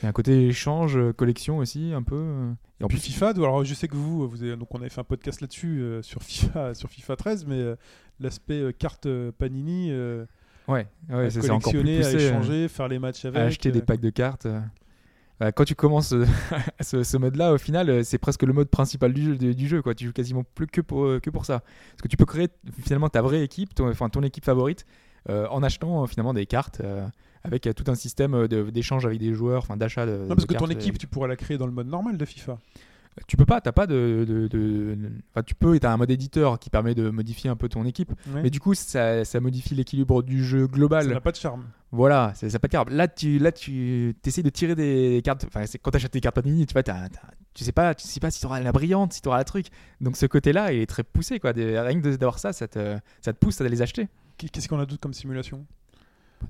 Il 0.00 0.04
y 0.04 0.06
a 0.06 0.08
un 0.08 0.12
côté 0.12 0.46
échange, 0.48 0.96
euh, 0.96 1.12
collection 1.12 1.58
aussi 1.58 1.92
un 1.94 2.02
peu. 2.02 2.16
euh. 2.16 2.52
Et 2.80 2.84
en 2.84 2.88
puis 2.88 2.98
plus 2.98 3.06
FIFA, 3.12 3.28
alors 3.30 3.64
je 3.64 3.74
sais 3.74 3.86
que 3.88 3.94
vous, 3.96 4.28
vous 4.28 4.42
avez- 4.42 4.56
donc 4.56 4.74
on 4.74 4.78
avait 4.80 4.88
fait 4.88 5.00
un 5.00 5.04
podcast 5.04 5.40
là-dessus 5.40 5.80
euh, 5.80 6.02
sur 6.02 6.22
FIFA, 6.22 6.74
sur 6.74 6.88
FIFA 6.88 7.16
13, 7.16 7.46
mais 7.46 7.54
euh, 7.56 7.76
l'aspect 8.18 8.60
euh, 8.60 8.72
carte 8.72 9.06
euh, 9.06 9.30
Panini, 9.36 9.88
euh, 9.92 10.24
ouais, 10.66 10.86
à 11.08 11.18
ouais, 11.18 11.30
c'est 11.30 11.48
encore 11.50 11.72
plus 11.72 11.80
à 11.80 11.82
poussé. 12.02 12.14
euh. 12.16 12.18
échanger, 12.28 12.68
faire 12.68 12.88
les 12.88 12.98
matchs 12.98 13.24
avec. 13.24 13.38
à 13.40 13.44
acheter 13.44 13.70
des 13.70 13.78
euh, 13.80 13.84
packs 13.84 14.00
de 14.00 14.10
cartes. 14.10 14.46
Euh. 15.42 15.50
Quand 15.54 15.64
tu 15.64 15.74
commences 15.74 16.12
euh, 16.12 16.24
ce, 16.80 17.02
ce 17.02 17.16
mode-là, 17.16 17.52
au 17.52 17.58
final, 17.58 17.90
euh, 17.90 18.02
c'est 18.04 18.18
presque 18.18 18.42
le 18.44 18.52
mode 18.52 18.68
principal 18.68 19.12
du 19.12 19.22
jeu. 19.22 19.36
du- 19.36 19.54
du 19.54 19.68
jeu, 19.68 19.82
quoi. 19.82 19.94
Tu 19.94 20.06
joues 20.06 20.12
quasiment 20.12 20.44
plus 20.54 20.66
que 20.66 20.80
pour, 20.80 21.20
que 21.20 21.30
pour 21.30 21.44
ça. 21.44 21.60
Parce 21.90 22.02
que 22.02 22.08
tu 22.08 22.16
peux 22.16 22.24
créer 22.26 22.48
finalement 22.82 23.08
ta 23.08 23.20
vraie 23.22 23.42
équipe, 23.42 23.74
ton, 23.74 23.88
enfin, 23.90 24.08
ton 24.08 24.22
équipe 24.22 24.44
favorite, 24.44 24.86
euh, 25.28 25.46
en 25.50 25.62
achetant 25.62 26.06
finalement 26.06 26.34
des 26.34 26.46
cartes 26.46 26.80
euh, 26.82 27.06
avec 27.44 27.68
tout 27.76 27.84
un 27.90 27.94
système 27.94 28.46
d'échange 28.48 29.04
avec 29.06 29.18
des 29.18 29.34
joueurs, 29.34 29.62
enfin 29.62 29.76
d'achat 29.76 30.06
de. 30.06 30.12
Non, 30.12 30.28
parce 30.28 30.46
de 30.46 30.52
que 30.52 30.58
ton 30.58 30.66
équipe, 30.68 30.98
tu 30.98 31.06
pourrais 31.06 31.28
la 31.28 31.36
créer 31.36 31.58
dans 31.58 31.66
le 31.66 31.72
mode 31.72 31.88
normal 31.88 32.16
de 32.16 32.24
FIFA. 32.24 32.58
Tu 33.26 33.36
peux 33.36 33.44
pas, 33.44 33.60
t'as 33.60 33.72
pas 33.72 33.86
de. 33.86 34.24
de, 34.26 34.48
de- 34.48 34.96
Enfin, 35.30 35.42
tu 35.42 35.54
peux, 35.54 35.78
t'as 35.78 35.92
un 35.92 35.96
mode 35.98 36.10
éditeur 36.10 36.58
qui 36.58 36.70
permet 36.70 36.94
de 36.94 37.10
modifier 37.10 37.50
un 37.50 37.56
peu 37.56 37.68
ton 37.68 37.84
équipe. 37.84 38.12
Mais 38.42 38.48
du 38.50 38.58
coup, 38.58 38.72
ça, 38.74 39.24
ça 39.24 39.38
modifie 39.40 39.74
l'équilibre 39.74 40.22
du 40.22 40.42
jeu 40.44 40.62
ça 40.62 40.66
global. 40.68 41.08
n'a 41.08 41.20
pas 41.20 41.30
de 41.32 41.36
charme. 41.36 41.64
Voilà, 41.90 42.32
ça 42.34 42.58
pas 42.58 42.68
de 42.68 42.72
carte. 42.72 42.90
Là, 42.90 43.06
tu, 43.08 43.38
là, 43.38 43.52
tu 43.52 44.14
essaies 44.24 44.42
de 44.42 44.48
tirer 44.48 44.74
des 44.74 45.20
cartes. 45.22 45.44
Enfin, 45.46 45.66
c'est 45.66 45.78
quand 45.78 45.90
tu 45.90 45.96
achètes 45.98 46.12
des 46.14 46.20
cartes 46.22 46.36
Panini, 46.36 46.64
tu 46.66 46.72
vois, 46.72 46.82
t'as- 46.82 47.10
t'as- 47.10 47.20
tu 47.52 47.64
sais 47.64 47.72
pas, 47.72 47.94
tu 47.94 48.06
sais 48.06 48.18
pas 48.18 48.30
si 48.30 48.40
tu 48.40 48.46
auras 48.46 48.60
la 48.60 48.72
brillante, 48.72 49.12
si 49.12 49.20
tu 49.20 49.28
auras 49.28 49.36
la 49.36 49.44
truc. 49.44 49.66
Donc 50.00 50.16
ce 50.16 50.24
côté-là, 50.24 50.72
il 50.72 50.80
est 50.80 50.86
très 50.86 51.02
poussé, 51.02 51.38
quoi. 51.38 51.52
Des- 51.52 51.78
rien 51.78 52.00
que 52.00 52.16
d'avoir 52.16 52.38
ça, 52.38 52.54
ça 52.54 52.66
te, 52.66 52.96
ça 53.20 53.34
te 53.34 53.38
pousse 53.38 53.60
à 53.60 53.68
les 53.68 53.82
acheter. 53.82 54.08
Qu'est-ce 54.38 54.68
qu'on 54.68 54.78
a 54.78 54.86
d'autre 54.86 55.00
comme 55.02 55.12
simulation? 55.12 55.66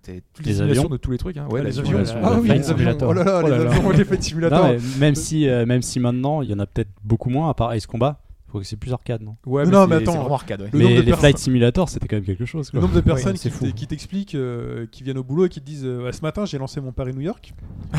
Toutes 0.00 0.44
Les 0.46 0.52
les 0.52 0.52
simulations 0.54 0.82
avions. 0.84 0.88
de 0.88 0.96
tous 0.96 1.10
les 1.10 1.18
trucs. 1.18 1.36
Hein. 1.36 1.46
Ouais, 1.50 1.60
Ah, 1.60 1.64
les 1.64 1.78
avions. 1.78 1.98
Ah 2.22 2.30
le 2.34 2.40
oui, 2.40 2.46
Flight 2.46 2.60
les 2.62 2.70
avions. 2.70 2.76
Simulator. 2.76 3.08
Oh 3.10 3.12
là 3.12 3.24
là, 3.24 3.40
Oh 3.44 3.48
là 3.48 3.58
les 3.58 3.64
avions, 3.66 3.90
les 3.90 4.04
Flight 4.04 4.22
Simulator. 4.22 4.58
Non, 4.64 4.72
mais 4.72 4.78
même 5.00 5.14
si 5.14 5.48
euh, 5.48 5.66
même 5.66 5.82
si 5.82 6.00
maintenant 6.00 6.42
il 6.42 6.50
y 6.50 6.54
en 6.54 6.58
a 6.58 6.66
peut-être 6.66 6.90
beaucoup 7.04 7.30
moins 7.30 7.48
à 7.50 7.54
part 7.54 7.72
Ace 7.72 7.86
Combat, 7.86 8.20
faut 8.48 8.58
que 8.58 8.66
c'est 8.66 8.76
plus 8.76 8.92
arcade 8.92 9.22
non? 9.22 9.36
Ouais, 9.46 9.64
Non, 9.64 9.86
mais 9.86 9.96
attends, 9.96 10.12
c'est 10.12 10.18
vraiment 10.18 10.34
arcade. 10.34 10.60
ouais. 10.62 10.68
Le 10.72 10.78
nombre 10.80 10.94
mais 10.96 11.02
les 11.02 11.12
Flight 11.14 11.38
Simulator 11.38 11.88
c'était 11.88 12.06
quand 12.08 12.16
même 12.16 12.24
quelque 12.24 12.44
chose. 12.44 12.70
Le 12.74 12.80
nombre 12.80 12.94
de 12.94 13.00
personnes 13.00 13.36
qui 13.36 13.86
t'expliquent, 13.86 14.34
euh, 14.34 14.86
qui 14.92 15.02
viennent 15.02 15.18
au 15.18 15.24
boulot 15.24 15.46
et 15.46 15.48
qui 15.48 15.60
te 15.60 15.66
disent 15.66 15.84
euh, 15.86 16.04
Ouais, 16.04 16.12
ce 16.12 16.20
matin 16.22 16.44
j'ai 16.44 16.58
lancé 16.58 16.80
mon 16.80 16.92
Paris 16.92 17.12
New 17.14 17.20
York. 17.22 17.52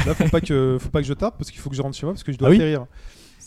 Là 0.06 0.14
faut 0.14 0.30
pas 0.30 0.41
que 0.41 0.78
faut 0.80 0.89
pas 0.89 1.02
que 1.02 1.08
je 1.08 1.14
tape 1.14 1.38
parce 1.38 1.50
qu'il 1.52 1.60
faut 1.60 1.70
que 1.70 1.76
je 1.76 1.82
rentre 1.82 1.98
chez 1.98 2.06
moi 2.06 2.14
parce 2.14 2.24
que 2.24 2.32
je 2.32 2.38
dois 2.38 2.50
Ah 2.50 2.54
atterrir. 2.54 2.86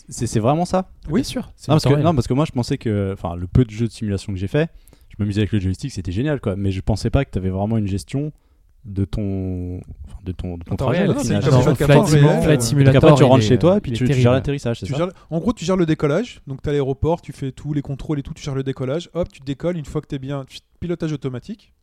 C'est 0.09 0.25
c'est 0.27 0.39
vraiment 0.39 0.63
ça. 0.65 0.89
Oui, 1.09 1.23
sûr. 1.25 1.41
Non 1.67 1.75
parce, 1.75 1.83
que, 1.83 1.93
non 1.95 2.15
parce 2.15 2.27
que 2.27 2.33
moi 2.33 2.45
je 2.45 2.51
pensais 2.53 2.77
que 2.77 3.11
enfin 3.13 3.35
le 3.35 3.45
peu 3.47 3.65
de 3.65 3.71
jeux 3.71 3.87
de 3.87 3.91
simulation 3.91 4.31
que 4.31 4.39
j'ai 4.39 4.47
fait, 4.47 4.69
je 5.09 5.15
m'amusais 5.19 5.41
avec 5.41 5.51
le 5.51 5.59
joystick, 5.59 5.91
c'était 5.91 6.11
génial 6.11 6.39
quoi, 6.39 6.55
mais 6.55 6.71
je 6.71 6.81
pensais 6.81 7.09
pas 7.09 7.25
que 7.25 7.31
tu 7.31 7.37
avais 7.37 7.49
vraiment 7.49 7.77
une 7.77 7.87
gestion 7.87 8.31
de 8.85 9.03
ton 9.03 9.79
enfin, 10.05 10.17
de 10.23 10.31
ton, 10.31 10.57
de 10.57 10.63
ton 10.63 10.75
trajet. 10.77 10.99
réel, 10.99 11.09
c'est 11.23 11.33
Flight, 12.43 12.59
euh, 12.61 12.63
Simulator. 12.63 13.03
Après 13.03 13.17
tu 13.17 13.23
rentres 13.23 13.43
chez 13.43 13.57
toi 13.59 13.81
puis 13.81 13.91
tu, 13.91 14.05
gères 14.21 14.31
l'atterrissage, 14.31 14.79
c'est 14.79 14.85
ça 14.85 14.97
gères- 14.97 15.09
en 15.29 15.39
gros, 15.39 15.51
tu 15.51 15.65
gères 15.65 15.75
le 15.75 15.85
décollage. 15.85 16.39
Donc, 16.47 16.61
tu 16.61 16.69
as 16.69 16.71
l'aéroport, 16.71 17.21
tu 17.21 17.33
fais 17.33 17.51
tous 17.51 17.73
les 17.73 17.81
contrôles 17.81 18.19
et 18.19 18.23
tout, 18.23 18.33
tu 18.33 18.41
gères 18.43 18.55
le 18.55 18.63
décollage. 18.63 19.09
Hop, 19.13 19.27
tu 19.29 19.41
décolles. 19.41 19.77
Une 19.77 19.83
fois 19.85 19.99
que 19.99 20.07
tu 20.07 20.15
es 20.15 20.19
bien, 20.19 20.45
tu- 20.47 20.59
pilotage 20.79 21.11
automatique. 21.11 21.73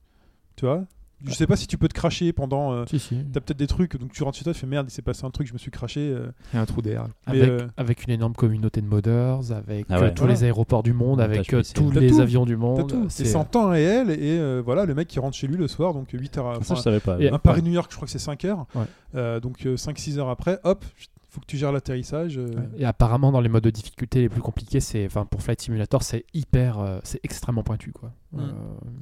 Tu 0.56 0.64
vois 0.64 0.84
Je 1.26 1.32
sais 1.32 1.46
pas 1.46 1.56
si 1.56 1.66
tu 1.66 1.78
peux 1.78 1.88
te 1.88 1.94
cracher 1.94 2.32
pendant. 2.32 2.72
euh, 2.72 2.84
Si, 2.88 2.98
si. 2.98 3.16
T'as 3.32 3.40
peut-être 3.40 3.58
des 3.58 3.66
trucs, 3.66 3.96
donc 3.98 4.12
tu 4.12 4.22
rentres 4.22 4.36
chez 4.38 4.44
toi, 4.44 4.52
tu 4.52 4.60
fais 4.60 4.66
merde, 4.66 4.86
il 4.88 4.92
s'est 4.92 5.02
passé 5.02 5.24
un 5.24 5.30
truc, 5.30 5.46
je 5.46 5.52
me 5.52 5.58
suis 5.58 5.70
craché. 5.70 6.00
euh. 6.00 6.28
Il 6.52 6.56
y 6.56 6.58
a 6.58 6.62
un 6.62 6.66
trou 6.66 6.82
d'air. 6.82 7.06
Mais, 7.28 7.40
Avec, 7.40 7.48
euh, 7.50 7.66
avec 7.76 8.04
une 8.04 8.12
énorme 8.12 8.34
communauté 8.34 8.80
de 8.82 8.86
modeurs, 8.86 9.40
avec 9.52 9.86
Ah 9.88 9.96
euh, 9.96 10.00
ouais. 10.02 10.14
tous 10.14 10.22
Voilà. 10.24 10.34
les 10.34 10.44
aéroports 10.44 10.82
du 10.82 10.92
monde, 10.92 11.20
avec 11.20 11.52
euh, 11.54 11.62
tous 11.74 11.90
les 11.90 12.08
tout. 12.10 12.20
avions 12.20 12.44
du 12.44 12.56
monde. 12.56 12.92
C'est- 13.08 13.22
Et 13.22 13.26
c'est 13.26 13.36
en 13.36 13.44
temps 13.44 13.68
réel, 13.70 14.10
et 14.10 14.38
euh, 14.38 14.62
voilà, 14.64 14.84
le 14.84 14.94
mec 14.94 15.08
qui 15.08 15.18
rentre 15.18 15.36
chez 15.36 15.46
lui 15.46 15.56
le 15.56 15.68
soir, 15.68 15.94
donc 15.94 16.08
8 16.12 16.36
heures. 16.38 16.62
Ça 16.64 16.74
je 16.74 16.80
savais 16.80 17.00
pas. 17.00 17.18
Et- 17.20 17.30
un 17.30 17.38
Paris-New 17.38 17.72
York, 17.72 17.88
je 17.90 17.96
crois 17.96 18.06
que 18.06 18.12
c'est 18.12 18.18
5 18.18 18.44
heures. 18.44 18.66
Ouais. 18.74 18.84
Euh, 19.14 19.40
donc 19.40 19.64
5-6 19.76 20.18
heures 20.18 20.28
après, 20.28 20.58
hop, 20.64 20.84
faut 21.30 21.40
que 21.40 21.46
tu 21.46 21.56
gères 21.56 21.72
l'atterrissage. 21.72 22.38
euh. 22.38 22.46
Et 22.78 22.84
apparemment, 22.84 23.32
dans 23.32 23.40
les 23.40 23.48
modes 23.48 23.64
de 23.64 23.70
difficulté 23.70 24.20
les 24.20 24.28
plus 24.28 24.40
compliqués, 24.40 24.78
c'est, 24.80 25.04
enfin, 25.06 25.24
pour 25.24 25.42
Flight 25.42 25.60
Simulator, 25.60 26.02
c'est 26.02 26.24
hyper, 26.34 26.78
euh, 26.78 26.98
c'est 27.02 27.18
extrêmement 27.24 27.62
pointu, 27.64 27.90
quoi. 27.92 28.12
Mm. 28.34 28.40
Euh, 28.40 28.52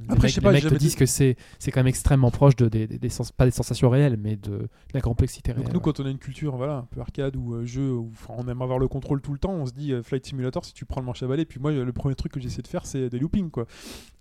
les 0.08 0.12
Après, 0.12 0.22
mecs, 0.22 0.28
je 0.30 0.34
sais 0.34 0.40
les 0.40 0.44
pas, 0.44 0.52
mecs 0.52 0.62
j'ai 0.62 0.68
te 0.68 0.74
disent 0.74 0.90
dit- 0.90 0.96
que 0.96 1.06
c'est, 1.06 1.36
c'est 1.58 1.70
quand 1.70 1.80
même 1.80 1.86
extrêmement 1.86 2.30
proche 2.30 2.54
de 2.56 2.68
des, 2.68 2.86
des- 2.86 2.98
des 2.98 3.08
sens- 3.08 3.32
pas 3.32 3.44
des 3.44 3.50
sensations 3.50 3.88
réelles, 3.90 4.16
mais 4.16 4.36
de, 4.36 4.50
de 4.50 4.68
la 4.94 5.00
complexité 5.00 5.52
Donc 5.52 5.62
réelle. 5.64 5.74
nous, 5.74 5.80
quand 5.80 6.00
on 6.00 6.06
a 6.06 6.10
une 6.10 6.18
culture 6.18 6.56
voilà, 6.56 6.76
un 6.78 6.86
peu 6.90 7.00
arcade 7.00 7.36
ou 7.36 7.54
euh, 7.54 7.64
jeu, 7.64 7.92
où 7.92 8.10
on 8.28 8.46
aime 8.48 8.60
avoir 8.62 8.78
le 8.78 8.88
contrôle 8.88 9.20
tout 9.20 9.32
le 9.32 9.38
temps, 9.38 9.52
on 9.52 9.66
se 9.66 9.72
dit 9.72 9.92
euh, 9.92 10.02
Flight 10.02 10.26
Simulator, 10.26 10.64
si 10.64 10.74
tu 10.74 10.84
prends 10.84 11.00
le 11.00 11.06
manche 11.06 11.22
à 11.22 11.26
balai, 11.26 11.44
puis 11.44 11.60
moi, 11.60 11.72
le 11.72 11.92
premier 11.92 12.14
truc 12.14 12.32
que 12.32 12.40
j'essaie 12.40 12.62
de 12.62 12.68
faire, 12.68 12.84
c'est 12.86 13.08
des 13.08 13.18
loopings, 13.18 13.50
quoi. 13.50 13.66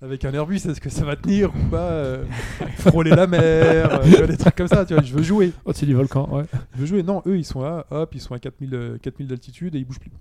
Avec 0.01 0.23
un 0.25 0.33
Airbus, 0.33 0.55
est-ce 0.57 0.79
que 0.81 0.89
ça 0.89 1.03
va 1.05 1.15
tenir 1.15 1.53
ou 1.55 1.69
pas 1.69 1.89
euh, 1.91 2.25
Frôler 2.77 3.11
la 3.11 3.27
mer, 3.27 4.01
euh, 4.01 4.03
vois, 4.17 4.27
des 4.27 4.37
trucs 4.37 4.55
comme 4.55 4.67
ça, 4.67 4.85
tu 4.85 4.93
vois, 4.93 5.03
je 5.03 5.13
veux 5.13 5.23
jouer. 5.23 5.51
Au-dessus 5.65 5.85
du 5.85 5.93
volcan, 5.93 6.27
ouais. 6.33 6.45
Je 6.75 6.79
veux 6.81 6.85
jouer. 6.85 7.03
Non, 7.03 7.21
eux, 7.25 7.37
ils 7.37 7.45
sont 7.45 7.61
là, 7.61 7.85
hop, 7.91 8.15
ils 8.15 8.21
sont 8.21 8.33
à 8.33 8.39
4000, 8.39 8.73
euh, 8.73 8.97
4000 8.99 9.27
d'altitude 9.27 9.75
et 9.75 9.79
ils 9.79 9.85
bougent 9.85 9.99
plus. 9.99 10.11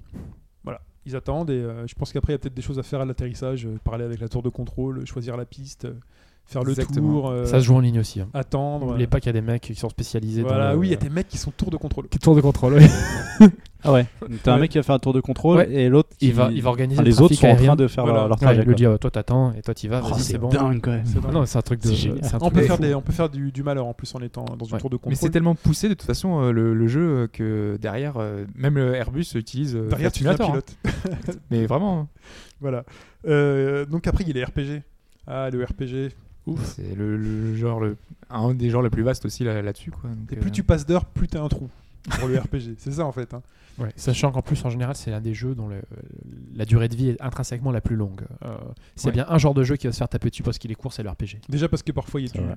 Ils 1.11 1.17
attendent 1.17 1.51
et 1.51 1.55
euh, 1.55 1.87
je 1.87 1.95
pense 1.95 2.13
qu'après, 2.13 2.33
il 2.33 2.35
y 2.35 2.37
a 2.37 2.39
peut-être 2.39 2.55
des 2.55 2.63
choses 2.63 2.79
à 2.79 2.83
faire 2.83 3.01
à 3.01 3.05
l'atterrissage, 3.05 3.67
euh, 3.67 3.79
parler 3.85 4.05
avec 4.05 4.21
la 4.21 4.29
tour 4.29 4.43
de 4.43 4.49
contrôle, 4.49 5.05
choisir 5.07 5.37
la 5.37 5.45
piste, 5.45 5.85
euh, 5.87 5.95
faire 6.47 6.63
le 6.63 6.71
Exactement. 6.71 7.09
tour, 7.13 7.31
euh, 7.31 7.45
Ça 7.45 7.61
se 7.61 7.65
joue 7.67 7.75
en 7.75 7.81
ligne 7.81 7.99
aussi. 8.01 8.21
Hein. 8.21 8.29
attendre. 8.35 8.87
N'oubliez 8.89 9.07
pas 9.07 9.19
qu'il 9.21 9.27
y 9.27 9.31
a 9.31 9.41
des 9.41 9.47
mecs 9.47 9.63
qui 9.63 9.75
sont 9.75 9.89
spécialisés 9.89 10.43
Voilà, 10.43 10.69
dans. 10.69 10.73
le- 10.75 10.79
oui, 10.79 10.89
il 10.89 10.91
y 10.91 10.95
a 10.95 10.97
des 10.99 11.11
mecs 11.11 11.29
qui 11.29 11.39
sont 11.39 11.51
tour 11.51 11.71
de 11.71 11.77
contrôle. 11.77 12.09
qui 12.09 12.19
tournent 12.19 12.37
de 12.37 12.43
contrôle. 12.43 12.75
oui. 13.41 13.47
Ah 13.83 13.93
ouais. 13.93 14.07
T'as 14.43 14.53
un 14.53 14.55
Ouais. 14.57 14.61
mec 14.63 14.71
qui 14.71 14.79
va 14.79 14.83
faire 14.83 14.95
un 14.95 14.99
tour 14.99 15.13
de 15.13 15.21
contrôle 15.21 15.59
Ouais. 15.59 15.73
et 15.73 15.89
l'autre. 15.89 16.11
Il 16.21 16.35
va, 16.35 16.51
il 16.53 16.63
va 16.63 16.69
organiser 16.71 16.99
Enfin, 16.99 17.03
le 17.05 17.09
les 17.11 17.21
autres 17.23 17.35
sont 17.35 17.47
en 17.47 17.49
aérien. 17.51 17.67
train 17.69 17.77
de 17.77 17.89
faire 17.89 18.05
Voilà. 18.05 18.19
leur, 18.21 18.29
leur 18.29 18.37
Ouais, 18.39 18.45
trajet. 18.47 18.63
il 18.63 18.69
lui 18.69 18.75
dit, 18.75 18.87
oh, 18.87 18.99
toi 18.99 19.11
t'attends 19.11 19.53
et 19.55 19.63
toi 19.63 19.75
tu 19.75 19.89
vas, 19.89 20.03
Oh, 20.05 20.15
c'est 20.19 20.39
bon. 20.39 20.49
dingue 20.49 20.81
quand 20.83 20.91
même. 20.91 21.05
Non, 21.33 21.47
c'est 21.47 21.59
un 21.59 21.63
truc 21.63 21.81
de. 21.83 21.89
Un 21.91 21.93
On 22.35 22.39
truc 22.39 22.53
peut, 22.55 22.61
de 22.61 22.67
faire 22.67 22.79
des, 22.79 22.95
on 22.95 23.01
peut 23.03 23.13
faire 23.13 23.29
du, 23.31 23.51
du 23.53 23.63
malheur 23.63 23.87
en 23.87 23.95
plus 23.95 24.15
en 24.15 24.21
étant 24.21 24.45
dans 24.45 24.65
une 24.67 24.75
Ouais. 24.75 24.81
tour 24.81 24.91
de 24.91 24.97
Mais 24.97 24.99
contrôle. 24.99 25.17
c'est 25.17 25.31
tellement 25.31 25.55
poussé 25.55 25.89
de 25.89 25.95
toute 25.95 26.07
façon 26.07 26.43
euh, 26.43 26.53
le, 26.53 26.75
le 26.75 26.87
jeu 26.89 27.01
euh, 27.01 27.27
que 27.27 27.79
derrière, 27.81 28.15
euh, 28.19 28.45
même 28.55 28.75
le 28.77 28.95
Airbus 28.95 29.25
utilise 29.35 29.75
euh, 29.77 29.89
Derrière, 29.89 30.13
tu 30.13 30.19
Simulator, 30.19 30.49
hein. 30.55 30.61
pilote. 30.85 31.39
Mais 31.51 31.67
vraiment, 31.67 32.01
hein. 32.01 32.07
Voilà. 32.61 32.85
Euh, 33.27 33.87
donc 33.87 34.07
après, 34.07 34.25
il 34.25 34.29
y 34.29 34.31
a 34.33 34.35
les 34.35 34.45
RPG. 34.45 34.83
Ah, 35.27 35.49
le 35.51 35.65
RPG. 35.65 36.13
c'est 36.65 36.97
le, 36.97 37.17
le 37.17 37.55
genre, 37.57 37.81
le, 37.81 37.97
un 38.31 38.53
des 38.55 38.71
genres 38.71 38.83
les 38.83 38.91
plus 38.91 39.03
vastes 39.03 39.25
aussi 39.25 39.45
là- 39.45 39.63
là-dessus. 39.63 39.91
quoi. 39.91 40.11
Donc, 40.11 40.33
Et 40.33 40.37
euh, 40.37 40.41
plus 40.41 40.51
tu 40.51 40.63
passes 40.63 40.85
d'heures, 40.87 41.05
plus 41.05 41.29
t'as 41.29 41.43
un 41.43 41.49
trou 41.49 41.69
pour 42.19 42.29
le 42.29 42.39
RPG. 42.41 42.75
C'est 42.79 42.93
ça 42.93 43.05
en 43.07 43.13
fait. 43.13 43.33
hein. 43.35 43.43
Ouais, 43.79 43.89
Sachant 43.97 44.31
qu'en 44.31 44.43
plus, 44.43 44.63
en 44.65 44.71
général, 44.71 44.95
c'est 44.95 45.11
l'un 45.11 45.21
des 45.21 45.33
jeux 45.33 45.55
dont 45.55 45.69
le- 45.69 45.81
la 46.55 46.65
durée 46.67 46.89
de 46.89 46.97
vie 46.97 47.09
est 47.11 47.23
intrinsèquement 47.23 47.71
la 47.73 47.81
plus 47.81 47.97
longue. 47.97 48.23
Euh, 48.45 48.57
c'est 48.95 49.07
Ouais. 49.07 49.13
bien 49.13 49.27
un 49.29 49.39
genre 49.39 49.55
de 49.55 49.63
jeu 49.63 49.77
qui 49.77 49.87
va 49.87 49.93
se 49.93 49.99
faire 49.99 50.09
taper 50.09 50.29
dessus 50.31 50.43
parce 50.43 50.59
qu'il 50.59 50.71
est 50.71 50.75
court, 50.75 50.93
c'est 50.93 51.03
le 51.03 51.09
RPG. 51.11 51.41
Déjà 51.49 51.69
parce 51.69 51.83
que 51.83 51.93
parfois, 51.93 52.21
il 52.21 52.27
y 52.27 52.39
a, 52.39 52.57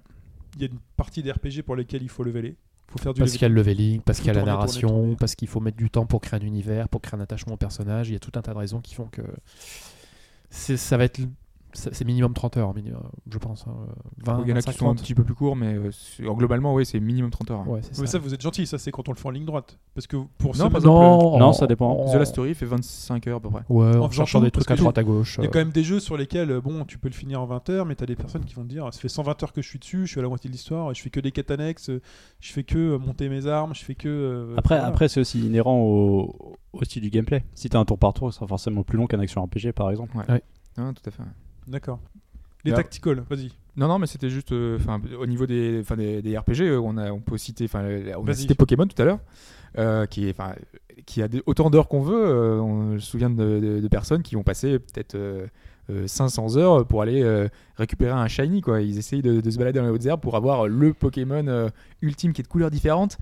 y 0.59 0.65
une 0.65 0.79
partie 0.97 1.23
des 1.23 1.31
RPG 1.31 1.61
pour 1.63 1.75
lesquels 1.77 2.01
il 2.03 2.09
faut 2.09 2.23
leveler. 2.23 2.55
Faut 2.89 2.99
faire 2.99 3.13
du 3.13 3.19
Parce 3.19 3.31
qu'il 3.31 3.41
y 3.41 3.45
a 3.45 3.49
le 3.49 3.55
leveling, 3.55 4.01
parce 4.01 4.19
qu'il 4.19 4.27
y 4.27 4.29
a 4.29 4.33
la 4.33 4.41
tourner, 4.41 4.51
narration, 4.51 4.87
tourner. 4.89 5.15
parce 5.17 5.35
qu'il 5.35 5.47
faut 5.47 5.59
mettre 5.61 5.77
du 5.77 5.89
temps 5.89 6.05
pour 6.05 6.19
créer 6.21 6.39
un 6.39 6.43
univers, 6.45 6.89
pour 6.89 7.01
créer 7.01 7.17
un 7.17 7.23
attachement 7.23 7.53
au 7.53 7.57
personnage. 7.57 8.09
Il 8.09 8.13
y 8.13 8.15
a 8.15 8.19
tout 8.19 8.31
un 8.35 8.41
tas 8.41 8.51
de 8.53 8.57
raisons 8.57 8.81
qui 8.81 8.93
font 8.93 9.07
que 9.07 9.21
ça 10.49 10.97
va 10.97 11.05
être. 11.05 11.21
Ça- 11.73 11.89
C'est 11.93 12.05
minimum 12.05 12.33
30 12.33 12.57
heures, 12.57 12.73
minimum, 12.73 13.01
je 13.29 13.37
pense. 13.37 13.65
hein. 13.67 13.73
20, 14.25 14.41
il 14.45 14.49
y 14.49 14.53
en 14.53 14.55
a 14.55 14.59
qui 14.61 14.65
25, 14.67 14.71
sont 14.73 14.85
un 14.85 14.93
30. 14.95 15.01
petit 15.01 15.15
peu 15.15 15.23
plus 15.23 15.33
courts, 15.35 15.55
mais 15.55 15.73
euh, 15.75 15.89
globalement, 16.33 16.73
oui, 16.73 16.85
c'est 16.85 16.99
minimum 16.99 17.29
30 17.31 17.51
heures. 17.51 17.59
hein. 17.61 17.65
Ouais, 17.67 17.79
c'est 17.81 17.97
Mais 17.99 18.05
ça. 18.07 18.13
ça, 18.13 18.19
vous 18.19 18.33
êtes 18.33 18.41
gentil. 18.41 18.65
Ça, 18.67 18.77
c'est 18.77 18.91
quand 18.91 19.09
on 19.09 19.11
le 19.11 19.17
fait 19.17 19.27
en 19.27 19.31
ligne 19.31 19.45
droite. 19.45 19.77
Parce 19.95 20.07
que 20.07 20.17
pour 20.37 20.51
Non, 20.51 20.53
ce 20.53 20.59
par 20.59 20.71
mode- 20.71 20.81
exemple, 20.81 21.39
Non, 21.39 21.53
ça 21.53 21.67
dépend. 21.67 22.05
The 22.11 22.15
Last 22.15 22.31
Story 22.33 22.53
fait 22.55 22.65
25 22.65 23.27
heures 23.27 23.37
à 23.37 23.39
peu 23.39 23.49
près. 23.49 23.63
Ouais, 23.69 23.85
en 23.97 24.01
En 24.03 24.09
faisant 24.09 24.21
cherchant 24.23 24.39
tout, 24.39 24.45
des 24.45 24.51
trucs 24.51 24.71
à 24.71 24.75
droite 24.75 24.97
à 24.97 25.03
gauche. 25.03 25.35
Il 25.37 25.43
y 25.43 25.45
a 25.45 25.49
euh, 25.49 25.51
quand 25.51 25.59
même 25.59 25.71
des 25.71 25.83
jeux 25.83 25.99
sur 25.99 26.15
lesquels, 26.17 26.51
euh, 26.51 26.61
bon, 26.61 26.85
tu 26.85 26.97
peux 26.97 27.07
le 27.09 27.13
finir 27.13 27.41
en 27.41 27.45
20 27.45 27.69
heures, 27.69 27.85
mais 27.85 27.95
t'as 27.95 28.05
des 28.05 28.15
personnes 28.15 28.45
qui 28.45 28.53
vont 28.55 28.63
te 28.63 28.69
dire, 28.69 28.87
ça 28.93 28.99
fait 28.99 29.09
120 29.09 29.41
heures 29.43 29.53
que 29.53 29.61
je 29.61 29.67
suis 29.69 29.79
dessus, 29.79 30.05
je 30.05 30.11
suis 30.11 30.19
à 30.19 30.23
la 30.23 30.29
moitié 30.29 30.49
de 30.49 30.53
l'histoire, 30.53 30.93
je 30.93 31.01
fais 31.01 31.09
que 31.09 31.19
des 31.19 31.31
quêtes 31.31 31.51
annexes, 31.51 31.89
je 32.39 32.53
fais 32.53 32.63
que 32.63 32.97
monter 32.97 33.29
mes 33.29 33.47
armes, 33.47 33.73
je 33.75 33.83
fais 33.83 33.95
que. 33.95 34.07
euh, 34.09 34.55
Après, 34.57 34.75
voilà. 34.75 34.87
après 34.89 35.07
c'est 35.07 35.19
aussi 35.19 35.39
inhérent 35.45 35.79
au, 35.79 36.57
au 36.73 36.83
style 36.83 37.01
du 37.01 37.09
gameplay. 37.09 37.43
Si 37.55 37.69
t'as 37.69 37.79
un 37.79 37.85
tour 37.85 37.97
par 37.97 38.13
tour, 38.13 38.31
ça 38.31 38.37
sera 38.37 38.47
forcément 38.47 38.83
plus 38.83 38.97
long 38.97 39.07
qu'un 39.07 39.19
action 39.19 39.43
RPG 39.43 39.71
par 39.75 39.89
exemple. 39.91 40.17
Hein, 40.77 40.93
tout 40.93 41.07
à 41.07 41.11
fait. 41.11 41.21
D'accord. 41.67 41.99
Les 42.65 42.71
Là- 42.71 42.77
tacticals, 42.77 43.23
vas-y. 43.29 43.51
Non, 43.75 43.87
non, 43.87 43.97
mais 43.99 44.07
c'était 44.07 44.29
juste, 44.29 44.51
euh, 44.51 44.77
enfin, 44.79 45.01
au 45.19 45.25
niveau 45.25 45.45
des, 45.47 45.79
enfin, 45.81 45.95
des, 45.97 46.21
des 46.21 46.37
RPG, 46.37 46.61
euh, 46.61 46.79
on 46.79 46.95
a, 46.97 47.11
on 47.11 47.19
peut 47.19 47.37
citer, 47.37 47.65
enfin, 47.65 47.81
euh, 47.83 48.13
on 48.17 48.27
a 48.27 48.33
cité 48.33 48.53
Pokémon 48.55 48.85
tout 48.85 49.01
à 49.01 49.05
l'heure, 49.05 49.19
euh, 49.79 50.05
qui 50.05 50.27
est, 50.29 50.37
qui 51.07 51.21
a 51.23 51.27
des- 51.27 51.41
autant 51.47 51.69
d'heures 51.71 51.87
qu'on 51.87 52.01
veut. 52.01 52.23
euh, 52.25 52.59
on 52.61 52.89
je 52.89 52.93
me 52.93 52.99
souviens 52.99 53.29
de, 53.31 53.59
de- 53.59 53.79
de 53.81 53.87
personnes 53.87 54.21
qui 54.21 54.35
ont 54.35 54.43
passé 54.43 54.77
peut-être 54.77 55.15
euh, 55.15 55.47
euh, 55.89 56.05
500 56.07 56.55
heures 56.57 56.85
pour 56.85 57.01
aller 57.01 57.23
euh, 57.23 57.47
récupérer 57.75 58.11
un 58.11 58.27
shiny, 58.27 58.61
quoi. 58.61 58.79
Ils 58.81 58.97
essayent 58.99 59.23
de, 59.23 59.41
de 59.41 59.49
se 59.49 59.57
balader 59.57 59.79
dans 59.79 59.85
les 59.85 59.91
hautes 59.91 60.05
herbes 60.05 60.21
pour 60.21 60.35
avoir 60.37 60.67
le 60.67 60.93
Pokémon 60.93 61.45
euh, 61.47 61.69
ultime 62.01 62.31
qui 62.31 62.41
est 62.41 62.43
de 62.43 62.47
couleurs 62.47 62.71
différentes. 62.71 63.17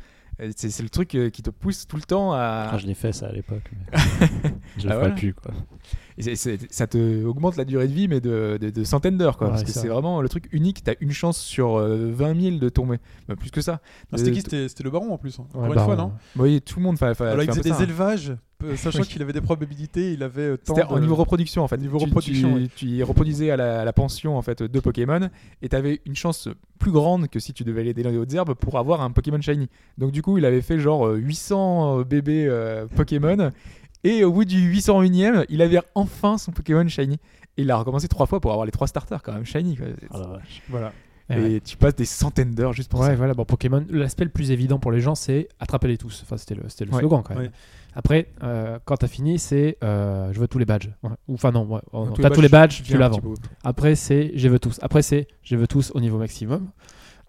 C'est 0.55 0.81
le 0.81 0.89
truc 0.89 1.09
qui 1.09 1.43
te 1.43 1.49
pousse 1.51 1.87
tout 1.87 1.97
le 1.97 2.01
temps 2.01 2.33
à. 2.33 2.69
Ah, 2.71 2.77
je 2.77 2.87
l'ai 2.87 2.93
fait 2.95 3.13
ça 3.13 3.27
à 3.27 3.31
l'époque. 3.31 3.69
mais 3.93 3.99
je 4.77 4.87
le 4.87 4.91
Ah, 4.91 4.95
ferai 4.95 4.95
voilà. 4.99 5.09
plus 5.15 5.33
quoi. 5.35 5.51
Et 6.21 6.35
c'est- 6.35 6.35
c'est- 6.35 6.71
ça 6.71 6.85
te 6.87 7.25
augmente 7.25 7.57
la 7.57 7.65
durée 7.65 7.87
de 7.87 7.93
vie, 7.93 8.07
mais 8.07 8.21
de, 8.21 8.57
de- 8.61 8.69
de 8.69 8.83
centaines 8.83 9.17
d'heures, 9.17 9.37
quoi. 9.37 9.47
Ouais, 9.47 9.53
parce 9.53 9.63
que 9.63 9.71
ça. 9.71 9.81
c'est 9.81 9.87
vraiment 9.87 10.21
le 10.21 10.29
truc 10.29 10.47
unique. 10.51 10.83
T'as 10.83 10.93
une 11.01 11.11
chance 11.11 11.39
sur 11.39 11.77
euh, 11.79 12.11
20 12.13 12.39
000 12.39 12.57
de 12.57 12.69
tomber. 12.69 12.97
Bah, 13.27 13.35
plus 13.35 13.49
que 13.51 13.61
ça. 13.61 13.81
Ah, 14.13 14.17
C'était 14.17 14.29
Euh, 14.29 14.33
qui 14.33 14.41
C'était 14.41 14.69
c'était 14.69 14.83
le 14.83 14.91
baron 14.91 15.11
en 15.13 15.17
plus. 15.17 15.39
hein. 15.39 15.45
Encore 15.49 15.61
ouais, 15.63 15.67
une 15.69 15.75
bah, 15.75 15.83
fois, 15.85 15.93
on- 15.95 15.97
non? 15.97 16.11
Oui, 16.37 16.61
tout 16.61 16.79
le 16.79 16.83
monde 16.85 16.97
fa- 16.97 17.13
fa- 17.15 17.31
Alors, 17.31 17.43
il 17.43 17.49
faisait 17.49 17.61
des 17.61 17.69
ça, 17.69 17.77
hein. 17.79 17.83
élevages, 17.83 18.33
peu- 18.59 18.75
sachant 18.75 18.99
Oui. 19.01 19.07
qu'il 19.07 19.21
avait 19.23 19.33
des 19.33 19.41
probabilités, 19.41 20.13
il 20.13 20.21
avait 20.23 20.41
euh, 20.41 20.57
tant 20.57 20.75
C'était 20.75 20.87
de- 20.87 20.93
au 20.93 20.99
niveau 20.99 21.15
reproduction 21.15 21.63
en 21.63 21.67
fait. 21.67 21.77
Niveau 21.77 21.97
Tu- 21.97 22.05
reproduction, 22.05 22.59
tu, 22.75 22.87
tu 22.97 23.03
reproduisais 23.03 23.49
à 23.51 23.57
la, 23.57 23.81
à 23.81 23.85
la 23.85 23.93
pension 23.93 24.37
en 24.37 24.41
fait 24.43 24.61
de 24.61 24.79
Pokémon 24.79 25.29
et 25.63 25.69
t'avais 25.69 26.01
une 26.05 26.15
chance 26.15 26.47
plus 26.77 26.91
grande 26.91 27.27
que 27.29 27.39
si 27.39 27.53
tu 27.53 27.63
devais 27.63 27.81
aller 27.81 27.93
dans 27.93 28.09
les 28.09 28.17
hautes 28.17 28.33
herbes 28.33 28.53
pour 28.55 28.77
avoir 28.79 29.01
un 29.01 29.11
Pokémon 29.11 29.39
shiny. 29.41 29.67
Donc 29.97 30.11
du 30.11 30.21
coup, 30.21 30.37
il 30.37 30.45
avait 30.45 30.61
fait 30.61 30.79
genre 30.79 31.07
euh, 31.07 31.15
800 31.15 32.01
bébés 32.01 32.45
euh, 32.47 32.85
Pokémon 32.95 33.51
et 34.03 34.23
au 34.23 34.31
bout 34.31 34.45
du 34.45 34.73
801ème, 34.73 35.45
il 35.49 35.61
avait 35.61 35.79
enfin 35.95 36.37
son 36.37 36.51
Pokémon 36.51 36.87
shiny. 36.87 37.15
Et 37.57 37.63
il 37.63 37.71
a 37.71 37.77
recommencé 37.77 38.07
trois 38.07 38.25
fois 38.27 38.39
pour 38.39 38.51
avoir 38.51 38.65
les 38.65 38.71
trois 38.71 38.87
starters 38.87 39.21
quand 39.23 39.33
même 39.33 39.45
shiny. 39.45 39.75
quoi. 39.75 39.87
Ah 40.11 40.19
la 40.19 40.27
vache. 40.27 40.61
Voilà. 40.69 40.91
Et 41.29 41.35
ouais. 41.35 41.61
tu 41.61 41.77
passes 41.77 41.95
des 41.95 42.05
centaines 42.05 42.53
d'heures 42.53 42.73
juste 42.73 42.89
pour 42.91 42.99
Ouais, 42.99 43.07
ça. 43.07 43.15
voilà, 43.15 43.33
bon, 43.33 43.45
Pokémon, 43.45 43.85
l'aspect 43.89 44.25
le 44.25 44.31
plus 44.31 44.51
évident 44.51 44.79
pour 44.79 44.91
les 44.91 44.99
gens, 44.99 45.15
c'est 45.15 45.47
attraper-les 45.61 45.97
tous. 45.97 46.21
Enfin, 46.23 46.35
c'était 46.37 46.55
le, 46.55 46.63
c'était 46.67 46.83
le 46.85 46.91
Ouais. 46.91 46.99
slogan 46.99 47.21
quand 47.23 47.35
même. 47.35 47.43
Ouais. 47.45 47.51
Après, 47.93 48.27
euh, 48.43 48.79
quand 48.85 48.97
t'as 48.97 49.07
fini, 49.07 49.37
c'est 49.39 49.77
euh, 49.83 50.31
je 50.33 50.39
veux 50.39 50.47
tous 50.47 50.57
les 50.59 50.65
badges. 50.65 50.89
Enfin, 51.29 51.51
non, 51.51 51.65
ouais, 51.67 51.79
oh, 51.93 52.05
non, 52.05 52.11
Tous 52.13 52.21
t'as 52.21 52.29
tous 52.31 52.41
les 52.41 52.49
badges, 52.49 52.81
tu 52.83 52.97
l'as. 52.97 53.11
Après, 53.63 53.95
c'est 53.95 54.31
je 54.35 54.47
veux 54.49 54.59
tous. 54.59 54.77
Après, 54.81 55.01
c'est 55.01 55.27
je 55.43 55.55
veux 55.55 55.67
tous 55.67 55.91
au 55.93 55.99
niveau 56.01 56.17
maximum. 56.17 56.69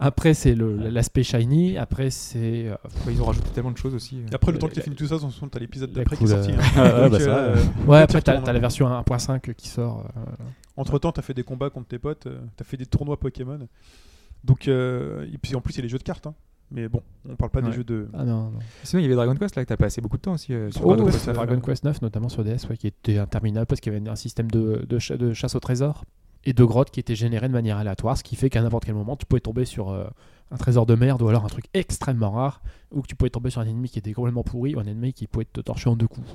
Après, 0.05 0.35
c'est 0.35 0.55
l'aspect 0.55 1.23
shiny. 1.23 1.79
Après, 1.79 2.11
c'est. 2.11 2.69
euh, 2.69 2.75
ils 3.09 3.21
ont 3.23 3.25
rajouté 3.27 3.49
tellement 3.51 3.71
de 3.71 3.77
choses 3.79 3.95
aussi. 3.95 4.19
Et 4.31 4.35
après, 4.35 4.53
le 4.53 4.57
Euh, 4.59 4.61
temps 4.61 4.69
que 4.69 4.75
tu 4.75 4.81
fini 4.81 4.97
tout 4.97 5.07
ça, 5.07 5.17
t'as 5.51 5.59
l'épisode 5.59 5.91
la 5.91 5.97
d'après 6.03 6.17
qui 6.17 6.25
est 6.25 6.27
sorti. 6.27 6.51
ouais, 6.53 6.59
euh, 7.21 8.03
après, 8.03 8.21
t'as 8.23 8.41
la 8.53 8.59
version 8.59 8.87
1.5 8.89 9.55
qui 9.55 9.69
sort. 9.69 10.07
euh, 10.17 10.21
Entre 10.77 10.99
temps, 10.99 11.13
t'as 11.13 11.23
fait 11.23 11.35
des 11.35 11.45
combats 11.45 11.71
contre 11.71 11.89
tes 11.89 11.99
potes, 11.99 12.27
euh, 12.27 12.41
t'as 12.57 12.65
fait 12.65 12.77
des 12.77 12.87
tournois 12.87 13.19
Pokémon. 13.19 13.61
Donc, 14.45 14.67
euh, 14.69 15.25
et 15.33 15.39
puis 15.39 15.55
en 15.55 15.61
plus, 15.61 15.75
il 15.75 15.79
y 15.79 15.81
a 15.81 15.83
les 15.83 15.89
jeux 15.89 15.99
de 15.99 16.03
cartes. 16.03 16.27
hein. 16.27 16.35
Mais 16.75 16.89
bon, 16.89 17.03
on 17.29 17.37
parle 17.37 17.51
pas 17.51 17.61
des 17.61 17.71
jeux 17.71 17.85
de. 17.85 18.09
Ah 18.15 18.25
non, 18.25 18.45
non. 18.51 18.59
Sinon, 18.83 19.01
il 19.01 19.03
y 19.03 19.07
avait 19.07 19.15
Dragon 19.15 19.35
Quest 19.37 19.55
là 19.57 19.63
que 19.63 19.69
t'as 19.69 19.77
passé 19.77 20.01
beaucoup 20.01 20.17
de 20.17 20.23
temps 20.23 20.33
aussi. 20.33 20.55
euh, 20.55 20.71
sur 20.71 20.87
Oh, 20.87 20.89
Dragon 20.97 21.05
ouais, 21.05 21.13
Quest. 21.13 21.29
Dragon 21.31 21.61
Quest 21.61 21.85
9, 21.85 22.01
notamment 22.01 22.31
sur 22.31 22.43
DS, 22.45 22.67
ouais, 22.71 22.79
qui 22.79 22.87
était 22.87 23.19
interminable 23.19 23.67
parce 23.67 23.81
qu'il 23.83 23.93
y 23.93 23.97
avait 23.97 24.09
un 24.09 24.17
système 24.17 24.51
de, 24.51 24.85
de, 24.89 24.99
cha- 24.99 25.19
de 25.19 25.35
chasse 25.35 25.55
au 25.55 25.61
trésor 25.61 26.05
et 26.45 26.53
de 26.53 26.65
grottes 26.65 26.91
qui 26.91 27.01
était 27.01 27.15
généré 27.15 27.49
de 27.49 27.53
manière 27.53 27.77
aléatoire, 27.79 28.17
ce 28.19 28.23
qui 28.25 28.37
fait 28.37 28.51
qu'à 28.51 28.63
n'importe 28.63 28.85
quel 28.85 28.95
moment, 28.95 29.17
tu 29.17 29.27
pouvais 29.27 29.41
tomber 29.41 29.65
sur 29.65 29.91
euh, 29.91 30.05
un 30.51 30.57
trésor 30.57 30.87
de 30.87 30.95
merde 30.95 31.23
ou 31.23 31.29
alors 31.29 31.45
un 31.45 31.49
truc 31.49 31.67
extrêmement 31.75 32.31
rare, 32.33 32.63
ou 32.91 33.03
que 33.03 33.07
tu 33.07 33.15
pouvais 33.17 33.31
tomber 33.31 33.51
sur 33.51 33.61
un 33.61 33.67
ennemi 33.67 33.89
qui 33.89 33.99
était 33.99 34.13
complètement 34.13 34.43
pourri 34.43 34.75
ou 34.75 34.81
un 34.81 34.85
ennemi 34.85 35.13
qui 35.13 35.27
pouvait 35.27 35.45
te 35.45 35.61
torcher 35.61 35.89
en 35.91 35.97
deux 35.97 36.09
coups. 36.09 36.27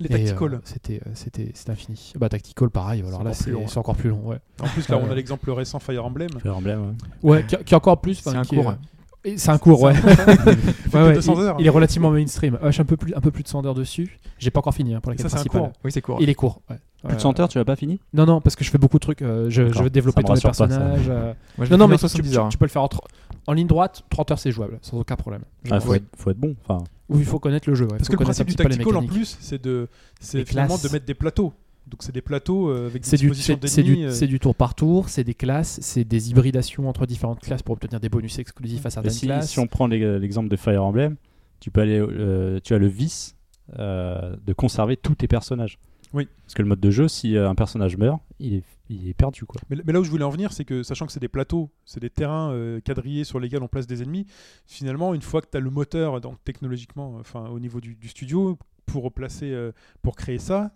Les 0.00 0.06
Et, 0.06 0.24
Tactical. 0.24 0.54
euh, 0.54 0.58
c'était 0.64 1.00
euh, 1.06 1.10
c'était 1.14 1.50
c'était 1.54 1.70
infini. 1.70 2.12
Bah 2.16 2.28
Tactical 2.28 2.70
pareil, 2.70 3.04
alors 3.06 3.22
C'est 3.34 3.50
là 3.50 3.56
encore 3.58 3.62
plus 3.64 3.68
c'est 3.68 3.78
encore 3.78 3.96
plus 3.96 4.08
long, 4.10 4.26
ouais. 4.26 4.38
En 4.60 4.66
plus, 4.66 4.88
là, 4.88 4.96
on 4.98 5.04
a 5.04 5.08
ouais. 5.10 5.14
l'exemple 5.14 5.50
récent 5.52 5.78
Fire 5.78 6.04
Emblem. 6.04 6.30
Fire 6.40 6.56
Emblem, 6.56 6.80
ouais. 7.22 7.30
Ouais, 7.30 7.46
qui, 7.46 7.56
qui 7.58 7.74
est 7.74 7.76
encore 7.76 8.00
plus. 8.00 8.26
Un 8.26 8.42
qui 8.42 8.56
cours. 8.56 8.72
est- 8.72 8.76
C'est 9.36 9.50
un 9.50 9.58
cours, 9.58 9.80
ouais. 9.82 9.94
que 9.94 10.00
Ouais, 10.96 11.02
ouais, 11.04 11.14
200 11.14 11.34
il, 11.34 11.40
heures. 11.42 11.56
il 11.60 11.66
est 11.66 11.70
relativement 11.70 12.10
mainstream. 12.10 12.58
Euh, 12.62 12.66
je 12.66 12.72
suis 12.72 12.82
un 12.82 12.84
peu 12.84 12.96
plus, 12.96 13.14
un 13.14 13.20
peu 13.20 13.30
plus 13.30 13.42
de 13.44 13.48
100 13.48 13.64
heures 13.66 13.74
dessus. 13.74 14.18
J'ai 14.38 14.50
pas 14.50 14.58
encore 14.60 14.74
fini 14.74 14.94
hein, 14.94 15.00
pour 15.00 15.12
la 15.12 15.18
Ça, 15.18 15.28
quête 15.28 15.38
c'est 15.42 15.48
cours. 15.48 15.70
Oui, 15.84 15.92
c'est 15.92 16.00
court. 16.02 16.18
Il 16.20 16.28
est 16.28 16.34
court. 16.34 16.60
ouais. 16.70 16.76
Plus 17.04 17.14
de 17.14 17.18
Euh, 17.18 17.18
100 17.22 17.40
heures, 17.40 17.48
tu 17.48 17.58
l'as 17.58 17.64
pas 17.64 17.76
fini? 17.76 18.00
Non, 18.14 18.26
non, 18.26 18.40
parce 18.40 18.54
que 18.56 18.64
je 18.64 18.70
fais 18.70 18.78
beaucoup 18.78 18.98
de 18.98 19.02
trucs. 19.02 19.22
euh, 19.22 19.46
je, 19.48 19.62
veux 19.62 19.90
développer 19.90 20.22
tous 20.22 20.34
les 20.34 20.40
personnages. 20.40 21.06
euh, 21.08 21.32
Moi, 21.58 21.66
Non, 21.68 21.76
non, 21.78 21.88
mais 21.88 21.96
tu, 21.96 22.02
tu- 22.06 22.10
70 22.10 22.36
heures. 22.38 22.48
tu 22.48 22.58
peux 22.58 22.64
le 22.64 22.70
faire 22.70 22.86
en, 23.46 23.52
ligne 23.52 23.66
droite. 23.66 24.02
30 24.10 24.30
heures, 24.32 24.38
c'est 24.38 24.52
jouable, 24.52 24.78
sans 24.82 24.98
aucun 24.98 25.16
problème. 25.16 25.42
Ah, 25.70 25.80
faut, 25.80 25.94
être, 25.94 26.04
faut 26.16 26.30
être 26.30 26.38
bon. 26.38 26.54
Enfin, 26.66 26.82
Ou 27.08 27.18
il 27.18 27.24
faut 27.24 27.38
connaître 27.38 27.68
le 27.68 27.74
jeu. 27.74 27.84
ouais. 27.86 27.90
Parce 27.98 28.08
Faut 28.08 28.14
que 28.14 28.18
le 28.18 28.24
principe 28.24 28.48
du 28.48 28.54
Tactical, 28.56 28.96
en 28.96 29.06
plus, 29.06 29.36
c'est 29.40 29.62
de, 29.62 29.88
finalement 30.20 30.78
de 30.78 30.88
mettre 30.88 31.06
des 31.06 31.14
plateaux. 31.14 31.52
Donc, 31.86 32.02
c'est 32.02 32.12
des 32.12 32.22
plateaux 32.22 32.68
euh, 32.70 32.86
avec 32.86 33.02
des 33.02 33.08
C'est 33.08 33.16
du, 33.16 33.34
c'est- 33.34 33.62
euh, 33.64 34.10
c'est 34.10 34.26
du 34.26 34.38
tour 34.38 34.54
par 34.54 34.74
tour, 34.74 35.08
c'est 35.08 35.24
des 35.24 35.34
classes, 35.34 35.78
c'est 35.82 36.04
des 36.04 36.30
hybridations 36.30 36.88
entre 36.88 37.06
différentes 37.06 37.40
classes 37.40 37.62
pour 37.62 37.72
obtenir 37.74 38.00
des 38.00 38.08
bonus 38.08 38.38
exclusifs 38.38 38.84
à 38.86 38.88
et 38.88 38.90
certaines 38.92 39.10
si, 39.12 39.26
classes. 39.26 39.50
si 39.50 39.58
on 39.58 39.66
prend 39.66 39.86
l'exemple 39.88 40.48
de 40.48 40.56
Fire 40.56 40.84
Emblem, 40.84 41.16
tu 41.60 41.70
peux 41.70 41.80
aller, 41.80 41.98
euh, 41.98 42.60
tu 42.62 42.72
as 42.74 42.78
le 42.78 42.86
vice 42.86 43.36
euh, 43.78 44.36
de 44.46 44.52
conserver 44.52 44.96
tous 44.96 45.14
tes 45.16 45.28
personnages. 45.28 45.78
Oui. 46.14 46.28
Parce 46.44 46.54
que 46.54 46.62
le 46.62 46.68
mode 46.68 46.80
de 46.80 46.90
jeu, 46.90 47.08
si 47.08 47.36
un 47.38 47.54
personnage 47.54 47.96
meurt, 47.96 48.20
il 48.38 48.54
est, 48.56 48.62
il 48.90 49.08
est 49.08 49.14
perdu 49.14 49.44
quoi. 49.46 49.60
Mais, 49.70 49.76
mais 49.86 49.92
là 49.94 50.00
où 50.00 50.04
je 50.04 50.10
voulais 50.10 50.24
en 50.24 50.30
venir, 50.30 50.52
c'est 50.52 50.64
que 50.66 50.82
sachant 50.82 51.06
que 51.06 51.12
c'est 51.12 51.20
des 51.20 51.28
plateaux, 51.28 51.70
c'est 51.86 52.00
des 52.00 52.10
terrains 52.10 52.52
euh, 52.52 52.80
quadrillés 52.80 53.24
sur 53.24 53.40
lesquels 53.40 53.62
on 53.62 53.68
place 53.68 53.86
des 53.86 54.02
ennemis, 54.02 54.26
finalement, 54.66 55.14
une 55.14 55.22
fois 55.22 55.40
que 55.40 55.46
tu 55.50 55.56
as 55.56 55.60
le 55.60 55.70
moteur, 55.70 56.20
donc 56.20 56.36
technologiquement, 56.44 57.16
enfin 57.18 57.46
au 57.48 57.58
niveau 57.60 57.80
du, 57.80 57.94
du 57.94 58.08
studio, 58.08 58.58
pour 58.84 59.04
replacer, 59.04 59.50
euh, 59.52 59.72
pour 60.02 60.16
créer 60.16 60.38
ça, 60.38 60.72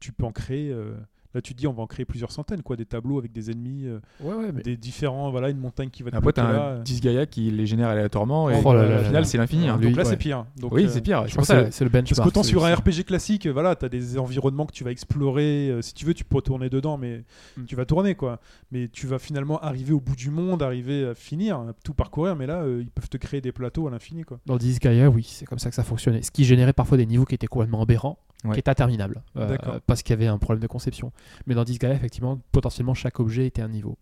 tu 0.00 0.12
peux 0.12 0.24
en 0.24 0.32
créer. 0.32 0.70
euh, 0.72 0.94
là, 1.32 1.40
tu 1.40 1.54
te 1.54 1.58
dis, 1.58 1.68
on 1.68 1.72
va 1.72 1.84
en 1.84 1.86
créer 1.86 2.04
plusieurs 2.04 2.32
centaines, 2.32 2.60
quoi, 2.62 2.74
des 2.74 2.86
tableaux 2.86 3.16
avec 3.18 3.30
des 3.30 3.52
ennemis, 3.52 3.84
euh, 3.86 4.00
Ouais, 4.20 4.34
ouais, 4.34 4.50
mais 4.52 4.62
des 4.62 4.76
différents, 4.76 5.30
voilà, 5.30 5.48
une 5.50 5.58
montagne 5.60 5.88
qui 5.88 6.02
va 6.02 6.10
te 6.10 6.16
Après, 6.16 6.32
t'as 6.32 6.74
un 6.78 6.78
Disgaea 6.80 7.26
qui 7.26 7.52
les 7.52 7.66
génère 7.66 7.86
aléatoirement 7.88 8.50
et 8.50 8.60
Oh 8.64 8.72
là 8.74 8.80
euh, 8.80 8.88
là 8.88 8.94
au 8.94 8.98
là 8.98 9.04
final, 9.04 9.26
c'est 9.26 9.38
l'infini. 9.38 9.68
hein. 9.68 9.76
Lui, 9.76 9.86
donc 9.86 9.96
là, 9.96 10.02
ouais. 10.02 10.08
c'est 10.10 10.16
pire. 10.16 10.44
Donc, 10.56 10.72
Oui, 10.72 10.86
euh, 10.86 10.88
c'est 10.88 11.00
pire. 11.02 11.22
je 11.26 11.30
C'est 11.30 11.36
pense 11.36 11.46
que 11.46 11.70
c'est- 11.70 11.84
le 11.84 11.90
Parce 11.90 12.02
benchmark. 12.04 12.28
qu'autant 12.28 12.42
c'est- 12.42 12.48
sur 12.48 12.64
un 12.64 12.74
RPG 12.74 13.04
classique, 13.06 13.46
euh, 13.46 13.52
voilà, 13.52 13.76
tu 13.76 13.84
as 13.84 13.88
des 13.88 14.18
environnements 14.18 14.66
que 14.66 14.72
tu 14.72 14.82
vas 14.82 14.90
explorer. 14.90 15.70
euh, 15.70 15.82
si 15.82 15.94
tu 15.94 16.04
veux, 16.04 16.14
tu 16.14 16.24
peux 16.24 16.40
tourner 16.42 16.68
dedans, 16.68 16.96
mais 16.98 17.22
Mm. 17.56 17.64
tu 17.66 17.76
vas 17.76 17.84
tourner, 17.84 18.16
quoi. 18.16 18.40
Mais 18.72 18.88
tu 18.88 19.06
vas 19.06 19.20
finalement 19.20 19.60
arriver 19.60 19.92
au 19.92 20.00
bout 20.00 20.16
du 20.16 20.30
monde, 20.30 20.64
arriver 20.64 21.06
à 21.10 21.14
finir, 21.14 21.58
à 21.58 21.72
tout 21.84 21.94
parcourir. 21.94 22.34
Mais 22.34 22.46
là, 22.48 22.62
euh, 22.62 22.80
ils 22.82 22.90
peuvent 22.90 23.08
te 23.08 23.18
créer 23.18 23.40
des 23.40 23.52
plateaux 23.52 23.86
à 23.86 23.90
l'infini, 23.92 24.24
quoi. 24.24 24.40
Dans 24.46 24.56
Disgaea, 24.56 25.06
oui, 25.08 25.24
c'est 25.30 25.44
comme 25.46 25.60
ça 25.60 25.68
que 25.68 25.76
ça 25.76 25.84
fonctionnait. 25.84 26.22
Ce 26.22 26.32
qui 26.32 26.44
générait 26.44 26.72
parfois 26.72 26.96
des 26.96 27.06
niveaux 27.06 27.24
qui 27.24 27.36
étaient 27.36 27.46
complètement 27.46 27.82
aberrants, 27.82 28.18
Ouais. 28.44 28.52
qui 28.54 28.60
étaient 28.60 28.70
interminables, 28.70 29.22
euh, 29.36 29.56
parce 29.86 30.02
qu'il 30.02 30.10
y 30.10 30.14
avait 30.14 30.26
un 30.26 30.38
problème 30.38 30.62
de 30.62 30.66
conception. 30.66 31.12
Mais 31.46 31.54
dans 31.54 31.64
Disgaea, 31.64 31.92
effectivement, 31.92 32.40
potentiellement, 32.52 32.94
chaque 32.94 33.20
objet 33.20 33.46
était 33.46 33.60
un 33.62 33.68
niveau. 33.68 33.98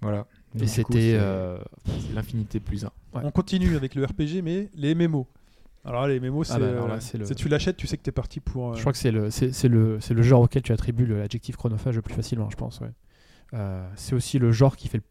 Voilà. 0.00 0.26
Et 0.58 0.66
c'était. 0.66 1.12
euh, 1.14 1.58
l'infinité 2.14 2.60
plus 2.60 2.84
1. 2.84 2.88
Ouais. 3.14 3.22
On 3.24 3.30
continue 3.30 3.76
avec 3.76 3.94
le 3.94 4.04
RPG, 4.04 4.42
mais 4.42 4.70
les 4.74 4.94
MMO. 4.94 5.26
Alors 5.84 6.02
là, 6.02 6.08
les 6.08 6.20
MMO, 6.20 6.42
c'est 6.42 6.58
bah, 6.58 6.64
euh, 6.64 6.96
c'est 7.00 7.16
le- 7.18 7.34
tu 7.34 7.48
l'achètes, 7.48 7.76
tu 7.76 7.86
sais 7.86 7.96
que 7.96 8.02
t'es 8.02 8.12
parti 8.12 8.40
pour. 8.40 8.72
euh, 8.72 8.74
Je 8.74 8.80
crois 8.80 8.92
que 8.92 8.98
c'est 8.98 9.10
le, 9.12 9.30
c'est, 9.30 9.68
le, 9.68 10.00
c'est 10.00 10.14
le 10.14 10.22
genre 10.22 10.40
auquel 10.42 10.62
tu 10.62 10.72
attribues 10.72 11.06
l'adjectif 11.06 11.56
chronophage 11.56 11.94
le 11.96 12.02
plus 12.02 12.14
facilement, 12.14 12.48
je 12.50 12.56
pense. 12.56 12.80
ouais. 12.80 12.90
Euh, 13.54 13.88
c'est 13.94 14.14
aussi 14.14 14.38
le 14.38 14.50
genre 14.52 14.76
qui 14.76 14.88
fait 14.88 14.98
le 14.98 15.04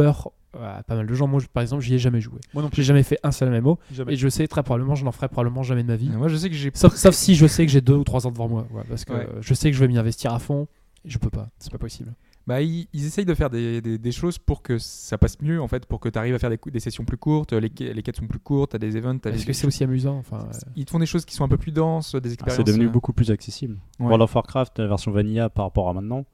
peur 0.00 0.30
à 0.58 0.82
pas 0.82 0.94
mal 0.96 1.06
de 1.06 1.14
gens. 1.14 1.26
Moi, 1.26 1.40
je- 1.40 1.46
par 1.48 1.62
exemple, 1.62 1.82
j'y 1.82 1.94
ai 1.94 1.98
jamais 1.98 2.20
joué. 2.20 2.38
Moi 2.54 2.62
non 2.62 2.68
J'ai 2.68 2.76
plus. 2.76 2.82
jamais 2.82 3.02
fait 3.02 3.18
un 3.22 3.30
seul 3.30 3.50
MMO. 3.50 3.78
Jamais. 3.92 4.14
Et 4.14 4.16
je 4.16 4.28
sais 4.28 4.46
très 4.48 4.62
probablement, 4.62 4.94
je 4.94 5.04
n'en 5.04 5.12
ferai 5.12 5.28
probablement 5.28 5.62
jamais 5.62 5.82
de 5.82 5.88
ma 5.88 5.96
vie. 5.96 6.08
Moi, 6.08 6.28
je 6.28 6.36
sais 6.36 6.48
que 6.48 6.54
j'ai. 6.54 6.70
Sauf, 6.74 6.94
sauf 6.94 7.14
si 7.14 7.34
je 7.34 7.46
sais 7.46 7.66
que 7.66 7.72
j'ai 7.72 7.80
deux 7.82 7.94
ou 7.94 8.04
trois 8.04 8.26
ans 8.26 8.30
devant 8.30 8.48
moi. 8.48 8.66
ouais, 8.72 8.82
parce 8.88 9.04
que 9.04 9.12
Ouais. 9.12 9.26
euh, 9.28 9.38
je 9.42 9.52
sais 9.54 9.70
que 9.70 9.76
je 9.76 9.80
vais 9.80 9.88
m'y 9.88 9.98
investir 9.98 10.32
à 10.32 10.38
fond. 10.38 10.66
Et 11.04 11.10
je 11.10 11.18
peux 11.18 11.30
pas. 11.30 11.48
C'est 11.58 11.70
pas 11.70 11.78
possible. 11.78 12.14
Bah, 12.46 12.62
ils, 12.62 12.86
ils 12.92 13.04
essayent 13.04 13.24
de 13.24 13.34
faire 13.34 13.50
des, 13.50 13.80
des- 13.80 13.98
des 13.98 14.12
choses 14.12 14.38
pour 14.38 14.62
que 14.62 14.78
ça 14.78 15.18
passe 15.18 15.40
mieux, 15.42 15.60
en 15.60 15.66
fait, 15.68 15.84
pour 15.84 15.98
que 16.00 16.08
tu 16.08 16.16
arrives 16.18 16.34
à 16.34 16.38
faire 16.38 16.48
des, 16.50 16.80
sessions 16.80 17.04
plus 17.04 17.16
courtes, 17.16 17.52
les, 17.52 17.68
quêtes 17.70 18.16
sont 18.16 18.26
plus 18.28 18.38
courtes, 18.38 18.70
t'as 18.70 18.78
des 18.78 18.96
events, 18.96 19.18
Est-ce 19.26 19.38
des- 19.40 19.44
que 19.46 19.52
c'est 19.52 19.66
aussi 19.66 19.82
amusant 19.84 20.16
enfin, 20.16 20.46
euh, 20.52 20.58
Ils 20.76 20.84
te 20.84 20.90
font 20.92 21.00
des 21.00 21.06
choses 21.06 21.24
qui 21.24 21.34
sont 21.34 21.42
un 21.44 21.48
peu 21.48 21.56
plus 21.58 21.72
denses, 21.72 22.14
des 22.14 22.28
Ah, 22.30 22.32
expériences. 22.32 22.56
C'est 22.56 22.64
devenu 22.64 22.86
euh, 22.86 22.88
beaucoup 22.90 23.12
plus 23.12 23.30
accessible. 23.32 23.78
Ouais. 23.98 24.06
World 24.06 24.22
of 24.22 24.34
Warcraft, 24.34 24.78
la 24.78 24.86
version 24.86 25.10
vanilla 25.10 25.50
par 25.50 25.64
rapport 25.64 25.88
à 25.88 25.92
maintenant, 25.92 26.24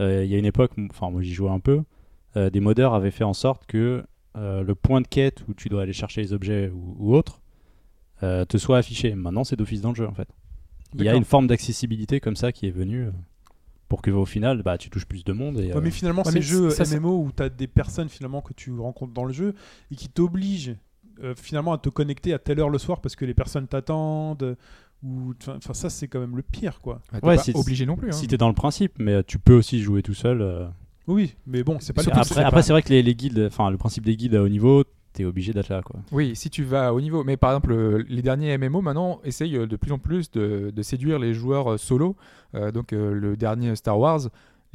euh, 0.00 0.24
il 0.24 0.30
y 0.30 0.34
a 0.36 0.38
une 0.38 0.44
époque, 0.44 0.70
enfin 0.90 1.10
moi 1.10 1.20
j'y 1.22 1.34
jouais 1.34 1.50
un 1.50 1.58
peu, 1.60 1.82
euh, 2.36 2.50
des 2.50 2.60
modeurs 2.60 2.94
avaient 2.94 3.10
fait 3.10 3.24
en 3.24 3.32
sorte 3.34 3.66
que 3.66 4.04
euh, 4.36 4.62
le 4.62 4.74
point 4.74 5.00
de 5.00 5.06
quête 5.08 5.42
où 5.48 5.54
tu 5.54 5.68
dois 5.68 5.82
aller 5.82 5.92
chercher 5.92 6.20
les 6.22 6.32
objets 6.32 6.68
ou, 6.74 6.96
ou 6.98 7.14
autre 7.16 7.40
euh, 8.22 8.44
te 8.44 8.58
soit 8.58 8.78
affiché. 8.78 9.14
Maintenant 9.14 9.44
c'est 9.44 9.56
d'office 9.56 9.80
dans 9.80 9.90
le 9.90 9.94
jeu 9.96 10.06
en 10.06 10.14
fait. 10.14 10.28
Il 10.94 11.02
y 11.04 11.08
a 11.08 11.14
une 11.14 11.24
forme 11.24 11.46
d'accessibilité 11.46 12.20
comme 12.20 12.36
ça 12.36 12.52
qui 12.52 12.66
est 12.66 12.70
venue 12.70 13.08
pour 13.88 14.02
que 14.02 14.10
au 14.10 14.24
final 14.24 14.62
bah, 14.62 14.78
tu 14.78 14.90
touches 14.90 15.06
plus 15.06 15.24
de 15.24 15.32
monde. 15.32 15.58
Et, 15.60 15.72
Ouais, 15.72 15.80
mais 15.80 15.90
finalement, 15.90 16.22
Ouais, 16.22 16.30
ces 16.32 16.38
mais 16.38 16.42
jeux 16.42 16.70
ça, 16.70 16.84
MMO 16.98 17.18
où 17.22 17.30
tu 17.36 17.42
as 17.42 17.48
des 17.48 17.66
personnes 17.66 18.08
finalement 18.08 18.40
que 18.40 18.52
tu 18.54 18.76
rencontres 18.78 19.12
dans 19.12 19.24
le 19.24 19.32
jeu 19.32 19.54
et 19.90 19.96
qui 19.96 20.08
t'obligent 20.08 20.76
euh, 21.22 21.34
finalement 21.36 21.72
à 21.72 21.78
te 21.78 21.88
connecter 21.88 22.32
à 22.34 22.38
telle 22.38 22.60
heure 22.60 22.68
le 22.68 22.78
soir 22.78 23.00
parce 23.00 23.16
que 23.16 23.24
les 23.24 23.34
personnes 23.34 23.66
t'attendent. 23.68 24.56
Ou 25.02 25.34
enfin 25.46 25.74
ça 25.74 25.90
c'est 25.90 26.08
quand 26.08 26.20
même 26.20 26.36
le 26.36 26.42
pire 26.42 26.80
quoi. 26.80 27.00
t'es 27.10 27.16
Ouais, 27.26 27.36
pas 27.36 27.42
si- 27.42 27.52
obligé 27.54 27.84
non 27.86 27.96
plus. 27.96 28.08
hein. 28.08 28.12
si 28.12 28.26
t'es 28.26 28.38
dans 28.38 28.48
le 28.48 28.54
principe, 28.54 28.94
mais 28.98 29.22
tu 29.24 29.38
peux 29.38 29.54
aussi 29.54 29.80
jouer 29.82 30.02
tout 30.02 30.14
seul. 30.14 30.40
euh. 30.40 30.66
Oui, 31.06 31.34
mais 31.46 31.62
bon, 31.62 31.78
c'est 31.80 31.92
pas 31.92 32.02
le 32.02 32.12
Après, 32.12 32.42
après 32.42 32.62
c'est 32.62 32.72
vrai 32.72 32.82
que 32.82 32.88
les, 32.88 33.02
les 33.02 33.14
guides, 33.14 33.46
enfin 33.46 33.70
le 33.70 33.76
principe 33.76 34.04
des 34.04 34.16
guides 34.16 34.34
à 34.34 34.42
haut 34.42 34.48
niveau, 34.48 34.84
t'es 35.16 35.24
obligé 35.24 35.52
d'être 35.52 35.68
là 35.68 35.82
quoi. 35.82 36.00
Oui, 36.12 36.36
si 36.36 36.50
tu 36.50 36.62
vas 36.62 36.92
au 36.92 37.00
niveau. 37.00 37.24
Mais 37.24 37.36
par 37.36 37.50
exemple, 37.50 37.72
euh, 37.72 38.04
les 38.08 38.22
derniers 38.22 38.56
MMO 38.58 38.82
maintenant 38.82 39.20
essayent 39.24 39.66
de 39.66 39.76
plus 39.76 39.92
en 39.92 39.98
plus 39.98 40.30
de, 40.30 40.70
de 40.74 40.82
séduire 40.82 41.18
les 41.18 41.32
joueurs 41.34 41.72
euh, 41.72 41.76
solo. 41.78 42.16
Euh, 42.54 42.70
donc 42.70 42.92
euh, 42.92 43.12
le 43.12 43.36
dernier 43.36 43.74
Star 43.76 43.98
Wars, 43.98 44.20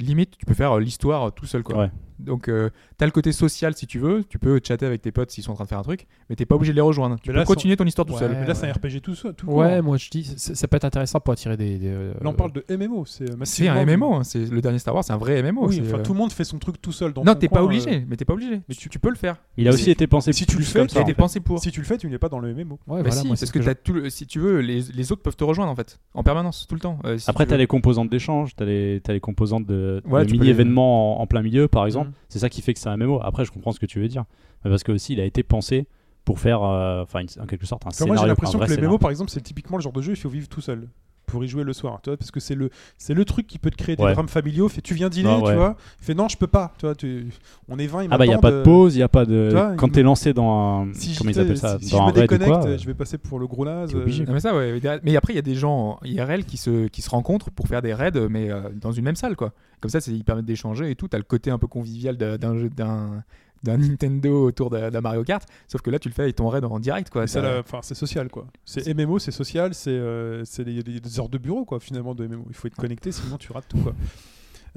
limite, 0.00 0.36
tu 0.36 0.44
peux 0.44 0.54
faire 0.54 0.78
l'histoire 0.78 1.32
tout 1.32 1.46
seul. 1.46 1.62
Quoi. 1.62 1.76
Ouais. 1.76 1.90
Donc 2.18 2.48
euh, 2.48 2.70
t'as 2.98 3.06
le 3.06 3.12
côté 3.12 3.32
social 3.32 3.74
si 3.74 3.86
tu 3.86 3.98
veux. 3.98 4.24
Tu 4.28 4.38
peux 4.38 4.60
chatter 4.62 4.86
avec 4.86 5.02
tes 5.02 5.12
potes 5.12 5.30
s'ils 5.30 5.44
sont 5.44 5.52
en 5.52 5.54
train 5.54 5.64
de 5.64 5.68
faire 5.68 5.78
un 5.78 5.82
truc, 5.82 6.06
mais 6.30 6.36
t'es 6.36 6.46
pas 6.46 6.54
obligé 6.54 6.72
de 6.72 6.76
les 6.76 6.80
rejoindre. 6.82 7.16
Tu 7.22 7.30
Mais 7.30 7.34
peux 7.34 7.38
là, 7.40 7.44
continuer 7.44 7.76
ton 7.76 7.84
histoire 7.84 8.06
tout 8.06 8.12
Ouais. 8.14 8.18
seul. 8.20 8.36
Mais 8.40 8.46
là, 8.46 8.54
c'est 8.54 8.68
un 8.68 8.72
RPG 8.72 9.00
tout 9.02 9.14
seul. 9.14 9.34
Tout 9.34 9.46
Ouais, 9.46 9.74
court. 9.76 9.82
moi 9.84 9.96
je 9.96 10.08
dis, 10.10 10.24
ça, 10.36 10.68
peut 10.68 10.76
être 10.76 10.84
intéressant 10.84 11.20
pour 11.20 11.32
attirer 11.32 11.56
des. 11.56 11.78
des, 11.78 11.88
euh, 11.88 12.12
Là, 12.20 12.30
on 12.30 12.34
parle 12.34 12.52
de 12.52 12.64
MMO. 12.68 13.04
C'est 13.06 13.26
C'est 13.44 13.68
un 13.68 13.84
MMO, 13.84 14.14
hein, 14.14 14.24
c'est 14.24 14.50
le 14.50 14.60
dernier 14.60 14.78
Star 14.78 14.94
Wars, 14.94 15.04
c'est 15.04 15.12
un 15.12 15.16
vrai 15.18 15.42
MMO. 15.42 15.66
Oui, 15.68 15.76
c'est, 15.76 15.82
enfin, 15.82 15.98
euh, 15.98 16.02
tout 16.02 16.12
le 16.12 16.18
monde 16.18 16.32
fait 16.32 16.44
son 16.44 16.58
truc 16.58 16.80
tout 16.80 16.92
seul. 16.92 17.12
Dans 17.12 17.24
Non, 17.24 17.34
t'es 17.34 17.48
pas 17.48 17.62
obligé, 17.62 17.96
euh, 17.96 18.00
mais 18.08 18.16
t'es 18.16 18.24
pas 18.24 18.32
obligé. 18.34 18.60
mais 18.68 18.74
tu, 18.74 18.88
tu 18.88 18.98
peux 18.98 19.10
le 19.10 19.16
faire. 19.16 19.36
Il 19.56 19.68
a 19.68 19.72
Si- 19.72 19.82
aussi 19.82 19.90
été 19.90 20.06
pensé 20.06 20.32
si 20.32 20.46
tu 20.46 20.56
le 20.58 20.64
fais, 20.64 20.82
été 20.84 21.04
fait. 21.04 21.14
pensé 21.14 21.40
pour. 21.40 21.58
Si 21.60 21.70
tu 21.72 21.80
le 21.80 21.86
fais, 21.86 21.98
tu 21.98 22.08
n'es 22.08 22.18
pas 22.18 22.28
dans 22.28 22.38
le 22.38 22.52
MMO. 22.54 22.74
Ouais, 22.86 23.02
Bah 23.02 23.10
voilà, 23.10 23.22
parce 23.28 23.44
ce 23.44 23.52
que, 23.52 23.58
t'as 23.58 24.10
si 24.10 24.26
tu 24.26 24.38
veux, 24.38 24.60
les, 24.60 24.80
les 24.94 25.12
autres 25.12 25.22
peuvent 25.22 25.36
te 25.36 25.44
rejoindre 25.44 25.70
en 25.70 25.74
fait, 25.76 25.98
en 26.14 26.22
permanence, 26.22 26.66
tout 26.68 26.74
le 26.74 26.80
temps. 26.80 26.98
Euh, 27.04 27.18
Après, 27.26 27.44
tu 27.44 27.48
tu 27.48 27.54
as 27.54 27.56
veux. 27.56 27.62
les 27.62 27.66
composantes 27.66 28.10
d'échange, 28.10 28.54
tu 28.56 28.62
as, 28.62 28.66
les 28.66 29.00
t'as 29.02 29.12
les 29.12 29.20
composantes 29.20 29.66
de, 29.66 30.02
mini-événements 30.36 31.18
en, 31.20 31.22
en 31.22 31.26
plein 31.26 31.42
milieu, 31.42 31.68
par 31.68 31.86
exemple. 31.86 32.01
Mhm. 32.04 32.12
C'est 32.28 32.38
ça 32.38 32.48
qui 32.48 32.62
fait 32.62 32.74
que 32.74 32.80
c'est 32.80 32.88
un 32.88 32.96
MMO. 32.96 33.20
Après, 33.22 33.44
je 33.44 33.50
comprends 33.52 33.72
ce 33.72 33.80
que 33.80 33.86
tu 33.86 34.00
veux 34.00 34.08
dire. 34.08 34.24
Mais 34.64 34.70
parce 34.70 34.82
que 34.82 34.92
aussi, 34.92 35.12
il 35.14 35.20
a 35.20 35.24
été 35.24 35.42
pensé 35.42 35.86
pour 36.24 36.38
faire, 36.38 36.62
euh, 36.62 37.02
enfin, 37.02 37.20
en 37.40 37.46
quelque 37.46 37.66
sorte, 37.66 37.84
un 37.84 37.88
Enfin, 37.88 38.06
moi, 38.06 38.14
j'ai 38.16 38.20
scénario. 38.20 38.28
l'impression 38.28 38.58
que 38.58 38.64
les 38.64 38.68
scénario. 38.70 38.90
MMO, 38.90 38.98
par 38.98 39.10
exemple, 39.10 39.30
c'est 39.30 39.40
typiquement 39.40 39.76
le 39.76 39.82
genre 39.82 39.92
de 39.92 40.02
jeu, 40.02 40.12
il 40.12 40.16
faut 40.16 40.28
vivre 40.28 40.48
tout 40.48 40.60
seul 40.60 40.88
pour 41.26 41.44
y 41.44 41.48
jouer 41.48 41.64
le 41.64 41.72
soir. 41.72 42.00
Tu 42.02 42.10
vois, 42.10 42.16
parce 42.16 42.30
que 42.30 42.40
c'est 42.40 42.54
le, 42.54 42.70
c'est 42.98 43.14
le 43.14 43.24
truc 43.24 43.46
qui 43.46 43.58
peut 43.58 43.70
te 43.70 43.76
créer 43.76 43.96
des 43.96 44.02
Ouais. 44.02 44.12
drames 44.12 44.28
familiaux. 44.28 44.68
Fait, 44.68 44.80
tu 44.82 44.94
viens 44.94 45.08
dîner, 45.08 45.30
Ah, 45.32 45.38
tu 45.40 45.46
ouais. 45.48 45.54
vois. 45.56 45.76
Fait, 45.98 46.14
non, 46.14 46.28
je 46.28 46.36
peux 46.36 46.46
pas. 46.46 46.72
Tu 46.78 46.86
vois, 46.86 46.94
tu- 46.94 47.26
on 47.68 47.78
est 47.78 47.86
20, 47.86 48.04
ils 48.04 48.08
Ah 48.10 48.18
bah, 48.18 48.24
il 48.26 48.28
n'y 48.28 48.34
a 48.34 48.38
pas 48.38 48.50
de 48.50 48.62
pause, 48.62 48.94
il 48.94 48.98
n'y 48.98 49.02
a 49.02 49.08
pas 49.08 49.24
de. 49.24 49.46
tu 49.48 49.54
vois, 49.56 49.74
Quand 49.76 49.86
il 49.86 49.92
t'es 49.92 50.02
lancé 50.02 50.32
dans 50.32 50.82
un. 50.82 50.92
Si, 50.94 51.14
comment 51.16 51.30
je, 51.32 51.38
ils 51.38 51.40
appellent 51.42 51.56
ça 51.58 51.78
si, 51.78 51.86
si 51.86 51.90
Dans 51.92 51.98
je 51.98 52.02
un 52.02 52.06
me 52.08 52.12
déconnecte, 52.12 52.50
quoi, 52.52 52.76
je 52.76 52.86
vais 52.86 52.94
passer 52.94 53.18
pour 53.18 53.38
le 53.38 53.46
gros 53.46 53.64
naze. 53.64 53.94
euh, 53.94 54.04
Non, 54.26 54.32
mais 54.34 54.40
ça, 54.40 54.54
ouais. 54.54 54.80
Mais 55.02 55.16
après, 55.16 55.32
il 55.32 55.36
y 55.36 55.38
a 55.38 55.42
des 55.42 55.54
gens 55.54 55.98
IRL 56.04 56.44
qui 56.44 56.56
se, 56.56 56.88
qui 56.88 57.02
se 57.02 57.10
rencontrent 57.10 57.50
pour 57.50 57.66
faire 57.68 57.82
des 57.82 57.94
raids, 57.94 58.12
mais 58.28 58.50
euh, 58.50 58.60
dans 58.80 58.92
une 58.92 59.04
même 59.04 59.16
salle, 59.16 59.36
quoi. 59.36 59.52
Comme 59.80 59.90
ça, 59.90 60.00
c'est- 60.00 60.12
ils 60.12 60.24
permettent 60.24 60.44
d'échanger 60.46 60.90
et 60.90 60.94
tout. 60.96 61.08
T'as 61.08 61.18
le 61.18 61.24
côté 61.24 61.50
un 61.50 61.58
peu 61.58 61.66
convivial 61.66 62.16
d'un- 62.16 63.22
d'un 63.62 63.76
Nintendo 63.78 64.46
autour 64.46 64.70
d'un 64.70 65.00
Mario 65.00 65.22
Kart, 65.24 65.46
sauf 65.68 65.80
que 65.82 65.90
là, 65.90 65.98
tu 65.98 66.08
le 66.08 66.14
fais 66.14 66.22
avec 66.22 66.36
ton 66.36 66.48
raid 66.48 66.64
en 66.64 66.80
direct, 66.80 67.10
quoi. 67.10 67.26
C'est 67.26 67.94
social 67.94 68.28
quoi. 68.28 68.46
C'est 68.64 68.92
MMO, 68.94 69.18
c'est 69.18 69.30
social, 69.30 69.74
c'est 69.74 69.90
euh, 69.90 70.44
c'est 70.44 70.64
des, 70.64 70.82
des- 70.82 71.00
des 71.00 71.20
heures 71.20 71.28
de 71.28 71.38
bureau 71.38 71.64
quoi 71.64 71.80
finalement 71.80 72.14
de 72.14 72.26
MMO. 72.26 72.44
Il 72.48 72.54
faut 72.54 72.66
être 72.68 72.76
connecté, 72.76 73.12
sinon 73.12 73.36
tu 73.38 73.52
rates 73.52 73.68
tout 73.68 73.78
quoi. 73.78 73.94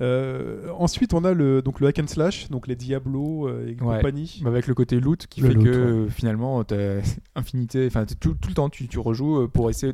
Euh, 0.01 0.69
ensuite, 0.77 1.13
on 1.13 1.23
a 1.23 1.31
le 1.33 1.61
donc 1.61 1.79
le 1.79 1.87
hack 1.87 1.99
and 1.99 2.07
slash, 2.07 2.49
donc 2.49 2.67
les 2.67 2.75
Diablo 2.75 3.47
euh, 3.47 3.65
et 3.67 3.81
Ouais. 3.81 3.95
compagnie. 3.97 4.41
Bah, 4.43 4.49
avec 4.49 4.67
le 4.67 4.73
côté 4.73 4.99
loot 4.99 5.25
qui 5.27 5.39
Le 5.39 5.47
fait 5.47 5.53
loot, 5.53 5.63
que 5.65 5.69
ouais. 5.69 5.75
euh, 5.77 6.09
finalement 6.09 6.61
t'as 6.65 6.99
infinité 7.35 7.87
enfin 7.87 8.05
tout, 8.19 8.33
tout 8.33 8.49
le 8.49 8.55
temps 8.55 8.69
tu, 8.69 8.89
tu 8.89 8.99
rejoues 8.99 9.47
pour 9.47 9.69
essayer, 9.69 9.93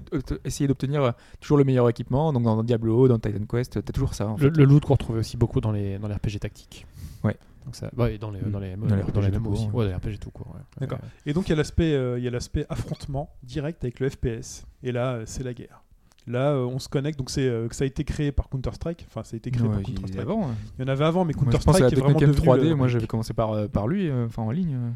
d'obtenir 0.68 1.14
toujours 1.40 1.58
le 1.58 1.64
meilleur 1.66 1.88
équipement 1.88 2.34
donc 2.34 2.42
dans 2.44 2.64
Diablo 2.64 3.08
dans 3.08 3.20
Titan 3.20 3.46
Quest 3.48 3.74
t'as 3.74 3.92
toujours 3.94 4.16
ça 4.16 4.28
en 4.28 4.32
Le, 4.38 4.50
fait. 4.52 4.58
le 4.58 4.64
loot 4.66 4.84
qu'on 4.86 4.94
retrouvait 4.94 5.20
aussi 5.20 5.38
beaucoup 5.38 5.62
dans 5.62 5.72
les, 5.72 6.00
dans 6.00 6.08
les 6.08 6.16
RPG 6.16 6.40
tactiques. 6.40 6.88
Ouais. 7.24 7.38
Donc 7.66 7.76
ça, 7.76 7.90
ouais, 7.98 8.16
et 8.16 8.18
dans 8.18 8.32
les, 8.32 8.40
Mm. 8.42 8.52
dans 8.52 8.60
les, 8.60 8.76
Dans 8.76 8.86
les 8.96 9.04
dans 9.04 9.22
les 9.22 9.28
RPG 9.28 9.36
MMO 9.40 9.46
tout 9.50 9.52
aussi. 9.54 9.66
Ouais, 9.70 9.86
dans 9.86 9.90
les 9.92 9.96
RPG 9.96 10.20
tout 10.20 10.32
court. 10.32 10.48
ouais. 10.56 10.62
D'accord. 10.80 11.00
Ouais. 11.02 11.08
Et 11.26 11.34
donc 11.34 11.48
il 11.48 11.52
y 11.52 11.54
a 11.54 11.56
l'aspect 11.56 11.94
euh, 11.94 12.18
il 12.18 12.24
y 12.24 12.28
a 12.28 12.32
l'aspect 12.32 12.66
affrontement 12.70 13.30
direct 13.44 13.84
avec 13.84 14.00
le 14.00 14.10
FPS. 14.10 14.66
Et 14.84 14.92
là, 14.92 15.14
euh, 15.14 15.24
c'est 15.26 15.44
la 15.44 15.54
guerre. 15.54 15.84
Là, 16.28 16.52
euh, 16.52 16.66
on 16.66 16.78
se 16.80 16.88
connecte. 16.90 17.18
Donc 17.18 17.30
c'est 17.30 17.48
euh, 17.48 17.68
que 17.68 17.76
ça 17.76 17.84
a 17.84 17.88
été 17.88 18.04
créé 18.04 18.32
par 18.32 18.50
Counter 18.50 18.72
Strike. 18.74 19.06
Enfin, 19.08 19.24
ça 19.24 19.36
a 19.36 19.38
été 19.38 19.50
créé 19.52 19.64
Ouais, 19.68 19.70
par 19.70 19.80
il- 19.82 19.86
Counter 19.96 20.08
Strike. 20.08 20.20
avant, 20.22 20.50
hein. 20.50 20.56
Il 20.78 20.86
y 20.86 20.86
en 20.86 20.92
avait 20.92 21.06
avant, 21.06 21.24
mais 21.26 21.34
Counter 21.34 21.60
Strike 21.60 21.94
est 21.94 21.96
vraiment 21.96 22.20
devenu. 22.20 22.34
3D 22.36 22.70
le- 22.70 22.76
moi 22.76 22.88
j'avais 22.88 23.08
commencé 23.08 23.34
par, 23.34 23.52
euh, 23.54 23.68
par 23.68 23.88
lui 23.88 24.08
euh, 24.10 24.26
enfin 24.26 24.44
en 24.44 24.52
ligne 24.52 24.76
euh. 24.76 24.90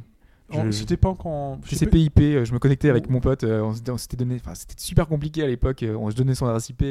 Je- 0.53 0.71
C'était 0.71 0.97
pas 0.97 1.09
encore. 1.09 1.31
en- 1.31 1.59
je 1.63 1.69
sais 1.71 1.75
C'est 1.77 1.85
pas- 1.87 1.91
PIP, 1.97 2.19
euh, 2.21 2.45
je 2.45 2.53
me 2.53 2.59
connectais 2.59 2.89
avec 2.89 3.09
mon 3.09 3.19
pote, 3.19 3.43
euh, 3.43 3.61
on 3.61 3.73
s'était- 3.73 3.91
on 3.91 3.97
s'était 3.97 4.15
donné, 4.17 4.35
enfin 4.35 4.53
c'était 4.53 4.75
super 4.77 5.07
compliqué 5.07 5.41
à 5.43 5.47
l'époque, 5.47 5.81
euh, 5.83 5.95
on 5.95 6.11
se 6.11 6.15
donnait 6.15 6.35
son 6.35 6.45
adresse 6.45 6.69
IP, 6.69 6.83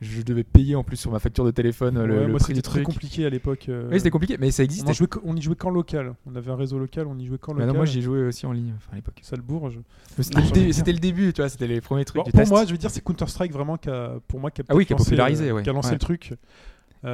je 0.00 0.22
devais 0.22 0.44
payer 0.44 0.76
en 0.76 0.84
plus 0.84 0.96
sur 0.96 1.10
ma 1.10 1.18
facture 1.18 1.44
de 1.44 1.50
téléphone 1.50 1.94
le, 2.04 2.14
Ouais, 2.14 2.20
le 2.22 2.28
moi, 2.28 2.38
prix 2.38 2.54
c'était 2.54 2.78
du 2.78 2.84
compliqué 2.84 3.26
à 3.26 3.30
l'époque. 3.30 3.66
Oui, 3.68 3.96
c'était 3.98 4.10
compliqué, 4.10 4.36
mais 4.38 4.50
ça 4.52 4.62
on, 4.86 4.92
jouait, 4.92 5.08
qu- 5.08 5.18
on 5.24 5.34
y 5.34 5.42
jouait 5.42 5.56
qu'en 5.56 5.70
local. 5.70 6.14
On 6.26 6.36
avait 6.36 6.50
un 6.50 6.56
réseau 6.56 6.78
local, 6.78 7.06
on 7.08 7.18
y 7.18 7.26
jouait 7.26 7.38
qu'en 7.38 7.54
local. 7.54 7.66
non, 7.68 7.74
moi 7.74 7.86
j'y 7.86 8.02
jouais 8.02 8.22
aussi 8.26 8.46
en 8.46 8.52
ligne, 8.52 8.72
enfin 8.76 8.90
à 8.92 8.96
l'époque. 8.96 9.20
Mais 9.20 10.22
C'était 10.24 10.40
le, 10.40 10.68
Ah, 10.68 10.72
c'était 10.72 10.92
le 10.92 10.98
début, 10.98 11.32
tu 11.32 11.40
vois, 11.42 11.48
c'était 11.48 11.66
les 11.66 11.80
premiers 11.80 12.04
trucs 12.04 12.16
Bon, 12.16 12.22
du 12.22 12.30
pour 12.30 12.38
test. 12.40 12.52
moi, 12.52 12.64
je 12.66 12.70
veux 12.72 12.78
dire, 12.78 12.90
c'est 12.90 13.02
Counter 13.02 13.26
Strike 13.26 13.52
vraiment 13.52 13.76
qui 13.78 13.88
a, 13.90 14.14
pour 14.28 14.38
moi, 14.38 14.50
qui 14.50 14.60
a, 14.60 14.64
Ah 14.68 14.74
oui, 14.76 14.84
peut-être 14.84 14.88
qui 14.88 14.92
a 14.92 14.96
lancé, 14.98 15.10
popularisé, 15.10 15.52
ouais. 15.52 15.62
qui 15.62 15.70
a 15.70 15.72
lancé 15.72 15.88
Ouais. 15.88 15.94
le 15.94 15.98
truc. 15.98 16.34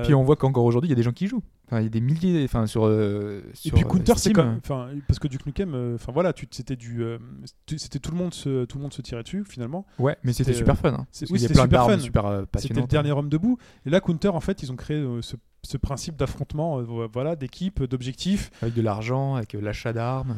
Puis 0.04 0.14
on 0.14 0.22
voit 0.22 0.36
qu'encore 0.36 0.64
aujourd'hui, 0.64 0.88
il 0.88 0.92
y 0.92 0.94
a 0.94 0.96
des 0.96 1.02
gens 1.02 1.12
qui 1.12 1.26
jouent. 1.28 1.42
Enfin, 1.72 1.80
il 1.80 1.84
y 1.84 1.86
a 1.86 1.90
des 1.90 2.02
milliers, 2.02 2.44
enfin 2.44 2.66
sur. 2.66 2.84
euh, 2.84 3.40
et 3.64 3.70
puis 3.70 3.82
euh, 3.82 3.86
Counter, 3.88 4.12
c'est 4.16 4.18
Steam. 4.30 4.34
comme, 4.34 4.58
enfin, 4.62 4.90
parce 5.08 5.18
que 5.18 5.26
Duke 5.26 5.46
Nukem, 5.46 5.74
euh, 5.74 5.94
enfin 5.94 6.12
voilà, 6.12 6.34
c'était 6.50 6.76
du, 6.76 7.02
euh, 7.02 7.16
c'était 7.66 7.98
tout 7.98 8.10
le 8.10 8.18
monde 8.18 8.34
se, 8.34 8.66
tout 8.66 8.76
le 8.76 8.82
monde 8.82 8.92
se 8.92 9.00
tirait 9.00 9.22
dessus 9.22 9.42
finalement. 9.48 9.86
Ouais, 9.98 10.18
mais 10.22 10.34
c'était 10.34 10.52
c'était, 10.52 10.58
super 10.58 10.76
fun. 10.76 10.92
Hein, 10.92 11.06
oui, 11.30 11.38
c'était 11.40 11.54
super 11.54 11.86
fun. 11.86 11.98
super 11.98 12.26
euh, 12.26 12.44
C'était 12.58 12.74
le 12.80 12.86
dernier 12.86 13.12
homme 13.12 13.30
debout. 13.30 13.56
Et 13.86 13.90
là, 13.90 14.00
Counter, 14.02 14.28
en 14.28 14.40
fait, 14.40 14.62
ils 14.62 14.70
ont 14.70 14.76
créé 14.76 14.98
euh, 14.98 15.22
ce, 15.22 15.36
ce 15.62 15.78
principe 15.78 16.16
d'affrontement, 16.16 16.78
euh, 16.80 17.08
voilà, 17.10 17.36
d'équipe, 17.36 17.82
d'objectifs. 17.82 18.50
Avec 18.60 18.74
de 18.74 18.82
l'argent, 18.82 19.36
avec 19.36 19.54
euh, 19.54 19.60
l'achat 19.62 19.94
d'armes. 19.94 20.36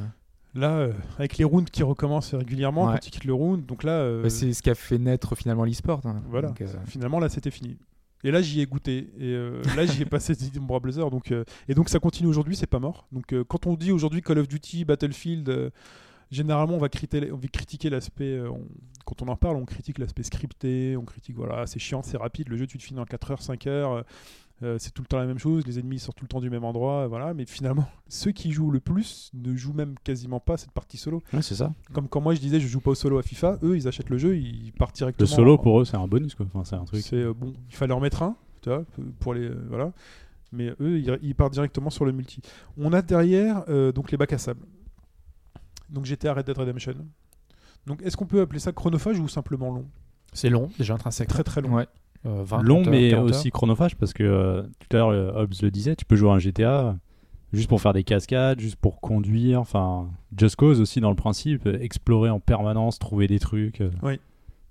Là, 0.55 0.71
euh, 0.71 0.93
avec 1.19 1.37
les 1.37 1.45
rounds 1.45 1.69
qui 1.69 1.83
recommencent 1.83 2.33
régulièrement 2.35 2.85
Ouais. 2.87 2.93
quand 2.93 3.07
ils 3.09 3.11
quittent 3.11 3.25
le 3.25 3.35
round. 3.35 3.67
Donc 3.67 3.83
là, 3.83 3.95
euh, 3.95 4.29
c'est 4.29 4.53
ce 4.53 4.63
qui 4.63 4.71
a 4.71 4.77
fait 4.77 4.99
naître 4.99 5.35
finalement 5.35 5.65
l'e-sport. 5.65 6.01
hein. 6.05 6.23
Voilà, 6.29 6.47
Donc, 6.47 6.61
euh, 6.61 6.67
finalement 6.87 7.19
là 7.19 7.29
c'était 7.29 7.51
fini. 7.51 7.77
Et 8.25 8.31
là 8.31 8.41
j'y 8.41 8.63
ai 8.63 8.67
goûté 8.67 9.11
et 9.19 9.35
euh, 9.35 9.63
là 9.77 9.85
j'y 9.85 10.01
ai 10.01 10.05
passé 10.07 10.35
des 10.35 10.49
innombrables 10.49 10.99
heures 10.99 11.11
donc 11.11 11.31
euh, 11.31 11.45
et 11.69 11.75
donc 11.75 11.91
ça 11.91 11.99
continue 11.99 12.29
aujourd'hui 12.29 12.57
c'est 12.57 12.67
pas 12.67 12.79
mort. 12.79 13.07
Donc 13.13 13.35
euh, 13.35 13.45
quand 13.45 13.67
on 13.67 13.75
dit 13.75 13.93
aujourd'hui 13.93 14.23
Call 14.23 14.39
of 14.39 14.49
Duty, 14.49 14.87
Battlefield, 14.87 15.71
généralement 16.31 16.75
on 16.75 16.79
va, 16.79 16.89
on 17.31 17.39
critiquer 17.53 17.91
l'aspect 17.91 18.41
quand 19.05 19.21
on 19.21 19.29
en 19.29 19.37
parle 19.37 19.57
on 19.57 19.67
critique 19.67 19.99
l'aspect 19.99 20.23
scripté, 20.23 20.97
on 20.97 21.05
critique 21.05 21.37
voilà 21.37 21.67
c'est 21.67 21.79
chiant, 21.79 22.03
c'est 22.03 22.17
rapide, 22.17 22.49
le 22.49 22.57
jeu 22.57 22.67
tu 22.67 22.79
te 22.79 22.83
finis 22.83 23.01
en 23.01 23.05
4 23.05 23.31
heures, 23.31 23.43
5 23.43 23.67
heures. 23.67 24.05
Euh, 24.63 24.77
c'est 24.79 24.93
tout 24.93 25.03
le 25.03 25.07
temps 25.09 25.19
la 25.19 25.27
même 25.27 25.39
chose, 25.39 25.67
les 25.67 25.79
ennemis 25.79 25.99
sortent 25.99 26.17
tout 26.19 26.25
le 26.25 26.29
temps 26.29 26.41
du 26.41 26.49
même 26.49 26.65
endroit, 26.65 27.03
euh, 27.03 27.07
voilà. 27.09 27.35
Mais 27.35 27.45
finalement, 27.45 27.87
ceux 28.09 28.31
qui 28.31 28.53
jouent 28.53 28.71
le 28.71 28.81
plus 28.81 29.31
ne 29.35 29.55
jouent 29.57 29.73
même 29.73 29.95
quasiment 30.05 30.41
pas 30.41 30.57
cette 30.57 30.71
partie 30.71 30.97
solo. 30.97 31.23
Ouais, 31.33 31.43
c'est 31.43 31.57
ça. 31.57 31.73
Comme 31.93 32.09
quand 32.09 32.21
moi 32.21 32.35
je 32.35 32.41
disais 32.41 32.61
je 32.61 32.69
joue 32.69 32.81
pas 32.81 32.93
au 32.93 32.95
solo 32.95 33.19
à 33.19 33.23
FIFA, 33.23 33.59
eux 33.63 33.77
ils 33.77 33.89
achètent 33.89 34.11
le 34.11 34.19
jeu, 34.19 34.37
ils 34.37 34.73
partent 34.73 34.95
Le 34.95 34.99
directement. 34.99 35.27
solo 35.29 35.55
en- 35.55 35.59
pour 35.59 35.81
eux, 35.81 35.85
c'est 35.85 35.97
un 35.97 36.07
bonus 36.07 36.35
quoi. 36.35 36.47
Enfin, 36.47 36.65
c'est 36.65 36.77
un 36.77 36.85
truc. 36.85 37.03
c'est 37.03 37.17
euh, 37.17 37.35
bon, 37.35 37.53
il 37.69 37.75
fallait 37.75 37.93
en 37.95 38.01
mettre 38.01 38.23
un, 38.23 38.37
tu 38.63 38.69
vois, 38.69 38.85
pour 39.21 39.35
les 39.35 39.43
euh, 39.49 39.67
voilà. 39.69 39.93
Mais 40.53 40.69
eux, 40.81 40.99
ils, 41.01 41.19
ils 41.23 41.35
partent 41.35 41.53
directement 41.53 41.91
sur 41.91 42.05
le 42.05 42.13
multi. 42.13 42.41
On 42.79 42.93
a 42.93 43.03
derrière 43.03 43.65
euh, 43.69 43.91
donc 43.91 44.13
les 44.13 44.17
bacs 44.17 44.33
à 44.35 44.39
sable. 44.39 44.61
Donc 45.91 46.05
j'étais 46.05 46.29
à 46.29 46.35
Red 46.35 46.47
Dead 46.47 46.57
Redemption. 46.57 46.95
Donc 47.87 48.01
est-ce 48.03 48.17
qu'on 48.17 48.27
peut 48.27 48.41
appeler 48.41 48.61
ça 48.61 48.73
chronophage 48.73 49.19
ou 49.19 49.27
simplement 49.29 49.71
long? 49.71 49.87
C'est 50.33 50.49
long, 50.49 50.71
déjà 50.79 50.95
intrinsèque. 50.95 51.29
Très 51.29 51.43
très 51.45 51.61
long. 51.61 51.75
Ouais. 51.75 51.87
Euh, 52.27 52.43
20, 52.45 52.63
Long 52.63 52.83
30 52.83 52.87
heures, 52.87 52.91
mais 52.93 53.09
40 53.11 53.29
heures. 53.31 53.37
aussi 53.37 53.51
chronophage 53.51 53.97
parce 53.97 54.13
que 54.13 54.23
euh, 54.23 54.63
tout 54.63 54.97
à 54.97 55.01
l'heure 55.01 55.09
euh, 55.11 55.33
Hobbs 55.43 55.63
le 55.63 55.71
disait, 55.71 55.95
tu 55.97 56.05
peux 56.05 56.17
jouer 56.17 56.31
à 56.31 56.35
un 56.35 56.39
GTA, 56.39 56.97
juste 57.53 57.69
pour 57.69 57.81
faire 57.81 57.93
des 57.93 58.05
cascades, 58.05 58.61
juste 58.61 58.77
pour 58.77 59.01
conduire. 59.01 59.61
Enfin, 59.61 60.09
Just 60.37 60.57
Cause 60.57 60.81
aussi 60.81 61.01
dans 61.01 61.11
le 61.11 61.17
principe, 61.17 61.67
explorer 61.67 62.31
en 62.31 62.41
permanence, 62.41 62.99
trouver 62.99 63.27
des 63.27 63.39
trucs. 63.39 63.81
euh. 63.81 63.91
Oui. 64.03 64.19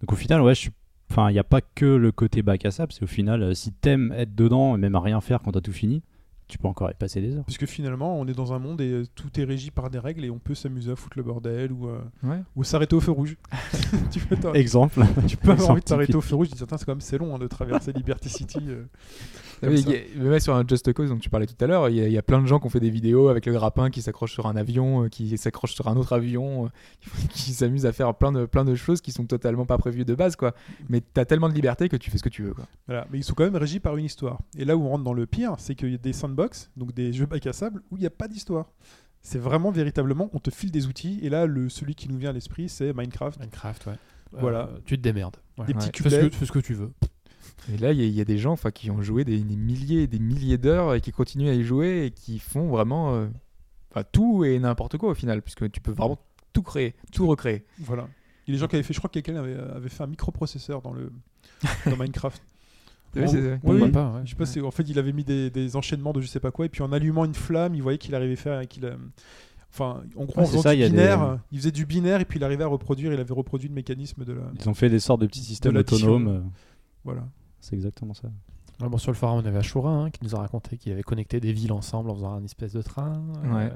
Donc 0.01 0.11
au 0.13 0.15
final, 0.15 0.41
ouais, 0.41 0.55
je 0.55 0.59
suis. 0.61 0.71
Enfin, 1.11 1.29
il 1.29 1.33
n'y 1.33 1.39
a 1.39 1.43
pas 1.43 1.61
que 1.61 1.85
le 1.85 2.11
côté 2.11 2.41
bac 2.41 2.65
à 2.65 2.71
sable, 2.71 2.91
c'est 2.91 3.03
au 3.03 3.07
final, 3.07 3.43
euh, 3.43 3.53
si 3.53 3.71
t'aimes 3.71 4.11
être 4.17 4.33
dedans 4.33 4.75
et 4.75 4.79
même 4.79 4.95
à 4.95 4.99
rien 4.99 5.21
faire 5.21 5.41
quand 5.43 5.51
t'as 5.51 5.61
tout 5.61 5.71
fini, 5.71 6.01
tu 6.53 6.59
peux 6.59 6.67
encore 6.67 6.91
y 6.91 6.93
passer 6.93 7.19
des 7.19 7.35
heures. 7.35 7.43
Puisque 7.45 7.65
finalement, 7.65 8.15
on 8.19 8.27
est 8.27 8.33
dans 8.33 8.53
un 8.53 8.59
monde 8.59 8.79
et 8.79 8.91
euh, 8.91 9.03
tout 9.15 9.39
est 9.39 9.43
régi 9.43 9.71
par 9.71 9.89
des 9.89 9.97
règles 9.97 10.23
et 10.23 10.29
on 10.29 10.37
peut 10.37 10.53
s'amuser 10.53 10.91
à 10.91 10.95
foutre 10.95 11.17
le 11.17 11.23
bordel 11.23 11.71
ou, 11.71 11.87
euh, 11.87 11.97
Ouais. 12.23 12.41
ou 12.55 12.63
s'arrêter 12.63 12.95
au 12.95 12.99
feu 13.01 13.11
rouge. 13.11 13.35
tu 14.11 14.19
peux, 14.19 14.35
t'as- 14.35 14.53
Exemple. 14.53 15.01
tu 15.27 15.35
peux 15.35 15.49
avoir 15.49 15.53
Exemple 15.55 15.71
envie 15.71 15.81
de 15.81 15.85
t'arrêter 15.85 16.15
au 16.15 16.21
feu 16.21 16.35
rouge. 16.35 16.49
Je 16.51 16.55
dis, 16.55 16.63
Tiens, 16.67 16.77
c'est 16.77 16.85
quand 16.85 16.91
même 16.91 17.01
c'est 17.01 17.17
long 17.17 17.35
hein, 17.35 17.39
de 17.39 17.47
traverser 17.47 17.91
Liberty 17.91 18.29
City. 18.29 18.59
Comme 19.67 19.77
ça. 19.77 19.89
a- 19.91 20.23
mais 20.23 20.39
sur 20.39 20.55
un 20.55 20.63
Just 20.67 20.91
Cause 20.93 21.09
dont 21.09 21.17
tu 21.17 21.29
parlais 21.29 21.45
tout 21.47 21.55
à 21.59 21.67
l'heure, 21.67 21.89
il 21.89 21.95
y, 21.95 22.01
a- 22.01 22.07
il 22.07 22.13
y 22.13 22.17
a 22.17 22.21
plein 22.21 22.41
de 22.41 22.45
gens 22.47 22.59
qui 22.59 22.67
ont 22.67 22.69
fait 22.69 22.79
des 22.79 22.89
vidéos 22.89 23.27
avec 23.29 23.45
le 23.45 23.53
grappin 23.53 23.89
qui 23.89 24.01
s'accroche 24.01 24.31
sur 24.33 24.47
un 24.47 24.55
avion, 24.55 25.03
euh, 25.05 25.09
qui 25.09 25.37
s'accroche 25.37 25.73
sur 25.75 25.87
un 25.87 25.95
autre 25.97 26.13
avion, 26.13 26.65
euh, 26.65 26.69
qui 27.33 27.53
s'amusent 27.53 27.85
à 27.85 27.91
faire 27.93 28.13
plein 28.15 28.31
de, 28.31 28.45
plein 28.45 28.65
de 28.65 28.75
choses 28.75 29.01
qui 29.01 29.11
sont 29.11 29.25
totalement 29.25 29.65
pas 29.65 29.77
prévues 29.77 30.05
de 30.05 30.15
base, 30.15 30.35
quoi. 30.35 30.53
Mais 30.89 31.01
t'as 31.01 31.25
tellement 31.25 31.49
de 31.49 31.53
liberté 31.53 31.89
que 31.89 31.97
tu 31.97 32.09
fais 32.11 32.17
ce 32.17 32.23
que 32.23 32.29
tu 32.29 32.43
veux, 32.43 32.53
quoi. 32.53 32.65
Voilà. 32.87 33.07
Mais 33.11 33.19
ils 33.19 33.23
sont 33.23 33.33
quand 33.33 33.43
même 33.45 33.55
régis 33.55 33.79
par 33.79 33.97
une 33.97 34.05
histoire. 34.05 34.39
Et 34.57 34.65
là 34.65 34.75
où 34.77 34.83
on 34.83 34.89
rentre 34.89 35.03
dans 35.03 35.13
le 35.13 35.25
pire, 35.25 35.55
c'est 35.57 35.75
qu'il 35.75 35.91
y 35.91 35.95
a 35.95 35.97
des 35.97 36.13
sandbox, 36.13 36.69
donc 36.77 36.93
des 36.93 37.13
jeux 37.13 37.25
bac 37.25 37.45
à 37.47 37.53
sable, 37.53 37.81
où 37.91 37.97
il 37.97 38.01
n'y 38.01 38.07
a 38.07 38.11
pas 38.11 38.27
d'histoire. 38.27 38.65
C'est 39.25 39.39
vraiment 39.39 39.71
véritablement, 39.71 40.29
on 40.33 40.39
te 40.39 40.49
file 40.51 40.69
des 40.71 40.85
outils. 40.87 41.19
Et 41.21 41.29
là, 41.29 41.45
le, 41.45 41.69
celui 41.69 41.95
qui 41.95 42.09
nous 42.09 42.17
vient 42.17 42.31
à 42.31 42.33
l'esprit, 42.33 42.67
c'est 42.67 42.91
Minecraft. 42.93 43.39
Minecraft, 43.39 43.85
ouais. 43.87 43.93
Voilà. 44.33 44.67
Euh, 44.67 44.79
tu 44.85 44.97
te 44.97 45.01
démerdes. 45.01 45.37
Ouais. 45.57 45.65
Des 45.67 45.73
Ouais. 45.73 45.79
petits 45.79 46.03
Fais 46.03 46.09
ce, 46.09 46.15
cubets. 46.15 46.29
que, 46.29 46.35
fais 46.35 46.45
ce 46.45 46.51
que 46.51 46.59
tu 46.59 46.73
veux. 46.73 46.91
Et 47.71 47.77
là, 47.77 47.91
il 47.93 47.99
y, 47.99 48.01
a- 48.03 48.05
il 48.05 48.13
y 48.13 48.21
a 48.21 48.25
des 48.25 48.37
gens 48.37 48.51
enfin, 48.51 48.71
qui 48.71 48.91
ont 48.91 49.01
joué 49.01 49.23
des, 49.23 49.39
des 49.39 49.55
milliers 49.55 50.03
et 50.03 50.07
des 50.07 50.19
milliers 50.19 50.57
d'heures 50.57 50.93
et 50.95 51.01
qui 51.01 51.11
continuent 51.11 51.49
à 51.49 51.53
y 51.53 51.63
jouer 51.63 52.05
et 52.05 52.11
qui 52.11 52.39
font 52.39 52.67
vraiment 52.67 53.13
euh, 53.15 53.27
enfin, 53.91 54.03
tout 54.11 54.43
et 54.43 54.59
n'importe 54.59 54.97
quoi 54.97 55.09
au 55.11 55.13
final, 55.15 55.41
puisque 55.41 55.71
tu 55.71 55.79
peux 55.79 55.91
vraiment 55.93 56.19
tout 56.51 56.63
créer, 56.63 56.93
tout 57.11 57.25
recréer. 57.27 57.63
Voilà. 57.79 58.07
Il 58.45 58.51
y 58.51 58.53
a 58.53 58.57
des 58.57 58.59
gens 58.59 58.67
qui 58.67 58.75
avaient 58.75 58.83
fait, 58.83 58.93
je 58.93 58.99
crois 58.99 59.09
que 59.09 59.13
quelqu'un 59.19 59.35
avait, 59.39 59.55
avait 59.55 59.89
fait 59.89 60.03
un 60.03 60.07
microprocesseur 60.07 60.81
dans, 60.81 60.91
le, 60.93 61.11
dans 61.85 61.95
Minecraft. 61.97 62.41
Oui, 63.15 63.23
En- 63.23 63.27
c'est- 63.27 63.37
oui, 63.53 63.57
Pourquoi 63.61 63.85
oui. 63.85 63.91
pas, 63.91 64.11
ouais. 64.11 64.21
Je 64.25 64.35
sais 64.45 64.59
pas, 64.59 64.67
en 64.67 64.71
fait, 64.71 64.83
il 64.89 64.99
avait 64.99 65.13
mis 65.13 65.23
des, 65.23 65.49
des 65.49 65.75
enchaînements 65.75 66.11
de 66.13 66.19
je 66.19 66.27
sais 66.27 66.39
pas 66.41 66.51
quoi, 66.51 66.65
et 66.65 66.69
puis 66.69 66.81
en 66.81 66.91
allumant 66.91 67.25
une 67.25 67.35
flamme, 67.35 67.75
il 67.75 67.81
voyait 67.83 67.97
qu'il 67.99 68.13
arrivait 68.15 68.33
à 68.33 68.37
faire. 68.37 68.67
Qu'il 68.67 68.85
a- 68.85 68.97
Enfin, 69.71 70.03
en 70.17 70.25
gros, 70.25 70.35
Ouais, 70.37 70.43
en 70.43 70.45
c'est 70.45 70.51
faisant 70.51 70.61
ça, 70.63 70.73
du 70.75 70.81
il 70.81 70.83
a 70.83 70.89
des- 70.89 70.95
binaire, 70.95 71.39
il 71.51 71.57
faisait 71.59 71.71
du 71.71 71.85
binaire, 71.87 72.21
et 72.21 72.25
puis 72.25 72.37
il 72.37 72.43
arrivait 72.43 72.63
à 72.63 72.67
reproduire, 72.67 73.11
il 73.13 73.19
avait 73.19 73.33
reproduit 73.33 73.69
le 73.69 73.73
mécanisme 73.73 74.23
de 74.25 74.33
la. 74.33 74.43
Ils 74.59 74.69
ont 74.69 74.73
fait 74.75 74.89
des 74.89 74.99
sortes 74.99 75.21
de 75.21 75.25
petits 75.27 75.39
systèmes 75.41 75.75
autonomes. 75.77 76.27
euh, 76.27 76.39
Voilà. 77.03 77.27
C'est 77.63 77.75
exactement 77.75 78.13
ça. 78.13 78.27
Ouais, 78.81 78.89
bon, 78.89 78.97
sur 78.97 79.11
le 79.11 79.15
forum, 79.15 79.41
on 79.41 79.47
avait 79.47 79.57
Ashura 79.57 79.89
hein, 79.91 80.09
qui 80.09 80.19
nous 80.23 80.35
a 80.35 80.39
raconté 80.39 80.77
qu'il 80.77 80.91
avait 80.91 81.03
connecté 81.03 81.39
des 81.39 81.53
villes 81.53 81.71
ensemble 81.71 82.09
en 82.09 82.15
faisant 82.15 82.33
un 82.33 82.43
espèce 82.43 82.73
de 82.73 82.81
train. 82.81 83.23
euh, 83.45 83.69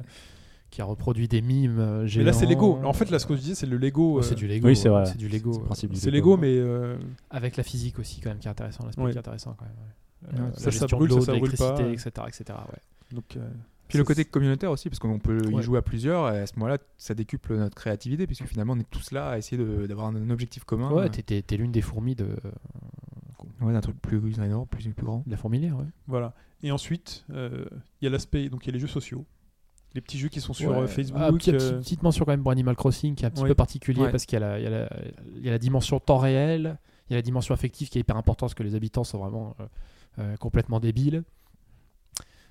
qui 0.69 0.81
a 0.81 0.85
reproduit 0.85 1.29
des 1.29 1.41
mimes 1.41 1.79
euh, 1.79 2.01
Mais 2.01 2.07
géants. 2.09 2.25
là, 2.25 2.33
c'est 2.33 2.45
Lego. 2.45 2.79
En 2.83 2.91
fait, 2.91 3.09
là, 3.09 3.19
ce 3.19 3.25
que 3.25 3.35
je 3.35 3.39
disais, 3.39 3.55
c'est 3.55 3.65
le 3.67 3.77
Lego. 3.77 4.15
Oh, 4.15 4.19
euh, 4.19 4.21
c'est 4.21 4.35
du 4.35 4.47
Lego. 4.47 4.67
Oui, 4.67 4.75
c'est 4.75 4.89
vrai. 4.89 5.05
C'est 5.05 5.17
du 5.17 5.29
Lego. 5.29 5.53
C'est 5.75 5.87
c'est 5.95 6.11
Lego. 6.11 6.31
Lego, 6.31 6.37
mais. 6.41 6.57
euh, 6.57 6.97
Avec 7.29 7.55
la 7.55 7.63
physique 7.63 7.99
aussi, 7.99 8.19
quand 8.19 8.29
même, 8.31 8.39
qui 8.39 8.47
est 8.49 8.51
intéressant. 8.51 8.83
L'aspect 8.85 9.01
Ouais. 9.01 9.11
qui 9.11 9.15
est 9.15 9.19
intéressant, 9.19 9.55
quand 9.57 9.63
même. 9.65 9.73
ouais. 9.77 10.41
Euh, 10.41 10.51
ça, 10.53 10.53
la 10.53 10.59
ça 10.59 10.69
gestion 10.71 10.97
brûle, 10.97 11.09
de 11.11 11.15
l'eau, 11.15 11.21
ça, 11.21 11.27
ça 11.27 11.33
de 11.33 11.39
brûle 11.39 11.53
pas. 11.55 11.75
l'électricité, 11.77 12.09
etc. 12.09 12.27
etc. 12.27 12.59
ouais. 12.73 13.15
donc, 13.15 13.37
euh, 13.37 13.47
Puis 13.87 13.97
le 13.97 14.03
c'est- 14.03 14.07
côté 14.07 14.25
communautaire 14.25 14.71
aussi, 14.71 14.89
parce 14.89 14.99
qu'on 14.99 15.19
peut 15.19 15.37
Ouais. 15.47 15.61
y 15.61 15.63
jouer 15.63 15.77
à 15.77 15.81
plusieurs, 15.81 16.33
et 16.33 16.39
à 16.41 16.47
ce 16.47 16.55
moment-là, 16.57 16.79
ça 16.97 17.13
décuple 17.13 17.55
notre 17.55 17.75
créativité, 17.75 18.27
puisque 18.27 18.43
finalement, 18.45 18.73
on 18.73 18.79
est 18.79 18.89
tous 18.89 19.11
là 19.11 19.29
à 19.29 19.37
essayer 19.37 19.63
de- 19.63 19.87
d'avoir 19.87 20.07
un, 20.07 20.29
objectif 20.31 20.65
commun. 20.65 20.91
Ouais, 20.91 21.09
t'es- 21.09 21.21
t'es 21.21 21.41
t'es 21.43 21.55
l'une 21.55 21.71
des 21.71 21.81
fourmis 21.81 22.15
de, 22.15 22.27
ouais, 23.61 23.73
d'un 23.73 23.81
truc 23.81 23.99
plus 24.01 24.19
énorme, 24.39 24.67
plus, 24.67 24.87
plus 24.93 25.05
grand. 25.05 25.23
de 25.25 25.31
la 25.31 25.37
fourmilière. 25.37 25.77
Ouais. 25.77 25.85
Voilà. 26.07 26.33
Et 26.63 26.71
ensuite, 26.71 27.25
euh, 27.31 27.65
il 28.01 28.05
y 28.05 28.07
a 28.07 28.11
l'aspect. 28.11 28.49
Donc, 28.49 28.65
il 28.65 28.67
y 28.67 28.71
a 28.71 28.73
les 28.73 28.79
jeux 28.79 28.87
sociaux. 28.87 29.25
Les 29.93 30.01
petits 30.01 30.17
jeux 30.19 30.29
qui 30.29 30.41
sont 30.41 30.53
sur 30.53 30.71
Ouais. 30.71 30.77
euh, 30.79 30.87
Facebook. 30.87 31.21
Ah, 31.23 31.31
petite, 31.31 31.53
euh, 31.55 31.79
petite 31.79 32.03
mention 32.03 32.25
quand 32.25 32.31
même 32.31 32.41
pour 32.43 32.51
Animal 32.51 32.75
Crossing 32.75 33.15
qui 33.15 33.23
est 33.23 33.27
un 33.27 33.31
petit 33.31 33.43
peu 33.43 33.55
particulier 33.55 34.01
Ouais. 34.01 34.11
parce 34.11 34.25
qu'il 34.25 34.39
y, 34.39 34.43
a 34.43 34.47
la- 34.47 34.59
y, 34.59 34.65
a 34.67 34.69
y 35.41 35.47
a 35.47 35.51
dimension 35.59 35.99
temps 35.99 36.17
réel, 36.17 36.77
il 37.09 37.13
y 37.13 37.15
a 37.15 37.17
la 37.17 37.21
dimension 37.21 37.53
affective 37.53 37.89
qui 37.89 37.97
est 37.97 38.01
hyper 38.01 38.17
importante 38.17 38.49
parce 38.49 38.53
que 38.55 38.63
les 38.63 38.75
habitants 38.75 39.03
sont 39.03 39.17
vraiment 39.19 39.55
euh, 39.59 39.65
euh, 40.19 40.37
complètement 40.37 40.79
débiles. 40.79 41.23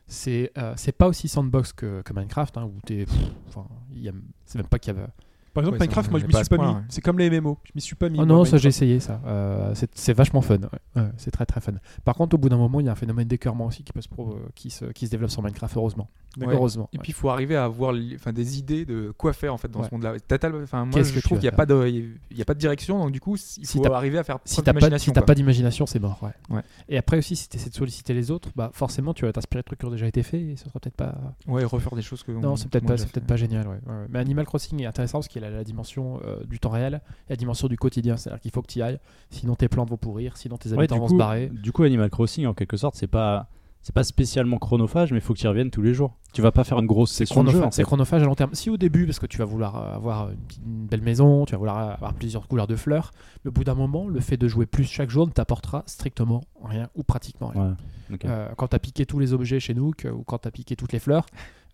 C'est 0.08 0.52
euh, 0.56 0.72
c'est 0.76 0.92
pas 0.92 1.08
aussi 1.08 1.26
sandbox 1.28 1.72
que, 1.72 2.00
que 2.02 2.12
Minecraft 2.12 2.56
hein, 2.58 2.64
où 2.64 2.80
t'es. 2.84 3.06
Enfin, 3.48 3.66
a- 4.08 4.12
c'est 4.44 4.58
même 4.58 4.68
pas 4.68 4.78
qu'il 4.78 4.94
y 4.94 4.96
avait. 4.98 5.08
Par 5.56 5.62
exemple, 5.64 5.78
Ouais, 5.78 5.86
Minecraft, 5.86 6.10
moi, 6.10 6.20
je 6.20 6.26
m'y 6.26 6.32
suis 6.34 6.44
pas 6.44 6.56
mis. 6.58 6.74
ouais. 6.74 6.80
C'est 6.88 7.00
comme 7.00 7.18
les 7.18 7.30
MMO. 7.40 7.58
Je 7.64 7.72
m'y 7.74 7.80
suis 7.80 7.96
pas 7.96 8.08
mis. 8.08 8.18
Oh 8.20 8.24
non, 8.26 8.44
ça 8.44 8.56
j'ai 8.58 8.68
essayé 8.68 9.00
ça. 9.00 9.20
Euh, 9.26 9.74
c'est 9.94 10.12
vachement 10.12 10.40
fun. 10.42 10.58
ouais. 10.96 11.02
C'est 11.16 11.30
très 11.30 11.46
très 11.46 11.60
fun. 11.60 11.72
Par 12.04 12.14
contre, 12.14 12.34
au 12.34 12.38
bout 12.38 12.48
d'un 12.48 12.56
moment, 12.58 12.80
il 12.80 12.86
y 12.86 12.88
a 12.88 12.92
un 12.92 12.96
phénomène 12.96 13.26
d'écœurement 13.26 13.66
aussi 13.66 13.82
qui, 13.82 13.92
peut 13.92 14.00
se 14.02 14.08
pro- 14.08 14.34
euh, 14.34 14.48
qui, 14.54 14.70
se, 14.70 14.84
qui 14.86 15.06
se 15.06 15.10
développe 15.10 15.30
sur 15.30 15.42
Minecraft, 15.42 15.76
heureusement. 15.76 16.08
D'accord. 16.36 16.54
Heureusement. 16.56 16.88
Et 16.92 16.96
ouais. 16.98 17.02
puis 17.02 17.12
il 17.12 17.14
faut 17.14 17.30
arriver 17.30 17.56
à 17.56 17.64
avoir 17.64 17.94
enfin, 18.14 18.32
des 18.32 18.58
idées 18.58 18.84
de 18.84 19.12
quoi 19.16 19.32
faire 19.32 19.54
en 19.54 19.56
fait 19.56 19.68
dans 19.68 19.80
Ouais. 19.80 19.86
ce 19.88 19.94
monde-là. 19.94 20.14
Enfin, 20.62 20.84
moi 20.84 21.02
je 21.02 21.14
que 21.14 21.20
trouve 21.20 21.38
qu'il 21.38 21.48
n'y 21.48 21.54
a, 21.54 21.56
pas 21.56 21.64
de- 21.66 21.86
il 22.30 22.36
y 22.36 22.42
a 22.42 22.44
pas 22.44 22.52
de 22.54 22.58
direction, 22.58 22.98
donc 22.98 23.10
du 23.12 23.20
coup 23.20 23.36
il 23.36 23.38
Si 23.38 23.64
faut 23.64 23.80
t'as- 23.80 23.96
arriver 23.96 24.18
à 24.18 24.24
faire 24.24 24.38
si 24.44 24.56
t'as 24.56 24.72
pas, 24.72 24.80
d'imagination, 24.80 25.12
si 25.12 25.14
t'as 25.14 25.22
pas 25.22 25.34
d'imagination, 25.34 25.86
c'est 25.86 25.98
mort. 25.98 26.18
Ouais. 26.22 26.30
Ouais. 26.56 26.62
Et 26.88 26.98
après 26.98 27.18
aussi, 27.18 27.36
si 27.36 27.48
tu 27.48 27.56
essaies 27.56 27.70
de 27.70 27.74
solliciter 27.74 28.12
les 28.12 28.30
autres, 28.30 28.50
bah 28.54 28.70
forcément, 28.74 29.14
tu 29.14 29.24
vas 29.24 29.32
t'inspirer 29.32 29.62
de 29.62 29.64
trucs 29.64 29.78
qui 29.78 29.86
ont 29.86 29.90
déjà 29.90 30.06
été 30.06 30.22
faits 30.22 30.40
et 30.42 30.56
ce 30.56 30.64
sera 30.68 30.78
peut-être 30.78 30.94
pas. 30.96 31.14
Ouais, 31.46 31.64
refaire 31.64 31.94
des 31.94 32.02
choses 32.02 32.22
que. 32.22 32.32
Non, 32.32 32.52
on- 32.52 32.56
c'est 32.56 32.68
peut-être 32.68 32.84
pas, 32.86 32.92
déjà 32.94 33.04
c'est 33.06 33.12
peut-être 33.12 33.24
fait. 33.24 33.28
pas 33.28 33.36
génial. 33.36 33.66
Ouais. 33.66 33.78
Ouais, 33.86 33.92
ouais. 33.92 34.06
Mais 34.10 34.18
Animal 34.18 34.44
Crossing 34.44 34.80
est 34.82 34.86
intéressant 34.86 35.18
parce 35.18 35.28
qu'il 35.28 35.42
a 35.44 35.50
la 35.50 35.64
dimension 35.64 36.20
euh, 36.26 36.44
du 36.44 36.58
temps 36.58 36.70
réel 36.70 37.00
et 37.28 37.30
la 37.32 37.36
dimension 37.36 37.68
du 37.68 37.76
quotidien. 37.78 38.16
C'est-à-dire 38.18 38.40
qu'il 38.40 38.50
faut 38.50 38.60
que 38.62 38.66
tu 38.66 38.78
y 38.80 38.82
ailles, 38.82 38.98
sinon 39.30 39.54
tes 39.54 39.68
plantes 39.68 39.88
vont 39.90 39.96
pourrir, 39.96 40.36
sinon 40.36 40.58
tes 40.58 40.72
habitants 40.74 40.98
vont 40.98 41.06
coup, 41.06 41.12
se 41.14 41.18
barrer. 41.18 41.48
du 41.50 41.72
coup, 41.72 41.82
Animal 41.84 42.10
Crossing, 42.10 42.46
en 42.46 42.52
quelque 42.54 42.76
sorte, 42.76 42.94
c'est 42.96 43.06
pas. 43.06 43.48
C'est 43.86 43.94
pas 43.94 44.02
spécialement 44.02 44.58
chronophage, 44.58 45.12
mais 45.12 45.18
il 45.18 45.20
faut 45.20 45.32
que 45.32 45.38
tu 45.38 45.44
y 45.44 45.48
reviennes 45.48 45.70
tous 45.70 45.80
les 45.80 45.94
jours. 45.94 46.16
Tu 46.32 46.42
vas 46.42 46.50
pas 46.50 46.64
faire 46.64 46.80
une 46.80 46.86
grosse 46.86 47.12
session 47.12 47.44
de 47.44 47.52
jeu. 47.52 47.62
C'est 47.70 47.82
fait. 47.82 47.82
chronophage 47.84 48.20
à 48.20 48.24
long 48.24 48.34
terme. 48.34 48.50
Si 48.52 48.68
au 48.68 48.76
début, 48.76 49.06
parce 49.06 49.20
que 49.20 49.26
tu 49.26 49.38
vas 49.38 49.44
vouloir 49.44 49.76
euh, 49.76 49.94
avoir 49.94 50.30
une, 50.30 50.86
belle 50.88 51.02
maison, 51.02 51.44
tu 51.44 51.52
vas 51.52 51.58
vouloir 51.58 51.78
avoir 51.92 52.12
plusieurs 52.14 52.48
couleurs 52.48 52.66
de 52.66 52.74
fleurs, 52.74 53.12
mais 53.44 53.50
au 53.50 53.52
bout 53.52 53.62
d'un 53.62 53.76
moment, 53.76 54.08
le 54.08 54.18
fait 54.18 54.36
de 54.36 54.48
jouer 54.48 54.66
plus 54.66 54.82
chaque 54.90 55.08
jour 55.08 55.24
ne 55.28 55.30
t'apportera 55.30 55.84
strictement 55.86 56.40
rien 56.64 56.88
ou 56.96 57.04
pratiquement 57.04 57.46
rien. 57.54 57.76
Ouais, 58.10 58.14
ok. 58.14 58.24
Euh, 58.24 58.48
quand 58.56 58.66
tu 58.66 58.74
as 58.74 58.80
piqué 58.80 59.06
tous 59.06 59.20
les 59.20 59.32
objets 59.32 59.60
chez 59.60 59.72
Nook 59.72 60.04
euh, 60.04 60.10
ou 60.10 60.24
quand 60.24 60.38
tu 60.38 60.48
as 60.48 60.50
piqué 60.50 60.74
toutes 60.74 60.92
les 60.92 60.98
fleurs, 60.98 61.26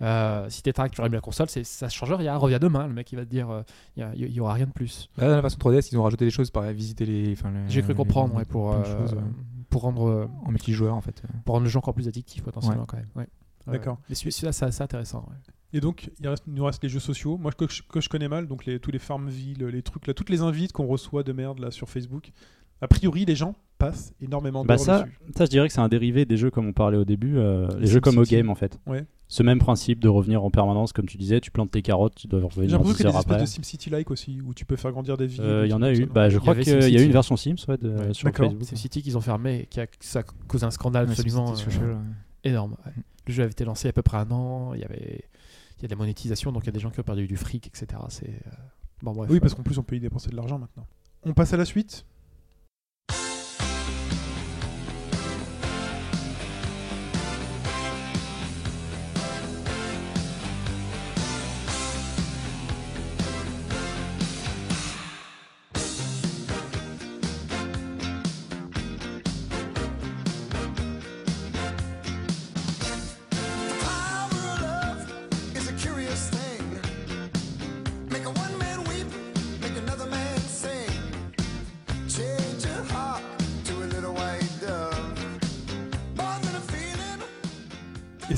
euh, 0.03 0.45
si 0.51 0.63
tu 0.63 0.69
es 0.69 0.73
tu 0.75 1.01
rallumes 1.01 1.15
la 1.15 1.23
console, 1.23 1.49
c'est- 1.49 1.65
ça 1.65 1.89
change 1.89 2.13
rien. 2.13 2.37
Reviens 2.37 2.59
demain, 2.59 2.89
le 2.89 2.93
mec 2.93 3.11
il 3.11 3.17
va 3.17 3.25
te 3.25 3.31
dire 3.31 3.49
euh, 3.49 3.63
il 3.97 4.05
y, 4.17 4.33
y 4.35 4.41
aura 4.41 4.53
rien 4.53 4.67
de 4.67 4.73
plus. 4.73 5.09
Là, 5.17 5.31
dans 5.31 5.37
la 5.37 5.43
façon 5.43 5.57
3DS, 5.57 5.89
ils 5.93 5.97
ont 5.99 6.03
rajouté 6.03 6.27
des 6.27 6.31
choses 6.31 6.51
par 6.51 6.65
visiter 6.73 7.07
les. 7.07 7.23
les- 7.29 7.37
J'ai 7.69 7.81
cru 7.81 7.93
les- 7.93 7.97
comprendre 7.97 8.35
ouais, 8.35 8.45
pour, 8.45 8.75
de 9.73 9.79
pour, 9.81 9.83
rendre, 9.83 10.09
euh, 10.09 10.27
en 10.45 10.51
multijoueur 10.51 10.95
en 10.95 11.01
fait. 11.01 11.23
pour 11.45 11.55
rendre 11.55 11.65
le 11.65 11.71
jeu 11.71 11.79
encore 11.79 11.95
plus 11.95 12.09
addictif 12.09 12.43
potentiellement 12.43 12.87
quand 12.87 12.97
même. 12.99 13.09
Ouais. 13.17 13.27
D'accord. 13.67 13.99
Mais 14.09 14.15
celui- 14.15 14.33
celui-là, 14.33 14.53
c'est 14.53 14.65
assez 14.65 14.83
intéressant. 14.83 15.27
ouais. 15.31 15.37
Et 15.73 15.81
donc, 15.81 16.11
il, 16.21 16.29
reste- 16.29 16.45
il 16.47 16.53
nous 16.55 16.65
reste 16.65 16.83
les 16.83 16.89
jeux 16.89 16.99
sociaux. 17.01 17.39
Moi, 17.39 17.53
que 17.53 17.67
je, 17.69 17.83
que 17.83 18.01
je 18.01 18.09
connais 18.09 18.29
mal, 18.29 18.47
donc 18.47 18.67
les, 18.67 18.79
tous 18.81 18.91
les 18.91 18.99
Farmville, 18.99 19.65
les 19.65 19.83
trucs 19.83 20.07
là, 20.07 20.15
toutes 20.15 20.29
les 20.31 20.43
invites 20.43 20.73
qu'on 20.73 20.87
reçoit 20.87 21.23
de 21.23 21.33
merde 21.33 21.59
là 21.61 21.71
sur 21.71 21.89
Facebook. 21.89 22.31
A 22.81 22.89
priori, 22.89 23.25
les 23.25 23.37
gens 23.37 23.55
passent 23.79 24.13
énormément 24.21 24.65
Bah 24.65 24.77
d'heures 24.77 24.85
ça, 24.85 25.03
dessus. 25.05 25.19
ça, 25.37 25.45
je 25.45 25.51
dirais 25.51 25.69
que 25.69 25.73
c'est 25.75 25.81
un 25.81 25.89
dérivé 25.89 26.25
des 26.25 26.37
jeux 26.37 26.51
comme 26.51 26.67
on 26.67 26.73
parlait 26.73 26.99
au 26.99 27.05
début, 27.05 27.39
euh, 27.39 27.69
les, 27.75 27.81
Les 27.83 27.87
jeux 27.87 28.01
comme 28.01 28.19
au 28.19 28.25
SimCity. 28.25 28.35
game 28.37 28.51
en 28.51 28.55
fait. 28.57 28.79
Ouais. 28.87 29.07
Ce 29.33 29.43
même 29.43 29.59
principe 29.59 29.99
de 29.99 30.11
revenir 30.11 30.45
en 30.45 30.51
permanence, 30.51 30.93
comme 30.93 31.07
tu 31.07 31.17
disais, 31.17 31.41
tu 31.41 31.51
plantes 31.51 31.71
tes 31.71 31.81
carottes, 31.81 32.15
tu 32.17 32.27
dois 32.27 32.41
J'ai 32.41 32.45
revenir 32.45 32.73
l'impression 32.73 32.93
10 32.93 32.97
qu'il 32.97 33.07
y 33.07 33.09
a 33.09 33.13
des 33.13 33.19
espèces 33.19 33.41
de 33.41 33.47
SimCity-like 33.47 34.11
aussi, 34.11 34.43
où 34.43 34.53
tu 34.53 34.67
peux 34.67 34.77
faire 34.77 34.93
grandir 34.93 35.17
des 35.17 35.27
villes. 35.27 35.41
Euh, 35.41 35.63
des 35.63 35.69
Il 35.69 35.71
y 35.71 35.73
en 35.73 35.81
a 35.81 35.91
eu. 35.91 36.05
Bah, 36.05 36.29
je 36.29 36.39
crois 36.39 36.55
qu'il 36.55 36.69
y 36.69 36.71
a 36.73 36.77
eu 36.77 36.83
SimCity. 36.83 37.05
une 37.07 37.13
version 37.13 37.37
Sims 37.39 37.55
ouais, 37.67 37.79
de- 37.79 37.89
Ouais. 37.97 38.13
sur. 38.13 38.29
Facebook. 38.29 38.59
C'est 38.65 38.77
City 38.77 39.01
qu'ils 39.01 39.17
ont 39.17 39.23
fermé, 39.23 39.69
qui 39.71 39.81
a, 39.81 39.87
ça 40.01 40.23
cause 40.23 40.65
un 40.65 40.71
scandale 40.71 41.07
Ouais, 41.07 41.13
absolument 41.13 41.55
euh, 41.55 41.95
énorme. 42.45 42.77
ouais. 42.85 42.93
Le 43.27 43.33
jeu 43.33 43.43
avait 43.45 43.53
été 43.53 43.65
lancé 43.65 43.85
il 43.85 43.87
y 43.87 43.89
a 43.89 43.91
à 43.91 43.93
peu 43.95 44.03
près 44.03 44.19
un 44.19 44.31
an, 44.33 44.75
il 44.75 44.81
y 44.81 44.85
avait 44.85 45.25
il 45.79 45.83
y 45.83 45.85
a 45.87 45.89
de 45.89 45.93
la 45.93 45.97
monétisation, 45.97 46.53
donc 46.53 46.65
il 46.65 46.67
y 46.67 46.69
a 46.69 46.73
des 46.73 46.81
gens 46.81 46.91
qui 46.91 47.01
ont 47.01 47.03
perdu 47.03 47.27
du 47.27 47.39
fric, 47.39 47.67
etc. 47.69 47.87
C'est 48.11 48.29
euh, 48.29 48.51
bon 49.03 49.13
bref. 49.13 49.31
Oui, 49.31 49.41
parce 49.41 49.55
qu'en 49.55 49.63
plus, 49.63 49.79
on 49.79 49.83
peut 49.83 49.97
y 49.97 50.01
dépenser 50.01 50.29
de 50.29 50.37
l'argent 50.37 50.59
maintenant. 50.59 50.87
On 51.25 51.33
passe 51.33 51.55
à 51.55 51.57
la 51.57 51.65
suite. 51.65 52.05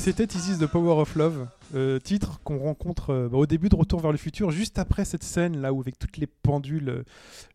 C'était 0.05 0.27
This 0.27 0.49
is 0.49 0.59
the 0.59 0.67
Power 0.67 1.01
of 1.01 1.15
Love, 1.15 1.47
euh, 1.73 1.97
titre 1.97 2.39
qu'on 2.43 2.59
rencontre 2.59 3.09
euh, 3.09 3.27
bah, 3.27 3.39
au 3.39 3.47
début 3.47 3.69
de 3.69 3.75
Retour 3.75 4.01
vers 4.01 4.11
le 4.11 4.19
futur, 4.19 4.51
juste 4.51 4.77
après 4.77 5.03
cette 5.03 5.23
scène 5.23 5.59
là 5.59 5.73
où 5.73 5.81
avec 5.81 5.97
toutes 5.97 6.17
les 6.17 6.27
pendules, 6.27 6.89
euh, 6.89 7.03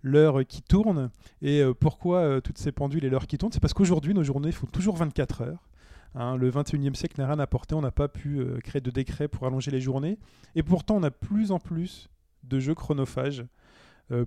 l'heure 0.02 0.44
qui 0.44 0.60
tourne. 0.60 1.10
Et 1.42 1.62
pourquoi 1.78 2.40
toutes 2.40 2.58
ces 2.58 2.72
pendules 2.72 3.04
et 3.04 3.08
l'heure 3.08 3.28
qui 3.28 3.38
tournent? 3.38 3.52
C'est 3.52 3.60
parce 3.60 3.72
qu'aujourd'hui, 3.72 4.14
nos 4.14 4.24
journées 4.24 4.50
font 4.50 4.66
toujours 4.66 4.96
24 4.96 5.42
heures. 5.42 5.68
Hein, 6.16 6.36
le 6.36 6.50
21e 6.50 6.94
siècle 6.96 7.20
n'a 7.20 7.28
rien 7.28 7.38
apporté, 7.38 7.76
on 7.76 7.82
n'a 7.82 7.92
pas 7.92 8.08
pu 8.08 8.44
créer 8.64 8.80
de 8.80 8.90
décret 8.90 9.28
pour 9.28 9.46
allonger 9.46 9.70
les 9.70 9.80
journées. 9.80 10.18
Et 10.56 10.64
pourtant, 10.64 10.96
on 10.96 11.04
a 11.04 11.12
plus 11.12 11.52
en 11.52 11.60
plus 11.60 12.08
de 12.42 12.58
jeux 12.58 12.74
chronophages, 12.74 13.44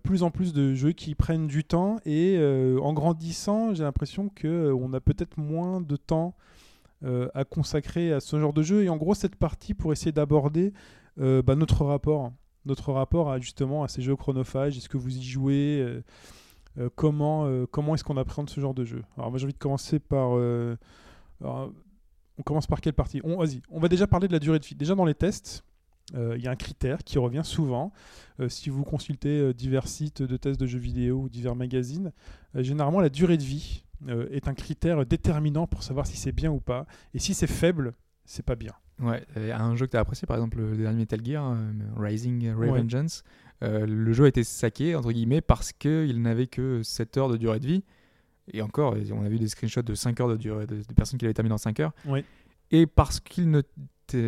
plus 0.01 0.23
en 0.23 0.31
plus 0.31 0.53
de 0.53 0.73
jeux 0.75 0.93
qui 0.93 1.13
prennent 1.13 1.47
du 1.47 1.65
temps. 1.65 1.97
Et 2.05 2.39
en 2.81 2.93
grandissant, 2.93 3.73
j'ai 3.73 3.83
l'impression 3.83 4.29
qu'on 4.29 4.93
a 4.93 5.01
peut-être 5.01 5.37
moins 5.37 5.81
de 5.81 5.97
temps 5.97 6.35
à 7.33 7.43
consacrer 7.45 8.13
à 8.13 8.19
ce 8.19 8.39
genre 8.39 8.53
de 8.53 8.63
jeu. 8.63 8.83
Et 8.83 8.89
en 8.89 8.97
gros, 8.97 9.13
cette 9.13 9.35
partie 9.35 9.73
pour 9.73 9.91
essayer 9.91 10.11
d'aborder 10.11 10.73
euh, 11.19 11.41
bah, 11.41 11.55
notre 11.55 11.85
rapport, 11.85 12.31
notre 12.65 12.91
rapport 12.93 13.29
à 13.31 13.39
justement 13.39 13.83
à 13.83 13.87
ces 13.87 14.01
jeux 14.01 14.15
chronophages. 14.15 14.77
Est-ce 14.77 14.89
que 14.89 14.97
vous 14.97 15.17
y 15.17 15.23
jouez 15.23 15.81
euh, 15.81 16.01
euh, 16.79 16.89
Comment, 16.95 17.45
euh, 17.45 17.65
comment 17.69 17.93
est-ce 17.95 18.03
qu'on 18.03 18.17
appréhende 18.17 18.49
ce 18.49 18.59
genre 18.61 18.73
de 18.73 18.85
jeu? 18.85 19.03
Alors 19.17 19.29
moi, 19.29 19.37
j'ai 19.37 19.45
envie 19.45 19.53
de 19.53 19.59
commencer 19.59 19.99
par. 19.99 20.37
euh, 20.37 20.75
on 21.41 22.43
commence 22.43 22.67
par 22.67 22.81
quelle 22.81 22.93
partie? 22.93 23.21
On, 23.23 23.37
Vas-y, 23.37 23.61
on 23.69 23.79
va 23.79 23.87
déjà 23.89 24.07
parler 24.07 24.27
de 24.27 24.33
la 24.33 24.39
durée 24.39 24.59
de 24.59 24.65
vie. 24.65 24.75
Déjà 24.75 24.95
dans 24.95 25.05
les 25.05 25.13
tests, 25.13 25.63
euh, 26.15 26.35
il 26.37 26.43
y 26.43 26.47
a 26.47 26.51
un 26.51 26.55
critère 26.55 27.03
qui 27.03 27.19
revient 27.19 27.43
souvent. 27.43 27.91
Euh, 28.39 28.49
si 28.49 28.69
vous 28.69 28.83
consultez 28.83 29.39
euh, 29.39 29.53
divers 29.53 29.87
sites 29.87 30.21
de 30.21 30.37
tests 30.37 30.59
de 30.59 30.65
jeux 30.65 30.79
vidéo 30.79 31.21
ou 31.21 31.29
divers 31.29 31.55
magazines, 31.55 32.11
euh, 32.55 32.63
généralement 32.63 33.01
la 33.01 33.09
durée 33.09 33.37
de 33.37 33.43
vie 33.43 33.82
euh, 34.07 34.27
est 34.31 34.47
un 34.47 34.53
critère 34.53 35.05
déterminant 35.05 35.67
pour 35.67 35.83
savoir 35.83 36.05
si 36.05 36.17
c'est 36.17 36.31
bien 36.31 36.51
ou 36.51 36.59
pas. 36.59 36.85
Et 37.13 37.19
si 37.19 37.33
c'est 37.33 37.47
faible, 37.47 37.93
c'est 38.25 38.45
pas 38.45 38.55
bien. 38.55 38.73
Ouais, 38.99 39.25
un 39.35 39.75
jeu 39.75 39.87
que 39.87 39.91
tu 39.91 39.97
as 39.97 40.01
apprécié, 40.01 40.27
par 40.27 40.37
exemple 40.37 40.59
le 40.59 40.77
dernier 40.77 40.99
Metal 40.99 41.19
Gear, 41.23 41.51
euh, 41.51 41.71
Rising 41.97 42.51
Revengeance, 42.53 43.23
euh, 43.63 43.85
le 43.87 44.13
jeu 44.13 44.25
a 44.25 44.27
été 44.27 44.43
saqué, 44.43 44.95
entre 44.95 45.11
guillemets, 45.11 45.41
parce 45.41 45.71
qu'il 45.73 46.21
n'avait 46.21 46.47
que 46.47 46.83
7 46.83 47.17
heures 47.17 47.29
de 47.29 47.37
durée 47.37 47.59
de 47.59 47.67
vie. 47.67 47.83
Et 48.51 48.61
encore, 48.61 48.95
on 49.13 49.23
a 49.23 49.29
vu 49.29 49.39
des 49.39 49.47
screenshots 49.47 49.81
de 49.81 49.95
5 49.95 50.19
heures 50.19 50.29
de 50.29 50.35
durée, 50.35 50.67
de, 50.67 50.75
de 50.75 50.93
personnes 50.93 51.17
qui 51.17 51.25
l'avaient 51.25 51.33
terminé 51.33 51.53
en 51.53 51.57
5 51.57 51.79
heures. 51.79 51.93
Oui. 52.05 52.23
Et 52.71 52.85
parce 52.85 53.19
qu'il 53.19 53.49
ne. 53.49 53.61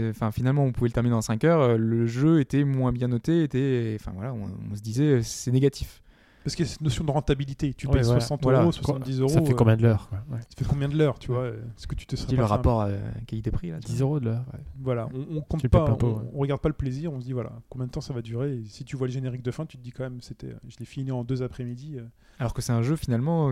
Enfin, 0.09 0.31
finalement, 0.31 0.63
on 0.63 0.71
pouvait 0.71 0.87
le 0.87 0.93
terminer 0.93 1.15
en 1.15 1.21
5 1.21 1.43
heures, 1.43 1.77
le 1.77 2.07
jeu 2.07 2.39
était 2.39 2.63
moins 2.63 2.91
bien 2.91 3.09
noté, 3.09 3.43
était. 3.43 3.97
Enfin, 3.99 4.13
voilà, 4.15 4.33
on, 4.33 4.49
on 4.71 4.75
se 4.75 4.81
disait, 4.81 5.21
c'est 5.21 5.51
négatif. 5.51 6.01
Parce 6.45 6.55
qu'il 6.55 6.63
y 6.65 6.69
a 6.69 6.71
cette 6.71 6.81
notion 6.81 7.03
de 7.03 7.11
rentabilité. 7.11 7.73
Tu 7.73 7.87
Ouais, 7.87 7.93
payes 7.93 8.03
voilà. 8.03 8.19
60 8.21 8.43
Voilà. 8.43 8.61
euros, 8.61 8.71
70 8.71 9.19
euros. 9.19 9.29
Ça 9.29 9.41
fait 9.41 9.51
euh, 9.51 9.55
combien 9.55 9.75
de 9.75 9.81
l'heure 9.81 10.09
Ouais. 10.31 10.39
ça 10.39 10.47
fait 10.55 10.63
combien 10.65 10.87
de 10.87 10.95
l'heure, 10.95 11.19
tu 11.19 11.31
vois 11.31 11.41
euh, 11.41 11.57
Est-ce 11.77 11.87
que 11.87 11.95
tu 11.95 12.05
te 12.05 12.15
serais 12.15 12.27
Dis 12.29 12.35
le 12.35 12.41
fait 12.41 12.43
un- 12.45 12.47
rapport 12.47 12.81
euh, 12.81 12.95
qualité-prix 13.25 13.71
là. 13.71 13.79
10 13.79 13.99
euros 14.01 14.19
de 14.21 14.25
l'heure. 14.25 14.45
ouais. 14.53 14.59
Voilà, 14.81 15.09
on, 15.13 15.37
on 15.37 15.41
compte 15.41 15.59
Tu 15.59 15.67
pas, 15.69 15.83
on, 16.01 16.21
on 16.33 16.39
regarde 16.39 16.61
pas 16.61 16.69
le 16.69 16.75
plaisir, 16.75 17.11
on 17.11 17.19
se 17.19 17.25
dit 17.25 17.33
voilà, 17.33 17.51
combien 17.69 17.87
de 17.87 17.91
temps 17.91 17.99
ça 18.01 18.13
va 18.13 18.21
durer. 18.21 18.57
Et 18.59 18.63
si 18.65 18.85
tu 18.85 18.95
vois 18.95 19.07
le 19.07 19.13
générique 19.13 19.41
de 19.41 19.51
fin, 19.51 19.65
tu 19.65 19.75
te 19.77 19.81
dis 19.83 19.91
quand 19.91 20.03
même, 20.03 20.21
c'était, 20.21 20.55
je 20.67 20.77
l'ai 20.79 20.85
fini 20.85 21.11
en 21.11 21.23
deux 21.23 21.41
après-midi. 21.41 21.97
euh, 21.97 22.03
Alors 22.39 22.53
que 22.53 22.61
c'est 22.61 22.73
un 22.73 22.83
jeu 22.83 22.95
finalement 22.95 23.51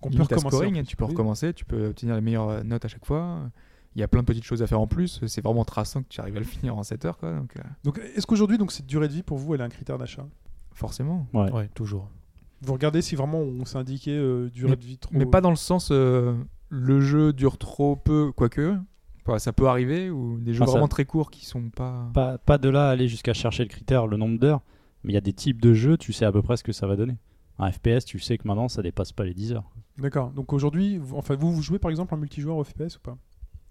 qu'on 0.00 0.10
peut 0.10 0.20
recommencer. 0.22 0.48
scoring, 0.48 0.74
plus. 0.74 0.84
tu 0.84 0.96
peux 0.96 1.04
Oui. 1.04 1.10
recommencer, 1.12 1.54
tu 1.54 1.64
peux 1.64 1.86
obtenir 1.90 2.16
les 2.16 2.20
meilleures 2.20 2.48
euh, 2.48 2.62
notes 2.64 2.84
à 2.84 2.88
chaque 2.88 3.06
fois. 3.06 3.38
Il 3.94 4.00
y 4.00 4.02
a 4.02 4.08
plein 4.08 4.22
de 4.22 4.26
petites 4.26 4.42
choses 4.44 4.62
à 4.62 4.66
faire 4.66 4.80
en 4.80 4.88
plus. 4.88 5.20
C'est 5.28 5.44
vraiment 5.44 5.64
traçant 5.64 6.02
que 6.02 6.08
tu 6.08 6.20
arrives 6.20 6.34
à 6.36 6.40
le 6.40 6.44
finir 6.44 6.76
en 6.76 6.82
7 6.82 7.04
heures, 7.04 7.18
quoi. 7.18 7.34
Donc, 7.36 7.56
euh, 7.56 7.60
Donc, 7.84 7.98
est-ce 8.16 8.26
qu'aujourd'hui, 8.26 8.58
donc 8.58 8.72
cette 8.72 8.86
durée 8.86 9.06
de 9.06 9.12
vie 9.12 9.22
pour 9.22 9.38
vous, 9.38 9.54
elle 9.54 9.60
est 9.60 9.64
un 9.64 9.68
critère 9.68 9.96
d'achat? 9.96 10.26
Forcément. 10.72 11.26
Ouais. 11.34 11.52
Ouais, 11.52 11.68
toujours. 11.74 12.08
Vous 12.64 12.72
regardez 12.72 13.02
si 13.02 13.16
vraiment 13.16 13.38
on 13.40 13.64
s'est 13.64 13.78
indiqué 13.78 14.12
euh, 14.16 14.48
durée 14.50 14.76
de 14.76 14.84
vie 14.84 14.98
trop. 14.98 15.12
Mais 15.14 15.26
pas 15.26 15.40
dans 15.40 15.50
le 15.50 15.56
sens 15.56 15.88
euh, 15.90 16.34
le 16.68 17.00
jeu 17.00 17.32
dure 17.32 17.58
trop 17.58 17.96
peu, 17.96 18.32
quoique. 18.32 18.76
Enfin, 19.26 19.38
ça 19.38 19.52
peut 19.52 19.66
arriver, 19.68 20.10
ou 20.10 20.38
des 20.40 20.52
jeux 20.52 20.64
ça- 20.64 20.70
vraiment 20.72 20.88
très 20.88 21.04
courts 21.04 21.30
qui 21.30 21.44
sont 21.44 21.70
pas. 21.70 22.10
Pas, 22.14 22.38
pas 22.38 22.58
de 22.58 22.68
là 22.68 22.88
à 22.88 22.90
aller 22.92 23.08
jusqu'à 23.08 23.34
chercher 23.34 23.62
le 23.64 23.68
critère, 23.68 24.06
le 24.06 24.16
nombre 24.16 24.38
d'heures, 24.38 24.62
mais 25.04 25.12
il 25.12 25.14
y 25.14 25.18
a 25.18 25.20
des 25.22 25.32
types 25.32 25.60
de 25.60 25.74
jeux, 25.74 25.96
tu 25.96 26.12
sais 26.12 26.24
à 26.24 26.32
peu 26.32 26.42
près 26.42 26.56
ce 26.56 26.64
que 26.64 26.72
ça 26.72 26.86
va 26.86 26.96
donner. 26.96 27.16
Un 27.58 27.70
FPS, 27.70 28.04
tu 28.04 28.18
sais 28.18 28.38
que 28.38 28.48
maintenant 28.48 28.68
ça 28.68 28.82
dépasse 28.82 29.12
pas 29.12 29.24
les 29.24 29.34
10 29.34 29.52
heures. 29.52 29.70
D'accord. 29.98 30.30
Donc 30.30 30.52
aujourd'hui, 30.52 30.98
vous, 30.98 31.16
enfin 31.16 31.36
vous, 31.36 31.52
vous 31.52 31.62
jouez 31.62 31.78
par 31.78 31.90
exemple 31.90 32.14
en 32.14 32.16
multijoueur 32.16 32.56
au 32.56 32.64
FPS 32.64 32.96
ou 32.96 33.00
pas? 33.00 33.16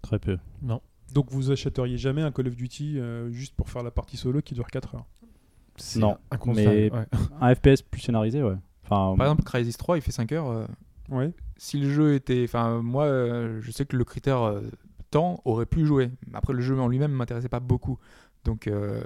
Très 0.02 0.18
peu. 0.18 0.38
Donc 1.12 1.30
vous 1.30 1.50
achèteriez 1.50 1.98
jamais 1.98 2.22
un 2.22 2.30
Call 2.30 2.48
of 2.48 2.56
Duty 2.56 2.98
euh, 2.98 3.30
juste 3.30 3.54
pour 3.54 3.68
faire 3.68 3.82
la 3.82 3.90
partie 3.90 4.16
solo 4.16 4.40
qui 4.40 4.54
dure 4.54 4.68
4 4.68 4.94
heures? 4.94 5.06
C'est 5.76 5.98
Non, 6.00 6.16
inconcevable, 6.30 6.74
mais- 6.76 6.90
ouais. 6.92 7.06
Un 7.40 7.54
FPS 7.54 7.82
plus 7.82 8.00
scénarisé, 8.00 8.42
ouais. 8.42 8.56
Enfin, 8.92 9.16
Par 9.16 9.26
exemple, 9.26 9.42
Crysis 9.44 9.76
3, 9.76 9.96
il 9.98 10.00
fait 10.02 10.12
5 10.12 10.32
heures. 10.32 10.48
euh, 10.50 10.66
Ouais. 11.10 11.32
si 11.56 11.78
le 11.78 11.90
jeu 11.90 12.14
était. 12.14 12.42
Enfin, 12.44 12.80
moi, 12.82 13.04
euh, 13.04 13.60
je 13.60 13.70
sais 13.70 13.84
que 13.84 13.96
le 13.96 14.04
critère 14.04 14.42
euh, 14.42 14.62
temps 15.10 15.40
aurait 15.44 15.66
pu 15.66 15.84
jouer. 15.84 16.10
Après, 16.32 16.52
le 16.54 16.60
jeu 16.60 16.78
en 16.80 16.88
lui-même 16.88 17.12
m'intéressait 17.12 17.48
pas 17.48 17.60
beaucoup. 17.60 17.98
Donc. 18.44 18.66
euh, 18.66 19.02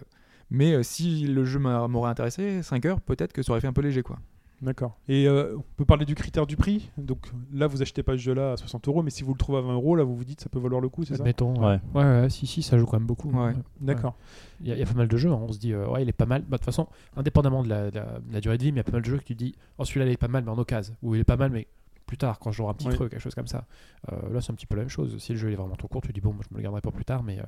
Mais 0.50 0.74
euh, 0.74 0.82
si 0.84 1.26
le 1.26 1.44
jeu 1.44 1.58
m'a- 1.58 1.88
m'aurait 1.88 2.10
intéressé, 2.10 2.62
5 2.62 2.84
heures, 2.86 3.00
peut-être 3.00 3.32
que 3.32 3.42
ça 3.42 3.50
aurait 3.50 3.60
fait 3.60 3.66
un 3.66 3.72
peu 3.72 3.80
léger, 3.82 4.02
quoi. 4.04 4.18
D'accord. 4.62 4.96
Et 5.08 5.28
euh, 5.28 5.54
on 5.58 5.64
peut 5.76 5.84
parler 5.84 6.06
du 6.06 6.14
critère 6.14 6.46
du 6.46 6.56
prix. 6.56 6.90
Donc 6.96 7.26
là, 7.52 7.66
vous 7.66 7.82
achetez 7.82 8.02
pas 8.02 8.12
ce 8.12 8.18
jeu-là 8.18 8.52
à 8.52 8.56
60 8.56 8.88
euros, 8.88 9.02
mais 9.02 9.10
si 9.10 9.22
vous 9.22 9.32
le 9.32 9.38
trouvez 9.38 9.58
à 9.58 9.60
20 9.60 9.74
euros, 9.74 9.96
là, 9.96 10.02
vous 10.04 10.16
vous 10.16 10.24
dites 10.24 10.40
ça 10.40 10.48
peut 10.48 10.58
valoir 10.58 10.80
le 10.80 10.88
coup, 10.88 11.04
c'est 11.04 11.14
ça? 11.14 11.22
Admettons. 11.22 11.54
Ouais. 11.60 11.78
ouais. 11.94 12.02
Ouais, 12.02 12.20
ouais, 12.22 12.30
si, 12.30 12.46
si, 12.46 12.62
ça 12.62 12.78
joue 12.78 12.86
quand 12.86 12.98
même 12.98 13.06
beaucoup. 13.06 13.30
Ouais. 13.30 13.52
D'accord. 13.80 14.14
Il 14.62 14.68
y, 14.68 14.72
a- 14.72 14.74
il 14.74 14.78
y 14.80 14.82
a 14.82 14.86
pas 14.86 14.94
mal 14.94 15.08
de 15.08 15.16
jeux, 15.18 15.30
hein. 15.30 15.38
on 15.46 15.52
se 15.52 15.58
dit, 15.58 15.74
euh, 15.74 15.86
ouais, 15.88 16.02
il 16.02 16.08
est 16.08 16.12
pas 16.12 16.24
mal. 16.26 16.40
Bah, 16.42 16.56
De 16.56 16.56
toute 16.56 16.64
façon, 16.64 16.86
indépendamment 17.16 17.62
de 17.62 17.68
la, 17.68 17.90
de 17.90 17.96
la- 17.98 18.18
de 18.20 18.32
la 18.32 18.40
durée 18.40 18.56
de 18.56 18.62
vie, 18.62 18.72
mais 18.72 18.76
il 18.76 18.78
y 18.78 18.80
a 18.80 18.84
pas 18.84 18.92
mal 18.92 19.02
de 19.02 19.06
jeux 19.06 19.18
que 19.18 19.24
tu 19.24 19.34
dis, 19.34 19.54
oh, 19.78 19.84
celui-là, 19.84 20.06
il 20.06 20.12
est 20.12 20.16
pas 20.16 20.28
mal, 20.28 20.42
mais 20.44 20.50
en 20.50 20.58
occasion. 20.58 20.94
Ou 21.02 21.14
il 21.14 21.20
est 21.20 21.24
pas 21.24 21.36
mal, 21.36 21.50
mais 21.50 21.66
plus 22.06 22.16
tard, 22.16 22.38
quand 22.38 22.50
je 22.50 22.56
jouerai 22.56 22.70
un 22.70 22.74
petit 22.74 22.88
Ouais. 22.88 22.94
truc, 22.94 23.10
quelque 23.10 23.20
chose 23.20 23.34
comme 23.34 23.48
ça. 23.48 23.66
Euh, 24.10 24.16
là, 24.32 24.40
c'est 24.40 24.52
un 24.52 24.54
petit 24.54 24.66
peu 24.66 24.76
la 24.76 24.82
même 24.82 24.88
chose. 24.88 25.18
Si 25.18 25.32
le 25.32 25.38
jeu 25.38 25.50
il 25.50 25.52
est 25.52 25.56
vraiment 25.56 25.76
trop 25.76 25.88
court, 25.88 26.00
tu 26.00 26.12
dis, 26.14 26.20
bon, 26.22 26.32
moi, 26.32 26.42
je 26.48 26.54
me 26.54 26.58
le 26.58 26.62
garderai 26.62 26.80
pour 26.80 26.92
plus 26.92 27.04
tard, 27.04 27.22
mais 27.22 27.38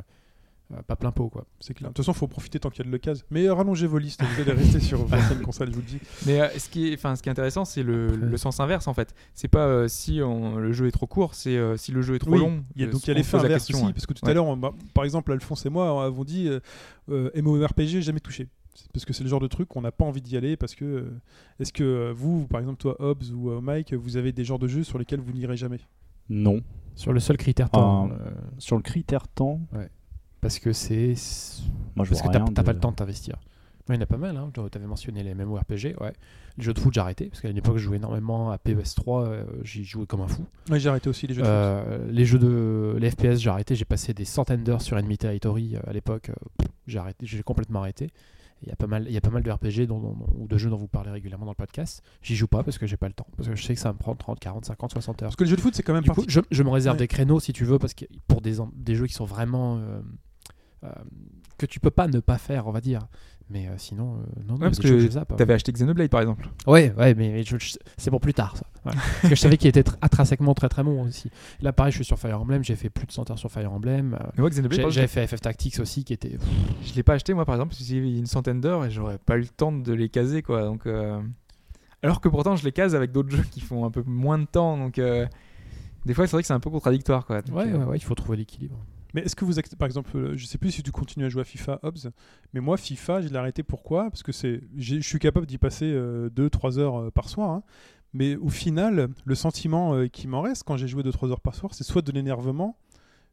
euh, 0.73 0.83
pas 0.87 0.97
plein 0.97 1.11
pot, 1.13 1.29
quoi. 1.29 1.47
C'est 1.61 1.73
clair. 1.75 1.91
De 1.91 1.95
toute 1.95 2.05
façon, 2.05 2.13
il 2.13 2.19
faut 2.19 2.27
profiter 2.29 2.59
tant 2.61 2.69
qu'il 2.71 2.81
y 2.81 2.83
a 2.83 2.87
de 2.87 2.93
l'occasion. 2.93 3.25
Mais 3.31 3.47
euh, 3.47 3.55
rallongez 3.55 3.87
vos 3.87 3.99
listes, 3.99 4.23
vous 4.23 4.41
allez 4.43 4.53
rester 4.53 4.81
sur 4.81 4.99
vos 4.99 5.15
anciennes 5.17 5.41
consoles, 5.43 5.69
je 5.71 5.75
vous 5.75 5.81
le 5.81 5.87
dis. 5.87 5.99
Mais 6.27 6.41
euh, 6.41 6.49
ce, 6.59 6.69
qui 6.69 6.89
est, 6.89 6.95
enfin, 6.95 7.17
ce 7.17 7.23
qui 7.23 7.29
est 7.29 7.33
intéressant, 7.33 7.65
c'est 7.65 7.83
le, 7.83 8.09
le 8.17 8.37
sens 8.37 8.61
inverse 8.61 8.87
en 8.89 8.95
fait. 8.95 9.15
C'est 9.35 9.49
pas 9.49 9.67
euh, 9.67 9.89
si 9.89 10.21
on- 10.23 10.57
le 10.57 10.73
jeu 10.73 10.87
est 10.87 10.91
trop 10.93 11.07
court, 11.07 11.35
c'est 11.35 11.57
euh, 11.57 11.77
si 11.77 11.91
le 11.93 12.03
jeu 12.03 12.15
est 12.17 12.19
trop 12.19 12.33
Oui, 12.33 12.39
long. 12.41 12.63
Il 12.77 12.83
y 12.83 12.85
a, 12.85 12.89
donc 12.91 13.03
il 13.05 13.09
y 13.09 13.11
a 13.11 13.15
on 13.15 13.17
l'effet 13.17 13.37
inverse 13.39 13.65
question, 13.65 13.79
aussi, 13.79 13.87
ouais. 13.87 13.93
parce 13.93 14.07
que 14.07 14.13
tout 14.15 14.25
Ouais. 14.25 14.31
à 14.31 14.35
l'heure, 14.35 14.47
on- 14.47 14.57
bah, 14.57 14.73
par 14.95 15.05
exemple, 15.05 15.33
Alphonse 15.33 15.65
et 15.67 15.71
moi 15.71 16.05
avons 16.05 16.25
dit 16.25 16.49
euh, 16.49 16.61
euh, 17.11 17.31
MMORPG 17.35 18.01
jamais 18.03 18.21
touché. 18.21 18.49
C'est 18.75 18.93
Parce 18.93 19.05
que 19.05 19.13
c'est 19.13 19.25
le 19.25 19.29
genre 19.31 19.41
de 19.41 19.49
truc 19.49 19.69
qu'on 19.69 19.81
n'a 19.81 19.91
pas 19.91 20.05
envie 20.05 20.21
d'y 20.23 20.37
aller 20.37 20.57
parce 20.57 20.75
que 20.77 20.85
euh, 20.85 21.21
est-ce 21.59 21.73
que 21.73 22.13
vous, 22.15 22.47
par 22.47 22.61
exemple 22.61 22.79
toi 22.79 22.95
Hobbs 23.01 23.33
ou 23.35 23.51
euh, 23.51 23.61
Mike, 23.61 23.93
vous 23.95 24.17
avez 24.17 24.31
des 24.33 24.45
genres 24.45 24.59
de 24.61 24.69
jeux 24.69 24.85
sur 24.85 24.99
lesquels 24.99 25.19
vous 25.21 25.33
n'irez 25.33 25.57
jamais? 25.57 25.81
Non. 26.29 26.61
Sur 26.95 27.13
le 27.13 27.19
seul 27.21 27.37
critère 27.39 27.71
temps, 27.71 28.09
Ah. 28.13 28.15
euh, 28.27 28.31
Sur 28.59 28.77
le 28.77 28.83
critère 28.83 29.27
temps, 29.29 29.61
parce 30.41 30.59
que 30.59 30.73
c'est. 30.73 31.15
moi 31.97 32.05
je 32.05 32.11
Parce 32.11 32.23
vois 32.23 32.33
que 32.33 32.39
t'as 32.39 32.45
t'as 32.53 32.63
pas 32.63 32.73
de- 32.73 32.77
le 32.77 32.81
temps 32.81 32.91
de 32.91 32.97
t'investir. 32.97 33.37
Il 33.91 33.95
y 33.95 33.99
en 33.99 34.03
a 34.03 34.07
pas 34.07 34.19
mal, 34.19 34.37
hein. 34.37 34.51
tu 34.53 34.61
avais 34.61 34.87
mentionné 34.87 35.23
les 35.23 35.35
MMORPG, 35.35 35.97
ouais. 36.01 36.13
Les 36.59 36.65
jeux 36.65 36.75
de 36.75 36.79
foot, 36.79 36.93
j'ai 36.93 37.01
arrêté, 37.01 37.27
parce 37.31 37.41
qu'à 37.41 37.49
une 37.49 37.57
époque, 37.57 37.79
je 37.79 37.85
jouais 37.85 37.97
énormément 37.97 38.51
à 38.51 38.59
PES3, 38.59 39.25
euh, 39.25 39.45
j'y 39.65 39.83
jouais 39.85 40.05
comme 40.05 40.21
un 40.21 40.29
fou. 40.29 40.45
Ouais, 40.69 40.79
j'ai 40.79 40.91
arrêté 40.91 41.09
aussi 41.09 41.27
les 41.27 41.33
jeux 41.33 41.41
de 41.41 41.47
foot. 41.47 41.55
Euh, 41.55 42.07
les 42.11 42.27
jeux 42.27 42.39
de 42.39 42.97
les 43.01 43.11
FPS, 43.11 43.39
j'ai 43.39 43.49
arrêté. 43.49 43.75
J'ai 43.77 43.87
passé 43.87 44.13
des 44.13 44.27
centaines 44.27 44.63
d'heures 44.63 44.83
sur 44.83 44.99
Enemy 44.99 45.17
Territory 45.17 45.77
euh, 45.77 45.81
à 45.87 45.95
l'époque. 45.95 46.31
j'ai 46.87 46.99
arrêté, 46.99 47.25
j'ai 47.25 47.43
complètement 47.43 47.81
arrêté. 47.81 48.11
Il 48.63 48.69
y 48.69 48.73
a 48.73 48.77
pas 48.77 48.89
mal, 48.89 49.05
il 49.07 49.13
y 49.13 49.17
a 49.17 49.21
pas 49.23 49.31
mal 49.31 49.43
de 49.43 49.51
RPG 49.51 49.87
dont- 49.87 50.01
dont- 50.01 50.17
ou 50.37 50.49
de 50.49 50.59
jeux 50.59 50.69
dont 50.69 50.77
vous 50.77 50.89
parlez 50.89 51.11
régulièrement 51.11 51.47
dans 51.47 51.53
le 51.53 51.57
podcast. 51.57 52.03
J'y 52.21 52.35
joue 52.37 52.49
pas 52.49 52.63
parce 52.65 52.77
que 52.77 52.87
j'ai 52.87 52.97
pas 52.99 53.07
le 53.07 53.15
temps. 53.15 53.29
Parce 53.39 53.49
que 53.49 53.55
je 53.55 53.63
sais 53.65 53.73
que 53.73 53.81
ça 53.81 53.89
va 53.89 53.93
me 53.95 53.99
prend 53.99 54.15
30, 54.17 54.39
40, 54.39 54.67
50, 54.67 54.91
60 54.91 55.23
heures. 55.23 55.29
Parce 55.29 55.37
que 55.37 55.45
les 55.45 55.51
jeux 55.51 55.57
de 55.57 55.61
foot, 55.63 55.75
c'est 55.75 55.83
quand 55.85 55.95
même 55.95 56.03
Du 56.03 56.11
coup, 56.11 56.25
je, 56.29 56.41
je 56.51 56.63
me 56.63 56.69
réserve 56.69 56.97
Ouais. 56.97 56.99
des 57.05 57.09
créneaux 57.09 57.41
si 57.41 57.53
tu 57.55 57.65
veux, 57.65 57.79
parce 57.79 57.95
que 57.95 58.05
pour 58.27 58.41
des, 58.43 58.57
des 58.75 58.97
jeux 58.97 59.07
qui 59.07 59.15
sont 59.15 59.25
vraiment 59.25 59.79
que 61.59 61.67
tu 61.67 61.81
peux 61.81 61.91
pas 61.91 62.07
ne 62.09 62.21
pas 62.21 62.39
faire, 62.39 62.67
on 62.67 62.71
va 62.73 62.81
dire. 62.81 63.01
Mais 63.51 63.67
euh, 63.67 63.73
sinon, 63.79 64.17
euh, 64.17 64.43
non, 64.47 64.55
non, 64.55 64.61
y 64.61 64.65
a 64.65 64.67
parce 64.67 64.79
que 64.79 64.89
hein. 65.19 65.25
T'avais 65.37 65.55
acheté 65.55 65.73
Xenoblade 65.73 66.11
par 66.11 66.21
exemple. 66.21 66.51
Ouais, 66.67 66.93
ouais, 66.99 67.15
mais 67.15 67.43
c'est 67.97 68.11
pour 68.11 68.21
plus 68.21 68.35
tard, 68.35 68.55
ça. 68.59 68.67
Ouais. 68.85 68.93
Parce 69.23 69.23
que 69.23 69.29
je 69.31 69.41
savais 69.41 69.57
qu'il 69.57 69.69
était 69.69 69.81
tr- 69.81 69.97
intrinsèquement 70.03 70.53
très 70.55 70.69
très 70.69 70.83
bon 70.83 71.03
aussi. 71.07 71.31
Là, 71.63 71.73
pareil, 71.73 71.91
je 71.91 71.97
suis 71.97 72.05
sur 72.05 72.19
Fire 72.19 72.39
Emblem, 72.41 72.63
j'ai 72.63 72.77
fait 72.77 72.91
plus 72.91 73.07
de 73.07 73.13
100 73.13 73.31
heures 73.31 73.39
sur 73.39 73.51
Fire 73.51 73.73
Emblem. 73.73 74.15
euh, 74.15 74.27
par 74.83 74.91
J'avais 74.91 75.07
fait 75.09 75.27
FF 75.27 75.41
Tactics 75.41 75.81
aussi, 75.81 76.05
qui 76.05 76.13
était. 76.13 76.37
je 76.85 76.95
l'ai 76.95 77.03
pas 77.03 77.15
acheté 77.15 77.33
moi 77.33 77.47
par 77.47 77.55
exemple, 77.55 77.71
parce 77.71 77.83
qu'il 77.83 78.07
y 78.07 78.19
une 78.19 78.27
centaine 78.27 78.61
d'heures 78.61 78.85
et 78.85 78.91
j'aurais 78.91 79.17
pas 79.19 79.37
eu 79.39 79.41
le 79.41 79.49
temps 79.49 79.73
de 79.73 79.93
les 79.95 80.11
caser 80.11 80.43
quoi. 80.43 80.63
Donc, 80.65 80.87
euh, 80.87 81.19
Alors 82.03 82.21
que 82.21 82.29
pourtant, 82.29 82.55
je 82.55 82.65
les 82.65 82.73
case 82.73 82.95
avec 82.95 83.13
d'autres 83.13 83.31
jeux 83.35 83.45
qui 83.51 83.61
font 83.63 83.87
un 83.87 83.91
peu 83.91 84.03
moins 84.07 84.39
de 84.39 84.45
temps. 84.47 84.77
Donc, 84.77 84.99
euh, 84.99 85.27
des 86.05 86.13
fois, 86.13 86.27
c'est 86.27 86.33
vrai 86.33 86.43
que 86.43 86.47
c'est 86.47 86.53
un 86.55 86.61
peu 86.61 86.71
contradictoire 86.71 87.25
quoi. 87.25 87.41
Donc, 87.41 87.57
Ouais, 87.57 87.67
euh, 87.67 87.79
ouais, 87.79 87.85
ouais, 87.85 87.97
il 87.97 88.05
faut 88.05 88.15
trouver 88.15 88.37
l'équilibre. 88.37 88.77
Mais 89.15 89.23
est-ce 89.23 89.35
que 89.37 89.45
vous, 89.45 89.55
par 89.79 89.87
exemple, 89.87 90.17
euh, 90.17 90.37
je 90.37 90.45
sais 90.47 90.59
plus 90.59 90.71
si 90.71 90.83
tu 90.83 90.91
continues 90.93 91.25
à 91.25 91.29
jouer 91.29 91.43
à 91.43 91.45
FIFA, 91.45 91.81
Hobbs, 91.83 92.11
mais 92.53 92.61
moi, 92.61 92.77
FIFA, 92.77 93.23
je 93.23 93.29
l'ai 93.29 93.37
arrêté 93.37 93.63
pourquoi? 93.63 94.11
Parce 94.11 94.23
que 94.23 94.33
c'est, 94.33 94.61
je 94.77 95.01
suis 95.01 95.19
capable 95.19 95.47
d'y 95.47 95.59
passer 95.59 95.91
2-3 95.93 96.79
heures 96.79 96.97
euh, 97.01 97.11
par 97.11 97.29
soir. 97.29 97.51
hein. 97.51 97.63
Mais 98.15 98.37
au 98.37 98.49
final, 98.49 99.09
le 99.25 99.35
sentiment 99.35 99.95
euh, 99.95 100.07
qui 100.09 100.29
m'en 100.29 100.41
reste 100.41 100.63
quand 100.65 100.77
j'ai 100.77 100.89
joué 100.89 101.03
2-3 101.03 101.31
heures 101.31 101.41
par 101.41 101.55
soir, 101.55 101.75
c'est 101.75 101.85
soit 101.85 102.03
de 102.03 102.11
l'énervement, 102.13 102.77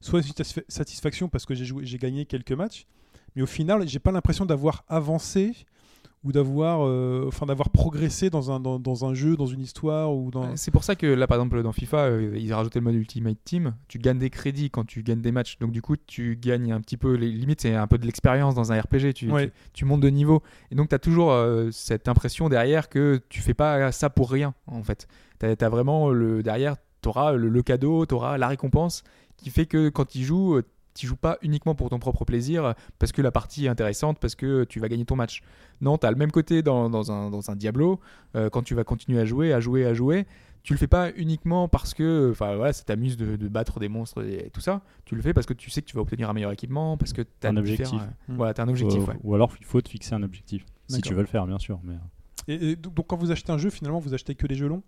soit 0.01 0.19
une 0.19 0.25
satisfa- 0.25 0.65
satisfaction 0.67 1.29
parce 1.29 1.45
que 1.45 1.53
j'ai 1.55 1.97
gagné 1.97 2.25
quelques 2.25 2.51
matchs. 2.51 2.85
Mais 3.35 3.41
au 3.41 3.45
final, 3.47 3.87
j'ai 3.87 3.99
pas 3.99 4.11
l'impression 4.11 4.45
d'avoir 4.45 4.83
avancé 4.87 5.65
ou 6.25 6.31
d'avoir, 6.31 6.79
euh, 6.81 7.25
enfin, 7.27 7.45
d'avoir 7.45 7.69
progressé 7.69 8.31
dans 8.31 8.51
un, 8.51 8.59
dans, 8.59 8.79
dans 8.79 9.05
un 9.05 9.13
jeu, 9.13 9.37
dans 9.37 9.45
une 9.45 9.61
histoire 9.61 10.11
ou 10.13 10.31
dans. 10.31 10.55
C'est 10.55 10.71
pour 10.71 10.83
ça 10.83 10.95
que 10.95 11.05
là, 11.05 11.27
par 11.27 11.37
exemple, 11.37 11.61
dans 11.61 11.71
FIFA, 11.71 11.97
euh, 12.05 12.35
ils 12.37 12.51
ont 12.51 12.57
rajouté 12.57 12.79
le 12.79 12.83
mode 12.83 12.95
Ultimate 12.95 13.37
Team. 13.45 13.75
Tu 13.87 13.99
gagnes 13.99 14.17
des 14.17 14.31
crédits 14.31 14.71
quand 14.71 14.85
tu 14.85 15.03
gagnes 15.03 15.21
des 15.21 15.31
matchs. 15.31 15.59
Donc, 15.59 15.71
du 15.71 15.83
coup, 15.83 15.95
tu 15.95 16.35
gagnes 16.35 16.71
un 16.71 16.81
petit 16.81 16.97
peu. 16.97 17.13
Les 17.13 17.29
limites, 17.31 17.61
c'est 17.61 17.75
un 17.75 17.85
peu 17.87 17.99
de 17.99 18.05
l'expérience 18.07 18.55
dans 18.55 18.71
un 18.71 18.81
RPG. 18.81 19.13
Tu, 19.13 19.31
Ouais. 19.31 19.47
tu, 19.47 19.51
tu 19.73 19.85
montes 19.85 20.01
de 20.01 20.09
niveau. 20.09 20.41
Et 20.71 20.75
donc, 20.75 20.89
tu 20.89 20.95
as 20.95 20.99
toujours 20.99 21.31
euh, 21.31 21.69
cette 21.71 22.07
impression 22.07 22.49
derrière 22.49 22.89
que 22.89 23.21
tu 23.29 23.41
fais 23.41 23.53
pas 23.53 23.91
ça 23.91 24.09
pour 24.09 24.31
rien, 24.31 24.55
en 24.65 24.81
fait. 24.83 25.07
Tu 25.39 25.45
as, 25.45 25.69
vraiment 25.69 26.09
le, 26.09 26.41
derrière, 26.41 26.75
tu 27.03 27.09
auras 27.09 27.33
le, 27.33 27.49
le 27.49 27.61
cadeau, 27.61 28.07
tu 28.07 28.15
auras 28.15 28.39
la 28.39 28.47
récompense. 28.47 29.03
qui 29.37 29.51
fait 29.51 29.67
que 29.67 29.89
quand 29.89 30.05
tu 30.05 30.23
joues, 30.23 30.59
tu 30.95 31.05
joues 31.07 31.15
pas 31.15 31.37
uniquement 31.43 31.75
pour 31.75 31.89
ton 31.89 31.99
propre 31.99 32.25
plaisir, 32.25 32.73
parce 32.97 33.11
que 33.11 33.21
la 33.21 33.31
partie 33.31 33.65
est 33.65 33.69
intéressante, 33.69 34.17
parce 34.19 34.33
que 34.33 34.63
tu 34.63 34.79
vas 34.79 34.87
gagner 34.89 35.05
ton 35.05 35.15
match. 35.15 35.43
Non, 35.81 35.97
tu 35.99 36.07
as 36.07 36.11
le 36.11 36.17
même 36.17 36.31
côté 36.31 36.63
dans, 36.63 36.89
dans 36.89 37.11
un, 37.11 37.29
dans 37.29 37.51
un 37.51 37.55
Diablo, 37.55 37.99
euh, 38.35 38.49
quand 38.49 38.63
tu 38.63 38.73
vas 38.75 38.83
continuer 38.83 39.19
à 39.19 39.25
jouer, 39.25 39.53
à 39.53 39.59
jouer, 39.59 39.85
à 39.85 39.93
jouer. 39.93 40.25
Tu 40.63 40.73
le 40.73 40.79
fais 40.79 40.87
pas 40.87 41.11
uniquement 41.15 41.67
parce 41.67 41.93
que 41.93 42.29
enfin 42.31 42.55
voilà, 42.55 42.73
ça 42.73 42.83
t'amuse 42.83 43.17
de, 43.17 43.35
de 43.35 43.47
battre 43.47 43.79
des 43.79 43.87
monstres 43.87 44.23
et 44.25 44.49
tout 44.51 44.61
ça. 44.61 44.81
Tu 45.05 45.13
le 45.13 45.21
fais 45.21 45.31
parce 45.31 45.45
que 45.45 45.53
tu 45.53 45.69
sais 45.69 45.83
que 45.83 45.85
tu 45.85 45.95
vas 45.95 46.01
obtenir 46.01 46.27
un 46.27 46.33
meilleur 46.33 46.51
équipement, 46.51 46.97
parce 46.97 47.13
que 47.13 47.21
tu 47.21 47.29
as 47.45 47.49
Un 47.51 47.57
objectif. 47.57 48.01
Hmm. 48.27 48.35
Voilà, 48.35 48.53
un 48.57 48.67
objectif. 48.67 48.99
Ou- 49.03 49.05
ouais. 49.05 49.15
Ou 49.23 49.35
alors 49.35 49.51
il 49.59 49.65
faut 49.65 49.79
te 49.81 49.89
fixer 49.89 50.15
un 50.15 50.23
objectif. 50.23 50.65
Si 50.87 51.01
tu 51.01 51.13
veux 51.13 51.21
le 51.21 51.27
faire, 51.27 51.45
bien 51.45 51.59
sûr. 51.59 51.79
Mais 51.83 51.93
euh, 51.93 51.97
Et, 52.47 52.71
et 52.71 52.75
donc 52.77 53.05
quand 53.05 53.15
vous 53.17 53.29
achetez 53.31 53.51
un 53.51 53.59
jeu, 53.59 53.69
finalement, 53.69 53.99
vous 53.99 54.15
achetez 54.15 54.33
que 54.33 54.47
des 54.47 54.55
jeux 54.55 54.67
longs? 54.67 54.81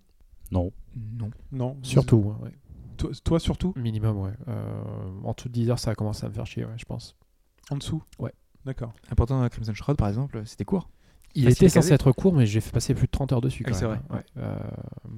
Non. 0.52 0.72
Non. 0.96 1.30
Non. 1.52 1.74
vous- 1.74 1.84
Surtout, 1.84 2.36
ouais. 2.42 2.50
Toi, 2.98 3.11
toi, 3.24 3.40
surtout 3.40 3.74
Minimum, 3.76 4.18
ouais. 4.18 4.32
Euh, 4.48 4.64
en 5.24 5.34
dessous 5.34 5.48
de 5.49 5.53
10 5.53 5.69
heures, 5.69 5.80
ça 5.80 5.91
a 5.91 5.95
commencé 5.95 6.26
à 6.26 6.30
me 6.30 6.34
faire 6.34 6.45
chier, 6.45 6.65
ouais, 6.65 6.74
je 6.78 6.86
pense. 6.86 7.15
En 7.69 7.76
dessous 7.78 8.02
Ouais. 8.19 8.34
D'accord. 8.65 8.94
Important 9.11 9.40
dans 9.41 9.48
Crimson 9.49 9.74
Shroud, 9.74 9.98
par 9.98 10.07
exemple, 10.10 10.41
c'était 10.45 10.65
court. 10.65 10.90
Il 11.36 11.48
était 11.48 11.69
censé 11.69 11.94
être 11.94 12.11
court, 12.11 12.34
mais 12.34 12.45
j'ai 12.48 12.61
fait 12.61 12.72
passer 12.72 12.94
plus 12.95 13.06
de 13.06 13.11
30 13.11 13.32
heures 13.32 13.41
dessus. 13.41 13.64
Ah 13.68 13.69
Quand 13.69 13.78
c'est 13.78 13.88
même, 13.88 13.99
vrai. 14.10 14.18
ouais. 14.18 14.24
Euh, 14.44 14.57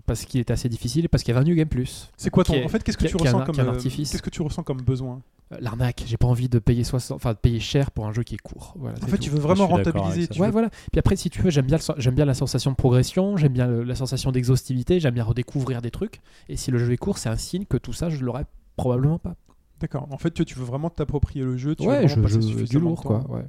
parce 0.06 0.26
qu'il 0.26 0.40
était 0.42 0.52
assez 0.52 0.68
difficile 0.68 1.06
et 1.06 1.08
parce 1.08 1.24
qu'il 1.24 1.34
y 1.34 1.38
avait 1.38 1.46
un 1.46 1.50
New 1.50 1.56
Game 1.56 1.70
Plus. 1.70 2.10
C'est 2.18 2.30
quoi 2.30 2.44
ton. 2.44 2.54
Est- 2.56 2.66
En 2.66 2.68
fait, 2.68 2.84
qu'est-ce 2.84 2.98
que 2.98 3.08
tu 3.08 3.16
un- 3.16 3.20
ressens 3.20 3.46
comme. 3.46 3.60
euh, 3.60 3.70
artifice. 3.70 4.12
Qu'est-ce 4.12 4.22
que 4.22 4.30
tu 4.30 4.42
ressens 4.42 4.64
comme 4.64 4.82
besoin? 4.82 5.16
Euh, 5.16 5.39
L'arnaque, 5.60 6.04
j'ai 6.06 6.18
pas 6.18 6.28
envie 6.28 6.48
de 6.48 6.60
payer 6.60 6.84
60, 6.84 7.16
enfin 7.16 7.34
de 7.34 7.38
payer 7.38 7.60
cher 7.60 7.90
pour 7.90 8.06
un 8.06 8.14
jeu 8.14 8.22
qui 8.24 8.36
est 8.36 8.40
court. 8.40 8.76
Voilà, 8.78 8.98
En 9.04 9.08
fait, 9.08 9.18
tout. 9.18 9.24
tu 9.24 9.30
veux 9.32 9.40
vraiment 9.40 9.66
rentabiliser. 9.68 10.28
tu 10.28 10.40
Ouais, 10.40 10.48
veux- 10.48 10.52
voilà. 10.52 10.70
Puis 10.92 11.00
après, 11.00 11.16
si 11.16 11.30
tu 11.32 11.42
veux, 11.42 11.50
j'aime 11.50 11.66
bien, 11.66 11.78
j'aime 11.98 12.14
bien 12.14 12.26
la 12.26 12.36
sensation 12.36 12.70
de 12.70 12.76
progression, 12.76 13.36
j'aime 13.36 13.54
bien 13.54 13.66
le- 13.66 13.84
la 13.84 13.96
sensation 13.96 14.32
d'exhaustivité, 14.32 15.00
j'aime 15.00 15.16
bien 15.16 15.24
redécouvrir 15.24 15.82
des 15.82 15.90
trucs. 15.92 16.22
Et 16.50 16.56
si 16.56 16.70
le 16.70 16.78
jeu 16.78 16.92
est 16.92 16.98
court, 16.98 17.18
c'est 17.18 17.30
un 17.30 17.36
signe 17.38 17.66
que 17.66 17.78
tout 17.78 17.94
ça, 17.94 18.10
je 18.10 18.24
l'aurais 18.24 18.46
probablement 18.76 19.18
pas. 19.18 19.36
D'accord. 19.80 20.08
En 20.12 20.18
fait, 20.20 20.32
tu, 20.32 20.46
tu 20.46 20.54
veux 20.60 20.66
vraiment 20.66 20.90
t'approprier 20.92 21.44
le 21.44 21.58
jeu. 21.58 21.74
Tu 21.76 21.84
veux 21.84 21.90
ouais, 21.90 22.06
vraiment 22.06 22.28
je, 22.28 22.34
je- 22.34 22.40
du 22.40 22.48
suffisamment 22.54 22.90
lourd, 22.92 23.02
quoi. 23.04 23.32
Ouais. 23.32 23.46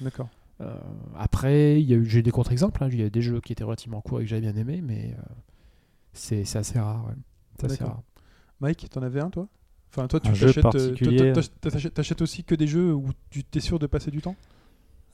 D'accord. 0.00 0.28
Euh, 0.60 0.72
après, 1.18 1.80
il 1.80 1.88
y 1.90 1.94
a 1.94 1.96
eu- 1.96 2.04
j'ai 2.04 2.20
eu 2.20 2.22
des 2.22 2.30
contre-exemples. 2.30 2.84
hein. 2.84 2.88
Il 2.92 3.00
y 3.00 3.02
a 3.02 3.06
eu 3.06 3.10
des 3.10 3.22
jeux 3.22 3.40
qui 3.40 3.52
étaient 3.52 3.64
relativement 3.64 4.00
courts 4.02 4.20
et 4.20 4.24
que 4.24 4.28
j'avais 4.28 4.42
bien 4.42 4.54
aimé, 4.54 4.82
mais 4.84 5.16
euh, 5.18 5.22
c'est 6.12 6.44
c'est 6.44 6.58
assez 6.58 6.78
rare. 6.78 7.06
Ouais. 7.06 7.14
Assez 7.64 7.76
D'accord. 7.78 7.94
rare. 7.94 8.02
Mike, 8.60 8.88
t'en 8.90 9.02
avais 9.02 9.20
un, 9.20 9.30
toi? 9.30 9.48
Enfin, 9.92 10.06
toi, 10.06 10.20
tu 10.20 10.28
t'achètes, 10.30 10.64
euh, 10.76 11.34
t'achètes- 11.92 12.22
aussi 12.22 12.44
que 12.44 12.54
des 12.54 12.66
jeux 12.66 12.94
où 12.94 13.06
tu 13.30 13.42
t'es 13.42 13.60
sûr 13.60 13.78
de 13.78 13.86
passer 13.86 14.10
du 14.10 14.20
temps? 14.20 14.36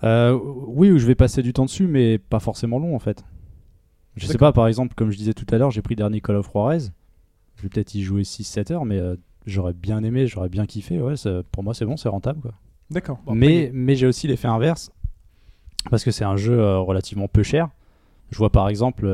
Euh, 0.04 0.38
oui, 0.66 0.90
où 0.90 0.98
je 0.98 1.06
vais 1.06 1.14
passer 1.14 1.42
du 1.42 1.52
temps 1.54 1.64
dessus, 1.64 1.86
mais 1.86 2.18
pas 2.18 2.40
forcément 2.40 2.78
long 2.78 2.94
en 2.94 2.98
fait. 2.98 3.24
Je 4.16 4.26
sais 4.26 4.36
pas, 4.38 4.52
par 4.52 4.66
exemple, 4.68 4.94
comme 4.94 5.10
je 5.10 5.16
disais 5.16 5.32
tout 5.34 5.46
à 5.54 5.58
l'heure, 5.58 5.70
j'ai 5.70 5.82
pris 5.82 5.94
le 5.94 5.98
dernier 5.98 6.20
Call 6.20 6.36
of 6.36 6.50
Juarez. 6.52 6.90
Je 7.56 7.62
vais 7.62 7.68
peut-être 7.70 7.94
y 7.94 8.02
jouer 8.02 8.22
6-7 8.24 8.70
heures, 8.70 8.84
mais 8.84 8.98
euh, 8.98 9.16
j'aurais 9.46 9.72
bien 9.72 10.02
aimé, 10.04 10.26
j'aurais 10.26 10.50
bien 10.50 10.66
kiffé. 10.66 11.00
Ouais, 11.00 11.16
ça- 11.16 11.42
pour 11.52 11.62
moi, 11.62 11.72
c'est 11.72 11.86
bon, 11.86 11.96
c'est 11.96 12.10
rentable. 12.10 12.40
Quoi. 12.42 12.52
D'accord. 12.90 13.16
Bon, 13.24 13.32
après, 13.32 13.36
mais 13.38 13.70
mais 13.72 13.94
j'ai 13.96 14.06
aussi 14.06 14.26
l'effet 14.28 14.48
inverse, 14.48 14.90
parce 15.90 16.04
que 16.04 16.10
c'est 16.10 16.24
un 16.24 16.36
jeu 16.36 16.58
euh, 16.58 16.78
relativement 16.80 17.28
peu 17.28 17.42
cher. 17.42 17.70
Je 18.30 18.36
vois 18.38 18.50
par 18.50 18.68
exemple, 18.68 19.06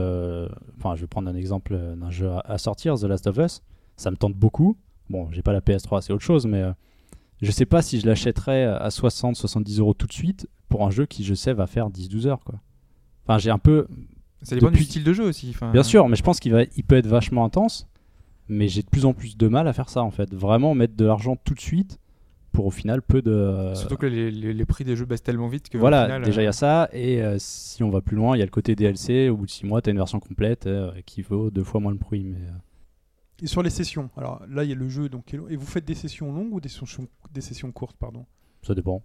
enfin, 0.78 0.96
je 0.96 1.02
vais 1.02 1.06
prendre 1.06 1.28
un 1.30 1.36
exemple 1.36 1.76
d'un 1.96 2.10
jeu 2.10 2.30
à, 2.30 2.40
à 2.40 2.58
sortir, 2.58 2.96
The 2.98 3.04
Last 3.04 3.26
of 3.28 3.36
Us. 3.38 3.62
Ça 3.96 4.10
me 4.10 4.16
tente 4.16 4.34
beaucoup. 4.34 4.76
Bon, 5.12 5.28
j'ai 5.30 5.42
pas 5.42 5.52
la 5.52 5.60
PS3, 5.60 6.00
c'est 6.00 6.12
autre 6.12 6.24
chose, 6.24 6.46
mais 6.46 6.62
euh, 6.62 6.72
je 7.42 7.50
sais 7.52 7.66
pas 7.66 7.82
si 7.82 8.00
je 8.00 8.06
l'achèterais 8.06 8.64
à 8.64 8.88
60-70 8.88 9.78
euros 9.78 9.94
tout 9.94 10.06
de 10.06 10.12
suite 10.12 10.48
pour 10.68 10.84
un 10.86 10.90
jeu 10.90 11.06
qui, 11.06 11.22
je 11.22 11.34
sais, 11.34 11.52
va 11.52 11.66
faire 11.66 11.88
10-12 11.90 12.26
heures. 12.26 12.40
Quoi. 12.44 12.60
Enfin, 13.26 13.38
j'ai 13.38 13.50
un 13.50 13.58
peu. 13.58 13.86
Ça 14.42 14.56
dépend 14.56 14.66
Depuis- 14.68 14.78
du 14.80 14.84
style 14.84 15.04
de 15.04 15.12
jeu 15.12 15.24
aussi. 15.24 15.54
Bien 15.72 15.82
sûr, 15.84 16.08
mais 16.08 16.16
je 16.16 16.22
pense 16.22 16.40
qu'il 16.40 16.50
va, 16.52 16.62
il 16.76 16.82
peut 16.84 16.96
être 16.96 17.06
vachement 17.06 17.44
intense. 17.44 17.86
Mais 18.48 18.66
j'ai 18.68 18.82
de 18.82 18.88
plus 18.88 19.04
en 19.06 19.12
plus 19.12 19.36
de 19.36 19.46
mal 19.46 19.68
à 19.68 19.72
faire 19.72 19.88
ça 19.88 20.02
en 20.02 20.10
fait. 20.10 20.34
Vraiment 20.34 20.74
mettre 20.74 20.96
de 20.96 21.04
l'argent 21.04 21.36
tout 21.36 21.54
de 21.54 21.60
suite 21.60 22.00
pour 22.50 22.66
au 22.66 22.70
final 22.70 23.00
peu 23.00 23.22
de. 23.22 23.72
Surtout 23.74 23.96
que 23.96 24.06
les, 24.06 24.30
les- 24.32 24.52
les 24.52 24.64
prix 24.66 24.82
des 24.84 24.96
jeux 24.96 25.04
baissent 25.06 25.22
tellement 25.22 25.46
vite 25.48 25.68
que. 25.68 25.78
Voilà, 25.78 26.04
final, 26.06 26.22
déjà 26.24 26.40
il 26.42 26.44
y 26.44 26.46
euh, 26.48 26.50
a 26.50 26.52
ça, 26.52 26.88
et 26.92 27.22
euh, 27.22 27.36
si 27.38 27.82
on 27.84 27.90
va 27.90 28.00
plus 28.00 28.16
loin, 28.16 28.36
il 28.36 28.40
y 28.40 28.42
a 28.42 28.44
le 28.44 28.50
côté 28.50 28.74
DLC, 28.74 29.28
au 29.28 29.36
bout 29.36 29.46
de 29.46 29.50
6 29.50 29.64
mois, 29.64 29.80
tu 29.80 29.90
as 29.90 29.92
une 29.92 29.96
version 29.98 30.18
complète 30.20 30.66
euh, 30.66 30.90
qui 31.06 31.22
vaut 31.22 31.50
deux 31.50 31.62
fois 31.64 31.80
moins 31.80 31.92
le 31.92 31.98
prix. 31.98 32.24
Mais, 32.24 32.36
euh, 32.38 32.50
Et 33.42 33.46
sur 33.48 33.62
les 33.62 33.70
sessions, 33.70 34.08
alors 34.16 34.40
là, 34.48 34.62
il 34.64 34.70
y 34.70 34.72
a 34.72 34.76
le 34.76 34.88
jeu, 34.88 35.08
donc, 35.08 35.34
et 35.34 35.56
vous 35.56 35.66
faites 35.66 35.84
des 35.84 35.94
sessions 35.96 36.32
longues 36.32 36.54
ou 36.54 36.60
des 36.60 36.68
sessions, 36.68 37.06
des 37.32 37.40
sessions 37.40 37.70
courtes, 37.72 37.96
pardon? 37.98 38.24
Ça 38.62 38.74
dépend. 38.74 39.02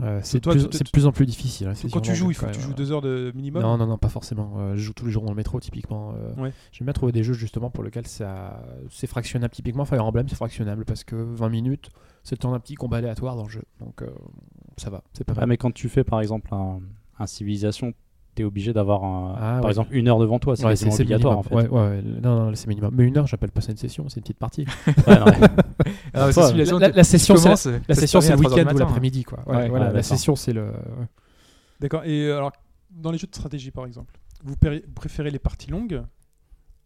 Euh, 0.00 0.18
c'est 0.24 0.42
de 0.44 0.50
plus, 0.50 0.68
tu 1.02 1.04
en 1.06 1.12
plus 1.12 1.26
difficile. 1.26 1.68
hein, 1.68 1.74
c'est 1.74 1.88
Quand 1.90 2.00
tu 2.00 2.14
joues, 2.16 2.30
il 2.30 2.34
faut 2.34 2.46
que 2.46 2.52
tu 2.52 2.60
joues 2.60 2.70
euh, 2.72 2.74
deux 2.74 2.90
heures 2.90 3.02
de 3.02 3.32
minimum? 3.34 3.62
Non, 3.62 3.76
non, 3.76 3.86
non, 3.86 3.98
pas 3.98 4.08
forcément. 4.08 4.54
Euh, 4.58 4.76
je 4.76 4.82
joue 4.82 4.92
tous 4.92 5.06
les 5.06 5.12
jours 5.12 5.22
dans 5.24 5.30
le 5.30 5.36
métro, 5.36 5.60
typiquement. 5.60 6.14
euh, 6.16 6.34
Ouais. 6.42 6.52
J'aime 6.72 6.86
bien 6.86 6.92
trouver 6.92 7.12
des 7.12 7.22
jeux, 7.22 7.34
justement, 7.34 7.70
pour 7.70 7.84
lesquels 7.84 8.06
ça... 8.06 8.64
c'est 8.90 9.06
fractionnable. 9.06 9.52
Typiquement, 9.54 9.84
Fire 9.84 10.04
Emblem, 10.04 10.28
c'est 10.28 10.34
fractionnable 10.36 10.84
parce 10.84 11.04
que 11.04 11.14
20 11.14 11.48
minutes, 11.48 11.90
c'est 12.24 12.34
le 12.34 12.38
temps 12.38 12.50
d'un 12.52 12.58
petit 12.60 12.74
combat 12.74 12.96
aléatoire 12.98 13.36
dans 13.36 13.44
le 13.44 13.50
jeu. 13.50 13.62
Donc, 13.80 14.02
euh, 14.02 14.08
ça 14.78 14.90
va, 14.90 15.02
c'est 15.12 15.22
pas 15.24 15.34
Ah, 15.36 15.40
mal. 15.40 15.50
mais 15.50 15.56
quand 15.58 15.72
tu 15.72 15.88
fais 15.88 16.02
par 16.02 16.20
exemple 16.20 16.52
un, 16.52 16.80
un 17.18 17.26
civilisation, 17.26 17.94
tu 18.34 18.42
es 18.42 18.44
obligé 18.44 18.72
d'avoir 18.72 19.04
un, 19.04 19.34
Ah, 19.36 19.40
par 19.56 19.64
ouais. 19.64 19.68
exemple 19.70 19.94
une 19.94 20.08
heure 20.08 20.18
devant 20.18 20.38
toi, 20.38 20.56
c'est 20.56 20.64
Ouais, 20.66 20.74
obligatoire 20.94 21.38
en 21.38 21.42
fait. 21.42 21.54
minimum. 21.54 21.74
Ouais, 21.76 21.88
ouais, 21.96 22.02
non, 22.22 22.46
non, 22.46 22.54
c'est 22.54 22.66
minimum. 22.66 22.92
Mais 22.96 23.04
une 23.04 23.16
heure, 23.18 23.26
j'appelle 23.26 23.50
pas 23.50 23.60
ça 23.60 23.72
une 23.72 23.78
session, 23.78 24.08
c'est 24.08 24.16
une 24.16 24.22
petite 24.22 24.38
partie. 24.38 24.64
Non, 25.06 25.24
Ah, 26.14 26.32
Toi, 26.32 26.52
la- 26.52 26.64
la 26.78 26.88
La 26.88 27.04
session, 27.04 27.36
c'est 27.36 27.48
le 27.50 27.56
termine 27.56 27.66
à 27.66 27.94
3 27.94 28.30
heures 28.30 28.38
week-end 28.38 28.60
ou 28.62 28.64
matin. 28.64 28.78
l'après-midi, 28.78 29.24
quoi. 29.24 29.40
Voilà, 29.46 29.68
la 29.68 29.78
d'accord. 29.86 30.04
session, 30.04 30.36
c'est 30.36 30.52
le. 30.52 30.72
D'accord. 31.80 32.04
Et 32.04 32.26
euh, 32.26 32.36
alors, 32.38 32.52
dans 32.90 33.10
les 33.10 33.18
jeux 33.18 33.26
de 33.26 33.34
stratégie, 33.34 33.70
par 33.70 33.86
exemple, 33.86 34.14
vous 34.44 34.54
préférez 34.94 35.30
les 35.30 35.38
parties 35.38 35.70
longues? 35.70 36.02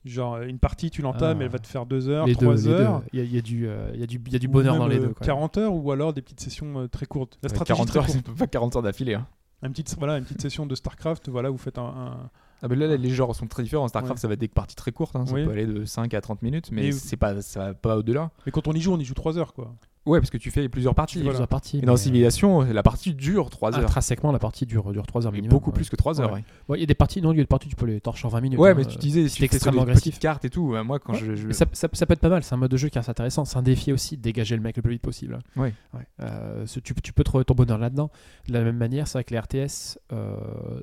Genre, 0.04 0.34
euh, 0.36 0.46
une 0.46 0.58
partie, 0.60 0.90
tu 0.90 1.02
l'entames, 1.02 1.38
Ah. 1.40 1.44
elle 1.44 1.50
va 1.50 1.58
te 1.58 1.66
faire 1.66 1.84
2 1.84 2.08
heures, 2.08 2.24
Les 2.26 2.34
deux, 2.34 2.46
3 2.46 2.54
les 2.54 2.62
deux. 2.62 2.70
heures. 2.70 3.02
Il 3.12 3.20
y 3.20 3.22
y 3.22 3.26
euh, 3.66 3.90
il 3.94 4.00
y 4.00 4.02
a 4.02 4.06
du, 4.06 4.20
il 4.26 4.32
y 4.32 4.36
a 4.36 4.38
du 4.38 4.46
ou 4.46 4.50
bonheur 4.50 4.76
dans 4.78 4.86
les 4.86 4.96
euh, 4.98 5.08
deux. 5.08 5.14
quoi. 5.14 5.26
40 5.26 5.58
heures 5.58 5.74
ou 5.74 5.90
alors 5.92 6.12
des 6.14 6.22
petites 6.22 6.40
sessions 6.40 6.78
euh, 6.82 6.86
très 6.88 7.04
courtes. 7.06 7.36
La 7.42 7.48
stratégie 7.48 7.76
40 7.76 7.88
très 7.88 7.98
heures, 7.98 8.08
c'est 8.08 8.22
pas 8.22 8.46
40 8.46 8.76
heures 8.76 8.82
d'affilée. 8.82 9.14
hein. 9.14 9.26
Une 9.62 9.70
petite, 9.70 9.94
voilà, 9.98 10.18
une 10.18 10.24
petite 10.24 10.40
session 10.40 10.66
de 10.66 10.74
StarCraft, 10.74 11.28
voilà, 11.28 11.50
vous 11.50 11.58
faites 11.58 11.78
un. 11.78 11.82
un- 11.84 12.30
Ah, 12.62 12.66
mais 12.68 12.74
là, 12.76 12.96
les 12.96 13.10
genres 13.10 13.34
sont 13.36 13.46
très 13.46 13.62
différents. 13.62 13.86
StarCraft, 13.88 14.16
Ouais. 14.18 14.20
ça 14.20 14.28
va 14.28 14.34
être 14.34 14.40
des 14.40 14.48
parties 14.48 14.74
très 14.76 14.90
courtes. 14.92 15.14
hein. 15.16 15.26
Ça 15.26 15.34
Oui. 15.34 15.44
peut 15.44 15.50
aller 15.52 15.66
de 15.66 15.84
5 15.84 16.12
à 16.14 16.20
30 16.20 16.42
minutes, 16.42 16.70
mais 16.72 16.82
Mais- 16.82 16.92
c'est 16.92 17.16
pas, 17.16 17.40
ça 17.42 17.60
va 17.68 17.74
pas 17.74 17.96
au-delà. 17.96 18.30
Mais 18.46 18.52
quand 18.52 18.66
on 18.68 18.72
y 18.72 18.80
joue, 18.80 18.92
on 18.92 18.98
y 18.98 19.04
joue 19.04 19.14
3 19.14 19.36
heures, 19.38 19.52
quoi. 19.54 19.74
Ouais, 20.08 20.20
parce 20.20 20.30
que 20.30 20.38
tu 20.38 20.50
fais 20.50 20.68
plusieurs 20.68 20.94
parties. 20.94 21.20
Plusieurs 21.22 21.46
parties. 21.48 21.78
Et 21.78 21.82
dans 21.82 21.92
mais, 21.92 21.98
Civilisation, 21.98 22.62
la 22.62 22.82
partie 22.82 23.14
dure 23.14 23.50
3 23.50 23.70
euh, 23.70 23.76
heures. 23.76 23.84
Intrinsèquement, 23.84 24.32
la 24.32 24.38
partie 24.38 24.66
dure, 24.66 24.90
dure 24.92 25.06
3 25.06 25.26
heures 25.26 25.32
minimum. 25.32 25.50
beaucoup 25.50 25.70
ouais. 25.70 25.74
plus 25.76 25.88
que 25.90 25.96
3 25.96 26.20
heures. 26.20 26.32
Ouais. 26.32 26.42
il 26.76 26.80
y 26.80 26.82
a 26.82 26.86
des 26.86 26.94
parties, 26.94 27.20
non, 27.22 27.32
il 27.32 27.36
y 27.36 27.40
a 27.40 27.42
des 27.42 27.46
parties, 27.46 27.68
tu 27.68 27.76
peux 27.76 27.86
les 27.86 28.00
torcher 28.00 28.26
en 28.26 28.30
20 28.30 28.40
minutes. 28.40 28.58
Ouais, 28.58 28.70
hein, 28.70 28.74
mais 28.76 28.84
euh, 28.86 28.88
tu 28.88 28.98
disais, 28.98 29.22
c'est 29.24 29.28
si 29.28 29.48
tu 29.48 29.58
fais 29.58 29.70
des 29.70 29.78
agressif. 29.78 30.02
petites 30.14 30.18
cartes 30.22 30.44
et 30.44 30.50
tout. 30.50 30.74
euh, 30.74 30.82
Moi, 30.82 30.98
quand 30.98 31.14
je. 31.14 31.52
Ça, 31.52 31.66
ça- 31.72 31.88
ça 31.92 32.06
peut 32.06 32.12
être 32.14 32.20
pas 32.20 32.28
mal, 32.28 32.42
c'est 32.42 32.54
un 32.54 32.58
mode 32.58 32.70
de 32.70 32.76
jeu 32.76 32.88
qui 32.88 32.98
est 32.98 33.08
intéressant. 33.08 33.44
C'est 33.44 33.58
un 33.58 33.62
défi 33.62 33.92
aussi 33.92 34.16
de 34.16 34.22
dégager 34.22 34.56
le 34.56 34.62
mec 34.62 34.76
le 34.76 34.82
plus 34.82 34.92
vite 34.92 35.02
possible. 35.02 35.38
Ouais. 35.56 35.72
Euh, 36.20 36.66
tu, 36.66 36.94
tu 36.94 37.12
peux 37.12 37.24
trouver 37.24 37.44
ton 37.44 37.54
bonheur 37.54 37.78
là-dedans. 37.78 38.10
De 38.48 38.52
la 38.54 38.62
même 38.64 38.76
manière, 38.76 39.06
c'est 39.06 39.18
vrai 39.18 39.24
que 39.24 39.34
les 39.34 39.40
RTS, 39.40 39.98
euh, 40.12 40.80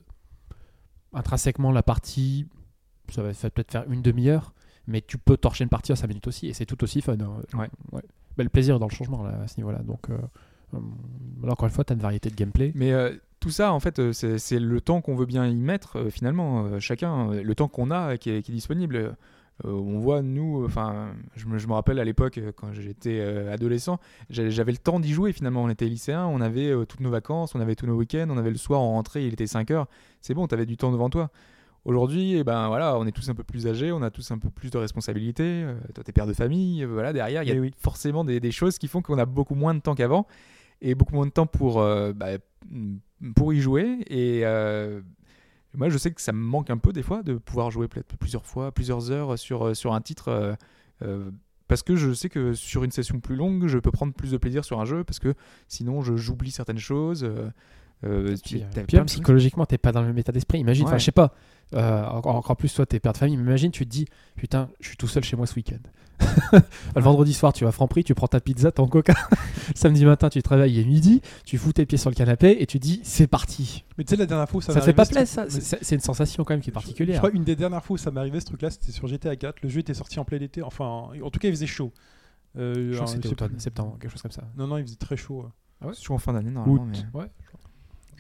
intrinsèquement, 1.14 1.72
la 1.72 1.84
partie, 1.84 2.46
ça 3.10 3.22
va, 3.24 3.34
ça 3.34 3.48
va 3.48 3.52
peut-être 3.52 3.72
faire 3.72 3.86
une 3.90 4.02
demi-heure, 4.02 4.54
mais 4.88 5.02
tu 5.02 5.18
peux 5.18 5.38
torcher 5.38 5.64
une 5.64 5.70
partie 5.70 5.92
en 5.92 5.96
5 5.96 6.08
minutes 6.08 6.28
aussi, 6.28 6.48
et 6.48 6.54
c'est 6.54 6.66
tout 6.66 6.84
aussi 6.84 7.02
fun. 7.02 7.16
hein. 7.20 7.42
Ouais. 7.92 8.02
Bah, 8.38 8.44
le 8.44 8.50
plaisir 8.50 8.80
dans 8.80 8.88
le 8.88 8.94
changement 8.94 9.24
là, 9.24 9.40
à 9.44 9.48
ce 9.48 9.58
niveau-là. 9.58 9.80
Donc, 9.80 10.10
euh, 10.10 10.18
euh, 10.74 11.50
encore 11.50 11.68
une 11.68 11.74
fois, 11.74 11.84
tu 11.84 11.94
as 11.94 11.96
une 11.96 12.02
variété 12.02 12.30
de 12.30 12.36
gameplay. 12.36 12.72
Mais 12.76 12.92
euh, 12.92 13.14
tout 13.40 13.50
ça, 13.50 13.72
en 13.72 13.80
fait, 13.80 14.12
c'est 14.12 14.60
le 14.60 14.82
temps 14.82 15.02
qu'on 15.02 15.16
veut 15.16 15.26
bien 15.26 15.46
y 15.48 15.56
mettre, 15.56 16.10
finalement, 16.10 16.80
chacun, 16.80 17.32
le 17.32 17.56
temps 17.56 17.68
qu'on 17.68 17.92
a 17.92 18.18
qui 18.18 18.30
est, 18.32 18.50
disponible. 18.50 19.16
On 19.64 20.00
voit, 20.00 20.22
nous, 20.22 20.66
enfin, 20.66 21.14
je, 21.36 21.46
me- 21.46 21.74
rappelle 21.74 22.00
à 22.00 22.04
l'époque, 22.04 22.40
quand 22.58 22.74
j'étais 22.74 23.22
adolescent, 23.22 24.00
j'avais 24.30 24.72
le 24.72 24.78
temps 24.78 25.00
d'y 25.00 25.14
jouer 25.14 25.32
finalement. 25.32 25.64
On 25.64 25.70
était 25.70 25.86
lycéen, 25.86 26.26
on 26.26 26.42
avait 26.42 26.74
toutes 26.88 27.02
nos 27.02 27.12
vacances, 27.12 27.56
on 27.56 27.62
avait 27.62 27.76
tous 27.76 27.86
nos 27.86 27.96
week-ends, 27.96 28.28
on 28.30 28.38
avait 28.38 28.50
le 28.50 28.58
soir, 28.58 28.82
on 28.82 28.94
rentrait, 28.94 29.26
il 29.26 29.34
était 29.34 29.48
5 29.48 29.70
heures. 29.72 29.88
C'est 30.22 30.34
bon, 30.34 30.48
tu 30.48 30.56
avais 30.56 30.66
du 30.66 30.76
temps 30.76 30.92
devant 30.92 31.10
toi. 31.10 31.30
Aujourd'hui, 31.86 32.34
eh 32.38 32.44
ben 32.44 32.68
voilà, 32.68 32.98
on 32.98 33.06
est 33.06 33.12
tous 33.12 33.30
un 33.30 33.36
peu 33.36 33.44
plus 33.44 33.68
âgés, 33.68 33.92
on 33.92 34.02
a 34.02 34.10
tous 34.10 34.32
un 34.32 34.40
peu 34.40 34.50
plus 34.50 34.72
de 34.72 34.78
responsabilités. 34.80 35.44
euh, 35.64 35.76
toi, 35.94 36.04
t'es 36.04 36.12
père 36.12 36.26
de 36.26 36.34
famille, 36.34 36.84
euh, 36.84 36.88
voilà, 36.88 37.14
derrière, 37.14 37.44
il 37.44 37.48
y 37.48 37.52
a 37.52 37.56
Eh 37.56 37.60
oui. 37.60 37.72
forcément 37.78 38.24
des, 38.26 38.40
des 38.40 38.52
choses 38.52 38.80
qui 38.80 38.88
font 38.88 39.04
qu'on 39.04 39.20
a 39.20 39.26
beaucoup 39.26 39.54
moins 39.54 39.76
de 39.76 39.80
temps 39.80 39.94
qu'avant 39.94 40.26
et 40.82 40.96
beaucoup 40.96 41.14
moins 41.14 41.28
de 41.28 41.32
temps 41.32 41.46
pour, 41.46 41.80
euh, 41.82 42.12
bah, 42.12 42.38
pour 43.36 43.54
y 43.54 43.62
jouer. 43.62 44.00
Et 44.10 44.42
moi, 45.78 45.90
je 45.90 45.98
sais 46.00 46.10
que 46.12 46.22
ça 46.22 46.32
me 46.32 46.40
manque 46.40 46.70
un 46.72 46.78
peu 46.78 46.92
des 46.92 47.04
fois 47.04 47.22
de 47.22 47.36
pouvoir 47.36 47.70
jouer 47.70 47.88
peut-être 47.88 48.18
plusieurs 48.18 48.46
fois, 48.48 48.72
plusieurs 48.72 49.12
heures 49.12 49.38
sur, 49.38 49.76
sur 49.76 49.94
un 49.94 50.02
titre. 50.02 50.58
parce 51.68 51.84
que 51.84 51.96
je 51.96 52.14
sais 52.14 52.30
que 52.30 52.54
sur 52.54 52.84
une 52.84 52.92
session 52.92 53.20
plus 53.20 53.36
longue, 53.36 53.68
je 53.68 53.78
peux 53.78 53.92
prendre 53.92 54.14
plus 54.14 54.32
de 54.32 54.38
plaisir 54.38 54.66
sur 54.66 54.80
un 54.80 54.86
jeu 54.86 55.04
parce 55.04 55.20
que 55.20 55.36
sinon, 55.68 56.02
je- 56.02 56.16
j'oublie 56.16 56.50
certaines 56.52 56.78
choses. 56.80 57.30
Euh, 58.04 58.36
Puis, 58.44 58.64
même 58.94 59.06
psychologiquement, 59.06 59.66
t'es 59.66 59.78
pas 59.78 59.92
dans 59.92 60.02
le 60.02 60.08
même 60.08 60.18
état 60.18 60.32
d'esprit. 60.32 60.60
Imagine, 60.60 60.84
enfin, 60.86 60.94
Ouais. 60.94 61.00
je 61.00 61.06
sais 61.06 61.12
pas, 61.12 61.34
euh, 61.74 62.04
encore, 62.06 62.36
encore 62.36 62.58
plus 62.58 62.74
toi, 62.74 62.86
t'es 62.86 63.00
père 63.00 63.14
de 63.14 63.18
famille, 63.18 63.38
mais 63.38 63.44
imagine, 63.44 63.72
tu 63.72 63.86
te 63.86 63.90
dis, 63.92 64.06
putain, 64.36 64.70
je 64.80 64.88
suis 64.90 64.98
tout 64.98 65.08
seul 65.08 65.24
chez 65.24 65.36
moi 65.36 65.48
ce 65.48 65.56
week-end. 65.56 65.80
le 66.96 67.02
vendredi 67.02 67.34
soir, 67.34 67.52
tu 67.52 67.64
vas 67.66 67.70
à 67.70 67.72
Franprix, 67.74 68.04
tu 68.06 68.16
prends 68.16 68.28
ta 68.28 68.40
pizza, 68.40 68.72
ton 68.72 68.88
coca. 68.88 69.14
Samedi 69.76 70.06
matin, 70.06 70.30
tu 70.30 70.42
travailles, 70.42 70.74
il 70.74 70.80
est 70.80 70.86
midi, 70.86 71.22
tu 71.46 71.58
fous 71.58 71.74
tes 71.74 71.86
pieds 71.86 71.98
sur 71.98 72.10
le 72.10 72.16
canapé 72.16 72.58
et 72.62 72.66
tu 72.68 72.80
dis, 72.80 73.02
c'est 73.04 73.28
parti. 73.28 73.84
Mais 73.98 74.04
tu 74.06 74.12
sais, 74.12 74.16
la 74.16 74.26
dernière 74.26 74.48
fois 74.48 74.60
où 74.60 74.62
ça 74.62 74.72
Ça, 74.74 74.80
m'est 74.80 74.86
fait 74.86 74.94
pas 74.94 75.02
arrivé, 75.04 75.16
plaisir, 75.22 75.34
ça. 75.34 75.46
C'est 75.50 75.84
c'est 75.84 75.96
une 75.96 76.02
sensation 76.02 76.44
quand 76.46 76.54
même 76.54 76.62
qui 76.62 76.70
est 76.70 76.72
Je 76.72 76.76
particulière. 76.76 77.18
crois 77.18 77.32
une 77.32 77.44
des 77.44 77.56
dernières 77.58 77.84
fois 77.84 77.96
où 77.96 77.98
ça 77.98 78.12
m'est 78.12 78.20
arrivé 78.20 78.40
ce 78.40 78.46
truc-là, 78.46 78.70
c'était 78.70 78.92
sur 78.94 79.08
GTA 79.08 79.36
4. 79.36 79.62
Le 79.62 79.68
jeu 79.70 79.80
était 79.82 79.94
sorti 79.94 80.20
en 80.20 80.24
plein 80.26 80.40
été. 80.40 80.62
Enfin, 80.62 80.86
en 80.86 81.30
tout 81.32 81.40
cas, 81.40 81.48
il 81.50 81.52
faisait 81.54 81.68
chaud. 81.68 81.92
Euh, 82.58 82.74
Je 82.76 82.80
crois 82.82 82.94
alors, 82.94 83.04
que 83.06 83.10
c'était 83.12 83.22
je 83.24 83.28
sais 83.28 83.34
automne, 83.34 83.50
plus. 83.50 83.60
septembre, 83.60 83.98
quelque 84.00 84.12
chose 84.12 84.22
comme 84.22 84.32
ça. 84.32 84.44
Non, 84.58 84.68
non, 84.68 84.78
il 84.78 84.86
faisait 84.86 84.96
très 84.96 85.18
chaud. 85.18 85.44
ouais. 85.82 85.90
C'est 85.94 86.00
toujours 86.00 86.16
en 86.16 86.20
fin 86.20 86.32
d'année 86.32 86.52
normalement. 86.52 86.82
Août. 86.84 86.90
mais- 87.14 87.20
Ouais. 87.20 87.28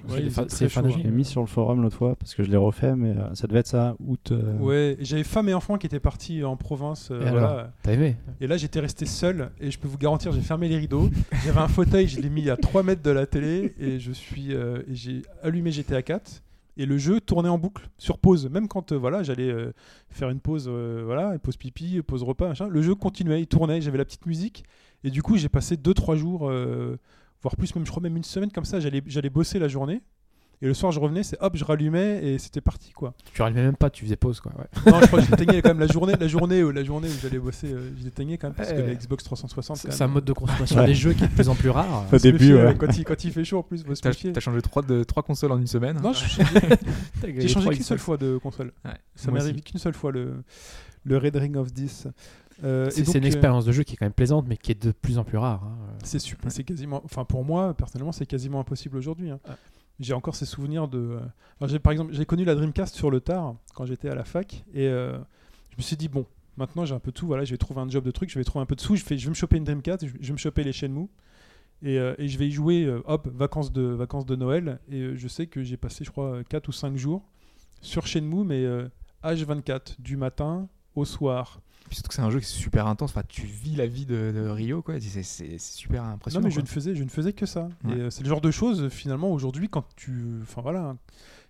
Ouais, 0.09 0.29
C'est. 0.47 0.69
Je 0.69 0.97
l'ai 1.03 1.11
mis 1.11 1.25
sur 1.25 1.41
le 1.41 1.47
forum 1.47 1.81
l'autre 1.81 1.95
fois 1.97 2.15
parce 2.15 2.35
que 2.35 2.43
je 2.43 2.49
l'ai 2.51 2.57
refait, 2.57 2.95
mais 2.95 3.11
euh, 3.11 3.33
ça 3.33 3.47
devait 3.47 3.59
être 3.59 3.67
ça, 3.67 3.95
août. 4.05 4.31
euh, 4.31 4.57
Ouais, 4.59 4.97
j'avais 4.99 5.23
femme 5.23 5.49
et 5.49 5.53
enfant 5.53 5.77
qui 5.77 5.87
étaient 5.87 5.99
partis 5.99 6.43
en 6.43 6.55
province. 6.57 7.09
euh, 7.11 7.25
Et 7.25 7.29
voilà. 7.31 7.49
alors 7.49 7.67
T'as 7.83 7.93
aimé? 7.93 8.15
Et 8.41 8.47
là, 8.47 8.57
j'étais 8.57 8.79
resté 8.79 9.05
seul 9.05 9.51
et 9.59 9.71
je 9.71 9.79
peux 9.79 9.87
vous 9.87 9.97
garantir, 9.97 10.31
j'ai 10.31 10.41
fermé 10.41 10.67
les 10.67 10.77
rideaux. 10.77 11.09
J'avais 11.45 11.59
un 11.59 11.67
fauteuil, 11.67 12.07
je 12.07 12.19
l'ai 12.21 12.29
mis 12.29 12.49
à 12.49 12.57
3 12.57 12.83
mètres 12.83 13.01
de 13.03 13.11
la 13.11 13.25
télé 13.25 13.73
et 13.79 13.99
je 13.99 14.11
suis 14.11 14.53
euh, 14.53 14.79
et 14.89 14.95
j'ai 14.95 15.21
allumé 15.43 15.71
GTA 15.71 16.01
4 16.01 16.41
et 16.77 16.85
le 16.85 16.97
jeu 16.97 17.21
tournait 17.21 17.47
en 17.49 17.57
boucle 17.57 17.89
sur 17.97 18.17
pause. 18.17 18.49
Même 18.49 18.67
quand 18.67 18.91
euh, 18.91 18.95
voilà, 18.97 19.23
j'allais 19.23 19.49
euh, 19.49 19.71
faire 20.09 20.29
une 20.29 20.39
pause, 20.41 20.67
euh, 20.69 21.03
voilà, 21.05 21.31
une 21.33 21.39
pause 21.39 21.55
pipi, 21.57 21.95
une 21.95 22.03
pause 22.03 22.21
repas, 22.23 22.47
machin, 22.49 22.67
le 22.67 22.81
jeu 22.81 22.95
continuait, 22.95 23.41
il 23.41 23.47
tournait. 23.47 23.79
J'avais 23.81 23.97
la 23.97 24.05
petite 24.05 24.25
musique 24.25 24.65
et 25.03 25.09
du 25.09 25.21
coup, 25.21 25.37
j'ai 25.37 25.49
passé 25.49 25.77
2-3 25.77 26.15
jours, 26.17 26.49
euh, 26.49 26.97
voire 27.45 27.55
plus, 27.55 27.73
même 27.75 27.85
je 27.85 27.91
crois 27.91 28.01
même 28.01 28.17
une 28.17 28.23
semaine 28.23 28.51
comme 28.51 28.65
ça. 28.65 28.79
J'allais 28.79 29.01
j'allais 29.07 29.29
bosser 29.29 29.59
la 29.59 29.67
journée. 29.67 30.01
Et 30.61 30.67
le 30.67 30.73
soir, 30.73 30.93
je 30.93 31.01
revenais, 31.01 31.21
c'est 31.21 31.35
hop, 31.41 31.57
je 31.57 31.65
rallumais 31.65 32.23
et 32.23 32.39
c'était 32.39 32.61
parti 32.61 32.93
quoi. 32.93 33.13
Tu 33.33 33.41
rallumais 33.41 33.61
même 33.63 33.75
pas, 33.75 33.89
tu 33.89 34.05
faisais 34.05 34.15
pause 34.15 34.39
quoi. 34.39 34.53
Ouais. 34.57 34.91
Non, 34.91 35.01
je 35.01 35.07
crois 35.07 35.19
que 35.21 35.25
j'éteignais 35.29 35.61
quand 35.61 35.67
même 35.69 35.81
la 35.81 35.87
journée, 35.87 36.13
la 36.17 36.29
journée, 36.29 36.63
où, 36.63 36.71
la 36.71 36.83
journée 36.85 37.09
où 37.09 37.11
j'allais 37.21 37.39
bosser, 37.39 37.67
euh, 37.73 37.89
je 37.99 38.05
l'éteignais 38.05 38.37
quand 38.37 38.47
même 38.47 38.55
parce 38.55 38.71
que 38.71 38.79
la 38.79 38.95
Xbox 38.95 39.25
360. 39.25 39.77
C'est 39.91 40.01
un 40.01 40.07
mode 40.07 40.23
de 40.23 40.31
consommation 40.31 40.77
Ouais. 40.79 40.85
des 40.85 40.95
jeux 40.95 41.11
qui 41.11 41.25
est 41.25 41.27
de 41.27 41.33
plus 41.33 41.49
en 41.49 41.55
plus 41.55 41.69
rare. 41.69 42.05
Au 42.11 42.17
début, 42.17 42.55
ouais. 42.55 42.73
quand, 42.79 42.97
il, 42.97 43.03
quand 43.03 43.21
il 43.25 43.31
fait 43.33 43.43
chaud 43.43 43.59
en 43.59 43.63
plus, 43.63 43.83
faut 43.83 43.93
se 43.93 44.01
T'as 44.31 44.39
changé 44.39 44.61
trois, 44.61 44.81
de, 44.81 45.03
trois 45.03 45.23
consoles 45.23 45.51
en 45.51 45.59
une 45.59 45.67
semaine. 45.67 45.99
Non, 46.01 46.13
je- 46.13 46.23
j'ai 47.37 47.47
changé 47.49 47.69
qu'une 47.73 47.83
seule 47.83 47.99
fois 47.99 48.15
de 48.17 48.37
console. 48.37 48.71
Ouais, 48.85 48.91
Ça 49.15 49.31
m'est 49.31 49.41
arrivé 49.41 49.59
qu'une 49.59 49.79
seule 49.79 49.93
fois 49.93 50.13
le, 50.13 50.35
le 51.03 51.17
Red 51.17 51.35
Ring 51.35 51.57
of 51.57 51.73
10. 51.73 52.07
Euh, 52.63 52.87
et 52.87 52.91
C'est 52.91 53.17
une 53.17 53.23
euh, 53.23 53.27
expérience 53.27 53.65
de 53.65 53.71
jeu 53.71 53.83
qui 53.83 53.93
est 53.93 53.97
quand 53.97 54.05
même 54.05 54.13
plaisante, 54.13 54.45
mais 54.47 54.57
qui 54.57 54.71
est 54.71 54.81
de 54.81 54.91
plus 54.91 55.17
en 55.17 55.23
plus 55.23 55.37
rare. 55.37 55.63
hein. 55.63 55.77
C'est 56.03 56.19
super, 56.19 56.51
c'est 56.51 56.63
quasiment, 56.63 57.01
enfin 57.03 57.25
pour 57.25 57.43
moi 57.43 57.73
personnellement, 57.73 58.11
c'est 58.13 58.25
quasiment 58.25 58.59
impossible 58.61 58.97
aujourd'hui. 58.97 59.29
hein. 59.29 59.39
Ah. 59.47 59.57
J'ai 59.99 60.13
encore 60.13 60.35
ces 60.35 60.45
souvenirs 60.45 60.87
de. 60.87 60.97
euh, 60.99 61.19
alors, 61.59 61.69
j'ai 61.69 61.79
par 61.79 61.91
exemple, 61.91 62.13
j'ai 62.13 62.25
connu 62.25 62.43
la 62.45 62.55
Dreamcast 62.55 62.95
sur 62.95 63.09
le 63.11 63.19
tard 63.21 63.55
quand 63.73 63.85
j'étais 63.85 64.09
à 64.09 64.15
la 64.15 64.23
fac 64.25 64.63
et 64.73 64.87
euh, 64.87 65.17
je 65.71 65.77
me 65.77 65.81
suis 65.81 65.95
dit 65.97 66.07
bon, 66.09 66.25
maintenant 66.57 66.85
j'ai 66.85 66.93
un 66.95 66.99
peu 66.99 67.11
tout, 67.11 67.27
voilà, 67.27 67.43
je 67.45 67.51
vais 67.51 67.57
trouver 67.57 67.81
un 67.81 67.89
job 67.89 68.03
de 68.05 68.11
truc, 68.11 68.29
je 68.29 68.37
vais 68.39 68.43
trouver 68.45 68.63
un 68.63 68.65
peu 68.65 68.75
de 68.75 68.81
sous, 68.81 68.95
je, 68.95 69.03
fais, 69.03 69.17
je 69.17 69.25
vais 69.25 69.29
me 69.29 69.35
choper 69.35 69.57
une 69.57 69.63
Dreamcast, 69.63 70.05
je, 70.05 70.11
je 70.19 70.27
vais 70.27 70.33
me 70.33 70.37
choper 70.37 70.63
les 70.63 70.73
Shenmue 70.73 71.07
et, 71.81 71.97
euh, 71.99 72.13
et 72.17 72.27
je 72.27 72.37
vais 72.37 72.47
y 72.47 72.51
jouer, 72.51 72.83
euh, 72.85 73.01
hop, 73.05 73.27
vacances 73.33 73.71
de 73.71 73.81
vacances 73.81 74.25
de 74.25 74.35
Noël 74.35 74.79
et 74.89 74.99
euh, 75.01 75.15
je 75.15 75.27
sais 75.29 75.47
que 75.47 75.61
j'ai 75.63 75.77
passé, 75.77 76.03
je 76.05 76.11
crois, 76.11 76.43
4 76.45 76.67
ou 76.67 76.71
5 76.73 76.95
jours 76.97 77.23
sur 77.81 78.05
Shenmue, 78.07 78.43
mais 78.45 78.63
euh, 78.65 78.87
H24 79.23 79.95
du 79.99 80.17
matin 80.17 80.67
au 80.95 81.05
soir. 81.05 81.61
Puis 81.87 81.95
surtout 81.97 82.07
que 82.09 82.13
c'est 82.15 82.21
un 82.21 82.29
jeu 82.31 82.39
qui 82.39 82.45
est 82.45 82.49
super 82.49 82.87
intense. 82.87 83.11
Enfin, 83.11 83.21
tu 83.27 83.45
vis 83.45 83.75
la 83.75 83.85
vie 83.85 84.05
de, 84.05 84.31
de 84.35 84.47
Rio, 84.49 84.81
quoi. 84.81 84.99
C'est- 84.99 85.57
super 85.59 86.03
Non 86.03 86.09
impressionnant. 86.09 86.45
mais 86.45 86.51
je 86.51 86.59
ne 86.61 86.65
faisais 86.65 86.95
je 86.95 87.03
ne 87.03 87.09
faisais 87.09 87.33
que 87.33 87.45
ça. 87.45 87.69
Ouais. 87.83 87.93
Euh, 87.99 88.09
c'est 88.09 88.23
le 88.23 88.29
genre 88.29 88.41
de 88.41 88.51
choses 88.51 88.89
finalement 88.89 89.31
aujourd'hui 89.31 89.69
quand 89.69 89.85
tu 89.95 90.11
enfin 90.41 90.61
voilà 90.61 90.81
hein, 90.89 90.97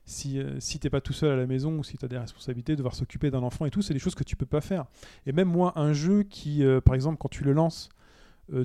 si 0.06 0.38
euh, 0.40 0.60
si 0.60 0.78
t'es 0.80 0.90
pas 0.90 0.99
tout 1.02 1.14
seul 1.14 1.32
à 1.32 1.36
la 1.38 1.48
maison 1.48 1.78
ou 1.80 1.84
si 1.84 1.98
tu 1.98 2.03
as 2.06 2.07
des 2.10 2.18
responsabilités 2.18 2.76
devoir 2.76 2.94
s'occuper 2.95 3.32
d'un 3.32 3.44
enfant 3.44 3.66
et 3.66 3.72
tout 3.72 3.82
c'est 3.82 3.94
des 3.94 3.99
choses 3.99 4.14
que 4.16 4.24
tu 4.26 4.36
peux 4.36 4.45
pas 4.45 4.62
faire. 4.62 4.86
Et 5.26 5.32
même 5.32 5.48
moi 5.48 5.72
un 5.80 5.94
jeu 5.94 6.24
qui 6.24 6.64
euh, 6.64 6.82
par 6.82 6.95
exemple 6.95 7.18
quand 7.18 7.30
tu 7.30 7.44
le 7.44 7.53
lances 7.53 7.90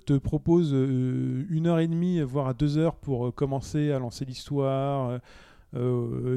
te 0.05 0.19
propose 0.19 0.73
une 0.73 1.67
heure 1.67 1.79
et 1.79 1.89
demie 1.89 2.21
voire 2.21 2.49
à 2.49 2.53
deux 2.53 2.77
heures 2.77 2.97
pour 2.97 3.35
commencer 3.35 3.91
à 3.93 3.99
lancer 3.99 4.27
l'histoire, 4.27 5.19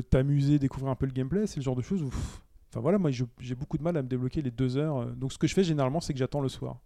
t'amuser, 0.09 0.59
découvrir 0.59 0.91
un 0.91 0.95
peu 0.95 1.05
le 1.05 1.11
gameplay, 1.11 1.47
c'est 1.47 1.57
le 1.57 1.63
genre 1.63 1.75
de 1.75 1.81
choses 1.81 2.01
où 2.03 2.09
pff, 2.09 2.41
Enfin 2.73 2.81
voilà, 2.81 2.97
moi 2.97 3.11
j'ai 3.11 3.53
beaucoup 3.53 3.77
de 3.77 3.83
mal 3.83 3.95
à 3.97 4.01
me 4.01 4.07
débloquer 4.07 4.41
les 4.41 4.49
deux 4.49 4.77
heures. 4.77 4.97
euh, 4.97 5.11
Donc 5.11 5.31
ce 5.31 5.37
que 5.37 5.45
je 5.45 5.53
fais 5.53 5.63
généralement, 5.63 6.01
c'est 6.01 6.11
que 6.11 6.17
j'attends 6.17 6.41
le 6.41 6.49
soir. 6.49 6.79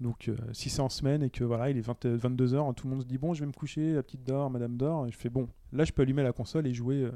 Donc 0.00 0.28
euh, 0.28 0.36
si 0.52 0.70
c'est 0.70 0.80
en 0.82 0.88
semaine 0.88 1.20
et 1.24 1.30
que 1.30 1.42
voilà, 1.42 1.68
il 1.68 1.76
est 1.76 1.80
20 1.80 2.06
22 2.06 2.54
heures, 2.54 2.72
tout 2.76 2.86
le 2.86 2.92
monde 2.92 3.02
se 3.02 3.08
dit 3.08 3.18
bon, 3.18 3.34
je 3.34 3.40
vais 3.40 3.46
me 3.46 3.52
coucher, 3.52 3.94
la 3.94 4.04
petite 4.04 4.22
dort, 4.22 4.50
madame 4.50 4.76
dort. 4.76 5.08
Et 5.08 5.10
je 5.10 5.16
fais 5.16 5.28
bon, 5.28 5.48
là 5.72 5.84
je 5.84 5.92
peux 5.92 6.02
allumer 6.02 6.22
la 6.22 6.30
console 6.32 6.68
et 6.68 6.72
jouer, 6.74 7.02
euh, 7.02 7.10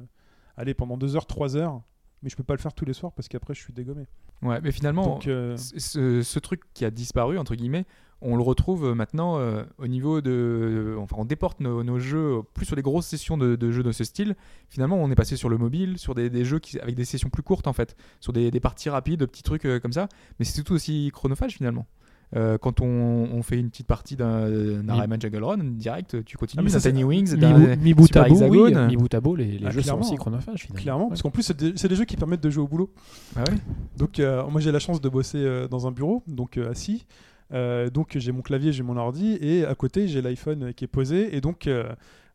aller 0.57 0.75
pendant 0.75 0.97
2 0.97 1.15
heures, 1.15 1.27
3 1.27 1.57
heures. 1.57 1.83
Mais 2.23 2.29
je 2.31 2.37
peux 2.37 2.45
pas 2.45 2.55
le 2.55 2.61
faire 2.61 2.75
tous 2.75 2.85
les 2.85 2.93
soirs 2.93 3.13
parce 3.13 3.29
qu'après 3.29 3.55
je 3.55 3.61
suis 3.61 3.73
dégommé. 3.73 4.07
Ouais, 4.43 4.61
mais 4.63 4.73
finalement, 4.73 5.05
Donc 5.05 5.27
euh, 5.27 5.57
ce, 5.57 6.39
truc 6.39 6.63
qui 6.75 6.85
a 6.85 6.91
disparu, 6.91 7.39
entre 7.39 7.55
guillemets, 7.55 7.87
on 8.23 8.37
le 8.37 8.43
retrouve 8.43 8.87
euh, 8.87 8.95
maintenant 8.95 9.39
euh, 9.39 9.65
au 9.79 9.87
niveau 9.87 10.21
de. 10.21 10.97
Enfin, 10.99 11.17
on 11.19 11.25
déporte 11.25 11.61
nos, 11.61 11.83
nos 11.83 11.99
jeux 11.99 12.43
plus 12.55 12.67
sur 12.67 12.77
les 12.77 12.83
grosses 12.83 13.07
sessions 13.07 13.39
de, 13.39 13.57
de 13.57 13.71
jeux 13.71 13.83
de 13.83 13.93
ce 13.93 14.05
style. 14.05 14.37
Finalement, 14.69 14.97
on 14.97 15.11
est 15.11 15.15
passé 15.15 15.37
sur 15.37 15.49
le 15.49 15.57
mobile, 15.57 15.99
sur 15.99 16.15
des, 16.15 16.29
des 16.29 16.45
jeux 16.45 16.59
qui, 16.59 16.79
avec 16.81 16.95
des 16.95 17.05
sessions 17.05 17.31
plus 17.31 17.43
courtes, 17.43 17.67
en 17.67 17.73
fait, 17.73 17.97
sur 18.21 18.33
des, 18.33 18.51
des 18.51 18.61
parties 18.61 18.91
rapides, 18.91 19.21
de 19.21 19.27
petits 19.27 19.43
trucs 19.43 19.65
euh, 19.65 19.81
comme 19.81 19.93
ça. 19.93 20.09
Mais 20.39 20.45
c'est 20.45 20.63
tout 20.63 20.75
aussi 20.75 21.11
chronophage, 21.15 21.55
finalement. 21.55 21.87
Euh, 22.37 22.59
quand 22.59 22.81
on, 22.81 22.87
on 22.87 23.43
fait 23.43 23.59
une 23.59 23.71
petite 23.71 23.89
partie 23.89 24.15
d'un 24.15 24.45
Rayman 24.89 25.21
Jungle 25.21 25.43
Run, 25.43 25.59
direct, 25.73 26.25
tu 26.25 26.37
Ah, 26.37 26.39
continues, 26.39 26.63
mais 26.63 26.69
d'un 26.71 26.75
ça, 26.75 26.81
c'est- 26.81 26.91
Tiny 26.93 27.03
Wings, 27.03 27.33
Mi 27.35 27.41
d'un 27.41 27.59
bout- 27.59 27.83
mi 27.83 27.95
bout 27.95 28.07
Super 28.07 28.23
à 28.23 28.29
bout, 28.29 28.35
oui, 28.43 28.59
Hexagone. 28.69 28.87
mi 28.87 28.97
bout 28.97 29.13
à 29.15 29.21
bout, 29.21 29.35
les, 29.37 29.59
les 29.59 29.67
Ah, 29.67 29.71
jeux 29.71 29.83
sont 29.83 29.99
aussi 29.99 30.15
chronophages 30.15 30.61
finalement. 30.63 30.81
clairement, 30.83 31.03
Ouais. 31.05 31.09
parce 31.11 31.23
qu'en 31.23 31.31
plus 31.31 31.43
c'est 31.43 31.57
des, 31.57 31.73
c'est 31.77 31.89
des 31.89 31.97
jeux 31.97 32.05
qui 32.05 32.17
permettent 32.17 32.43
de 32.43 32.51
jouer 32.51 32.63
au 32.63 32.69
boulot. 32.69 32.93
Ah 33.35 33.41
ouais 33.41 33.57
Donc 33.97 34.21
euh, 34.21 34.47
moi 34.49 34.61
j'ai 34.61 34.71
la 34.71 34.79
chance 34.79 35.01
de 35.01 35.09
bosser 35.09 35.39
euh, 35.39 35.67
dans 35.67 35.89
un 35.89 35.91
bureau, 35.91 36.23
donc 36.29 36.57
euh, 36.57 36.71
assis. 36.71 37.05
Euh, 37.53 37.91
donc 37.91 38.13
j'ai 38.17 38.31
mon 38.31 38.43
clavier, 38.43 38.73
j'ai 38.73 38.85
mon 38.85 38.97
ordi 38.97 39.37
et 39.41 39.65
à 39.65 39.75
côté 39.75 40.07
j'ai 40.07 40.23
l'iPhone 40.23 40.73
qui 40.73 40.85
est 40.85 40.89
posé 40.89 41.35
et 41.37 41.41
donc 41.41 41.67
euh, 41.67 41.89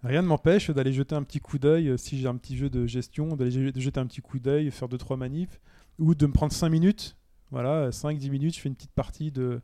rien 0.03 0.21
ne 0.21 0.27
m'empêche 0.27 0.69
d'aller 0.71 0.91
jeter 0.91 1.15
un 1.15 1.23
petit 1.23 1.39
coup 1.39 1.57
d'œil 1.57 1.93
si 1.97 2.17
j'ai 2.19 2.27
un 2.27 2.35
petit 2.35 2.57
jeu 2.57 2.69
de 2.69 2.85
gestion, 2.85 3.37
d'aller 3.37 3.71
jeter 3.79 3.97
un 4.01 4.07
petit 4.07 4.19
coup 4.19 4.39
d'œil, 4.39 4.69
faire 4.71 4.89
deux 4.89 4.97
trois 4.97 5.15
manifs 5.15 5.61
ou 5.99 6.15
de 6.15 6.25
me 6.27 6.33
prendre 6.33 6.51
5 6.51 6.67
minutes. 6.67 7.15
Voilà, 7.51 7.91
5 7.91 8.17
10 8.17 8.29
minutes, 8.29 8.55
je 8.55 8.61
fais 8.61 8.69
une 8.69 8.75
petite 8.75 8.91
partie 8.91 9.31
de 9.31 9.61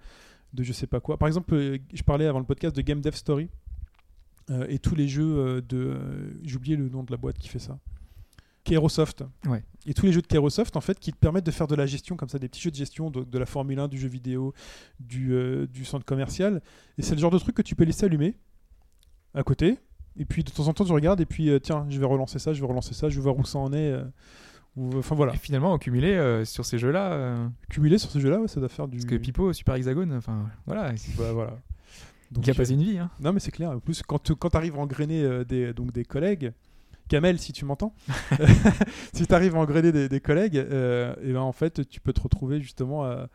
de 0.53 0.63
je 0.63 0.73
sais 0.73 0.87
pas 0.87 0.99
quoi. 0.99 1.17
Par 1.17 1.27
exemple, 1.27 1.53
euh, 1.53 1.77
je 1.93 2.03
parlais 2.03 2.25
avant 2.25 2.39
le 2.39 2.45
podcast 2.45 2.75
de 2.75 2.81
Game 2.81 3.01
Dev 3.01 3.13
Story 3.13 3.49
euh, 4.49 4.65
et 4.67 4.79
tous 4.79 4.95
les 4.95 5.07
jeux 5.07 5.37
euh, 5.37 5.61
de 5.61 5.77
euh, 5.77 6.33
j'ai 6.43 6.55
oublié 6.57 6.75
le 6.75 6.89
nom 6.89 7.03
de 7.03 7.11
la 7.11 7.17
boîte 7.17 7.37
qui 7.37 7.47
fait 7.47 7.59
ça. 7.59 7.79
Kairosoft. 8.63 9.23
Ouais. 9.47 9.63
Et 9.87 9.93
tous 9.93 10.05
les 10.05 10.11
jeux 10.13 10.21
de 10.21 10.27
Kairosoft, 10.27 10.75
en 10.77 10.81
fait, 10.81 10.99
qui 10.99 11.11
te 11.11 11.17
permettent 11.17 11.45
de 11.45 11.51
faire 11.51 11.67
de 11.67 11.73
la 11.73 11.87
gestion 11.87 12.15
comme 12.15 12.29
ça, 12.29 12.37
des 12.37 12.47
petits 12.47 12.61
jeux 12.61 12.69
de 12.69 12.75
gestion 12.75 13.09
de, 13.09 13.23
de 13.23 13.39
la 13.39 13.47
Formule 13.47 13.79
1, 13.79 13.87
du 13.87 13.97
jeu 13.97 14.07
vidéo, 14.07 14.53
du, 14.99 15.33
euh, 15.33 15.65
du 15.65 15.83
centre 15.83 16.05
commercial. 16.05 16.61
Et 16.97 17.01
c'est 17.01 17.15
le 17.15 17.21
genre 17.21 17.31
de 17.31 17.39
truc 17.39 17.55
que 17.55 17.63
tu 17.63 17.75
peux 17.75 17.85
laisser 17.85 18.05
allumer 18.05 18.35
à 19.33 19.41
côté. 19.41 19.79
Et 20.17 20.25
puis 20.25 20.43
de 20.43 20.51
temps 20.51 20.67
en 20.67 20.73
temps, 20.73 20.85
tu 20.85 20.91
regardes 20.91 21.21
et 21.21 21.25
puis 21.25 21.49
tiens, 21.63 21.87
je 21.89 21.97
vais 21.97 22.05
relancer 22.05 22.37
ça, 22.37 22.51
je 22.53 22.59
vais 22.61 22.67
relancer 22.67 22.93
ça, 22.93 23.07
je 23.09 23.15
vais 23.15 23.21
voir 23.21 23.37
où 23.37 23.45
ça 23.45 23.57
en 23.57 23.71
est. 23.71 23.95
euh, 24.77 24.81
ou- 24.81 24.97
Enfin 24.99 25.15
voilà. 25.15 25.33
Et 25.33 25.37
finalement, 25.37 25.77
cumulé, 25.77 26.13
euh, 26.13 26.45
sur 26.45 26.65
ces 26.65 26.77
jeux-là, 26.77 27.13
euh, 27.13 27.47
Cumuler 27.69 27.97
sur 27.97 28.09
ce 28.11 28.19
jeu-là, 28.19 28.39
ouais, 28.39 28.47
ça 28.47 28.59
doit 28.59 28.69
faire 28.69 28.87
du. 28.87 28.97
parce 28.97 29.05
que 29.09 29.15
Pipo, 29.15 29.51
Super 29.53 29.75
Hexagone, 29.75 30.13
enfin, 30.13 30.47
voilà, 30.65 30.91
Bah, 31.17 31.31
voilà. 31.33 31.57
Donc, 32.31 32.47
il 32.47 32.51
a 32.51 32.53
passé 32.53 32.73
une 32.73 32.83
vie. 32.83 32.97
Hein. 32.97 33.09
Non, 33.19 33.33
mais 33.33 33.39
c'est 33.41 33.51
clair. 33.51 33.71
En 33.71 33.79
plus, 33.79 34.01
quand 34.03 34.19
tu 34.23 34.35
quand 34.35 34.55
arrives 34.55 34.75
à 34.75 34.79
engrainer 34.79 35.43
des, 35.45 35.73
donc 35.73 35.91
des 35.91 36.05
collègues, 36.05 36.53
Kamel, 37.09 37.39
si 37.39 37.51
tu 37.51 37.65
m'entends, 37.65 37.93
si 39.13 39.27
tu 39.27 39.33
arrives 39.33 39.55
à 39.55 39.59
engrainer 39.59 39.91
des, 39.91 40.07
des 40.07 40.19
collègues, 40.21 40.57
euh, 40.57 41.13
et 41.21 41.33
ben 41.33 41.41
en 41.41 41.51
fait, 41.51 41.87
tu 41.89 41.99
peux 41.99 42.13
te 42.13 42.21
retrouver 42.21 42.61
justement 42.61 43.03
à, 43.03 43.27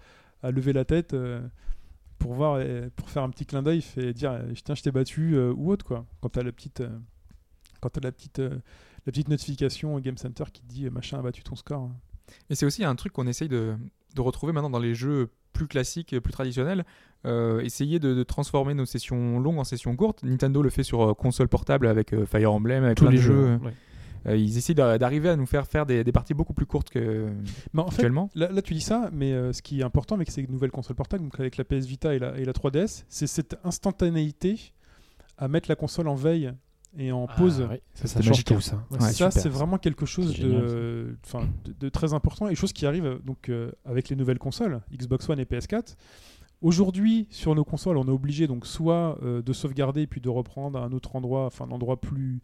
à 0.42 0.50
lever 0.50 0.72
la 0.72 0.86
tête 0.86 1.14
pour 2.18 2.32
voir, 2.32 2.58
pour 2.96 3.10
faire 3.10 3.22
un 3.22 3.28
petit 3.28 3.44
clin 3.44 3.62
d'œil 3.62 3.84
et 3.98 4.14
dire 4.14 4.40
tiens, 4.64 4.74
je 4.74 4.82
t'ai 4.82 4.90
battu 4.90 5.38
ou 5.38 5.70
autre 5.70 5.84
quoi. 5.84 6.06
Quand 6.22 6.30
tu 6.30 6.38
as 6.38 6.42
la 6.42 6.52
petite, 6.52 6.82
quand 7.82 7.90
t'as 7.90 8.00
la 8.00 8.12
petite, 8.12 8.40
la 9.06 9.12
petite 9.12 9.28
notification 9.28 9.94
au 9.94 10.00
Game 10.00 10.16
Center 10.18 10.44
qui 10.52 10.62
dit 10.64 10.88
machin 10.90 11.18
a 11.18 11.22
battu 11.22 11.42
ton 11.42 11.56
score. 11.56 11.90
Et 12.50 12.54
c'est 12.56 12.66
aussi 12.66 12.84
un 12.84 12.94
truc 12.96 13.12
qu'on 13.12 13.26
essaye 13.26 13.48
de, 13.48 13.76
de 14.14 14.20
retrouver 14.20 14.52
maintenant 14.52 14.70
dans 14.70 14.78
les 14.80 14.94
jeux 14.94 15.30
plus 15.52 15.68
classiques, 15.68 16.18
plus 16.20 16.32
traditionnels. 16.32 16.84
Euh, 17.24 17.60
essayer 17.60 17.98
de, 17.98 18.14
de 18.14 18.22
transformer 18.24 18.74
nos 18.74 18.84
sessions 18.84 19.38
longues 19.40 19.58
en 19.58 19.64
sessions 19.64 19.94
courtes. 19.96 20.22
Nintendo 20.22 20.60
le 20.62 20.70
fait 20.70 20.82
sur 20.82 21.02
euh, 21.02 21.14
console 21.14 21.48
portable 21.48 21.86
avec 21.86 22.12
euh, 22.12 22.26
Fire 22.26 22.52
Emblem, 22.52 22.84
avec 22.84 22.96
Tous 22.98 23.04
plein 23.04 23.10
les 23.12 23.16
de 23.18 23.22
jeux. 23.22 23.56
ouais. 23.64 23.72
Euh, 24.26 24.36
ils 24.36 24.58
essaient 24.58 24.74
d'a- 24.74 24.98
d'arriver 24.98 25.28
à 25.28 25.36
nous 25.36 25.46
faire 25.46 25.66
faire 25.68 25.86
des, 25.86 26.02
des 26.02 26.10
parties 26.12 26.34
beaucoup 26.34 26.52
plus 26.52 26.66
courtes 26.66 26.90
que 26.90 27.28
Mais 27.72 27.80
en 27.82 27.86
fait, 27.90 27.96
actuellement. 27.96 28.28
Là, 28.34 28.50
là, 28.50 28.60
tu 28.60 28.74
dis 28.74 28.80
ça, 28.80 29.08
mais 29.12 29.32
euh, 29.32 29.52
ce 29.52 29.62
qui 29.62 29.80
est 29.80 29.84
important 29.84 30.16
avec 30.16 30.30
ces 30.32 30.44
nouvelles 30.48 30.72
consoles 30.72 30.96
portables, 30.96 31.22
donc 31.22 31.38
avec 31.38 31.56
la 31.56 31.64
PS 31.64 31.86
Vita 31.86 32.12
et 32.14 32.18
la, 32.18 32.36
et 32.36 32.44
la 32.44 32.52
3DS, 32.52 33.04
c'est 33.08 33.28
cette 33.28 33.56
instantanéité 33.64 34.72
à 35.38 35.46
mettre 35.48 35.68
la 35.68 35.76
console 35.76 36.08
en 36.08 36.16
veille 36.16 36.52
et 36.98 37.12
en 37.12 37.26
pause. 37.26 37.62
Ah, 37.66 37.72
ouais, 37.72 37.82
ça, 37.94 38.06
Ça 38.06 38.14
ça 38.14 38.22
change 38.22 38.44
tout. 38.44 38.60
ça. 38.60 38.84
Ouais, 38.90 39.00
ça, 39.00 39.30
c'est 39.30 39.48
vraiment 39.48 39.78
quelque 39.78 40.06
chose 40.06 40.32
génial, 40.34 40.62
de, 40.62 41.16
enfin, 41.24 41.48
de, 41.64 41.72
de 41.78 41.88
très 41.88 42.14
important 42.14 42.48
et 42.48 42.54
chose 42.54 42.72
qui 42.72 42.86
arrive 42.86 43.20
donc 43.24 43.48
euh, 43.48 43.70
avec 43.84 44.08
les 44.08 44.16
nouvelles 44.16 44.38
consoles, 44.38 44.80
Xbox 44.92 45.28
One 45.28 45.38
et 45.40 45.44
PS4. 45.44 45.96
Aujourd'hui, 46.62 47.28
sur 47.30 47.54
nos 47.54 47.64
consoles, 47.64 47.98
on 47.98 48.04
est 48.06 48.10
obligé 48.10 48.46
donc 48.46 48.66
soit 48.66 49.18
euh, 49.22 49.42
de 49.42 49.52
sauvegarder 49.52 50.06
puis 50.06 50.20
de 50.22 50.28
reprendre 50.30 50.78
à 50.78 50.84
un 50.84 50.92
autre 50.92 51.14
endroit, 51.14 51.46
enfin 51.46 51.66
un 51.66 51.70
endroit 51.70 52.00
plus, 52.00 52.40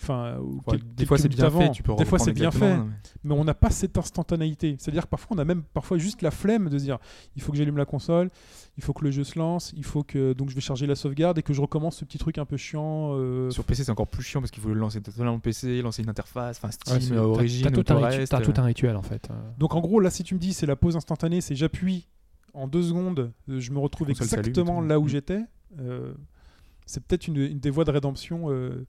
enfin 0.00 0.38
ou 0.38 0.60
Ouais, 0.66 0.78
des 0.96 1.06
fois 1.06 1.18
c'est 1.18 1.28
bien 1.28 1.46
avant. 1.46 1.60
fait, 1.60 1.70
tu 1.70 1.82
peux 1.82 1.94
Des 1.96 2.04
fois 2.04 2.18
c'est 2.18 2.32
bien 2.32 2.50
fait, 2.50 2.58
exactement, 2.64 2.90
mais 3.24 3.34
on 3.34 3.44
n'a 3.44 3.54
pas 3.54 3.70
cette 3.70 3.96
instantanéité. 3.98 4.76
C'est-à-dire 4.78 5.04
que 5.04 5.08
parfois 5.08 5.36
on 5.36 5.38
a 5.40 5.44
même 5.44 5.62
parfois 5.62 5.98
juste 5.98 6.22
la 6.22 6.30
flemme 6.30 6.68
de 6.68 6.78
dire 6.78 6.98
il 7.36 7.42
faut 7.42 7.52
que 7.52 7.58
j'allume 7.58 7.76
la 7.76 7.84
console, 7.84 8.30
il 8.76 8.82
faut 8.82 8.92
que 8.92 9.04
le 9.04 9.10
jeu 9.10 9.24
se 9.24 9.38
lance, 9.38 9.72
il 9.76 9.84
faut 9.84 10.02
que 10.02 10.32
donc 10.32 10.50
je 10.50 10.54
vais 10.54 10.60
charger 10.60 10.86
la 10.86 10.94
sauvegarde 10.94 11.38
et 11.38 11.42
que 11.42 11.52
je 11.52 11.60
recommence 11.60 11.96
ce 11.96 12.04
petit 12.04 12.18
truc 12.18 12.38
un 12.38 12.44
peu 12.44 12.56
chiant. 12.56 13.10
euh, 13.14 13.50
Sur 13.50 13.64
PC, 13.64 13.84
c'est 13.84 13.90
encore 13.90 14.06
plus 14.08 14.22
chiant 14.22 14.40
parce 14.40 14.50
qu'il 14.50 14.62
faut 14.62 14.68
le 14.68 14.74
lancer 14.74 15.00
totalement 15.00 15.34
le 15.34 15.40
PC, 15.40 15.82
lancer 15.82 16.02
une 16.02 16.10
interface, 16.10 16.58
enfin 16.58 16.70
Steam, 16.70 17.12
Ouais, 17.12 17.18
euh, 17.18 17.22
Origin, 17.26 17.62
t'as 17.64 17.70
ou 17.70 17.72
tout, 17.82 17.82
tout 17.84 17.92
un 17.92 17.96
tout 18.52 18.62
rituel 18.62 18.96
en 18.96 19.02
fait. 19.02 19.28
euh. 19.30 19.34
Donc 19.58 19.74
en 19.74 19.80
gros 19.80 20.00
là 20.00 20.10
si 20.10 20.22
tu 20.22 20.34
me 20.34 20.38
dis 20.40 20.52
c'est 20.52 20.66
la 20.66 20.76
pause 20.76 20.96
instantanée, 20.96 21.40
c'est 21.40 21.54
j'appuie 21.54 22.06
en 22.54 22.66
deux 22.66 22.82
secondes, 22.82 23.32
euh, 23.48 23.60
je 23.60 23.70
me 23.72 23.78
retrouve 23.78 24.06
salut 24.14 24.22
exactement 24.22 24.80
là 24.80 24.98
où 24.98 25.04
Mm. 25.04 25.08
j'étais, 25.08 25.40
euh, 25.80 26.14
c'est 26.86 27.04
peut-être 27.04 27.26
une, 27.28 27.36
une 27.36 27.58
des 27.60 27.70
voies 27.70 27.84
de 27.84 27.90
rédemption 27.90 28.50
euh, 28.50 28.86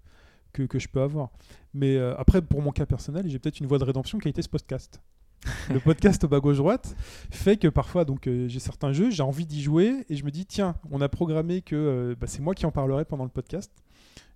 que, 0.54 0.64
que 0.64 0.80
je 0.80 0.88
peux 0.88 1.02
avoir. 1.02 1.30
Mais 1.74 1.98
euh, 1.98 2.16
après, 2.18 2.42
pour 2.42 2.62
mon 2.62 2.72
cas 2.72 2.86
personnel, 2.86 3.26
j'ai 3.28 3.40
peut-être 3.40 3.60
une 3.60 3.68
voie 3.68 3.78
de 3.78 3.84
rédemption 3.84 4.18
qui 4.18 4.28
a 4.28 4.32
été 4.32 4.42
ce 4.42 4.50
podcast. 4.50 5.02
le 5.74 5.80
podcast 5.80 6.22
au 6.26 6.28
bas 6.28 6.42
gauche 6.42 6.58
droite 6.58 6.98
fait 7.32 7.56
que 7.56 7.70
parfois 7.70 8.04
donc 8.04 8.28
euh, 8.28 8.50
j'ai 8.50 8.60
certains 8.60 8.92
jeux 8.92 9.10
j'ai 9.10 9.24
envie 9.24 9.46
d'y 9.46 9.62
jouer 9.62 10.06
et 10.10 10.18
je 10.18 10.26
me 10.26 10.32
dis 10.32 10.46
tiens 10.46 10.76
on 10.92 11.00
a 11.00 11.08
programmé 11.08 11.62
que 11.62 11.78
euh, 11.78 12.16
bah, 12.20 12.28
c'est 12.28 12.42
moi 12.42 12.54
qui 12.54 12.66
en 12.66 12.72
parlerai 12.72 13.06
pendant 13.06 13.24
le 13.24 13.30
podcast 13.30 13.72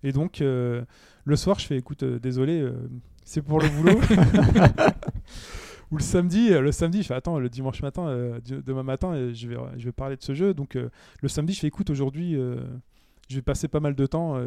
et 0.02 0.12
donc 0.12 0.38
le 0.40 0.86
soir 1.36 1.58
je 1.58 1.66
fais 1.66 1.76
écoute 1.76 2.04
désolé 2.04 2.66
c'est 3.22 3.42
pour 3.42 3.60
le 3.60 3.68
boulot 3.68 4.00
ou 5.90 5.98
le 5.98 6.02
samedi 6.02 6.48
le 6.48 6.72
samedi 6.72 7.02
je 7.02 7.08
fais 7.08 7.14
attends 7.14 7.38
le 7.38 7.50
dimanche 7.50 7.82
matin 7.82 8.38
demain 8.46 8.82
matin 8.82 9.30
je 9.34 9.46
vais 9.46 9.56
je 9.76 9.84
vais 9.84 9.92
parler 9.92 10.16
de 10.16 10.22
ce 10.22 10.32
jeu 10.32 10.54
donc 10.54 10.74
le 10.74 11.28
samedi 11.28 11.52
je 11.52 11.60
fais 11.60 11.66
écoute 11.66 11.90
aujourd'hui 11.90 12.32
je 12.32 13.34
vais 13.34 13.42
passer 13.42 13.68
pas 13.68 13.80
mal 13.80 13.94
de 13.94 14.06
temps 14.06 14.38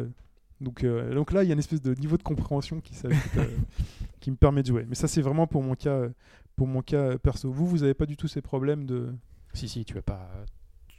donc, 0.60 0.84
euh, 0.84 1.14
donc 1.14 1.32
là 1.32 1.42
il 1.44 1.46
y 1.46 1.50
a 1.50 1.52
une 1.54 1.58
espèce 1.58 1.82
de 1.82 1.94
niveau 1.94 2.16
de 2.16 2.22
compréhension 2.22 2.80
qui 2.80 2.94
euh, 3.04 3.10
qui 4.20 4.30
me 4.30 4.36
permet 4.36 4.62
de 4.62 4.66
jouer 4.68 4.84
mais 4.88 4.94
ça 4.94 5.06
c'est 5.08 5.22
vraiment 5.22 5.46
pour 5.46 5.62
mon 5.62 5.74
cas 5.74 5.90
euh, 5.90 6.08
pour 6.56 6.66
mon 6.66 6.82
cas 6.82 6.96
euh, 6.96 7.18
perso 7.18 7.50
vous 7.50 7.66
vous 7.66 7.82
avez 7.84 7.94
pas 7.94 8.06
du 8.06 8.16
tout 8.16 8.28
ces 8.28 8.40
problèmes 8.42 8.84
de 8.84 9.14
Si, 9.54 9.68
si, 9.68 9.84
tu 9.84 9.94
veux 9.94 10.02
pas. 10.02 10.28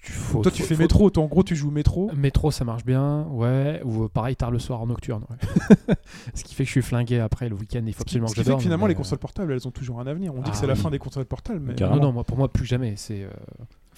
Tu 0.02 0.14
faut, 0.14 0.42
toi 0.42 0.50
tu 0.50 0.62
faut- 0.62 0.68
fais 0.70 0.76
faut- 0.76 0.82
métro 0.82 1.10
toi 1.10 1.24
en 1.24 1.28
gros 1.28 1.44
tu 1.44 1.58
joues 1.58 1.72
métro 1.72 2.10
Métro, 2.16 2.52
ça 2.52 2.64
marche 2.64 2.86
bien, 2.86 3.24
ouais. 3.32 3.82
Ou 3.84 4.06
euh, 4.06 4.08
pareil, 4.08 4.38
tard 4.38 4.50
le 4.50 4.58
soir 4.60 4.80
en 4.82 4.88
nocturne. 4.88 5.26
ouais. 5.30 5.96
Ce 6.34 6.44
qui 6.46 6.56
fait 6.56 6.64
que 6.64 6.68
je 6.68 6.72
suis 6.72 6.82
flingué 6.82 7.20
après 7.20 7.50
le 7.50 7.56
week-end. 7.56 7.84
Il 7.86 7.92
faut 7.94 8.00
ce 8.00 8.06
qui, 8.06 8.18
absolument 8.18 8.28
ce 8.30 8.34
que 8.36 8.40
qui 8.40 8.46
je 8.46 8.52
fait 8.52 8.56
que 8.56 8.62
finalement 8.64 8.88
les 8.88 8.96
consoles 8.96 9.20
portables 9.20 9.52
elles 9.52 9.68
ont 9.68 9.72
toujours 9.72 10.00
un 10.00 10.08
avenir 10.08 10.34
on 10.34 10.38
dit 10.38 10.44
Ah 10.48 10.52
que 10.52 10.58
c'est 10.58 10.68
la 10.68 10.74
oui. 10.76 10.80
fin 10.80 10.90
des 10.90 11.00
consoles 11.00 11.26
portables 11.26 11.60
mais 11.60 11.74
euh, 11.74 11.76
Carrément. 11.76 11.98
Non, 12.00 12.08
non, 12.08 12.14
moi, 12.14 12.24
pour 12.24 12.38
moi, 12.38 12.48
plus 12.50 12.66
jamais. 12.66 12.94
C'est. 12.96 13.28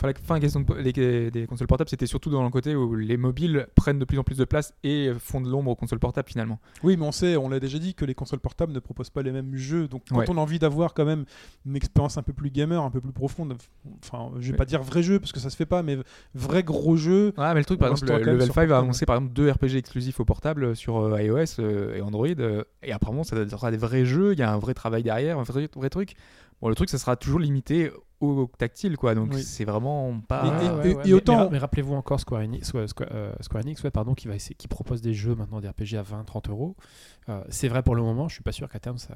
Enfin, 0.04 0.08
la 0.08 0.14
fin 0.26 0.40
question 0.40 0.62
de- 0.62 0.74
les- 0.76 1.30
des 1.30 1.46
consoles 1.46 1.68
portables, 1.68 1.90
c'était 1.90 2.08
surtout 2.08 2.32
dans 2.32 2.44
le 2.44 2.50
côté 2.50 2.76
où 2.76 2.96
les 2.96 3.18
mobiles 3.18 3.68
prennent 3.76 4.00
de 4.00 4.06
plus 4.06 4.18
en 4.18 4.24
plus 4.24 4.38
de 4.38 4.46
place 4.46 4.74
et 4.84 5.12
font 5.20 5.42
de 5.42 5.48
l'ombre 5.50 5.70
aux 5.70 5.76
consoles 5.76 6.00
portables 6.00 6.28
finalement. 6.28 6.60
Oui, 6.82 6.98
mais 6.98 7.06
on 7.06 7.12
sait, 7.12 7.38
on 7.38 7.50
l'a 7.50 7.60
déjà 7.60 7.78
dit 7.78 7.94
que 7.94 8.04
les 8.06 8.16
consoles 8.16 8.40
portables 8.40 8.74
ne 8.74 8.80
proposent 8.80 9.12
pas 9.12 9.22
les 9.22 9.32
mêmes 9.32 9.56
jeux. 9.56 9.88
Donc, 9.88 10.02
quand 10.10 10.18
Ouais. 10.18 10.26
on 10.30 10.38
a 10.38 10.42
envie 10.42 10.58
d'avoir 10.58 10.96
quand 10.96 11.06
même 11.06 11.26
une 11.68 11.76
expérience 11.76 12.18
un 12.18 12.24
peu 12.24 12.34
plus 12.34 12.50
gamer, 12.50 12.82
un 12.82 12.90
peu 12.90 13.00
plus 13.00 13.12
profonde, 13.12 13.56
enfin, 14.04 14.32
je 14.40 14.46
vais 14.48 14.52
Ouais. 14.54 14.58
pas 14.58 14.66
dire 14.66 14.82
vrai 14.82 15.04
jeu 15.04 15.20
parce 15.20 15.32
que 15.32 15.40
ça 15.40 15.52
se 15.52 15.56
fait 15.56 15.68
pas, 15.68 15.84
mais 15.84 15.98
vrai 16.34 16.64
gros 16.64 16.96
jeu. 16.98 17.34
Ouais, 17.38 17.54
mais 17.54 17.60
le 17.60 17.66
truc, 17.66 17.80
par 17.80 17.92
exemple, 17.92 18.12
le 18.12 18.18
Level 18.20 18.46
sur 18.46 18.54
5 18.56 18.72
a 18.72 18.80
annoncé 18.80 19.06
par 19.06 19.18
exemple 19.18 19.34
deux 19.34 19.52
RPG 19.52 19.76
exclusifs 19.78 20.20
au 20.20 20.26
portable 20.26 20.76
sur 20.76 20.98
euh, 20.98 21.22
iOS 21.22 21.60
euh, 21.60 21.96
et 21.96 22.02
Android. 22.02 22.26
euh, 22.40 22.64
et 22.82 22.92
apparemment, 22.92 23.24
ça 23.24 23.48
sera 23.48 23.70
des 23.70 23.78
vrais 23.78 24.06
jeux, 24.06 24.34
il 24.34 24.40
y 24.40 24.42
a 24.42 24.52
un 24.52 24.58
vrai 24.58 24.74
travail 24.74 25.04
derrière, 25.04 25.38
un 25.38 25.44
vrai, 25.44 25.70
vrai 25.76 25.90
truc. 25.92 26.16
Bon, 26.62 26.70
le 26.70 26.76
truc, 26.76 26.90
ça 26.90 26.98
sera 26.98 27.16
toujours 27.16 27.40
limité 27.40 27.92
au, 28.20 28.48
tactile, 28.60 28.98
quoi. 28.98 29.16
Donc, 29.16 29.32
Oui. 29.34 29.42
c'est 29.42 29.66
vraiment 29.66 30.20
pas. 30.22 30.46
Et- 30.46 30.50
ouais, 30.50 30.56
ouais, 30.56 30.92
et 30.92 30.94
ouais. 30.96 31.02
Mais- 31.06 31.14
autant- 31.14 31.34
Mais, 31.38 31.44
ra- 31.44 31.50
mais 31.54 31.58
rappelez-vous 31.58 31.96
encore 31.96 32.20
Square 32.20 32.42
Enix, 32.42 32.68
Square, 32.68 32.86
euh, 33.12 33.34
Square 33.42 33.64
Enix, 33.64 33.82
ouais, 33.84 33.90
pardon, 33.90 34.14
qui 34.14 34.28
va 34.28 34.36
essayer, 34.36 34.54
qui 34.54 34.68
propose 34.68 35.02
des 35.02 35.16
jeux 35.16 35.34
maintenant 35.34 35.60
des 35.60 35.68
RPG 35.68 35.98
à 35.98 36.04
20-30 36.04 36.50
euros. 36.50 36.76
Euh, 37.30 37.44
c'est 37.50 37.68
vrai 37.68 37.82
pour 37.82 37.96
le 37.96 38.04
moment. 38.04 38.28
Je 38.30 38.36
suis 38.36 38.44
pas 38.44 38.52
sûr 38.52 38.70
qu'à 38.70 38.80
terme 38.80 39.00
ça. 39.00 39.16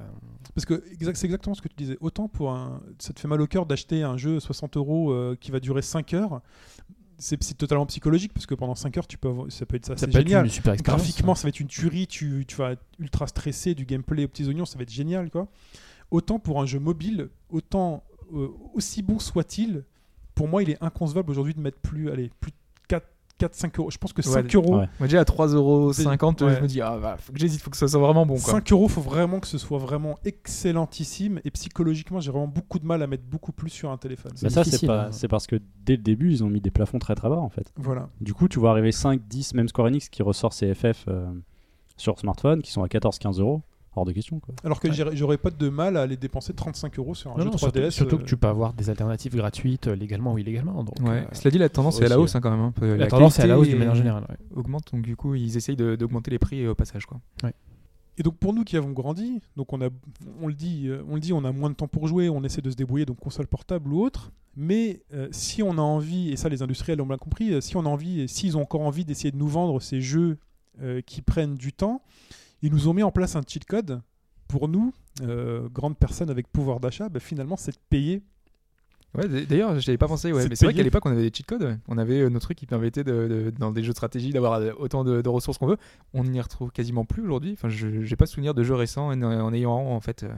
Parce 0.56 0.64
que 0.64 0.82
c'est 0.98 1.24
exactement 1.24 1.54
ce 1.54 1.62
que 1.62 1.68
tu 1.68 1.76
disais. 1.76 1.96
Autant 2.00 2.26
pour 2.28 2.50
un. 2.50 2.80
Ça 2.98 3.12
te 3.12 3.20
fait 3.20 3.28
mal 3.28 3.40
au 3.40 3.46
cœur 3.46 3.64
d'acheter 3.64 4.02
un 4.02 4.16
jeu 4.16 4.40
60 4.40 4.76
euros 4.76 5.12
euh, 5.12 5.36
qui 5.40 5.52
va 5.52 5.60
durer 5.60 5.82
5 5.82 6.12
heures. 6.14 6.40
C'est 7.18 7.38
totalement 7.56 7.86
psychologique 7.86 8.34
parce 8.34 8.44
que 8.44 8.54
pendant 8.54 8.74
5 8.74 8.98
heures, 8.98 9.06
tu 9.06 9.16
peux 9.16 9.28
avoir- 9.28 9.50
ça 9.50 9.64
peut 9.64 9.76
être 9.76 9.86
ça, 9.86 9.94
Ça 9.96 10.00
c'est 10.00 10.12
peut 10.12 10.18
être 10.18 10.26
génial. 10.28 10.44
une 10.44 10.50
super 10.50 10.74
expérience. 10.74 11.00
Graphiquement, 11.02 11.34
ça 11.34 11.44
va 11.44 11.48
être 11.48 11.60
une 11.60 11.66
tuerie, 11.66 12.06
tu, 12.06 12.44
tu 12.46 12.56
vas 12.56 12.72
être 12.72 12.82
ultra 12.98 13.26
stressé, 13.26 13.74
du 13.74 13.86
gameplay 13.86 14.24
aux 14.24 14.28
petits 14.28 14.46
oignons, 14.48 14.66
ça 14.66 14.76
va 14.76 14.82
être 14.82 14.92
génial 14.92 15.30
quoi. 15.30 15.48
Autant 16.10 16.38
pour 16.38 16.60
un 16.60 16.66
jeu 16.66 16.78
mobile, 16.78 17.28
autant 17.50 18.04
euh, 18.34 18.48
aussi 18.74 19.02
bon 19.02 19.18
soit-il, 19.18 19.84
pour 20.34 20.48
moi 20.48 20.62
il 20.62 20.70
est 20.70 20.82
inconcevable 20.82 21.30
aujourd'hui 21.30 21.54
de 21.54 21.60
mettre 21.60 21.78
plus, 21.78 22.10
allez, 22.10 22.30
plus 22.40 22.50
de 22.52 22.56
4, 22.88 23.06
4 23.38 23.54
5 23.54 23.78
euros. 23.80 23.90
Je 23.90 23.98
pense 23.98 24.12
que 24.12 24.22
5 24.22 24.44
Ouais, 24.44 24.50
euros, 24.54 24.78
ouais. 24.78 24.88
Moi, 24.98 25.08
déjà 25.08 25.20
à 25.20 25.24
3,50€, 25.24 26.44
Ouais. 26.44 26.56
je 26.56 26.60
me 26.62 26.66
dis, 26.68 26.80
ah, 26.80 26.96
bah, 27.00 27.16
faut 27.18 27.32
que 27.32 27.38
j'hésite, 27.38 27.60
faut 27.60 27.70
que 27.70 27.76
ça 27.76 27.86
soit 27.88 28.00
vraiment 28.00 28.24
bon, 28.24 28.34
quoi. 28.38 28.52
5 28.54 28.72
euros, 28.72 28.88
faut 28.88 29.00
vraiment 29.00 29.40
que 29.40 29.46
ce 29.46 29.58
soit 29.58 29.78
vraiment 29.78 30.18
excellentissime. 30.24 31.40
Et 31.44 31.50
psychologiquement, 31.50 32.20
j'ai 32.20 32.30
vraiment 32.30 32.48
beaucoup 32.48 32.78
de 32.78 32.86
mal 32.86 33.02
à 33.02 33.06
mettre 33.06 33.24
beaucoup 33.24 33.52
plus 33.52 33.70
sur 33.70 33.90
un 33.90 33.96
téléphone. 33.98 34.32
Bah 34.42 34.48
ça, 34.50 34.64
c'est 34.64 34.86
pas, 34.86 35.06
hein. 35.06 35.12
c'est 35.12 35.28
parce 35.28 35.46
que 35.46 35.56
dès 35.84 35.96
le 35.96 36.02
début, 36.02 36.30
ils 36.32 36.44
ont 36.44 36.48
mis 36.48 36.60
des 36.60 36.70
plafonds 36.70 36.98
très 36.98 37.14
très 37.14 37.28
bas 37.28 37.38
en 37.38 37.48
fait. 37.50 37.72
Voilà. 37.76 38.08
Du 38.20 38.32
coup, 38.34 38.48
tu 38.48 38.58
vois 38.58 38.70
arriver 38.70 38.92
5, 38.92 39.20
10, 39.28 39.54
même 39.54 39.68
Square 39.68 39.88
Enix 39.88 40.08
qui 40.08 40.22
ressort 40.22 40.52
ses 40.52 40.74
FF 40.74 41.04
euh, 41.08 41.26
sur 41.96 42.18
smartphone 42.18 42.62
qui 42.62 42.72
sont 42.72 42.82
à 42.82 42.86
14-15 42.86 43.40
euros. 43.40 43.62
Hors 43.96 44.04
de 44.04 44.12
question 44.12 44.38
quoi. 44.40 44.54
Alors 44.62 44.78
que 44.78 44.88
j'aurais 45.14 45.38
pas 45.38 45.50
de 45.50 45.68
mal 45.70 45.96
à 45.96 46.02
aller 46.02 46.16
dépenser 46.16 46.52
35 46.52 46.98
euros 46.98 47.14
sur 47.14 47.32
un 47.32 47.36
Non, 47.36 47.44
jeu 47.44 47.50
non, 47.50 47.56
3DS. 47.56 47.58
surtout, 47.72 47.90
surtout 47.90 48.16
euh, 48.16 48.18
que 48.18 48.24
tu 48.24 48.36
peux 48.36 48.46
avoir 48.48 48.74
des 48.74 48.90
alternatives 48.90 49.34
gratuites 49.34 49.86
euh, 49.88 49.96
légalement 49.96 50.34
ou 50.34 50.38
illégalement. 50.38 50.84
Donc, 50.84 51.00
Ouais. 51.00 51.20
euh, 51.22 51.24
Cela 51.32 51.50
dit, 51.50 51.58
la 51.58 51.68
tendance 51.70 52.00
est 52.00 52.04
à 52.04 52.08
la 52.08 52.20
hausse 52.20 52.34
hein, 52.36 52.40
quand 52.40 52.50
même. 52.50 52.60
hein. 52.60 52.72
la, 52.82 52.96
La 52.96 53.06
tendance 53.08 53.38
est 53.38 53.42
à 53.42 53.46
la 53.46 53.58
hausse 53.58 53.68
de 53.70 53.76
manière 53.76 53.94
générale. 53.94 54.24
ouais. 54.28 54.36
Augmente, 54.54 54.92
donc 54.92 55.02
du 55.02 55.16
coup, 55.16 55.34
ils 55.34 55.56
essayent 55.56 55.76
d'augmenter 55.76 56.30
les 56.30 56.38
prix 56.38 56.66
au 56.68 56.74
passage, 56.74 57.06
quoi. 57.06 57.18
Et 58.18 58.22
donc 58.22 58.36
pour 58.38 58.54
nous 58.54 58.64
qui 58.64 58.78
avons 58.78 58.92
grandi, 58.92 59.42
donc 59.56 59.74
on 59.74 59.80
a, 59.82 59.88
on 60.40 60.46
le 60.46 60.54
dit, 60.54 60.88
on 61.08 61.14
le 61.16 61.20
dit, 61.20 61.34
on 61.34 61.44
a 61.44 61.52
moins 61.52 61.68
de 61.68 61.74
temps 61.74 61.86
pour 61.88 62.08
jouer, 62.08 62.30
on 62.30 62.42
essaie 62.44 62.62
de 62.62 62.70
se 62.70 62.74
débrouiller 62.76 63.04
donc 63.04 63.18
console 63.18 63.46
portable 63.46 63.92
ou 63.92 64.00
autre. 64.02 64.32
Mais 64.56 65.02
euh, 65.12 65.28
si 65.32 65.62
on 65.62 65.72
a 65.76 65.82
envie, 65.82 66.30
et 66.30 66.36
ça 66.36 66.48
les 66.48 66.62
industriels 66.62 66.98
ont 67.02 67.06
bien 67.06 67.18
compris, 67.18 67.60
si 67.60 67.76
on 67.76 67.84
a 67.84 67.88
envie, 67.90 68.22
et 68.22 68.26
s'ils 68.26 68.56
ont 68.56 68.62
encore 68.62 68.80
envie 68.80 69.04
d'essayer 69.04 69.32
de 69.32 69.36
nous 69.36 69.48
vendre 69.48 69.82
ces 69.82 70.00
jeux 70.00 70.38
euh, 70.80 71.02
qui 71.02 71.20
prennent 71.20 71.56
du 71.56 71.74
temps, 71.74 72.00
ils 72.66 72.72
nous 72.72 72.88
ont 72.88 72.94
mis 72.94 73.02
en 73.02 73.10
place 73.12 73.36
un 73.36 73.42
cheat 73.46 73.64
code 73.64 74.00
pour 74.48 74.68
nous, 74.68 74.92
euh, 75.22 75.68
grandes 75.70 75.96
personnes 75.98 76.30
avec 76.30 76.46
pouvoir 76.52 76.80
d'achat, 76.80 77.08
bah, 77.08 77.20
finalement 77.20 77.56
c'est 77.56 77.72
de 77.72 77.78
payer. 77.90 78.22
Ouais, 79.14 79.46
d'ailleurs, 79.46 79.80
je 79.80 79.86
n'avais 79.88 79.96
pas 79.96 80.08
pensé. 80.08 80.30
Ouais. 80.30 80.42
C'est 80.42 80.48
Mais 80.50 80.56
c'est 80.56 80.66
vrai 80.66 80.74
qu'à 80.74 80.82
l'époque, 80.82 81.06
on 81.06 81.10
avait 81.10 81.22
des 81.22 81.34
cheat 81.34 81.46
codes. 81.46 81.62
ouais. 81.62 81.78
On 81.88 81.96
avait 81.96 82.20
euh, 82.20 82.28
nos 82.28 82.38
trucs 82.38 82.58
qui 82.58 82.66
permettaient, 82.66 83.02
de, 83.04 83.26
de- 83.28 83.52
dans 83.58 83.70
des 83.72 83.82
jeux 83.82 83.92
de 83.92 83.96
stratégie, 83.96 84.30
d'avoir 84.30 84.54
euh, 84.54 84.72
autant 84.78 85.04
de, 85.04 85.22
de 85.22 85.28
ressources 85.30 85.56
qu'on 85.56 85.66
veut. 85.68 85.78
On 86.12 86.22
n'y 86.24 86.38
retrouve 86.40 86.70
quasiment 86.70 87.06
plus 87.06 87.22
aujourd'hui. 87.22 87.52
Enfin, 87.54 87.70
je 87.70 87.86
n'ai 87.86 88.16
pas 88.16 88.26
souvenir 88.26 88.52
de 88.52 88.62
jeux 88.62 88.74
récents 88.74 89.08
en, 89.10 89.22
en 89.22 89.52
ayant 89.54 89.72
en 89.72 90.00
fait 90.00 90.24
euh, 90.24 90.28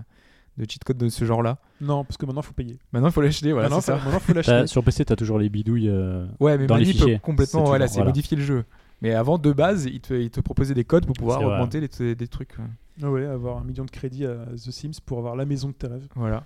de 0.59 0.67
cheat 0.71 0.85
codes 0.85 0.99
de 0.99 1.09
ce 1.09 1.25
genre-là. 1.25 1.59
Non, 1.81 2.05
parce 2.05 2.19
que 2.19 2.27
maintenant 2.27 2.43
il 2.43 2.47
faut 2.47 2.53
payer. 2.53 2.79
Maintenant, 2.93 3.09
il 3.09 3.13
faut 3.13 3.21
l'acheter. 3.21 3.51
Voilà, 3.53 3.69
maintenant, 3.69 3.81
ça. 3.81 3.97
faut- 3.99 4.05
maintenant, 4.05 4.21
faut 4.21 4.33
T'as- 4.33 4.53
l'acheter. 4.53 4.67
sur 4.69 4.85
PC, 4.85 5.05
tu 5.05 5.13
as 5.13 5.17
toujours 5.17 5.41
les 5.41 5.49
bidouilles. 5.49 5.89
euh, 5.89 6.27
Ouais, 6.39 6.57
mais 6.57 6.69
dans 6.69 6.77
les 6.77 6.85
Manip 6.85 6.97
fichiers. 6.99 7.19
complètement, 7.21 7.63
C'est 7.65 7.69
voilà, 7.69 7.89
c'est 7.89 7.95
voilà. 7.95 8.11
modifier 8.11 8.37
le 8.37 8.45
jeu. 8.45 8.65
Mais 9.01 9.13
avant, 9.15 9.39
de 9.39 9.53
base, 9.53 9.85
il 9.87 10.01
te, 10.01 10.15
il 10.15 10.31
te 10.31 10.41
proposait 10.41 10.75
des 10.75 10.85
codes 10.85 11.07
pour 11.07 11.15
pouvoir 11.15 11.41
augmenter 11.43 11.81
les, 11.81 12.15
des 12.15 12.29
trucs. 12.29 12.59
ouais. 12.59 12.65
Ah 13.03 13.11
ouais, 13.11 13.25
avoir 13.27 13.59
un 13.59 13.65
million 13.65 13.85
de 13.85 13.91
crédits 13.93 14.27
à 14.27 14.45
The 14.57 14.71
Sims 14.73 15.01
pour 15.07 15.19
avoir 15.19 15.37
la 15.37 15.45
maison 15.47 15.69
de 15.69 15.75
tes 15.75 15.87
rêves. 15.87 16.09
Voilà. 16.17 16.45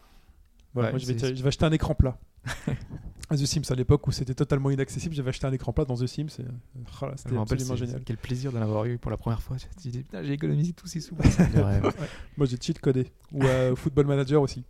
Voilà, 0.75 0.89
Ouais, 0.89 0.93
moi, 0.93 0.99
je, 0.99 1.07
vais, 1.07 1.19
c'est- 1.19 1.35
je 1.35 1.43
vais 1.43 1.49
acheter 1.49 1.65
un 1.65 1.73
écran 1.73 1.95
plat. 1.95 2.19
à 3.31 3.37
The 3.37 3.47
Sims, 3.47 3.63
à 3.71 3.75
l'époque 3.75 4.07
où 4.07 4.13
c'était 4.13 4.35
totalement 4.35 4.71
inaccessible, 4.71 5.15
j'avais 5.15 5.31
acheté 5.31 5.47
un 5.47 5.53
écran 5.53 5.73
plat 5.73 5.87
dans 5.87 5.95
The 5.97 6.07
Sims. 6.07 6.27
Et... 6.41 6.45
oh 6.45 7.07
là, 7.07 7.13
Je 7.17 7.23
c'était 7.23 7.39
absolument 7.39 7.77
génial. 7.77 8.03
quel 8.05 8.19
plaisir 8.19 8.53
d'en 8.53 8.61
avoir 8.61 8.85
eu 8.85 8.99
pour 8.99 9.11
la 9.11 9.17
première 9.17 9.41
fois. 9.41 9.57
Putain, 9.83 10.23
j'ai 10.23 10.33
économisé 10.33 10.75
tous 10.75 10.87
ces 10.87 11.01
sous. 11.01 11.15
Rêve. 11.55 11.91
Moi, 12.37 12.47
j'ai 12.47 12.59
cheat 12.61 12.79
codé. 12.81 13.11
Ou 13.33 13.43
à 13.47 13.75
Football 13.75 14.07
Manager 14.07 14.43
aussi. 14.43 14.63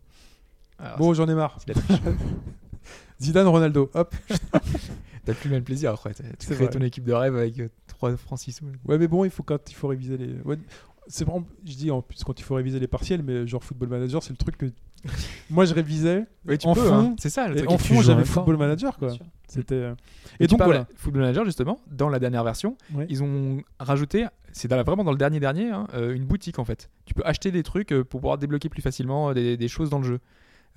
Alors, 0.78 0.98
bon, 0.98 1.14
j'en 1.14 1.28
ai 1.28 1.34
marre. 1.34 1.58
Zidane, 3.20 3.46
Ronaldo. 3.48 3.90
Hop. 3.94 4.14
T'as 5.24 5.34
plus 5.34 5.48
le 5.48 5.54
même 5.56 5.64
plaisir 5.64 5.92
après. 5.92 6.12
Tu 6.14 6.22
crées 6.46 6.54
vrai. 6.56 6.70
ton 6.70 6.80
équipe 6.80 7.04
de 7.04 7.12
rêve 7.12 7.36
avec 7.36 7.54
3 7.86 8.16
francs 8.16 8.38
6 8.40 8.52
sous. 8.52 8.64
Ouais, 8.86 8.98
mais 8.98 9.06
bon, 9.08 9.24
il 9.24 9.30
faut 9.30 9.42
quand 9.42 9.70
il 9.70 9.74
faut 9.74 9.88
réviser 9.88 10.16
les. 10.16 10.34
ouais, 10.44 10.58
c'est 11.06 11.24
vraiment, 11.24 11.46
je 11.64 11.74
dis 11.74 11.90
en 11.90 12.00
plus 12.02 12.22
quand 12.24 12.38
il 12.38 12.42
faut 12.42 12.54
réviser 12.54 12.78
les 12.80 12.86
partiels, 12.88 13.22
mais 13.22 13.46
genre 13.46 13.62
Football 13.62 13.88
Manager, 13.88 14.22
c'est 14.22 14.30
le 14.32 14.36
truc 14.36 14.56
que 14.56 14.66
moi 15.50 15.64
je 15.64 15.74
révisais. 15.74 16.26
Tu 16.60 16.66
En 16.66 16.74
peux, 16.74 16.80
fond, 16.82 16.94
hein. 16.94 17.16
c'est 17.18 17.30
ça 17.30 17.48
le 17.48 17.54
Et 17.54 17.58
truc. 17.58 17.70
en 17.70 17.76
tu 17.76 17.84
fond, 17.92 17.98
en 17.98 18.02
j'avais. 18.02 18.24
Football 18.24 18.56
Manager, 18.56 18.96
quoi. 18.98 19.12
C'était. 19.48 19.74
euh, 19.74 19.94
Et, 20.40 20.44
Et 20.44 20.46
donc 20.46 20.62
voilà. 20.62 20.86
Football 20.96 21.22
Manager 21.22 21.44
justement, 21.44 21.80
dans 21.90 22.08
la 22.08 22.18
dernière 22.18 22.44
version, 22.44 22.76
Ouais. 22.94 23.06
ils 23.08 23.22
ont 23.22 23.62
rajouté, 23.80 24.26
c'est 24.52 24.68
vraiment 24.70 25.04
dans 25.04 25.10
le 25.12 25.18
dernier 25.18 25.40
dernier, 25.40 25.70
hein, 25.70 25.86
euh, 25.94 26.14
une 26.14 26.24
boutique 26.24 26.58
en 26.58 26.64
fait. 26.64 26.88
Tu 27.04 27.14
peux 27.14 27.22
acheter 27.24 27.50
des 27.50 27.62
trucs 27.62 27.92
euh, 27.92 28.04
pour 28.04 28.20
pouvoir 28.20 28.38
débloquer 28.38 28.68
plus 28.68 28.82
facilement 28.82 29.30
euh, 29.30 29.34
des, 29.34 29.56
des 29.56 29.68
choses 29.68 29.90
dans 29.90 29.98
le 29.98 30.04
jeu. 30.04 30.20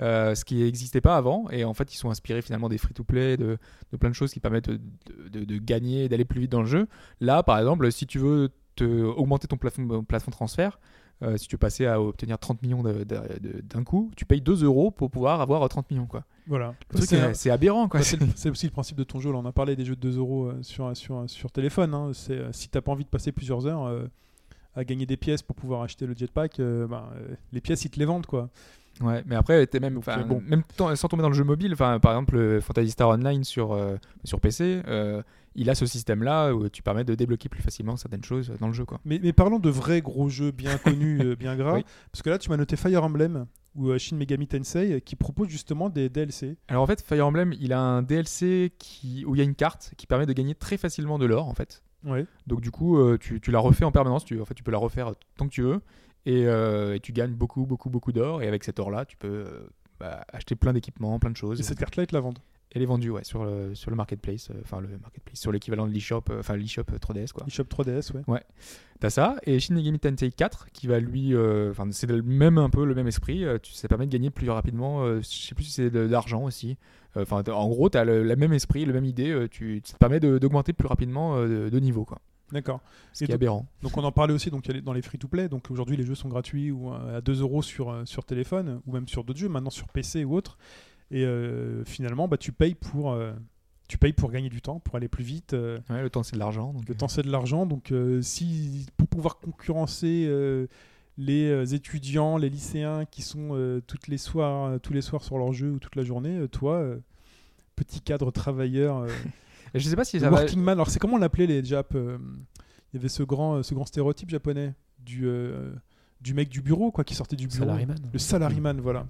Euh, 0.02 0.36
ce 0.36 0.44
qui 0.44 0.56
n'existait 0.56 1.00
pas 1.00 1.16
avant 1.16 1.50
et 1.52 1.64
en 1.64 1.74
fait 1.74 1.94
ils 1.94 1.98
sont 1.98 2.10
inspirés 2.10 2.42
finalement 2.42 2.68
des 2.68 2.78
free-to-play 2.78 3.38
de, 3.38 3.58
de 3.94 3.98
plein 3.98 4.10
de 4.10 4.14
choses 4.14 4.34
qui 4.34 4.42
permettent 4.42 4.70
de, 4.70 4.82
de- 5.30 5.46
de 5.46 5.58
gagner 5.58 6.04
et 6.04 6.10
d'aller 6.10 6.26
plus 6.26 6.42
vite 6.42 6.52
dans 6.52 6.60
le 6.60 6.68
jeu 6.68 6.88
là 7.22 7.44
par 7.44 7.58
exemple 7.60 7.90
si 7.94 8.06
tu 8.06 8.20
veux 8.20 8.50
te 8.76 8.84
augmenter 8.84 9.48
ton 9.48 9.56
plafond, 9.56 10.04
plafond 10.04 10.32
de 10.32 10.36
transfert 10.36 10.82
euh, 11.24 11.38
si 11.38 11.48
tu 11.48 11.58
passer 11.58 11.86
à 11.86 12.02
obtenir 12.02 12.38
30 12.38 12.62
millions 12.62 12.84
d'un 12.84 13.84
coup 13.86 14.12
tu 14.18 14.26
payes 14.26 14.42
2 14.42 14.66
euros 14.66 14.92
pour 14.92 15.10
pouvoir 15.10 15.40
avoir 15.40 15.64
euh, 15.64 15.68
30 15.70 15.90
millions 15.92 16.08
quoi 16.08 16.26
Voilà. 16.46 16.76
C'est 17.34 17.52
euh, 17.52 17.54
aberrant 17.54 17.88
quoi 17.88 18.02
Bah, 18.02 18.06
c'est 18.36 18.50
aussi 18.50 18.66
le 18.66 18.72
principe 18.74 18.98
de 18.98 19.06
ton 19.06 19.22
jeu. 19.22 19.32
Là, 19.32 19.38
on 19.38 19.46
a 19.46 19.54
parlé 19.54 19.78
des 19.78 19.86
jeux 19.86 19.96
de 19.96 20.02
2 20.12 20.18
euros 20.18 20.48
euh, 20.48 20.62
sur, 20.62 20.96
sur, 20.98 21.24
sur 21.30 21.52
téléphone. 21.52 21.94
hein. 21.94 22.12
C'est, 22.14 22.34
euh, 22.38 22.52
si 22.52 22.68
t'as 22.68 22.82
pas 22.82 22.92
envie 22.92 23.06
de 23.06 23.10
passer 23.10 23.32
plusieurs 23.32 23.66
heures 23.66 23.86
euh, 23.86 24.08
à 24.76 24.84
gagner 24.84 25.06
des 25.06 25.16
pièces 25.16 25.42
pour 25.42 25.56
pouvoir 25.56 25.84
acheter 25.84 26.06
le 26.06 26.14
jetpack, 26.16 26.60
euh, 26.60 26.86
euh, 26.92 27.36
les 27.54 27.62
pièces 27.62 27.86
ils 27.86 27.90
te 27.90 27.98
les 27.98 28.04
vendent 28.06 28.26
quoi. 28.26 28.50
Ouais, 29.02 29.24
mais 29.26 29.36
après, 29.36 29.66
t'es 29.68 29.80
même, 29.80 29.96
Donc, 29.96 30.08
enfin, 30.08 30.22
bon. 30.22 30.42
même 30.48 30.64
sans 30.96 31.08
tomber 31.08 31.22
dans 31.24 31.30
le 31.30 31.36
jeu 31.36 31.44
mobile, 31.44 31.76
par 31.76 31.94
exemple, 31.96 32.38
euh, 32.38 32.62
Phantasy 32.62 32.92
Star 32.92 33.10
Online 33.10 33.44
sur, 33.44 33.74
euh, 33.74 33.98
sur 34.24 34.40
PC, 34.40 34.82
euh, 34.88 35.22
il 35.56 35.70
a 35.70 35.76
ce 35.76 35.86
système-là 35.86 36.54
où 36.54 36.70
tu 36.70 36.82
permets 36.82 37.04
de 37.04 37.16
débloquer 37.16 37.50
plus 37.50 37.62
facilement 37.62 37.98
certaines 37.98 38.24
choses 38.24 38.54
dans 38.60 38.68
le 38.68 38.74
jeu. 38.74 38.86
Quoi. 38.86 39.00
Mais, 39.06 39.20
mais 39.22 39.34
parlons 39.34 39.60
de 39.60 39.70
vrais 39.70 40.02
gros 40.02 40.30
jeux 40.30 40.52
bien 40.52 40.78
connus, 40.78 41.20
euh, 41.22 41.36
bien 41.36 41.56
gras. 41.56 41.74
Oui. 41.76 41.86
Parce 42.12 42.22
que 42.22 42.30
là, 42.30 42.38
tu 42.38 42.50
m'as 42.50 42.58
noté 42.58 42.76
Fire 42.78 43.04
Emblem. 43.04 43.46
ou 43.76 43.98
Shin 43.98 44.16
Megami 44.16 44.48
Tensei 44.48 45.02
qui 45.02 45.16
proposent 45.18 45.50
justement 45.50 45.90
des 45.90 46.08
DLC. 46.10 46.56
Alors 46.70 46.84
en 46.84 46.88
fait, 46.88 47.02
Fire 47.02 47.28
Emblem, 47.28 47.54
il 47.60 47.74
a 47.74 47.80
un 47.80 48.02
DLC 48.02 48.74
qui, 48.80 49.26
où 49.26 49.36
il 49.36 49.40
y 49.40 49.42
a 49.42 49.44
une 49.46 49.56
carte 49.56 49.94
qui 49.98 50.08
permet 50.08 50.26
de 50.26 50.34
gagner 50.34 50.56
très 50.56 50.78
facilement 50.78 51.20
de 51.20 51.26
l'or 51.26 51.48
en 51.48 51.54
fait. 51.54 51.84
Ouais. 52.06 52.26
Donc 52.48 52.62
du 52.62 52.72
coup, 52.72 53.00
tu, 53.18 53.42
tu 53.42 53.52
la 53.52 53.60
refais 53.60 53.84
en 53.84 53.92
permanence. 53.92 54.24
Tu, 54.24 54.40
en 54.40 54.46
fait, 54.46 54.54
tu 54.54 54.64
peux 54.64 54.72
la 54.72 54.78
refaire 54.78 55.14
tant 55.38 55.48
que 55.48 55.52
tu 55.54 55.64
veux. 55.64 55.82
Et, 56.26 56.48
euh, 56.48 56.96
et 56.96 57.00
tu 57.00 57.12
gagnes 57.14 57.34
beaucoup, 57.34 57.66
beaucoup, 57.66 57.90
beaucoup 57.90 58.12
d'or. 58.12 58.42
Et 58.42 58.48
avec 58.48 58.64
cet 58.64 58.80
or-là, 58.80 59.06
tu 59.06 59.16
peux 59.18 59.28
euh, 59.28 59.68
bah, 60.00 60.26
acheter 60.34 60.56
plein 60.56 60.74
d'équipements, 60.74 61.20
plein 61.20 61.30
de 61.32 61.38
choses. 61.38 61.60
Et 61.60 61.64
cette 61.64 61.78
carte-là, 61.80 62.04
ils 62.04 62.08
te 62.08 62.16
la 62.16 62.22
vendent? 62.22 62.40
Elle 62.74 62.82
est 62.82 62.86
vendue 62.88 63.10
ouais, 63.12 63.24
sur, 63.24 63.46
le, 63.46 63.74
sur 63.74 63.90
le 63.90 63.96
marketplace. 63.96 64.50
euh, 64.50 64.56
Enfin, 64.64 64.82
le 64.82 64.90
marketplace, 64.98 65.40
sur 65.40 65.52
l'équivalent 65.52 65.88
de 65.88 65.94
l'eShop, 65.94 66.24
enfin 66.38 66.58
l'eShop 66.58 66.82
euh, 66.92 66.98
3DS 66.98 67.32
quoi. 67.32 67.46
eShop 67.48 67.64
3DS, 67.66 68.12
ouais. 68.28 68.44
T'as 69.00 69.10
ça. 69.12 69.38
Et 69.44 69.60
Shin 69.60 69.76
Megami 69.76 70.00
Tensei 70.00 70.30
4 70.32 70.68
qui 70.74 70.88
va 70.88 71.00
lui. 71.00 71.34
Enfin, 71.38 71.88
c'est 71.92 72.10
le 72.10 72.22
même, 72.22 72.58
un 72.58 72.70
peu 72.70 72.84
le 72.86 72.96
même 72.96 73.08
esprit. 73.08 73.46
tu, 73.62 73.72
ça 73.74 73.88
permet 73.88 74.08
de 74.08 74.12
gagner 74.12 74.30
plus 74.30 74.50
rapidement. 74.50 75.06
je 75.20 75.22
sais 75.22 75.56
plus 75.56 75.66
si 75.66 75.72
c'est 75.72 75.90
de, 75.90 76.06
de 76.08 76.12
l'argent 76.12 76.44
aussi. 76.44 76.76
Enfin, 77.16 77.44
t'as- 77.44 77.54
en 77.54 77.70
gros, 77.70 77.90
tu 77.90 77.98
as 77.98 78.04
le, 78.04 78.24
le 78.24 78.36
même 78.36 78.52
esprit, 78.52 78.84
le 78.84 78.92
même 78.94 79.06
idée. 79.06 79.48
tu, 79.52 79.82
ça 79.86 79.94
te 79.94 79.98
permet 80.00 80.20
d'augmenter 80.20 80.74
plus 80.74 80.88
rapidement 80.88 81.40
de, 81.42 81.70
de 81.70 81.80
niveau 81.80 82.04
quoi. 82.04 82.20
D'accord. 82.52 82.80
Ce 83.14 83.24
Et 83.24 83.28
qui 83.28 83.32
est 83.32 83.36
donc- 83.36 83.42
aberrant. 83.42 83.66
Donc 83.82 83.98
on 83.98 84.04
en 84.04 84.12
parlait 84.12 84.34
aussi 84.34 84.52
donc 84.52 84.68
dans 84.70 84.94
les 84.94 85.02
free-to-play. 85.02 85.50
Donc 85.50 85.72
aujourd'hui 85.72 85.98
les 85.98 86.04
jeux 86.06 86.16
sont 86.16 86.30
gratuits 86.30 86.72
ou 86.72 86.92
euh, 86.94 87.18
à 87.18 87.22
2 87.22 87.42
euros 87.42 87.62
sur, 87.64 87.90
euh, 87.90 88.06
sur 88.06 88.24
téléphone 88.24 88.82
ou 88.86 88.92
même 88.94 89.08
sur 89.08 89.24
d'autres 89.24 89.40
jeux, 89.40 89.50
maintenant 89.50 89.70
sur 89.72 89.88
PC 89.90 90.24
ou 90.26 90.36
autre. 90.36 90.58
Et 91.12 91.24
euh, 91.26 91.84
finalement 91.86 92.28
bah, 92.28 92.38
tu 92.38 92.52
payes 92.52 92.76
pour 92.76 93.12
euh, 93.14 93.34
tu 93.88 93.98
payes 93.98 94.14
pour 94.14 94.32
gagner 94.32 94.50
du 94.50 94.62
temps, 94.62 94.80
pour 94.80 94.96
aller 94.96 95.08
plus 95.08 95.24
vite. 95.24 95.54
euh, 95.54 95.78
Ouais, 95.90 96.02
le 96.02 96.10
temps, 96.10 96.24
c'est 96.24 96.34
de 96.34 96.40
l'argent. 96.40 96.74
donc, 96.74 96.88
le 96.88 96.96
temps 96.96 97.08
c'est 97.08 97.22
de 97.24 97.32
l'argent. 97.32 97.66
Donc 97.66 97.94
si 98.22 98.86
pour 98.98 99.08
pouvoir 99.08 99.38
concurrencer 99.38 100.30
les 101.18 101.74
étudiants, 101.74 102.38
les 102.38 102.50
lycéens 102.50 103.06
qui 103.06 103.22
sont 103.22 103.82
toutes 103.88 104.08
les 104.08 104.18
soirs, 104.18 104.80
tous 104.82 104.94
les 104.94 105.02
soirs 105.02 105.24
sur 105.24 105.38
leur 105.38 105.54
jeu 105.54 105.72
ou 105.72 105.80
toute 105.80 105.96
la 105.96 106.04
journée, 106.04 106.48
toi 106.50 106.84
petit 107.76 108.02
cadre 108.02 108.32
travailleur, 108.32 109.06
Et 109.76 109.80
je 109.80 109.88
sais 109.90 109.96
pas 109.96 110.06
si 110.06 110.18
le 110.18 110.24
ça 110.24 110.30
va. 110.30 110.38
working 110.38 110.60
man. 110.62 110.74
Alors 110.78 110.90
c'est 110.90 111.00
comment 111.00 111.16
on 111.16 111.20
l'appelait 111.20 111.46
les 111.48 111.64
Japs 111.64 111.90
euh, 111.96 112.18
Il 112.94 112.98
y 112.98 113.00
avait 113.00 113.10
ce 113.10 113.22
grand, 113.24 113.62
ce 113.62 113.74
grand 113.76 113.86
stéréotype 113.86 114.30
japonais 114.30 114.74
du 115.06 115.28
euh, 115.28 115.72
du 116.22 116.34
mec 116.34 116.50
du 116.50 116.62
bureau 116.62 116.92
quoi 116.92 117.04
qui 117.04 117.14
sortait 117.14 117.36
du 117.36 117.48
bureau. 117.48 117.66
Salaryman. 117.66 117.98
Le 118.12 118.20
salaryman, 118.20 118.82
voilà. 118.82 119.06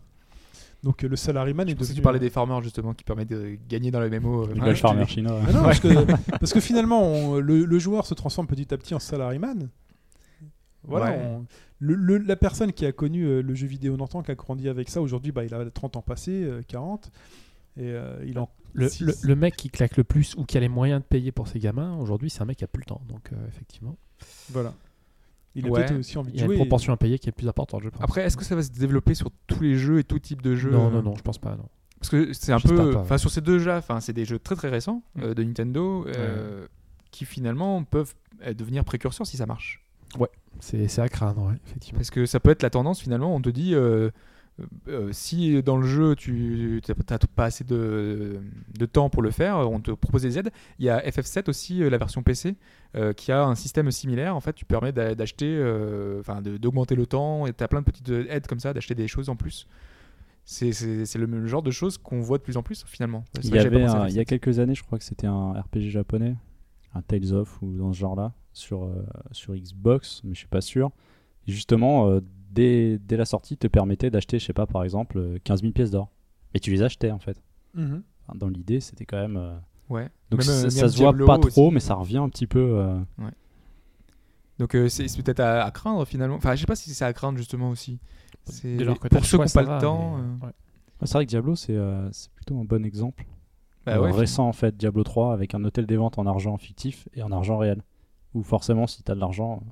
Donc 0.84 1.04
euh, 1.04 1.08
le 1.08 1.16
salaryman 1.16 1.68
est 1.68 1.72
Je 1.80 1.88
que 1.88 1.94
tu 1.94 2.02
parlais 2.02 2.20
des 2.20 2.30
farmers 2.30 2.62
justement 2.62 2.94
qui 2.94 3.04
permettent 3.04 3.30
de 3.30 3.58
gagner 3.70 3.92
dans 3.92 4.00
le 4.02 4.10
MMO. 4.10 4.44
euh, 4.44 4.48
Le 4.48 4.54
ouais, 4.56 4.60
Gold 4.60 4.76
je- 4.76 4.82
Farmer 4.82 5.06
chinois. 5.08 5.40
Ah 5.48 5.52
non, 5.54 5.64
parce, 5.64 5.80
que, 5.80 5.88
parce 6.40 6.52
que 6.54 6.60
finalement, 6.60 7.02
on- 7.04 7.40
le, 7.40 7.64
le 7.66 7.80
joueur 7.80 8.06
se 8.06 8.14
transforme 8.14 8.48
petit 8.48 8.72
à 8.74 8.78
petit 8.78 8.94
en 8.94 9.00
salaryman. 9.00 9.70
Voilà. 10.84 11.06
Ouais. 11.12 11.20
on- 11.26 11.46
le- 11.80 11.96
le- 11.96 12.18
la 12.20 12.36
personne 12.36 12.72
qui 12.72 12.86
a 12.86 12.92
connu 12.92 13.24
euh, 13.26 13.42
le 13.42 13.54
jeu 13.56 13.68
vidéo 13.68 13.98
longtemps, 13.98 14.22
qui 14.22 14.32
a 14.32 14.36
grandi 14.36 14.70
avec 14.70 14.90
ça, 14.90 15.02
aujourd'hui, 15.02 15.32
bah, 15.32 15.44
il 15.44 15.54
a 15.54 15.70
30 15.70 15.98
ans 15.98 16.02
passés, 16.02 16.44
euh, 16.44 16.62
40. 16.68 17.12
Et 17.78 17.92
euh, 17.92 18.24
il 18.26 18.40
en. 18.40 18.50
Le, 18.74 18.90
si- 18.90 19.04
le- 19.04 19.14
le 19.22 19.36
mec 19.36 19.56
qui 19.56 19.70
claque 19.70 19.96
le 19.98 20.04
plus 20.04 20.36
ou 20.36 20.44
qui 20.44 20.58
a 20.58 20.60
les 20.60 20.68
moyens 20.70 21.02
de 21.02 21.06
payer 21.06 21.32
pour 21.32 21.48
ses 21.48 21.60
gamins, 21.60 21.96
aujourd'hui, 21.98 22.30
c'est 22.30 22.42
un 22.42 22.46
mec 22.46 22.58
qui 22.58 22.64
a 22.64 22.68
plus 22.68 22.82
le 22.82 22.86
temps. 22.86 23.02
Donc, 23.08 23.30
euh, 23.32 23.48
effectivement, 23.48 23.98
Voilà. 24.50 24.74
Il 25.58 25.66
a 25.66 25.70
Ouais. 25.70 25.86
peut-être 25.86 25.98
aussi 26.00 26.18
envie 26.18 26.32
il 26.32 26.34
de 26.34 26.40
y 26.40 26.42
a 26.42 26.46
jouer. 26.48 26.56
une 26.56 26.60
proportion 26.62 26.92
à 26.92 26.98
payer 26.98 27.18
qui 27.18 27.30
est 27.30 27.32
plus 27.32 27.48
importante, 27.48 27.82
je 27.84 27.88
pense. 27.90 28.02
Après, 28.02 28.24
est-ce 28.24 28.36
que 28.36 28.44
ça 28.44 28.56
va 28.58 28.62
se 28.62 28.72
développer 28.72 29.14
sur 29.14 29.30
tous 29.48 29.62
les 29.64 29.76
jeux 29.78 30.00
et 30.00 30.04
tout 30.04 30.20
type 30.20 30.42
de 30.42 30.54
jeux? 30.54 30.70
Non, 30.72 30.90
non, 30.90 31.02
non, 31.02 31.16
je 31.16 31.22
pense 31.22 31.38
pas. 31.38 31.56
Non. 31.56 31.70
Parce 31.98 32.10
que 32.10 32.34
c'est 32.34 32.52
un 32.52 32.58
J'espère 32.58 32.78
peu. 32.84 32.96
Enfin, 32.98 33.18
sur 33.18 33.32
ces 33.32 33.40
deux 33.40 33.60
jeux, 33.60 33.72
enfin, 33.72 34.02
c'est 34.02 34.12
des 34.12 34.26
jeux 34.26 34.38
très 34.38 34.56
très 34.56 34.68
récents 34.68 35.02
euh, 35.22 35.34
de 35.34 35.44
Nintendo 35.44 36.06
euh, 36.08 36.68
qui 37.12 37.24
finalement 37.24 37.84
peuvent 37.86 38.14
devenir 38.58 38.84
précurseurs 38.84 39.26
si 39.26 39.38
ça 39.38 39.46
marche. 39.46 39.82
C'est 40.60 40.88
c'est 40.90 41.02
à 41.02 41.10
craindre, 41.10 41.48
ouais, 41.48 41.56
effectivement. 41.68 41.98
Parce 42.00 42.12
que 42.12 42.26
ça 42.26 42.40
peut 42.42 42.50
être 42.50 42.62
la 42.64 42.70
tendance 42.70 43.02
finalement. 43.02 43.34
On 43.36 43.42
te 43.42 43.50
dit 43.50 43.74
euh, 44.60 44.64
euh, 44.88 45.10
si 45.12 45.62
dans 45.64 45.78
le 45.78 45.86
jeu 45.86 46.16
tu 46.16 46.82
n'as 46.88 47.18
pas 47.36 47.46
assez 47.46 47.64
de, 47.64 48.40
de 48.78 48.86
temps 48.86 49.10
pour 49.10 49.22
le 49.22 49.32
faire, 49.32 49.58
on 49.70 49.80
te 49.80 49.92
propose 49.92 50.22
des 50.22 50.38
aides. 50.40 50.50
Il 50.80 50.86
y 50.86 50.90
a 50.90 51.00
FF7 51.06 51.50
aussi, 51.50 51.84
euh, 51.84 51.90
la 51.90 51.98
version 51.98 52.24
PC, 52.24 52.56
euh, 52.96 53.12
qui 53.14 53.32
a 53.32 53.44
un 53.44 53.56
système 53.56 53.92
similaire. 53.92 54.36
En 54.36 54.40
fait, 54.40 54.54
tu 54.54 54.64
permets 54.66 54.92
d'a- 54.94 55.14
d'acheter, 55.16 55.60
enfin 56.20 56.42
d'augmenter 56.42 56.96
le 56.96 57.06
temps 57.06 57.46
et 57.48 57.54
tu 57.54 57.64
as 57.64 57.68
plein 57.68 57.82
de 57.82 57.86
petites 57.86 58.10
aides 58.10 58.48
comme 58.48 58.60
ça, 58.60 58.74
d'acheter 58.74 58.96
des 58.96 59.08
choses 59.08 59.30
en 59.30 59.36
plus. 59.36 59.68
C'est 60.46 61.16
le 61.16 61.28
même 61.28 61.48
genre 61.48 61.64
de 61.64 61.72
choses 61.72 61.98
qu'on 61.98 62.22
voit 62.22 62.38
de 62.38 62.44
plus 62.44 62.56
en 62.56 62.62
plus 62.64 62.84
finalement. 62.88 63.24
Il 63.44 63.50
y 63.56 63.58
avait 63.60 63.84
un- 63.84 64.08
il 64.08 64.20
a 64.20 64.22
FF7. 64.22 64.26
quelques 64.26 64.60
années, 64.60 64.76
je 64.76 64.84
crois 64.84 64.98
que 65.00 65.04
c'était 65.04 65.28
un 65.28 65.54
RPG 65.54 65.90
japonais, 65.90 66.36
un 66.94 67.02
Tales 67.02 67.34
of 67.34 67.60
ou 67.62 67.76
dans 67.78 67.92
ce 67.92 67.98
genre-là, 68.00 68.32
sur, 68.54 68.90
sur 69.32 69.56
Xbox, 69.56 70.22
mais 70.24 70.34
je 70.34 70.40
suis 70.40 70.48
pas 70.48 70.62
sûr. 70.62 70.92
Et 71.48 71.52
justement, 71.52 72.20
dès, 72.56 72.98
dès 72.98 73.18
la 73.18 73.26
sortie, 73.26 73.58
te 73.58 73.68
permettait 73.68 74.10
d'acheter, 74.10 74.40
je 74.40 74.46
sais 74.46 74.54
pas, 74.54 74.66
par 74.66 74.84
exemple, 74.84 75.18
euh, 75.20 75.38
15 75.44 75.62
000 75.62 75.74
pièces 75.74 75.92
d'or. 75.92 76.10
Et 76.54 76.60
tu 76.60 76.72
les 76.72 76.82
achetais 76.82 77.12
en 77.12 77.20
fait. 77.20 77.38
Mhm. 77.76 78.02
Dans 78.36 78.48
l'idée, 78.48 78.80
c'était 78.80 79.06
quand 79.06 79.18
même. 79.20 79.38
euh, 79.38 79.58
Ouais. 79.90 80.10
Donc 80.32 80.40
Même, 80.40 80.48
ça, 80.48 80.52
euh, 80.66 80.70
ça 80.72 80.90
se 80.90 80.98
voit 80.98 81.10
Diablo 81.12 81.26
pas 81.28 81.38
aussi. 81.38 81.50
trop, 81.52 81.70
mais 81.70 81.80
ça 81.80 81.94
revient 81.94 82.18
un 82.18 82.30
petit 82.30 82.48
peu. 82.48 82.80
euh, 82.80 82.98
Donc 84.58 84.74
euh, 84.76 84.88
c'est 84.90 85.06
peut-être 85.22 85.42
à, 85.42 85.64
à 85.64 85.72
craindre 85.72 86.06
finalement. 86.06 86.36
Enfin, 86.38 86.56
je 86.56 86.62
sais 86.62 86.66
pas 86.66 86.76
si 86.76 86.90
c'est 86.94 87.06
à 87.06 87.14
craindre 87.14 87.38
justement 87.38 87.70
aussi. 87.70 88.00
Que 88.48 89.08
pour 89.10 89.26
ceux 89.26 89.38
qui 89.38 89.44
n'ont 89.44 89.50
pas 89.50 89.64
va, 89.64 89.76
le 89.76 89.82
temps. 89.82 90.18
mais, 90.18 90.24
euh, 90.24 90.48
ouais. 90.48 90.54
C'est 91.04 91.14
vrai 91.14 91.26
que 91.26 91.30
Diablo, 91.30 91.56
c'est 91.56 91.76
euh, 91.76 92.10
plutôt 92.36 92.58
un 92.60 92.64
bon 92.64 92.84
exemple. 92.86 93.26
bah 93.86 93.98
Euh, 93.98 94.02
ouais, 94.02 94.12
récent 94.12 94.48
en 94.48 94.54
fait, 94.54 94.76
Diablo 94.78 95.04
3 95.04 95.34
avec 95.34 95.54
un 95.54 95.64
hôtel 95.66 95.86
des 95.86 95.98
ventes 95.98 96.18
en 96.18 96.26
argent 96.26 96.58
fictif 96.58 97.08
et 97.14 97.22
en 97.22 97.32
argent 97.32 97.58
réel. 97.58 97.82
Où 98.34 98.42
forcément, 98.44 98.88
si 98.88 99.04
t'as 99.04 99.14
de 99.16 99.20
l'argent, 99.20 99.62
euh, 99.62 99.70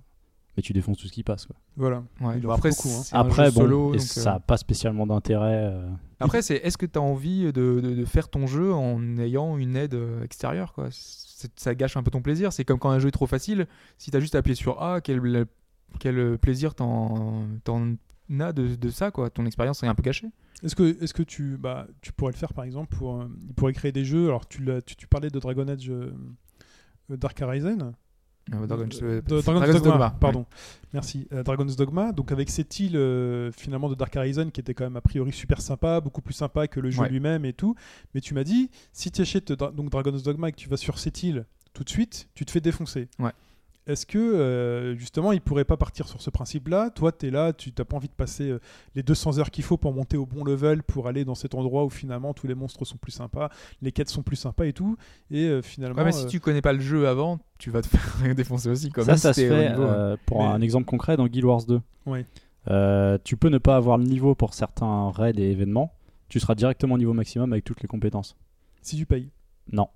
mais 0.55 0.63
tu 0.63 0.73
défonces 0.73 0.97
tout 0.97 1.07
ce 1.07 1.11
qui 1.11 1.23
passe. 1.23 1.45
Quoi. 1.45 1.55
Voilà. 1.77 2.03
Ouais, 2.21 2.37
Il 2.37 2.49
après, 2.49 2.69
beaucoup, 2.69 2.89
hein. 2.89 3.03
Après, 3.11 3.51
bon, 3.51 3.61
solo, 3.61 3.93
et 3.93 3.97
donc, 3.97 4.05
ça 4.05 4.21
euh, 4.21 4.33
n'a 4.33 4.39
pas 4.39 4.57
spécialement 4.57 5.07
d'intérêt. 5.07 5.71
euh, 5.73 5.89
Après, 6.19 6.41
c'est 6.41 6.55
est-ce 6.57 6.77
que 6.77 6.85
tu 6.85 6.99
as 6.99 7.01
envie 7.01 7.45
de, 7.45 7.51
de- 7.51 7.95
de 7.95 8.05
faire 8.05 8.29
ton 8.29 8.45
jeu 8.47 8.73
en 8.73 9.17
ayant 9.17 9.57
une 9.57 9.75
aide 9.75 9.95
euh, 9.95 10.23
extérieure 10.23 10.73
quoi? 10.73 10.89
Ça 10.91 11.75
gâche 11.75 11.97
un 11.97 12.03
peu 12.03 12.11
ton 12.11 12.21
plaisir. 12.21 12.53
C'est 12.53 12.63
comme 12.65 12.79
quand 12.79 12.91
un 12.91 12.99
jeu 12.99 13.09
est 13.09 13.11
trop 13.11 13.27
facile. 13.27 13.67
Si 13.97 14.11
tu 14.11 14.17
as 14.17 14.19
juste 14.21 14.35
appuyé 14.35 14.55
sur 14.55 14.81
A, 14.81 15.01
quel, 15.01 15.45
quel 15.99 16.37
plaisir 16.37 16.73
t'en 16.75 17.45
as 18.39 18.53
de, 18.53 18.75
de 18.75 18.89
ça 18.89 19.11
quoi? 19.11 19.29
Ton 19.29 19.45
expérience 19.45 19.83
est 19.83 19.87
un 19.87 19.95
peu 19.95 20.03
gâchée. 20.03 20.27
Est-ce 20.63 20.75
que, 20.75 21.03
est-ce 21.03 21.13
que 21.13 21.23
tu, 21.23 21.57
bah, 21.57 21.87
tu 22.01 22.13
pourrais 22.13 22.31
le 22.31 22.37
faire 22.37 22.53
par 22.53 22.63
exemple 22.63 22.95
pour, 22.95 23.19
euh, 23.21 23.27
il 23.49 23.53
pourrait 23.53 23.73
créer 23.73 23.91
des 23.91 24.05
jeux. 24.05 24.27
Alors 24.27 24.47
tu, 24.47 24.65
tu, 24.85 24.95
tu 24.95 25.07
parlais 25.07 25.29
de 25.29 25.37
Dragon 25.39 25.67
Age 25.67 25.89
euh, 25.89 26.13
euh, 27.11 27.17
Dark 27.17 27.41
Horizon. 27.41 27.93
Euh, 28.53 28.67
Dragon's, 28.67 28.99
Euh, 29.01 29.21
Dragon's 29.21 29.45
Dragon's 29.45 29.73
Dogma, 29.75 29.91
Dogma, 29.91 30.09
pardon. 30.19 30.45
Merci. 30.91 31.27
Euh, 31.31 31.43
Dragon's 31.43 31.75
Dogma. 31.75 32.11
Donc 32.11 32.31
avec 32.31 32.49
cette 32.49 32.77
île 32.79 32.97
euh, 32.97 33.51
finalement 33.53 33.89
de 33.89 33.95
Dark 33.95 34.13
Horizon 34.15 34.49
qui 34.49 34.59
était 34.59 34.73
quand 34.73 34.83
même 34.83 34.97
a 34.97 35.01
priori 35.01 35.31
super 35.31 35.61
sympa, 35.61 36.01
beaucoup 36.01 36.21
plus 36.21 36.33
sympa 36.33 36.67
que 36.67 36.79
le 36.81 36.89
jeu 36.91 37.01
Ouais. 37.01 37.09
lui-même 37.09 37.45
et 37.45 37.53
tout. 37.53 37.75
Mais 38.13 38.19
tu 38.21 38.33
m'as 38.33 38.43
dit, 38.43 38.69
si 38.91 39.11
tu 39.11 39.21
achètes 39.21 39.53
donc 39.53 39.89
Dragon's 39.89 40.23
Dogma 40.23 40.49
et 40.49 40.51
que 40.51 40.57
tu 40.57 40.67
vas 40.69 40.77
sur 40.77 40.99
cette 40.99 41.23
île 41.23 41.45
tout 41.73 41.83
de 41.83 41.89
suite, 41.89 42.27
tu 42.35 42.45
te 42.45 42.51
fais 42.51 42.59
défoncer. 42.61 43.07
Ouais. 43.19 43.31
Est-ce 43.85 44.05
que 44.05 44.17
euh, 44.17 44.95
justement 44.95 45.33
il 45.33 45.41
pourrait 45.41 45.65
pas 45.65 45.75
partir 45.75 46.07
sur 46.07 46.21
ce 46.21 46.29
principe-là? 46.29 46.89
Toi, 46.91 47.11
tu 47.11 47.27
es 47.27 47.31
là, 47.31 47.51
tu 47.51 47.71
n'as 47.77 47.83
pas 47.83 47.97
envie 47.97 48.07
de 48.07 48.13
passer 48.13 48.49
euh, 48.49 48.59
les 48.95 49.03
200 49.03 49.39
heures 49.39 49.51
qu'il 49.51 49.63
faut 49.65 49.75
pour 49.75 49.93
monter 49.93 50.15
au 50.15 50.25
bon 50.25 50.45
level, 50.45 50.83
pour 50.83 51.07
aller 51.09 51.25
dans 51.25 51.35
cet 51.35 51.53
endroit 51.53 51.83
où 51.83 51.89
finalement 51.89 52.33
tous 52.33 52.47
les 52.47 52.55
monstres 52.55 52.85
sont 52.85 52.95
plus 52.95 53.11
sympas, 53.11 53.49
les 53.81 53.91
quêtes 53.91 54.09
sont 54.09 54.23
plus 54.23 54.37
sympas 54.37 54.65
et 54.65 54.73
tout. 54.73 54.95
Et 55.31 55.47
euh, 55.47 55.61
finalement. 55.61 55.97
Ouais, 55.99 56.05
mais 56.05 56.11
si 56.13 56.25
euh, 56.25 56.29
tu 56.29 56.39
connais 56.39 56.61
pas 56.61 56.71
le 56.71 56.79
jeu 56.79 57.07
avant, 57.09 57.39
tu 57.57 57.71
vas 57.71 57.81
te 57.81 57.87
faire 57.87 58.35
défoncer 58.35 58.69
aussi. 58.69 58.89
Quoi. 58.89 59.03
ça, 59.03 59.11
Même 59.11 59.17
ça 59.17 59.33
se 59.33 59.41
fait 59.41 59.69
niveau- 59.71 59.83
euh, 59.83 60.15
pour 60.25 60.39
Mais- 60.39 60.45
un 60.47 60.61
exemple 60.61 60.85
concret 60.85 61.17
dans 61.17 61.27
Guild 61.27 61.43
Wars 61.45 61.65
2. 61.65 61.81
Ouais. 62.05 62.25
Euh, 62.69 63.17
tu 63.25 63.35
peux 63.35 63.49
ne 63.49 63.57
pas 63.57 63.75
avoir 63.75 63.97
le 63.97 64.05
niveau 64.05 64.33
pour 64.35 64.53
certains 64.53 65.11
raids 65.11 65.33
et 65.37 65.51
événements. 65.51 65.91
Tu 66.29 66.39
seras 66.39 66.55
directement 66.55 66.95
au 66.95 66.97
niveau 66.97 67.11
maximum 67.13 67.51
avec 67.51 67.65
toutes 67.65 67.81
les 67.81 67.87
compétences. 67.89 68.37
si 68.81 68.95
tu 68.97 69.05
payes. 69.05 69.29
Non. 69.71 69.87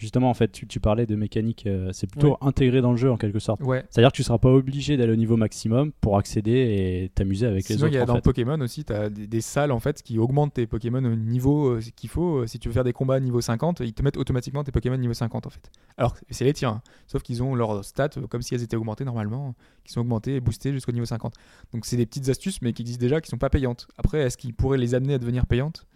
Justement, 0.00 0.30
en 0.30 0.34
fait, 0.34 0.50
tu, 0.50 0.66
tu 0.66 0.80
parlais 0.80 1.04
de 1.04 1.14
mécanique, 1.14 1.66
euh, 1.66 1.90
c'est 1.92 2.08
plutôt 2.10 2.30
Ouais. 2.30 2.36
intégré 2.40 2.80
dans 2.80 2.90
le 2.90 2.96
jeu 2.96 3.10
en 3.10 3.18
quelque 3.18 3.38
sorte. 3.38 3.60
Ouais. 3.62 3.84
C'est-à-dire 3.90 4.10
que 4.10 4.16
tu 4.16 4.22
seras 4.22 4.38
pas 4.38 4.48
obligé 4.50 4.96
d'aller 4.96 5.12
au 5.12 5.16
niveau 5.16 5.36
maximum 5.36 5.92
pour 6.00 6.16
accéder 6.16 6.52
et 6.52 7.10
t'amuser 7.14 7.46
avec 7.46 7.68
les 7.68 7.76
autres. 7.76 7.88
il 7.92 7.96
y 7.96 7.98
a 7.98 8.04
en 8.04 8.06
dans 8.06 8.14
fait. 8.14 8.22
Pokémon 8.22 8.58
aussi, 8.62 8.82
tu 8.84 8.94
as 8.94 9.10
des, 9.10 9.26
des 9.26 9.40
salles 9.42 9.72
en 9.72 9.78
fait 9.78 10.02
qui 10.02 10.18
augmentent 10.18 10.54
tes 10.54 10.66
Pokémon 10.66 11.04
au 11.04 11.14
niveau 11.14 11.72
euh, 11.72 11.80
qu'il 11.94 12.08
faut. 12.08 12.38
Euh, 12.38 12.46
Si 12.46 12.58
tu 12.58 12.68
veux 12.68 12.72
faire 12.74 12.82
des 12.84 12.94
combats 12.94 13.20
niveau 13.20 13.42
50, 13.42 13.80
ils 13.80 13.92
te 13.92 14.02
mettent 14.02 14.16
automatiquement 14.16 14.64
tes 14.64 14.72
Pokémon 14.72 14.96
niveau 14.96 15.12
50 15.12 15.46
en 15.46 15.50
fait. 15.50 15.70
Alors 15.98 16.16
c'est 16.30 16.44
les 16.46 16.54
tiens, 16.54 16.70
hein. 16.70 16.82
sauf 17.06 17.22
qu'ils 17.22 17.42
ont 17.42 17.54
leurs 17.54 17.84
stats 17.84 18.08
comme 18.30 18.40
si 18.40 18.54
elles 18.54 18.62
étaient 18.62 18.76
augmentées 18.76 19.04
normalement, 19.04 19.54
qui 19.84 19.92
sont 19.92 20.00
augmentées 20.00 20.36
et 20.36 20.40
boostées 20.40 20.72
jusqu'au 20.72 20.92
niveau 20.92 21.04
50. 21.04 21.34
Donc 21.74 21.84
c'est 21.84 21.98
des 21.98 22.06
petites 22.06 22.30
astuces 22.30 22.62
mais 22.62 22.72
qui 22.72 22.80
existent 22.82 23.00
déjà, 23.02 23.20
qui 23.20 23.28
sont 23.28 23.36
pas 23.36 23.50
payantes. 23.50 23.86
Après, 23.98 24.20
est-ce 24.20 24.38
qu'ils 24.38 24.54
pourraient 24.54 24.78
les 24.78 24.94
amener 24.94 25.12
à 25.14 25.18
devenir 25.18 25.44
payantes? 25.46 25.86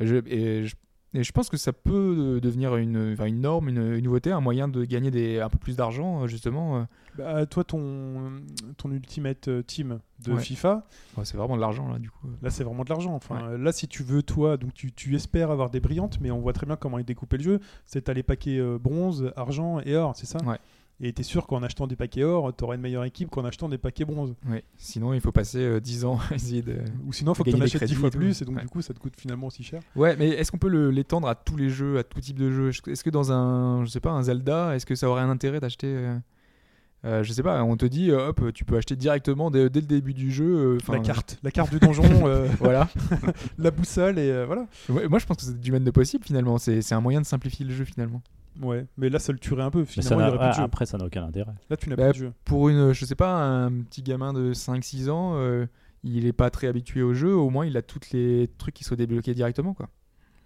Je, 0.00 0.16
et 0.26 0.64
je, 0.66 0.74
et 1.14 1.22
je 1.24 1.32
pense 1.32 1.48
que 1.48 1.56
ça 1.56 1.72
peut 1.72 2.16
euh, 2.36 2.40
devenir 2.40 2.76
une, 2.76 3.16
une 3.24 3.40
norme, 3.40 3.68
une, 3.68 3.94
une 3.94 4.04
nouveauté, 4.04 4.30
un 4.32 4.40
moyen 4.40 4.68
de 4.68 4.84
gagner 4.84 5.10
des, 5.10 5.40
un 5.40 5.48
peu 5.48 5.58
plus 5.58 5.76
d'argent 5.76 6.22
euh, 6.22 6.26
justement. 6.26 6.78
euh. 6.78 6.82
Bah, 7.18 7.44
toi, 7.44 7.62
ton, 7.64 8.40
ton 8.78 8.90
Ultimate 8.90 9.50
Team 9.66 9.98
de 10.24 10.32
Ouais. 10.32 10.40
FIFA, 10.40 10.86
Ouais, 11.16 11.24
c'est 11.26 11.36
vraiment 11.36 11.56
de 11.56 11.60
l'argent 11.60 11.86
là 11.88 11.98
du 11.98 12.10
coup. 12.10 12.26
là, 12.40 12.48
c'est 12.48 12.64
vraiment 12.64 12.84
de 12.84 12.88
l'argent. 12.88 13.14
Enfin, 13.14 13.56
là, 13.58 13.72
si 13.72 13.86
tu 13.88 14.02
veux, 14.02 14.22
toi, 14.22 14.56
donc 14.56 14.72
tu, 14.72 14.92
tu 14.92 15.14
espères 15.14 15.50
avoir 15.50 15.68
des 15.68 15.80
brillantes, 15.80 16.18
mais 16.22 16.30
on 16.30 16.40
voit 16.40 16.54
très 16.54 16.64
bien 16.66 16.76
comment 16.76 16.98
ils 16.98 17.04
découpaient 17.04 17.36
le 17.36 17.42
jeu. 17.42 17.60
C'est 17.84 18.02
t'as 18.02 18.14
les 18.14 18.22
paquets 18.22 18.58
euh, 18.58 18.78
bronze, 18.78 19.30
argent 19.36 19.80
et 19.80 19.94
or, 19.96 20.12
c'est 20.16 20.26
ça? 20.26 20.38
Ouais. 20.44 20.56
Et 21.04 21.12
t'es 21.12 21.24
sûr 21.24 21.48
qu'en 21.48 21.64
achetant 21.64 21.88
des 21.88 21.96
paquets 21.96 22.22
or, 22.22 22.54
t'auras 22.54 22.76
une 22.76 22.80
meilleure 22.80 23.02
équipe 23.04 23.28
qu'en 23.28 23.44
achetant 23.44 23.68
des 23.68 23.76
paquets 23.76 24.04
bronze? 24.04 24.34
Ouais. 24.48 24.62
Sinon, 24.76 25.12
il 25.14 25.20
faut 25.20 25.32
passer 25.32 25.58
euh, 25.58 25.80
10 25.80 26.04
ans 26.04 26.20
à 26.30 26.36
essayer 26.36 26.62
de. 26.62 26.76
Ou 27.04 27.12
sinon, 27.12 27.34
faut 27.34 27.42
que 27.42 27.50
t'en 27.50 27.58
des 27.58 27.64
achètes 27.64 27.80
10 27.82 27.86
crédits 27.86 27.94
fois 28.00 28.10
plus, 28.10 28.40
et 28.40 28.44
donc 28.44 28.54
Ouais. 28.56 28.62
du 28.62 28.68
coup, 28.68 28.82
ça 28.82 28.94
te 28.94 29.00
coûte 29.00 29.14
finalement 29.18 29.48
aussi 29.48 29.64
cher. 29.64 29.80
Ouais, 29.96 30.14
mais 30.16 30.28
est-ce 30.28 30.52
qu'on 30.52 30.58
peut 30.58 30.68
l'étendre 30.90 31.26
à 31.26 31.34
tous 31.34 31.56
les 31.56 31.70
jeux, 31.70 31.98
à 31.98 32.04
tout 32.04 32.20
type 32.20 32.38
de 32.38 32.52
jeux? 32.52 32.70
Est-ce 32.86 33.02
que 33.02 33.10
dans 33.10 33.32
un, 33.32 33.84
je 33.84 33.90
sais 33.90 33.98
pas, 33.98 34.10
un 34.10 34.22
Zelda, 34.22 34.76
est-ce 34.76 34.86
que 34.86 34.94
ça 34.94 35.08
aurait 35.08 35.22
un 35.22 35.28
intérêt 35.30 35.58
d'acheter 35.58 35.88
euh, 35.88 36.16
euh, 37.04 37.22
Je 37.24 37.32
sais 37.32 37.42
pas, 37.42 37.64
on 37.64 37.76
te 37.76 37.84
dit, 37.86 38.12
euh, 38.12 38.28
hop, 38.28 38.52
tu 38.54 38.64
peux 38.64 38.76
acheter 38.76 38.94
directement 38.94 39.50
dès, 39.50 39.68
dès 39.70 39.80
le 39.80 39.86
début 39.88 40.14
du 40.14 40.30
jeu. 40.30 40.44
euh, 40.44 40.78
la 40.92 41.00
carte, 41.00 41.36
la 41.42 41.50
carte 41.50 41.72
du 41.72 41.80
donjon, 41.80 42.04
Voilà. 42.60 42.88
la 43.58 43.72
boussole, 43.72 44.20
et 44.20 44.44
voilà. 44.44 44.68
Ouais, 44.88 45.08
moi, 45.08 45.18
je 45.18 45.26
pense 45.26 45.38
que 45.38 45.42
c'est 45.42 45.58
du 45.60 45.72
même 45.72 45.82
de 45.82 45.90
possible 45.90 46.22
finalement. 46.24 46.58
C'est 46.58 46.92
un 46.92 47.00
moyen 47.00 47.20
de 47.20 47.26
simplifier 47.26 47.66
le 47.66 47.74
jeu 47.74 47.84
finalement. 47.84 48.22
Ouais, 48.60 48.86
mais 48.96 49.08
là, 49.08 49.18
ça 49.18 49.32
le 49.32 49.38
tuerait 49.38 49.62
un 49.62 49.70
peu. 49.70 49.84
Ça 49.84 50.02
Finalement, 50.02 50.26
il 50.26 50.28
aurait 50.28 50.38
plus 50.38 50.48
de 50.50 50.54
jeu. 50.56 50.62
après, 50.62 50.86
ça 50.86 50.98
n'a 50.98 51.04
aucun 51.06 51.24
intérêt. 51.24 51.52
Là, 51.70 51.76
tu 51.76 51.88
n'as 51.88 51.96
Bah, 51.96 52.10
plus 52.10 52.20
de 52.20 52.24
jeu. 52.26 52.32
Pour 52.44 52.68
une, 52.68 52.92
je 52.92 53.04
sais 53.04 53.14
pas, 53.14 53.34
un 53.42 53.70
petit 53.82 54.02
gamin 54.02 54.32
de 54.32 54.52
5-6 54.52 55.08
ans, 55.10 55.32
euh, 55.36 55.66
il 56.04 56.26
est 56.26 56.32
pas 56.32 56.50
très 56.50 56.66
habitué 56.66 57.02
au 57.02 57.14
jeu. 57.14 57.34
Au 57.34 57.48
moins, 57.50 57.64
il 57.66 57.76
a 57.76 57.82
tous 57.82 58.00
les 58.12 58.50
trucs 58.58 58.74
qui 58.74 58.84
sont 58.84 58.94
débloqués 58.94 59.34
directement, 59.34 59.72
quoi. 59.74 59.88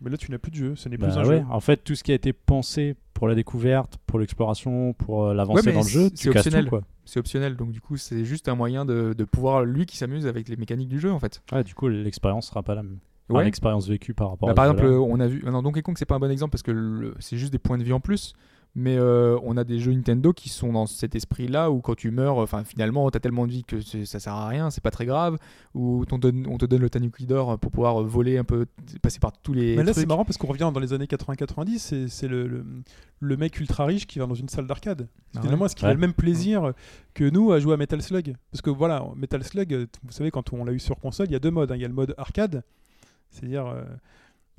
Mais 0.03 0.11
là, 0.11 0.17
tu 0.19 0.31
n'as 0.31 0.39
plus 0.39 0.51
de 0.51 0.57
jeu. 0.57 0.77
Ce 0.77 0.89
n'est 0.91 0.99
Bah 0.99 1.09
plus 1.09 1.17
un 1.17 1.25
ouais, 1.27 1.39
jeu. 1.41 1.45
En 1.51 1.61
fait, 1.61 1.79
tout 1.79 1.95
ce 1.95 2.05
qui 2.05 2.13
a 2.13 2.15
été 2.15 2.33
pensé 2.35 2.97
pour 3.15 3.29
la 3.29 3.35
découverte, 3.35 3.97
pour 4.07 4.19
l'exploration, 4.19 4.93
pour 4.93 5.25
euh, 5.25 5.35
l'avancée 5.35 5.69
Ouais, 5.69 5.73
dans 5.73 5.81
le 5.81 5.89
jeu, 5.89 6.11
c'est 6.15 6.29
optionnel. 6.29 6.71
C'est 7.07 7.19
optionnel, 7.19 7.57
donc 7.57 7.71
du 7.71 7.81
coup, 7.81 7.97
c'est 7.97 8.25
juste 8.25 8.49
un 8.49 8.55
moyen 8.57 8.85
de, 8.85 9.15
de 9.17 9.25
pouvoir 9.25 9.65
lui 9.65 9.87
qui 9.87 9.97
s'amuse 9.97 10.27
avec 10.27 10.49
les 10.49 10.57
mécaniques 10.57 10.89
du 10.89 11.01
jeu 11.01 11.11
en 11.13 11.19
fait. 11.21 11.41
Ouais, 11.53 11.65
du 11.65 11.73
coup, 11.75 11.89
l'expérience 11.89 12.49
sera 12.49 12.63
pas 12.63 12.75
la 12.75 12.83
même. 12.83 12.99
Ouais. 13.29 13.45
L'expérience 13.45 13.89
vécue 13.89 14.15
par 14.15 14.31
rapport 14.31 14.47
Bah, 14.47 14.53
à 14.53 14.55
par 14.55 14.67
ce 14.67 14.71
exemple, 14.71 14.87
jeu-là. 14.89 14.97
euh, 14.99 15.09
on 15.11 15.21
a 15.21 15.27
vu. 15.27 15.43
Non, 15.45 15.63
Donkey 15.63 15.83
Kong, 15.83 15.97
c'est 15.99 16.05
pas 16.05 16.15
un 16.15 16.21
bon 16.21 16.31
exemple 16.31 16.53
parce 16.53 16.63
que 16.63 16.71
le- 16.71 17.15
c'est 17.19 17.37
juste 17.37 17.53
des 17.53 17.59
points 17.59 17.79
de 17.79 17.83
vie 17.85 17.93
en 17.93 18.01
plus. 18.01 18.33
Mais 18.79 18.99
euh, 18.99 19.39
on 19.43 19.57
a 19.57 19.65
des 19.65 19.79
jeux 19.79 19.93
Nintendo 19.95 20.35
qui 20.35 20.51
sont 20.51 20.71
dans 20.75 20.85
cet 20.85 21.15
esprit-là 21.15 21.71
où 21.71 21.81
quand 21.81 21.95
tu 21.95 22.11
meurs, 22.11 22.37
enfin 22.37 22.63
finalement, 22.63 23.11
t'as 23.11 23.21
tellement 23.21 23.47
de 23.47 23.53
vie 23.53 23.65
que 23.65 23.81
c'est- 23.81 24.05
ça 24.05 24.21
sert 24.21 24.35
à 24.35 24.47
rien, 24.49 24.69
c'est 24.69 24.83
pas 24.83 24.91
très 24.91 25.07
grave. 25.07 25.39
Ou 25.75 26.05
on, 26.13 26.19
donne, 26.19 26.47
on 26.47 26.59
te 26.59 26.67
donne 26.67 26.83
le 26.83 26.91
Tanuki 26.91 27.25
d'or 27.27 27.59
pour 27.59 27.71
pouvoir 27.73 28.03
voler 28.05 28.37
un 28.37 28.45
peu, 28.45 28.67
passer 29.01 29.19
par 29.19 29.33
tous 29.33 29.55
les. 29.55 29.77
Mais 29.77 29.83
là, 29.83 29.95
c'est 29.95 30.05
marrant 30.05 30.27
parce 30.27 30.37
qu'on 30.37 30.47
revient 30.49 30.71
dans 30.75 30.79
les 30.81 30.93
années 30.93 31.07
80-90. 31.07 31.79
C'est 31.79 32.09
c'est 32.09 32.29
le, 32.29 32.47
le, 32.47 32.67
le 33.21 33.37
mec 33.39 33.59
ultra 33.59 33.87
riche 33.87 34.07
qui 34.07 34.19
va 34.19 34.27
dans 34.27 34.35
une 34.35 34.51
salle 34.51 34.67
d'arcade. 34.67 35.09
Ah 35.37 35.41
Finalement, 35.41 35.65
est-ce 35.65 35.75
qu'il 35.75 35.87
Ouais. 35.87 35.93
a 35.93 35.95
le 35.95 36.01
même 36.01 36.13
plaisir 36.13 36.73
que 37.15 37.25
nous 37.31 37.53
à 37.53 37.61
jouer 37.61 37.73
à 37.73 37.77
Metal 37.79 38.03
Slug? 38.03 38.37
Parce 38.53 38.61
que 38.61 38.69
voilà, 38.69 39.03
Metal 39.17 39.43
Slug, 39.43 39.73
euh, 39.73 39.87
vous 40.05 40.13
savez, 40.13 40.31
quand 40.31 40.53
on 40.53 40.67
l'a 40.67 40.73
eu 40.73 40.79
sur 40.81 41.01
console, 41.01 41.29
il 41.29 41.33
y 41.33 41.37
a 41.37 41.39
deux 41.41 41.51
modes. 41.51 41.73
hein. 41.73 41.77
Il 41.77 41.81
y 41.83 41.85
a 41.87 41.89
le 41.89 41.95
mode 41.95 42.15
arcade, 42.19 42.63
c'est-à-dire 43.37 43.67
euh, 43.67 43.85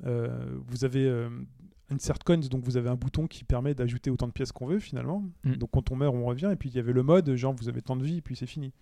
euh, 0.06 0.58
vous 0.66 0.84
avez 0.84 1.06
euh, 1.06 1.28
insert 1.90 2.18
coins, 2.24 2.38
donc 2.38 2.62
vous 2.64 2.76
avez 2.76 2.88
un 2.88 2.94
bouton 2.94 3.26
qui 3.26 3.44
permet 3.44 3.74
d'ajouter 3.74 4.10
autant 4.10 4.26
de 4.26 4.32
pièces 4.32 4.52
qu'on 4.52 4.66
veut 4.66 4.78
finalement. 4.78 5.24
Mm. 5.44 5.54
Donc 5.54 5.70
quand 5.72 5.90
on 5.90 5.96
meurt, 5.96 6.14
on 6.14 6.24
revient. 6.24 6.50
Et 6.52 6.56
puis 6.56 6.68
il 6.68 6.76
y 6.76 6.78
avait 6.78 6.92
le 6.92 7.02
mode, 7.02 7.34
genre 7.34 7.54
vous 7.54 7.68
avez 7.68 7.82
tant 7.82 7.96
de 7.96 8.04
vie, 8.04 8.18
et 8.18 8.22
puis 8.22 8.36
c'est 8.36 8.46
fini. 8.46 8.72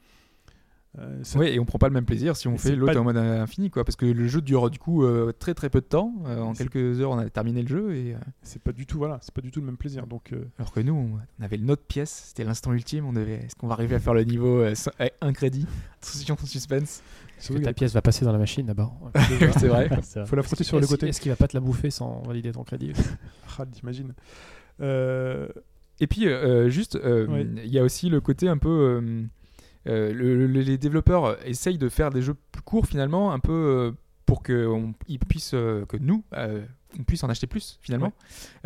Euh, 0.98 1.18
ça- 1.24 1.38
Ouais, 1.38 1.52
et 1.54 1.58
on 1.60 1.64
prend 1.66 1.78
pas 1.78 1.88
le 1.88 1.94
même 1.94 2.06
plaisir 2.06 2.36
si 2.36 2.48
on 2.48 2.54
Et 2.54 2.58
fait 2.58 2.74
l'autre 2.74 2.94
pas- 2.94 3.00
en 3.00 3.04
mode 3.04 3.18
infini, 3.18 3.68
quoi. 3.70 3.84
Parce 3.84 3.96
que 3.96 4.06
le 4.06 4.26
jeu 4.28 4.40
dure 4.40 4.70
du 4.70 4.78
coup 4.78 5.04
euh, 5.04 5.30
très 5.38 5.52
très 5.52 5.68
peu 5.68 5.80
de 5.80 5.86
temps. 5.86 6.14
Euh, 6.26 6.40
en 6.40 6.54
quelques 6.54 7.00
heures, 7.00 7.10
on 7.10 7.18
a 7.18 7.28
terminé 7.28 7.60
le 7.62 7.68
jeu. 7.68 7.94
Et, 7.94 8.14
euh, 8.14 8.18
C'est 8.42 8.62
pas 8.62 8.72
du 8.72 8.86
tout, 8.86 8.96
voilà, 8.98 9.18
c'est 9.20 9.34
pas 9.34 9.42
du 9.42 9.50
tout 9.50 9.60
le 9.60 9.66
même 9.66 9.76
plaisir. 9.76 10.06
Donc 10.06 10.32
euh, 10.32 10.44
alors 10.58 10.72
que 10.72 10.80
nous, 10.80 10.94
on, 10.94 11.44
avait 11.44 11.58
notre 11.58 11.82
pièce, 11.82 12.28
c'était 12.28 12.44
l'instant 12.44 12.72
ultime. 12.72 13.04
On 13.06 13.12
devait, 13.12 13.34
est-ce 13.44 13.54
qu'on 13.56 13.66
va 13.68 13.74
arriver 13.74 13.94
à 13.96 13.98
faire 13.98 14.14
le 14.14 14.24
niveau 14.24 14.60
euh, 14.60 14.74
un 15.20 15.32
crédit? 15.34 15.66
Attention, 16.02 16.36
suspense. 16.44 17.02
Parce 17.36 17.48
que 17.48 17.58
ta 17.62 17.74
pièce 17.74 17.92
va 17.92 18.00
passer 18.00 18.24
dans 18.24 18.32
la 18.32 18.38
machine 18.38 18.64
d'abord. 18.64 18.98
c'est 19.58 19.68
vrai. 19.68 19.90
Faut 20.24 20.36
la 20.36 20.42
frotter 20.42 20.64
sur 20.64 20.78
le 20.78 20.84
Est-ce- 20.84 20.90
côté. 20.92 21.08
Est-ce 21.08 21.20
qu'il 21.20 21.30
va 21.30 21.36
pas 21.36 21.48
te 21.48 21.54
la 21.56 21.60
bouffer 21.60 21.90
sans 21.90 22.22
valider 22.26 22.52
ton 22.52 22.64
crédit? 22.64 22.92
Ah, 23.58 23.66
t'imagines. 23.66 24.14
Euh, 24.80 25.48
Et 26.00 26.06
puis, 26.06 26.26
euh, 26.28 26.68
juste, 26.68 26.96
euh, 26.96 27.26
il 27.28 27.32
Ouais. 27.58 27.66
y 27.68 27.78
a 27.78 27.82
aussi 27.82 28.08
le 28.08 28.20
côté 28.20 28.48
un 28.48 28.58
peu. 28.58 29.02
Euh, 29.86 30.10
euh, 30.10 30.12
le- 30.12 30.46
le- 30.46 30.60
les 30.60 30.78
développeurs 30.78 31.36
essayent 31.46 31.78
de 31.78 31.88
faire 31.88 32.10
des 32.10 32.22
jeux 32.22 32.34
plus 32.52 32.62
courts 32.62 32.86
finalement, 32.86 33.32
un 33.32 33.38
peu 33.38 33.52
euh, 33.52 33.92
pour 34.26 34.42
que 34.42 34.66
on- 34.66 34.94
ils 35.08 35.18
puissent, 35.18 35.54
euh, 35.54 35.84
que 35.86 35.96
nous, 35.96 36.24
euh, 36.34 36.64
on 36.98 37.04
puisse 37.04 37.22
en 37.24 37.28
acheter 37.28 37.46
plus 37.46 37.78
finalement. 37.80 38.12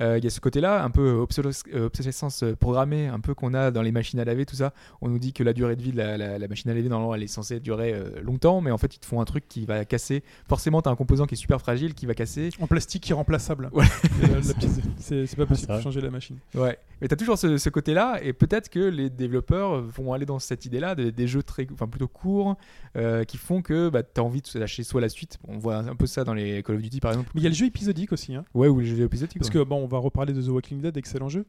Euh, 0.00 0.18
Il 0.18 0.24
y 0.24 0.26
a 0.26 0.30
ce 0.30 0.40
côté-là, 0.40 0.82
un 0.84 0.90
peu 0.90 1.10
obsolescence, 1.12 1.64
euh, 1.74 1.86
obsolescence 1.86 2.44
programmée, 2.58 3.06
un 3.08 3.20
peu 3.20 3.34
qu'on 3.34 3.54
a 3.54 3.70
dans 3.70 3.82
les 3.82 3.92
machines 3.92 4.20
à 4.20 4.24
laver, 4.24 4.46
tout 4.46 4.56
ça. 4.56 4.72
On 5.00 5.08
nous 5.08 5.18
dit 5.18 5.32
que 5.32 5.42
la 5.42 5.52
durée 5.52 5.76
de 5.76 5.82
vie 5.82 5.92
de 5.92 5.96
la, 5.96 6.16
la- 6.16 6.38
la 6.38 6.48
machine 6.48 6.70
à 6.70 6.74
laver, 6.74 6.88
normalement, 6.88 7.14
elle 7.14 7.22
est 7.22 7.26
censée 7.26 7.60
durer 7.60 7.92
euh, 7.94 8.20
longtemps, 8.22 8.60
mais 8.60 8.70
en 8.70 8.78
fait, 8.78 8.94
ils 8.94 8.98
te 8.98 9.06
font 9.06 9.20
un 9.20 9.24
truc 9.24 9.48
qui 9.48 9.64
va 9.66 9.84
casser. 9.84 10.22
Forcément, 10.48 10.82
tu 10.82 10.88
as 10.88 10.92
un 10.92 10.96
composant 10.96 11.26
qui 11.26 11.34
est 11.34 11.38
super 11.38 11.60
fragile, 11.60 11.94
qui 11.94 12.06
va 12.06 12.14
casser. 12.14 12.50
en 12.60 12.66
plastique 12.66 13.08
irremplaçable. 13.08 13.70
Ouais. 13.72 13.84
Euh, 14.24 14.40
c'est 14.98 15.36
pas 15.36 15.46
possible 15.46 15.68
c'est 15.72 15.76
de 15.78 15.82
changer 15.82 16.00
la 16.00 16.10
machine. 16.10 16.36
Ouais, 16.54 16.78
mais 17.00 17.08
t'as 17.08 17.16
toujours 17.16 17.38
ce, 17.38 17.56
ce 17.58 17.68
côté-là, 17.70 18.20
et 18.22 18.32
peut-être 18.32 18.68
que 18.68 18.78
les 18.80 19.10
développeurs 19.10 19.80
vont 19.82 20.12
aller 20.12 20.26
dans 20.26 20.38
cette 20.38 20.64
idée-là, 20.66 20.94
de- 20.94 21.10
des 21.10 21.26
jeux 21.26 21.42
très, 21.42 21.66
enfin 21.72 21.86
plutôt 21.88 22.08
courts, 22.08 22.56
euh, 22.96 23.24
qui 23.24 23.36
font 23.36 23.62
que 23.62 23.88
bah, 23.88 24.02
t'as 24.02 24.22
envie 24.22 24.42
de 24.42 24.58
lâcher 24.58 24.82
soit 24.82 25.00
la 25.00 25.08
suite. 25.08 25.38
On 25.48 25.58
voit 25.58 25.76
un 25.76 25.94
peu 25.96 26.06
ça 26.06 26.24
dans 26.24 26.34
les 26.34 26.62
Call 26.62 26.76
of 26.76 26.82
Duty 26.82 27.00
par 27.00 27.12
exemple. 27.12 27.30
Mais 27.34 27.40
il 27.40 27.44
y 27.44 27.46
a 27.46 27.50
le 27.50 27.54
jeu 27.54 27.66
épisodique 27.66 28.12
aussi. 28.12 28.19
Hein. 28.28 28.44
Ouais, 28.54 28.68
ou 28.68 28.80
les 28.80 28.86
jeux 28.86 29.00
épisodiques. 29.00 29.38
Parce 29.38 29.50
que 29.50 29.62
bon, 29.62 29.76
on 29.82 29.86
va 29.86 29.98
reparler 29.98 30.32
de 30.32 30.42
The 30.42 30.48
Walking 30.48 30.80
Dead, 30.80 30.96
excellent 30.96 31.28
jeu, 31.28 31.46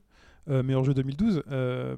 euh, 0.49 0.63
meilleur 0.63 0.83
jeu 0.83 0.93
2012. 0.93 1.43
euh, 1.51 1.95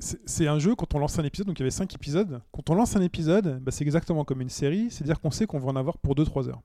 c'est 0.00 0.20
c'est 0.26 0.46
un 0.46 0.58
jeu, 0.60 0.74
quand 0.76 0.94
on 0.94 0.98
lance 1.00 1.18
un 1.18 1.24
épisode, 1.24 1.48
donc 1.48 1.58
il 1.58 1.62
y 1.62 1.64
avait 1.64 1.70
5 1.72 1.92
épisodes, 1.94 2.40
quand 2.52 2.70
on 2.70 2.74
lance 2.74 2.94
un 2.94 3.02
épisode, 3.02 3.58
bah, 3.60 3.72
c'est 3.72 3.82
exactement 3.82 4.24
comme 4.24 4.40
une 4.40 4.48
série, 4.48 4.90
c'est-à-dire 4.90 5.20
qu'on 5.20 5.32
sait 5.32 5.46
qu'on 5.46 5.58
va 5.58 5.68
en 5.68 5.76
avoir 5.76 5.98
pour 5.98 6.14
2-3 6.14 6.48
heures. 6.48 6.62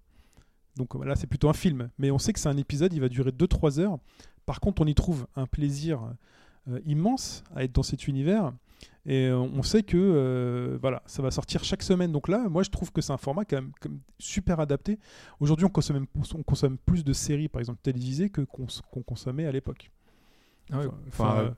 Donc 0.75 0.95
euh, 0.95 1.03
là, 1.03 1.15
c'est 1.15 1.27
plutôt 1.27 1.49
un 1.49 1.53
film, 1.53 1.89
mais 1.97 2.11
on 2.11 2.19
sait 2.19 2.33
que 2.33 2.39
c'est 2.39 2.49
un 2.49 2.57
épisode, 2.57 2.93
il 2.93 3.01
va 3.01 3.09
durer 3.09 3.31
2-3 3.31 3.79
heures. 3.79 3.97
Par 4.45 4.59
contre, 4.59 4.81
on 4.81 4.85
y 4.85 4.93
trouve 4.93 5.25
un 5.35 5.47
plaisir 5.47 6.01
euh, 6.69 6.79
immense 6.85 7.43
à 7.55 7.63
être 7.63 7.73
dans 7.73 7.83
cet 7.83 8.07
univers. 8.07 8.51
Et 9.05 9.27
euh, 9.27 9.37
on 9.37 9.63
sait 9.63 9.83
que 9.83 9.97
euh, 9.97 10.77
voilà, 10.81 11.03
ça 11.05 11.21
va 11.21 11.31
sortir 11.31 11.63
chaque 11.63 11.83
semaine. 11.83 12.11
Donc 12.11 12.27
là, 12.27 12.47
moi, 12.49 12.63
je 12.63 12.69
trouve 12.69 12.91
que 12.91 13.01
c'est 13.01 13.11
un 13.11 13.17
format 13.17 13.43
quand 13.43 13.57
même, 13.57 13.71
quand 13.79 13.89
même 13.89 13.99
super 14.17 14.59
adapté. 14.59 14.99
Aujourd'hui, 15.39 15.65
on 15.65 15.69
consomme, 15.69 16.05
on 16.35 16.43
consomme 16.43 16.77
plus 16.77 17.03
de 17.03 17.13
séries, 17.13 17.49
par 17.49 17.59
exemple 17.59 17.79
télévisées, 17.83 18.29
que 18.29 18.41
qu'on 18.41 19.03
consommait 19.03 19.45
à 19.45 19.51
l'époque. 19.51 19.91
Ah 20.71 20.79
ouais, 20.79 20.87
Enfin, 21.07 21.25
enfin, 21.25 21.39
euh, 21.39 21.51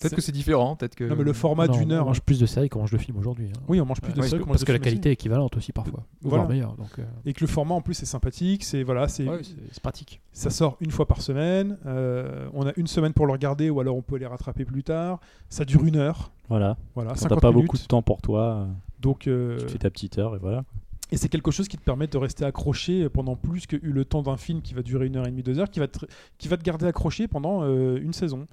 peut-être 0.00 0.14
que 0.16 0.20
c'est 0.22 0.32
différent, 0.32 0.76
peut-être 0.76 0.94
que. 0.94 1.04
Non, 1.04 1.16
mais 1.16 1.24
le 1.24 1.32
format 1.32 1.68
d'une 1.68 1.92
On 1.92 1.96
heure. 1.96 2.04
mange 2.06 2.20
plus 2.20 2.38
de 2.40 2.46
séries 2.46 2.68
qu'on 2.68 2.80
mange 2.80 2.90
de 2.92 2.98
films 2.98 3.16
aujourd'hui. 3.18 3.46
hein. 3.48 3.60
Oui, 3.68 3.80
on 3.80 3.86
mange 3.86 4.00
plus 4.00 4.12
de 4.12 4.20
Ouais, 4.20 4.28
séries. 4.28 4.40
parce 4.40 4.50
parce 4.50 4.64
que 4.64 4.72
la 4.72 4.76
aussi. 4.76 4.84
qualité 4.84 5.08
est 5.10 5.12
équivalente 5.14 5.56
aussi 5.56 5.72
parfois. 5.72 6.04
Voilà. 6.22 6.36
Voire 6.38 6.48
meilleure. 6.48 6.74
Donc, 6.76 6.98
euh, 6.98 7.04
Et 7.26 7.32
que 7.32 7.40
le 7.40 7.46
format 7.46 7.74
en 7.74 7.80
plus 7.80 8.02
est 8.02 8.06
sympathique. 8.06 8.64
C'est 8.64 8.82
voilà, 8.82 9.08
c'est 9.08 9.28
ouais, 9.28 9.40
pratique. 9.82 10.20
ça 10.32 10.50
sort 10.50 10.76
une 10.80 10.90
fois 10.90 11.06
par 11.06 11.22
semaine. 11.22 11.78
euh, 11.86 12.48
on 12.54 12.66
a 12.66 12.72
une 12.76 12.86
semaine 12.86 13.12
pour 13.12 13.26
le 13.26 13.32
regarder, 13.32 13.70
ou 13.70 13.80
alors 13.80 13.96
on 13.96 14.02
peut 14.02 14.16
les 14.16 14.26
rattraper 14.26 14.64
plus 14.64 14.82
tard. 14.82 15.20
Ça 15.48 15.64
dure 15.64 15.84
une 15.84 15.96
heure. 15.96 16.30
Voilà. 16.48 16.76
Voilà, 16.94 17.10
Quand 17.10 17.16
50 17.20 17.36
t'as 17.38 17.40
pas 17.40 17.50
minutes. 17.50 17.66
beaucoup 17.66 17.78
de 17.78 17.82
temps 17.86 18.02
pour 18.02 18.20
toi, 18.20 18.66
Donc, 19.00 19.26
euh, 19.26 19.58
tu 19.58 19.68
fais 19.68 19.78
ta 19.78 19.90
petite 19.90 20.18
heure 20.18 20.34
et 20.36 20.38
voilà. 20.38 20.64
Et 21.12 21.16
c'est 21.16 21.28
quelque 21.28 21.50
chose 21.50 21.68
qui 21.68 21.76
te 21.76 21.82
permet 21.84 22.06
de 22.06 22.16
rester 22.16 22.44
accroché 22.44 23.08
pendant 23.08 23.36
plus 23.36 23.66
que 23.66 23.76
le 23.80 24.04
temps 24.04 24.22
d'un 24.22 24.36
film 24.38 24.62
qui 24.62 24.74
va 24.74 24.82
durer 24.82 25.06
une 25.06 25.16
heure 25.16 25.26
et 25.26 25.30
demie, 25.30 25.42
deux 25.42 25.58
heures, 25.60 25.70
qui 25.70 25.78
va 25.78 25.86
te, 25.86 26.04
qui 26.38 26.48
va 26.48 26.56
te 26.56 26.62
garder 26.64 26.86
accroché 26.86 27.28
pendant 27.28 27.62
euh, 27.62 27.98
une 28.02 28.12
saison. 28.14 28.46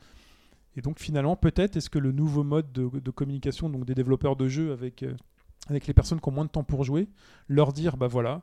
Et 0.75 0.81
donc 0.81 0.99
finalement, 0.99 1.35
peut-être 1.35 1.77
est-ce 1.77 1.89
que 1.89 1.99
le 1.99 2.11
nouveau 2.11 2.43
mode 2.43 2.71
de, 2.71 3.11
communication 3.11 3.69
donc 3.69 3.85
des 3.85 3.95
développeurs 3.95 4.35
de 4.35 4.47
jeux 4.47 4.71
avec, 4.71 5.03
euh, 5.03 5.15
avec 5.67 5.87
les 5.87 5.93
personnes 5.93 6.21
qui 6.21 6.29
ont 6.29 6.31
moins 6.31 6.45
de 6.45 6.49
temps 6.49 6.63
pour 6.63 6.83
jouer, 6.83 7.09
leur 7.47 7.73
dire, 7.73 7.97
bah 7.97 8.07
voilà, 8.07 8.41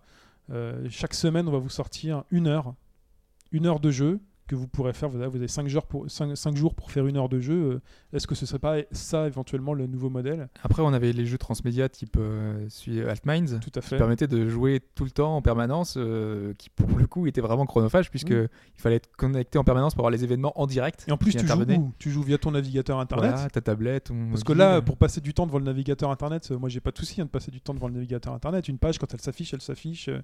euh, 0.50 0.86
chaque 0.90 1.14
semaine 1.14 1.48
on 1.48 1.52
va 1.52 1.59
vous 1.59 1.68
sortir 1.70 2.24
une 2.30 2.46
heure, 2.46 2.74
une 3.52 3.66
heure 3.66 3.80
de 3.80 3.90
jeu 3.90 4.20
que 4.48 4.56
vous 4.56 4.66
pourrez 4.66 4.92
faire, 4.92 5.08
vous 5.08 5.18
avez, 5.18 5.28
vous 5.28 5.36
avez 5.36 5.46
cinq, 5.46 5.68
jours 5.68 5.86
pour, 5.86 6.10
cinq, 6.10 6.34
cinq 6.36 6.56
jours 6.56 6.74
pour 6.74 6.90
faire 6.90 7.06
une 7.06 7.16
heure 7.16 7.28
de 7.28 7.38
jeu, 7.38 7.54
euh, 7.54 7.80
est-ce 8.12 8.26
que 8.26 8.34
ce 8.34 8.46
serait 8.46 8.58
pas 8.58 8.78
ça 8.90 9.26
éventuellement 9.26 9.74
le 9.74 9.86
nouveau 9.86 10.10
modèle? 10.10 10.48
Après, 10.64 10.82
on 10.82 10.92
avait 10.92 11.12
les 11.12 11.26
jeux 11.26 11.38
transmédia 11.38 11.88
type 11.88 12.16
euh, 12.18 12.66
celui 12.68 13.02
Altminds. 13.02 13.60
Tout 13.60 13.70
à 13.76 13.80
qui 13.80 13.88
fait. 13.88 13.96
permettait 13.98 14.26
de 14.26 14.48
jouer 14.48 14.80
tout 14.94 15.04
le 15.04 15.10
temps 15.10 15.36
en 15.36 15.42
permanence, 15.42 15.94
euh, 15.96 16.54
qui 16.58 16.70
pour 16.70 16.98
le 16.98 17.06
coup 17.06 17.26
était 17.26 17.40
vraiment 17.40 17.66
chronophage 17.66 18.10
puisque 18.10 18.30
Oui. 18.30 18.46
il 18.76 18.80
fallait 18.80 18.96
être 18.96 19.14
connecté 19.16 19.58
en 19.58 19.64
permanence 19.64 19.94
pour 19.94 20.00
avoir 20.00 20.10
les 20.10 20.24
événements 20.24 20.58
en 20.60 20.66
direct. 20.66 21.04
Et 21.06 21.12
en 21.12 21.16
plus, 21.18 21.36
tu 21.36 21.46
joues 21.46 21.62
où? 21.62 21.92
Tu 21.98 22.10
joues 22.10 22.22
via 22.22 22.38
ton 22.38 22.50
navigateur 22.50 22.98
internet? 22.98 23.32
Voilà, 23.34 23.50
ta 23.50 23.60
tablette, 23.60 24.10
Parce 24.30 24.44
que 24.44 24.52
là, 24.54 24.80
pour 24.80 24.96
passer 24.96 25.20
du 25.20 25.34
temps 25.34 25.46
devant 25.46 25.58
le 25.58 25.64
navigateur 25.64 26.10
internet, 26.10 26.48
euh, 26.50 26.58
moi 26.58 26.68
j'ai 26.68 26.80
pas 26.80 26.90
de 26.90 26.98
souci 26.98 27.20
hein, 27.20 27.24
de 27.26 27.30
passer 27.30 27.50
du 27.50 27.60
temps 27.60 27.74
devant 27.74 27.88
le 27.88 27.94
navigateur 27.94 28.32
internet. 28.32 28.68
Une 28.68 28.78
page, 28.78 28.98
quand 28.98 29.12
elle 29.12 29.20
s'affiche, 29.20 29.52
elle 29.52 29.60
s'affiche. 29.60 30.08
euh, 30.08 30.20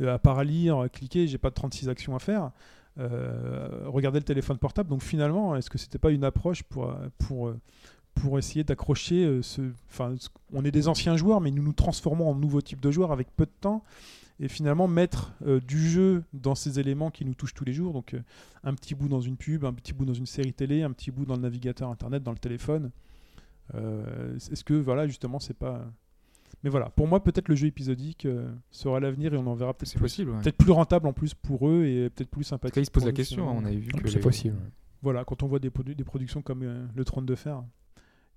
euh, 0.00 0.14
à 0.14 0.18
part 0.18 0.38
à 0.38 0.44
lire, 0.44 0.78
à 0.78 0.88
cliquer, 0.88 1.26
j'ai 1.26 1.38
pas 1.38 1.50
de 1.50 1.54
36 1.54 1.88
actions 1.88 2.16
à 2.16 2.18
faire. 2.18 2.50
Euh, 2.98 3.84
regarder 3.86 4.18
le 4.18 4.24
téléphone 4.24 4.58
portable. 4.58 4.90
Donc 4.90 5.02
finalement, 5.02 5.56
est-ce 5.56 5.70
que 5.70 5.78
c'était 5.78 5.98
pas 5.98 6.10
une 6.10 6.24
approche 6.24 6.62
pour, 6.62 6.94
pour, 7.18 8.38
essayer 8.38 8.64
d'accrocher 8.64 9.24
euh, 9.24 9.42
ce. 9.42 9.62
Enfin, 9.88 10.14
on 10.52 10.64
est 10.64 10.70
des 10.70 10.88
anciens 10.88 11.16
joueurs, 11.16 11.40
mais 11.40 11.50
nous 11.50 11.62
nous 11.62 11.72
transformons 11.72 12.28
en 12.30 12.34
nouveau 12.34 12.60
type 12.60 12.80
de 12.80 12.90
joueurs 12.90 13.10
avec 13.10 13.34
peu 13.34 13.46
de 13.46 13.52
temps. 13.60 13.82
Et 14.40 14.48
finalement, 14.48 14.88
mettre 14.88 15.32
euh, 15.46 15.60
du 15.60 15.88
jeu 15.88 16.24
dans 16.32 16.54
ces 16.54 16.80
éléments 16.80 17.10
qui 17.10 17.24
nous 17.24 17.34
touchent 17.34 17.54
tous 17.54 17.64
les 17.64 17.72
jours. 17.72 17.92
Donc, 17.92 18.14
un 18.64 18.74
petit 18.74 18.94
bout 18.94 19.08
dans 19.08 19.20
une 19.20 19.36
pub, 19.36 19.64
un 19.64 19.72
petit 19.72 19.92
bout 19.92 20.04
dans 20.04 20.14
une 20.14 20.26
série 20.26 20.52
télé, 20.52 20.82
un 20.82 20.90
petit 20.90 21.10
bout 21.10 21.24
dans 21.24 21.36
le 21.36 21.42
navigateur 21.42 21.88
internet, 21.88 22.22
dans 22.22 22.32
le 22.32 22.38
téléphone. 22.38 22.90
Est-ce 23.72 24.64
que, 24.64 24.74
voilà, 24.74 25.06
justement, 25.06 25.38
c'est 25.38 25.56
pas. 25.56 25.86
Mais 26.62 26.70
voilà, 26.70 26.90
pour 26.90 27.06
moi, 27.08 27.22
peut-être 27.22 27.48
le 27.48 27.54
jeu 27.54 27.66
épisodique 27.66 28.26
euh, 28.26 28.52
sera 28.70 29.00
l'avenir 29.00 29.34
et 29.34 29.36
on 29.36 29.46
en 29.46 29.54
verra 29.54 29.74
peut-être 29.74 29.88
c'est 29.88 29.94
plus. 29.98 30.02
possible. 30.04 30.30
ouais. 30.32 30.40
Peut-être 30.42 30.56
plus 30.56 30.72
rentable 30.72 31.06
en 31.06 31.12
plus 31.12 31.34
pour 31.34 31.68
eux 31.68 31.84
et 31.84 32.10
peut-être 32.10 32.30
plus 32.30 32.44
sympathique. 32.44 32.74
cas, 32.74 32.80
ils 32.80 32.86
se 32.86 32.90
posent 32.90 33.04
la 33.06 33.12
question. 33.12 33.42
finalement. 33.44 33.60
On 33.60 33.64
avait 33.64 33.76
vu 33.76 33.90
que 33.92 34.08
C'est 34.08 34.16
les, 34.16 34.20
possible. 34.22 34.56
voilà, 35.02 35.24
quand 35.24 35.42
on 35.42 35.46
voit 35.46 35.58
des, 35.58 35.70
produ- 35.70 35.94
des 35.94 36.04
productions 36.04 36.42
comme 36.42 36.62
euh, 36.62 36.86
Le 36.94 37.04
Trône 37.04 37.26
de 37.26 37.34
Fer, 37.34 37.62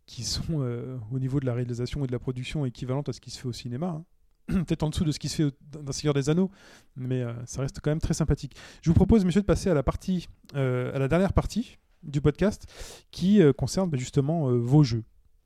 qui 0.06 0.24
sont 0.24 0.62
euh, 0.62 0.98
au 1.12 1.20
niveau 1.20 1.40
de 1.40 1.46
la 1.46 1.54
réalisation 1.54 2.04
et 2.04 2.08
de 2.08 2.12
la 2.12 2.20
production 2.20 2.66
équivalentes 2.66 3.10
à 3.10 3.14
ce 3.14 3.20
qui 3.22 3.32
se 3.32 3.40
fait 3.40 3.48
au 3.48 3.54
cinéma, 3.54 3.88
hein. 3.88 4.06
peut-être 4.48 4.84
en 4.84 4.90
dessous 4.90 5.04
de 5.04 5.12
ce 5.12 5.18
qui 5.18 5.28
se 5.30 5.36
fait 5.50 5.56
dans 5.82 5.92
Seigneur 5.92 6.14
des 6.14 6.30
Anneaux, 6.30 6.52
mais 6.96 7.24
euh, 7.24 7.34
ça 7.46 7.62
reste 7.62 7.80
quand 7.82 7.90
même 7.90 8.00
très 8.02 8.14
sympathique. 8.14 8.56
Je 8.84 8.90
vous 8.92 8.94
propose, 8.96 9.26
messieurs, 9.26 9.42
de 9.42 9.46
passer 9.48 9.72
à 9.72 9.74
la 9.74 9.82
partie, 9.82 10.28
euh, 10.56 10.94
à 10.96 11.00
la 11.00 11.08
dernière 11.08 11.34
partie 11.34 11.80
du 12.04 12.22
podcast, 12.22 12.68
qui 13.10 13.42
euh, 13.42 13.52
concerne 13.54 13.90
bah, 13.90 13.98
justement 13.98 14.50
euh, 14.52 14.58
vos 14.60 14.84
jeux, 14.84 15.04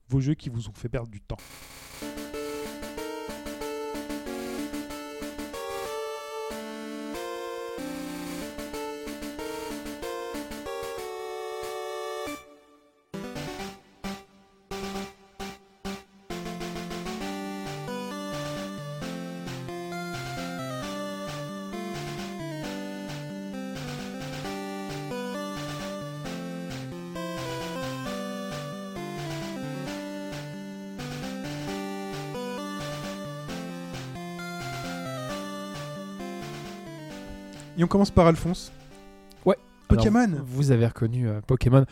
vos 0.10 0.20
jeux 0.20 0.34
qui 0.34 0.50
vous 0.50 0.68
ont 0.68 0.74
fait 0.74 0.90
perdre 0.90 1.08
du 1.10 1.22
temps. 1.22 1.38
Et 37.80 37.84
on 37.84 37.88
commence 37.88 38.12
par 38.12 38.28
Alphonse. 38.28 38.72
Ouais. 39.46 39.56
Pokémon. 39.88 40.20
Alors, 40.20 40.46
vous 40.46 40.72
avez 40.72 40.86
reconnu 40.86 41.28
euh, 41.28 41.40
Pokémon. 41.48 41.86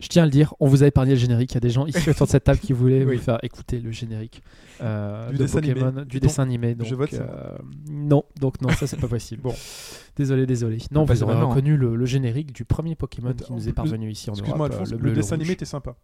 Je 0.00 0.08
tiens 0.08 0.24
à 0.24 0.26
le 0.26 0.32
dire, 0.32 0.52
on 0.60 0.66
vous 0.66 0.82
a 0.82 0.86
épargné 0.88 1.12
le 1.12 1.18
générique. 1.18 1.52
Il 1.52 1.54
y 1.54 1.56
a 1.56 1.60
des 1.60 1.70
gens 1.70 1.86
ici 1.86 2.10
autour 2.10 2.26
de 2.26 2.32
cette 2.32 2.44
table 2.44 2.58
qui 2.58 2.72
voulaient 2.72 3.04
Oui. 3.06 3.16
vous 3.16 3.22
faire 3.22 3.38
écouter 3.42 3.78
le 3.80 3.92
générique 3.92 4.42
euh, 4.82 5.30
Du 5.30 5.36
de 5.38 5.42
dessin 5.44 5.58
animé. 5.58 5.74
Pokémon, 5.74 5.92
du 5.92 6.16
Et 6.16 6.20
donc, 6.20 6.28
dessin 6.28 6.42
animé. 6.42 6.74
Donc, 6.74 6.86
je 6.86 6.94
vote 6.94 7.14
euh, 7.14 7.56
non, 7.88 8.24
donc 8.38 8.60
non, 8.60 8.68
ça 8.70 8.86
c'est 8.86 9.00
pas 9.00 9.08
possible. 9.08 9.42
Bon. 9.42 9.54
Désolé, 10.16 10.44
désolé. 10.44 10.78
Non, 10.90 11.06
Bah, 11.06 11.14
vous 11.14 11.22
avez 11.22 11.32
maintenant, 11.32 11.48
reconnu 11.50 11.76
le, 11.78 11.96
le 11.96 12.04
générique 12.04 12.52
du 12.52 12.64
premier 12.66 12.94
Pokémon 12.96 13.30
Attends, 13.30 13.44
qui 13.46 13.52
nous 13.54 13.68
est 13.68 13.72
parvenu 13.72 14.10
ici 14.10 14.28
en 14.28 14.34
Excuse-moi, 14.34 14.66
Europe. 14.68 14.80
Alphonse, 14.82 15.00
le, 15.00 15.12
dessin 15.12 15.36
animé 15.36 15.52
était 15.52 15.64
sympa. 15.64 15.94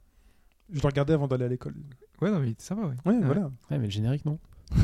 Je 0.72 0.80
le 0.80 0.86
regardais 0.86 1.12
avant 1.12 1.28
d'aller 1.28 1.44
à 1.44 1.48
l'école. 1.48 1.74
Ouais, 2.22 2.30
non, 2.30 2.38
mais 2.40 2.55
c'est 2.56 2.68
sympa, 2.68 2.82
ouais. 2.82 2.94
Ouais, 3.05 3.12
Ouais. 3.18 3.24
voilà. 3.26 3.42
Ouais, 3.70 3.78
mais 3.78 3.84
le 3.84 3.90
générique, 3.90 4.24
non. 4.24 4.38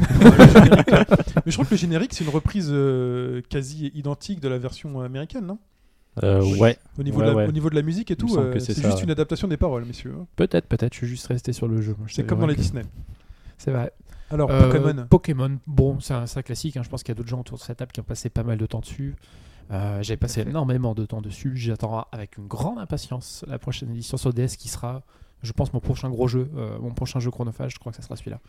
Mais 1.44 1.50
je 1.50 1.52
crois 1.52 1.64
que 1.64 1.70
le 1.72 1.76
générique, 1.76 2.14
c'est 2.14 2.24
une 2.24 2.30
reprise 2.30 2.68
euh, 2.70 3.42
quasi 3.48 3.90
identique 3.94 4.40
de 4.40 4.48
la 4.48 4.58
version 4.58 5.00
américaine, 5.00 5.46
non? 5.46 5.58
Euh, 6.22 6.42
ouais. 6.58 6.78
au 6.98 7.02
niveau, 7.02 7.18
Ouais, 7.20 7.26
de 7.26 7.30
la, 7.30 7.36
ouais. 7.36 7.48
au 7.48 7.52
niveau 7.52 7.70
de 7.70 7.74
la 7.74 7.82
musique 7.82 8.10
et 8.10 8.16
tout, 8.16 8.36
euh, 8.36 8.58
c'est 8.60 8.74
juste 8.74 8.98
ouais. 8.98 9.02
une 9.02 9.10
adaptation 9.10 9.48
des 9.48 9.56
paroles, 9.56 9.84
messieurs. 9.84 10.14
hein. 10.20 10.26
Peut-être, 10.36 10.66
peut-être. 10.66 10.92
Je 10.92 10.98
suis 10.98 11.06
juste 11.08 11.26
resté 11.26 11.52
sur 11.52 11.66
le 11.66 11.80
jeu. 11.82 11.96
C'est 12.08 12.24
comme 12.24 12.38
dans 12.40 12.46
les 12.46 12.54
que- 12.54 12.60
Disney. 12.60 12.82
C'est 13.58 13.72
vrai. 13.72 13.92
Alors, 14.30 14.50
Euh, 14.50 14.70
Pokémon. 14.70 15.06
Pokémon, 15.10 15.58
bon, 15.66 15.98
c'est 16.00 16.14
un, 16.14 16.24
classique. 16.42 16.76
hein. 16.76 16.82
Je 16.84 16.88
pense 16.88 17.02
qu'il 17.02 17.10
y 17.10 17.12
a 17.12 17.16
d'autres 17.16 17.28
gens 17.28 17.40
autour 17.40 17.58
de 17.58 17.62
cette 17.62 17.76
table 17.78 17.92
qui 17.92 18.00
ont 18.00 18.04
passé 18.04 18.30
pas 18.30 18.42
mal 18.44 18.58
de 18.58 18.66
temps 18.66 18.80
dessus. 18.80 19.16
Euh, 19.72 20.02
J'ai 20.02 20.16
passé 20.16 20.42
énormément 20.42 20.94
de 20.94 21.04
temps 21.04 21.20
dessus. 21.20 21.52
J'attends 21.56 22.06
avec 22.12 22.36
une 22.38 22.46
grande 22.46 22.78
impatience 22.78 23.44
la 23.48 23.58
prochaine 23.58 23.90
édition 23.90 24.16
sur 24.16 24.32
DS 24.32 24.56
qui 24.56 24.68
sera, 24.68 25.02
je 25.42 25.52
pense, 25.52 25.72
mon 25.72 25.80
prochain 25.80 26.10
gros 26.10 26.28
jeu, 26.28 26.48
euh, 26.56 26.78
mon 26.80 26.90
prochain 26.92 27.18
jeu 27.18 27.30
chronophage. 27.30 27.74
Je 27.74 27.78
crois 27.78 27.90
que 27.90 27.96
ça 27.96 28.02
sera 28.02 28.14
celui-là. 28.16 28.40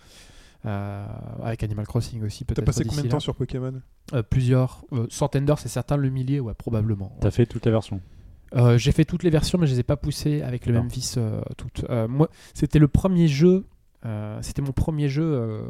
Euh, 0.66 1.06
avec 1.44 1.64
Animal 1.64 1.86
Crossing 1.86 2.24
aussi, 2.24 2.44
T'as 2.46 2.56
peut-être. 2.56 2.66
passé 2.66 2.84
d'ici 2.84 2.90
combien 2.96 3.04
de 3.04 3.10
temps 3.10 3.20
sur 3.20 3.36
Pokémon 3.36 3.82
Euh, 4.14 4.24
Plusieurs 4.24 4.84
euh, 4.94 5.06
centaines 5.10 5.46
d'heures, 5.46 5.60
c'est 5.60 5.70
certain. 5.70 5.98
Le 5.98 6.10
millier, 6.10 6.40
ouais, 6.40 6.54
probablement. 6.54 7.16
T'as 7.22 7.32
fait 7.32 7.46
toutes 7.46 7.66
les 7.66 7.72
versions. 7.72 8.02
Euh, 8.56 8.78
j'ai 8.78 8.92
fait 8.92 9.06
toutes 9.06 9.24
les 9.24 9.30
versions, 9.30 9.58
mais 9.58 9.68
je 9.68 9.74
les 9.74 9.80
ai 9.82 9.84
pas 9.84 9.98
poussées 9.98 10.42
avec 10.42 10.66
le 10.66 10.74
même 10.74 10.88
vis 10.88 11.16
euh, 11.18 11.42
toutes. 11.58 11.86
Euh, 11.90 12.08
moi, 12.08 12.30
c'était 12.54 12.80
le 12.80 12.88
premier 12.88 13.28
jeu. 13.28 13.66
euh, 14.06 14.40
c'était 14.42 14.62
mon 14.62 14.72
premier 14.72 15.10
jeu. 15.10 15.24
euh, 15.24 15.64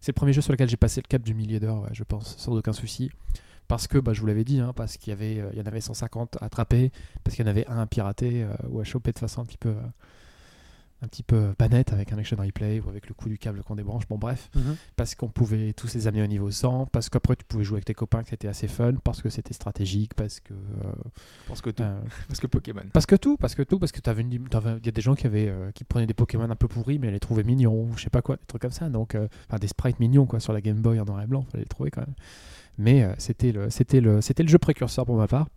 c'est 0.00 0.12
le 0.12 0.16
premier 0.16 0.32
jeu 0.34 0.42
sur 0.42 0.52
lequel 0.52 0.68
j'ai 0.68 0.76
passé 0.76 1.00
le 1.00 1.08
cap 1.08 1.22
du 1.22 1.32
millier 1.34 1.60
d'heures, 1.60 1.80
ouais, 1.82 1.88
je 1.92 2.04
pense, 2.04 2.36
sans 2.36 2.52
aucun 2.54 2.72
souci. 2.74 3.10
Parce 3.68 3.86
que, 3.88 3.96
bah, 3.96 4.12
je 4.12 4.20
vous 4.20 4.26
l'avais 4.26 4.44
dit, 4.44 4.60
hein, 4.60 4.74
parce 4.76 4.98
qu'il 4.98 5.10
y 5.10 5.12
avait, 5.14 5.40
euh, 5.40 5.48
il 5.54 5.58
y 5.58 5.62
en 5.62 5.64
avait 5.66 5.80
150 5.80 6.36
à 6.42 6.44
attraper, 6.44 6.92
parce 7.24 7.34
qu'il 7.34 7.44
y 7.46 7.48
en 7.48 7.50
avait 7.50 7.66
un 7.68 7.78
à 7.78 7.86
pirater 7.86 8.42
euh, 8.42 8.52
ou 8.68 8.80
à 8.80 8.84
choper 8.84 9.12
de 9.12 9.18
façon 9.18 9.40
un 9.40 9.44
petit 9.46 9.56
peu, 9.56 9.70
euh, 9.70 9.80
un 11.04 11.08
petit 11.08 11.22
peu 11.22 11.54
pas 11.56 11.68
nette 11.68 11.92
avec 11.92 12.12
un 12.12 12.18
action 12.18 12.36
replay 12.36 12.80
ou 12.80 12.88
avec 12.88 13.06
le 13.08 13.14
coup 13.14 13.28
du 13.28 13.38
câble 13.38 13.62
qu'on 13.62 13.76
débranche. 13.76 14.08
Bon, 14.08 14.18
bref 14.18 14.50
parce 14.96 15.14
qu'on 15.14 15.28
pouvait 15.28 15.72
tous 15.72 15.94
les 15.94 16.06
amener 16.08 16.22
au 16.22 16.26
niveau 16.26 16.50
100, 16.50 16.86
parce 16.86 17.08
qu'après 17.08 17.36
tu 17.36 17.44
pouvais 17.44 17.64
jouer 17.64 17.76
avec 17.76 17.84
tes 17.84 17.94
copains, 17.94 18.22
que 18.22 18.30
c'était 18.30 18.48
assez 18.48 18.66
fun, 18.68 18.94
parce 19.04 19.22
que 19.22 19.28
c'était 19.28 19.54
stratégique, 19.54 20.14
parce 20.14 20.40
que 20.40 20.52
euh, 20.54 20.92
Parce 21.46 21.60
que 21.60 21.70
tout. 21.70 21.82
euh, 21.82 22.00
Parce 22.28 22.40
que 22.40 22.46
Pokémon. 22.46 22.82
parce 22.92 23.06
que 23.06 23.16
tout, 23.16 23.36
parce 23.36 23.54
que 23.54 23.62
tout, 23.62 23.78
parce 23.78 23.92
que 23.92 24.00
t'avais 24.00 24.22
une- 24.22 24.32
il 24.32 24.86
y 24.86 24.88
a 24.88 24.92
des 24.92 25.00
gens 25.02 25.14
qui 25.14 25.26
avaient 25.26 25.48
euh, 25.48 25.70
qui 25.72 25.84
prenaient 25.84 26.06
des 26.06 26.14
Pokémon 26.14 26.48
un 26.50 26.56
peu 26.56 26.68
pourris, 26.68 26.98
mais 26.98 27.10
les 27.10 27.20
trouvaient 27.20 27.44
mignons, 27.44 27.82
ou 27.84 27.92
je 27.96 28.02
sais 28.04 28.10
pas 28.10 28.22
quoi, 28.22 28.36
des 28.36 28.46
trucs 28.46 28.62
comme 28.62 28.70
ça. 28.72 28.88
Donc, 28.88 29.16
enfin 29.48 29.58
des 29.58 29.68
sprites 29.68 30.00
mignons 30.00 30.26
quoi 30.26 30.40
sur 30.40 30.52
la 30.52 30.60
Game 30.60 30.80
Boy 30.80 30.98
en 31.00 31.04
noir 31.04 31.22
et 31.22 31.26
blanc, 31.26 31.44
fallait 31.50 31.64
les 31.64 31.68
trouver 31.68 31.90
quand 31.90 32.00
même. 32.02 32.14
Mais 32.78 33.06
c'était 33.18 33.52
le, 33.52 33.70
c'était 33.70 34.00
le, 34.00 34.20
c'était 34.20 34.42
le 34.42 34.48
jeu 34.48 34.58
précurseur 34.58 35.04
pour 35.06 35.16
ma 35.16 35.28
part. 35.28 35.48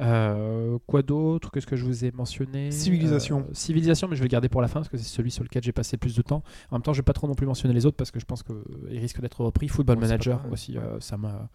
Euh, 0.00 0.78
quoi 0.86 1.02
d'autre? 1.02 1.50
Qu'est-ce 1.50 1.66
que 1.66 1.76
je 1.76 1.84
vous 1.84 2.04
ai 2.04 2.10
mentionné? 2.10 2.70
Civilisation. 2.70 3.40
Euh, 3.40 3.54
Civilisation, 3.54 4.08
mais 4.08 4.16
je 4.16 4.20
vais 4.20 4.28
le 4.28 4.32
garder 4.32 4.48
pour 4.48 4.62
la 4.62 4.68
fin 4.68 4.80
parce 4.80 4.88
que 4.88 4.96
c'est 4.96 5.04
celui 5.04 5.30
sur 5.30 5.44
lequel 5.44 5.62
j'ai 5.62 5.72
passé 5.72 5.96
le 5.96 6.00
plus 6.00 6.14
de 6.14 6.22
temps. 6.22 6.42
En 6.70 6.76
même 6.76 6.82
temps, 6.82 6.92
je 6.92 6.98
vais 6.98 7.04
pas 7.04 7.12
trop 7.12 7.26
non 7.26 7.34
plus 7.34 7.46
mentionner 7.46 7.74
les 7.74 7.86
autres 7.86 7.96
parce 7.96 8.10
que 8.10 8.20
je 8.20 8.24
pense 8.24 8.42
qu'ils 8.42 8.98
risquent 8.98 9.20
d'être 9.20 9.42
repris. 9.42 9.68
Football 9.68 9.98
Manager 9.98 10.40
aussi, 10.50 10.76
euh, 10.76 10.98
ça 11.00 11.16
m'a. 11.16 11.48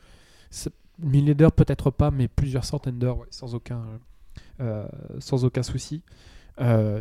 Milliers 1.00 1.36
d'heures, 1.36 1.52
peut-être 1.52 1.92
pas, 1.92 2.12
mais 2.12 2.28
plusieurs 2.30 2.64
centaines 2.64 2.98
d'heures, 2.98 3.18
ouais, 3.18 3.28
sans 3.30 3.54
aucun, 3.56 3.84
sans 5.20 5.44
aucun 5.44 5.64
souci. 5.64 6.04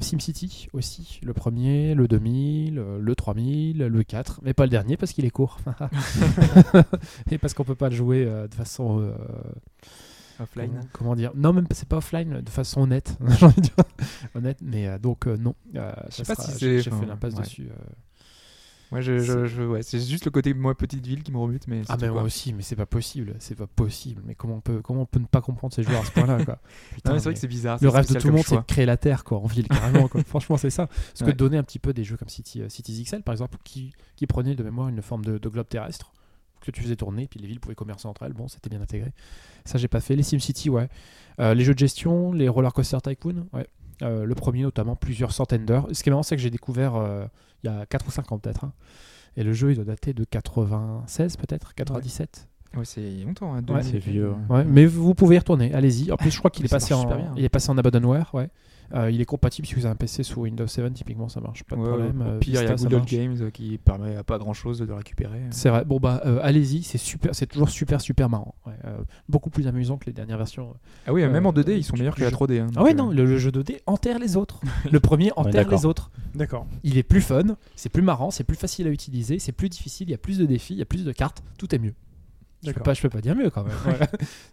SimCity 0.01 0.69
aussi, 0.73 1.21
le 1.23 1.33
premier, 1.33 1.95
le 1.95 2.09
2000, 2.09 2.77
euh, 2.77 2.99
le 2.99 3.15
3000, 3.15 3.79
le 3.79 4.03
4, 4.03 4.41
mais 4.43 4.53
pas 4.53 4.65
le 4.65 4.71
dernier 4.71 4.97
parce 4.97 5.13
qu'il 5.13 5.25
est 5.25 5.31
court. 5.31 5.59
Et 7.31 7.39
parce 7.39 7.55
qu'on 7.55 7.63
peut 7.63 7.77
pas 7.77 7.91
le 7.91 7.95
jouer 7.95 8.25
de 8.25 8.55
façon. 8.55 9.15
Offline. 10.41 10.71
Comment, 10.71 10.89
comment 10.93 11.15
dire? 11.17 11.33
Non, 11.35 11.53
même 11.53 11.67
c'est 11.71 11.89
pas 11.89 11.99
offline, 11.99 12.41
de 12.41 12.51
façon 12.51 12.83
honnête. 12.83 13.17
j'ai 13.39 13.47
envie 13.47 13.57
de 13.57 13.61
dire. 13.63 13.75
honnête, 14.35 14.59
mais 14.63 14.89
euh, 14.89 14.99
donc 14.99 15.27
euh, 15.27 15.37
non. 15.37 15.55
Euh, 15.77 15.93
sais 16.11 16.25
ça 16.25 16.35
pas 16.35 16.43
sera- 16.43 16.53
si 16.53 16.59
j'ai 16.59 16.79
c'est- 16.83 16.91
j'ai 16.91 16.97
fait 16.97 17.07
l'impasse 17.07 17.35
ouais. 17.35 17.41
dessus. 17.43 17.69
Moi, 18.91 19.01
je, 19.01 19.19
je, 19.19 19.47
je- 19.47 19.63
ouais, 19.63 19.83
c'est 19.83 19.99
juste 19.99 20.25
le 20.25 20.31
côté 20.31 20.55
moi 20.55 20.77
petite 20.77 21.05
ville 21.05 21.23
qui 21.25 21.33
me 21.33 21.39
rebute, 21.39 21.67
mais. 21.67 21.83
Ah 21.89 21.97
mais 22.01 22.07
quoi. 22.07 22.13
moi 22.13 22.23
aussi, 22.23 22.53
mais 22.53 22.63
c'est 22.63 22.77
pas 22.77 22.87
possible, 22.87 23.35
c'est 23.41 23.57
pas 23.57 23.67
possible. 23.67 24.23
Mais 24.25 24.35
comment 24.37 24.57
on 24.57 24.61
peut, 24.61 24.83
comment 24.83 25.03
on 25.03 25.07
peut 25.07 25.19
ne 25.19 25.27
pas 25.27 25.41
comprendre 25.41 25.73
ces 25.75 25.83
joueurs 25.83 26.03
à 26.03 26.05
ce 26.05 26.13
point-là 26.13 26.45
quoi? 26.45 26.59
Putain, 26.95 27.11
Non, 27.11 27.15
mais 27.15 27.19
c'est 27.21 27.25
vrai 27.25 27.35
que 27.35 27.41
c'est 27.41 27.49
bizarre. 27.49 27.79
Le 27.81 27.89
rêve 27.89 28.07
de 28.13 28.19
tout 28.19 28.29
le 28.29 28.35
monde, 28.35 28.45
c'est 28.47 28.57
de 28.57 28.61
créer 28.61 28.87
la 28.87 28.97
terre 28.97 29.25
quoi, 29.25 29.39
en 29.39 29.47
ville 29.47 29.67
carrément. 29.67 30.07
quoi. 30.07 30.23
Franchement, 30.27 30.59
c'est 30.59 30.71
ça. 30.71 30.87
Parce 30.87 31.29
que 31.31 31.35
donner 31.37 31.57
un 31.57 31.65
petit 31.65 31.79
peu 31.81 31.93
des 31.93 32.05
jeux 32.05 32.17
comme 32.17 32.29
City, 32.29 32.61
euh, 32.63 32.69
Cities 32.69 33.03
XL 33.05 33.23
par 33.23 33.33
exemple, 33.33 33.57
qui, 33.65 33.93
qui 34.17 34.27
prenaient 34.29 34.55
de 34.55 34.63
mémoire 34.63 34.89
une 34.89 35.03
forme 35.03 35.25
de, 35.25 35.39
de 35.39 35.49
globe 35.49 35.67
terrestre 35.69 36.13
que 36.65 36.71
tu 36.71 36.83
faisais 36.83 36.97
tourner, 36.97 37.27
puis 37.29 37.39
les 37.41 37.47
villes 37.47 37.61
pouvaient 37.61 37.75
commercer 37.75 38.07
entre 38.09 38.23
elles. 38.25 38.33
Bon, 38.33 38.49
c'était 38.49 38.71
bien 38.71 38.81
intégré. 38.81 39.13
Ça, 39.65 39.79
j'ai 39.79 39.89
pas 39.89 40.01
fait. 40.01 40.17
Les 40.17 40.23
SimCity, 40.23 40.71
ouais. 40.71 40.89
Euh, 41.41 41.55
les 41.55 41.65
jeux 41.65 41.75
de 41.75 41.79
gestion, 41.79 42.33
les 42.33 42.49
Roller 42.49 42.73
Coaster 42.73 42.99
Tycoon, 43.03 43.47
ouais. 43.53 43.67
Euh, 44.03 44.25
le 44.25 44.35
premier 44.35 44.63
notamment, 44.63 44.97
plusieurs 44.97 45.33
centaines 45.33 45.65
d'heures. 45.65 45.87
Ce 45.93 46.03
qui 46.03 46.09
est 46.09 46.13
marrant, 46.13 46.23
c'est 46.25 46.35
que 46.37 46.43
j'ai 46.43 46.51
découvert 46.51 46.97
euh, 46.97 47.25
il 47.63 47.71
y 47.71 47.73
a 47.73 47.87
4 47.87 48.07
ou 48.09 48.11
5 48.11 48.33
ans 48.33 48.39
peut-être. 48.39 48.65
hein. 48.65 48.73
Et 49.37 49.43
le 49.45 49.53
jeu, 49.53 49.71
il 49.71 49.77
doit 49.77 49.85
dater 49.85 50.13
de 50.13 50.25
96 50.25 51.37
peut-être, 51.37 51.75
97. 51.75 52.49
Ouais, 52.77 52.85
c'est 52.85 53.01
longtemps. 53.25 53.53
Hein, 53.55 53.59
Ouais. 53.69 53.83
2000. 53.83 53.85
C'est 53.85 53.99
vieux. 53.99 54.31
ouais. 54.49 54.57
Ouais, 54.57 54.65
mais 54.65 54.87
vous 54.87 55.15
pouvez 55.15 55.37
y 55.37 55.39
retourner, 55.39 55.73
allez-y. 55.75 56.11
En 56.13 56.17
plus, 56.17 56.31
je 56.33 56.39
crois 56.39 56.51
qu'il 56.51 56.65
est 56.65 56.69
passé 56.69 56.93
en, 56.95 57.03
super 57.03 57.17
bien. 57.19 57.33
il 57.37 57.45
est 57.45 57.49
passé 57.49 57.71
en 57.71 57.79
abandonware, 57.79 58.31
ouais. 58.35 58.49
Euh, 58.93 59.11
il 59.11 59.21
est 59.21 59.25
compatible 59.25 59.67
si 59.67 59.75
vous 59.75 59.87
avez 59.87 59.93
un 59.93 59.97
PC 59.97 60.23
sous 60.23 60.43
Windows 60.43 60.67
7, 60.67 60.93
typiquement, 60.95 61.29
ça 61.29 61.41
marche, 61.41 61.65
pas 61.65 61.75
de 61.77 61.81
Ouais, 61.81 61.89
problème. 61.89 62.21
ouais. 62.21 62.27
Euh, 62.29 62.37
Au 62.37 62.39
pire, 62.39 62.63
il 62.63 62.69
y 62.69 62.71
a 62.71 62.75
Google. 62.77 63.01
Games 63.07 63.37
euh, 63.41 63.51
qui 63.51 63.79
permet 63.79 64.15
à 64.17 64.23
pas 64.25 64.39
grand 64.39 64.53
chose 64.53 64.79
de 64.79 64.85
le 64.85 64.95
récupérer. 64.95 65.41
C'est 65.51 65.69
vrai. 65.71 65.85
Bon 65.85 65.99
bah, 65.99 66.21
euh, 66.27 66.39
allez-y, 66.43 66.83
c'est 66.83 66.99
super, 66.99 67.35
c'est 67.35 67.47
toujours 67.47 67.71
super 67.71 68.01
super 68.01 68.29
marrant. 68.29 68.55
Ouais, 68.67 68.75
euh, 68.85 68.99
beaucoup 69.29 69.51
plus 69.51 69.67
amusant 69.67 69.97
que 69.97 70.07
les 70.07 70.13
dernières 70.13 70.37
versions. 70.39 70.75
Ah 71.07 71.13
oui, 71.13 71.27
même 71.27 71.47
en 71.47 71.53
2D, 71.53 71.77
ils 71.77 71.83
sont 71.85 71.97
meilleurs 71.97 72.15
que 72.15 72.21
la 72.23 72.31
jeu. 72.31 72.37
3D. 72.37 72.61
hein, 72.61 72.67
Ah 72.77 72.83
ouais, 72.83 72.95
non, 72.95 73.11
le, 73.11 73.25
le 73.25 73.39
jeu 73.39 73.51
2D 73.51 73.81
enterre 73.87 74.19
les 74.19 74.37
autres. 74.37 74.61
le 74.93 75.01
premier 75.01 75.33
enterre 75.37 75.69
les 75.69 75.85
autres. 75.87 76.11
D'accord. 76.35 76.67
Il 76.83 76.99
est 76.99 77.03
plus 77.03 77.21
fun, 77.23 77.57
c'est 77.77 77.89
plus 77.89 78.03
marrant, 78.03 78.31
c'est 78.31 78.45
plus 78.45 78.57
facile 78.57 78.87
à 78.87 78.91
utiliser, 78.91 79.39
c'est 79.39 79.53
plus 79.53 79.69
difficile, 79.69 80.09
il 80.09 80.13
y 80.13 80.15
a 80.15 80.19
plus 80.19 80.39
de 80.39 80.45
défis, 80.47 80.75
il 80.75 80.79
y 80.79 80.83
a 80.83 80.87
plus 80.87 81.05
de 81.05 81.13
cartes, 81.13 81.43
tout 81.59 81.75
est 81.75 81.79
mieux. 81.79 81.95
Je 82.63 82.69
peux 82.69 82.73
D'accord. 82.73 82.83
pas, 82.85 82.95
je 82.95 83.03
peux 83.03 83.11
pas 83.11 83.21
dire 83.21 83.35
mieux 83.37 83.51
quand 83.51 83.63
même. 83.65 83.75
Ouais. 83.87 83.99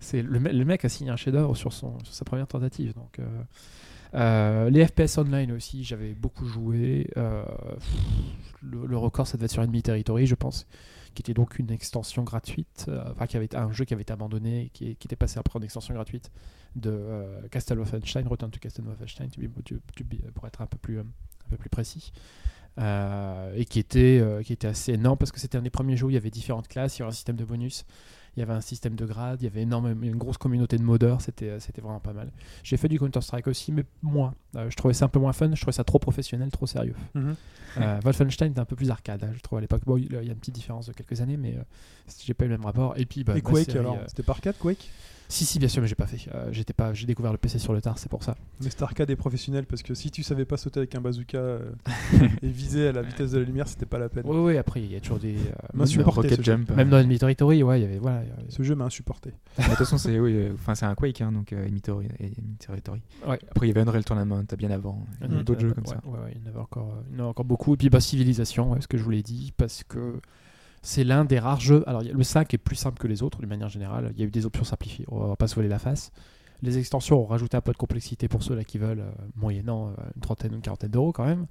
c'est 0.01 0.21
le, 0.21 0.39
me- 0.39 0.51
le 0.51 0.65
mec 0.65 0.83
a 0.83 0.89
signé 0.89 1.11
un 1.11 1.15
chef-d'œuvre 1.15 1.55
sur 1.55 1.71
son 1.71 1.97
sur 2.03 2.13
sa 2.13 2.25
première 2.25 2.45
tentative. 2.47 2.93
Donc 2.93 3.19
les 4.13 4.85
FPS 4.85 5.17
online 5.17 5.51
aussi, 5.51 5.83
j'avais 5.83 6.13
beaucoup 6.13 6.45
joué. 6.45 7.09
Euh, 7.17 7.43
le, 8.61 8.97
record, 8.97 9.27
ça 9.27 9.37
devait 9.37 9.45
être 9.45 9.51
sur 9.51 9.63
Enemy 9.63 9.81
Territory, 9.81 10.27
je 10.27 10.35
pense, 10.35 10.67
qui 11.13 11.21
était 11.21 11.33
donc 11.33 11.59
une 11.59 11.71
extension 11.71 12.23
gratuite, 12.23 12.85
euh, 12.87 13.03
enfin 13.11 13.27
qui 13.27 13.37
avait 13.37 13.53
un 13.55 13.71
jeu 13.71 13.85
qui 13.85 13.93
avait 13.93 14.03
été 14.03 14.13
abandonné, 14.13 14.69
qui, 14.73 14.91
était 14.91 15.15
passé 15.15 15.39
après 15.39 15.57
en 15.57 15.61
extension 15.61 15.93
gratuite 15.93 16.31
de 16.75 16.91
euh, 16.91 17.47
Castle 17.49 17.77
Wolfenstein, 17.77 18.27
Return 18.27 18.51
to 18.51 18.59
Castle 18.59 18.83
Wolfenstein, 18.83 19.29
pour 20.33 20.47
être 20.47 20.61
un 20.61 20.67
peu 20.67 20.77
plus 20.77 20.99
euh, 20.99 21.03
précis. 21.71 22.11
Euh, 22.79 23.53
et 23.55 23.65
qui 23.65 23.79
était, 23.79 24.19
euh, 24.21 24.43
qui 24.43 24.53
était 24.53 24.67
assez 24.67 24.93
énorme 24.93 25.17
parce 25.17 25.33
que 25.33 25.41
c'était 25.41 25.57
un 25.57 25.61
des 25.61 25.69
premiers 25.69 25.97
jeux 25.97 26.05
où 26.05 26.09
il 26.09 26.13
y 26.13 26.17
avait 26.17 26.29
différentes 26.29 26.69
classes, 26.69 26.97
il 26.97 26.99
y 26.99 27.03
avait 27.03 27.09
un 27.09 27.13
système 27.13 27.35
de 27.35 27.43
bonus. 27.43 27.85
Il 28.37 28.39
y 28.39 28.43
avait 28.43 28.53
un 28.53 28.61
système 28.61 28.95
de 28.95 29.05
grades, 29.05 29.41
il 29.41 29.45
y 29.45 29.47
avait 29.47 29.61
énormément, 29.61 30.03
une 30.03 30.15
grosse 30.15 30.37
communauté 30.37 30.77
de 30.77 30.83
modeurs, 30.83 31.21
c'était 31.21 31.49
euh, 31.49 31.59
c'était 31.59 31.81
vraiment 31.81 31.99
pas 31.99 32.13
mal. 32.13 32.31
J'ai 32.63 32.77
fait 32.77 32.87
du 32.87 32.97
Counter-Strike 32.97 33.47
aussi, 33.47 33.73
mais 33.73 33.83
moins. 34.01 34.33
Euh, 34.55 34.69
je 34.69 34.75
trouvais 34.77 34.93
ça 34.93 35.05
un 35.05 35.09
peu 35.09 35.19
moins 35.19 35.33
fun, 35.33 35.53
je 35.53 35.59
trouvais 35.59 35.73
ça 35.73 35.83
trop 35.83 35.99
professionnel, 35.99 36.49
trop 36.49 36.65
sérieux. 36.65 36.95
Mhm. 37.13 37.35
Euh, 37.77 37.99
Wolfenstein 38.03 38.51
était 38.51 38.59
un 38.59 38.65
peu 38.65 38.75
plus 38.75 38.89
arcade, 38.89 39.23
hein, 39.23 39.31
je 39.35 39.41
trouve 39.41 39.57
à 39.57 39.61
l'époque. 39.61 39.81
Bon, 39.85 39.97
il 39.97 40.11
y 40.11 40.15
a 40.15 40.21
une 40.21 40.35
petite 40.35 40.55
différence 40.55 40.87
de 40.87 40.93
quelques 40.93 41.19
années, 41.19 41.37
mais 41.37 41.57
j'ai 42.25 42.33
pas 42.33 42.45
eu 42.45 42.47
le 42.47 42.57
même 42.57 42.65
rapport. 42.65 42.97
Et 42.97 43.05
puis, 43.05 43.23
bah, 43.23 43.37
Et 43.37 43.41
Quake 43.41 43.65
série, 43.65 43.79
alors 43.79 43.97
C'était 44.07 44.23
par 44.23 44.39
4 44.39 44.57
Quake? 44.57 44.89
Si, 45.31 45.45
si, 45.45 45.59
bien 45.59 45.69
sûr, 45.69 45.81
mais 45.81 45.87
j'ai 45.87 45.95
pas 45.95 46.07
fait. 46.07 46.29
Euh, 46.35 46.49
J'étais 46.51 46.73
pas, 46.73 46.93
j'ai 46.93 47.07
découvert 47.07 47.31
le 47.31 47.37
PC 47.37 47.57
sur 47.57 47.71
le 47.71 47.81
tard, 47.81 47.97
c'est 47.97 48.09
pour 48.09 48.21
ça. 48.23 48.35
Mais 48.61 48.69
c'était 48.69 48.83
arcade 48.83 49.09
et 49.09 49.15
professionnel 49.15 49.65
parce 49.65 49.81
que 49.81 49.93
si 49.93 50.11
tu 50.11 50.23
savais 50.23 50.43
pas 50.43 50.57
sauter 50.57 50.79
avec 50.81 50.93
un 50.93 50.99
bazooka 50.99 51.37
euh, 51.37 51.71
et 52.41 52.49
viser 52.49 52.89
à 52.89 52.91
la 52.91 53.01
vitesse 53.01 53.31
de 53.31 53.39
la 53.39 53.45
lumière, 53.45 53.67
c'était 53.69 53.85
pas 53.85 53.97
la 53.97 54.09
peine. 54.09 54.23
Oui, 54.27 54.37
oui, 54.37 54.57
après, 54.57 54.81
il 54.81 54.91
y 54.91 54.95
a 54.95 54.99
toujours 54.99 55.19
des. 55.19 55.35
euh, 55.37 55.51
M'a 55.73 55.85
supporté 55.85 56.21
Rocket 56.21 56.37
jeu. 56.37 56.43
Jump. 56.43 56.69
même 56.75 56.89
dans 56.89 56.97
Enemy 56.97 57.17
Territory, 57.17 57.63
ouais, 57.63 57.79
il 57.79 57.83
y 57.83 57.85
avait. 57.85 57.97
Voilà, 57.99 58.23
il 58.23 58.27
y 58.29 58.31
avait- 58.33 58.51
Ce 58.51 58.61
jeu 58.61 58.75
m'a 58.75 58.85
insupporté. 58.85 59.31
De 59.57 59.63
toute 59.63 59.73
façon, 59.75 59.97
c'est 59.97 60.19
oui, 60.19 60.33
euh, 60.35 60.51
enfin, 60.55 60.75
c'est 60.75 60.85
un 60.85 60.95
Quake, 60.95 61.21
hein, 61.21 61.31
donc 61.31 61.53
Enemy 61.53 61.81
Territory. 62.59 63.01
Ouais. 63.25 63.39
Après, 63.49 63.67
il 63.67 63.69
y 63.69 63.71
avait 63.71 63.81
Unreal 63.81 64.03
Tournament 64.03 64.43
bien 64.57 64.71
avant. 64.71 65.05
Il 65.23 65.31
y 65.33 65.39
a 65.39 65.43
d'autres 65.43 65.61
jeux 65.61 65.73
comme 65.73 65.85
ouais, 65.85 65.89
ça. 65.91 66.01
Ouais, 66.05 66.19
ouais, 66.19 66.33
il 66.35 66.41
y 66.41 66.45
en 66.45 66.49
avait 66.49 66.59
encore, 66.59 66.89
euh, 66.97 67.01
il 67.11 67.17
y 67.17 67.21
en 67.21 67.25
a 67.25 67.27
encore 67.27 67.45
beaucoup. 67.45 67.73
Et 67.73 67.77
puis, 67.77 67.89
bah, 67.89 68.01
Civilisation, 68.01 68.71
ouais, 68.71 68.81
ce 68.81 68.87
que 68.87 68.97
je 68.97 69.03
vous 69.03 69.11
l'ai 69.11 69.23
dit, 69.23 69.53
parce 69.55 69.83
que 69.83 70.19
c'est 70.81 71.03
l'un 71.03 71.25
des 71.25 71.39
rares 71.39 71.59
jeux. 71.59 71.83
Alors, 71.87 72.01
le 72.01 72.23
5 72.23 72.53
est 72.53 72.57
plus 72.57 72.75
simple 72.75 72.99
que 72.99 73.07
les 73.07 73.21
autres, 73.23 73.39
d'une 73.39 73.49
manière 73.49 73.69
générale. 73.69 74.11
Il 74.15 74.19
y 74.19 74.23
a 74.23 74.25
eu 74.25 74.31
des 74.31 74.45
options 74.45 74.63
simplifiées, 74.63 75.05
on 75.09 75.27
va 75.27 75.35
pas 75.35 75.47
se 75.47 75.55
voler 75.55 75.67
la 75.67 75.79
face. 75.79 76.11
Les 76.63 76.77
extensions 76.77 77.21
ont 77.21 77.25
rajouté 77.25 77.57
un 77.57 77.61
peu 77.61 77.71
de 77.71 77.77
complexité 77.77 78.27
pour 78.27 78.43
ceux 78.43 78.55
là 78.55 78.63
qui 78.63 78.77
veulent, 78.77 78.99
euh, 78.99 79.11
moyennant 79.35 79.89
euh, 79.89 79.93
une 80.15 80.21
trentaine 80.21 80.51
ou 80.53 80.55
une 80.55 80.61
quarantaine 80.61 80.91
d'euros 80.91 81.11
quand 81.11 81.25
même. 81.25 81.47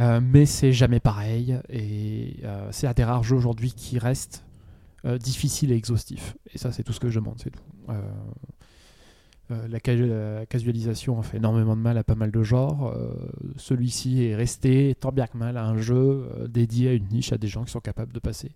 Euh, 0.00 0.20
mais 0.20 0.44
c'est 0.44 0.72
jamais 0.72 0.98
pareil. 0.98 1.58
Et 1.68 2.42
c'est 2.70 2.86
un 2.86 2.92
des 2.92 3.04
rares 3.04 3.22
jeux 3.22 3.36
aujourd'hui 3.36 3.72
qui 3.72 3.98
reste 3.98 4.44
difficile 5.20 5.70
et 5.70 5.76
exhaustif. 5.76 6.34
Et 6.54 6.58
ça, 6.58 6.72
c'est 6.72 6.82
tout 6.82 6.94
ce 6.94 7.00
que 7.00 7.10
je 7.10 7.20
demande, 7.20 7.38
c'est 7.38 7.50
tout. 7.50 7.62
Euh, 9.50 9.68
la, 9.68 9.78
casu- 9.78 10.06
la 10.06 10.46
casualisation 10.46 11.18
a 11.18 11.22
fait 11.22 11.36
énormément 11.36 11.76
de 11.76 11.80
mal 11.82 11.98
à 11.98 12.04
pas 12.04 12.14
mal 12.14 12.30
de 12.30 12.42
genres. 12.42 12.94
Euh, 12.96 13.14
Celui-ci 13.56 14.24
est 14.24 14.34
resté, 14.34 14.94
tant 14.98 15.12
bien 15.12 15.26
que 15.26 15.36
mal, 15.36 15.56
un 15.58 15.76
jeu 15.76 16.28
euh, 16.38 16.48
dédié 16.48 16.88
à 16.88 16.92
une 16.94 17.08
niche, 17.08 17.32
à 17.32 17.38
des 17.38 17.48
gens 17.48 17.64
qui 17.64 17.72
sont 17.72 17.80
capables 17.80 18.12
de 18.12 18.20
passer 18.20 18.52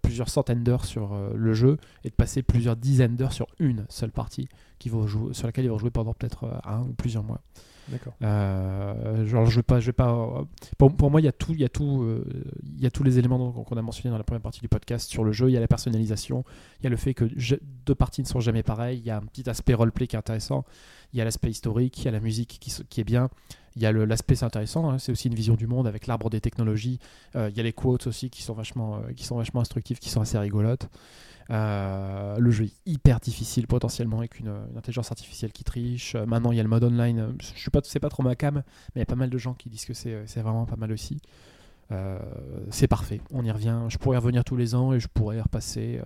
plusieurs 0.00 0.28
centaines 0.28 0.62
d'heures 0.62 0.84
sur 0.84 1.12
le 1.34 1.54
jeu 1.54 1.76
et 2.04 2.08
de 2.08 2.14
passer 2.14 2.42
plusieurs 2.42 2.76
dizaines 2.76 3.16
d'heures 3.16 3.32
sur 3.32 3.48
une 3.58 3.84
seule 3.88 4.12
partie 4.12 4.48
sur 4.78 5.46
laquelle 5.48 5.64
ils 5.64 5.70
vont 5.72 5.78
jouer 5.78 5.90
pendant 5.90 6.14
peut-être 6.14 6.60
un 6.64 6.82
ou 6.82 6.92
plusieurs 6.92 7.24
mois. 7.24 7.40
Euh, 8.22 9.26
genre, 9.26 9.46
je 9.46 9.56
vais 9.56 9.62
pas, 9.62 9.80
je 9.80 9.86
vais 9.86 9.92
pas. 9.92 10.10
euh, 10.12 10.44
Pour, 10.88 11.10
moi, 11.10 11.20
il 11.20 11.24
y 11.24 11.28
a 11.28 11.32
tout, 11.32 11.52
il 11.52 11.60
y 11.60 11.64
a 11.64 11.68
tout, 11.68 12.02
euh, 12.02 12.24
il 12.64 12.80
y 12.80 12.86
a 12.86 12.90
tous 12.90 13.02
les 13.02 13.18
éléments 13.18 13.50
qu'on 13.52 13.76
a 13.76 13.82
mentionnés 13.82 14.10
dans 14.10 14.18
la 14.18 14.24
première 14.24 14.42
partie 14.42 14.60
du 14.60 14.68
podcast 14.68 15.08
sur 15.10 15.24
le 15.24 15.32
jeu. 15.32 15.48
Il 15.50 15.52
y 15.52 15.56
a 15.56 15.60
la 15.60 15.68
personnalisation, 15.68 16.44
il 16.80 16.84
y 16.84 16.86
a 16.86 16.90
le 16.90 16.96
fait 16.96 17.14
que 17.14 17.24
deux 17.86 17.94
parties 17.94 18.22
ne 18.22 18.26
sont 18.26 18.40
jamais 18.40 18.62
pareilles. 18.62 18.98
Il 18.98 19.06
y 19.06 19.10
a 19.10 19.16
un 19.16 19.22
petit 19.22 19.48
aspect 19.48 19.74
roleplay 19.74 20.06
qui 20.06 20.16
est 20.16 20.18
intéressant. 20.18 20.64
Il 21.12 21.18
y 21.18 21.20
a 21.20 21.24
l'aspect 21.24 21.50
historique, 21.50 21.98
il 21.98 22.04
y 22.06 22.08
a 22.08 22.12
la 22.12 22.20
musique 22.20 22.58
qui, 22.60 22.72
qui 22.88 23.00
est 23.00 23.04
bien. 23.04 23.28
Il 23.74 23.82
y 23.82 23.86
a 23.86 23.92
l'aspect 23.92 24.34
c'est 24.34 24.44
intéressant. 24.44 24.90
hein, 24.90 24.98
c'est 24.98 25.12
aussi 25.12 25.28
une 25.28 25.34
vision 25.34 25.54
du 25.54 25.66
monde 25.66 25.86
avec 25.86 26.06
l'arbre 26.06 26.28
des 26.30 26.40
technologies. 26.40 26.98
Euh, 27.36 27.48
il 27.50 27.56
y 27.56 27.60
a 27.60 27.62
les 27.62 27.72
quotes 27.72 28.06
aussi 28.06 28.28
qui 28.28 28.42
sont 28.42 28.52
vachement, 28.54 28.96
euh, 28.96 29.12
qui 29.14 29.24
sont 29.24 29.36
vachement 29.36 29.60
instructives, 29.60 29.98
qui 29.98 30.10
sont 30.10 30.20
assez 30.20 30.38
rigolotes. 30.38 30.88
Euh, 31.50 32.36
le 32.38 32.50
jeu 32.50 32.64
est 32.64 32.74
hyper 32.86 33.20
difficile 33.20 33.66
potentiellement 33.66 34.18
avec 34.18 34.38
une, 34.38 34.48
une 34.48 34.76
intelligence 34.76 35.10
artificielle 35.10 35.52
qui 35.52 35.64
triche. 35.64 36.14
Euh, 36.14 36.26
maintenant, 36.26 36.52
il 36.52 36.56
y 36.56 36.60
a 36.60 36.62
le 36.62 36.68
mode 36.68 36.84
online. 36.84 37.18
Euh, 37.18 37.32
Je 37.40 37.58
suis 37.58 37.70
pas, 37.70 37.80
c'est 37.84 38.00
pas 38.00 38.08
trop 38.08 38.22
ma 38.22 38.34
cam, 38.34 38.56
mais 38.56 38.62
il 38.96 38.98
y 39.00 39.02
a 39.02 39.06
pas 39.06 39.16
mal 39.16 39.30
de 39.30 39.38
gens 39.38 39.54
qui 39.54 39.68
disent 39.68 39.84
que 39.84 39.94
c'est, 39.94 40.24
vraiment 40.40 40.66
pas 40.66 40.76
mal 40.76 40.92
aussi. 40.92 41.20
Euh, 41.90 42.18
c'est 42.70 42.88
parfait. 42.88 43.20
On 43.30 43.44
y 43.44 43.50
revient. 43.50 43.80
Je 43.88 43.98
pourrais 43.98 44.16
y 44.16 44.20
revenir 44.20 44.44
tous 44.44 44.56
les 44.56 44.74
ans 44.74 44.92
et 44.92 45.00
je 45.00 45.08
pourrais 45.08 45.36
y 45.36 45.40
repasser. 45.40 46.00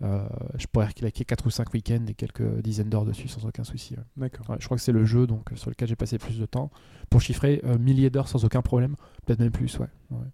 je 0.00 0.66
pourrais 0.70 0.92
claquer 0.92 1.24
4 1.24 1.46
ou 1.46 1.50
5 1.50 1.72
week-ends 1.72 2.06
et 2.08 2.14
quelques 2.14 2.60
dizaines 2.60 2.90
d'heures 2.90 3.04
dessus 3.04 3.28
sans 3.28 3.44
aucun 3.46 3.64
souci. 3.64 3.94
ouais. 3.94 4.04
D'accord. 4.16 4.50
Ouais, 4.50 4.56
je 4.60 4.64
crois 4.66 4.76
que 4.76 4.82
c'est 4.82 4.92
le 4.92 5.04
jeu 5.04 5.26
donc, 5.26 5.50
sur 5.56 5.70
lequel 5.70 5.88
j'ai 5.88 5.96
passé 5.96 6.18
plus 6.18 6.38
de 6.38 6.46
temps. 6.46 6.70
Pour 7.08 7.20
chiffrer, 7.20 7.62
milliers 7.78 8.10
d'heures 8.10 8.28
sans 8.28 8.44
aucun 8.44 8.62
problème. 8.62 8.96
Peut-être 9.26 9.40
même 9.40 9.52
plus, 9.52 9.78
ouais. 9.78 9.88
ouais. 10.10 10.26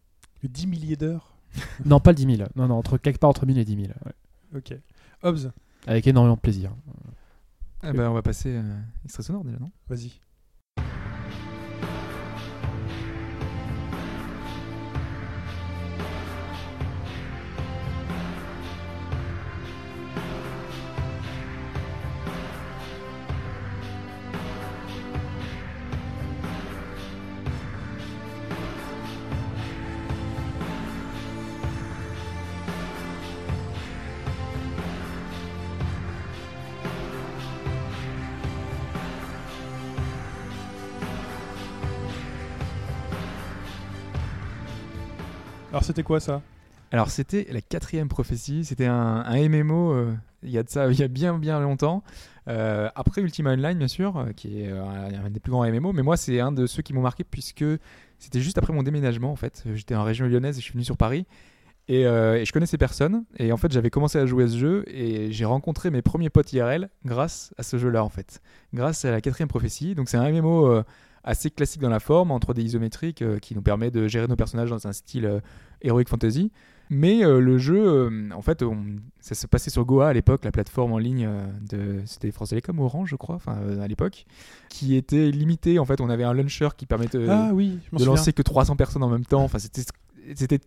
Que 0.43 0.47
10 0.47 0.66
milliers 0.66 0.97
d'heures? 0.97 1.36
non, 1.85 2.01
pas 2.01 2.11
le 2.11 2.16
10 2.16 2.37
000. 2.37 2.49
Non, 2.57 2.66
non, 2.69 2.74
entre, 2.77 2.99
quelque 2.99 3.19
part 3.19 3.31
entre 3.31 3.47
1000 3.47 3.59
et 3.59 3.65
10 3.65 3.77
000. 3.77 3.89
ouais. 4.05 4.59
Ok. 4.59 4.74
Hobbs, 5.23 5.51
Avec 5.87 6.07
énormément 6.07 6.37
de 6.37 6.41
plaisir. 6.41 6.73
Ah 7.83 7.93
bah, 7.93 8.11
on 8.11 8.15
va 8.15 8.23
passer 8.23 8.51
euh, 8.57 8.81
extrait 9.05 9.23
sonore 9.23 9.45
déjà, 9.45 9.59
non? 9.59 9.70
Vas-y. 9.89 10.12
C'était 45.87 46.03
quoi 46.03 46.19
ça? 46.19 46.43
Alors 46.91 47.11
c'était 47.11 47.47
la 47.51 47.61
quatrième 47.61 48.09
prophétie, 48.09 48.65
c'était 48.65 48.87
un, 48.87 49.23
MMO 49.49 49.93
euh, 49.93 50.15
il 50.43 50.51
y 50.51 50.59
a 50.59 50.63
de 50.63 50.69
ça 50.69 50.87
il 50.91 50.99
y 50.99 51.03
a 51.03 51.09
bien 51.09 51.39
bien 51.39 51.61
longtemps. 51.61 52.03
Euh, 52.49 52.89
après 52.95 53.23
Ultima 53.23 53.53
Online 53.53 53.79
bien 53.79 53.89
sûr, 53.89 54.17
euh, 54.17 54.33
qui 54.33 54.61
est 54.61 54.71
un, 54.71 55.31
des 55.31 55.41
plus 55.41 55.51
grands 55.51 55.65
MMO, 55.65 55.93
mais 55.93 56.03
moi 56.03 56.17
c'est 56.17 56.41
un 56.41 56.53
de 56.53 56.67
ceux 56.67 56.83
qui 56.83 56.93
m'ont 56.93 57.03
marqué 57.03 57.25
puisque 57.25 57.65
c'était 58.19 58.41
juste 58.41 58.59
après 58.59 58.73
mon 58.73 58.83
déménagement 58.83 59.31
en 59.31 59.37
fait. 59.37 59.65
J'étais 59.75 59.95
en 59.95 60.05
région 60.05 60.27
lyonnaise 60.27 60.57
et 60.59 60.61
je 60.61 60.65
suis 60.65 60.73
venu 60.73 60.85
sur 60.85 60.97
Paris. 60.97 61.27
Et, 61.89 62.03
je 62.03 62.51
connaissais 62.51 62.79
personne. 62.79 63.25
Et 63.39 63.53
en 63.53 63.57
fait, 63.57 63.71
j'avais 63.71 63.91
commencé 63.91 64.19
à 64.19 64.27
jouer 64.27 64.45
à 64.45 64.49
ce 64.49 64.57
jeu 64.57 64.85
et 64.89 65.31
j'ai 65.31 65.45
rencontré 65.45 65.91
mes 65.91 66.03
premiers 66.03 66.31
potes 66.31 66.53
IRL 66.53 66.89
grâce 67.05 67.55
à 67.59 67.63
ce 67.63 67.79
jeu-là, 67.79 68.03
en 68.03 68.09
fait. 68.09 68.43
Grâce 68.75 69.05
à 69.05 69.13
la 69.13 69.21
quatrième 69.21 69.47
prophétie. 69.47 69.95
Donc, 69.95 70.09
c'est 70.09 70.17
un 70.17 70.29
MMO 70.33 70.83
assez 71.27 71.51
classique 71.51 71.82
dans 71.82 71.90
la 71.90 72.01
forme, 72.01 72.31
en 72.31 72.39
3D 72.39 72.62
isométrique, 72.62 73.20
euh, 73.20 73.39
qui 73.39 73.55
nous 73.55 73.61
permet 73.62 73.90
de 73.90 74.09
gérer 74.09 74.27
nos 74.28 74.36
personnages 74.36 74.70
dans 74.70 74.86
un 74.86 74.93
style 74.93 75.27
euh, 75.27 75.40
heroic 75.82 76.05
fantasy. 76.09 76.51
Mais 76.89 77.24
euh, 77.24 77.40
le 77.40 77.59
jeu, 77.59 78.09
en 78.32 78.43
fait, 78.43 78.62
on- 78.62 78.85
ça 79.19 79.35
se 79.35 79.48
passait 79.48 79.70
sur 79.70 79.85
Goa 79.85 80.09
à 80.09 80.12
l'époque, 80.12 80.44
la 80.44 80.53
plateforme 80.53 80.93
en 80.93 80.98
ligne 80.98 81.28
de. 81.69 82.01
C'était 82.07 82.31
France 82.31 82.51
Télécom 82.51 82.78
Orange, 82.78 83.09
je 83.11 83.16
crois, 83.16 83.35
enfin, 83.35 83.59
à 83.82 83.89
l'époque, 83.89 84.24
qui 84.70 84.94
était 84.94 85.32
limitée. 85.32 85.81
En 85.81 85.85
fait, 85.85 86.01
on 86.01 86.09
avait 86.09 86.23
un 86.23 86.32
launcher 86.32 86.69
qui 86.77 86.86
permettait 86.86 87.27
Ah 87.28 87.51
oui, 87.53 87.81
de 87.93 87.98
souviens. 87.98 88.07
lancer 88.07 88.32
que 88.32 88.43
300 88.43 88.77
personnes 88.77 89.03
en 89.03 89.09
même 89.11 89.27
temps. 89.27 89.43
Enfin, 89.43 89.59
c'était. 89.59 89.82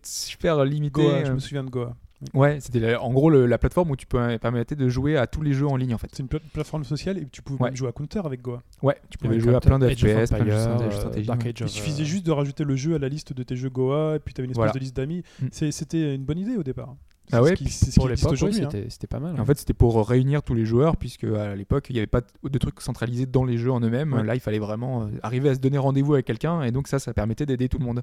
Super 0.02 0.64
limité. 0.66 1.02
Goa, 1.02 1.24
je 1.24 1.32
me 1.32 1.38
souviens 1.38 1.64
de 1.64 1.70
Goa. 1.70 1.96
Ouais, 2.34 2.58
c'était 2.60 2.94
en 2.96 3.12
gros 3.12 3.30
le- 3.30 3.46
la 3.46 3.56
plateforme 3.58 3.90
où 3.90 3.96
tu 3.96 4.06
peux 4.06 4.38
permettais 4.38 4.76
de 4.76 4.88
jouer 4.88 5.16
à 5.16 5.26
tous 5.26 5.40
les 5.42 5.52
jeux 5.54 5.66
en 5.66 5.76
ligne 5.76 5.94
en 5.94 5.98
fait. 5.98 6.08
C'est 6.12 6.22
une 6.22 6.28
pla- 6.28 6.38
plateforme 6.52 6.84
sociale 6.84 7.18
et 7.18 7.26
tu 7.26 7.40
pouvais 7.42 7.62
Ouais. 7.62 7.68
même 7.70 7.76
jouer 7.76 7.88
à 7.88 7.92
Counter 7.92 8.20
avec 8.24 8.42
Goa. 8.42 8.62
Ouais, 8.82 8.96
tu 9.08 9.16
pouvais 9.18 9.34
Ouais, 9.36 9.40
jouer 9.40 9.54
à 9.54 9.60
plein 9.60 9.78
de 9.78 9.88
FPS, 9.88 10.28
plein 10.30 10.44
de 10.44 10.50
euh, 10.50 11.10
Il 11.16 11.30
of, 11.30 11.68
suffisait 11.70 12.04
juste 12.04 12.26
de 12.26 12.32
rajouter 12.32 12.64
le 12.64 12.76
jeu 12.76 12.94
à 12.94 12.98
la 12.98 13.08
liste 13.08 13.32
de 13.32 13.42
tes 13.42 13.56
jeux 13.56 13.70
Goa 13.70 14.16
et 14.16 14.18
puis 14.18 14.34
tu 14.34 14.40
avais 14.40 14.46
une 14.46 14.50
espèce 14.50 14.56
Voilà. 14.58 14.72
de 14.72 14.78
liste 14.78 14.96
d'amis. 14.96 15.22
Mm. 15.40 15.46
C'était 15.70 16.14
une 16.14 16.24
bonne 16.24 16.38
idée 16.38 16.56
au 16.56 16.62
départ. 16.62 16.94
Ah 17.32 17.36
C'est 17.36 17.42
ouais, 17.42 17.48
ce 17.50 17.54
qui, 17.54 17.64
puis 17.64 17.72
c'est 17.72 17.90
ce 17.92 17.94
Pour 17.94 18.08
l'époque, 18.08 18.42
hein. 18.42 18.68
c'était 18.88 19.06
pas 19.06 19.20
mal. 19.20 19.40
En 19.40 19.44
fait, 19.44 19.56
c'était 19.56 19.72
pour 19.72 20.04
réunir 20.08 20.42
tous 20.42 20.54
les 20.54 20.64
joueurs, 20.64 20.96
puisque 20.96 21.22
à 21.22 21.54
l'époque, 21.54 21.86
il 21.88 21.92
n'y 21.92 22.00
avait 22.00 22.08
pas 22.08 22.22
de 22.42 22.58
trucs 22.58 22.80
centralisés 22.80 23.26
dans 23.26 23.44
les 23.44 23.56
jeux 23.56 23.70
en 23.70 23.78
eux-mêmes. 23.80 24.12
Ouais. 24.14 24.24
Là, 24.24 24.34
il 24.34 24.40
fallait 24.40 24.58
vraiment 24.58 25.02
euh, 25.04 25.06
arriver 25.22 25.48
à 25.50 25.54
se 25.54 25.60
donner 25.60 25.78
rendez-vous 25.78 26.14
avec 26.14 26.26
quelqu'un, 26.26 26.62
et 26.64 26.72
donc 26.72 26.88
ça, 26.88 26.98
ça 26.98 27.14
permettait 27.14 27.46
d'aider 27.46 27.68
tout 27.68 27.78
le 27.78 27.84
monde. 27.84 28.02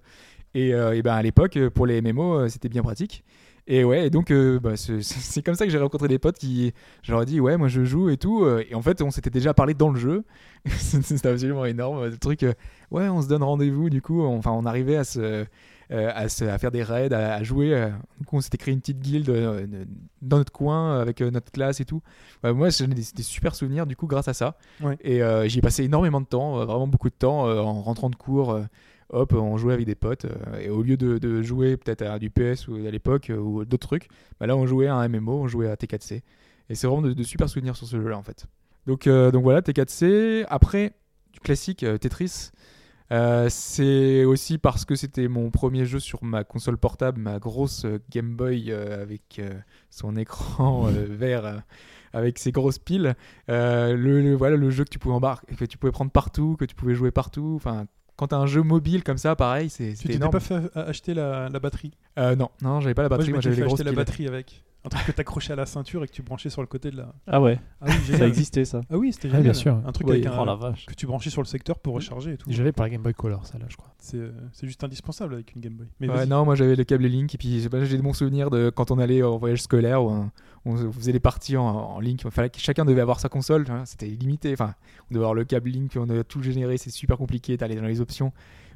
Et, 0.55 0.73
euh, 0.73 0.95
et 0.95 1.01
ben 1.01 1.13
à 1.13 1.21
l'époque, 1.21 1.57
euh, 1.57 1.69
pour 1.69 1.85
les 1.85 2.01
MMO, 2.01 2.47
c'était 2.47 2.69
bien 2.69 2.81
pratique. 2.81 3.25
Et 3.69 3.83
ouais, 3.83 4.07
et 4.07 4.09
donc 4.09 4.31
euh, 4.31 4.59
bah, 4.59 4.71
c'est- 4.77 5.41
comme 5.43 5.55
ça 5.55 5.65
que 5.65 5.71
j'ai 5.71 5.77
rencontré 5.77 6.07
des 6.07 6.19
potes 6.19 6.37
qui, 6.37 6.73
je 7.03 7.11
leur 7.11 7.23
ai 7.23 7.25
dit, 7.25 7.39
ouais, 7.41 7.57
moi 7.57 7.67
je 7.67 7.83
joue 7.83 8.09
et 8.09 8.17
tout. 8.17 8.43
euh, 8.45 8.63
Et 8.69 8.75
en 8.75 8.81
fait, 8.81 9.01
on 9.01 9.11
s'était 9.11 9.29
déjà 9.29 9.53
parlé 9.53 9.73
dans 9.73 9.89
le 9.89 9.99
jeu. 9.99 10.23
C'était 10.67 11.27
absolument 11.29 11.65
énorme. 11.65 12.05
Le 12.05 12.17
truc, 12.17 12.43
euh, 12.43 12.53
ouais, 12.91 13.07
on 13.09 13.21
se 13.21 13.27
donne 13.27 13.43
rendez-vous. 13.43 13.89
Du 13.89 14.01
coup, 14.01 14.21
on- 14.21 14.37
enfin, 14.37 14.51
on 14.51 14.65
arrivait 14.65 14.95
à 14.97 15.03
se, 15.03 15.19
euh, 15.19 15.45
à, 16.13 16.27
se- 16.29 16.45
à 16.45 16.57
faire 16.57 16.71
des 16.71 16.83
raids, 16.83 17.13
à, 17.13 17.33
à 17.35 17.43
jouer. 17.43 17.73
euh. 17.73 17.89
Du 18.19 18.25
coup, 18.25 18.37
on 18.37 18.41
s'était 18.41 18.57
créé 18.57 18.73
une 18.73 18.79
petite 18.79 18.99
guilde 18.99 19.29
euh, 19.29 19.65
de- 19.67 19.85
dans 20.21 20.37
notre 20.37 20.51
coin 20.53 20.99
avec 20.99 21.19
notre 21.21 21.51
classe 21.51 21.79
et 21.81 21.85
tout. 21.85 22.01
Moi, 22.43 22.69
j'en 22.69 22.85
ai 22.85 22.87
des, 22.95 23.03
des 23.15 23.23
super 23.23 23.53
souvenirs 23.55 23.85
du 23.85 23.95
coup 23.97 24.07
grâce 24.07 24.27
à 24.29 24.33
ça. 24.33 24.57
Ouais. 24.81 24.97
Et 25.01 25.21
j'y 25.49 25.59
ai 25.59 25.61
passé 25.61 25.83
énormément 25.83 26.21
de 26.21 26.25
temps, 26.25 26.65
vraiment 26.65 26.87
beaucoup 26.87 27.09
de 27.09 27.15
temps 27.15 27.43
en 27.45 27.81
rentrant 27.81 28.09
de 28.09 28.15
cours. 28.15 28.59
Hop, 29.09 29.33
on 29.33 29.57
jouait 29.57 29.73
avec 29.73 29.85
des 29.85 29.95
potes. 29.95 30.25
euh, 30.25 30.59
et 30.59 30.69
au 30.69 30.81
lieu 30.83 30.97
de, 30.97 31.17
de 31.17 31.41
jouer 31.41 31.77
peut-être 31.77 32.01
à 32.03 32.19
du 32.19 32.29
PS 32.29 32.67
ou 32.67 32.75
à 32.75 32.91
l'époque 32.91 33.29
euh, 33.29 33.37
ou 33.37 33.65
d'autres 33.65 33.87
trucs, 33.87 34.07
bah 34.39 34.47
là, 34.47 34.55
on 34.57 34.65
jouait 34.67 34.87
à 34.87 34.95
un 34.95 35.07
MMO, 35.07 35.33
on 35.43 35.47
jouait 35.47 35.69
à 35.69 35.75
T4C. 35.75 36.21
Et 36.69 36.75
c'est 36.75 36.87
vraiment 36.87 37.01
de, 37.01 37.13
de 37.13 37.23
super 37.23 37.49
souvenirs 37.49 37.75
sur 37.75 37.87
ce 37.87 37.99
jeu-là 38.01 38.17
en 38.17 38.23
fait. 38.23 38.45
Donc, 38.85 39.07
euh, 39.07 39.31
donc 39.31 39.43
voilà, 39.43 39.61
T4C. 39.61 40.45
Après, 40.49 40.93
du 41.33 41.39
classique 41.39 41.83
euh, 41.83 41.97
Tetris. 41.97 42.51
Euh, 43.13 43.47
c'est 43.49 44.25
aussi 44.25 44.57
parce 44.57 44.83
que 44.83 44.95
c'était 44.95 45.29
mon 45.29 45.49
premier 45.49 45.85
jeu 45.85 45.97
sur 45.99 46.25
ma 46.25 46.43
console 46.43 46.77
portable, 46.77 47.21
ma 47.21 47.39
grosse 47.39 47.85
Game 48.11 48.35
Boy 48.35 48.69
avec 48.73 49.41
son 49.89 50.17
écran 50.17 50.83
vert 51.09 51.63
avec 52.13 52.37
ses 52.39 52.51
grosses 52.51 52.79
piles. 52.79 53.15
Euh, 53.49 53.93
le, 53.95 54.21
le- 54.21 54.35
voilà 54.35 54.57
le 54.57 54.69
jeu 54.69 54.83
que 54.83 54.89
tu 54.89 54.99
pouvais 54.99 55.15
embarquer, 55.15 55.55
que 55.55 55.63
tu 55.65 55.77
pouvais 55.77 55.91
prendre 55.93 56.11
partout, 56.11 56.57
que 56.59 56.65
tu 56.65 56.75
pouvais 56.75 56.95
jouer 56.95 57.11
partout. 57.11 57.53
Enfin, 57.55 57.85
quand 58.17 58.27
t'as 58.27 58.37
un 58.37 58.47
jeu 58.47 58.61
mobile 58.63 59.03
comme 59.03 59.17
ça, 59.17 59.35
pareil, 59.35 59.69
c'est 59.69 59.91
Tu 59.91 59.95
c'était 59.95 60.03
t'étais 60.09 60.15
énorme. 60.17 60.31
pas 60.33 60.39
fait 60.41 60.75
acheter 60.75 61.13
la, 61.13 61.47
la 61.49 61.59
batterie 61.59 61.91
Euh, 62.19 62.35
non, 62.35 62.49
non, 62.61 62.81
j'avais 62.81 62.93
pas 62.95 63.03
la 63.03 63.09
batterie. 63.09 63.31
Moi, 63.31 63.39
j'avais 63.41 63.63
acheter 63.63 63.83
la 63.85 63.91
batterie 63.93 64.27
avec. 64.27 64.63
Un 64.85 64.89
truc 64.89 65.05
que 65.07 65.11
t'accrochais 65.11 65.51
à 65.51 65.55
la 65.57 65.65
ceinture 65.65 66.01
et 66.03 66.07
que 66.07 66.13
tu 66.13 66.21
branchais 66.21 66.49
sur 66.49 66.61
le 66.61 66.67
côté 66.67 66.91
de 66.91 66.97
la. 66.97 67.11
Ah 67.25 67.41
ouais, 67.41 67.59
Ah 67.81 67.87
oui, 67.89 68.15
ça 68.17 68.25
existait 68.25 68.63
ça. 68.63 68.79
Ah 68.89 68.95
oui, 68.97 69.11
c'était 69.11 69.27
Ah, 69.27 69.31
génial. 69.31 69.43
bien 69.43 69.53
sûr. 69.53 69.81
Un 69.85 69.91
truc 69.91 70.07
Oui, 70.07 70.13
avec 70.13 70.27
un, 70.27 70.39
oh 70.39 70.45
la 70.45 70.55
vache. 70.55 70.85
que 70.85 70.93
tu 70.93 71.05
branchais 71.07 71.29
sur 71.29 71.41
le 71.41 71.47
secteur 71.47 71.77
pour 71.79 71.95
recharger 71.95 72.33
et 72.33 72.37
tout. 72.37 72.49
J'avais 72.49 72.71
pour 72.71 72.83
la 72.83 72.89
Game 72.91 73.01
Boy 73.01 73.13
Color, 73.13 73.45
ça 73.45 73.57
là, 73.57 73.65
je 73.67 73.75
crois. 73.75 73.89
C'est 73.99 74.15
euh, 74.17 74.31
juste 74.63 74.83
indispensable 74.85 75.33
avec 75.33 75.53
une 75.55 75.61
Game 75.61 75.73
Boy. 75.73 75.87
Mais 75.99 76.07
Ouais, 76.09 76.25
non, 76.25 76.45
moi 76.45 76.55
j'avais 76.55 76.75
le 76.75 76.83
câble 76.85 77.05
Link 77.07 77.35
et 77.35 77.37
puis 77.37 77.67
pas, 77.69 77.83
j'ai 77.83 77.97
des 77.97 78.03
bons 78.03 78.13
souvenirs 78.13 78.49
de 78.49 78.69
quand 78.69 78.89
on 78.91 78.99
allait 78.99 79.23
en 79.23 79.37
voyage 79.37 79.61
scolaire 79.63 80.01
où 80.05 80.09
hein, 80.09 80.31
on 80.67 80.91
faisait 80.91 81.11
les 81.11 81.19
parties 81.19 81.57
en, 81.57 81.65
en 81.65 81.99
Link. 81.99 82.21
Il 82.23 82.31
fallait 82.31 82.49
que 82.49 82.59
chacun 82.59 82.85
devait 82.85 83.01
avoir 83.01 83.19
sa 83.19 83.29
console, 83.29 83.65
c'était 83.85 84.07
limité. 84.07 84.53
Enfin, 84.53 84.75
on 85.09 85.13
devait 85.13 85.23
avoir 85.23 85.33
le 85.33 85.45
câble 85.45 85.69
Link, 85.69 85.93
on 85.97 86.09
a 86.09 86.23
tout 86.23 86.41
généré, 86.41 86.77
c'est 86.77 86.89
super 86.89 87.17
compliqué, 87.17 87.57
t'allais 87.57 87.75
dans 87.75 87.87
les 87.87 88.01
options, 88.01 88.31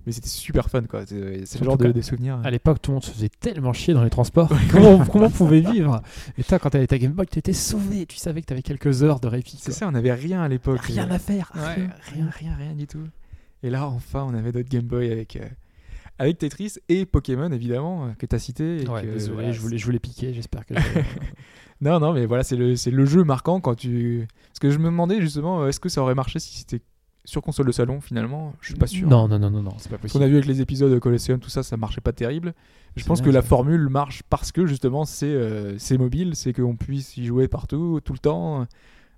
mais 0.05 0.11
c'était 0.11 0.29
super 0.29 0.69
fun 0.69 0.83
quoi. 0.83 1.05
C'est 1.05 1.59
le 1.59 1.65
genre 1.65 1.77
de, 1.77 2.01
souvenirs. 2.01 2.39
À 2.43 2.51
l'époque, 2.51 2.81
tout 2.81 2.91
le 2.91 2.95
monde 2.95 3.03
se 3.03 3.11
faisait 3.11 3.29
tellement 3.29 3.73
chier 3.73 3.93
dans 3.93 4.03
les 4.03 4.09
transports. 4.09 4.49
comment, 4.71 5.05
comment 5.05 5.25
on 5.25 5.29
pouvait 5.31 5.61
vivre? 5.61 6.01
Et 6.37 6.43
toi, 6.43 6.59
quand 6.59 6.71
t'avais 6.71 6.87
ta 6.87 6.97
Game 6.97 7.11
Boy, 7.11 7.27
t'étais 7.27 7.53
sauvé. 7.53 8.05
Tu 8.05 8.17
savais 8.17 8.41
que 8.41 8.47
t'avais 8.47 8.63
quelques 8.63 9.03
heures 9.03 9.19
de 9.19 9.27
répit. 9.27 9.57
C'est 9.59 9.71
ça, 9.71 9.87
on 9.87 9.95
avait 9.95 10.13
rien 10.13 10.41
à 10.41 10.47
l'époque. 10.47 10.79
Rien 10.81 11.09
à 11.11 11.19
faire. 11.19 11.51
Ouais, 11.55 11.61
rien, 11.61 11.89
rien, 12.13 12.29
rien, 12.29 12.55
rien 12.55 12.73
du 12.73 12.87
tout. 12.87 13.07
Et 13.63 13.69
là, 13.69 13.87
enfin, 13.87 14.25
on 14.27 14.33
avait 14.33 14.51
notre 14.51 14.69
Game 14.69 14.85
Boy 14.85 15.11
avec, 15.11 15.35
euh, 15.35 15.47
avec 16.17 16.39
Tetris 16.39 16.75
et 16.89 17.05
Pokémon, 17.05 17.51
évidemment, 17.51 18.05
euh, 18.05 18.09
que 18.17 18.25
tu 18.25 18.35
as 18.35 18.39
cité. 18.39 18.81
et 18.81 18.87
Ouais, 18.87 19.03
que, 19.03 19.07
désolé, 19.07 19.33
voilà, 19.33 19.51
je 19.51 19.59
voulais, 19.59 19.77
je 19.77 19.85
voulais 19.85 19.99
piquer. 19.99 20.33
J'espère 20.33 20.65
que. 20.65 20.73
Non, 21.81 21.99
non, 21.99 22.13
mais 22.13 22.25
voilà, 22.25 22.43
c'est 22.43 22.55
le, 22.55 22.75
c'est 22.75 22.91
le 22.91 23.05
jeu 23.05 23.23
marquant 23.23 23.59
quand 23.59 23.75
tu. 23.75 24.27
Parce 24.49 24.59
que 24.59 24.69
je 24.69 24.77
me 24.77 24.85
demandais 24.85 25.19
justement, 25.21 25.61
euh, 25.63 25.67
est-ce 25.67 25.79
que 25.79 25.89
ça 25.89 26.01
aurait 26.01 26.15
marché 26.15 26.39
si 26.39 26.57
c'était 26.59 26.81
sur 27.25 27.41
console 27.41 27.65
de 27.67 27.71
salon 27.71 28.01
finalement? 28.01 28.53
Je 28.61 28.67
suis 28.69 28.75
pas 28.75 28.87
sûr. 28.87 29.07
non, 29.09 29.27
non, 29.27 29.39
non, 29.39 29.49
non, 29.49 29.63
non, 29.63 29.71
c'est 29.77 29.89
pas 29.89 29.95
Ce 29.97 30.01
qu'on 30.01 30.07
possible. 30.07 30.23
a 30.23 30.27
vu 30.27 30.33
avec 30.35 30.45
les 30.45 30.61
épisodes 30.61 30.91
de 30.91 30.99
Colosseum, 30.99 31.39
tout 31.39 31.49
ça, 31.49 31.63
ça 31.63 31.77
marchait 31.77 32.01
pas 32.01 32.13
terrible. 32.13 32.53
Je 32.95 33.05
pense 33.05 33.19
vrai, 33.19 33.29
que 33.29 33.33
la 33.33 33.41
formule 33.41 33.87
marche 33.89 34.21
parce 34.29 34.51
que 34.51 34.65
justement 34.65 35.05
c'est 35.05 35.25
euh, 35.27 35.77
c'est 35.77 35.97
mobile, 35.97 36.35
c'est 36.35 36.51
qu'on 36.53 36.75
puisse 36.75 37.15
y 37.17 37.25
jouer 37.25 37.47
partout, 37.47 37.99
tout 38.03 38.13
le 38.13 38.19
temps. 38.19 38.67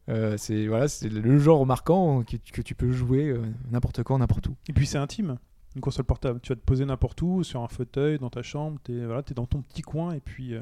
Euh, 0.10 0.36
c'est 0.38 0.68
voilà, 0.68 0.88
c'est 0.88 1.10
le 1.10 1.40
genre 1.40 1.66
marquant 1.66 2.24
que, 2.24 2.36
que 2.52 2.62
tu 2.62 2.76
peux 2.76 2.92
jouer 2.92 3.30
euh, 3.30 3.42
n'importe 3.72 4.04
quand, 4.04 4.18
n'importe 4.20 4.48
où. 4.48 4.56
Et 4.70 4.74
puis 4.74 4.86
c'est 4.86 4.98
intime, 4.98 5.38
une 5.76 5.82
console 5.82 6.06
portable. 6.06 6.40
Tu 6.42 6.50
vas 6.50 6.56
te 6.56 6.62
poser 6.66 6.86
n'importe 6.86 7.22
où, 7.22 7.44
sur 7.44 7.62
un 7.64 7.68
fauteuil, 7.68 8.20
dans 8.20 8.30
ta 8.30 8.42
chambre, 8.44 8.80
t'es 8.84 9.06
voilà, 9.06 9.22
es 9.30 9.34
dans 9.34 9.46
ton 9.48 9.62
petit 9.62 9.82
coin 9.82 10.12
et 10.14 10.20
puis, 10.20 10.54
euh, 10.54 10.62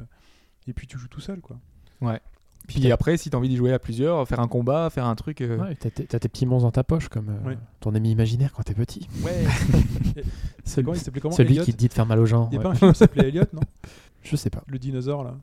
et 0.68 0.73
puis 0.73 0.86
tu 0.88 0.98
joues 0.98 1.07
tout 1.10 1.22
seul. 1.22 1.41
quoi. 1.41 1.57
Puis 2.68 2.90
après, 2.91 3.18
si 3.18 3.30
t'as 3.30 3.38
envie 3.38 3.49
d'y 3.49 3.57
jouer 3.57 3.73
à 3.73 3.80
plusieurs, 3.80 4.26
faire 4.28 4.40
un 4.40 4.48
combat, 4.48 4.90
faire 4.90 5.06
un 5.06 5.15
truc. 5.15 5.41
euh, 5.41 5.57
Ouais, 5.57 5.76
t'as 5.76 5.90
tes 5.90 6.06
t'as 6.06 6.19
tes 6.19 6.30
petits 6.30 6.45
monstres 6.45 6.68
dans 6.68 6.72
ta 6.72 6.84
poche, 6.86 7.10
comme 7.10 7.30
euh, 7.30 7.49
Ouais. 7.49 7.57
ton 7.82 7.94
ami 7.95 8.11
imaginaire 8.11 8.53
quand 8.53 8.64
t'es 8.64 8.73
petit. 8.73 9.10
Ouais. 9.26 9.44
Il 10.65 10.69
s'appelait 10.69 11.19
comment 11.22 11.34
celui 11.36 11.53
Elliot 11.56 11.64
qui 11.65 11.73
te 11.73 11.78
dit 11.78 11.88
de 11.90 11.94
faire 11.94 12.06
mal 12.06 12.19
aux 12.19 12.26
gens. 12.26 12.48
Il 12.52 12.57
n'y 12.57 12.57
a 12.57 12.60
ouais. 12.60 12.64
pas 12.64 12.69
un 12.72 12.76
film 12.76 12.91
qui 12.94 12.98
s'appelait 12.99 13.28
Elliot, 13.30 13.44
non 13.53 13.61
Je 14.22 14.36
sais 14.36 14.49
pas. 14.49 14.64
Le 14.68 14.78
dinosaure 14.80 15.23
là. 15.23 15.36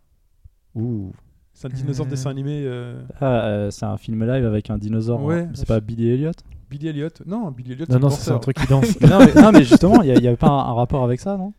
Ouh. 0.74 1.12
C'est 1.52 1.66
un 1.66 1.70
dinosaure 1.70 2.06
Euh. 2.06 2.08
dessin 2.10 2.30
animé. 2.30 2.62
euh, 2.64 3.02
Ah, 3.20 3.46
euh, 3.46 3.70
c'est 3.70 3.84
un 3.84 3.96
film 3.98 4.24
live 4.24 4.46
avec 4.46 4.70
un 4.70 4.78
dinosaure. 4.78 5.22
Ouais. 5.22 5.40
hein. 5.40 5.50
C'est 5.54 5.66
pas 5.66 5.80
Billy 5.80 6.08
Elliot 6.10 6.30
Billy 6.70 6.88
Elliot. 6.88 7.08
Non, 7.26 7.50
Billy 7.50 7.72
Elliot. 7.72 7.86
Non, 7.90 7.98
non, 7.98 8.10
c'est 8.10 8.30
un 8.30 8.38
truc 8.38 8.56
qui 8.58 8.66
danse. 8.68 8.98
non, 9.00 9.18
mais, 9.18 9.34
non, 9.42 9.52
mais 9.52 9.64
justement, 9.64 10.02
il 10.02 10.12
n'y 10.18 10.26
avait 10.26 10.36
pas 10.36 10.48
un, 10.48 10.70
un 10.70 10.74
rapport 10.74 11.02
avec 11.02 11.18
ça, 11.20 11.36
non 11.36 11.52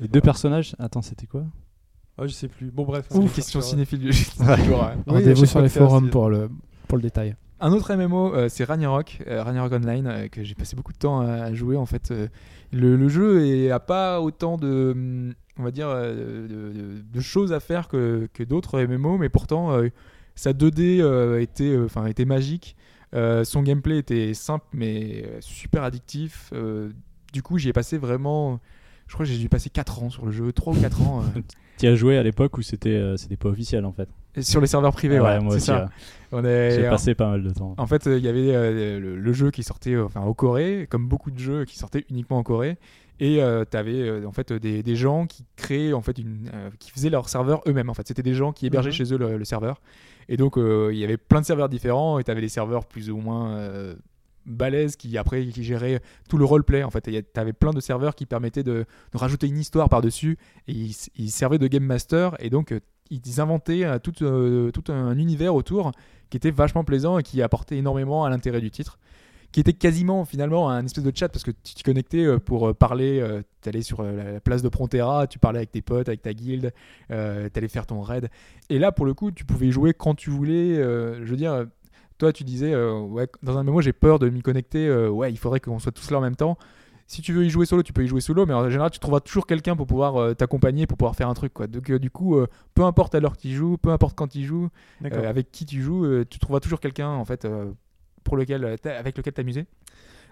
Les 0.00 0.08
pas. 0.08 0.12
deux 0.14 0.20
personnages. 0.20 0.74
Attends, 0.78 1.02
c'était 1.02 1.26
quoi 1.26 1.44
Ah, 2.18 2.26
je 2.26 2.32
sais 2.32 2.48
plus. 2.48 2.70
Bon, 2.70 2.84
bref. 2.84 3.06
C'est 3.10 3.16
une 3.18 3.28
question 3.30 3.60
cinéphile 3.60 4.10
Rendez-vous 5.06 5.46
sur 5.46 5.60
les 5.60 5.68
forums 5.68 6.10
pour 6.10 6.28
le, 6.30 6.48
pour 6.88 6.96
le 6.98 7.02
détail. 7.02 7.34
Un 7.60 7.72
autre 7.72 7.94
MMO, 7.94 8.34
euh, 8.34 8.48
c'est 8.48 8.64
Ragnarok, 8.64 9.18
euh, 9.26 9.42
Ragnarok 9.42 9.72
Online, 9.72 10.06
euh, 10.06 10.28
que 10.28 10.44
j'ai 10.44 10.54
passé 10.54 10.76
beaucoup 10.76 10.92
de 10.92 10.98
temps 10.98 11.20
à, 11.20 11.26
à 11.44 11.54
jouer. 11.54 11.76
En 11.76 11.86
fait, 11.86 12.10
Euh, 12.10 12.28
le, 12.72 12.96
le 12.96 13.08
jeu 13.08 13.46
est, 13.46 13.70
a 13.70 13.80
pas 13.80 14.20
autant 14.20 14.58
de, 14.58 15.32
on 15.58 15.62
va 15.62 15.70
dire, 15.70 15.88
euh, 15.88 16.46
de, 16.46 16.72
de- 16.72 17.00
de 17.02 17.20
choses 17.20 17.52
à 17.52 17.60
faire 17.60 17.88
que, 17.88 18.28
que 18.34 18.42
d'autres 18.42 18.80
MMO, 18.82 19.16
mais 19.18 19.28
pourtant, 19.28 19.72
euh, 19.72 19.88
sa 20.34 20.52
2D 20.52 21.00
euh, 21.00 21.40
était, 21.40 21.70
euh, 21.70 21.84
enfin, 21.86 22.06
était 22.06 22.24
magique. 22.24 22.76
Euh, 23.14 23.44
son 23.44 23.62
gameplay 23.62 23.98
était 23.98 24.34
simple 24.34 24.66
mais 24.72 25.22
euh, 25.24 25.38
super 25.40 25.84
addictif. 25.84 26.50
Euh, 26.52 26.90
du 27.32 27.42
coup, 27.42 27.58
j'y 27.58 27.68
ai 27.68 27.72
passé 27.72 27.96
vraiment. 27.96 28.58
Je 29.14 29.16
crois 29.16 29.26
que 29.26 29.30
j'ai 29.32 29.38
dû 29.38 29.48
passer 29.48 29.70
4 29.70 30.02
ans 30.02 30.10
sur 30.10 30.26
le 30.26 30.32
jeu, 30.32 30.50
3 30.52 30.72
ou 30.74 30.80
4 30.80 31.02
ans. 31.02 31.22
euh, 31.36 31.40
Tu 31.78 31.86
as 31.86 31.94
joué 31.94 32.18
à 32.18 32.22
l'époque 32.24 32.58
où 32.58 32.62
c'était 32.62 32.88
euh, 32.90 33.16
c'était 33.16 33.36
pas 33.36 33.48
officiel 33.48 33.84
en 33.84 33.92
fait. 33.92 34.08
et 34.34 34.42
sur 34.42 34.60
les 34.60 34.66
serveurs 34.66 34.92
privés, 34.92 35.20
Ouais, 35.20 35.26
ouais, 35.26 35.40
moi 35.40 35.50
c'est 35.52 35.56
aussi. 35.56 35.66
ça. 35.66 35.84
ouais. 35.84 35.90
On 36.32 36.44
est, 36.44 36.72
J'ai 36.72 36.88
passé 36.88 37.14
pas 37.14 37.28
mal 37.30 37.44
de 37.44 37.50
temps. 37.50 37.74
En 37.78 37.86
fait, 37.86 38.08
euh, 38.08 38.18
il 38.18 38.24
y 38.24 38.28
avait 38.28 38.52
euh, 38.52 38.98
le, 38.98 39.16
le 39.16 39.32
jeu 39.32 39.52
qui 39.52 39.62
sortait 39.62 39.96
enfin, 39.98 40.20
en 40.20 40.34
Corée, 40.34 40.88
comme 40.90 41.06
beaucoup 41.06 41.30
de 41.30 41.38
jeux 41.38 41.64
qui 41.64 41.78
sortaient 41.78 42.04
uniquement 42.10 42.38
en 42.38 42.42
Corée. 42.42 42.76
Et 43.20 43.38
tu 43.70 43.76
avais 43.76 44.24
en 44.26 44.32
fait 44.32 44.52
des, 44.52 44.82
des 44.82 44.96
gens 44.96 45.26
qui 45.26 45.44
créaient 45.54 45.92
en 45.92 46.02
fait 46.02 46.18
une, 46.18 46.50
qui 46.80 46.90
faisaient 46.90 47.10
leur 47.10 47.28
serveur 47.28 47.62
eux-mêmes. 47.68 47.88
En 47.88 47.94
fait, 47.94 48.08
c'était 48.08 48.24
des 48.24 48.34
gens 48.34 48.50
qui 48.52 48.66
hébergeaient 48.66 48.88
Mhm. 48.90 48.94
chez 48.96 49.12
eux 49.14 49.18
le, 49.18 49.38
le 49.38 49.44
serveur. 49.44 49.80
Et 50.28 50.36
donc 50.36 50.54
il 50.56 50.96
y 50.98 51.04
avait 51.04 51.16
plein 51.18 51.40
de 51.40 51.46
serveurs 51.46 51.68
différents. 51.68 52.18
Et 52.18 52.24
tu 52.24 52.32
avais 52.32 52.40
des 52.40 52.48
serveurs 52.48 52.84
plus 52.86 53.10
ou 53.10 53.18
moins 53.18 53.56
balèzes 54.46 54.96
qui 54.96 55.16
après 55.18 55.46
qui 55.46 55.64
géraient 55.64 56.00
tout 56.28 56.38
le 56.38 56.44
roleplay. 56.44 56.82
En 56.82 56.90
fait, 56.90 57.02
tu 57.02 57.40
avais 57.40 57.52
plein 57.52 57.72
de 57.72 57.80
serveurs 57.80 58.14
qui 58.14 58.26
permettaient 58.26 58.62
de, 58.62 58.84
rajouter 59.12 59.46
une 59.46 59.58
histoire 59.58 59.88
par 59.88 60.02
dessus. 60.02 60.38
Et 60.68 60.90
ils, 61.16 61.30
servaient 61.30 61.58
de 61.58 61.66
game 61.66 61.84
master. 61.84 62.36
Et 62.38 62.50
donc 62.50 62.72
euh, 62.72 62.80
ils 63.10 63.40
inventaient 63.40 63.84
euh, 63.84 63.98
tout, 63.98 64.22
euh, 64.22 64.70
tout 64.70 64.92
un 64.92 65.16
univers 65.18 65.54
autour 65.54 65.92
qui 66.30 66.36
était 66.36 66.50
vachement 66.50 66.84
plaisant 66.84 67.18
et 67.18 67.22
qui 67.22 67.42
apportait 67.42 67.76
énormément 67.76 68.24
à 68.24 68.30
l'intérêt 68.30 68.60
du 68.60 68.70
titre 68.70 68.98
qui 69.54 69.60
était 69.60 69.72
quasiment 69.72 70.24
finalement 70.24 70.68
un 70.68 70.84
espèce 70.84 71.04
de 71.04 71.12
chat 71.14 71.28
parce 71.28 71.44
que 71.44 71.52
tu 71.52 71.74
t'y 71.74 71.84
connectais 71.84 72.40
pour 72.40 72.74
parler, 72.74 73.20
euh, 73.20 73.40
t'allais 73.60 73.82
sur 73.82 74.02
la 74.02 74.40
place 74.40 74.62
de 74.62 74.68
Prontera, 74.68 75.28
tu 75.28 75.38
parlais 75.38 75.58
avec 75.58 75.70
tes 75.70 75.80
potes, 75.80 76.08
avec 76.08 76.22
ta 76.22 76.34
guilde, 76.34 76.72
euh, 77.12 77.48
t'allais 77.48 77.68
faire 77.68 77.86
ton 77.86 78.02
raid. 78.02 78.28
Et 78.68 78.80
là, 78.80 78.90
pour 78.90 79.06
le 79.06 79.14
coup, 79.14 79.30
tu 79.30 79.44
pouvais 79.44 79.70
jouer 79.70 79.94
quand 79.94 80.16
tu 80.16 80.28
voulais. 80.28 80.74
je 80.74 81.24
veux 81.24 81.36
dire, 81.36 81.66
toi, 82.18 82.32
tu 82.32 82.44
disais, 82.44 82.72
euh, 82.72 83.00
ouais, 83.00 83.28
dans 83.42 83.58
un 83.58 83.64
mémo, 83.64 83.80
j'ai 83.80 83.92
peur 83.92 84.18
de 84.18 84.28
m'y 84.28 84.42
connecter. 84.42 84.86
euh, 84.86 85.08
ouais, 85.08 85.32
il 85.32 85.36
faudrait 85.38 85.60
qu'on 85.60 85.78
soit 85.78 85.92
tous 85.92 86.10
là 86.10 86.18
en 86.18 86.20
même 86.20 86.36
temps. 86.36 86.56
Si 87.06 87.20
tu 87.20 87.32
veux 87.32 87.44
y 87.44 87.50
jouer 87.50 87.66
solo, 87.66 87.82
tu 87.82 87.92
peux 87.92 88.02
y 88.02 88.06
jouer 88.06 88.20
solo, 88.20 88.46
mais 88.46 88.54
en 88.54 88.68
général, 88.70 88.90
tu 88.90 88.98
trouveras 88.98 89.20
toujours 89.20 89.46
quelqu'un 89.46 89.76
pour 89.76 89.86
pouvoir 89.86 90.16
euh, 90.16 90.34
t'accompagner, 90.34 90.86
pour 90.86 90.96
pouvoir 90.96 91.14
faire 91.16 91.28
un 91.28 91.34
truc. 91.34 91.52
Quoi. 91.52 91.66
Donc, 91.66 91.92
du 91.92 92.10
coup, 92.10 92.38
peu 92.74 92.82
importe 92.84 93.14
à 93.14 93.20
l'heure 93.20 93.36
tu 93.36 93.50
joues, 93.50 93.76
peu 93.76 93.90
importe 93.90 94.16
quand 94.16 94.28
tu 94.28 94.42
joues, 94.42 94.68
avec 95.02 95.52
qui 95.52 95.66
tu 95.66 95.82
joues, 95.82 96.24
tu 96.24 96.38
trouveras 96.38 96.60
toujours 96.60 96.80
quelqu'un 96.80 97.08
en 97.08 97.24
fait 97.24 97.46
pour 98.22 98.36
lequel, 98.36 98.64
avec 98.84 99.18
lequel 99.18 99.32
t'amuser. 99.32 99.66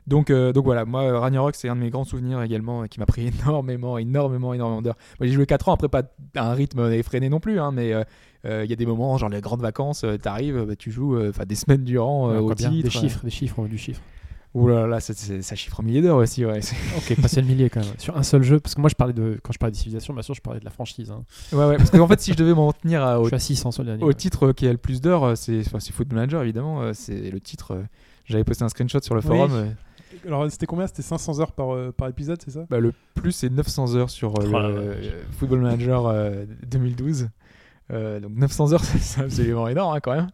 Donc, 0.07 0.31
euh, 0.31 0.53
donc 0.53 0.65
voilà, 0.65 0.85
moi, 0.85 1.03
euh, 1.03 1.19
Ragnarok, 1.19 1.55
c'est 1.55 1.69
un 1.69 1.77
de 1.77 1.81
mes 1.81 1.91
grands 1.91 2.05
souvenirs 2.05 2.43
également 2.43 2.83
euh, 2.83 2.87
qui 2.87 2.99
m'a 2.99 3.07
pris 3.07 3.27
énormément, 3.45 3.99
énormément, 3.99 4.53
énormément 4.53 4.83
d'heures. 4.83 4.97
Moi, 5.21 5.29
j'ai 5.29 5.33
joué 5.33 5.47
4 5.47 5.69
ans, 5.69 5.75
après 5.75 5.89
pas 5.89 6.03
à 6.35 6.51
un 6.51 6.55
rythme 6.55 6.91
effréné 6.93 7.29
non 7.29 7.39
plus, 7.41 7.61
hein, 7.61 7.71
mais 7.73 7.93
euh, 7.95 8.65
il 8.65 8.71
y 8.71 8.73
a 8.73 8.77
des 8.77 8.87
moments, 8.87 9.17
genre 9.19 9.29
les 9.29 9.41
grandes 9.41 9.63
vacances, 9.63 10.05
t'arrives, 10.21 10.65
bah, 10.67 10.75
tu 10.77 10.91
joues 10.91 11.17
des 11.47 11.55
semaines 11.55 11.85
durant 11.85 12.31
Ouais, 12.31 12.39
au 12.39 12.53
titre. 12.55 12.71
Des 12.83 12.91
chiffres, 12.91 13.25
des 13.25 13.31
chiffres, 13.31 13.67
du 13.69 13.79
chiffre. 13.79 14.01
Ouh 14.55 14.67
là 14.69 14.87
là, 14.87 15.01
ça, 15.01 15.15
chiffre 15.57 15.81
en 15.81 15.83
milliers 15.83 16.03
d'heures 16.03 16.19
aussi, 16.19 16.45
ouais. 16.45 16.61
Ok, 16.99 17.19
passer 17.23 17.41
le 17.41 17.47
millier 17.47 17.71
quand 17.71 17.81
même. 17.81 17.95
Sur 17.97 18.19
un 18.19 18.23
seul 18.23 18.43
jeu, 18.43 18.61
parce 18.61 18.75
que 18.75 18.83
moi 18.83 18.91
je 18.91 18.95
parlais 18.95 19.15
de. 19.15 19.39
Quand 19.43 19.51
je 19.53 19.59
parlais 19.59 19.71
de 19.71 19.77
civilisation, 19.79 20.13
bien 20.13 20.23
sûr, 20.23 20.35
je 20.35 20.43
parlais 20.43 20.61
de 20.61 20.65
la 20.67 20.71
franchise. 20.71 21.11
hein. 21.11 21.23
ouais, 21.57 21.65
ouais, 21.65 21.77
parce 21.79 21.89
qu'en 21.91 22.07
fait, 22.07 22.21
si 22.21 22.33
je 22.33 22.37
devais 22.37 22.53
m'en 22.53 22.71
tenir 22.75 23.03
à- 23.03 23.15
Je 23.15 23.21
au, 23.21 23.27
suis 23.29 23.35
à 23.35 23.39
600 23.39 23.71
sur 23.71 23.83
le 23.83 23.87
dernier. 23.89 24.03
au 24.05 24.09
ouais. 24.09 24.15
titre 24.15 24.53
qui 24.53 24.67
a 24.67 24.73
le 24.73 24.77
plus 24.77 25.01
d'heures, 25.01 25.39
c'est 25.39 25.61
enfin, 25.61 25.79
Football 25.81 26.17
Manager 26.17 26.43
évidemment, 26.43 26.93
c'est 26.93 27.31
le 27.31 27.41
titre. 27.41 27.79
J'avais 28.27 28.45
posté 28.45 28.63
un 28.63 28.69
screenshot 28.69 29.01
sur 29.01 29.15
le 29.15 29.23
forum. 29.23 29.75
Alors, 30.27 30.51
c'était 30.51 30.67
combien? 30.67 30.87
C'était 30.87 31.03
500 31.03 31.41
heures 31.41 31.53
par, 31.53 31.75
euh, 31.75 31.93
par 31.93 32.09
épisode, 32.09 32.41
c'est 32.45 32.51
ça? 32.51 32.67
Bah, 32.71 32.79
le 32.79 32.93
plus, 33.15 33.33
c'est 33.33 33.51
900 33.51 33.95
heures 33.97 34.11
sur 34.11 34.31
euh, 34.41 34.45
Oh 34.47 34.59
le 34.59 34.59
euh, 34.59 35.23
Football 35.33 35.61
Manager 35.61 36.07
euh, 36.07 36.45
2012. 36.67 37.29
Euh, 37.91 38.21
donc 38.21 38.33
900 38.37 38.73
heures, 38.73 38.85
c'est- 38.85 39.21
absolument 39.23 39.69
énorme 39.69 39.95
hein, 39.97 40.01
quand 40.01 40.15
même. 40.15 40.29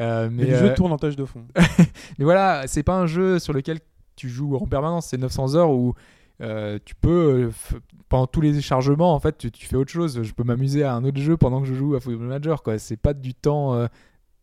Euh, 0.00 0.28
Mais 0.30 0.44
mais, 0.44 0.50
le 0.50 0.56
euh, 0.56 0.68
jeu 0.68 0.74
tourne 0.74 0.92
en 0.92 0.96
tâche 0.98 1.16
de 1.16 1.24
fond. 1.24 1.44
mais 2.18 2.24
voilà, 2.24 2.66
c'est 2.66 2.82
pas 2.82 2.96
un 2.96 3.06
jeu 3.06 3.38
sur 3.38 3.52
lequel 3.52 3.80
tu 4.16 4.28
joues 4.28 4.56
en 4.56 4.66
permanence. 4.66 5.08
C'est 5.08 5.18
900 5.18 5.54
heures 5.56 5.70
où 5.70 5.94
euh, 6.40 6.78
tu 6.84 6.94
peux, 6.94 7.50
euh, 7.74 7.78
pendant 8.08 8.26
tous 8.26 8.40
les 8.40 8.60
chargements, 8.60 9.14
en 9.14 9.20
fait, 9.20 9.36
tu, 9.38 9.50
tu 9.50 9.66
fais 9.66 9.76
autre 9.76 9.90
chose. 9.92 10.22
Je 10.22 10.32
peux 10.32 10.44
m'amuser 10.44 10.82
à 10.84 10.94
un 10.94 11.04
autre 11.04 11.20
jeu 11.20 11.36
pendant 11.36 11.60
que 11.60 11.66
je 11.66 11.74
joue 11.74 11.94
à 11.94 12.00
Football 12.00 12.26
Manager. 12.28 12.62
Quoi. 12.62 12.78
C'est 12.78 12.96
pas 12.96 13.12
du 13.12 13.34
temps 13.34 13.74
euh, 13.74 13.86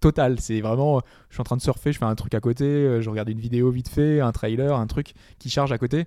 total. 0.02 0.40
C'est 0.42 0.60
vraiment, 0.60 1.02
je 1.30 1.36
suis 1.36 1.42
en 1.42 1.46
train 1.46 1.56
de 1.56 1.62
surfer, 1.62 1.94
je 1.94 2.00
fais 2.00 2.06
un 2.06 2.16
truc 2.16 2.34
à 2.34 2.42
côté, 2.42 2.66
euh, 2.66 3.02
je 3.02 3.10
regarde 3.10 3.30
une 3.30 3.40
vidéo 3.40 3.72
vite 3.72 3.88
fait, 3.88 4.20
un 4.20 4.34
trailer, 4.34 4.76
un 4.76 4.88
truc 4.88 5.14
qui 5.40 5.50
charge 5.50 5.72
à 5.72 5.78
côté. 5.78 6.06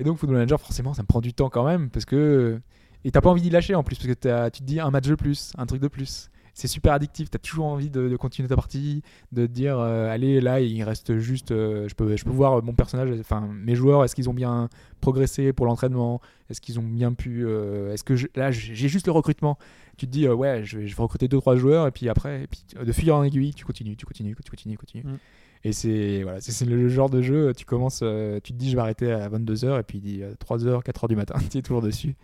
Et 0.00 0.04
donc 0.04 0.18
Football 0.18 0.38
Manager, 0.38 0.60
forcément, 0.60 0.94
ça 0.94 1.02
me 1.02 1.06
prend 1.06 1.20
du 1.20 1.32
temps 1.32 1.50
quand 1.50 1.64
même 1.64 1.90
parce 1.90 2.04
que 2.04 2.60
et 3.04 3.10
t'as 3.10 3.20
pas 3.20 3.30
envie 3.30 3.42
d'y 3.42 3.50
lâcher 3.50 3.74
en 3.74 3.84
plus 3.84 3.96
parce 3.96 4.08
que 4.08 4.48
tu 4.48 4.60
te 4.60 4.64
dis 4.64 4.80
un 4.80 4.90
match 4.90 5.06
de 5.06 5.14
plus, 5.14 5.52
un 5.58 5.66
truc 5.66 5.80
de 5.80 5.88
plus. 5.88 6.30
C'est 6.54 6.68
super 6.68 6.92
addictif. 6.92 7.30
T'as 7.30 7.38
toujours 7.38 7.66
envie 7.66 7.90
de, 7.90 8.08
de 8.08 8.16
continuer 8.16 8.48
ta 8.48 8.54
partie, 8.54 9.02
de 9.32 9.46
te 9.46 9.50
dire, 9.52 9.78
euh, 9.78 10.08
allez, 10.08 10.40
là, 10.40 10.60
il 10.60 10.82
reste 10.84 11.18
juste, 11.18 11.50
euh, 11.50 11.88
je 11.88 11.94
peux, 11.94 12.16
je 12.16 12.24
peux 12.24 12.30
voir 12.30 12.62
mon 12.62 12.72
personnage, 12.72 13.10
enfin 13.20 13.40
mes 13.40 13.74
joueurs, 13.74 14.04
est-ce 14.04 14.14
qu'ils 14.14 14.30
ont 14.30 14.34
bien 14.34 14.68
progressé 15.00 15.52
pour 15.52 15.66
l'entraînement, 15.66 16.20
est-ce 16.48 16.60
qu'ils 16.60 16.78
ont 16.78 16.84
bien 16.84 17.12
pu, 17.12 17.44
euh, 17.44 17.92
est-ce 17.92 18.04
que 18.04 18.16
je- 18.16 18.28
là, 18.36 18.50
j'ai 18.50 18.88
juste 18.88 19.06
le 19.06 19.12
recrutement. 19.12 19.58
Tu 19.96 20.06
te 20.06 20.10
dis, 20.12 20.26
euh, 20.26 20.34
ouais, 20.34 20.62
je 20.64 20.78
vais, 20.78 20.86
je 20.86 20.96
vais 20.96 21.02
recruter 21.02 21.28
deux 21.28 21.38
trois 21.38 21.56
joueurs 21.56 21.86
et 21.86 21.90
puis 21.90 22.08
après, 22.08 22.44
et 22.44 22.46
puis 22.46 22.62
euh, 22.76 22.84
de 22.84 22.92
fil 22.92 23.10
en 23.12 23.22
aiguille, 23.22 23.52
tu 23.52 23.64
continues, 23.64 23.96
tu 23.96 24.06
continues, 24.06 24.34
tu 24.42 24.50
continues, 24.50 24.74
tu 24.74 24.78
continues. 24.78 25.04
Mm. 25.04 25.18
Et 25.66 25.72
c'est 25.72 26.22
voilà, 26.22 26.40
c'est 26.40 26.66
le 26.66 26.88
genre 26.88 27.08
de 27.08 27.22
jeu, 27.22 27.52
tu 27.56 27.64
commences, 27.64 28.00
euh, 28.02 28.38
tu 28.42 28.52
te 28.52 28.58
dis 28.58 28.70
je 28.70 28.76
vais 28.76 28.82
arrêter 28.82 29.10
à 29.10 29.28
22h 29.28 29.80
et 29.80 29.82
puis 29.82 29.98
il 29.98 30.02
dit 30.02 30.22
euh, 30.22 30.34
3h, 30.34 30.82
4h 30.84 31.08
du 31.08 31.16
matin, 31.16 31.34
tu 31.50 31.58
es 31.58 31.62
toujours 31.62 31.82
dessus. 31.82 32.14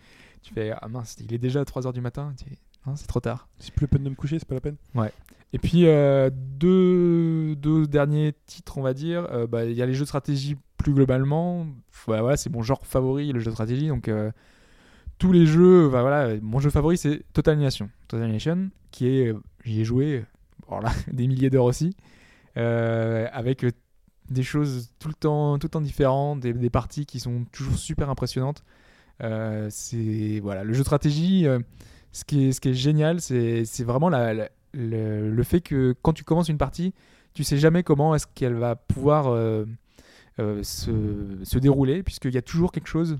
Tu 0.43 0.53
fais 0.53 0.71
ah 0.71 0.87
mince, 0.87 1.17
il 1.19 1.33
est 1.33 1.37
déjà 1.37 1.63
3h 1.63 1.91
du 1.93 2.01
matin, 2.01 2.33
tu 2.37 2.45
non, 2.85 2.95
c'est 2.95 3.07
trop 3.07 3.19
tard. 3.19 3.47
C'est 3.59 3.73
plus 3.73 3.85
la 3.85 3.89
peine 3.89 4.03
de 4.03 4.09
me 4.09 4.15
coucher, 4.15 4.39
c'est 4.39 4.47
pas 4.47 4.55
la 4.55 4.61
peine. 4.61 4.77
Et 5.53 5.59
puis 5.59 5.85
euh, 5.85 6.29
deux, 6.33 7.55
deux 7.55 7.85
derniers 7.85 8.33
titres, 8.45 8.77
on 8.77 8.81
va 8.81 8.93
dire, 8.93 9.27
euh, 9.31 9.47
bah, 9.47 9.65
il 9.65 9.73
y 9.73 9.81
a 9.81 9.85
les 9.85 9.93
jeux 9.93 10.03
de 10.03 10.07
stratégie 10.07 10.57
plus 10.77 10.93
globalement. 10.93 11.67
Voilà, 12.05 12.21
voilà, 12.21 12.37
c'est 12.37 12.49
mon 12.49 12.61
genre 12.61 12.85
favori, 12.85 13.31
le 13.31 13.39
jeu 13.39 13.47
de 13.47 13.51
stratégie. 13.51 13.87
Donc 13.87 14.07
euh, 14.07 14.31
tous 15.17 15.31
les 15.31 15.45
jeux, 15.45 15.89
bah, 15.89 16.01
voilà, 16.01 16.39
mon 16.41 16.59
jeu 16.59 16.69
favori 16.69 16.97
c'est 16.97 17.23
Total 17.33 17.57
Nation. 17.59 17.89
Total 18.07 18.31
Nation, 18.31 18.69
qui 18.91 19.07
est, 19.07 19.33
j'y 19.65 19.81
ai 19.81 19.83
joué, 19.83 20.25
voilà, 20.67 20.91
des 21.11 21.27
milliers 21.27 21.49
d'heures 21.49 21.65
aussi, 21.65 21.95
avec 22.55 23.65
des 24.29 24.43
choses 24.43 24.93
tout 24.99 25.09
le 25.09 25.13
temps, 25.13 25.59
tout 25.59 25.67
le 25.67 25.71
temps 25.71 25.81
différentes, 25.81 26.39
des, 26.39 26.53
des 26.53 26.69
parties 26.69 27.05
qui 27.05 27.19
sont 27.19 27.43
toujours 27.51 27.75
super 27.75 28.09
impressionnantes. 28.09 28.63
C'est 29.69 30.39
voilà, 30.41 30.63
le 30.63 30.71
jeu 30.71 30.79
de 30.79 30.85
stratégie. 30.85 31.45
Ce 32.11 32.23
qui 32.25 32.49
est, 32.49 32.73
génial, 32.73 33.21
c'est 33.21 33.83
vraiment 33.83 34.09
le, 34.73 35.43
fait 35.43 35.61
que 35.61 35.95
quand 36.01 36.13
tu 36.13 36.23
commences 36.23 36.49
une 36.49 36.57
partie, 36.57 36.93
tu 37.33 37.43
sais 37.43 37.57
jamais 37.57 37.83
comment 37.83 38.13
est-ce 38.15 38.27
qu'elle 38.27 38.55
va 38.55 38.75
pouvoir 38.75 39.27
euh, 39.27 39.65
euh, 40.39 40.61
se, 40.63 41.39
se 41.43 41.57
dérouler, 41.59 42.03
puisqu'il 42.03 42.33
y 42.33 42.37
a 42.37 42.41
toujours 42.41 42.71
quelque 42.71 42.87
chose, 42.87 43.17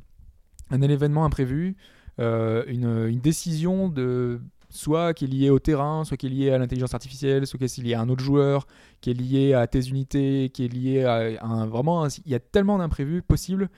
un 0.70 0.82
événement 0.82 1.26
imprévu, 1.26 1.76
euh, 2.20 2.64
une, 2.68 3.20
décision 3.20 3.90
de 3.90 4.42
soit 4.70 5.14
qui 5.14 5.26
est 5.26 5.28
liée 5.28 5.50
au 5.50 5.60
terrain, 5.60 6.04
soit 6.04 6.18
qui 6.18 6.28
est 6.28 6.30
liée 6.30 6.52
à 6.52 6.58
l'intelligence 6.58 6.94
artificielle, 6.94 7.48
soit 7.48 7.58
qui 7.58 7.66
est 7.66 7.78
liée 7.80 7.94
à 7.94 8.02
un 8.02 8.10
autre 8.10 8.24
joueur, 8.24 8.68
qui 9.02 9.12
est 9.12 9.14
liée 9.14 9.54
à 9.54 9.68
tes 9.68 9.88
unités, 9.88 10.50
qui 10.54 10.66
est 10.66 10.68
liée 10.68 11.04
à, 11.04 11.44
un 11.46 11.66
vraiment, 11.66 12.08
il 12.08 12.32
y 12.32 12.36
a 12.36 12.40
tellement 12.40 12.78
d'imprévus 12.78 13.22
possibles 13.22 13.70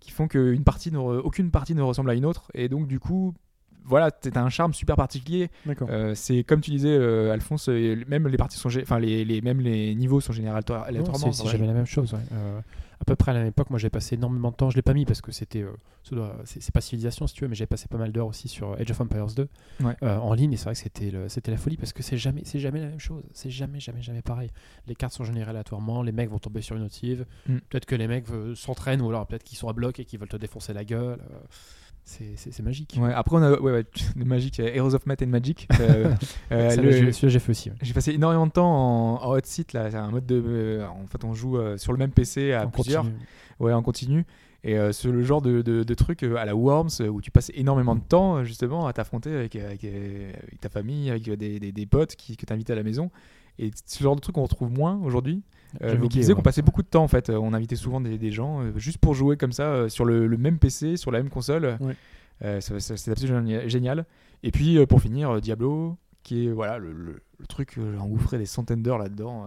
qui 0.00 0.10
font 0.10 0.28
qu'une 0.28 0.64
partie, 0.64 0.92
ne 0.92 0.98
aucune 0.98 1.50
partie 1.50 1.74
ne 1.74 1.82
ressemble 1.82 2.10
à 2.10 2.14
une 2.14 2.24
autre, 2.24 2.50
et 2.54 2.68
donc 2.68 2.86
du 2.86 3.00
coup, 3.00 3.34
voilà, 3.88 4.10
c'est 4.20 4.36
un 4.36 4.48
charme 4.50 4.74
super 4.74 4.96
particulier 4.96 5.50
euh, 5.90 6.14
c'est 6.14 6.44
comme 6.44 6.60
tu 6.60 6.70
disais, 6.70 6.90
euh, 6.96 7.32
Alphonse, 7.32 7.68
euh, 7.68 7.96
même 8.06 8.28
les 8.28 8.36
parties 8.36 8.58
sont, 8.58 8.68
enfin 8.80 8.98
les, 8.98 9.24
les, 9.24 9.40
même 9.40 9.60
les 9.60 9.94
niveaux 9.94 10.20
sont 10.20 10.32
généralement 10.32 10.82
aléatoirement. 10.84 11.32
c'est 11.32 11.48
jamais 11.48 11.66
la 11.66 11.72
même 11.72 11.86
chose. 11.86 12.12
ouais. 12.12 12.20
À 13.00 13.04
peu 13.04 13.14
près 13.14 13.30
à 13.30 13.34
la 13.34 13.40
même 13.40 13.50
époque, 13.50 13.70
moi 13.70 13.78
j'ai 13.78 13.90
passé 13.90 14.16
énormément 14.16 14.50
de 14.50 14.56
temps. 14.56 14.70
Je 14.70 14.76
l'ai 14.76 14.82
pas 14.82 14.92
mis 14.92 15.04
parce 15.04 15.20
que 15.20 15.30
c'était, 15.30 15.64
c'est 16.44 16.72
pas 16.74 16.80
civilisation 16.80 17.28
si 17.28 17.34
tu 17.34 17.44
veux, 17.44 17.48
mais 17.48 17.54
j'ai 17.54 17.66
passé 17.66 17.86
pas 17.88 17.96
mal 17.96 18.10
d'heures 18.10 18.26
aussi 18.26 18.48
sur 18.48 18.72
Age 18.72 18.90
of 18.90 19.00
Empires 19.00 19.26
2 19.26 19.48
Ouais. 19.84 19.94
euh, 20.02 20.18
en 20.18 20.34
ligne. 20.34 20.52
Et 20.52 20.56
c'est 20.56 20.64
vrai 20.64 20.74
que 20.74 20.80
c'était 20.80 21.12
c'était 21.28 21.52
la 21.52 21.58
folie 21.58 21.76
parce 21.76 21.92
que 21.92 22.02
c'est 22.02 22.16
jamais, 22.16 22.42
c'est 22.44 22.58
jamais 22.58 22.80
la 22.80 22.86
même 22.88 22.98
chose. 22.98 23.22
C'est 23.32 23.50
jamais, 23.50 23.78
jamais, 23.78 24.02
jamais 24.02 24.20
pareil. 24.22 24.50
Les 24.88 24.96
cartes 24.96 25.14
sont 25.14 25.22
générées 25.24 25.50
aléatoirement. 25.50 26.02
Les 26.02 26.10
mecs 26.10 26.28
vont 26.28 26.40
tomber 26.40 26.60
sur 26.60 26.74
une 26.74 26.88
cive. 26.88 27.24
Mm. 27.46 27.58
Peut-être 27.68 27.86
que 27.86 27.94
les 27.94 28.08
mecs 28.08 28.26
s'entraînent 28.56 29.00
ou 29.00 29.08
alors 29.10 29.26
peut-être 29.28 29.44
qu'ils 29.44 29.58
sont 29.58 29.68
à 29.68 29.72
bloc 29.72 30.00
et 30.00 30.04
qu'ils 30.04 30.18
veulent 30.18 30.28
te 30.28 30.36
défoncer 30.36 30.72
la 30.72 30.84
gueule. 30.84 31.20
C'est- 32.08 32.62
magique. 32.62 32.96
Ouais, 33.00 33.12
après 33.12 33.36
on 33.36 33.42
a 33.42 33.52
ouais, 33.60 33.72
ouais, 33.72 33.84
euh, 34.60 34.70
Heroes 34.74 34.94
of 34.94 35.06
Might 35.06 35.22
and 35.22 35.26
Magic. 35.28 35.68
euh, 35.80 36.14
euh, 36.52 36.76
le- 36.76 36.90
j'ai- 36.90 37.12
Celui-là 37.12 37.28
j'ai 37.28 37.38
fait 37.38 37.50
aussi. 37.50 37.70
ouais. 37.70 37.76
J'ai 37.82 37.92
passé 37.94 38.12
énormément 38.12 38.46
de 38.46 38.52
temps 38.52 38.70
en, 38.70 39.22
en 39.22 39.32
hot 39.36 39.40
seat 39.44 39.72
là, 39.72 39.88
un 39.94 40.10
mode 40.10 40.26
de, 40.26 40.42
euh, 40.46 40.86
en 40.86 41.06
fait 41.06 41.24
on 41.24 41.34
joue 41.34 41.58
euh, 41.58 41.76
sur 41.76 41.92
le 41.92 41.98
même 41.98 42.10
PC 42.10 42.52
à 42.52 42.66
On 42.66 42.70
plusieurs, 42.70 43.02
continue. 43.04 43.22
ouais 43.60 43.72
en 43.72 43.82
continu. 43.82 44.24
Et 44.64 44.76
euh, 44.76 44.90
c'est 44.92 45.08
le 45.08 45.22
genre 45.22 45.40
de, 45.40 45.62
de, 45.62 45.84
de 45.84 45.94
truc 45.94 46.22
à 46.24 46.44
la 46.44 46.56
Worms 46.56 46.88
où 47.08 47.20
tu 47.20 47.30
passes 47.30 47.52
énormément 47.54 47.94
de 47.94 48.00
temps 48.00 48.42
justement 48.42 48.86
à 48.88 48.92
t'affronter 48.92 49.32
avec, 49.32 49.54
avec, 49.54 49.84
avec 49.84 50.60
ta 50.60 50.68
famille, 50.68 51.10
avec 51.10 51.30
des, 51.30 51.60
des, 51.60 51.70
des 51.72 51.86
potes 51.86 52.16
qui, 52.16 52.36
que 52.36 52.44
t'invites 52.44 52.70
à 52.70 52.74
la 52.74 52.82
maison. 52.82 53.10
Et 53.60 53.70
ce 53.86 54.02
genre 54.02 54.16
de 54.16 54.20
truc 54.20 54.36
on 54.36 54.42
retrouve 54.42 54.70
moins 54.72 55.00
aujourd'hui. 55.04 55.42
Euh, 55.82 55.90
beaucoup, 55.96 56.08
disait 56.20 56.32
qu'on 56.34 56.42
passait 56.42 56.62
beaucoup 56.62 56.82
de 56.82 56.88
temps 56.88 57.04
en 57.04 57.08
fait. 57.08 57.30
On 57.30 57.52
invitait 57.52 57.76
souvent 57.76 58.00
des, 58.00 58.16
des 58.18 58.30
gens 58.30 58.62
euh, 58.62 58.72
juste 58.76 58.98
pour 58.98 59.14
jouer 59.14 59.36
comme 59.36 59.52
ça 59.52 59.64
euh, 59.64 59.88
sur 59.88 60.04
le, 60.04 60.26
le 60.26 60.36
même 60.36 60.58
PC, 60.58 60.96
sur 60.96 61.10
la 61.10 61.18
même 61.18 61.30
console. 61.30 61.76
Ouais. 61.80 61.94
Euh, 62.44 62.60
c'est 62.60 63.10
absolument 63.10 63.44
génial-. 63.66 64.06
Et 64.42 64.50
puis 64.50 64.84
pour 64.86 65.00
finir, 65.02 65.40
Diablo, 65.40 65.96
qui 66.22 66.46
est 66.46 66.52
voilà 66.52 66.78
le, 66.78 66.92
le- 66.92 67.20
le 67.40 67.46
truc, 67.46 67.78
engouffré 68.00 68.36
des 68.38 68.46
centaines 68.46 68.82
d'heures 68.82 68.98
là-dedans. 68.98 69.46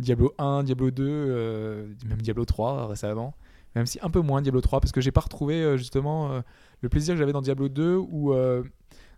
Diablo 0.00 0.32
1, 0.38 0.64
Diablo 0.64 0.90
2, 0.90 1.04
euh, 1.06 1.86
même 2.08 2.20
Diablo 2.20 2.44
3 2.44 2.88
récemment. 2.88 3.34
Même 3.76 3.86
si 3.86 3.98
un 4.02 4.10
peu 4.10 4.20
moins 4.20 4.42
Diablo 4.42 4.60
3, 4.60 4.80
parce 4.80 4.90
que 4.92 5.00
j'ai 5.00 5.12
pas 5.12 5.20
retrouvé 5.20 5.78
justement 5.78 6.42
le 6.80 6.88
plaisir 6.88 7.14
que 7.14 7.18
j'avais 7.18 7.32
dans 7.32 7.42
Diablo 7.42 7.68
2 7.68 7.96
où. 7.96 8.32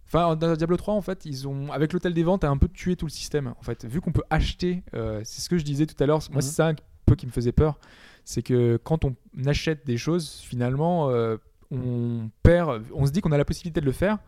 Enfin, 0.06 0.36
dans 0.36 0.55
Diablo 0.55 0.76
3, 0.76 0.94
en 0.94 1.01
fait, 1.01 1.24
ils 1.24 1.48
ont, 1.48 1.72
avec 1.72 1.93
l'hôtel 1.93 2.14
des 2.14 2.22
ventes, 2.22 2.44
a 2.44 2.48
un 2.51 2.56
peu 2.56 2.68
tué 2.68 2.94
tout 2.97 3.06
le 3.06 3.10
système. 3.10 3.55
En 3.59 3.62
fait, 3.62 3.85
vu 3.86 4.01
qu'on 4.01 4.12
peut 4.12 4.22
acheter, 4.31 4.82
euh, 4.94 5.20
c'est 5.24 5.40
ce 5.40 5.48
que 5.48 5.59
je 5.59 5.64
disais 5.64 5.86
tout 5.86 6.01
à 6.02 6.06
l'heure. 6.06 6.20
Moi, 6.31 6.36
Mhm. 6.36 6.43
c'est 6.43 6.52
ça 6.55 6.68
un 6.68 6.74
peu 7.06 7.14
qui 7.16 7.26
me 7.26 7.32
faisait 7.32 7.52
peur, 7.52 7.78
c'est 8.24 8.43
que 8.43 8.76
quand 8.82 9.05
on 9.05 9.14
achète 9.47 9.85
des 9.86 9.97
choses, 9.97 10.40
finalement, 10.44 11.10
euh, 11.10 11.36
on 11.70 12.31
perd. 12.43 12.82
On 12.94 13.06
se 13.06 13.10
dit 13.12 13.20
qu'on 13.20 13.32
a 13.32 13.39
la 13.39 13.44
possibilité 13.44 13.81
de 13.81 13.86
le 13.86 13.93
faire. 13.93 14.18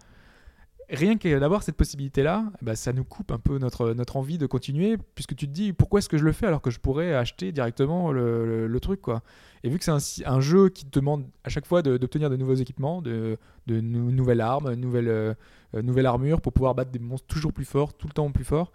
Rien 0.88 1.16
que 1.18 1.38
d'avoir 1.40 1.64
cette 1.64 1.76
possibilité-là, 1.76 2.44
bah, 2.62 2.76
ça 2.76 2.92
nous 2.92 3.02
coupe 3.02 3.32
un 3.32 3.38
peu 3.40 3.58
notre, 3.58 3.92
notre 3.92 4.16
envie 4.16 4.38
de 4.38 4.46
continuer, 4.46 4.96
puisque 5.16 5.34
tu 5.34 5.48
te 5.48 5.52
dis 5.52 5.72
pourquoi 5.72 5.98
est-ce 5.98 6.08
que 6.08 6.16
je 6.16 6.24
le 6.24 6.30
fais 6.30 6.46
alors 6.46 6.62
que 6.62 6.70
je 6.70 6.78
pourrais 6.78 7.12
acheter 7.12 7.50
directement 7.50 8.12
le, 8.12 8.68
le- 8.68 8.80
truc, 8.80 9.00
quoi? 9.00 9.22
Et 9.64 9.68
vu 9.68 9.78
que 9.80 9.84
c'est 9.84 10.24
un, 10.26 10.40
jeu 10.40 10.68
qui 10.68 10.84
te 10.84 10.96
demande 10.96 11.24
à 11.42 11.48
chaque 11.48 11.66
fois 11.66 11.82
d'obtenir 11.82 12.30
de, 12.30 12.36
nouveaux 12.36 12.54
équipements, 12.54 13.02
de, 13.02 13.36
de 13.66 13.80
nou- 13.80 14.12
nouvelles 14.12 14.40
armes, 14.40 14.74
nouvelles, 14.74 15.08
euh, 15.08 15.34
euh, 15.74 15.82
nouvelle 15.82 16.06
armure 16.06 16.40
pour 16.40 16.52
pouvoir 16.52 16.76
battre 16.76 16.92
des 16.92 17.00
monstres 17.00 17.26
toujours 17.26 17.52
plus 17.52 17.64
forts, 17.64 17.92
tout 17.94 18.06
le 18.06 18.12
temps 18.12 18.30
plus 18.30 18.44
forts, 18.44 18.70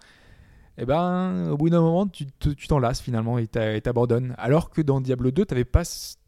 et 0.78 0.84
ben 0.86 1.50
au 1.50 1.56
bout 1.56 1.70
d'un 1.70 1.80
moment 1.80 2.06
tu 2.06 2.26
te- 2.26 2.48
tu 2.50 2.66
t'en 2.68 2.78
lasses 2.78 3.00
finalement 3.00 3.38
et 3.38 3.46
t'a- 3.46 3.74
et 3.76 3.80
t'abandonnes. 3.80 4.34
Alors 4.38 4.70
que 4.70 4.82
dans 4.82 5.00
Diablo 5.00 5.30
2, 5.30 5.44
t'avais 5.46 5.64
pas, 5.64 5.82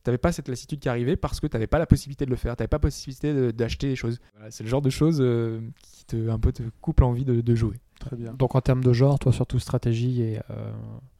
t'avais 0.05 0.19
pas 0.19 0.31
cette 0.31 0.49
lassitude 0.49 0.79
qui 0.79 0.89
arrivait 0.89 1.17
parce 1.17 1.41
que 1.41 1.47
t'avais 1.49 1.67
pas 1.67 1.79
la 1.81 1.87
possibilité 1.87 2.25
de 2.27 2.31
le 2.31 2.37
faire, 2.37 2.55
t'avais 2.57 2.69
pas 2.69 2.77
la 2.77 2.81
possibilité 2.83 3.35
de- 3.35 3.51
d'acheter 3.51 3.89
des 3.89 3.97
choses. 3.97 4.21
Voilà, 4.37 4.51
c'est 4.53 4.63
le 4.63 4.71
genre 4.71 4.83
de 4.83 4.91
choses 4.91 5.19
euh, 5.21 5.61
qui 5.83 6.05
te, 6.05 6.29
un 6.31 6.39
peu 6.39 6.53
te 6.53 6.63
coupe 6.81 7.01
l'envie 7.01 7.25
de, 7.25 7.41
de 7.41 7.55
jouer. 7.55 7.81
Très 8.01 8.17
bien. 8.17 8.35
Donc 8.35 8.55
en 8.55 8.61
termes 8.61 8.85
de 8.85 8.93
genre, 8.93 9.19
toi 9.19 9.33
surtout 9.33 9.59
stratégie 9.59 10.21
et 10.23 10.39
euh, 10.51 10.73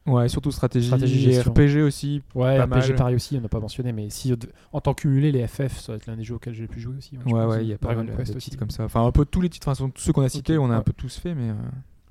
Ouais, 0.05 0.29
surtout 0.29 0.51
stratégie, 0.51 0.85
Stratégie, 0.87 1.31
et. 1.31 1.41
RPG 1.41 1.81
aussi. 1.83 2.21
ouais, 2.35 2.57
Pas 2.57 2.65
RPG 2.65 2.69
mal. 2.89 2.95
pareil 2.95 3.15
aussi, 3.15 3.35
on 3.37 3.41
n'a 3.41 3.47
pas 3.49 3.59
mentionné, 3.59 3.91
mais 3.91 4.11
si 4.11 4.31
en 4.71 4.79
tant 4.81 4.93
cumulé 4.93 5.31
les 5.31 5.47
FF, 5.47 5.79
ça 5.79 5.93
va 5.93 5.95
être 5.95 6.05
l'un 6.05 6.15
des 6.15 6.23
jeux 6.23 6.35
auxquels 6.35 6.53
j'ai 6.53 6.67
plus 6.67 6.79
joué 6.79 6.95
aussi. 6.97 7.17
je 7.25 7.33
Ouais, 7.33 7.43
ouais, 7.45 7.63
il 7.63 7.69
y 7.69 7.73
a 7.73 7.79
pas 7.79 7.95
mal 7.95 8.05
de, 8.05 8.11
Quest 8.15 8.31
de 8.33 8.37
aussi. 8.37 8.51
titres 8.51 8.59
comme 8.59 8.69
ça. 8.69 8.83
Enfin, 8.83 9.03
un 9.03 9.11
peu 9.11 9.25
tous 9.25 9.41
les 9.41 9.49
titres, 9.49 9.67
enfin, 9.67 9.89
tous 9.89 10.01
ceux 10.01 10.13
qu'on 10.13 10.21
a 10.21 10.29
cités, 10.29 10.59
on 10.59 10.69
a 10.69 10.75
un 10.75 10.81
peu 10.83 10.93
tous 10.93 11.17
fait, 11.17 11.33
mais. 11.33 11.49
euh, 11.49 11.55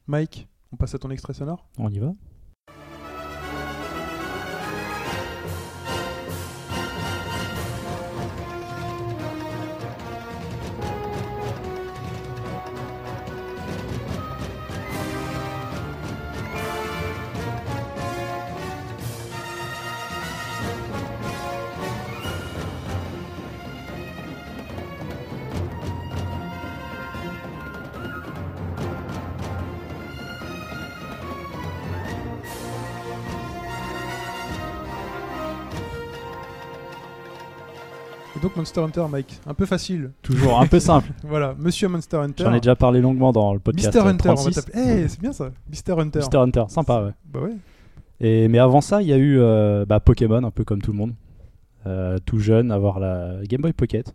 Mike, 0.09 0.49
on 0.73 0.77
passe 0.77 0.95
à 0.95 0.99
ton 0.99 1.11
extrait 1.11 1.35
sonore? 1.35 1.67
On 1.79 1.89
y 1.89 2.01
va 2.01 2.13
Monster 38.57 38.81
Hunter, 38.81 39.05
Mike, 39.11 39.41
un 39.47 39.55
peu 39.55 39.67
facile. 39.67 40.13
Toujours 40.23 40.61
un 40.61 40.67
peu 40.67 40.81
simple. 40.81 41.11
Voilà, 41.25 41.55
Monsieur 41.59 41.89
Monster 41.89 42.19
Hunter. 42.19 42.45
J'en 42.45 42.53
ai 42.55 42.61
déjà 42.61 42.77
parlé 42.77 43.01
longuement 43.01 43.33
dans 43.33 43.53
le 43.53 43.61
podcast. 43.61 43.87
Mister 43.89 44.09
Hunter, 44.09 44.29
on 44.31 44.35
va 44.35 44.51
36. 44.51 44.55
t'appeler. 44.55 44.83
Eh, 45.03 45.09
c'est 45.09 45.21
bien 45.21 45.33
ça. 45.33 45.51
Mister 45.69 45.93
Hunter. 45.93 46.19
Mister 46.21 46.39
Hunter, 46.39 46.65
sympa, 46.69 47.03
ouais. 47.05 47.13
Bah 47.33 47.41
ouais. 47.41 47.57
Et, 48.21 48.49
mais 48.49 48.59
avant 48.59 48.81
ça, 48.81 49.03
il 49.03 49.09
y 49.09 49.13
a 49.13 49.17
eu 49.17 49.39
euh, 49.41 49.85
bah, 49.87 50.01
Pokémon, 50.01 50.43
un 50.45 50.51
peu 50.51 50.65
comme 50.65 50.81
tout 50.83 50.93
le 50.93 50.99
monde. 50.99 51.15
Euh, 51.87 52.19
tout 52.25 52.39
jeune, 52.39 52.71
avoir 52.71 53.01
la 53.01 53.39
Game 53.45 53.61
Boy 53.61 53.73
Pocket. 53.73 54.15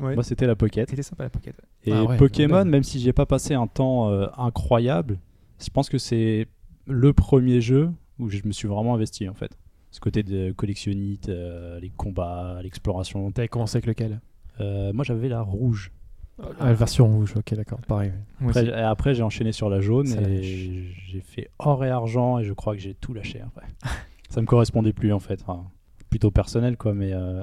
Ouais. 0.00 0.14
Moi, 0.14 0.24
c'était 0.24 0.46
la 0.46 0.56
Pocket. 0.56 0.90
C'était 0.90 1.02
sympa 1.02 1.22
la 1.24 1.30
pocket. 1.30 1.54
Et 1.84 1.92
Ah 1.92 2.04
ouais, 2.04 2.16
Pokémon, 2.16 2.56
ouais. 2.58 2.64
même 2.64 2.82
si 2.82 3.00
j'ai 3.00 3.12
pas 3.12 3.24
passé 3.24 3.54
un 3.54 3.66
temps 3.66 4.10
euh, 4.10 4.26
incroyable, 4.36 5.18
je 5.58 5.70
pense 5.70 5.88
que 5.88 5.96
c'est 5.98 6.48
le 6.86 7.12
premier 7.12 7.60
jeu 7.60 7.90
où 8.18 8.28
je 8.28 8.40
me 8.44 8.52
suis 8.52 8.68
vraiment 8.68 8.94
investi 8.94 9.28
en 9.28 9.34
fait. 9.34 9.56
Ce 9.96 10.00
côté 10.00 10.22
de 10.22 10.52
collectionnite, 10.52 11.30
euh, 11.30 11.80
les 11.80 11.88
combats, 11.88 12.60
l'exploration. 12.62 13.32
T'avais 13.32 13.48
commencé 13.48 13.78
avec 13.78 13.86
lequel? 13.86 14.20
Euh, 14.60 14.92
moi, 14.92 15.06
j'avais 15.06 15.30
la 15.30 15.40
rouge. 15.40 15.90
Ah, 16.38 16.66
la 16.66 16.74
version 16.74 17.06
rouge, 17.06 17.32
ok, 17.34 17.54
d'accord, 17.54 17.80
pareil. 17.88 18.12
Après, 18.42 18.70
après, 18.72 19.14
j'ai 19.14 19.22
enchaîné 19.22 19.52
sur 19.52 19.70
la 19.70 19.80
jaune 19.80 20.04
Ça 20.04 20.20
et 20.20 20.92
j'ai 21.06 21.22
fait 21.22 21.48
or 21.58 21.82
et 21.82 21.88
argent 21.88 22.38
et 22.38 22.44
je 22.44 22.52
crois 22.52 22.74
que 22.74 22.82
j'ai 22.82 22.92
tout 22.92 23.14
lâché 23.14 23.40
après. 23.40 23.64
ça 24.28 24.42
me 24.42 24.46
correspondait 24.46 24.92
plus 24.92 25.14
en 25.14 25.18
fait. 25.18 25.40
Enfin, 25.40 25.64
plutôt 26.10 26.30
personnel 26.30 26.76
quoi, 26.76 26.92
mais 26.92 27.14
euh, 27.14 27.42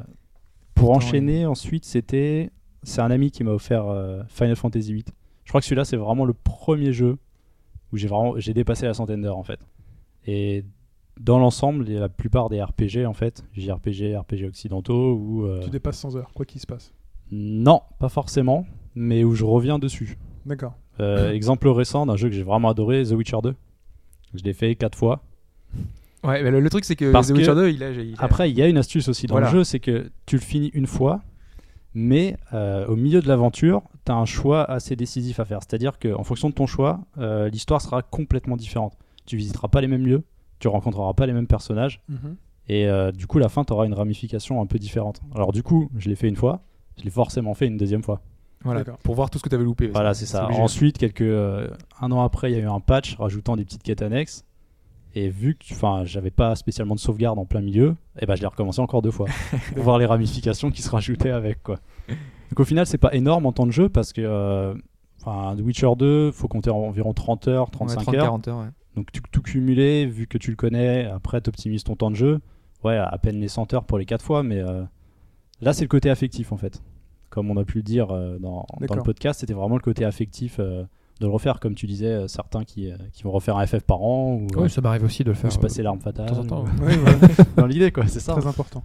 pour 0.76 0.92
Pourtant, 0.92 0.98
enchaîner 0.98 1.48
ensuite, 1.48 1.86
c'était 1.86 2.52
c'est 2.84 3.02
un 3.02 3.10
ami 3.10 3.32
qui 3.32 3.44
m'a 3.44 3.52
offert 3.54 3.88
euh, 3.88 4.22
Final 4.28 4.56
Fantasy 4.56 4.94
VIII. 4.94 5.06
Je 5.44 5.50
crois 5.50 5.60
que 5.60 5.66
celui-là 5.66 5.86
c'est 5.86 5.98
vraiment 5.98 6.26
le 6.26 6.36
premier 6.36 6.94
jeu 6.94 7.18
où 7.92 7.98
j'ai 7.98 8.08
vraiment 8.08 8.38
j'ai 8.38 8.54
dépassé 8.54 8.86
la 8.86 8.94
centaine 8.94 9.24
d'heures 9.24 9.40
en 9.40 9.44
fait. 9.44 9.60
Et 10.28 10.64
dans 11.20 11.38
l'ensemble, 11.40 11.86
la 11.90 12.10
plupart 12.10 12.50
des 12.50 12.62
RPG 12.62 13.06
en 13.08 13.14
fait, 13.14 13.44
JRPG, 13.56 14.16
RPG 14.18 14.46
occidentaux 14.48 15.14
ou 15.16 15.46
euh, 15.46 15.62
Tu 15.64 15.70
dépasses 15.70 15.98
100 16.00 16.16
heures, 16.16 16.32
quoi 16.34 16.46
qu'il 16.46 16.60
se 16.62 16.68
passe. 16.68 16.94
non, 17.32 17.82
pas 18.00 18.10
forcément, 18.10 18.66
mais 18.96 19.24
où 19.24 19.36
je 19.36 19.46
reviens 19.46 19.80
dessus. 19.80 20.18
D'accord. 20.46 20.74
Euh, 21.00 21.32
exemple 21.34 21.68
récent 21.70 22.06
d'un 22.06 22.16
jeu 22.16 22.30
que 22.30 22.36
j'ai 22.36 22.44
vraiment 22.44 22.70
adoré, 22.70 23.04
The 23.04 23.12
Witcher 23.12 23.38
2. 23.44 23.56
Je 24.34 24.44
l'ai 24.44 24.54
fait 24.54 24.76
4 24.76 24.98
fois. 24.98 25.24
Ouais, 26.24 26.42
mais 26.42 26.52
le, 26.52 26.60
le 26.62 26.70
truc 26.70 26.86
c'est 26.86 26.96
que 26.96 27.12
Parce 27.12 27.28
The 27.28 27.34
que- 27.34 27.38
Witcher 27.38 27.56
2, 27.56 27.70
il 27.70 27.84
a, 27.84 27.90
il 27.92 28.16
a- 28.18 28.24
Après, 28.24 28.50
il 28.50 28.58
y 28.58 28.62
a 28.62 28.68
une 28.68 28.78
astuce 28.78 29.08
aussi 29.10 29.28
dans 29.28 29.34
Voilà. 29.36 29.48
le 29.52 29.58
jeu, 29.58 29.64
c'est 29.64 29.80
que 29.80 30.10
tu 30.26 30.36
le 30.38 30.42
finis 30.42 30.72
une 30.74 30.88
fois, 30.88 31.22
mais 31.94 32.38
euh, 32.54 32.86
au 32.88 32.96
milieu 32.96 33.22
de 33.22 33.28
l'aventure, 33.28 33.82
tu 34.06 34.12
as 34.12 34.16
un 34.16 34.26
choix 34.26 34.64
assez 34.64 34.96
décisif 34.96 35.40
à 35.40 35.46
faire. 35.46 35.60
C'est-à-dire 35.62 36.00
qu'en 36.00 36.24
fonction 36.24 36.50
de 36.50 36.54
ton 36.56 36.66
choix, 36.66 37.02
euh, 37.18 37.50
l'histoire 37.50 37.82
sera 37.82 38.02
complètement 38.02 38.56
différente. 38.58 38.98
Tu 39.26 39.38
visiteras 39.38 39.68
pas 39.68 39.82
les 39.82 39.88
mêmes 39.88 40.06
lieux, 40.08 40.24
tu 40.64 40.68
rencontreras 40.70 41.14
pas 41.14 41.26
les 41.26 41.34
mêmes 41.34 41.48
personnages, 41.48 42.02
Mhm. 42.10 42.36
et 42.70 42.88
euh, 42.88 43.12
du 43.12 43.28
coup, 43.28 43.38
la 43.40 43.50
fin, 43.50 43.64
tu 43.64 43.74
auras 43.74 43.86
une 43.86 43.94
ramification 43.94 44.62
un 44.62 44.66
peu 44.66 44.80
différente. 44.80 45.22
Alors 45.36 45.52
du 45.52 45.62
coup, 45.64 45.90
je 45.98 46.10
l'ai 46.10 46.16
fait 46.16 46.28
une 46.30 46.36
fois, 46.36 46.62
je 46.98 47.04
l'ai 47.04 47.10
forcément 47.10 47.54
fait 47.54 47.68
une 47.68 47.78
deuxième 47.78 48.04
fois. 48.04 48.22
voilà, 48.64 48.84
pour 49.04 49.14
voir 49.16 49.30
tout 49.30 49.38
ce 49.40 49.44
que 49.44 49.50
tu 49.50 49.56
avais 49.56 49.64
loupé. 49.66 49.88
Voilà, 49.88 50.14
c'est 50.14 50.26
ça. 50.26 50.46
obligé. 50.46 50.62
Ensuite, 50.62 50.98
quelques 50.98 51.20
euh, 51.22 51.70
un 52.00 52.12
an 52.14 52.22
après, 52.24 52.50
il 52.52 52.56
y 52.58 52.60
a 52.60 52.64
eu 52.64 52.68
un 52.70 52.80
patch 52.80 53.16
rajoutant 53.18 53.58
des 53.58 53.66
petites 53.66 53.84
quêtes 53.84 54.02
annexes. 54.02 54.46
Et 55.16 55.28
vu 55.30 55.56
que 55.56 55.66
enfin, 55.74 56.04
j'avais 56.06 56.32
pas 56.32 56.56
spécialement 56.56 56.96
de 56.96 57.00
sauvegarde 57.00 57.38
en 57.38 57.46
plein 57.46 57.60
milieu, 57.62 57.96
et 58.20 58.26
ben 58.26 58.36
je 58.36 58.42
l'ai 58.42 58.48
recommencé 58.48 58.80
encore 58.82 59.02
deux 59.04 59.12
fois 59.12 59.28
pour 59.76 59.84
voir 59.84 59.98
les 60.00 60.06
ramifications 60.08 60.72
qui 60.72 60.82
se 60.82 60.90
rajoutaient 60.90 61.30
avec 61.30 61.62
quoi. 61.62 61.76
Donc 62.50 62.60
au 62.62 62.64
final, 62.66 62.88
c'est 62.88 62.98
pas 62.98 63.14
énorme 63.14 63.46
en 63.46 63.52
temps 63.52 63.66
de 63.68 63.72
jeu 63.72 63.90
parce 63.90 64.12
que 64.14 64.22
euh, 64.24 64.74
enfin, 65.22 65.56
The 65.56 65.62
Witcher 65.62 65.92
2, 65.98 66.32
faut 66.32 66.48
compter 66.48 66.70
environ 66.72 67.14
30 67.14 67.48
heures, 67.50 67.66
Ouais, 67.66 67.72
35 67.74 68.02
30, 68.02 68.16
heures. 68.16 68.24
40 68.24 68.48
heures. 68.48 68.58
ouais. 68.60 68.66
Donc 68.96 69.12
tout, 69.12 69.22
tout 69.32 69.42
cumulé, 69.42 70.06
vu 70.06 70.28
que 70.28 70.38
tu 70.38 70.50
le 70.52 70.56
connais, 70.56 71.06
après 71.06 71.42
tu 71.42 71.50
optimises 71.50 71.84
ton 71.84 71.96
temps 71.96 72.12
de 72.12 72.16
jeu. 72.16 72.40
Ouais, 72.84 72.98
à 72.98 73.18
peine 73.18 73.40
les 73.40 73.48
100 73.48 73.74
heures 73.74 73.86
pour 73.86 73.98
les 73.98 74.06
4 74.06 74.24
fois, 74.24 74.44
mais 74.44 74.60
euh, 74.60 74.84
là 75.62 75.74
c'est 75.74 75.84
le 75.84 75.88
côté 75.90 76.10
affectif 76.10 76.52
en 76.52 76.58
fait. 76.58 76.82
Comme 77.30 77.50
on 77.50 77.58
a 77.58 77.64
pu 77.64 77.78
le 77.78 77.84
dire 77.84 78.12
euh, 78.12 78.38
dans, 78.40 78.66
dans 78.88 78.96
le 78.96 79.02
podcast, 79.02 79.40
c'était 79.40 79.54
vraiment 79.54 79.76
le 79.76 79.82
côté 79.82 80.06
affectif 80.06 80.58
euh, 80.60 80.84
de 81.20 81.26
le 81.26 81.32
refaire, 81.32 81.60
comme 81.60 81.74
tu 81.76 81.88
disais, 81.88 82.08
euh, 82.08 82.28
certains 82.28 82.64
qui, 82.66 82.92
euh, 82.92 82.98
qui 83.14 83.24
vont 83.24 83.32
refaire 83.32 83.58
un 83.58 83.66
FF 83.66 83.82
par 83.84 84.02
an 84.04 84.34
ou, 84.36 84.48
Ouais, 84.58 84.66
euh, 84.66 84.68
ça 84.68 84.82
m'arrive 84.82 85.04
aussi 85.06 85.24
de 85.24 85.30
le 85.32 85.36
ou 85.38 85.40
faire. 85.40 85.52
se 85.52 85.58
passer 85.60 85.80
euh, 85.80 85.86
l'arme 85.86 86.00
fatale. 86.02 86.26
de 86.28 86.32
temps 86.34 86.40
en 86.42 86.46
temps. 86.46 86.64
ou- 86.66 86.84
ouais. 86.84 86.88
Ouais, 86.88 86.98
voilà, 86.98 87.18
dans 87.56 87.66
l'idée 87.66 87.92
quoi, 87.92 88.06
c'est 88.08 88.20
ça. 88.20 88.34
très 88.34 88.46
important. 88.46 88.84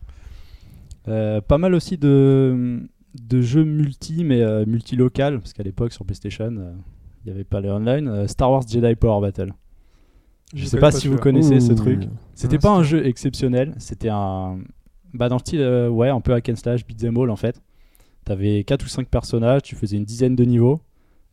Euh, 1.09 1.41
pas 1.41 1.59
mal 1.59 1.75
aussi 1.75 1.99
de, 1.99 2.81
de 3.21 3.41
jeux 3.43 3.65
multi, 3.65 4.25
mais 4.25 4.43
euh, 4.43 4.65
multi-local, 4.67 5.41
parce 5.41 5.53
qu'à 5.53 5.63
l'époque 5.63 5.93
sur 5.93 6.05
PlayStation, 6.05 6.55
euh, 6.59 6.73
il 7.25 7.31
n'y 7.31 7.35
avait 7.35 7.45
pas 7.45 7.61
les 7.61 7.71
online. 7.71 8.09
Euh, 8.09 8.27
Star 8.29 8.51
Wars 8.51 8.63
Jedi 8.67 8.95
Power 8.95 9.21
Battle. 9.21 9.53
Je 10.55 10.65
sais 10.65 10.79
pas 10.79 10.91
si 10.91 11.09
vous 11.09 11.19
connaissez 11.19 11.61
ce 11.61 11.73
truc. 11.73 12.05
C'était 12.35 12.57
Ouais, 12.57 12.61
pas 12.61 12.71
un 12.71 12.83
jeu 12.83 13.07
exceptionnel, 13.07 13.75
c'était 13.79 14.09
un. 14.09 14.59
Bah, 15.15 15.29
dans 15.29 15.37
le 15.37 15.41
style, 15.41 15.61
euh, 15.61 15.89
ouais, 15.89 16.09
un 16.09 16.21
peu 16.21 16.35
hack 16.35 16.49
and 16.51 16.57
slash, 16.57 16.87
beat'em 16.87 17.17
all 17.19 17.31
en 17.31 17.37
fait. 17.37 17.61
T'avais 18.25 18.63
4 18.65 18.85
ou 18.85 18.89
5 18.89 19.09
personnages, 19.09 19.63
tu 19.63 19.75
faisais 19.75 19.97
une 19.97 20.05
dizaine 20.05 20.37
de 20.37 20.45
niveaux, 20.45 20.83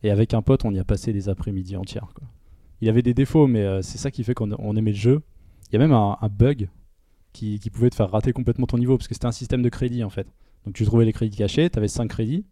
et 0.02 0.10
avec 0.10 0.32
un 0.32 0.40
pote, 0.40 0.64
on 0.64 0.72
y 0.72 0.78
a 0.78 0.84
passé 0.84 1.12
des 1.12 1.28
après-midi 1.28 1.76
entières. 1.76 2.08
Quoi. 2.14 2.26
Il 2.80 2.88
avait 2.88 3.02
des 3.02 3.12
défauts, 3.12 3.46
mais 3.46 3.62
euh, 3.62 3.82
c'est 3.82 3.98
ça 3.98 4.10
qui 4.10 4.24
fait 4.24 4.32
qu'on 4.34 4.50
on 4.58 4.76
aimait 4.76 4.92
le 4.92 4.96
jeu. 4.96 5.20
Il 5.68 5.74
y 5.74 5.76
a 5.76 5.78
même 5.78 5.92
un, 5.92 6.16
un 6.20 6.28
bug 6.28 6.68
qui, 7.34 7.58
qui 7.58 7.68
pouvait 7.68 7.90
te 7.90 7.94
faire 7.94 8.10
rater 8.10 8.32
complètement 8.32 8.66
ton 8.66 8.78
niveau, 8.78 8.96
parce 8.96 9.08
que 9.08 9.14
c'était 9.14 9.26
un 9.26 9.32
système 9.32 9.60
de 9.62 9.68
crédit 9.68 10.04
en 10.04 10.10
fait. 10.10 10.26
Donc 10.64 10.74
tu 10.74 10.84
trouvais 10.84 11.04
les 11.04 11.12
crédits 11.12 11.36
cachés, 11.36 11.68
t'avais 11.68 11.88
5 11.88 12.08
crédits, 12.08 12.46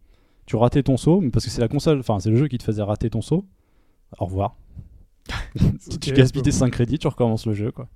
tu 0.45 0.55
ratais 0.57 0.83
ton 0.83 0.95
saut, 0.95 1.21
mais 1.21 1.31
parce 1.31 1.45
que 1.45 1.51
c'est 1.51 1.61
la 1.61 1.67
console, 1.67 1.99
enfin 1.99 2.19
c'est 2.19 2.29
le 2.29 2.35
jeu 2.35 2.47
qui 2.47 2.59
te 2.59 2.63
faisait 2.63 2.83
rater 2.83 3.09
ton 3.09 3.21
saut. 3.21 3.45
Au 4.19 4.25
revoir. 4.25 4.55
tu, 5.89 5.99
tu 5.99 6.11
gaspilles 6.13 6.41
tes 6.41 6.51
5 6.51 6.69
crédits, 6.71 6.99
tu 6.99 7.07
recommences 7.07 7.45
le 7.45 7.53
jeu 7.53 7.71
quoi. 7.71 7.87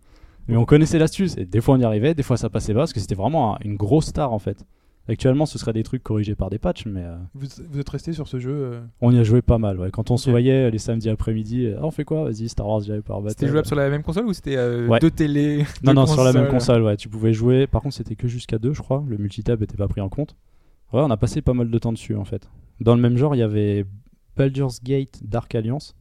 Mais 0.47 0.55
on 0.57 0.65
connaissait 0.65 0.97
l'astuce, 0.97 1.37
et 1.37 1.45
des 1.45 1.61
fois 1.61 1.75
on 1.75 1.79
y 1.79 1.83
arrivait, 1.83 2.13
des 2.15 2.23
fois 2.23 2.37
ça 2.37 2.49
passait 2.49 2.73
pas, 2.73 2.79
parce 2.79 2.93
que 2.93 2.99
c'était 2.99 3.15
vraiment 3.15 3.55
un- 3.55 3.59
une 3.63 3.75
grosse 3.75 4.07
star 4.07 4.33
en 4.33 4.39
fait. 4.39 4.65
Actuellement, 5.07 5.47
ce 5.47 5.57
serait 5.57 5.73
des 5.73 5.81
trucs 5.81 6.03
corrigés 6.03 6.35
par 6.35 6.51
des 6.51 6.59
patchs, 6.59 6.85
mais 6.85 7.01
euh, 7.03 7.17
Vous, 7.33 7.47
vous 7.71 7.79
êtes 7.79 7.89
resté 7.89 8.13
sur 8.13 8.27
ce 8.27 8.37
jeu 8.37 8.51
euh, 8.53 8.79
on 9.01 9.11
y 9.11 9.17
a 9.17 9.23
joué 9.23 9.41
pas 9.41 9.57
mal. 9.57 9.79
Ouais. 9.79 9.89
Quand 9.89 10.11
on 10.11 10.17
se 10.17 10.29
voyait 10.29 10.69
les 10.69 10.77
samedis 10.77 11.09
après-midi, 11.09 11.65
euh, 11.65 11.77
Ah, 11.81 11.85
on 11.85 11.89
fait 11.89 12.03
quoi? 12.03 12.25
Vas-y, 12.25 12.47
Star 12.47 12.67
Wars 12.67 12.81
Power 13.03 13.21
Battle. 13.23 13.29
C'était 13.29 13.47
jouable 13.47 13.65
sur 13.65 13.75
la 13.75 13.89
même 13.89 14.03
console 14.03 14.27
ou 14.27 14.33
c'était 14.33 14.55
euh, 14.55 14.87
Ouais. 14.87 14.99
deux 14.99 15.09
télé 15.09 15.65
Non, 15.83 15.93
deux 15.93 16.01
non, 16.01 16.05
sur 16.05 16.23
la 16.23 16.31
même 16.31 16.47
console, 16.49 16.83
ouais. 16.83 16.95
Tu 16.95 17.09
pouvais 17.09 17.33
jouer. 17.33 17.65
Par 17.65 17.81
contre, 17.81 17.95
c'était 17.95 18.13
que 18.15 18.27
jusqu'à 18.27 18.59
deux, 18.59 18.73
je 18.73 18.83
crois. 18.83 19.03
Le 19.07 19.17
multitap 19.17 19.59
était 19.63 19.77
pas 19.77 19.87
pris 19.87 19.99
en 19.99 20.09
compte. 20.09 20.35
Ouais, 20.93 21.01
on 21.01 21.09
a 21.09 21.17
passé 21.17 21.41
pas 21.41 21.53
mal 21.53 21.71
de 21.71 21.77
temps 21.79 21.91
dessus, 21.91 22.15
en 22.15 22.25
fait. 22.25 22.47
Dans 22.79 22.93
le 22.93 23.01
même 23.01 23.17
genre, 23.17 23.33
il 23.33 23.39
y 23.39 23.43
avait 23.43 23.87
Baldur's 24.37 24.83
Gate 24.83 25.21
Dark 25.23 25.55
Alliance. 25.55 25.95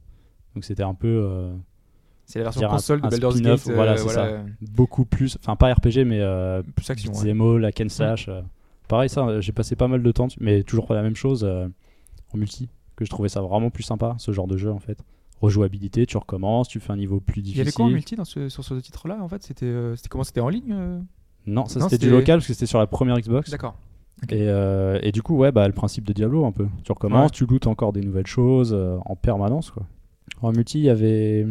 Donc 0.58 0.64
c'était 0.64 0.82
un 0.82 0.94
peu 0.94 1.06
euh, 1.06 1.52
C'est 2.26 2.40
la 2.40 2.46
version 2.46 2.62
Dire 2.62 2.70
console 2.70 3.00
de 3.00 3.08
Baldur's 3.08 3.40
Gate. 3.40 3.60
euh, 3.68 3.74
voilà, 3.76 3.96
c'est 3.96 4.08
ça. 4.08 4.40
beaucoup 4.60 5.04
plus. 5.04 5.38
Enfin, 5.40 5.54
pas 5.54 5.72
RPG, 5.72 6.04
mais 6.04 6.18
euh, 6.20 6.62
Plus 6.74 6.90
action. 6.90 7.12
ouais. 7.12 7.18
Zemo, 7.18 7.58
la 7.58 7.70
Ken 7.70 7.88
Slash. 7.88 8.28
euh. 8.28 8.42
Pareil, 8.88 9.08
ça, 9.08 9.24
euh, 9.24 9.40
j'ai 9.40 9.52
passé 9.52 9.76
pas 9.76 9.86
mal 9.86 10.02
de 10.02 10.10
temps, 10.10 10.26
mais 10.40 10.64
toujours 10.64 10.88
pas 10.88 10.94
la 10.96 11.02
même 11.02 11.14
chose 11.14 11.44
euh, 11.44 11.68
en 12.34 12.38
multi. 12.38 12.68
Que 12.96 13.04
je 13.04 13.10
trouvais 13.10 13.28
ça 13.28 13.40
vraiment 13.40 13.70
plus 13.70 13.84
sympa, 13.84 14.16
ce 14.18 14.32
genre 14.32 14.48
de 14.48 14.56
jeu, 14.56 14.72
en 14.72 14.80
fait. 14.80 14.98
Rejouabilité, 15.40 16.04
tu 16.06 16.16
recommences, 16.16 16.66
tu 16.66 16.80
fais 16.80 16.92
un 16.92 16.96
niveau 16.96 17.20
plus 17.20 17.40
Il 17.40 17.40
y 17.40 17.42
difficile. 17.44 17.60
avait 17.62 17.70
quoi 17.72 17.84
en 17.84 17.90
multi 17.90 18.16
dans 18.16 18.24
ce, 18.24 18.48
sur 18.48 18.64
ce 18.64 18.74
titre-là 18.74 19.18
en 19.22 19.28
fait? 19.28 19.40
C'était 19.44 19.66
euh, 19.66 19.94
comment 20.10 20.24
C'était 20.24 20.40
en 20.40 20.48
ligne 20.48 20.72
euh? 20.72 20.98
Non, 21.46 21.66
ça 21.66 21.78
c'était 21.88 21.98
du 22.06 22.10
local 22.10 22.38
parce 22.38 22.48
que 22.48 22.52
c'était 22.54 22.66
sur 22.66 22.80
la 22.80 22.88
première 22.88 23.16
Xbox. 23.20 23.48
D'accord. 23.50 23.76
Et, 24.30 24.48
euh, 24.48 24.98
et 25.02 25.12
du 25.12 25.22
coup, 25.22 25.36
ouais, 25.36 25.52
bah, 25.52 25.68
le 25.68 25.72
principe 25.72 26.04
de 26.04 26.12
Diablo 26.12 26.44
un 26.44 26.50
peu. 26.50 26.66
Tu 26.82 26.90
recommences, 26.90 27.26
Ouais. 27.26 27.30
tu 27.30 27.46
lootes 27.46 27.68
encore 27.68 27.92
des 27.92 28.00
nouvelles 28.00 28.26
choses 28.26 28.72
euh, 28.74 28.98
en 29.06 29.14
permanence. 29.14 29.70
Quoi. 29.70 29.84
En 30.42 30.52
multi, 30.52 30.78
il 30.78 30.84
y 30.84 30.90
avait. 30.90 31.46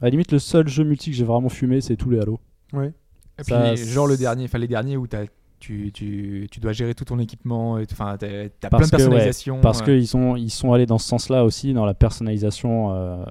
À 0.00 0.06
la 0.06 0.10
limite, 0.10 0.32
le 0.32 0.38
seul 0.38 0.68
jeu 0.68 0.84
multi 0.84 1.10
que 1.10 1.16
j'ai 1.16 1.24
vraiment 1.24 1.48
fumé, 1.48 1.80
c'est 1.80 1.96
tous 1.96 2.10
les 2.10 2.18
Halo. 2.20 2.40
Ouais. 2.72 2.92
Et 3.38 3.44
Ça, 3.44 3.72
puis 3.74 3.84
genre 3.84 4.06
le 4.06 4.16
dernier, 4.16 4.44
enfin 4.44 4.58
les 4.58 4.68
derniers 4.68 4.96
où 4.96 5.06
t'as- 5.06 5.26
tu, 5.60 5.90
tu, 5.92 6.46
tu 6.50 6.60
dois 6.60 6.72
gérer 6.72 6.94
tout 6.94 7.04
ton 7.06 7.18
équipement, 7.18 7.78
enfin 7.90 8.16
t'as 8.18 8.48
t'as 8.60 8.68
plein 8.68 8.78
Parce 8.78 8.90
de 8.90 8.96
que, 8.96 9.02
ouais, 9.02 9.08
personnalisation. 9.08 9.60
Parce 9.62 9.80
euh, 9.80 9.84
qu'ils 9.84 10.06
sont, 10.06 10.36
ils 10.36 10.50
sont 10.50 10.72
allés 10.74 10.84
dans 10.84 10.98
ce 10.98 11.08
sens-là 11.08 11.42
aussi, 11.44 11.72
dans 11.72 11.86
la 11.86 11.94
personnalisation 11.94 12.92
euh, 12.94 13.24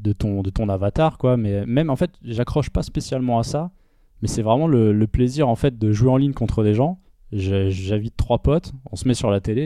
de, 0.00 0.12
ton, 0.12 0.42
de 0.42 0.50
ton 0.50 0.68
avatar. 0.68 1.16
Quoi. 1.16 1.38
Mais 1.38 1.64
même, 1.64 1.88
en 1.88 1.96
fait, 1.96 2.10
j'accroche 2.22 2.68
pas 2.68 2.82
spécialement 2.82 3.38
à 3.38 3.44
ça. 3.44 3.70
Mais 4.20 4.28
c'est 4.28 4.42
vraiment 4.42 4.66
le, 4.66 4.92
le 4.92 5.06
plaisir 5.06 5.48
en 5.48 5.56
fait 5.56 5.78
de 5.78 5.90
jouer 5.92 6.10
en 6.10 6.18
ligne 6.18 6.34
contre 6.34 6.62
des 6.62 6.74
gens. 6.74 7.00
J'invite 7.32 8.16
trois 8.16 8.40
potes, 8.40 8.72
on 8.90 8.96
se 8.96 9.08
met 9.08 9.14
sur 9.14 9.30
la 9.30 9.40
télé 9.40 9.62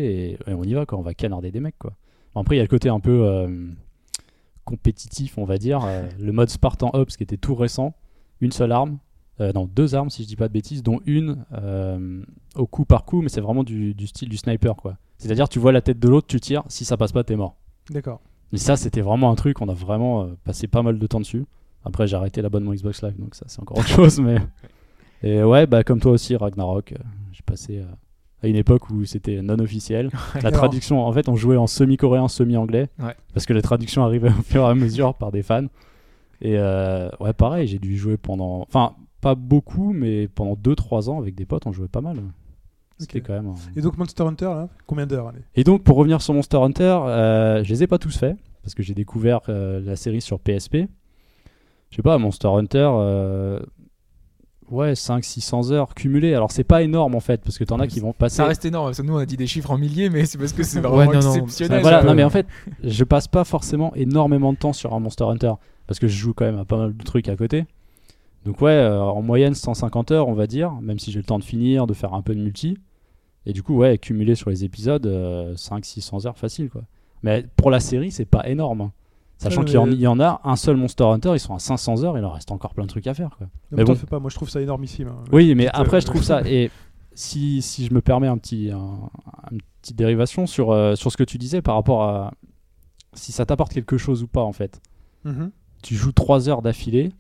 et, 0.46 0.50
et 0.50 0.54
on 0.54 0.62
y 0.62 0.74
va, 0.74 0.86
quoi. 0.86 0.98
on 0.98 1.02
va 1.02 1.14
canarder 1.14 1.50
des 1.50 1.60
mecs. 1.60 1.78
Quoi. 1.78 1.94
Après, 2.36 2.54
il 2.54 2.58
y 2.58 2.60
a 2.60 2.64
le 2.64 2.68
côté 2.68 2.88
un 2.90 3.00
peu 3.00 3.24
euh, 3.26 3.48
compétitif, 4.64 5.38
on 5.38 5.44
va 5.44 5.58
dire. 5.58 5.80
euh, 5.84 6.08
le 6.18 6.32
mode 6.32 6.48
Spartan 6.48 6.90
Ops 6.94 7.16
qui 7.16 7.22
était 7.22 7.36
tout 7.36 7.54
récent, 7.54 7.94
une 8.40 8.52
seule 8.52 8.72
arme, 8.72 8.98
euh, 9.40 9.52
non, 9.52 9.66
deux 9.66 9.94
armes 9.94 10.10
si 10.10 10.22
je 10.22 10.28
dis 10.28 10.36
pas 10.36 10.48
de 10.48 10.52
bêtises, 10.52 10.82
dont 10.82 11.00
une 11.06 11.44
euh, 11.52 12.22
au 12.56 12.66
coup 12.66 12.84
par 12.84 13.04
coup, 13.04 13.20
mais 13.22 13.28
c'est 13.28 13.40
vraiment 13.40 13.64
du, 13.64 13.94
du 13.94 14.06
style 14.06 14.28
du 14.28 14.36
sniper. 14.36 14.76
quoi. 14.76 14.96
C'est-à-dire, 15.18 15.48
tu 15.48 15.58
vois 15.58 15.72
la 15.72 15.80
tête 15.80 15.98
de 15.98 16.08
l'autre, 16.08 16.26
tu 16.26 16.40
tires, 16.40 16.62
si 16.68 16.84
ça 16.84 16.96
passe 16.96 17.12
pas, 17.12 17.24
t'es 17.24 17.36
mort. 17.36 17.56
D'accord. 17.90 18.20
Mais 18.52 18.58
ça, 18.58 18.76
c'était 18.76 19.00
vraiment 19.00 19.30
un 19.30 19.34
truc, 19.34 19.60
on 19.60 19.68
a 19.68 19.74
vraiment 19.74 20.28
passé 20.44 20.66
pas 20.68 20.82
mal 20.82 20.98
de 20.98 21.06
temps 21.06 21.20
dessus. 21.20 21.44
Après, 21.84 22.06
j'ai 22.06 22.16
arrêté 22.16 22.40
l'abonnement 22.42 22.72
Xbox 22.72 23.02
Live, 23.02 23.18
donc 23.18 23.34
ça, 23.34 23.44
c'est 23.48 23.60
encore 23.60 23.78
autre 23.78 23.88
chose. 23.96 24.20
Mais... 24.20 24.38
Et 25.22 25.42
ouais, 25.42 25.66
bah, 25.66 25.82
comme 25.84 26.00
toi 26.00 26.12
aussi, 26.12 26.36
Ragnarok, 26.36 26.94
j'ai 27.32 27.42
passé 27.44 27.82
à 28.44 28.48
une 28.48 28.56
époque 28.56 28.90
où 28.90 29.04
c'était 29.04 29.40
non 29.42 29.58
officiel. 29.58 30.10
La 30.42 30.50
traduction, 30.52 31.04
en 31.04 31.12
fait, 31.12 31.28
on 31.28 31.36
jouait 31.36 31.56
en 31.56 31.66
semi-coréen, 31.66 32.28
semi-anglais, 32.28 32.88
Ouais. 33.02 33.14
parce 33.32 33.46
que 33.46 33.52
la 33.52 33.62
traduction 33.62 34.04
arrivait 34.04 34.28
au 34.28 34.42
fur 34.42 34.62
et 34.62 34.66
à 34.68 34.74
mesure 34.74 35.14
par 35.14 35.32
des 35.32 35.42
fans. 35.42 35.66
Et 36.42 36.58
euh, 36.58 37.08
ouais, 37.20 37.32
pareil, 37.32 37.66
j'ai 37.66 37.78
dû 37.78 37.96
jouer 37.96 38.16
pendant. 38.16 38.60
Enfin, 38.62 38.92
pas 39.20 39.34
beaucoup, 39.34 39.92
mais 39.92 40.28
pendant 40.28 40.54
2-3 40.54 41.08
ans 41.08 41.18
avec 41.18 41.34
des 41.34 41.46
potes, 41.46 41.66
on 41.66 41.72
jouait 41.72 41.88
pas 41.88 42.02
mal. 42.02 42.16
C'était 42.98 43.20
quand 43.22 43.32
même. 43.32 43.46
un- 43.48 43.54
Et 43.76 43.80
donc 43.80 43.96
Monster 43.96 44.22
Hunter, 44.24 44.44
là, 44.44 44.68
combien 44.86 45.06
d'heures 45.06 45.32
et 45.56 45.64
donc, 45.64 45.82
pour 45.82 45.96
revenir 45.96 46.20
sur 46.22 46.34
Monster 46.34 46.58
Hunter, 46.58 46.98
euh, 47.06 47.64
je 47.64 47.68
les 47.70 47.82
ai 47.82 47.86
pas 47.86 47.98
tous 47.98 48.16
faits, 48.16 48.36
parce 48.62 48.74
que 48.74 48.82
j'ai 48.82 48.94
découvert 48.94 49.40
euh, 49.48 49.80
la 49.80 49.96
série 49.96 50.20
sur 50.20 50.38
PSP. 50.38 50.86
Je 51.90 51.96
sais 51.96 52.02
pas, 52.02 52.18
Monster 52.18 52.48
Hunter, 52.48 52.88
euh, 54.74 54.90
ouais, 54.90 54.92
500-600 54.92 55.72
heures 55.72 55.94
cumulées. 55.94 56.34
Alors, 56.34 56.50
c'est 56.50 56.64
pas 56.64 56.82
énorme 56.82 57.14
en 57.14 57.20
fait, 57.20 57.40
parce 57.42 57.58
que 57.58 57.64
t'en 57.64 57.80
as 57.80 57.86
qui 57.86 58.00
vont 58.00 58.12
passer. 58.12 58.36
Ça 58.36 58.46
reste 58.46 58.64
énorme, 58.64 58.86
parce 58.86 58.98
que 58.98 59.02
nous 59.02 59.14
on 59.14 59.18
a 59.18 59.26
dit 59.26 59.36
des 59.36 59.46
chiffres 59.46 59.70
en 59.70 59.78
milliers, 59.78 60.10
mais 60.10 60.24
c'est 60.26 60.38
parce 60.38 60.52
que 60.52 60.62
c'est 60.62 60.80
vraiment 60.82 61.12
non, 61.12 61.20
non, 61.20 61.34
exceptionnel. 61.34 61.78
ça, 61.78 61.82
voilà, 61.82 62.02
non, 62.02 62.14
mais 62.14 62.24
en 62.24 62.30
fait, 62.30 62.46
je 62.82 63.04
passe 63.04 63.28
pas 63.28 63.44
forcément 63.44 63.94
énormément 63.94 64.52
de 64.52 64.58
temps 64.58 64.72
sur 64.72 64.94
un 64.94 65.00
Monster 65.00 65.24
Hunter, 65.24 65.52
parce 65.86 65.98
que 65.98 66.08
je 66.08 66.16
joue 66.16 66.34
quand 66.34 66.44
même 66.44 66.58
à 66.58 66.64
pas 66.64 66.76
mal 66.76 66.96
de 66.96 67.04
trucs 67.04 67.28
à 67.28 67.36
côté. 67.36 67.66
Donc, 68.44 68.60
ouais, 68.60 68.72
euh, 68.72 69.00
en 69.00 69.22
moyenne 69.22 69.54
150 69.54 70.10
heures, 70.10 70.28
on 70.28 70.34
va 70.34 70.46
dire, 70.46 70.72
même 70.82 70.98
si 70.98 71.10
j'ai 71.10 71.18
le 71.18 71.24
temps 71.24 71.38
de 71.38 71.44
finir, 71.44 71.86
de 71.86 71.94
faire 71.94 72.12
un 72.12 72.22
peu 72.22 72.34
de 72.34 72.40
multi. 72.40 72.76
Et 73.46 73.52
du 73.52 73.62
coup, 73.62 73.76
ouais, 73.76 73.98
cumulé 73.98 74.34
sur 74.34 74.50
les 74.50 74.64
épisodes, 74.64 75.06
500-600 75.06 76.26
heures 76.26 76.38
facile, 76.38 76.68
quoi. 76.68 76.82
Mais 77.22 77.46
pour 77.56 77.70
la 77.70 77.80
série, 77.80 78.10
c'est 78.10 78.26
pas 78.26 78.46
énorme. 78.48 78.90
Sachant 79.44 79.60
Ouais, 79.60 79.64
qu'il 79.66 79.74
y, 79.74 79.78
en- 80.06 80.16
y 80.16 80.22
a 80.22 80.40
un 80.44 80.56
seul 80.56 80.76
Monster 80.76 81.04
Hunter, 81.04 81.32
ils 81.34 81.38
sont 81.40 81.54
à 81.54 81.58
500 81.58 82.02
heures, 82.04 82.18
il 82.18 82.24
en 82.24 82.30
reste 82.30 82.50
encore 82.50 82.74
plein 82.74 82.84
de 82.84 82.88
trucs 82.88 83.06
à 83.06 83.14
faire, 83.14 83.30
quoi. 83.38 83.46
Ne 83.70 83.76
Mais 83.78 83.84
bon. 83.84 83.94
fais 83.94 84.06
pas, 84.06 84.18
moi 84.18 84.30
je 84.30 84.34
trouve 84.36 84.48
ça 84.50 84.60
énormissime. 84.60 85.08
hein. 85.08 85.24
Oui, 85.32 85.54
mais 85.54 85.66
Petite, 85.66 85.80
après, 85.80 85.96
euh, 85.98 86.00
je 86.00 86.06
trouve 86.06 86.22
ça. 86.24 86.42
Et 86.46 86.70
si, 87.14 87.62
si 87.62 87.86
je 87.86 87.94
me 87.94 88.00
permets 88.00 88.26
un 88.26 88.36
petit, 88.38 88.70
un, 88.70 89.08
une 89.52 89.60
petite 89.82 89.96
dérivation 89.96 90.46
sur, 90.46 90.72
euh, 90.72 90.94
sur 90.96 91.12
ce 91.12 91.16
que 91.16 91.24
tu 91.24 91.38
disais 91.38 91.62
par 91.62 91.74
rapport 91.76 92.02
à 92.02 92.32
si 93.12 93.30
ça 93.32 93.46
t'apporte 93.46 93.72
quelque 93.72 93.96
chose 93.98 94.22
ou 94.22 94.26
pas, 94.26 94.42
en 94.42 94.52
fait. 94.52 94.80
Mhm. 95.24 95.50
Tu 95.82 95.94
joues 95.94 96.12
3 96.12 96.48
heures 96.48 96.62
d'affilée 96.62 97.12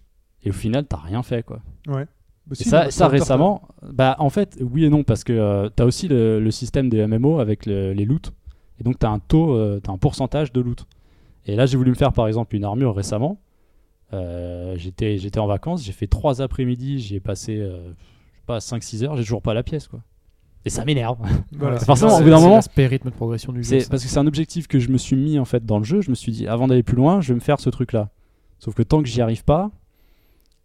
et 0.42 0.50
au 0.50 0.54
final, 0.54 0.86
t'as 0.86 0.96
rien 0.96 1.22
fait, 1.22 1.42
quoi. 1.44 1.60
Ouais. 1.86 2.06
Bah, 2.46 2.54
si, 2.56 2.64
ça, 2.64 3.08
récemment, 3.08 3.62
bah 3.82 4.16
en 4.18 4.28
fait, 4.28 4.58
oui 4.60 4.84
et 4.84 4.90
non, 4.90 5.02
parce 5.02 5.24
que 5.24 5.32
euh, 5.32 5.70
t'as 5.74 5.84
aussi 5.84 6.08
le, 6.08 6.40
le 6.40 6.50
système 6.50 6.88
des 6.90 7.06
MMO 7.06 7.38
avec 7.38 7.64
le- 7.64 7.92
les 7.92 8.04
loots. 8.04 8.32
Et 8.80 8.84
donc, 8.84 8.98
t'as 8.98 9.08
un 9.08 9.18
taux, 9.20 9.54
euh, 9.54 9.80
t'as 9.82 9.92
un 9.92 9.98
pourcentage 9.98 10.52
de 10.52 10.60
loot. 10.60 10.84
Et 11.46 11.56
là, 11.56 11.66
j'ai 11.66 11.76
voulu 11.76 11.90
me 11.90 11.96
faire 11.96 12.12
par 12.12 12.26
exemple 12.26 12.54
une 12.56 12.64
armure 12.64 12.94
récemment. 12.94 13.38
Euh, 14.12 14.74
j'étais, 14.76 15.18
j'étais 15.18 15.40
en 15.40 15.46
vacances, 15.46 15.82
j'ai 15.84 15.92
fait 15.92 16.06
3 16.06 16.40
après-midi, 16.40 16.98
j'y 17.00 17.16
ai 17.16 17.20
passé, 17.20 17.56
euh, 17.58 17.78
je 18.32 18.38
sais 18.38 18.44
pas, 18.46 18.58
5-6 18.60 19.02
heures, 19.04 19.16
j'ai 19.16 19.22
toujours 19.24 19.42
pas 19.42 19.54
la 19.54 19.62
pièce, 19.62 19.88
quoi. 19.88 20.00
Et 20.66 20.70
ça 20.70 20.84
m'énerve. 20.84 21.18
Voilà. 21.52 21.78
C'est 21.78 21.84
forcément, 21.84 22.14
au 22.14 22.18
C'est- 22.18 22.24
bout 22.24 22.30
d'un 22.30 22.36
c'est 22.38 22.42
moment, 22.44 22.54
l'aspect 22.56 22.86
rythme 22.86 23.10
de 23.10 23.14
progression 23.14 23.52
du 23.52 23.62
jeu. 23.62 23.78
parce 23.90 24.02
que 24.02 24.08
c'est 24.08 24.18
un 24.18 24.26
objectif 24.26 24.66
que 24.66 24.78
je 24.78 24.88
me 24.88 24.96
suis 24.98 25.16
mis 25.16 25.38
en 25.38 25.44
fait 25.44 25.66
dans 25.66 25.78
le 25.78 25.84
jeu. 25.84 26.00
Je 26.00 26.08
me 26.10 26.14
suis 26.14 26.32
dit, 26.32 26.46
avant 26.46 26.68
d'aller 26.68 26.82
plus 26.82 26.96
loin, 26.96 27.20
je 27.20 27.28
vais 27.28 27.34
me 27.34 27.40
faire 27.40 27.60
ce 27.60 27.68
truc-là. 27.68 28.08
Sauf 28.58 28.74
que 28.74 28.82
tant 28.82 29.02
que 29.02 29.08
j'y 29.08 29.20
arrive 29.20 29.44
pas, 29.44 29.70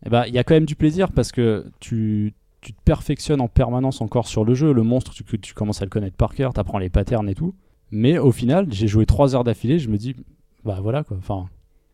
eh 0.06 0.10
ben, 0.10 0.23
il 0.27 0.34
y 0.34 0.38
a 0.38 0.43
quand 0.45 0.53
même 0.53 0.65
du 0.65 0.76
plaisir 0.77 1.11
parce 1.11 1.34
que 1.34 1.65
tu, 1.81 2.34
tu 2.61 2.72
te 2.73 2.81
perfectionnes 2.85 3.41
en 3.41 3.49
permanence 3.49 3.99
encore 3.99 4.27
sur 4.30 4.45
le 4.45 4.53
jeu. 4.53 4.72
Le 4.72 4.84
monstre, 4.84 5.11
tu, 5.14 5.23
tu 5.39 5.53
commences 5.53 5.81
à 5.81 5.85
le 5.85 5.89
connaître 5.89 6.15
par 6.15 6.34
cœur, 6.34 6.53
tu 6.53 6.60
apprends 6.61 6.77
les 6.77 6.89
patterns 6.89 7.27
et 7.27 7.35
tout. 7.35 7.53
Mais 7.91 8.18
au 8.19 8.31
final, 8.31 8.68
j'ai 8.72 8.88
joué 8.88 9.06
3 9.06 9.35
heures 9.35 9.43
d'affilée, 9.43 9.80
je 9.80 9.89
me 9.89 9.97
dis, 9.97 10.15
bah 10.65 10.80
voilà 10.81 11.03
quoi. 11.03 11.18
Enfin, 11.18 11.48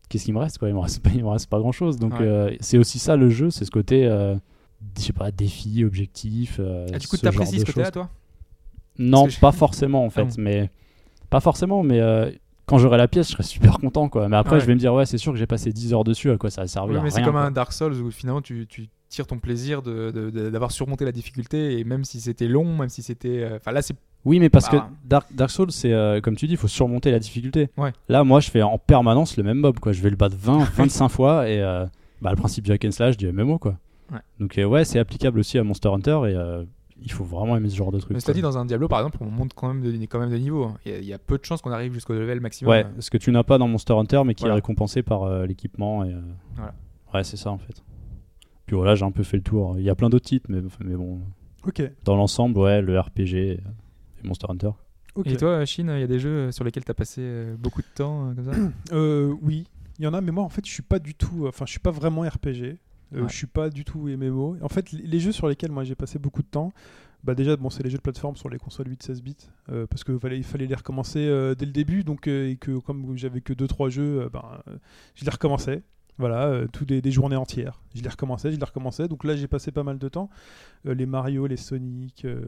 qu'est-ce 0.10 0.26
qu'il 0.26 0.34
me 0.34 0.40
reste 0.40 0.58
quoi? 0.58 0.70
Il 0.70 0.76
me 0.76 0.80
reste 0.80 1.02
pas, 1.04 1.10
il 1.14 1.24
me 1.24 1.30
reste 1.30 1.50
pas 1.50 1.60
grand-chose. 1.60 1.98
Donc 1.98 2.14
Ouais. 2.20 2.26
euh, 2.26 2.56
c'est 2.60 2.78
aussi 2.78 3.00
ça 3.00 3.16
le 3.16 3.30
jeu, 3.30 3.50
c'est 3.50 3.66
ce 3.66 3.72
côté, 3.72 4.06
euh, 4.06 4.36
je 4.98 5.02
sais 5.04 5.14
pas, 5.14 5.32
défi, 5.32 5.84
objectif. 5.84 6.58
euh, 6.60 6.88
Ah, 6.94 6.98
du 7.00 7.08
coup, 7.08 7.16
ce 7.18 7.24
genre 7.26 7.32
t'apprécies 7.34 7.56
de 7.56 7.60
ce 7.62 7.66
côté-là, 7.66 7.92
toi? 7.92 8.10
Non, 8.98 9.26
que 9.26 9.32
je- 9.32 9.40
pas 9.40 9.52
forcément 9.52 10.06
en 10.06 10.10
fait, 10.10 10.28
Ah 10.30 10.36
mais 10.38 10.70
pas 11.30 11.40
forcément, 11.42 11.84
mais 11.84 12.00
euh, 12.00 12.32
quand 12.66 12.78
j'aurai 12.78 12.98
la 12.98 13.08
pièce, 13.08 13.28
je 13.28 13.34
serai 13.34 13.44
super 13.44 13.78
content 13.80 14.08
quoi. 14.10 14.30
Mais 14.30 14.38
après, 14.38 14.56
Ouais. 14.56 14.60
je 14.62 14.66
vais 14.66 14.74
me 14.74 14.80
dire 14.80 14.94
ouais, 14.94 15.06
c'est 15.06 15.18
sûr 15.18 15.34
que 15.34 15.38
j'ai 15.38 15.48
passé 15.48 15.72
10 15.74 15.94
heures 15.94 16.04
dessus, 16.06 16.32
à 16.32 16.38
quoi 16.38 16.50
ça 16.50 16.62
a 16.62 16.68
servi 16.68 16.96
Ouais, 16.96 17.02
mais 17.02 17.10
c'est 17.12 17.22
comme 17.22 17.34
quoi. 17.34 17.42
un 17.44 17.52
Dark 17.52 17.74
Souls 17.74 17.94
où 18.02 18.10
finalement 18.12 18.42
tu, 18.42 18.66
tu 18.68 18.88
tires 19.10 19.28
ton 19.28 19.38
plaisir 19.40 19.82
de- 19.82 20.12
de- 20.12 20.30
de- 20.30 20.50
d'avoir 20.50 20.72
surmonté 20.72 21.06
la 21.06 21.12
difficulté 21.12 21.80
et 21.80 21.84
même 21.84 22.04
si 22.04 22.20
c'était 22.22 22.48
long, 22.48 22.76
même 22.78 22.90
si 22.90 23.02
c'était. 23.04 23.44
euh, 23.44 23.58
Enfin 23.58 23.72
là, 23.72 23.82
c'est. 23.82 23.96
Oui, 24.26 24.40
mais 24.40 24.50
parce 24.50 24.70
Bah. 24.72 24.90
que 25.04 25.08
Dark, 25.08 25.28
Dark 25.34 25.52
Souls, 25.52 25.72
c'est 25.72 25.94
euh, 25.94 26.20
comme 26.22 26.36
tu 26.36 26.48
dis, 26.48 26.54
il 26.54 26.58
faut 26.58 26.68
surmonter 26.68 27.12
la 27.12 27.20
difficulté. 27.20 27.70
Ouais. 27.78 27.94
Là, 28.10 28.24
moi, 28.24 28.40
je 28.40 28.50
fais 28.50 28.62
en 28.64 28.78
permanence 28.80 29.38
le 29.38 29.44
même 29.44 29.60
mob 29.60 29.80
quoi. 29.80 29.92
Je 29.92 30.02
vais 30.02 30.10
le 30.10 30.16
battre 30.16 30.36
20, 30.40 30.64
25 30.76 31.10
fois 31.10 31.48
et 31.50 31.62
euh, 31.62 31.86
bah, 32.22 32.32
le 32.32 32.36
principe 32.38 32.66
du 32.66 32.72
hack 32.72 32.84
and 32.86 32.92
slash 32.92 33.18
du 33.18 33.32
MMO 33.32 33.60
quoi. 33.60 33.78
Ouais. 34.12 34.20
Donc 34.40 34.58
euh, 34.58 34.66
ouais, 34.66 34.84
c'est 34.86 35.00
applicable 35.00 35.40
aussi 35.40 35.58
à 35.58 35.64
Monster 35.64 35.90
Hunter 35.90 36.20
et 36.28 36.66
il 37.02 37.12
faut 37.12 37.24
vraiment 37.26 37.58
aimer 37.58 37.70
ce 37.70 37.76
genre 37.76 37.92
de 37.92 38.00
truc. 38.00 38.14
Mais 38.14 38.20
cela 38.22 38.34
dit, 38.34 38.42
dans 38.42 38.58
un 38.58 38.66
Diablo 38.66 38.88
par 38.88 39.00
exemple, 39.00 39.18
on 39.22 39.26
monte 39.30 39.52
quand 39.54 39.68
même 39.74 39.82
de, 39.84 40.06
quand 40.06 40.18
même 40.20 40.30
de 40.32 40.38
niveau. 40.38 40.72
Il 40.86 40.92
y, 40.92 40.96
a- 40.96 40.98
il 41.00 41.06
y 41.06 41.14
a 41.14 41.20
peu 41.20 41.38
de 41.38 41.44
chances 41.46 41.62
qu'on 41.62 41.72
arrive 41.72 41.94
jusqu'au 41.94 42.14
level 42.14 42.40
maximum. 42.40 42.72
Ouais, 42.72 42.86
ce 43.00 43.10
que 43.12 43.18
tu 43.18 43.32
n'as 43.32 43.44
pas 43.44 43.58
dans 43.58 43.68
Monster 43.68 43.94
Hunter, 43.94 44.22
mais 44.26 44.34
qui 44.34 44.44
Voilà. 44.44 44.54
est 44.54 44.56
récompensé 44.56 45.04
par 45.04 45.24
euh, 45.24 45.46
l'équipement. 45.46 46.04
Et, 46.06 46.14
euh, 46.14 46.22
Voilà. 46.56 46.74
Ouais, 47.14 47.24
c'est 47.24 47.38
ça 47.38 47.52
en 47.52 47.58
fait. 47.58 47.84
Puis 48.66 48.76
voilà, 48.76 48.96
j'ai 48.96 49.06
un 49.06 49.12
peu 49.12 49.24
fait 49.24 49.38
le 49.38 49.44
tour. 49.44 49.76
Il 49.78 49.84
y 49.84 49.90
a 49.90 49.96
plein 49.96 50.10
d'autres 50.10 50.26
titres, 50.26 50.48
mais, 50.50 50.62
mais 50.84 50.96
bon, 50.96 51.22
Ok. 51.66 51.82
dans 52.04 52.16
l'ensemble, 52.16 52.58
ouais, 52.60 52.82
le 52.82 53.00
RPG 53.00 53.34
et, 53.36 53.60
Monster 54.24 54.48
Hunter. 54.50 54.72
Et 55.26 55.38
toi, 55.38 55.64
Chine, 55.66 55.92
il 55.96 56.00
y 56.00 56.04
a 56.04 56.08
des 56.08 56.20
jeux 56.20 56.52
sur 56.52 56.64
lesquels 56.66 56.84
tu 56.84 56.92
as 56.92 56.96
passé 56.96 57.22
euh, 57.24 57.56
beaucoup 57.58 57.82
de 57.82 57.88
temps 57.96 58.30
euh, 58.30 58.34
comme 58.34 58.46
ça 58.54 58.60
Euh, 58.92 59.34
oui, 59.42 59.66
il 60.00 60.04
y 60.04 60.08
en 60.08 60.14
a, 60.14 60.20
mais 60.20 60.32
moi 60.32 60.44
en 60.44 60.50
fait 60.50 60.66
je 60.66 60.72
suis 60.72 60.82
pas 60.84 61.00
du 61.00 61.14
tout, 61.16 61.46
enfin 61.48 61.66
je 61.66 61.72
suis 61.72 61.80
pas 61.80 61.92
vraiment 61.92 62.22
RPG, 62.24 62.48
euh, 63.14 63.22
Ouais. 63.22 63.30
je 63.30 63.36
suis 63.36 63.48
pas 63.48 63.70
du 63.70 63.86
tout 63.86 64.08
MMO. 64.10 64.58
En 64.62 64.68
fait, 64.68 64.92
les 64.92 65.20
jeux 65.20 65.32
sur 65.32 65.48
lesquels 65.48 65.72
moi 65.72 65.84
j'ai 65.86 65.96
passé 65.96 66.20
beaucoup 66.20 66.42
de 66.42 66.48
temps, 66.48 66.74
bah 67.24 67.34
déjà 67.34 67.56
bon 67.56 67.70
c'est 67.70 67.82
les 67.84 67.90
jeux 67.90 67.98
de 67.98 68.02
plateforme 68.02 68.36
sur 68.36 68.50
les 68.50 68.58
consoles 68.58 68.88
8-16 68.90 69.22
bits, 69.22 69.38
euh, 69.70 69.88
parce 69.88 70.04
que 70.04 70.18
fallait, 70.18 70.38
il 70.38 70.44
fallait 70.44 70.68
les 70.68 70.76
recommencer 70.76 71.20
euh, 71.20 71.56
dès 71.56 71.66
le 71.66 71.72
début, 71.72 72.04
donc 72.04 72.28
euh, 72.28 72.50
et 72.50 72.58
que 72.58 72.78
comme 72.80 73.18
j'avais 73.18 73.40
que 73.42 73.54
2-3 73.54 73.90
jeux, 73.90 74.22
euh, 74.24 74.30
ben, 74.30 74.44
euh, 74.68 74.76
je 75.14 75.24
les 75.24 75.32
recommençais. 75.32 75.82
Voilà, 76.18 76.46
euh, 76.46 76.68
des, 76.88 77.02
des 77.02 77.12
journées 77.12 77.36
entières. 77.36 77.82
Je 77.94 78.02
les 78.02 78.10
recommençais, 78.10 78.52
je 78.52 78.58
les 78.58 78.64
recommençais. 78.66 79.08
Donc 79.08 79.24
là, 79.26 79.36
j'ai 79.36 79.48
passé 79.48 79.72
pas 79.72 79.84
mal 79.84 79.98
de 80.00 80.08
temps. 80.08 80.30
Euh, 80.86 80.94
les 80.94 81.06
Mario, 81.06 81.46
les 81.48 81.58
Sonic, 81.58 82.24
euh, 82.26 82.42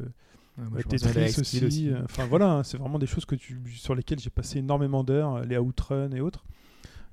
Ouais, 0.57 0.63
moi, 0.71 0.79
à 0.79 1.13
la 1.13 1.27
Tetris 1.27 1.65
aussi. 1.65 1.89
euh, 1.91 2.01
Enfin 2.05 2.25
voilà, 2.25 2.51
hein, 2.51 2.63
c'est 2.63 2.77
vraiment 2.77 2.97
des 2.97 3.05
choses 3.05 3.25
que 3.25 3.35
tu, 3.35 3.61
sur 3.75 3.93
lesquelles 3.93 4.19
j'ai 4.19 4.31
passé 4.31 4.57
énormément 4.59 5.03
d'heures, 5.03 5.35
euh, 5.35 5.43
les 5.45 5.57
outrun 5.57 6.09
et 6.11 6.21
autres. 6.21 6.45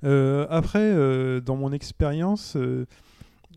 Après, 0.01 0.93
dans 1.41 1.55
mon 1.55 1.71
expérience, 1.71 2.55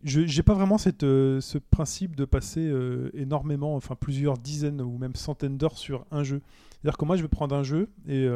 je 0.05 0.27
j'ai 0.27 0.43
pas 0.43 0.55
vraiment 0.55 0.79
cette, 0.79 1.03
ce 1.03 1.59
principe 1.71 2.17
de 2.17 2.25
passer 2.25 2.73
énormément, 3.15 3.75
enfin 3.77 3.95
plusieurs 3.95 4.39
dizaines 4.39 4.81
ou 4.81 4.97
même 4.99 5.15
centaines 5.15 5.57
d'heures 5.59 5.77
sur 5.79 6.05
un 6.11 6.23
jeu. 6.23 6.41
C'est-à-dire 6.71 6.97
que 6.97 7.05
moi, 7.05 7.17
je 7.17 7.23
vais 7.23 7.29
prendre 7.29 7.55
un 7.55 7.63
jeu 7.63 7.89
et 8.07 8.27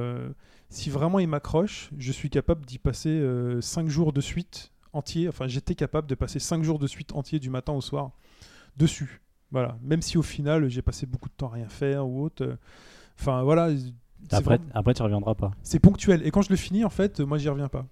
si 0.72 0.90
vraiment 0.90 1.18
il 1.18 1.28
m'accroche, 1.28 1.90
je 1.98 2.12
suis 2.12 2.30
capable 2.30 2.64
d'y 2.66 2.78
passer 2.78 3.22
5 3.60 3.88
jours 3.88 4.12
de 4.12 4.20
suite 4.20 4.72
entier. 4.92 5.28
Enfin, 5.28 5.46
j'étais 5.46 5.74
capable 5.74 6.08
de 6.08 6.14
passer 6.14 6.38
5 6.38 6.62
jours 6.64 6.78
de 6.78 6.86
suite 6.86 7.12
entier 7.12 7.38
du 7.38 7.50
matin 7.50 7.72
au 7.72 7.80
soir 7.80 8.10
dessus. 8.76 9.20
Voilà. 9.50 9.76
Même 9.82 10.00
si 10.02 10.16
au 10.18 10.22
final, 10.22 10.68
j'ai 10.68 10.82
passé 10.82 11.04
beaucoup 11.06 11.28
de 11.28 11.34
temps 11.34 11.48
à 11.48 11.54
rien 11.54 11.68
faire 11.68 12.06
ou 12.06 12.24
autre. 12.24 12.42
euh, 12.44 12.56
Enfin, 13.20 13.42
voilà. 13.42 13.68
c'est 13.76 14.34
Après, 14.34 14.56
vraiment- 14.56 14.70
après, 14.74 14.94
tu 14.94 15.02
reviendras 15.02 15.34
pas. 15.34 15.50
c'est 15.62 15.78
ponctuel. 15.78 16.26
Et 16.26 16.30
quand 16.30 16.42
je 16.42 16.48
le 16.50 16.56
finis, 16.56 16.84
en 16.84 16.90
fait, 16.90 17.20
moi, 17.20 17.36
j'y 17.38 17.48
reviens 17.50 17.68
pas. 17.68 17.86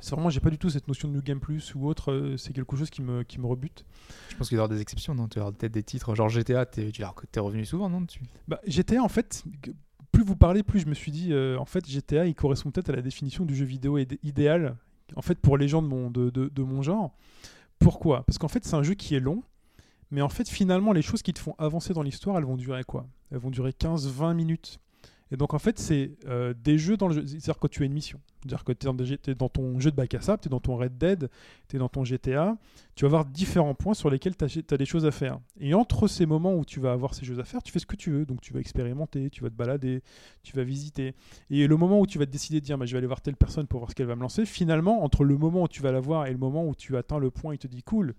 C'est 0.00 0.14
vraiment, 0.14 0.30
j'ai 0.30 0.40
pas 0.40 0.50
du 0.50 0.56
tout 0.58 0.70
cette 0.70 0.88
notion 0.88 1.08
de 1.08 1.12
New 1.14 1.22
Game 1.22 1.38
Plus 1.40 1.74
ou 1.74 1.86
autre. 1.86 2.10
euh, 2.10 2.36
C'est 2.38 2.52
quelque 2.54 2.74
chose 2.74 2.90
qui 2.90 3.02
me, 3.02 3.22
qui 3.22 3.38
me 3.38 3.46
rebute. 3.46 3.84
Je 4.30 4.36
pense 4.36 4.48
qu'il 4.48 4.56
y 4.56 4.58
aura 4.58 4.66
des 4.68 4.80
exceptions, 4.80 5.14
non? 5.14 5.28
Tu 5.28 5.38
auras 5.38 5.52
peut-être 5.52 5.72
des 5.72 5.82
titres 5.84 6.14
genre 6.14 6.28
GTA, 6.30 6.64
tu 6.66 6.80
es 6.90 7.40
revenu 7.40 7.64
souvent, 7.66 7.88
non? 7.90 8.00
Dessus 8.00 8.22
Bah, 8.48 8.60
GTA, 8.66 9.02
en 9.02 9.08
fait, 9.08 9.44
que- 9.62 9.70
plus 10.12 10.24
vous 10.24 10.36
parlez, 10.36 10.62
plus 10.62 10.80
je 10.80 10.86
me 10.86 10.94
suis 10.94 11.12
dit, 11.12 11.32
euh, 11.32 11.56
en 11.58 11.64
fait, 11.64 11.88
GTA, 11.88 12.26
il 12.26 12.34
correspond 12.34 12.70
peut-être 12.70 12.90
à 12.90 12.96
la 12.96 13.02
définition 13.02 13.44
du 13.44 13.54
jeu 13.54 13.64
vidéo 13.64 13.98
idé- 13.98 14.18
idéal, 14.22 14.76
en 15.16 15.22
fait, 15.22 15.38
pour 15.38 15.56
les 15.56 15.68
gens 15.68 15.82
de 15.82 15.88
mon, 15.88 16.10
de 16.10 16.62
mon 16.62 16.82
genre. 16.82 17.12
Pourquoi? 17.78 18.24
Parce 18.24 18.38
qu'en 18.38 18.48
fait, 18.48 18.64
c'est 18.64 18.74
un 18.76 18.82
jeu 18.82 18.94
qui 18.94 19.14
est 19.14 19.20
long, 19.20 19.42
mais 20.10 20.20
en 20.22 20.28
fait, 20.28 20.48
finalement, 20.48 20.92
les 20.92 21.02
choses 21.02 21.22
qui 21.22 21.32
te 21.32 21.38
font 21.38 21.54
avancer 21.58 21.94
dans 21.94 22.02
l'histoire, 22.02 22.36
elles 22.36 22.44
vont 22.44 22.56
durer 22.56 22.84
quoi? 22.84 23.06
Elles 23.30 23.38
vont 23.38 23.50
durer 23.50 23.72
15-20 23.72 24.34
minutes. 24.34 24.78
Et 25.32 25.36
donc, 25.36 25.54
en 25.54 25.58
fait, 25.58 25.78
c'est 25.78 26.16
euh, 26.26 26.54
des 26.64 26.76
jeux 26.76 26.96
dans 26.96 27.08
le 27.08 27.14
jeu. 27.14 27.26
C'est-à-dire 27.26 27.58
que 27.58 27.68
tu 27.68 27.82
as 27.82 27.86
une 27.86 27.92
mission. 27.92 28.20
C'est-à-dire 28.40 28.64
que 28.64 28.72
tu 28.72 29.30
es, 29.30 29.34
dans 29.34 29.48
ton 29.48 29.78
jeu 29.78 29.90
de 29.90 29.96
bac 29.96 30.12
à 30.14 30.20
sable, 30.20 30.40
tu 30.42 30.48
es 30.48 30.50
dans 30.50 30.60
ton 30.60 30.76
Red 30.76 30.98
Dead, 30.98 31.30
tu 31.68 31.76
es 31.76 31.78
dans 31.78 31.88
ton 31.88 32.04
GTA. 32.04 32.56
Tu 32.96 33.04
vas 33.04 33.06
avoir 33.06 33.24
différents 33.24 33.74
points 33.74 33.94
sur 33.94 34.10
lesquels 34.10 34.36
tu 34.36 34.44
as, 34.44 34.76
des 34.76 34.86
choses 34.86 35.06
à 35.06 35.12
faire. 35.12 35.38
Et 35.60 35.72
entre 35.74 36.08
ces 36.08 36.26
moments 36.26 36.54
où 36.54 36.64
tu 36.64 36.80
vas 36.80 36.92
avoir 36.92 37.14
ces 37.14 37.24
choses 37.24 37.38
à 37.38 37.44
faire, 37.44 37.62
tu 37.62 37.70
fais 37.70 37.78
ce 37.78 37.86
que 37.86 37.96
tu 37.96 38.10
veux. 38.10 38.26
Donc, 38.26 38.40
tu 38.40 38.52
vas 38.52 38.60
expérimenter, 38.60 39.30
tu 39.30 39.42
vas 39.42 39.50
te 39.50 39.54
balader, 39.54 40.02
tu 40.42 40.56
vas 40.56 40.64
visiter. 40.64 41.14
Et 41.48 41.66
le 41.66 41.76
moment 41.76 42.00
où 42.00 42.06
tu 42.06 42.18
vas 42.18 42.26
te 42.26 42.32
décider 42.32 42.60
de 42.60 42.64
dire, 42.64 42.76
bah, 42.76 42.86
je 42.86 42.92
vais 42.92 42.98
aller 42.98 43.06
voir 43.06 43.20
telle 43.20 43.36
personne 43.36 43.66
pour 43.68 43.78
voir 43.78 43.90
ce 43.90 43.94
qu'elle 43.94 44.06
va 44.06 44.16
me 44.16 44.22
lancer, 44.22 44.44
finalement, 44.46 45.04
entre 45.04 45.22
le 45.22 45.38
moment 45.38 45.62
où 45.62 45.68
tu 45.68 45.82
vas 45.82 45.92
la 45.92 46.00
voir 46.00 46.26
et 46.26 46.32
le 46.32 46.38
moment 46.38 46.66
où 46.66 46.74
tu 46.74 46.96
atteins 46.96 47.18
le 47.18 47.30
point, 47.30 47.54
il 47.54 47.58
te 47.58 47.68
dit, 47.68 47.82
cool. 47.84 48.14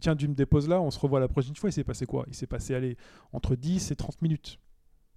Tiens, 0.00 0.16
tu 0.16 0.28
me 0.28 0.34
déposes 0.34 0.68
là, 0.68 0.80
on 0.80 0.90
se 0.90 0.98
revoit 0.98 1.20
la 1.20 1.28
prochaine 1.28 1.54
fois. 1.56 1.70
Il 1.70 1.72
s'est 1.72 1.84
passé 1.84 2.04
quoi? 2.06 2.24
Il 2.28 2.34
s'est 2.34 2.46
passé, 2.46 2.74
allez, 2.74 2.96
entre 3.32 3.56
10 3.56 3.90
et 3.90 3.96
30 3.96 4.22
minutes. 4.22 4.58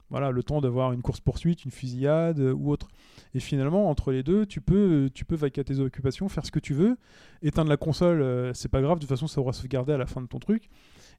Voilà, 0.10 0.32
le 0.32 0.42
temps 0.42 0.62
d'avoir 0.62 0.94
une 0.94 1.02
course-poursuite, 1.02 1.66
une 1.66 1.72
fusillade 1.72 2.40
euh, 2.40 2.54
ou 2.54 2.72
autre. 2.72 2.88
Et 3.34 3.40
finalement, 3.40 3.90
entre 3.90 4.12
les 4.12 4.24
deux, 4.24 4.46
tu 4.46 4.62
peux, 4.62 5.10
tu 5.14 5.26
peux 5.26 5.36
vaquer 5.36 5.62
à 5.62 5.64
tes 5.66 5.80
occupations, 5.80 6.30
faire 6.30 6.46
ce 6.46 6.52
que 6.52 6.60
tu 6.60 6.74
veux. 6.74 6.98
Éteindre 7.42 7.70
la 7.70 7.78
console, 7.78 8.22
euh, 8.22 8.54
c'est 8.54 8.70
pas 8.70 8.82
grave, 8.82 8.98
de 8.98 9.02
toute 9.02 9.10
façon, 9.10 9.28
ça 9.28 9.42
aura 9.42 9.52
sauvegardé 9.52 9.92
à 9.92 9.98
la 9.98 10.06
fin 10.06 10.22
de 10.22 10.28
ton 10.28 10.40
truc. 10.40 10.70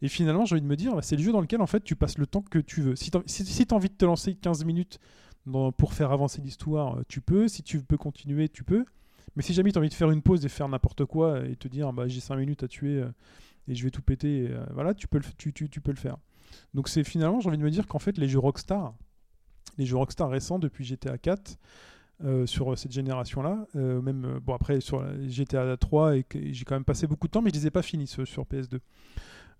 Et 0.00 0.08
finalement, 0.08 0.46
j'ai 0.46 0.54
envie 0.54 0.62
de 0.62 0.66
me 0.66 0.76
dire, 0.76 0.94
bah, 0.94 1.02
c'est 1.02 1.16
le 1.16 1.22
jeu 1.22 1.32
dans 1.32 1.40
lequel, 1.40 1.60
en 1.60 1.66
fait, 1.66 1.84
tu 1.84 1.96
passes 1.96 2.18
le 2.18 2.26
temps 2.26 2.42
que 2.42 2.58
tu 2.58 2.80
veux. 2.80 2.96
Si 2.96 3.10
tu 3.10 3.18
as 3.18 3.74
envie 3.74 3.88
de 3.88 3.94
te 3.94 4.04
lancer 4.04 4.34
15 4.34 4.64
minutes 4.64 4.98
pour 5.76 5.92
faire 5.92 6.12
avancer 6.12 6.40
l'histoire, 6.40 6.98
euh, 6.98 7.02
tu 7.08 7.20
peux. 7.20 7.48
Si 7.48 7.62
tu 7.62 7.80
peux 7.82 7.96
continuer, 7.96 8.48
tu 8.48 8.64
peux. 8.64 8.84
Mais 9.36 9.42
si 9.42 9.52
jamais 9.54 9.70
tu 9.72 9.78
as 9.78 9.80
envie 9.80 9.88
de 9.88 9.94
faire 9.94 10.10
une 10.10 10.22
pause 10.22 10.44
et 10.44 10.48
faire 10.48 10.68
n'importe 10.68 11.04
quoi 11.04 11.46
et 11.46 11.56
te 11.56 11.68
dire, 11.68 11.92
bah, 11.92 12.08
j'ai 12.08 12.20
5 12.20 12.36
minutes 12.36 12.62
à 12.62 12.68
tuer 12.68 13.02
euh, 13.02 13.08
et 13.68 13.74
je 13.74 13.84
vais 13.84 13.90
tout 13.90 14.02
péter, 14.02 14.48
euh, 14.50 14.64
voilà, 14.72 14.94
tu 14.94 15.08
peux, 15.08 15.18
le, 15.18 15.24
tu, 15.36 15.52
tu, 15.52 15.68
tu 15.68 15.80
peux 15.80 15.92
le 15.92 15.96
faire. 15.98 16.16
Donc 16.74 16.88
c'est 16.88 17.04
finalement, 17.04 17.40
j'ai 17.40 17.48
envie 17.48 17.58
de 17.58 17.62
me 17.62 17.70
dire 17.70 17.86
qu'en 17.86 17.98
fait, 17.98 18.18
les 18.18 18.28
jeux 18.28 18.38
Rockstar, 18.38 18.94
les 19.76 19.86
jeux 19.86 19.96
Rockstar 19.96 20.30
récents 20.30 20.58
depuis 20.58 20.84
GTA 20.84 21.18
4, 21.18 21.58
euh, 22.24 22.46
sur 22.46 22.76
cette 22.76 22.90
génération-là, 22.90 23.66
euh, 23.76 24.02
même 24.02 24.24
euh, 24.24 24.40
bon 24.40 24.52
après 24.52 24.80
sur 24.80 25.04
GTA 25.28 25.76
3 25.76 26.16
et 26.16 26.24
j'ai 26.50 26.64
quand 26.64 26.74
même 26.74 26.84
passé 26.84 27.06
beaucoup 27.06 27.28
de 27.28 27.32
temps, 27.32 27.42
mais 27.42 27.50
je 27.50 27.60
les 27.60 27.66
ai 27.68 27.70
pas 27.70 27.82
finis 27.82 28.08
sur 28.08 28.24
PS2. 28.24 28.80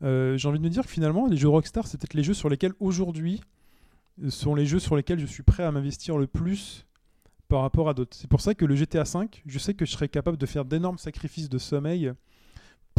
Euh, 0.03 0.37
j'ai 0.37 0.49
envie 0.49 0.59
de 0.59 0.65
me 0.65 0.71
dire 0.71 0.85
que 0.85 0.91
finalement, 0.91 1.27
les 1.27 1.37
jeux 1.37 1.49
Rockstar, 1.49 1.87
c'est 1.87 1.99
peut-être 1.99 2.15
les 2.15 2.23
jeux 2.23 2.35
sur 2.35 2.49
lesquels 2.49 2.73
aujourd'hui 2.81 3.41
euh, 4.23 4.31
sont 4.31 4.55
les 4.55 4.67
jeux 4.67 4.79
sur 4.79 4.97
lesquels 4.97 5.19
je 5.19 5.27
suis 5.27 5.43
prêt 5.43 5.65
à 5.65 5.73
m'investir 5.73 6.19
le 6.19 6.27
plus 6.27 6.87
par 7.49 7.63
rapport 7.63 7.89
à 7.89 7.95
d'autres. 7.95 8.17
C'est 8.17 8.29
pour 8.29 8.41
ça 8.41 8.55
que 8.55 8.65
le 8.65 8.77
GTA 8.77 9.05
5, 9.05 9.43
je 9.47 9.59
sais 9.59 9.75
que 9.75 9.85
je 9.85 9.93
serais 9.93 10.09
capable 10.09 10.37
de 10.37 10.47
faire 10.47 10.65
d'énormes 10.65 10.99
sacrifices 10.99 11.49
de 11.49 11.59
sommeil 11.59 12.13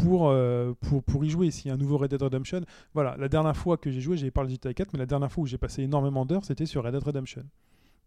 pour, 0.02 0.30
euh, 0.30 0.74
pour, 0.82 1.04
pour 1.04 1.26
y 1.26 1.30
jouer. 1.30 1.52
S'il 1.52 1.68
y 1.68 1.72
a 1.72 1.74
un 1.74 1.78
nouveau 1.78 1.98
Red 1.98 2.12
Dead 2.12 2.22
Redemption, 2.22 2.62
voilà, 2.94 3.16
la 3.18 3.30
dernière 3.30 3.56
fois 3.56 3.78
que 3.78 3.92
j'ai 3.92 4.02
joué, 4.02 4.18
j'ai 4.18 4.32
parlé 4.32 4.50
de 4.50 4.54
GTA 4.54 4.74
4, 4.74 4.94
mais 4.94 5.00
la 5.00 5.06
dernière 5.06 5.32
fois 5.32 5.44
où 5.44 5.48
j'ai 5.48 5.58
passé 5.58 5.84
énormément 5.84 6.26
d'heures, 6.26 6.46
c'était 6.46 6.66
sur 6.66 6.84
Red 6.84 6.94
Dead 6.94 7.04
Redemption. 7.04 7.44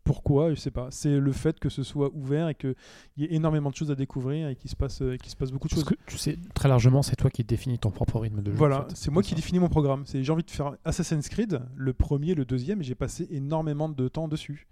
Pourquoi? 0.04 0.50
Je 0.50 0.56
sais 0.56 0.72
pas. 0.72 0.88
C'est 0.90 1.16
le 1.20 1.32
fait 1.32 1.60
que 1.60 1.68
ce 1.68 1.84
soit 1.84 2.10
ouvert 2.12 2.48
et 2.48 2.56
qu'il 2.56 2.74
y 3.18 3.24
ait 3.24 3.34
énormément 3.34 3.70
de 3.70 3.76
choses 3.76 3.90
à 3.90 3.94
découvrir 3.94 4.48
et 4.48 4.56
qu'il 4.56 4.68
se 4.68 4.74
passe, 4.74 5.00
euh, 5.00 5.16
qu'il 5.16 5.30
se 5.30 5.36
passe 5.36 5.52
beaucoup 5.52 5.68
de 5.68 5.74
Parce 5.74 5.84
choses. 5.88 5.96
que 5.96 6.10
tu 6.10 6.18
sais, 6.18 6.36
très 6.54 6.68
largement, 6.68 7.02
c'est 7.02 7.14
toi 7.14 7.30
qui 7.30 7.44
définis 7.44 7.78
ton 7.78 7.90
propre 7.92 8.18
rythme 8.18 8.42
de 8.42 8.50
jeu. 8.50 8.56
Voilà, 8.56 8.80
en 8.80 8.88
fait. 8.88 8.96
c'est 8.96 9.12
moi 9.12 9.22
qui 9.22 9.36
définis 9.36 9.60
mon 9.60 9.68
programme. 9.68 10.02
C'est 10.04 10.24
j'ai 10.24 10.32
envie 10.32 10.42
de 10.42 10.50
faire 10.50 10.72
Assassin's 10.84 11.28
Creed, 11.28 11.60
le 11.76 11.92
premier, 11.92 12.34
le 12.34 12.44
deuxième, 12.44 12.80
et 12.80 12.84
j'ai 12.84 12.96
passé 12.96 13.28
énormément 13.30 13.88
de 13.88 14.08
temps 14.08 14.26
dessus 14.26 14.66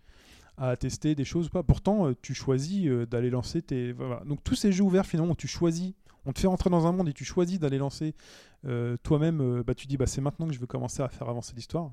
à 0.59 0.77
tester 0.77 1.15
des 1.15 1.25
choses 1.25 1.47
ou 1.47 1.51
pas. 1.51 1.63
Pourtant, 1.63 2.09
euh, 2.09 2.17
tu 2.21 2.35
choisis 2.35 2.91
d'aller 3.09 3.31
lancer 3.31 3.63
tes. 3.63 3.93
Voilà. 3.93 4.23
Donc 4.27 4.43
tous 4.43 4.57
ces 4.57 4.73
jeux 4.73 4.83
ouverts 4.85 5.07
finalement, 5.07 5.33
où 5.33 5.37
tu 5.37 5.47
choisis, 5.47 5.93
on 6.27 6.33
te 6.33 6.41
fait 6.41 6.47
rentrer 6.47 6.71
dans 6.71 6.87
un 6.87 6.93
monde 6.93 7.09
et 7.09 7.13
tu 7.13 7.25
choisis 7.25 7.59
d'aller 7.59 7.79
lancer 7.79 8.15
euh, 8.67 8.97
toi-même. 9.03 9.41
euh, 9.41 9.63
bah 9.67 9.75
tu 9.75 9.87
dis 9.87 9.97
bah 9.97 10.07
c'est 10.07 10.21
maintenant 10.21 10.47
que 10.47 10.53
je 10.53 10.59
veux 10.61 10.67
commencer 10.67 11.03
à 11.03 11.09
faire 11.09 11.29
avancer 11.29 11.53
l'histoire. 11.57 11.91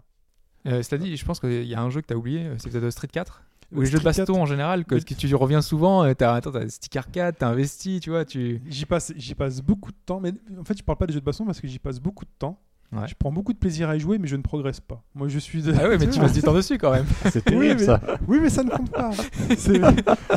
Euh, 0.66 0.82
C'est-à-dire, 0.82 1.16
je 1.16 1.24
pense 1.26 1.40
qu'il 1.40 1.64
y 1.66 1.76
a 1.76 1.82
un 1.82 1.90
jeu 1.90 2.02
que 2.02 2.08
tu 2.08 2.14
as 2.14 2.18
oublié, 2.18 2.42
euh, 2.46 2.56
c'est 2.58 2.70
peut-être 2.70 2.90
Street 2.90 3.08
4 3.08 3.42
Ou 3.72 3.78
Euh, 3.78 3.80
les 3.82 3.86
jeux 3.86 3.92
de 3.94 3.98
Street 4.00 4.12
4, 4.14 4.18
baston 4.28 4.42
en 4.42 4.46
général, 4.46 4.84
que, 4.86 4.96
que 4.96 5.14
tu 5.14 5.34
reviens 5.36 5.62
souvent, 5.62 6.04
euh, 6.04 6.14
t'as 6.14 6.34
attends, 6.34 6.52
t'as 6.52 6.68
Stick 6.68 6.96
Arcade, 6.98 7.36
t'as 7.38 7.48
investi, 7.50 8.00
tu 8.02 8.10
vois, 8.10 8.26
tu. 8.26 8.62
J'y 8.68 8.86
passe, 8.86 9.14
j'y 9.16 9.36
passe 9.36 9.62
beaucoup 9.62 9.92
de 9.92 9.98
temps, 10.06 10.20
mais 10.20 10.34
en 10.60 10.64
fait 10.66 10.78
je 10.78 10.84
parle 10.84 10.98
pas 10.98 11.06
des 11.08 11.14
jeux 11.14 11.20
de 11.22 11.26
baston 11.26 11.46
parce 11.46 11.62
que 11.62 11.68
j'y 11.68 11.80
passe 11.80 12.00
beaucoup 12.00 12.26
de 12.26 12.32
temps. 12.40 12.60
Ouais. 12.94 13.06
Je 13.08 13.16
prends 13.16 13.34
beaucoup 13.34 13.52
de 13.52 13.58
plaisir 13.58 13.90
à 13.90 13.98
y 13.98 14.00
jouer, 14.00 14.18
mais 14.18 14.28
je 14.30 14.38
ne 14.38 14.42
progresse 14.42 14.80
pas. 14.80 15.04
Moi, 15.14 15.28
je 15.28 15.40
suis. 15.40 15.62
de- 15.62 15.74
Ah 15.78 15.90
ouais, 15.90 15.98
mais 15.98 16.10
tu 16.10 16.20
passes 16.22 16.32
du 16.32 16.42
temps 16.42 16.54
dessus 16.54 16.78
quand 16.78 16.92
même. 16.92 17.06
C'est 17.32 17.44
terrible 17.44 17.82
mais- 17.82 17.86
ça. 17.86 18.00
Oui, 18.30 18.40
mais 18.42 18.50
ça 18.50 18.64
ne 18.64 18.70
compte 18.70 18.92
pas. 18.92 19.12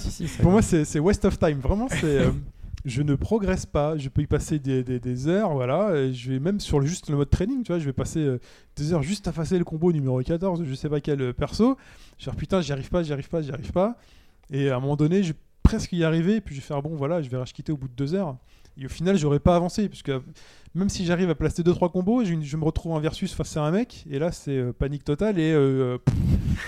Si, 0.00 0.26
si, 0.28 0.42
Pour 0.42 0.50
moi, 0.50 0.60
c'est 0.60 0.84
c'est 0.84 0.98
waste 0.98 1.24
of 1.26 1.38
time. 1.38 1.60
Vraiment, 1.60 1.86
c'est. 1.88 2.04
euh, 2.04 2.30
je 2.84 3.02
ne 3.02 3.14
progresse 3.14 3.66
pas. 3.66 3.96
Je 3.96 4.08
peux 4.08 4.22
y 4.22 4.26
passer 4.26 4.58
des, 4.58 5.28
heures, 5.28 5.52
voilà. 5.52 5.96
et 5.96 6.12
je 6.12 6.32
vais 6.32 6.38
même 6.38 6.60
sur 6.60 6.80
le, 6.80 6.86
juste 6.86 7.10
le 7.10 7.16
mode 7.16 7.30
training, 7.30 7.62
tu 7.62 7.72
vois. 7.72 7.78
Je 7.78 7.84
vais 7.84 7.92
passer 7.92 8.20
euh, 8.20 8.38
des 8.76 8.92
heures 8.92 9.02
juste 9.02 9.28
à 9.28 9.32
passer 9.32 9.58
le 9.58 9.64
combo 9.64 9.92
numéro 9.92 10.20
14, 10.20 10.64
je 10.64 10.74
sais 10.74 10.88
pas 10.88 11.00
quel 11.00 11.20
euh, 11.20 11.32
perso. 11.32 11.76
Dire 12.18 12.36
putain, 12.36 12.60
j'y 12.60 12.72
arrive 12.72 12.90
pas, 12.90 13.02
j'y 13.02 13.12
arrive 13.12 13.28
pas, 13.28 13.42
j'y 13.42 13.50
arrive 13.50 13.72
pas. 13.72 13.96
Et 14.50 14.70
à 14.70 14.76
un 14.76 14.80
moment 14.80 14.96
donné, 14.96 15.22
je 15.22 15.32
vais 15.32 15.38
presque 15.62 15.92
y 15.92 16.04
arriver. 16.04 16.36
Et 16.36 16.40
puis 16.40 16.54
je 16.54 16.60
vais 16.60 16.66
faire 16.66 16.82
bon, 16.82 16.96
voilà, 16.96 17.22
je 17.22 17.28
vais 17.28 17.42
quitter 17.44 17.72
au 17.72 17.76
bout 17.76 17.88
de 17.88 17.94
deux 17.94 18.14
heures. 18.14 18.36
Et 18.80 18.86
au 18.86 18.88
final, 18.88 19.16
j'aurais 19.16 19.40
pas 19.40 19.54
avancé. 19.56 19.88
Puisque 19.88 20.08
euh, 20.08 20.20
même 20.74 20.88
si 20.88 21.04
j'arrive 21.04 21.30
à 21.30 21.34
placer 21.34 21.62
2-3 21.62 21.90
combos, 21.92 22.24
je, 22.24 22.34
je 22.40 22.56
me 22.56 22.64
retrouve 22.64 22.92
en 22.92 23.00
versus 23.00 23.34
face 23.34 23.56
à 23.56 23.62
un 23.62 23.70
mec. 23.70 24.04
Et 24.10 24.18
là, 24.18 24.32
c'est 24.32 24.56
euh, 24.56 24.72
panique 24.72 25.04
totale. 25.04 25.38
Et. 25.38 25.52
euh, 25.52 25.98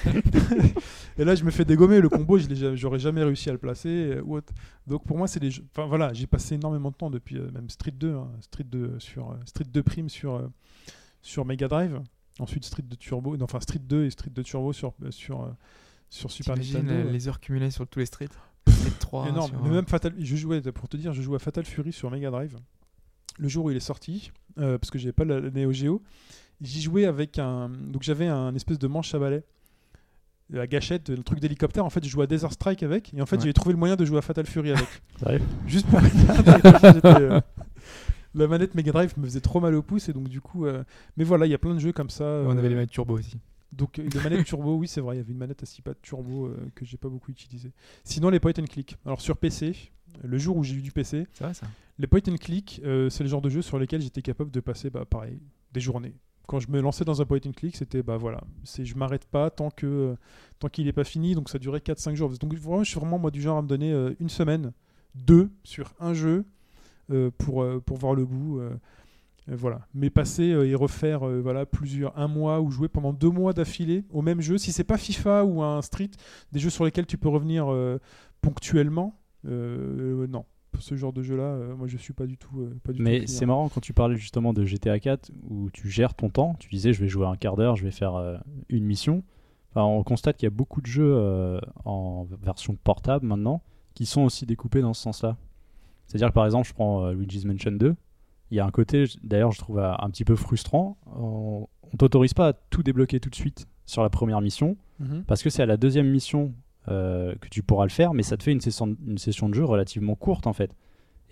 et 1.18 1.24
là, 1.24 1.34
je 1.34 1.44
me 1.44 1.50
fais 1.50 1.64
dégommer. 1.64 2.00
Le 2.00 2.08
combo, 2.08 2.38
je 2.38 2.74
j'aurais 2.76 2.98
jamais 2.98 3.22
réussi 3.22 3.48
à 3.48 3.52
le 3.52 3.58
placer. 3.58 3.88
euh, 3.88 4.22
ou 4.24 4.36
autre. 4.36 4.52
Donc 4.86 5.04
pour 5.04 5.16
moi, 5.18 5.26
c'est 5.28 5.40
des 5.40 5.50
jeux. 5.50 5.64
Enfin 5.74 5.86
voilà, 5.86 6.12
j'ai 6.12 6.26
passé 6.26 6.54
énormément 6.56 6.90
de 6.90 6.96
temps 6.96 7.10
depuis 7.10 7.38
euh, 7.38 7.50
même 7.52 7.70
Street 7.70 7.92
2, 7.92 8.14
hein, 8.14 8.30
Street 8.40 8.64
2 8.64 8.98
sur 8.98 9.30
euh, 9.30 9.34
Street 9.46 9.64
2 9.72 9.82
Prime 9.82 10.08
sur 10.08 10.34
euh, 10.34 10.48
sur 11.22 11.44
Mega 11.44 11.68
Drive. 11.68 12.00
Ensuite 12.40 12.64
Street 12.64 12.82
2 12.82 12.96
Turbo, 12.96 13.36
non, 13.36 13.44
enfin 13.44 13.60
Street 13.60 13.78
2 13.82 14.04
et 14.06 14.10
Street 14.10 14.30
2 14.34 14.42
Turbo 14.42 14.72
sur 14.72 14.94
euh, 15.04 15.10
sur 15.10 15.42
euh, 15.42 15.48
sur 16.08 16.30
Super 16.30 16.56
Nintendo. 16.56 16.92
euh, 17.08 17.10
les 17.12 17.28
heures 17.28 17.40
cumulées 17.40 17.70
sur 17.70 17.86
tous 17.86 17.98
les 17.98 18.06
streets? 18.06 18.28
Street 18.82 18.98
3. 19.00 19.28
Énorme. 19.28 19.50
sur, 19.50 19.62
Mais 19.62 19.70
euh, 19.70 19.74
même 19.74 19.86
Fatal, 19.86 20.12
je 20.18 20.36
jouais 20.36 20.60
pour 20.72 20.88
te 20.88 20.96
dire, 20.96 21.12
je 21.12 21.22
jouais 21.22 21.36
à 21.36 21.38
Fatal 21.38 21.64
Fury 21.64 21.92
sur 21.92 22.10
Mega 22.10 22.30
Drive. 22.30 22.56
Le 23.38 23.48
jour 23.48 23.64
où 23.66 23.70
il 23.70 23.76
est 23.76 23.80
sorti, 23.80 24.30
euh, 24.58 24.78
parce 24.78 24.90
que 24.90 24.98
j'avais 24.98 25.12
pas 25.12 25.24
la, 25.24 25.40
la 25.40 25.50
Neo 25.50 25.72
Geo, 25.72 26.02
j'y 26.60 26.82
jouais 26.82 27.06
avec 27.06 27.38
un. 27.38 27.68
Donc 27.70 28.02
j'avais 28.02 28.26
un 28.26 28.54
espèce 28.54 28.78
de 28.78 28.86
manche 28.86 29.14
à 29.14 29.18
balai, 29.18 29.42
la 30.50 30.66
gâchette, 30.66 31.08
le 31.08 31.22
truc 31.22 31.40
d'hélicoptère. 31.40 31.84
En 31.84 31.90
fait, 31.90 32.04
je 32.04 32.10
jouais 32.10 32.24
à 32.24 32.26
Desert 32.26 32.52
Strike 32.52 32.82
avec, 32.82 33.14
et 33.14 33.22
en 33.22 33.26
fait, 33.26 33.36
Ouais. 33.36 33.42
j'ai 33.44 33.52
trouvé 33.54 33.72
le 33.72 33.78
moyen 33.78 33.96
de 33.96 34.04
jouer 34.04 34.18
à 34.18 34.22
Fatal 34.22 34.44
Fury 34.46 34.72
avec. 34.72 34.86
Juste 35.66 35.86
pour 35.86 36.00
euh, 36.00 37.40
La 38.34 38.46
manette 38.48 38.74
Mega 38.74 38.92
Drive 38.92 39.12
me 39.18 39.24
faisait 39.24 39.40
trop 39.40 39.60
mal 39.60 39.74
au 39.74 39.82
pouce, 39.82 40.08
et 40.08 40.12
donc 40.12 40.28
du 40.28 40.40
coup. 40.40 40.64
euh, 40.66 40.84
Mais 41.16 41.24
voilà, 41.24 41.46
il 41.46 41.50
y 41.50 41.54
a 41.54 41.58
plein 41.58 41.74
de 41.74 41.78
jeux 41.80 41.92
comme 41.92 42.10
ça. 42.10 42.24
On 42.46 42.56
avait 42.56 42.68
les 42.68 42.74
manettes 42.74 42.90
turbo 42.90 43.18
aussi. 43.18 43.36
Donc 43.72 43.98
euh, 43.98 44.08
les 44.12 44.20
manettes 44.20 44.46
turbo, 44.46 44.76
oui 44.76 44.88
c'est 44.88 45.00
vrai, 45.00 45.16
il 45.16 45.18
y 45.18 45.20
avait 45.20 45.32
une 45.32 45.38
manette 45.38 45.62
à 45.62 45.66
6 45.66 45.82
pattes 45.82 46.02
turbo 46.02 46.46
euh, 46.46 46.56
que 46.74 46.84
j'ai 46.84 46.96
pas 46.96 47.08
beaucoup 47.08 47.30
utilisé. 47.30 47.72
Sinon 48.04 48.30
les 48.30 48.40
point 48.40 48.52
and 48.58 48.64
click. 48.64 48.96
Alors 49.04 49.20
sur 49.20 49.36
PC, 49.36 49.74
le 50.22 50.38
jour 50.38 50.56
où 50.56 50.62
j'ai 50.62 50.74
eu 50.74 50.82
du 50.82 50.92
PC, 50.92 51.26
C'est 51.32 51.44
vrai 51.44 51.54
ça 51.54 51.66
les 51.98 52.06
point 52.06 52.20
and 52.28 52.36
click, 52.36 52.80
euh, 52.84 53.10
c'est 53.10 53.22
le 53.22 53.28
genre 53.28 53.42
de 53.42 53.48
jeu 53.48 53.62
sur 53.62 53.78
lesquels 53.78 54.02
j'étais 54.02 54.22
capable 54.22 54.50
de 54.50 54.60
passer, 54.60 54.90
bah, 54.90 55.04
pareil, 55.04 55.40
des 55.72 55.80
journées. 55.80 56.14
Quand 56.48 56.58
je 56.58 56.70
me 56.70 56.80
lançais 56.80 57.04
dans 57.04 57.22
un 57.22 57.24
point 57.24 57.38
and 57.46 57.52
click, 57.52 57.76
c'était 57.76 58.02
bah 58.02 58.16
voilà, 58.16 58.40
c'est 58.64 58.84
je 58.84 58.96
m'arrête 58.96 59.26
pas 59.26 59.48
tant 59.48 59.70
que 59.70 59.86
euh, 59.86 60.14
tant 60.58 60.68
qu'il 60.68 60.88
est 60.88 60.92
pas 60.92 61.04
fini, 61.04 61.34
donc 61.34 61.48
ça 61.48 61.58
durait 61.58 61.78
4-5 61.78 62.14
jours. 62.14 62.30
Donc 62.30 62.52
vraiment, 62.54 62.82
je 62.82 62.90
suis 62.90 62.98
vraiment 62.98 63.18
moi 63.18 63.30
du 63.30 63.40
genre 63.40 63.58
à 63.58 63.62
me 63.62 63.68
donner 63.68 63.92
euh, 63.92 64.14
une 64.18 64.28
semaine, 64.28 64.72
deux 65.14 65.50
sur 65.62 65.94
un 66.00 66.14
jeu 66.14 66.44
euh, 67.10 67.30
pour 67.38 67.62
euh, 67.62 67.80
pour 67.80 67.96
voir 67.96 68.14
le 68.14 68.24
bout. 68.24 68.60
Euh, 69.48 69.56
voilà, 69.56 69.86
mais 69.94 70.08
passer 70.10 70.52
euh, 70.52 70.66
et 70.68 70.74
refaire 70.74 71.26
euh, 71.26 71.40
voilà 71.40 71.66
plusieurs 71.66 72.16
un 72.18 72.28
mois 72.28 72.60
ou 72.60 72.70
jouer 72.70 72.88
pendant 72.88 73.12
deux 73.12 73.30
mois 73.30 73.52
d'affilée 73.52 74.04
au 74.10 74.22
même 74.22 74.40
jeu. 74.40 74.58
Si 74.58 74.72
c'est 74.72 74.84
pas 74.84 74.96
FIFA 74.98 75.44
ou 75.44 75.62
un 75.62 75.82
Street, 75.82 76.10
des 76.52 76.60
jeux 76.60 76.70
sur 76.70 76.84
lesquels 76.84 77.06
tu 77.06 77.18
peux 77.18 77.28
revenir 77.28 77.66
ponctuellement, 78.40 79.18
non. 79.44 80.44
Ce 80.78 80.96
genre 80.96 81.12
de 81.12 81.22
jeu-là, 81.22 81.44
euh, 81.44 81.76
moi 81.76 81.86
je 81.86 81.96
suis 81.96 82.14
pas 82.14 82.26
du 82.26 82.36
tout. 82.38 82.60
euh, 82.60 82.74
pas 82.82 82.92
du 82.92 83.02
Mais 83.02 83.26
c'est 83.26 83.46
marrant 83.46 83.68
quand 83.68 83.80
tu 83.80 83.92
parlais 83.92 84.16
justement 84.16 84.52
de 84.52 84.64
GTA 84.64 84.98
4 84.98 85.30
où 85.48 85.70
tu 85.70 85.88
gères 85.90 86.14
ton 86.14 86.28
temps. 86.30 86.56
Tu 86.58 86.68
disais 86.70 86.92
je 86.92 87.00
vais 87.00 87.08
jouer 87.08 87.26
un 87.26 87.36
quart 87.36 87.56
d'heure, 87.56 87.76
je 87.76 87.84
vais 87.84 87.90
faire 87.90 88.14
euh, 88.14 88.36
une 88.68 88.84
mission. 88.84 89.22
Enfin, 89.70 89.84
on 89.84 90.02
constate 90.02 90.38
qu'il 90.38 90.46
y 90.46 90.48
a 90.48 90.50
beaucoup 90.50 90.80
de 90.80 90.86
jeux 90.86 91.60
en 91.84 92.24
version 92.42 92.76
portable 92.76 93.26
maintenant 93.26 93.62
qui 93.94 94.04
sont 94.06 94.22
aussi 94.22 94.44
découpés 94.44 94.82
dans 94.82 94.92
ce 94.92 95.02
sens-là. 95.02 95.36
C'est-à-dire 96.06 96.28
que 96.28 96.34
par 96.34 96.44
exemple, 96.44 96.68
je 96.68 96.74
prends 96.74 97.10
Luigi's 97.10 97.44
Mansion 97.46 97.72
2. 97.72 97.94
Il 98.52 98.56
y 98.56 98.60
a 98.60 98.66
un 98.66 98.70
côté, 98.70 99.04
d'ailleurs, 99.24 99.50
je 99.52 99.58
trouve 99.58 99.78
euh, 99.78 99.92
un 99.98 100.10
petit 100.10 100.24
peu 100.24 100.36
frustrant. 100.36 100.96
On, 101.16 101.66
on 101.92 101.96
t'autorise 101.96 102.34
pas 102.34 102.48
à 102.48 102.52
tout 102.52 102.82
débloquer 102.82 103.18
tout 103.18 103.30
de 103.30 103.34
suite 103.34 103.66
sur 103.86 104.02
la 104.02 104.10
première 104.10 104.40
mission 104.40 104.76
Mhm. 105.00 105.24
parce 105.26 105.42
que 105.42 105.50
c'est 105.50 105.62
à 105.62 105.66
la 105.66 105.76
deuxième 105.76 106.08
mission 106.08 106.54
euh, 106.88 107.34
que 107.40 107.48
tu 107.48 107.62
pourras 107.62 107.84
le 107.84 107.90
faire, 107.90 108.14
mais 108.14 108.22
ça 108.22 108.36
te 108.36 108.42
fait 108.44 108.52
une 108.52 108.60
session, 108.60 108.96
une 109.06 109.18
session 109.18 109.48
de 109.48 109.54
jeu 109.54 109.64
relativement 109.64 110.14
courte 110.14 110.46
en 110.46 110.52
fait. 110.52 110.76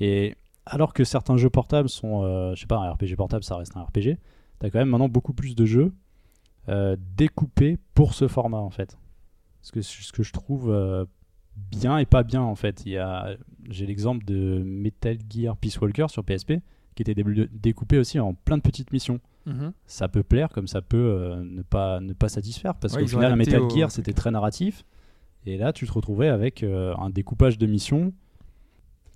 Et 0.01 0.35
alors 0.67 0.93
que 0.93 1.05
certains 1.05 1.37
jeux 1.37 1.51
portables 1.51 1.89
sont, 1.89 2.25
euh, 2.25 2.55
je 2.57 2.61
sais 2.63 2.67
pas, 2.67 2.79
un 2.79 2.91
RPG 2.93 3.15
portable, 3.17 3.45
ça 3.45 3.57
reste 3.57 3.77
un 3.77 3.83
RPG, 3.83 4.17
t'as 4.59 4.71
quand 4.71 4.79
même 4.81 4.89
maintenant 4.89 5.09
beaucoup 5.09 5.33
plus 5.35 5.55
de 5.55 5.67
jeux 5.67 5.93
euh, 6.69 6.97
découpés 7.17 7.79
pour 7.95 8.15
ce 8.15 8.27
format 8.29 8.59
en 8.59 8.71
fait. 8.71 8.99
Ce 9.63 9.71
que, 9.73 9.83
ce 9.83 10.11
que 10.11 10.23
je 10.25 10.33
trouve 10.33 10.75
bien 11.71 11.99
et 11.99 12.07
pas 12.07 12.23
bien 12.23 12.43
en 12.43 12.55
fait. 12.55 12.83
J'ai 13.69 13.87
l'exemple 13.87 14.25
de 14.25 14.63
Metal 14.65 15.17
Gear 15.29 15.57
Peace 15.57 15.79
Walker 15.81 16.07
sur 16.09 16.25
PSP 16.25 16.55
qui 17.05 17.11
était 17.11 17.23
dé- 17.23 17.49
découpé 17.53 17.99
aussi 17.99 18.19
en 18.21 18.35
plein 18.35 18.57
de 18.57 18.63
petites 18.63 18.93
missions 18.93 19.21
Mhm. 19.47 19.73
ça 19.87 20.09
peut 20.09 20.23
plaire 20.23 20.51
comme 20.51 20.67
ça 20.69 20.83
peut 20.83 20.99
euh, 20.99 21.43
ne, 21.43 21.63
pas, 21.63 21.99
ne 22.01 22.13
pas 22.13 22.29
satisfaire 22.29 22.75
parce 22.75 22.95
Ouais, 22.95 23.01
qu'au 23.03 23.09
final 23.09 23.35
Metal 23.37 23.61
au- 23.63 23.71
Gear 23.71 23.91
c'était 23.91 24.13
très 24.13 24.31
narratif 24.31 24.85
et 25.47 25.57
là 25.57 25.73
tu 25.73 25.87
te 25.87 25.93
retrouvais 25.93 26.29
avec 26.29 26.63
euh, 26.63 26.95
un 26.99 27.09
découpage 27.09 27.57
de 27.57 27.67
missions 27.67 28.13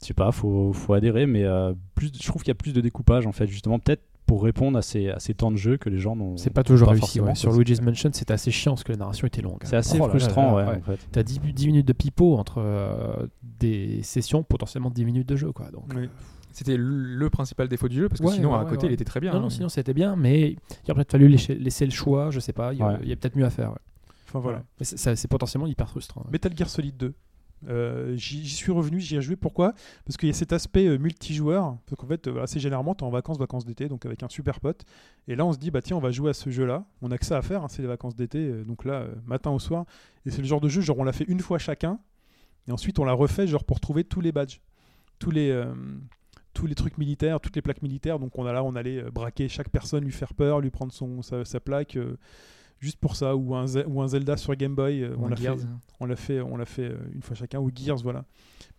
je 0.01 0.07
sais 0.09 0.15
pas 0.15 0.33
faut, 0.33 0.73
faut 0.73 0.95
adhérer 0.95 1.27
mais 1.27 1.45
euh, 1.45 1.73
plus, 1.95 2.11
je 2.19 2.27
trouve 2.27 2.43
qu'il 2.43 2.49
y 2.49 2.53
a 2.53 2.55
plus 2.57 2.73
de 2.73 2.81
découpage 2.81 3.27
en 3.27 3.33
fait 3.33 3.47
justement 3.47 3.79
peut-être 3.79 4.03
pour 4.27 4.43
répondre 4.43 4.79
à 4.79 4.83
ces, 4.83 5.11
à 5.11 5.19
ces 5.21 5.35
temps 5.35 5.51
de 5.51 5.57
jeu 5.59 5.77
que 5.77 5.91
les 5.91 5.99
gens 5.99 6.17
n'ont 6.17 6.39
C'est 6.39 6.49
pas 6.49 6.63
toujours 6.63 6.89
réussi. 6.89 7.21
ouais. 7.21 7.35
Sur. 7.35 7.53
Luigi's 7.53 7.83
Mansion, 7.83 8.09
c'était 8.15 8.33
assez 8.33 8.51
chiant 8.51 8.73
parce 8.73 8.83
que 8.83 8.93
la 8.93 8.97
narration 8.99 9.27
était 9.27 9.43
longue. 9.43 9.59
c'est 9.65 9.77
assez 9.77 9.99
Oh 10.01 10.05
là 10.05 10.09
frustrant 10.09 10.57
là 10.57 10.65
là, 10.65 10.71
ouais, 10.73 10.79
en 10.79 10.81
fait 10.81 11.07
T'as 11.13 11.23
10, 11.23 11.41
10 11.41 11.67
minutes 11.67 11.87
de 11.87 11.93
pipeau 11.93 12.39
entre 12.39 12.55
euh, 12.59 13.27
des 13.43 14.03
sessions, 14.03 14.43
potentiellement 14.43 14.89
10 14.89 15.05
minutes 15.05 15.29
de 15.29 15.37
jeu. 15.37 15.53
Quoi. 15.53 15.71
Donc, 15.71 15.93
Oui. 15.95 16.09
C'était 16.55 16.77
le, 16.79 17.29
principal 17.31 17.69
défaut 17.69 17.89
du 17.89 17.97
jeu 17.97 18.09
parce 18.09 18.21
que 18.21 18.27
Ouais, 18.27 18.33
sinon 18.35 18.53
ouais, 18.53 18.59
à 18.59 18.65
ouais, 18.65 18.71
côté 18.71 18.87
ouais. 18.87 18.93
il 18.93 18.95
était 18.95 19.05
très 19.05 19.21
bien. 19.21 19.33
non, 19.33 19.39
hein. 19.39 19.43
non, 19.43 19.51
sinon 19.51 19.69
c'était 19.69 19.93
bien, 19.93 20.15
mais 20.17 20.51
il 20.53 20.57
aurait 20.91 20.95
peut-être 21.01 21.11
fallu 21.13 21.29
laisser, 21.29 21.55
laisser 21.57 21.85
le 21.85 21.91
choix, 21.93 22.31
je 22.31 22.39
sais 22.41 22.53
pas, 22.53 22.73
il 22.73 22.79
y 22.79 22.83
a, 22.83 22.97
peut-être 23.17 23.37
mieux 23.37 23.45
à 23.45 23.51
faire. 23.51 23.71
ouais. 23.73 23.79
Enfin 24.29 24.39
voilà. 24.39 24.63
C'est- 24.81 25.29
potentiellement 25.29 25.67
hyper 25.67 25.89
frustrant. 25.89 26.23
ouais. 26.23 26.31
Metal 26.33 26.57
Gear 26.57 26.69
Solid 26.69 26.97
2. 26.97 27.13
Euh, 27.69 28.15
J'y 28.17 28.45
j'y 28.45 28.55
suis 28.57 28.73
revenu, 28.73 29.01
j'y 29.01 29.17
ai 29.17 29.23
joué. 29.23 29.37
Pourquoi? 29.37 29.73
Parce 30.05 30.17
qu'il 30.19 30.29
y 30.29 30.31
a 30.31 30.35
cet 30.35 30.53
aspect 30.53 30.87
euh, 30.87 30.99
multijoueur. 30.99 31.77
Donc 31.89 32.05
en 32.05 32.07
fait, 32.07 32.27
euh, 32.29 32.43
assez 32.43 32.61
généralement, 32.61 32.95
tu 32.95 33.05
es 33.05 33.07
en 33.07 33.11
vacances, 33.11 33.39
vacances 33.39 33.65
d'été, 33.65 33.89
donc 33.89 34.05
avec 34.05 34.23
un 34.23 34.29
super 34.29 34.61
pote. 34.61 34.83
Et 35.29 35.35
là, 35.35 35.47
on 35.47 35.53
se 35.53 35.59
dit, 35.59 35.71
bah 35.71 35.81
tiens, 35.81 35.97
on 35.97 36.01
va 36.01 36.11
jouer 36.11 36.31
à 36.31 36.35
ce 36.35 36.51
jeu-là. 36.51 36.85
On 37.01 37.11
a 37.11 37.17
que 37.17 37.25
ça 37.25 37.39
à 37.39 37.43
faire, 37.43 37.63
hein, 37.65 37.69
c'est 37.71 37.81
les 37.81 37.89
vacances 37.89 38.15
d'été. 38.17 38.39
euh, 38.39 38.65
donc 38.65 38.85
là, 38.85 38.95
euh, 38.95 39.15
matin 39.25 39.51
au 39.51 39.59
soir. 39.59 39.87
Et 40.27 40.31
c'est 40.31 40.43
le 40.43 40.47
genre 40.47 40.61
de 40.61 40.69
jeu, 40.69 40.83
genre 40.83 40.99
on 40.99 41.05
l'a 41.05 41.13
fait 41.13 41.25
une 41.27 41.41
fois 41.41 41.59
chacun. 41.59 41.99
Et 42.69 42.73
ensuite, 42.73 42.99
on 42.99 43.05
l'a 43.05 43.13
refait, 43.15 43.47
genre 43.47 43.65
pour 43.65 43.81
trouver 43.81 44.05
tous 44.05 44.21
les 44.21 44.33
badges. 44.33 44.61
Tous 45.19 45.31
les. 45.31 45.51
Tous 46.55 46.67
les 46.67 46.75
trucs 46.75 46.97
militaires, 46.97 47.41
toutes 47.41 47.57
les 47.57 47.63
plaques 47.63 47.83
militaires. 47.83 48.19
Donc 48.19 48.39
on 48.39 48.47
a 48.47 48.53
là, 48.53 48.65
on 48.65 48.75
allait 48.77 49.03
euh, 49.03 49.11
braquer 49.11 49.49
chaque 49.49 49.69
personne, 49.69 50.05
lui 50.05 50.13
faire 50.13 50.33
peur, 50.35 50.61
lui 50.61 50.71
prendre 50.71 50.93
son, 50.93 51.21
sa, 51.21 51.45
sa 51.45 51.61
plaque, 51.61 51.97
euh, 51.97 52.17
juste 52.81 52.97
pour 52.99 53.17
ça. 53.17 53.37
Ou 53.37 53.55
un, 53.55 53.67
Ze- 53.67 53.85
ou 53.87 54.01
un 54.01 54.09
Zelda 54.09 54.37
sur 54.37 54.55
Game 54.57 54.75
Boy. 54.75 55.03
euh, 55.03 55.15
Ou 55.17 55.25
on 55.25 55.29
l'a 55.29 55.37
fait, 55.37 55.43
on 56.01 56.07
l'a 56.07 56.17
fait, 56.17 56.41
on 56.41 56.57
l'a 56.57 56.65
fait 56.65 56.93
une 57.15 57.23
fois 57.23 57.37
chacun, 57.37 57.59
ou 57.61 57.71
Gears, 57.75 57.99
voilà. 58.03 58.25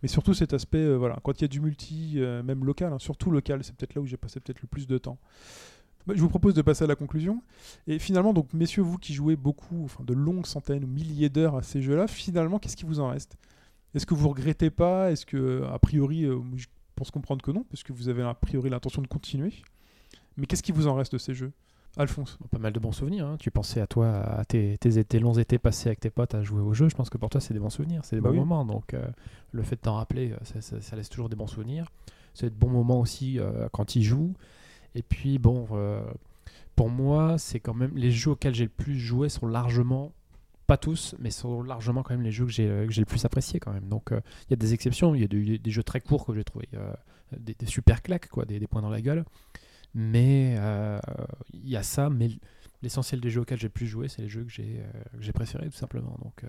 Mais 0.02 0.08
surtout 0.08 0.34
cet 0.34 0.52
aspect, 0.52 0.78
euh, 0.78 0.96
voilà, 0.96 1.18
quand 1.22 1.38
il 1.38 1.42
y 1.42 1.44
a 1.44 1.48
du 1.48 1.60
multi, 1.60 2.14
euh, 2.16 2.42
même 2.42 2.64
local, 2.64 2.92
hein, 2.92 2.98
surtout 2.98 3.30
local, 3.30 3.62
c'est 3.62 3.74
peut-être 3.76 3.94
là 3.94 4.00
où 4.02 4.06
j'ai 4.06 4.16
passé 4.16 4.40
peut-être 4.40 4.60
le 4.62 4.68
plus 4.68 4.86
de 4.86 4.98
temps. 4.98 5.18
Bah, 6.06 6.14
je 6.16 6.20
vous 6.20 6.28
propose 6.28 6.54
de 6.54 6.62
passer 6.62 6.84
à 6.84 6.86
la 6.86 6.94
conclusion. 6.94 7.42
Et 7.88 7.98
finalement, 7.98 8.32
donc, 8.32 8.52
messieurs, 8.52 8.82
vous 8.82 8.96
qui 8.98 9.12
jouez 9.12 9.34
beaucoup, 9.36 9.82
enfin 9.84 10.04
de 10.04 10.14
longues 10.14 10.46
centaines 10.46 10.84
ou 10.84 10.86
milliers 10.86 11.28
d'heures 11.30 11.56
à 11.56 11.62
ces 11.62 11.82
jeux-là, 11.82 12.06
finalement, 12.06 12.58
qu'est-ce 12.60 12.76
qui 12.76 12.84
vous 12.84 13.00
en 13.00 13.08
reste? 13.08 13.36
Est-ce 13.94 14.06
que 14.06 14.14
vous 14.14 14.28
regrettez 14.28 14.70
pas? 14.70 15.10
Est-ce 15.10 15.26
que, 15.26 15.64
a 15.72 15.78
priori, 15.80 16.24
euh, 16.24 16.38
je- 16.54 16.66
pense 16.96 17.10
comprendre 17.12 17.42
que 17.42 17.50
non, 17.52 17.64
puisque 17.68 17.90
vous 17.92 18.08
avez 18.08 18.22
a 18.22 18.34
priori 18.34 18.70
l'intention 18.70 19.02
de 19.02 19.06
continuer. 19.06 19.52
Mais 20.36 20.46
qu'est-ce 20.46 20.62
qui 20.62 20.72
vous 20.72 20.86
en 20.88 20.94
reste 20.94 21.12
de 21.12 21.18
ces 21.18 21.34
jeux 21.34 21.52
Alphonse? 21.98 22.38
Pas 22.50 22.58
mal 22.58 22.72
de 22.74 22.78
bons 22.80 22.92
souvenirs. 22.92 23.26
hein. 23.26 23.36
Tu 23.38 23.50
pensais 23.50 23.80
à 23.80 23.86
toi, 23.86 24.08
à 24.16 24.44
tes, 24.44 24.76
tes, 24.78 25.02
tes 25.04 25.18
longs 25.18 25.32
étés 25.38 25.58
passés 25.58 25.88
avec 25.88 26.00
tes 26.00 26.10
potes 26.10 26.34
à 26.34 26.42
jouer 26.42 26.60
au 26.60 26.74
jeu. 26.74 26.88
Je 26.90 26.94
pense 26.94 27.08
que 27.08 27.16
pour 27.16 27.30
toi, 27.30 27.40
c'est 27.40 27.54
des 27.54 27.60
bons 27.60 27.70
souvenirs, 27.70 28.02
c'est 28.04 28.16
des 28.16 28.20
Bah 28.22 28.28
bons 28.28 28.34
oui. 28.34 28.40
moments. 28.40 28.64
Donc, 28.66 28.92
euh, 28.92 29.06
le 29.52 29.62
fait 29.62 29.76
de 29.76 29.80
t'en 29.80 29.94
rappeler, 29.94 30.32
euh, 30.32 30.36
ça, 30.42 30.60
ça- 30.60 30.80
ça 30.82 30.94
laisse 30.96 31.08
toujours 31.08 31.28
des 31.30 31.36
bons 31.36 31.46
souvenirs. 31.46 31.86
C'est 32.34 32.50
de 32.50 32.54
bons 32.54 32.68
moments 32.68 33.00
aussi 33.00 33.38
euh, 33.38 33.68
quand 33.72 33.96
il 33.96 34.02
joue. 34.02 34.34
Et 34.94 35.02
puis, 35.02 35.38
bon, 35.38 35.66
euh, 35.72 36.02
pour 36.74 36.90
moi, 36.90 37.38
c'est 37.38 37.60
quand 37.60 37.72
même 37.72 37.92
les 37.96 38.10
jeux 38.10 38.32
auxquels 38.32 38.54
j'ai 38.54 38.64
le 38.64 38.70
plus 38.70 38.98
joué 38.98 39.30
sont 39.30 39.46
largement, 39.46 40.12
pas 40.66 40.76
tous, 40.76 41.14
mais 41.18 41.30
sont 41.30 41.62
largement 41.62 42.02
quand 42.02 42.14
même 42.14 42.24
les 42.24 42.32
jeux 42.32 42.46
que 42.46 42.52
j'ai 42.52 42.68
euh, 42.68 42.86
le 42.86 43.04
plus 43.04 43.24
apprécié 43.24 43.60
quand 43.60 43.72
même. 43.72 43.88
Donc, 43.88 44.12
euh, 44.12 44.20
il 44.48 44.50
y 44.50 44.54
a 44.54 44.56
des 44.56 44.74
exceptions. 44.74 45.14
Il 45.14 45.20
y 45.20 45.24
a 45.24 45.58
des, 45.58 45.70
jeux 45.70 45.82
très 45.82 46.00
courts 46.00 46.26
que 46.26 46.34
j'ai 46.34 46.44
trouvé 46.44 46.68
euh, 46.74 46.92
des, 47.38 47.54
super 47.66 48.02
claques, 48.02 48.28
quoi, 48.28 48.44
des, 48.44 48.58
points 48.66 48.82
dans 48.82 48.90
la 48.90 49.00
gueule. 49.00 49.24
Mais 49.94 50.56
il 51.54 51.68
y 51.68 51.76
a 51.76 51.82
ça, 51.82 52.10
mais 52.10 52.28
l'essentiel 52.82 53.20
des 53.20 53.30
jeux 53.30 53.40
auxquels 53.40 53.58
j'ai 53.58 53.70
plus 53.70 53.86
joué, 53.86 54.08
c'est 54.08 54.20
les 54.20 54.28
jeux 54.28 54.44
que 54.44 54.50
j'ai 54.50 55.32
préférés 55.32 55.70
tout 55.70 55.76
simplement. 55.76 56.18
Donc, 56.22 56.42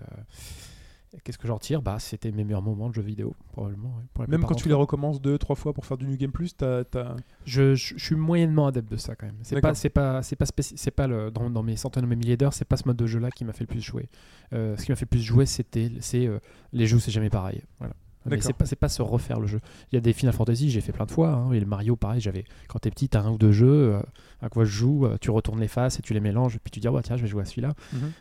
qu'est-ce 1.24 1.38
que 1.38 1.46
j'en 1.48 1.58
tire? 1.58 1.82
Bah, 1.82 1.98
c'était 1.98 2.30
mes 2.32 2.44
meilleurs 2.44 2.62
moments 2.62 2.88
de 2.88 2.94
jeux 2.94 3.02
vidéo, 3.02 3.34
probablement. 3.52 3.92
pour 4.14 4.28
Même 4.28 4.44
quand 4.44 4.54
tu 4.54 4.68
les 4.68 4.74
recommences 4.74 5.20
deux, 5.20 5.38
trois 5.38 5.56
fois 5.56 5.72
pour 5.72 5.86
faire 5.86 5.96
du 5.96 6.06
New 6.06 6.16
Game 6.16 6.32
Plus, 6.32 6.56
t'as. 6.56 6.84
t'as- 6.84 7.16
je, 7.44 7.74
je, 7.74 7.94
je 7.96 8.04
suis 8.04 8.14
moyennement 8.16 8.66
adepte 8.66 8.90
de 8.90 8.96
ça 8.96 9.14
quand 9.16 9.26
même. 9.26 9.36
C'est 9.42 9.60
pas, 9.60 9.74
c'est 9.74 9.88
pas, 9.90 10.22
c'est 10.22 10.36
pas, 10.36 10.44
c'est 10.60 10.90
pas 10.90 11.06
le, 11.06 11.30
dans, 11.30 11.50
dans 11.50 11.62
mes 11.62 11.76
centaines 11.76 12.04
ou 12.04 12.08
mes 12.08 12.16
milliers 12.16 12.36
d'heures, 12.36 12.52
c'est 12.54 12.64
pas 12.66 12.76
ce 12.76 12.86
mode 12.86 12.96
de 12.96 13.06
jeu-là 13.06 13.30
qui 13.30 13.44
m'a 13.44 13.52
fait 13.52 13.64
le 13.64 13.68
plus 13.68 13.80
jouer. 13.80 14.08
Euh, 14.52 14.76
ce 14.76 14.84
qui 14.84 14.92
m'a 14.92 14.96
fait 14.96 15.04
le 15.06 15.10
plus 15.10 15.22
jouer, 15.22 15.46
c'était, 15.46 15.92
c'est 16.00 16.26
euh, 16.26 16.38
les 16.72 16.86
jeux, 16.86 16.98
c'est 16.98 17.10
jamais 17.10 17.30
pareil. 17.30 17.62
Voilà. 17.78 17.94
Mais 18.24 18.32
D'accord. 18.32 18.46
c'est 18.48 18.52
pas, 18.52 18.66
c'est 18.66 18.76
pas 18.76 18.88
se 18.90 19.00
refaire 19.00 19.40
le 19.40 19.46
jeu. 19.46 19.60
Il 19.90 19.94
y 19.94 19.98
a 19.98 20.00
des 20.02 20.12
Final 20.12 20.34
Fantasy, 20.34 20.68
j'ai 20.70 20.82
fait 20.82 20.92
plein 20.92 21.06
de 21.06 21.10
fois. 21.10 21.30
Hein, 21.30 21.52
et 21.52 21.60
le 21.60 21.66
Mario, 21.66 21.96
pareil, 21.96 22.20
j'avais. 22.20 22.44
Quand 22.68 22.78
t'es 22.80 22.90
petit, 22.90 23.08
t'as 23.08 23.22
un 23.22 23.30
ou 23.30 23.38
deux 23.38 23.52
jeux 23.52 23.94
euh, 23.94 24.02
à 24.42 24.50
quoi 24.50 24.64
je 24.64 24.70
joue, 24.70 25.06
tu 25.20 25.30
retournes 25.30 25.60
les 25.60 25.68
faces 25.68 25.98
et 25.98 26.02
tu 26.02 26.12
les 26.12 26.20
mélanges, 26.20 26.56
et 26.56 26.58
puis 26.58 26.70
tu 26.70 26.80
dis, 26.80 26.88
bah, 26.88 27.00
tiens, 27.02 27.16
je 27.16 27.22
vais 27.22 27.28
jouer 27.28 27.42
à 27.42 27.44
celui-là. 27.46 27.72
Mhm. 27.94 28.12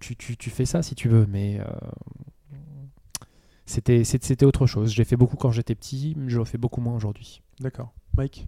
Tu, 0.00 0.14
tu, 0.16 0.36
tu 0.36 0.50
fais 0.50 0.66
ça 0.66 0.82
si 0.82 0.94
tu 0.94 1.08
veux, 1.08 1.26
mais 1.26 1.58
euh, 1.60 1.64
c'était, 3.64 4.04
c'est- 4.04 4.22
c'était 4.22 4.44
autre 4.46 4.66
chose. 4.66 4.92
J'ai 4.92 5.04
fait 5.04 5.16
beaucoup 5.16 5.36
quand 5.36 5.50
j'étais 5.50 5.74
petit, 5.74 6.14
mais 6.16 6.28
je 6.30 6.38
le 6.38 6.44
fais 6.44 6.58
beaucoup 6.58 6.80
moins 6.80 6.94
aujourd'hui. 6.94 7.42
D'accord. 7.60 7.92
Mike? 8.16 8.46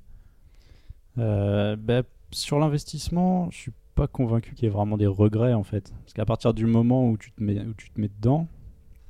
Euh, 1.19 1.77
bah, 1.77 2.03
sur 2.31 2.59
l'investissement, 2.59 3.51
je 3.51 3.57
suis 3.57 3.73
pas 3.95 4.07
convaincu 4.07 4.55
qu'il 4.55 4.65
y 4.65 4.67
ait 4.67 4.73
vraiment 4.73 4.97
des 4.97 5.07
regrets 5.07 5.55
en 5.55 5.65
fait. 5.65 5.93
Parce 6.05 6.13
qu'à 6.13 6.25
partir 6.25 6.55
du 6.55 6.67
moment 6.67 7.09
où 7.11 7.17
tu 7.19 7.33
te 7.33 7.43
mets, 7.43 7.61
où 7.65 7.75
tu 7.75 7.91
te 7.91 8.01
mets 8.01 8.09
dedans, 8.09 8.47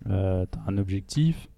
euh, 0.07 0.47
t'as 0.51 0.61
un 0.67 0.79
objectif, 0.79 1.49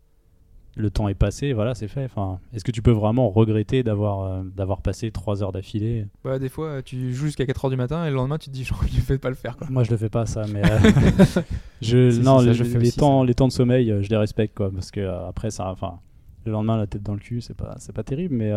le 0.76 0.90
temps 0.90 1.08
est 1.08 1.15
passé, 1.15 1.52
voilà, 1.52 1.74
c'est 1.74 1.89
fait. 1.89 2.05
Enfin, 2.05 2.39
est-ce 2.52 2.65
que 2.65 2.70
tu 2.70 2.81
peux 2.82 2.90
vraiment 2.92 3.28
regretter 3.28 3.82
d'avoir 3.82 4.20
euh, 4.23 4.42
d'avoir 4.57 4.82
passé 4.82 5.10
3 5.10 5.42
heures 5.42 5.52
d'affilée? 5.52 6.07
Bah, 6.24 6.39
des 6.39 6.49
fois, 6.49 6.82
tu 6.82 7.12
joues 7.12 7.26
jusqu'à 7.26 7.44
4h 7.44 7.70
du 7.70 7.76
matin 7.76 8.05
et 8.07 8.10
le 8.10 8.16
lendemain, 8.16 8.39
tu 8.39 8.50
te 8.50 8.55
dis, 8.55 8.68
mieux 8.82 9.00
fait 9.00 9.15
de 9.15 9.18
pas 9.18 9.28
le 9.31 9.34
faire. 9.34 9.57
Quoi. 9.57 9.66
Moi, 9.70 9.82
je 9.82 9.90
le 9.90 9.97
fais 9.97 10.08
pas 10.08 10.26
ça, 10.26 10.44
mais 10.52 10.62
euh, 10.65 10.78
je, 11.82 12.10
Si, 12.10 12.16
si, 12.18 12.23
non, 12.23 12.39
ça, 12.39 12.47
les, 12.47 12.55
je 12.55 12.65
fais 12.65 12.78
les 12.78 12.89
aussi, 12.89 12.99
temps, 12.99 13.20
ça. 13.20 13.26
les 13.26 13.34
temps 13.34 13.49
de 13.49 13.52
sommeil, 13.52 13.90
euh, 13.90 14.02
je 14.02 14.08
les 14.10 14.16
respecte 14.16 14.57
quoi, 14.57 14.70
parce 14.70 14.90
que 14.90 15.00
euh, 15.00 15.28
après 15.28 15.50
ça, 15.50 15.70
enfin, 15.70 15.99
le 16.44 16.52
lendemain 16.52 16.76
la 16.76 16.86
tête 16.86 17.02
dans 17.02 17.15
le 17.15 17.20
cul, 17.20 17.40
c'est 17.40 17.55
pas, 17.57 17.76
pas 17.94 18.02
terrible, 18.05 18.34
mais 18.36 18.52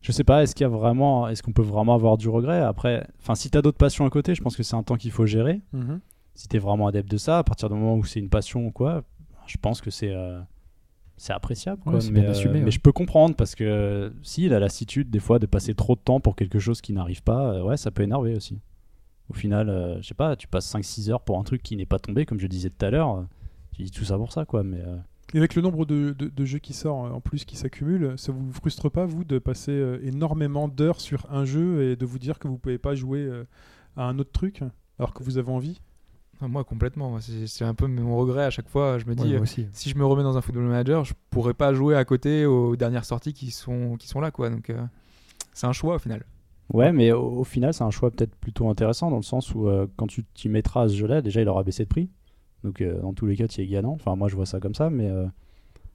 je 0.00 0.12
sais 0.12 0.24
pas, 0.24 0.42
est-ce 0.42 0.54
qu'il 0.54 0.64
y 0.64 0.66
a 0.66 0.68
vraiment, 0.68 1.28
est-ce 1.28 1.42
qu'on 1.42 1.52
peut 1.52 1.62
vraiment 1.62 1.94
avoir 1.94 2.16
du 2.16 2.28
regret? 2.28 2.60
Après, 2.60 3.06
enfin, 3.20 3.34
si 3.34 3.50
t'as 3.50 3.62
d'autres 3.62 3.78
passions 3.78 4.04
à 4.04 4.10
côté, 4.10 4.34
je 4.34 4.42
pense 4.42 4.56
que 4.56 4.62
c'est 4.62 4.76
un 4.76 4.82
temps 4.82 4.96
qu'il 4.96 5.12
faut 5.12 5.24
gérer. 5.26 5.60
Mhm. 5.72 6.00
Si 6.34 6.48
t'es 6.48 6.58
vraiment 6.58 6.88
adepte 6.88 7.08
de 7.10 7.16
ça, 7.16 7.38
à 7.38 7.44
partir 7.44 7.68
du 7.68 7.76
moment 7.76 7.94
où 7.94 8.04
c'est 8.04 8.18
une 8.18 8.28
passion 8.28 8.66
ou 8.66 8.72
quoi, 8.72 9.04
je 9.46 9.56
pense 9.58 9.80
que 9.80 9.90
c'est 9.90 10.12
c'est 11.16 11.32
appréciable. 11.32 11.80
Quoi. 11.82 11.94
Ouais, 11.94 12.00
mais, 12.10 12.20
bien 12.22 12.30
assumé, 12.30 12.58
mais 12.60 12.64
ouais. 12.66 12.70
je 12.70 12.80
peux 12.80 12.92
comprendre 12.92 13.34
parce 13.36 13.54
que 13.54 13.64
euh, 13.64 14.10
si 14.22 14.48
la 14.48 14.58
lassitude 14.58 15.10
des 15.10 15.20
fois 15.20 15.38
de 15.38 15.46
passer 15.46 15.74
trop 15.74 15.94
de 15.94 16.00
temps 16.00 16.20
pour 16.20 16.34
quelque 16.36 16.58
chose 16.58 16.80
qui 16.80 16.92
n'arrive 16.92 17.22
pas, 17.22 17.54
euh, 17.54 17.62
ouais, 17.62 17.76
ça 17.76 17.90
peut 17.90 18.02
énerver 18.02 18.34
aussi. 18.36 18.58
Au 19.30 19.34
final, 19.34 19.70
euh, 19.70 19.96
je 20.02 20.08
sais 20.08 20.14
pas, 20.14 20.36
tu 20.36 20.48
passes 20.48 20.70
5-6 20.74 21.10
heures 21.10 21.20
pour 21.22 21.38
un 21.38 21.44
truc 21.44 21.62
qui 21.62 21.76
n'est 21.76 21.86
pas 21.86 21.98
tombé, 21.98 22.26
comme 22.26 22.38
je 22.40 22.46
disais 22.46 22.68
tout 22.70 22.84
à 22.84 22.90
l'heure. 22.90 23.16
euh, 23.16 23.22
tu 23.72 23.82
dis 23.82 23.90
tout 23.90 24.04
ça 24.04 24.16
pour 24.18 24.32
ça, 24.32 24.44
quoi. 24.44 24.62
Mais 24.62 24.80
euh, 24.80 24.96
Et 25.32 25.38
avec 25.38 25.54
le 25.54 25.62
nombre 25.62 25.86
de, 25.86 26.14
de- 26.18 26.28
de 26.28 26.44
jeux 26.44 26.58
qui 26.58 26.72
sort 26.74 27.06
euh, 27.06 27.10
en 27.10 27.20
plus 27.20 27.44
qui 27.44 27.56
s'accumulent, 27.56 28.14
ça 28.18 28.32
vous 28.32 28.52
frustre 28.52 28.90
pas, 28.90 29.06
vous, 29.06 29.24
de 29.24 29.38
passer 29.38 29.72
euh, 29.72 29.98
énormément 30.02 30.68
d'heures 30.68 31.00
sur 31.00 31.26
un 31.32 31.44
jeu 31.44 31.90
et 31.90 31.96
de 31.96 32.04
vous 32.06 32.18
dire 32.18 32.38
que 32.38 32.48
vous 32.48 32.58
pouvez 32.58 32.78
pas 32.78 32.94
jouer 32.94 33.20
euh, 33.20 33.44
à 33.96 34.04
un 34.04 34.18
autre 34.18 34.32
truc 34.32 34.60
alors 34.98 35.14
que 35.14 35.22
vous 35.22 35.38
avez 35.38 35.50
envie? 35.50 35.80
Moi, 36.40 36.64
complètement. 36.64 37.18
C'est 37.20 37.64
un 37.64 37.74
peu 37.74 37.86
mon 37.86 38.16
regret 38.16 38.44
à 38.44 38.50
chaque 38.50 38.68
fois. 38.68 38.98
Je 38.98 39.06
me 39.06 39.14
dis, 39.14 39.34
euh, 39.34 39.40
aussi. 39.40 39.66
si 39.72 39.88
je 39.90 39.96
me 39.96 40.04
remets 40.04 40.22
dans 40.22 40.36
un 40.36 40.40
football 40.40 40.64
manager, 40.64 41.04
je 41.04 41.14
pourrais 41.30 41.54
pas 41.54 41.72
jouer 41.72 41.96
à 41.96 42.04
côté 42.04 42.46
aux 42.46 42.76
dernières 42.76 43.04
sorties 43.04 43.32
qui 43.32 43.50
sont, 43.50 43.96
qui 43.98 44.08
sont 44.08 44.20
là. 44.20 44.30
quoi. 44.30 44.50
Donc, 44.50 44.70
euh, 44.70 44.82
c'est 45.52 45.66
un 45.66 45.72
choix 45.72 45.96
au 45.96 45.98
final. 45.98 46.24
ouais, 46.72 46.92
mais 46.92 47.12
au, 47.12 47.40
au 47.40 47.44
final, 47.44 47.72
c'est 47.72 47.84
un 47.84 47.90
choix 47.90 48.10
peut-être 48.10 48.34
plutôt 48.36 48.68
intéressant 48.68 49.10
dans 49.10 49.16
le 49.16 49.22
sens 49.22 49.54
où 49.54 49.68
euh, 49.68 49.86
quand 49.96 50.06
tu 50.06 50.24
t'y 50.34 50.48
mettras 50.48 50.82
à 50.82 50.88
ce 50.88 50.94
jeu-là, 50.94 51.22
déjà 51.22 51.40
il 51.40 51.48
aura 51.48 51.62
baissé 51.62 51.84
de 51.84 51.88
prix. 51.88 52.10
Donc 52.62 52.80
euh, 52.80 53.00
dans 53.00 53.12
tous 53.12 53.26
les 53.26 53.36
cas, 53.36 53.46
tu 53.48 53.60
es 53.60 53.66
gagnant. 53.66 53.92
Enfin, 53.92 54.16
moi 54.16 54.28
je 54.28 54.36
vois 54.36 54.46
ça 54.46 54.60
comme 54.60 54.74
ça, 54.74 54.90
mais 54.90 55.10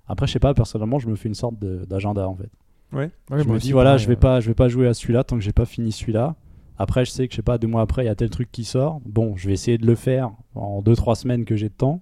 après, 0.08 0.26
je 0.27 0.34
sais 0.34 0.40
pas, 0.40 0.53
personnellement, 0.53 1.00
je 1.00 1.08
me 1.08 1.16
fais 1.16 1.27
une 1.30 1.35
sorte 1.35 1.56
d'agenda 1.59 2.27
en 2.27 2.35
fait. 2.35 2.50
Ouais. 2.92 3.11
Ouais, 3.30 3.43
je 3.43 3.48
me 3.48 3.59
dis 3.59 3.72
voilà 3.72 3.98
je 3.98 4.08
vais 4.08 4.16
pas 4.16 4.40
je 4.40 4.48
vais 4.48 4.56
pas 4.56 4.68
jouer 4.68 4.88
à 4.88 4.95
celui-là 4.95 5.24
tant 5.24 5.35
que 5.35 5.43
j'ai 5.43 5.53
pas 5.53 5.66
fini 5.66 5.92
celui-là 5.92 6.35
après 6.80 7.06
je 7.06 7.11
sais 7.11 7.27
que 7.27 7.33
je 7.33 7.35
sais 7.35 7.41
pas 7.43 7.58
deux 7.59 7.67
mois 7.67 7.82
après 7.82 8.03
il 8.03 8.08
y 8.08 8.09
a 8.09 8.16
tel 8.16 8.30
truc 8.32 8.51
qui 8.51 8.64
sort 8.64 8.99
bon 9.06 9.35
je 9.35 9.48
vais 9.48 9.53
essayer 9.53 9.77
de 9.77 9.85
le 9.85 9.95
faire 9.95 10.32
en 10.56 10.82
deux 10.82 10.95
trois 10.95 11.16
semaines 11.16 11.45
que 11.45 11.56
j'ai 11.56 11.69
de 11.69 11.74
temps 11.74 12.01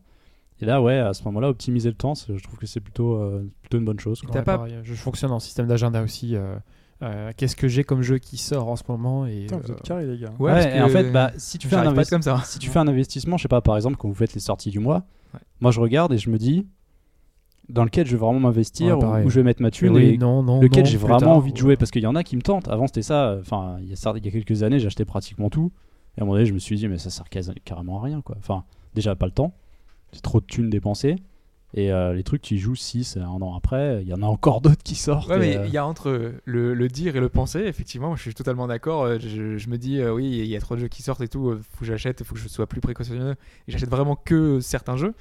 et 0.61 0.65
là 0.65 0.81
ouais 0.81 0.97
à 0.97 1.13
ce 1.13 1.23
moment-là 1.25 1.49
optimiser 1.49 1.89
le 1.89 1.95
temps 1.95 2.13
je 2.15 2.41
trouve 2.41 2.57
que 2.57 2.65
c'est 2.67 2.79
plutôt 2.79 3.15
euh, 3.17 3.51
plutôt 3.61 3.77
une 3.79 3.85
bonne 3.85 3.99
chose 3.99 4.21
quoi. 4.21 4.35
Ouais, 4.35 4.43
pas- 4.43 4.57
pareil, 4.59 4.75
je 4.83 4.93
fonctionne 4.93 5.31
en 5.31 5.39
système 5.39 5.67
d'agenda 5.67 6.01
aussi. 6.01 6.35
euh, 6.35 6.55
euh, 7.03 7.31
Qu'est-ce 7.37 7.55
que 7.55 7.67
j'ai 7.67 7.83
comme 7.83 8.01
jeu 8.01 8.17
qui 8.17 8.37
sort 8.37 8.67
en 8.69 8.75
ce 8.75 8.83
moment 8.87 9.27
et 9.27 9.41
Putain, 9.41 9.57
vous 9.57 9.71
êtes 9.71 9.81
carré, 9.83 10.07
les 10.07 10.17
gars. 10.17 10.33
Ouais, 10.39 10.77
et 10.77 10.81
en 10.81 10.89
fait 10.89 11.11
bah, 11.11 11.31
si 11.37 11.59
tu 11.59 11.67
fais 11.67 11.75
un 11.75 11.83
j'arrive 11.83 11.93
pas 11.95 12.01
à 12.01 12.03
investi- 12.03 12.07
être 12.07 12.09
comme 12.09 12.21
ça. 12.23 12.41
si 12.45 12.57
tu 12.59 12.69
fais 12.71 12.79
un 12.79 12.87
investissement 12.87 13.37
je 13.37 13.43
sais 13.43 13.47
pas 13.47 13.61
par 13.61 13.75
exemple 13.75 13.97
quand 13.97 14.07
vous 14.07 14.15
faites 14.15 14.33
les 14.33 14.39
sorties 14.41 14.71
du 14.71 14.79
mois 14.79 15.05
Ouais. 15.33 15.39
moi 15.59 15.71
je 15.71 15.79
regarde 15.81 16.13
et 16.13 16.17
je 16.17 16.29
me 16.29 16.37
dis 16.37 16.65
dans 17.69 17.83
lequel 17.83 18.05
je 18.07 18.11
vais 18.11 18.17
vraiment 18.17 18.39
m'investir 18.39 18.97
Ouais, 18.99 19.23
où- 19.25 19.29
je 19.29 19.35
vais 19.39 19.43
mettre 19.43 19.61
ma 19.61 19.71
thune 19.71 19.93
oui, 19.95 20.03
et 20.13 20.17
non, 20.17 20.41
non, 20.43 20.61
lequel 20.61 20.85
j'ai 20.85 20.97
vraiment 20.97 21.19
tard, 21.19 21.29
envie 21.31 21.51
de 21.51 21.57
ouais. 21.57 21.61
jouer 21.61 21.77
parce 21.77 21.91
qu'il 21.91 22.01
y 22.03 22.07
en 22.07 22.15
a 22.15 22.23
qui 22.23 22.35
me 22.37 22.41
tentent. 22.41 22.67
Avant 22.69 22.87
c'était 22.87 23.01
ça, 23.01 23.29
euh, 23.29 23.41
enfin 23.41 23.77
il 23.81 23.89
y, 23.89 23.91
a, 23.91 23.95
cer- 23.95 24.13
il 24.17 24.25
y 24.25 24.29
a 24.29 24.31
quelques 24.31 24.63
années 24.63 24.79
j'achetais 24.79 25.05
pratiquement 25.05 25.49
tout 25.49 25.71
et 26.17 26.21
à 26.21 26.23
un 26.23 26.25
moment 26.25 26.35
donné 26.37 26.45
je 26.45 26.53
me 26.53 26.59
suis 26.59 26.75
dit 26.77 26.87
mais 26.87 26.97
ça 26.97 27.09
sert 27.09 27.25
carrément 27.65 27.99
à 27.99 28.03
rien 28.03 28.21
quoi. 28.21 28.35
Enfin 28.39 28.63
déjà 28.95 29.15
pas 29.15 29.25
le 29.25 29.31
temps, 29.33 29.53
c'est 30.11 30.21
trop 30.21 30.39
de 30.39 30.45
thunes 30.45 30.69
dépensées 30.69 31.17
et 31.73 31.91
euh, 31.91 32.13
les 32.13 32.23
trucs 32.23 32.41
tu 32.41 32.55
y 32.55 32.57
joues 32.57 32.75
6 32.77 33.17
un 33.17 33.27
an 33.41 33.53
après, 33.55 34.01
il 34.01 34.07
y 34.07 34.13
en 34.13 34.23
a 34.23 34.25
encore 34.25 34.61
d'autres 34.61 34.81
qui 34.81 34.95
sortent. 34.95 35.29
Ouais, 35.29 35.37
mais 35.37 35.57
euh, 35.57 35.65
il 35.65 35.71
y 35.73 35.77
a 35.77 35.85
entre 35.85 36.31
le, 36.45 36.73
le 36.73 36.87
dire 36.87 37.17
et 37.17 37.19
le 37.19 37.27
penser, 37.27 37.59
effectivement, 37.59 38.15
je 38.15 38.21
suis 38.21 38.33
totalement 38.33 38.67
d'accord. 38.67 39.03
euh, 39.03 39.17
Je, 39.19 39.57
je 39.57 39.69
me 39.69 39.77
dis, 39.77 39.99
euh, 39.99 40.13
oui, 40.13 40.25
il 40.29 40.45
y 40.45 40.55
a 40.55 40.61
trop 40.61 40.75
de 40.75 40.79
jeux 40.79 40.87
qui 40.87 41.03
sortent 41.03 41.19
et 41.21 41.27
tout, 41.27 41.49
euh, 41.49 41.61
faut 41.73 41.81
que 41.81 41.85
j'achète, 41.85 42.23
faut 42.23 42.35
que 42.35 42.39
je 42.41 42.47
sois 42.47 42.67
plus 42.67 42.79
précautionneux. 42.79 43.31
Et 43.67 43.71
j'achète 43.73 43.89
vraiment 43.89 44.15
que 44.15 44.61
certains 44.61 44.95
jeux. 44.95 45.13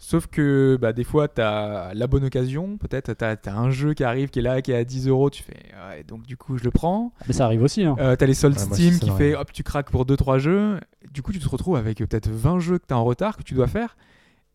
Sauf 0.00 0.28
que 0.28 0.78
bah, 0.80 0.92
des 0.92 1.02
fois, 1.02 1.26
tu 1.26 1.40
as 1.40 1.90
la 1.92 2.06
bonne 2.06 2.24
occasion, 2.24 2.78
peut-être, 2.78 3.12
tu 3.14 3.24
as, 3.24 3.56
un 3.56 3.70
jeu 3.70 3.94
qui 3.94 4.04
arrive, 4.04 4.30
qui 4.30 4.38
est 4.38 4.42
là, 4.42 4.62
qui 4.62 4.70
est 4.70 4.76
à 4.76 4.84
10 4.84 5.08
euros, 5.08 5.28
tu 5.28 5.42
fais, 5.42 5.56
ouais, 5.90 6.04
donc 6.04 6.22
du 6.22 6.36
coup, 6.36 6.56
je 6.56 6.62
le 6.62 6.70
prends. 6.70 7.12
mais 7.26 7.32
ça 7.32 7.44
arrive 7.44 7.62
aussi. 7.62 7.82
hein. 7.82 7.96
Euh, 7.98 8.14
t'as 8.14 8.26
les 8.26 8.34
soldes 8.34 8.56
Ouais, 8.56 8.74
Steam 8.74 8.98
qui 9.00 9.10
fait 9.10 9.34
hop 9.34 9.50
tu 9.52 9.64
craques 9.64 9.90
pour 9.90 10.06
2-3 10.06 10.38
jeux. 10.38 10.78
Du 11.12 11.22
coup 11.22 11.32
tu 11.32 11.40
te 11.40 11.48
retrouves 11.48 11.76
avec 11.76 11.98
peut-être 11.98 12.28
20 12.28 12.60
jeux 12.60 12.78
que 12.78 12.84
t'as 12.86 12.94
en 12.94 13.04
retard 13.04 13.36
que 13.36 13.42
tu 13.42 13.54
dois 13.54 13.66
faire. 13.66 13.96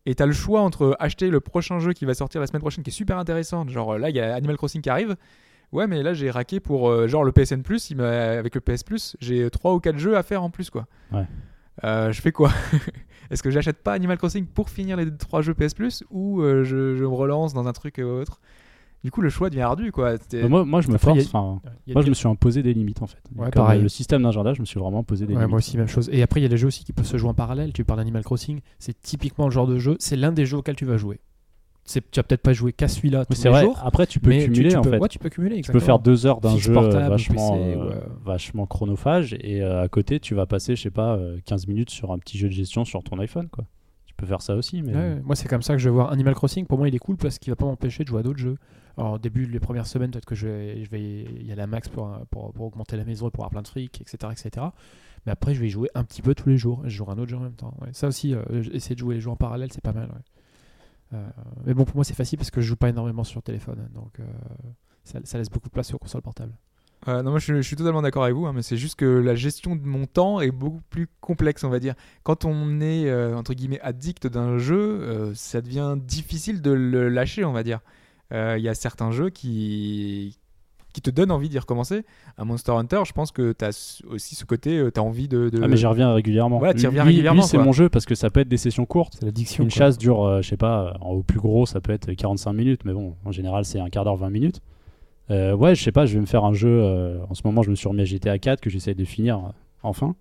Et 0.06 0.14
t'as 0.14 0.26
le 0.26 0.32
choix 0.32 0.60
entre 0.62 0.96
acheter 0.98 1.28
le 1.28 1.40
prochain 1.40 1.78
jeu 1.78 1.92
qui 1.92 2.04
va 2.04 2.14
sortir 2.14 2.40
la 2.40 2.46
semaine 2.46 2.60
prochaine 2.60 2.82
qui 2.84 2.90
est 2.90 2.92
super 2.94 3.18
intéressant. 3.18 3.66
Genre 3.68 3.94
euh, 3.94 3.98
là 3.98 4.08
il 4.10 4.16
y 4.16 4.20
a 4.20 4.34
Animal 4.34 4.56
Crossing 4.56 4.80
qui 4.80 4.90
arrive. 4.90 5.14
Ouais 5.72 5.86
mais 5.86 6.02
là 6.02 6.14
j'ai 6.14 6.30
raqué 6.30 6.60
pour 6.60 6.88
euh, 6.88 7.06
genre 7.06 7.24
le 7.24 7.32
PSN 7.32 7.62
Plus, 7.62 7.90
il 7.90 8.00
avec 8.00 8.54
le 8.54 8.60
PS 8.60 8.82
Plus 8.82 9.16
j'ai 9.20 9.50
3 9.50 9.74
ou 9.74 9.80
4 9.80 9.98
jeux 9.98 10.16
à 10.16 10.22
faire 10.22 10.42
en 10.42 10.50
plus 10.50 10.70
quoi. 10.70 10.86
Ouais. 11.12 11.26
Euh, 11.82 12.12
je 12.12 12.20
fais 12.20 12.32
quoi? 12.32 12.50
Est-ce 13.30 13.42
que 13.42 13.50
j'achète 13.50 13.82
pas 13.82 13.92
Animal 13.92 14.18
Crossing 14.18 14.46
pour 14.46 14.70
finir 14.70 14.96
les 14.96 15.14
3 15.16 15.42
jeux 15.42 15.54
PS 15.54 15.74
Plus 15.74 16.04
ou 16.10 16.40
euh, 16.42 16.64
je, 16.64 16.94
je 16.96 17.02
me 17.02 17.08
relance 17.08 17.54
dans 17.54 17.66
un 17.68 17.72
truc 17.72 17.98
euh, 17.98 18.20
autre? 18.22 18.40
Du 19.02 19.10
coup 19.10 19.20
le 19.20 19.28
choix 19.28 19.50
devient 19.50 19.60
ardu 19.62 19.92
quoi. 19.92 20.14
Bah, 20.32 20.48
moi, 20.48 20.64
moi 20.64 20.80
je 20.80 20.88
me 20.88 20.96
force. 20.96 21.18
a- 21.18 21.22
enfin, 21.26 21.60
Il 21.86 21.90
y 21.90 21.92
a 21.92 21.94
moi 21.94 22.02
des- 22.02 22.06
je 22.06 22.10
me 22.10 22.14
suis 22.14 22.26
imposé 22.26 22.62
des 22.62 22.72
limites 22.72 23.02
en 23.02 23.06
fait. 23.06 23.18
Ouais, 23.36 23.50
Comme 23.50 23.64
pareil. 23.64 23.82
le 23.82 23.88
système 23.90 24.22
d'agenda, 24.22 24.54
je 24.54 24.60
me 24.60 24.64
suis 24.64 24.80
vraiment 24.80 25.00
imposé 25.00 25.26
des 25.26 25.34
Ouais, 25.34 25.40
limites. 25.40 25.50
moi 25.50 25.58
aussi, 25.58 25.76
même 25.76 25.88
chose. 25.88 26.08
Et 26.10 26.22
après, 26.22 26.40
il 26.40 26.44
y 26.44 26.46
a 26.46 26.48
les 26.48 26.56
jeux 26.56 26.68
aussi 26.68 26.84
qui 26.84 26.94
peuvent 26.94 27.04
se 27.06 27.18
jouer 27.18 27.28
en 27.28 27.34
parallèle. 27.34 27.74
Tu 27.74 27.84
parles 27.84 27.98
d'Animal 28.00 28.24
Crossing, 28.24 28.60
c'est 28.78 28.98
typiquement 29.02 29.44
le 29.44 29.50
genre 29.50 29.66
de 29.66 29.78
jeu, 29.78 29.96
c'est 29.98 30.16
l'un 30.16 30.32
des 30.32 30.46
jeux 30.46 30.56
auxquels 30.56 30.76
tu 30.76 30.86
vas 30.86 30.96
jouer. 30.96 31.20
Tu 31.86 32.00
vas 32.16 32.22
peut-être 32.22 32.40
pas 32.42 32.52
jouer 32.54 32.72
qu'à 32.72 32.88
celui-là 32.88 33.26
tous 33.26 33.44
les 33.44 33.50
vrai. 33.50 33.62
jours, 33.64 33.78
Après 33.84 34.06
tu 34.06 34.18
peux 34.18 34.30
tu- 34.32 34.44
cumuler 34.44 34.70
tu, 34.70 34.76
en 34.76 34.82
peux, 34.82 34.90
fait. 34.90 34.98
ouais, 34.98 35.08
tu 35.08 35.18
peux 35.18 35.28
cumuler. 35.28 35.56
Tu 35.56 35.70
peux 35.70 35.76
exactement. 35.78 35.84
faire 35.84 35.98
deux 35.98 36.24
heures 36.26 36.40
d'un 36.40 36.56
jeu 36.56 36.74
euh, 36.74 37.08
vachement, 37.08 37.52
PC, 37.58 37.62
euh, 37.62 37.76
ou, 37.76 37.80
euh, 37.90 38.00
vachement 38.24 38.66
chronophage 38.66 39.34
et 39.40 39.62
euh, 39.62 39.82
à 39.82 39.88
côté 39.88 40.18
tu 40.18 40.34
vas 40.34 40.46
passer, 40.46 40.76
je 40.76 40.82
sais 40.82 40.90
pas, 40.90 41.16
euh, 41.16 41.38
15 41.44 41.66
minutes 41.66 41.90
sur 41.90 42.10
un 42.12 42.18
petit 42.18 42.38
jeu 42.38 42.48
de 42.48 42.54
gestion 42.54 42.84
sur 42.86 43.02
ton 43.02 43.18
iPhone 43.18 43.48
quoi. 43.50 43.64
Tu 44.06 44.14
peux 44.16 44.26
faire 44.26 44.40
ça 44.42 44.54
aussi, 44.54 44.80
mais 44.80 44.94
Ouais, 44.94 45.20
moi, 45.24 45.34
c'est 45.36 45.48
comme 45.48 45.60
ça 45.62 45.74
que 45.74 45.80
je 45.80 45.88
vais 45.88 45.92
voir 45.94 46.12
Animal 46.12 46.34
Crossing. 46.34 46.66
Pour 46.66 46.78
moi, 46.78 46.86
il 46.88 46.94
est 46.94 46.98
cool 47.00 47.16
parce 47.16 47.38
qu'il 47.40 47.50
va 47.50 47.56
pas 47.56 47.64
m'empêcher 47.66 48.04
de 48.04 48.08
jouer 48.08 48.20
à 48.20 48.22
d'autres 48.22 48.38
jeux. 48.38 48.56
Alors, 48.96 49.14
au 49.14 49.18
début, 49.18 49.44
les 49.44 49.58
premières 49.58 49.88
semaines, 49.88 50.12
peut-être 50.12 50.24
que 50.24 50.36
je 50.36 50.46
vais, 50.46 50.84
je 50.84 50.90
vais 50.90 51.02
y 51.44 51.50
aller 51.50 51.60
à 51.62 51.66
max 51.66 51.88
pour, 51.88 52.08
pour, 52.30 52.52
pour 52.52 52.66
augmenter 52.66 52.96
la 52.96 53.02
maison 53.04 53.26
et 53.26 53.30
pour 53.32 53.42
avoir 53.42 53.50
plein 53.50 53.62
de 53.62 53.66
fric, 53.68 54.00
etc., 54.00 54.32
etc. 54.32 54.66
Mais 55.26 55.32
après, 55.32 55.52
je 55.52 55.60
vais 55.60 55.66
y 55.66 55.70
jouer 55.70 55.88
un 55.96 56.04
petit 56.04 56.22
peu 56.22 56.32
tous 56.36 56.48
les 56.48 56.56
jours. 56.56 56.80
Je 56.84 56.90
jouerai 56.90 57.12
un 57.14 57.18
autre 57.18 57.28
jeu 57.30 57.36
en 57.36 57.40
même 57.40 57.54
temps. 57.56 57.74
Ouais. 57.80 57.88
Ça 57.92 58.06
aussi, 58.06 58.34
euh, 58.34 58.42
essayer 58.72 58.94
de 58.94 59.00
jouer 59.00 59.16
les 59.16 59.20
jeux 59.20 59.30
en 59.30 59.36
parallèle, 59.36 59.72
c'est 59.72 59.82
pas 59.82 59.92
mal. 59.92 60.04
ouais. 60.06 60.20
Euh, 61.14 61.26
mais 61.64 61.74
bon, 61.74 61.84
pour 61.84 61.96
moi, 61.96 62.04
c'est 62.04 62.14
facile 62.14 62.38
parce 62.38 62.50
que 62.50 62.60
je 62.60 62.66
joue 62.66 62.76
pas 62.76 62.88
énormément 62.88 63.24
sur 63.24 63.42
téléphone, 63.42 63.88
donc 63.94 64.20
euh, 64.20 64.24
ça, 65.04 65.38
laisse 65.38 65.50
beaucoup 65.50 65.68
de 65.68 65.72
place 65.72 65.92
aux 65.94 65.98
consoles 65.98 66.22
portables. 66.22 66.54
Euh, 67.06 67.22
non, 67.22 67.32
moi 67.32 67.38
je, 67.38 67.60
suis 67.60 67.76
totalement 67.76 68.00
d'accord 68.00 68.24
avec 68.24 68.34
vous, 68.34 68.46
hein, 68.46 68.54
mais 68.54 68.62
c'est 68.62 68.78
juste 68.78 68.98
que 68.98 69.04
la 69.04 69.34
gestion 69.34 69.76
de 69.76 69.84
mon 69.84 70.06
temps 70.06 70.40
est 70.40 70.50
beaucoup 70.50 70.80
plus 70.88 71.06
complexe, 71.20 71.62
on 71.62 71.68
va 71.68 71.78
dire. 71.78 71.94
Quand 72.22 72.46
on 72.46 72.80
est 72.80 73.12
entre 73.34 73.52
guillemets 73.52 73.80
addict 73.80 74.26
d'un 74.26 74.56
jeu, 74.56 75.32
ça 75.34 75.60
devient 75.60 75.96
difficile 75.98 76.62
de 76.62 76.70
le 76.70 77.10
lâcher, 77.10 77.44
on 77.44 77.52
va 77.52 77.62
dire. 77.62 77.80
Il 78.32 78.60
y 78.60 78.68
a 78.68 78.74
certains 78.74 79.10
jeux 79.10 79.28
qui 79.28 80.38
qui 80.94 81.02
te 81.02 81.10
donnent 81.10 81.30
envie 81.30 81.50
d'y 81.50 81.58
recommencer. 81.58 82.04
À 82.38 82.44
Monster 82.46 82.72
Hunter, 82.72 83.02
je 83.04 83.12
pense 83.12 83.30
que 83.32 83.52
tu 83.52 83.64
as 83.64 84.02
aussi 84.08 84.34
ce 84.34 84.46
côté, 84.46 84.82
tu 84.94 84.98
as 84.98 85.02
envie 85.02 85.28
de. 85.28 85.50
de- 85.50 85.60
Ah, 85.62 85.68
mais 85.68 85.76
j'y 85.76 85.84
reviens 85.84 86.14
régulièrement. 86.14 86.58
Ouais, 86.60 86.72
t'y 86.72 86.80
Lui- 86.80 86.86
reviens 86.86 87.02
lui- 87.04 87.10
régulièrement, 87.10 87.42
Lui, 87.42 87.48
c'est 87.48 87.58
mon 87.58 87.72
jeu 87.72 87.90
parce 87.90 88.06
que 88.06 88.14
ça 88.14 88.30
peut 88.30 88.40
être 88.40 88.48
des 88.48 88.56
sessions 88.56 88.86
courtes. 88.86 89.16
C'est 89.20 89.26
l'addiction. 89.26 89.64
Une 89.64 89.70
quoi. 89.70 89.76
chasse 89.76 89.98
dure, 89.98 90.22
euh, 90.24 90.40
je 90.40 90.48
sais 90.48 90.56
pas, 90.56 90.96
en- 91.02 91.10
au 91.10 91.22
plus 91.22 91.38
gros, 91.40 91.66
ça 91.66 91.80
peut 91.82 91.92
être 91.92 92.12
45 92.14 92.52
minutes, 92.54 92.80
mais 92.86 92.94
bon, 92.94 93.14
en 93.26 93.32
général, 93.32 93.64
c'est 93.66 93.80
un 93.80 93.90
quart 93.90 94.04
d'heure, 94.04 94.16
20 94.16 94.30
minutes. 94.30 94.60
Euh, 95.30 95.54
ouais, 95.54 95.74
je 95.74 95.82
sais 95.82 95.92
pas, 95.92 96.06
je 96.06 96.14
vais 96.14 96.20
me 96.20 96.26
faire 96.26 96.44
un 96.44 96.52
jeu. 96.52 96.68
euh, 96.82 97.18
en 97.28 97.34
ce 97.34 97.42
moment, 97.44 97.62
je 97.62 97.70
me 97.70 97.74
suis 97.74 97.88
remis 97.88 98.02
à 98.02 98.04
GTA 98.04 98.38
4 98.38 98.60
que 98.60 98.70
j'essaie 98.70 98.94
de 98.94 99.04
finir 99.04 99.36
euh, 99.38 99.48
enfin. 99.82 100.14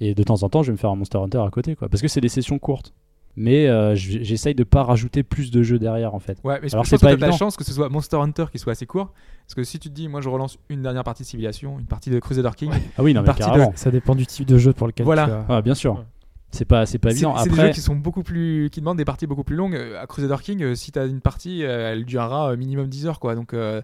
Et 0.00 0.14
de 0.14 0.22
temps 0.22 0.42
en 0.42 0.48
temps, 0.48 0.62
je 0.62 0.68
vais 0.68 0.72
me 0.72 0.78
faire 0.78 0.90
un 0.90 0.96
Monster 0.96 1.18
Hunter 1.18 1.42
à 1.44 1.50
côté, 1.50 1.74
quoi. 1.74 1.88
Parce 1.88 2.02
que 2.02 2.08
c'est 2.08 2.20
des 2.20 2.28
sessions 2.28 2.58
courtes. 2.58 2.92
Mais 3.38 3.68
euh, 3.68 3.94
j'essaye 3.94 4.54
de 4.54 4.64
pas 4.64 4.82
rajouter 4.82 5.22
plus 5.22 5.50
de 5.50 5.62
jeux 5.62 5.78
derrière, 5.78 6.14
en 6.14 6.18
fait. 6.20 6.38
Ouais, 6.42 6.58
mais 6.62 6.68
je 6.68 6.74
Alors, 6.74 6.84
pense 6.84 6.88
c'est 6.90 6.96
que 6.96 7.00
pas 7.02 7.08
t'as 7.10 7.16
de 7.16 7.20
la 7.20 7.32
chance 7.32 7.56
que 7.56 7.64
ce 7.64 7.72
soit 7.72 7.90
Monster 7.90 8.16
Hunter 8.16 8.46
qui 8.50 8.58
soit 8.58 8.72
assez 8.72 8.86
court. 8.86 9.12
Parce 9.46 9.54
que 9.54 9.62
si 9.62 9.78
tu 9.78 9.90
te 9.90 9.94
dis, 9.94 10.08
moi 10.08 10.20
je 10.22 10.28
relance 10.30 10.58
une 10.70 10.80
dernière 10.82 11.04
partie 11.04 11.22
de 11.22 11.28
Civilization, 11.28 11.78
une 11.78 11.84
partie 11.86 12.08
de 12.10 12.18
Crusader 12.18 12.50
King, 12.56 12.70
Ah 12.96 13.02
oui, 13.02 13.12
non, 13.12 13.20
mais 13.20 13.26
partie 13.26 13.42
de- 13.42 13.46
carrément. 13.46 13.72
Ça 13.76 13.90
dépend 13.90 14.14
du 14.14 14.26
type 14.26 14.46
de 14.46 14.56
jeu 14.56 14.72
pour 14.72 14.86
lequel 14.86 15.04
Voilà. 15.04 15.26
tu 15.26 15.30
as. 15.32 15.46
Ah, 15.50 15.62
bien 15.62 15.74
sûr. 15.74 15.96
Ouais. 15.96 16.04
C'est 16.50 16.64
pas, 16.64 16.86
c'est 16.86 16.98
pas 16.98 17.10
c'est 17.10 17.16
évident. 17.16 17.36
c'est 17.36 17.50
des 17.50 17.56
jeux 17.56 17.70
qui 17.70 17.80
sont 17.82 17.96
beaucoup 17.96 18.22
plus. 18.22 18.70
qui 18.70 18.80
demandent 18.80 18.96
des 18.96 19.04
parties 19.04 19.26
beaucoup 19.26 19.44
plus 19.44 19.56
longues. 19.56 19.74
Euh, 19.74 20.00
À 20.00 20.06
Crusader 20.06 20.36
King, 20.42 20.62
euh, 20.62 20.74
si 20.74 20.90
t'as 20.92 21.06
une 21.06 21.20
partie, 21.20 21.60
elle 21.60 22.06
durera 22.06 22.56
minimum 22.56 22.88
10 22.88 23.06
heures, 23.06 23.20
quoi. 23.20 23.34
Donc. 23.34 23.52
euh, 23.52 23.82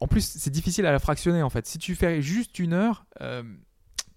En 0.00 0.06
plus, 0.06 0.20
c'est 0.24 0.50
difficile 0.52 0.86
à 0.86 0.92
la 0.92 1.00
fractionner 1.00 1.42
en 1.42 1.50
fait. 1.50 1.66
Si 1.66 1.78
tu 1.78 1.96
fais 1.96 2.22
juste 2.22 2.60
une 2.60 2.72
heure, 2.72 3.04
euh, 3.20 3.42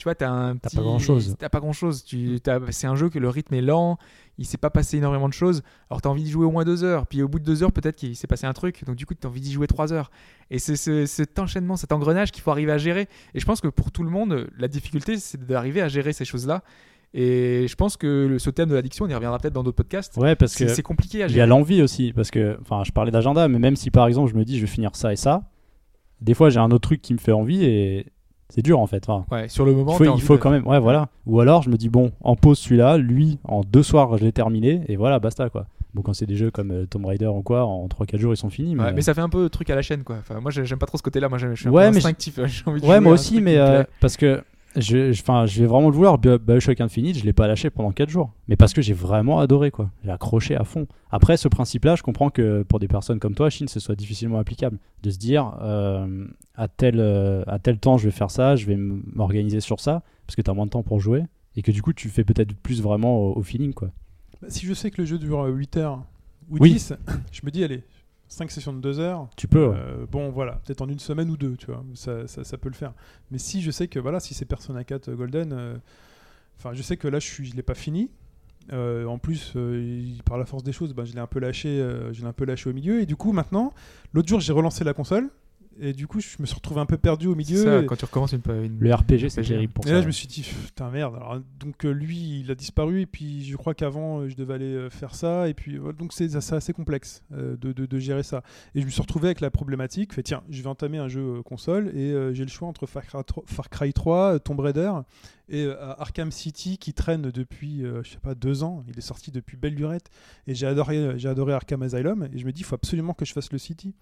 tu 0.06 0.10
vois, 0.10 0.14
t'as 0.16 0.30
un 0.30 0.56
pas 0.58 0.70
grand-chose. 0.76 1.36
T'as 1.40 1.50
pas 1.50 1.60
grand 1.60 1.74
chose. 1.74 2.04
Tu, 2.04 2.38
c'est 2.70 2.86
un 2.86 2.96
jeu 2.96 3.10
que 3.10 3.18
le 3.18 3.28
rythme 3.28 3.56
est 3.56 3.62
lent, 3.62 3.98
il 4.38 4.46
s'est 4.46 4.60
pas 4.60 4.70
passé 4.70 4.98
énormément 4.98 5.28
de 5.28 5.34
choses. 5.34 5.64
Alors 5.90 6.00
t'as 6.04 6.10
envie 6.10 6.22
d'y 6.22 6.30
jouer 6.30 6.46
au 6.46 6.52
moins 6.52 6.64
deux 6.64 6.84
heures, 6.84 7.08
puis 7.08 7.24
au 7.24 7.28
bout 7.28 7.40
de 7.40 7.44
deux 7.44 7.64
heures, 7.64 7.72
peut-être 7.72 7.96
qu'il 7.96 8.16
s'est 8.16 8.28
passé 8.28 8.46
un 8.46 8.54
truc, 8.54 8.84
donc 8.86 8.98
du 8.98 9.08
coup 9.08 9.16
t'as 9.16 9.28
envie 9.30 9.42
d'y 9.42 9.52
jouer 9.52 9.66
trois 9.66 9.94
heures. 9.94 10.12
Et 10.52 10.60
c'est 10.60 10.76
ce- 10.76 11.08
cet 11.08 11.40
enchaînement, 11.40 11.76
cet 11.76 11.92
engrenage 11.92 12.32
qu'il 12.32 12.44
faut 12.44 12.52
arriver 12.52 12.72
à 12.72 12.78
gérer. 12.78 13.08
Et 13.34 13.40
je 13.40 13.46
pense 13.48 13.62
que 13.62 13.68
pour 13.68 13.92
tout 13.92 14.04
le 14.04 14.12
monde, 14.12 14.48
la 14.60 14.68
difficulté, 14.68 15.18
c'est 15.18 15.44
d'arriver 15.44 15.82
à 15.82 15.88
gérer 15.88 16.14
ces 16.14 16.24
choses-là. 16.26 16.62
Et 17.16 17.66
je 17.68 17.76
pense 17.76 17.98
que 17.98 18.28
le- 18.28 18.38
ce 18.38 18.52
thème 18.52 18.70
de 18.70 18.76
l'addiction, 18.76 19.06
on 19.06 19.10
y 19.10 19.14
reviendra 19.16 19.40
peut-être 19.40 19.54
dans 19.54 19.64
d'autres 19.64 19.78
podcasts. 19.78 20.16
ouais, 20.18 20.36
parce 20.36 20.54
que 20.56 20.68
c'est 20.68 20.84
compliqué 20.84 21.24
à 21.24 21.26
il 21.26 21.32
y 21.32 21.34
a 21.34 21.36
gérer. 21.38 21.48
l'envie 21.48 21.82
aussi. 21.82 22.14
Parce 22.14 22.30
que, 22.30 22.58
enfin, 22.62 22.84
je 22.86 22.92
parlais 22.92 23.10
d'agenda, 23.12 23.48
mais 23.48 23.58
même 23.58 23.76
si 23.76 23.90
par 23.90 24.06
exemple, 24.06 24.32
je 24.32 24.38
me 24.38 24.46
dis, 24.46 24.58
je 24.58 24.62
vais 24.62 24.68
finir 24.72 24.96
ça 24.96 25.12
et 25.14 25.16
ça, 25.16 25.50
des 26.22 26.34
fois, 26.34 26.50
j'ai 26.50 26.60
un 26.60 26.72
autre 26.72 26.88
truc 26.88 27.02
qui 27.02 27.14
me 27.14 27.18
fait 27.20 27.32
envie 27.32 27.64
et 27.66 28.08
c'est 28.50 28.62
dur 28.62 28.80
en 28.80 28.88
fait. 28.88 29.04
Enfin, 29.08 29.26
Ouais, 29.32 29.48
sur 29.50 29.66
le 29.66 29.74
moment, 29.74 29.94
il 29.94 29.98
faut, 30.06 30.16
il 30.16 30.22
faut 30.22 30.34
de- 30.36 30.40
quand 30.40 30.52
même, 30.52 30.66
ouais, 30.68 30.80
voilà. 30.80 31.10
Ou 31.26 31.40
alors, 31.40 31.62
je 31.64 31.70
me 31.70 31.78
dis, 31.78 31.90
bon, 31.90 32.12
en 32.22 32.36
pause 32.36 32.60
celui-là, 32.60 32.98
lui, 32.98 33.40
en 33.44 33.62
deux 33.62 33.84
soirs, 33.84 34.18
je 34.18 34.24
l'ai 34.24 34.32
terminé 34.32 34.82
et 34.88 34.96
voilà, 34.96 35.20
basta 35.20 35.50
quoi. 35.50 35.66
Bon, 35.94 36.02
quand 36.02 36.14
c'est 36.14 36.26
des 36.26 36.36
jeux 36.36 36.52
comme 36.52 36.72
euh, 36.72 36.86
Tomb 36.86 37.06
Raider 37.06 37.28
ou 37.28 37.42
quoi, 37.42 37.64
en 37.66 37.88
3-4 37.88 38.18
jours, 38.20 38.34
ils 38.34 38.38
sont 38.38 38.50
finis. 38.50 38.76
Mais, 38.76 38.84
Ouais, 38.84 38.94
mais 38.94 39.02
ça 39.02 39.14
fait 39.14 39.22
un 39.22 39.30
peu 39.30 39.48
truc 39.50 39.70
à 39.70 39.76
la 39.76 39.82
chaîne, 39.82 40.04
quoi. 40.04 40.18
Enfin, 40.20 40.42
moi, 40.42 40.52
j'ai- 40.52 40.66
j'aime 40.66 40.78
pas 40.78 40.86
trop 40.88 40.98
ce 40.98 41.04
côté-là. 41.04 41.30
Moi, 41.30 41.38
j'aime- 41.38 41.56
je 41.56 41.62
suis 41.62 41.70
un 41.70 41.72
Ouais, 41.72 41.90
peu 41.90 41.96
instinctif. 41.98 42.38
J'ai 42.46 42.64
envie 42.66 42.82
de 42.82 42.86
Ouais, 42.86 43.00
moi 43.00 43.14
aussi, 43.14 43.40
mais 43.42 43.58
euh, 43.58 43.84
parce 44.02 44.18
que 44.18 44.44
je, 44.76 45.12
je, 45.12 45.24
je 45.48 45.60
vais 45.62 45.66
vraiment 45.68 45.90
le 45.90 45.96
vouloir. 45.96 46.18
Bio- 46.18 46.38
Bioshock 46.40 46.80
Infinite, 46.82 47.18
je 47.18 47.24
l'ai 47.26 47.34
pas 47.34 47.48
lâché 47.48 47.70
pendant 47.70 47.92
4 47.92 48.10
jours. 48.10 48.32
Mais 48.48 48.56
parce 48.56 48.74
que 48.74 48.82
j'ai 48.82 48.94
vraiment 48.94 49.40
adoré, 49.40 49.72
quoi. 49.72 49.90
J'ai 50.04 50.12
accroché 50.12 50.56
à 50.56 50.64
fond. 50.64 50.88
Après, 51.12 51.38
ce 51.38 51.48
principe-là, 51.48 51.96
je 51.96 52.04
comprends 52.04 52.30
que 52.30 52.64
pour 52.64 52.80
des 52.80 52.88
personnes 52.88 53.20
comme 53.20 53.36
toi, 53.36 53.50
Chine, 53.50 53.68
ce 53.68 53.80
soit 53.80 53.96
difficilement 53.96 54.40
applicable. 54.40 54.78
De 55.04 55.10
se 55.10 55.18
dire, 55.18 55.58
euh, 55.62 56.26
à, 56.56 56.68
tel, 56.68 56.96
euh, 57.00 57.44
à 57.48 57.60
tel 57.60 57.78
temps, 57.80 57.98
je 57.98 58.06
vais 58.06 58.12
faire 58.12 58.32
ça, 58.32 58.56
je 58.56 58.66
vais 58.66 58.76
m'organiser 58.78 59.60
sur 59.60 59.80
ça, 59.80 60.04
parce 60.28 60.36
que 60.36 60.42
tu 60.42 60.50
as 60.50 60.54
moins 60.54 60.66
de 60.66 60.72
temps 60.72 60.84
pour 60.84 61.00
jouer. 61.00 61.24
Et 61.56 61.62
que 61.62 61.72
du 61.72 61.82
coup, 61.82 61.94
tu 61.94 62.10
fais 62.10 62.24
peut-être 62.24 62.54
plus 62.56 62.82
vraiment 62.82 63.18
au, 63.18 63.38
au 63.38 63.44
feeling, 63.44 63.74
quoi. 63.74 63.90
Bah, 64.42 64.48
si 64.50 64.66
je 64.66 64.74
sais 64.74 64.92
que 64.92 65.02
le 65.02 65.06
jeu 65.08 65.18
dure 65.18 65.42
euh, 65.46 65.50
8 65.52 65.78
heures 65.78 66.04
ou 66.50 66.58
Oui. 66.60 66.74
10, 66.74 66.94
je 67.32 67.42
me 67.44 67.52
dis, 67.52 67.64
allez, 67.64 67.84
5 68.28 68.50
sessions 68.52 68.74
de 68.74 68.80
2 68.80 69.00
heures. 69.00 69.28
Tu 69.38 69.48
peux, 69.48 69.68
ouais. 69.68 69.76
euh, 69.78 70.06
bon, 70.12 70.30
voilà, 70.30 70.54
peut-être 70.66 70.82
en 70.82 70.88
une 70.90 71.00
semaine 71.00 71.30
ou 71.30 71.38
deux, 71.38 71.56
tu 71.58 71.68
vois, 71.68 71.84
ça, 71.94 72.28
ça, 72.28 72.44
ça 72.44 72.58
peut 72.58 72.70
le 72.70 72.76
faire. 72.76 72.94
Mais 73.32 73.38
si 73.38 73.62
je 73.62 73.72
sais 73.72 73.88
que, 73.88 74.00
voilà, 74.00 74.20
si 74.20 74.34
c'est 74.34 74.46
Persona 74.46 74.84
4 74.84 75.12
Golden, 75.14 75.54
euh, 75.54 75.76
enfin, 76.58 76.74
je 76.74 76.82
sais 76.82 76.98
que 76.98 77.08
là, 77.08 77.20
je 77.20 77.26
suis, 77.28 77.46
je 77.46 77.56
l'ai 77.56 77.64
pas 77.64 77.76
fini. 77.76 78.10
Euh, 78.74 79.06
en 79.06 79.20
plus, 79.20 79.54
euh, 79.56 79.80
il- 79.80 80.24
par 80.24 80.40
la 80.40 80.46
force 80.46 80.64
des 80.64 80.72
choses, 80.72 80.94
ben, 80.96 81.06
je 81.06 81.14
l'ai 81.14 81.20
un 81.20 81.28
peu 81.28 81.40
lâché, 81.40 81.70
euh, 81.80 82.12
je 82.14 82.22
l'ai 82.22 82.28
un 82.28 82.34
peu 82.34 82.46
lâché 82.46 82.68
au 82.70 82.74
milieu. 82.74 83.00
Et 83.00 83.06
du 83.06 83.16
coup, 83.16 83.32
maintenant, 83.32 83.74
l'autre 84.14 84.28
jour, 84.28 84.40
j'ai 84.40 84.54
relancé 84.54 84.84
la 84.84 84.94
console. 84.96 85.30
Et 85.80 85.92
du 85.94 86.08
coup, 86.08 86.22
je 86.22 86.38
me 86.40 86.46
suis 86.46 86.56
retrouvé 86.56 86.80
un 86.80 86.86
peu 86.86 86.98
perdu 86.98 87.28
au 87.28 87.36
milieu. 87.36 87.62
ça, 87.64 87.82
et- 87.82 87.86
quand 87.86 87.98
tu 87.98 88.06
recommences 88.06 88.32
une. 88.32 88.42
une 88.64 88.80
Le 88.80 88.94
RPG, 88.94 89.30
c'est 89.30 89.42
terrible 89.42 89.74
pour 89.74 89.86
et 89.86 89.90
ça. 89.90 89.96
là, 89.96 90.02
je 90.02 90.08
me 90.08 90.12
suis 90.12 90.28
dit, 90.28 90.42
putain, 90.68 90.90
merde. 90.90 91.16
Alors, 91.16 91.40
donc, 91.60 91.84
euh, 91.86 91.92
lui, 91.92 92.40
il 92.40 92.50
a 92.50 92.56
disparu, 92.56 93.02
et 93.02 93.06
puis 93.06 93.44
je 93.44 93.58
crois 93.58 93.74
qu'avant, 93.74 94.20
euh, 94.22 94.30
je 94.30 94.36
devais 94.36 94.54
aller 94.54 94.74
euh, 94.74 94.90
faire 94.90 95.14
ça, 95.16 95.50
et 95.50 95.54
puis 95.54 95.78
donc 96.00 96.14
c'est 96.14 96.34
assez 96.36 96.72
complexe 96.74 97.24
euh, 97.34 97.58
de, 97.58 97.74
de- 97.74 97.86
de 97.86 98.00
gérer 98.00 98.24
ça. 98.24 98.42
Et 98.74 98.80
je 98.82 98.86
me 98.86 98.90
suis 98.90 99.02
retrouvé 99.02 99.28
avec 99.28 99.42
la 99.42 99.52
problématique, 99.52 100.14
fait 100.14 100.24
tiens, 100.24 100.44
je 100.50 100.62
vais 100.62 100.68
entamer 100.70 100.98
un 100.98 101.10
jeu 101.10 101.42
console, 101.44 101.90
et 101.94 102.12
euh, 102.14 102.34
j'ai 102.34 102.44
le 102.44 102.50
choix 102.50 102.68
entre 102.70 102.86
Far 102.86 103.04
Cry 103.06 103.24
3, 103.26 103.44
Far 103.46 103.70
Cry 103.70 103.92
3, 103.92 104.36
euh, 104.36 104.40
Tomb 104.40 104.60
Raider, 104.62 104.92
et 105.50 105.66
euh, 105.66 105.76
Arkham 105.98 106.32
City 106.32 106.78
qui 106.78 106.94
traîne 106.94 107.32
depuis, 107.32 107.84
euh, 107.86 108.02
je 108.04 108.12
sais 108.12 108.18
pas, 108.20 108.34
deux 108.34 108.64
ans. 108.64 108.84
Il 108.88 108.98
est 108.98 109.02
sorti 109.02 109.30
depuis 109.32 109.58
belle 109.58 109.76
lurette, 109.76 110.10
et 110.48 110.56
j'ai 110.56 110.68
adoré, 110.68 111.20
j'ai 111.20 111.28
adoré 111.28 111.52
Arkham 111.54 111.82
Asylum, 111.84 112.30
et 112.34 112.38
je 112.40 112.46
me 112.46 112.52
dis, 112.54 112.62
il 112.62 112.66
faut 112.66 112.76
absolument 112.76 113.14
que 113.14 113.26
je 113.26 113.34
fasse 113.34 113.52
le 113.52 113.58
City. 113.58 113.94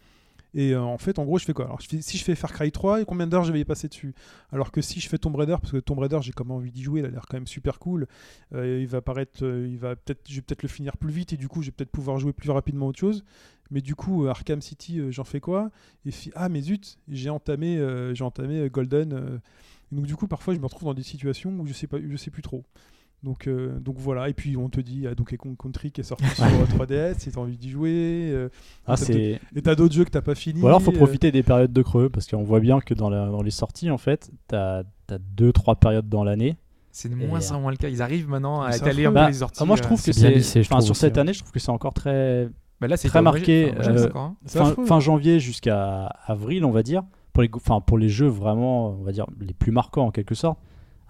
Et 0.54 0.72
euh, 0.72 0.82
en 0.82 0.98
fait, 0.98 1.18
en 1.18 1.26
gros, 1.26 1.40
je 1.40 1.46
fais 1.46 1.54
quoi? 1.54 1.66
Alors, 1.66 1.80
si 1.82 2.18
je 2.18 2.24
fais 2.24 2.36
Far 2.36 2.54
Cry 2.54 2.72
3, 2.72 3.02
et 3.02 3.06
combien 3.06 3.26
d'heures 3.26 3.44
je 3.44 3.52
vais 3.52 3.60
y 3.60 3.66
passer 3.66 3.88
dessus? 3.88 4.14
Alors 4.52 4.72
que 4.72 4.82
si 4.82 5.00
je 5.00 5.10
fais 5.10 5.18
Tomb 5.18 5.36
Raider, 5.36 5.56
parce 5.60 5.72
que 5.72 5.78
Tomb 5.78 5.98
Raider, 6.00 6.20
j'ai 6.22 6.32
quand 6.32 6.46
même 6.46 6.56
envie 6.56 6.72
d'y 6.72 6.84
jouer, 6.84 7.00
il 7.00 7.06
a 7.06 7.10
l'air 7.10 7.26
quand 7.28 7.38
même 7.38 7.48
super 7.48 7.80
cool. 7.80 8.08
euh, 8.54 8.80
il 8.80 8.88
va 8.88 9.02
paraître, 9.02 9.44
euh, 9.44 9.68
il 9.68 9.78
va 9.78 9.96
peut-être, 9.96 10.22
je 10.30 10.36
vais 10.36 10.42
peut-être 10.42 10.64
le 10.64 10.70
finir 10.70 10.98
plus 10.98 11.12
vite 11.12 11.34
et 11.34 11.38
du 11.38 11.48
coup, 11.48 11.62
je 11.62 11.68
vais 11.68 11.72
peut-être 11.72 11.92
pouvoir 11.92 12.20
jouer 12.20 12.34
plus 12.34 12.52
rapidement 12.52 12.88
autre 12.88 13.00
chose. 13.00 13.24
Mais 13.72 13.82
du 13.82 13.96
coup, 13.96 14.28
Arkham 14.28 14.62
City, 14.62 15.02
j'en 15.12 15.24
fais 15.24 15.40
quoi? 15.40 15.72
Et 16.06 16.12
ah 16.36 16.50
mais 16.50 16.62
zut, 16.62 17.00
j'ai 17.08 17.32
entamé, 17.32 17.82
j'ai 18.14 18.24
entamé 18.24 18.70
Golden. 18.70 19.40
donc 19.92 20.06
du 20.06 20.16
coup, 20.16 20.28
parfois, 20.28 20.54
je 20.54 20.60
me 20.60 20.66
retrouve 20.66 20.84
dans 20.84 20.94
des 20.94 21.02
situations 21.02 21.52
où 21.60 21.66
je 21.66 21.74
sais 21.74 21.88
pas, 21.88 21.98
je 22.00 22.16
sais 22.18 22.30
plus 22.30 22.44
trop. 22.44 22.64
Donc, 23.24 23.48
euh, 23.48 23.80
donc 23.80 23.96
voilà, 24.00 24.28
et 24.28 24.34
puis 24.34 24.58
on 24.58 24.68
te 24.68 24.82
dit, 24.82 25.08
ah, 25.10 25.16
Donkey 25.16 25.38
Kong 25.38 25.56
Country 25.58 25.92
qui 25.92 26.02
est 26.02 26.04
sorti 26.04 26.26
sur 26.36 26.44
euh, 26.44 26.66
3DS, 26.78 27.20
si 27.20 27.32
t'as 27.32 27.40
envie 27.40 27.58
d'y 27.58 27.70
jouer, 27.70 28.30
euh, 28.34 28.50
Ah, 28.86 28.96
et 29.10 29.40
t'as 29.62 29.76
d'autres 29.76 29.94
jeux 29.94 30.04
que 30.04 30.10
t'as 30.10 30.22
pas 30.22 30.36
fini. 30.36 30.62
Ou 30.62 30.68
alors, 30.68 30.82
faut 30.82 30.92
euh, 30.92 30.98
profiter 30.98 31.32
des 31.32 31.42
périodes 31.42 31.72
de 31.72 31.82
creux, 31.82 32.10
parce 32.10 32.28
qu'on 32.28 32.44
voit 32.44 32.60
bien 32.60 32.82
que 32.82 32.94
dans, 32.94 33.10
la- 33.10 33.28
dans 33.28 33.42
les 33.42 33.52
sorties, 33.52 33.90
en 33.90 33.98
fait, 33.98 34.30
t'as 34.48 34.84
as 35.10 35.18
deux, 35.20 35.54
trois 35.54 35.76
périodes 35.76 36.10
dans 36.10 36.24
l'année. 36.26 36.58
C'est 36.92 37.08
de 37.10 37.16
moins 37.16 37.40
euh, 37.40 37.56
en 37.56 37.62
moins 37.62 37.72
le 37.72 37.78
cas. 37.78 37.88
Ils 37.88 38.02
arrivent 38.02 38.28
maintenant 38.28 38.62
à 38.62 38.76
étaler 38.76 39.06
un 39.06 39.10
peu 39.10 39.16
Bah, 39.16 39.28
les 39.28 39.34
sorties. 39.36 39.60
ah, 39.62 39.66
moi, 39.66 39.78
je 39.78 39.82
euh, 39.82 39.86
trouve 39.86 40.04
que 40.04 40.12
c'est 40.12 40.60
Enfin, 40.60 40.82
sur 40.82 40.96
cette 40.96 41.14
ouais. 41.16 41.20
année, 41.22 41.34
je 41.34 41.40
trouve 41.40 41.52
que 41.52 41.60
c'est 41.60 41.70
encore 41.72 41.94
très. 41.94 42.50
bah 42.82 42.88
là, 42.88 42.98
c'est 42.98 43.08
très 43.08 43.22
marqué, 43.22 43.74
Enfin, 43.80 43.92
euh, 43.94 44.10
hein. 44.16 44.76
fin, 44.86 45.00
janvier 45.00 45.40
jusqu'à 45.40 46.08
avril, 46.26 46.66
on 46.66 46.72
va 46.72 46.84
dire, 46.84 47.04
pour 47.32 47.42
les, 47.44 47.50
pour 47.88 47.98
les 47.98 48.10
jeux 48.10 48.28
vraiment, 48.28 48.90
on 49.00 49.04
va 49.04 49.12
dire, 49.14 49.28
les 49.40 49.54
plus 49.54 49.72
marquants 49.72 50.08
en 50.08 50.12
quelque 50.12 50.36
sorte. 50.36 50.60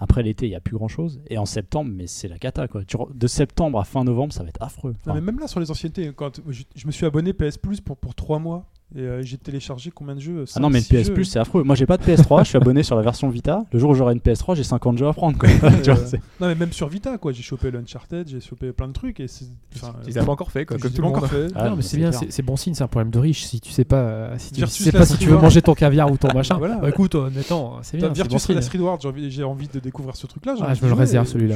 Après 0.03 0.21
l'été, 0.21 0.47
il 0.47 0.49
n'y 0.49 0.55
a 0.55 0.59
plus 0.59 0.75
grand 0.75 0.89
chose. 0.89 1.21
Et 1.29 1.37
en 1.37 1.45
septembre, 1.45 1.89
mais 1.95 2.07
c'est 2.07 2.27
la 2.27 2.37
cata 2.37 2.67
quoi. 2.67 2.81
De 3.13 3.27
septembre 3.27 3.79
à 3.79 3.85
fin 3.85 4.03
novembre, 4.03 4.33
ça 4.33 4.43
va 4.43 4.49
être 4.49 4.61
affreux. 4.61 4.91
Non, 4.91 4.97
Enfin, 5.01 5.13
mais 5.15 5.21
même 5.21 5.39
là 5.39 5.47
sur 5.47 5.61
les 5.61 5.71
anciennetés, 5.71 6.11
quand 6.13 6.41
je, 6.49 6.63
je 6.75 6.87
me 6.87 6.91
suis 6.91 7.05
abonné 7.05 7.31
PS 7.31 7.57
Plus 7.57 7.79
pour, 7.79 7.95
pour 7.95 8.13
3 8.13 8.39
mois 8.39 8.65
et 8.95 8.99
euh, 9.01 9.21
j'ai 9.23 9.37
téléchargé 9.37 9.89
combien 9.89 10.13
de 10.15 10.19
jeux 10.19 10.45
ah 10.55 10.59
non, 10.59 10.69
mais 10.69 10.79
le 10.79 10.83
5, 10.85 10.95
PS 10.97 11.05
6 11.07 11.11
Plus, 11.13 11.25
c'est 11.25 11.39
affreux. 11.39 11.63
Moi, 11.63 11.75
j'ai 11.75 11.85
pas 11.87 11.97
de 11.97 12.03
PS3, 12.03 12.43
je 12.43 12.49
suis 12.49 12.57
abonné 12.57 12.83
sur 12.83 12.95
la 12.95 13.01
version 13.01 13.27
Vita. 13.29 13.63
Le 13.71 13.79
jour 13.79 13.89
où 13.91 13.93
j'aurai 13.95 14.13
une 14.13 14.19
PS3, 14.19 14.55
j'ai 14.55 14.63
50 14.63 14.97
jeux 14.99 15.07
à 15.07 15.13
prendre. 15.13 15.37
Quoi. 15.37 15.49
Tu 15.83 15.89
vois, 15.91 15.99
Euh, 15.99 16.05
c'est- 16.05 16.17
non, 16.39 16.47
mais 16.47 16.55
même 16.55 16.71
sur 16.71 16.87
Vita, 16.89 17.17
quoi. 17.17 17.31
J'ai 17.31 17.41
chopé 17.41 17.71
l'Uncharted, 17.71 18.27
j'ai 18.27 18.39
chopé 18.39 18.71
plein 18.71 18.87
de 18.87 18.93
trucs 18.93 19.19
et 19.19 19.27
c'est. 19.27 19.45
enfin, 19.75 19.93
Ils 20.07 20.13
l'ont 20.15 20.25
pas 20.25 20.31
encore 20.33 20.51
fait, 20.51 20.65
quoi, 20.65 20.77
comme 20.77 20.91
tout 20.91 21.01
le 21.01 21.07
monde. 21.07 21.17
encore 21.17 21.29
fait. 21.29 21.47
Ah, 21.55 21.69
non, 21.69 21.75
mais 21.75 21.81
c'est 21.81 21.97
bien, 21.97 22.11
c'est 22.11 22.31
c'est 22.31 22.43
bon 22.43 22.55
signe, 22.55 22.75
c'est 22.75 22.83
un 22.83 22.87
problème 22.87 23.09
de 23.11 23.19
riche. 23.19 23.45
Si 23.45 23.59
tu 23.59 23.71
sais 23.71 23.83
pas, 23.85 23.97
euh, 24.01 24.35
si 24.37 24.51
tu 24.51 24.65
sais 24.67 24.91
pas 24.91 25.05
si 25.05 25.17
tu 25.17 25.27
veux 25.29 25.37
manger 25.37 25.61
ton 25.63 25.73
caviar 25.73 26.11
ou 26.11 26.17
ton 26.17 26.27
machin, 26.33 26.57
Voilà. 26.57 26.75
bah 26.77 26.89
écoute, 26.89 27.15
honnêtement, 27.15 27.79
c'est 27.81 27.97
bien. 27.97 28.07
c'est 28.07 28.09
bon 28.09 28.13
Virtus 28.29 28.41
signe. 28.43 28.55
Last 28.55 28.71
Reward, 28.73 29.01
j'ai 29.01 29.07
envie, 29.07 29.31
j'ai 29.31 29.43
envie 29.43 29.67
de 29.67 29.79
découvrir 29.79 30.15
ce 30.15 30.27
truc-là. 30.27 30.55
Ah, 30.61 30.73
je 30.75 30.83
me 30.83 30.87
le 30.89 30.93
réserve 30.95 31.27
celui-là. 31.27 31.55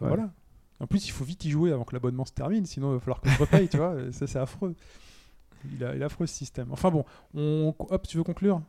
voilà. 0.00 0.28
En 0.78 0.86
plus, 0.86 1.06
il 1.06 1.10
faut 1.10 1.24
vite 1.24 1.44
y 1.46 1.50
jouer 1.50 1.72
avant 1.72 1.84
que 1.84 1.94
l'abonnement 1.94 2.26
se 2.26 2.32
termine, 2.32 2.66
sinon 2.66 2.90
il 2.90 2.94
va 2.94 3.00
falloir 3.00 3.20
que 3.22 3.30
je 3.30 3.38
repaye, 3.38 3.66
tu 3.68 3.78
vois. 3.78 3.94
et 4.08 4.12
Ça, 4.12 4.26
c'est 4.26 4.38
affreux. 4.38 4.74
Il, 5.76 5.84
a, 5.84 5.94
il 5.94 6.06
ce 6.20 6.26
système. 6.26 6.68
Enfin 6.70 6.90
bon, 6.90 7.04
on... 7.34 7.74
hop, 7.78 8.06
tu 8.06 8.16
veux 8.16 8.22
conclure? 8.24 8.60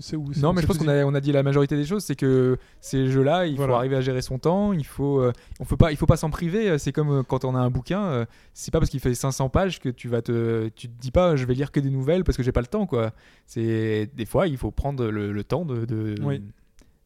C'est 0.00 0.16
où 0.16 0.30
Non, 0.42 0.52
mais 0.52 0.62
je 0.62 0.66
pense 0.66 0.78
qu'on 0.78 0.88
a, 0.88 1.04
on 1.04 1.14
a 1.14 1.20
dit 1.20 1.32
la 1.32 1.42
majorité 1.42 1.76
des 1.76 1.84
choses, 1.84 2.04
c'est 2.04 2.16
que 2.16 2.58
ces 2.80 3.08
jeux-là, 3.08 3.46
il 3.46 3.56
Voilà. 3.56 3.72
faut 3.74 3.78
arriver 3.78 3.96
à 3.96 4.00
gérer 4.00 4.20
son 4.20 4.38
temps, 4.38 4.72
il 4.72 4.84
faut, 4.84 5.20
euh, 5.20 5.32
on 5.60 5.64
peut 5.64 5.76
pas, 5.76 5.92
il 5.92 5.96
faut 5.96 6.06
pas 6.06 6.16
s'en 6.16 6.28
priver. 6.30 6.68
euh, 6.70 6.78
C'est 6.78 6.92
comme 6.92 7.10
euh, 7.10 7.22
quand 7.22 7.44
on 7.44 7.54
a 7.54 7.58
un 7.58 7.70
bouquin, 7.70 8.02
euh, 8.04 8.24
c'est 8.52 8.70
pas 8.72 8.78
parce 8.78 8.90
qu'il 8.90 9.00
fait 9.00 9.14
500 9.14 9.48
pages 9.48 9.80
que 9.80 9.88
tu 9.88 10.08
vas 10.08 10.22
te, 10.22 10.68
tu 10.70 10.88
te 10.88 11.00
dis 11.00 11.10
pas, 11.10 11.36
je 11.36 11.44
vais 11.44 11.54
lire 11.54 11.70
que 11.72 11.80
des 11.80 11.90
nouvelles 11.90 12.24
parce 12.24 12.36
que 12.36 12.42
j'ai 12.42 12.52
pas 12.52 12.60
le 12.62 12.66
temps, 12.66 12.86
quoi. 12.86 13.12
C'est 13.46 14.10
des 14.14 14.26
fois, 14.26 14.48
il 14.48 14.56
faut 14.56 14.70
prendre 14.70 15.06
le, 15.06 15.32
le 15.32 15.44
temps 15.44 15.64
de, 15.64 15.84
de, 15.84 16.14
Oui. 16.22 16.42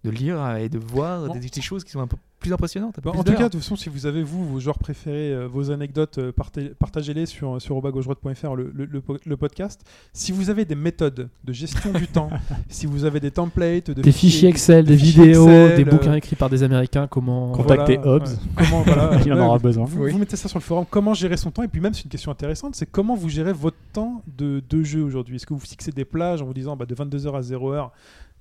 De 0.04 0.10
lire 0.10 0.56
et 0.56 0.68
de 0.68 0.78
voir 0.78 1.26
Bon. 1.26 1.34
des, 1.34 1.40
des 1.48 1.60
choses 1.60 1.84
qui 1.84 1.90
sont 1.90 2.00
un 2.00 2.06
peu 2.06 2.16
plus 2.38 2.54
impressionnantes. 2.54 2.98
un 2.98 3.02
peu 3.02 3.10
Bon, 3.10 3.10
plus 3.10 3.20
en 3.20 3.24
tout 3.24 3.32
cas, 3.34 3.44
de 3.44 3.52
toute 3.52 3.60
façon, 3.60 3.76
si 3.76 3.90
vous 3.90 4.06
avez 4.06 4.22
vous 4.22 4.48
vos 4.48 4.60
joueurs 4.60 4.78
préférés, 4.78 5.34
euh, 5.34 5.46
vos 5.46 5.70
anecdotes, 5.70 6.16
euh, 6.16 6.32
partag- 6.32 6.72
partagez-les 6.78 7.26
sur 7.26 7.60
sur 7.60 7.82
le, 7.82 8.72
le, 8.74 8.86
le 8.86 9.00
po- 9.02 9.18
le 9.26 9.36
podcast. 9.36 9.82
Si 10.14 10.32
vous 10.32 10.48
avez 10.48 10.64
des 10.64 10.74
méthodes 10.74 11.28
de 11.44 11.52
gestion 11.52 11.92
du 11.92 12.06
temps, 12.08 12.30
si 12.70 12.86
vous 12.86 13.04
avez 13.04 13.20
des 13.20 13.30
templates, 13.30 13.90
de 13.90 14.00
Des 14.00 14.10
fichiers 14.12 14.48
Excel, 14.48 14.86
des, 14.86 14.96
fichiers 14.96 15.22
vidéos, 15.26 15.46
Excel, 15.48 15.84
des 15.84 15.90
euh, 15.90 15.90
bouquins 15.92 16.14
écrits 16.14 16.36
par 16.36 16.48
des 16.48 16.62
Américains, 16.62 17.06
comment. 17.06 17.52
Contactez 17.52 17.98
voilà, 17.98 18.12
Hobbes. 18.12 18.22
ouais, 18.28 18.34
comment 18.56 18.82
voilà, 18.84 19.20
Il 19.26 19.32
en 19.34 19.46
aura 19.46 19.58
besoin. 19.58 19.84
Vous, 19.84 20.06
vous 20.08 20.18
mettez 20.18 20.36
ça 20.36 20.48
sur 20.48 20.58
le 20.58 20.64
forum. 20.64 20.86
Comment 20.88 21.12
gérer 21.12 21.36
son 21.36 21.50
temps? 21.50 21.62
Et 21.62 21.68
puis 21.68 21.82
même, 21.82 21.92
c'est 21.92 22.04
une 22.04 22.10
question 22.10 22.30
intéressante, 22.32 22.74
c'est 22.74 22.86
comment 22.90 23.16
vous 23.16 23.28
gérez 23.28 23.52
votre 23.52 23.76
temps 23.92 24.22
de, 24.38 24.62
de 24.66 24.82
jeu 24.82 25.02
aujourd'hui? 25.02 25.36
Est-ce 25.36 25.44
que 25.46 25.52
vous 25.52 25.60
fixez 25.60 25.90
des 25.92 26.06
plages 26.06 26.40
en 26.40 26.46
vous 26.46 26.54
disant 26.54 26.74
bah, 26.74 26.86
de 26.86 26.94
22h 26.94 27.34
à 27.36 27.40
0h, 27.42 27.90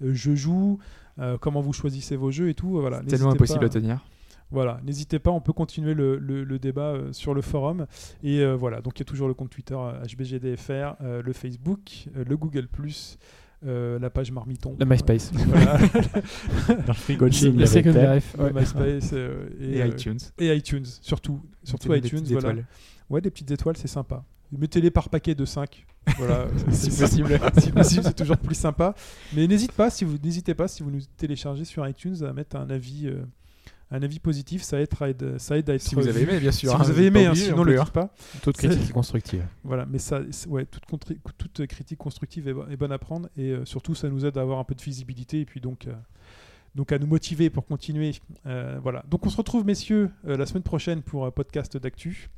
euh, 0.03 0.11
je 0.13 0.33
joue 0.35 0.79
euh, 0.79 1.08
Comment 1.41 1.61
vous 1.61 1.73
choisissez 1.73 2.15
vos 2.15 2.31
jeux 2.31 2.49
et 2.49 2.53
tout 2.53 2.77
euh, 2.77 2.81
Voilà. 2.81 3.01
C'est 3.07 3.17
tellement 3.17 3.31
impossible 3.31 3.59
pas- 3.59 3.65
à 3.65 3.69
tenir. 3.69 4.05
Voilà, 4.51 4.81
n'hésitez 4.83 5.19
pas, 5.19 5.29
on 5.29 5.41
peut 5.41 5.53
continuer 5.53 5.93
le, 5.93 6.17
le- 6.17 6.43
le 6.43 6.57
débat 6.57 6.93
euh, 6.93 7.13
sur 7.13 7.35
le 7.35 7.41
forum. 7.43 7.85
Et 8.23 8.39
euh, 8.39 8.55
voilà, 8.55 8.81
donc 8.81 8.97
il 8.97 9.01
y 9.01 9.03
a 9.03 9.05
toujours 9.05 9.27
le 9.27 9.35
compte 9.35 9.51
Twitter 9.51 9.75
euh, 9.77 10.03
HBGDFR, 10.07 10.95
euh, 11.01 11.21
le 11.21 11.33
Facebook, 11.33 12.07
euh, 12.17 12.23
le 12.27 12.35
Google, 12.35 12.67
euh, 13.67 13.99
la 13.99 14.09
page 14.09 14.31
Marmiton. 14.31 14.75
Le 14.79 14.85
MySpace. 14.87 15.31
Voilà. 15.47 15.77
Le 17.57 17.65
Second. 17.65 17.91
Life. 18.13 18.35
Ouais. 18.39 18.51
MySpace 18.53 19.11
euh, 19.13 19.49
et, 19.59 19.77
Et 19.77 19.81
euh, 19.83 19.87
iTunes. 19.87 20.17
et 20.39 20.55
iTunes, 20.55 20.85
surtout. 21.01 21.41
Surtout 21.63 21.89
des 21.89 21.97
iTunes, 21.99 22.23
voilà. 22.29 22.49
étoiles. 22.49 22.65
Ouais, 23.09 23.21
des 23.21 23.29
petites 23.29 23.51
étoiles, 23.51 23.77
c'est 23.77 23.87
sympa. 23.87 24.23
Mettez-les 24.51 24.89
par 24.91 25.09
paquet 25.09 25.35
de 25.35 25.45
5. 25.45 25.85
Voilà, 26.17 26.47
Si 26.71 26.91
c'est 26.91 27.03
possible. 27.03 27.39
si 27.59 27.71
possible, 27.71 28.03
c'est 28.03 28.15
toujours 28.15 28.37
plus 28.37 28.55
sympa. 28.55 28.95
Mais 29.33 29.47
n'hésitez 29.47 29.73
pas, 29.73 29.89
si 29.89 30.05
vous 30.05 30.17
n'hésitez 30.23 30.53
pas, 30.53 30.67
si 30.67 30.83
vous 30.83 30.91
nous 30.91 31.01
téléchargez 31.17 31.65
sur 31.65 31.87
iTunes, 31.87 32.23
à 32.23 32.33
mettre 32.33 32.55
un 32.55 32.69
avis, 32.69 33.07
euh, 33.07 33.23
un 33.91 34.01
avis 34.03 34.19
positif. 34.19 34.61
Ça 34.63 34.79
aide, 34.81 34.89
à 35.01 35.09
être- 35.09 35.39
ça 35.39 35.57
aide 35.57 35.69
à 35.69 35.75
être. 35.75 35.81
Si 35.81 35.95
vous 35.95 36.07
avez 36.07 36.21
aimé, 36.21 36.39
bien 36.39 36.51
sûr. 36.51 36.69
Si 36.69 36.75
hein, 36.75 36.79
vous 36.79 36.89
avez 36.91 37.09
pas 37.11 37.19
aimé, 37.19 37.25
hein, 37.27 37.35
sinon 37.35 37.59
ne 37.65 37.71
le 37.71 37.79
hein. 37.79 37.83
dites 37.83 37.93
pas. 37.93 38.13
Toute 38.41 38.57
critique 38.57 38.91
constructive. 38.93 39.43
Voilà, 39.63 39.85
mais 39.85 39.97
ça, 39.99 40.21
ouais, 40.47 40.65
toute, 40.65 41.65
critique 41.67 41.97
constructive 41.97 42.47
est, 42.47 42.53
bo- 42.53 42.67
est 42.69 42.77
bonne 42.77 42.91
à 42.91 42.99
prendre 42.99 43.29
et 43.37 43.51
euh, 43.51 43.65
surtout 43.65 43.95
ça 43.95 44.09
nous 44.09 44.25
aide 44.25 44.37
à 44.37 44.41
avoir 44.41 44.59
un 44.59 44.63
peu 44.63 44.75
de 44.75 44.81
visibilité 44.81 45.39
et 45.41 45.45
puis 45.45 45.59
donc, 45.59 45.87
euh, 45.87 45.93
donc 46.75 46.91
à 46.91 46.99
nous 46.99 47.07
motiver 47.07 47.49
pour 47.49 47.65
continuer. 47.65 48.13
Euh, 48.45 48.79
voilà. 48.83 49.03
Donc 49.09 49.25
on 49.25 49.29
se 49.29 49.37
retrouve 49.37 49.65
messieurs 49.65 50.11
la 50.23 50.45
semaine 50.45 50.63
prochaine 50.63 51.01
pour 51.01 51.25
un 51.25 51.31
podcast 51.31 51.75
d'actu. 51.77 52.29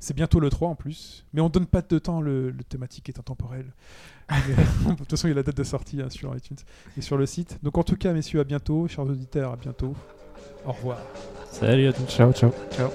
C'est 0.00 0.14
bientôt 0.14 0.40
le 0.40 0.50
3 0.50 0.68
en 0.68 0.74
plus, 0.74 1.24
mais 1.32 1.40
on 1.40 1.48
donne 1.48 1.66
pas 1.66 1.82
de 1.82 1.98
temps, 1.98 2.20
le, 2.20 2.50
le 2.50 2.64
thématique 2.64 3.08
est 3.08 3.18
intemporel. 3.18 3.72
Mais, 4.30 4.92
de 4.92 4.96
toute 4.96 5.10
façon, 5.10 5.28
il 5.28 5.30
y 5.30 5.32
a 5.32 5.36
la 5.36 5.42
date 5.44 5.56
de 5.56 5.64
sortie 5.64 6.02
hein, 6.02 6.10
sur 6.10 6.34
iTunes 6.36 6.56
et 6.96 7.00
sur 7.00 7.16
le 7.16 7.26
site. 7.26 7.58
Donc 7.62 7.78
en 7.78 7.84
tout 7.84 7.96
cas, 7.96 8.12
messieurs, 8.12 8.40
à 8.40 8.44
bientôt. 8.44 8.88
Chers 8.88 9.04
auditeurs, 9.04 9.52
à 9.52 9.56
bientôt. 9.56 9.94
Au 10.64 10.72
revoir. 10.72 10.98
Salut 11.50 11.86
à 11.86 11.92
tous. 11.92 12.06
Ciao, 12.06 12.32
ciao. 12.32 12.50
Ciao. 12.72 12.90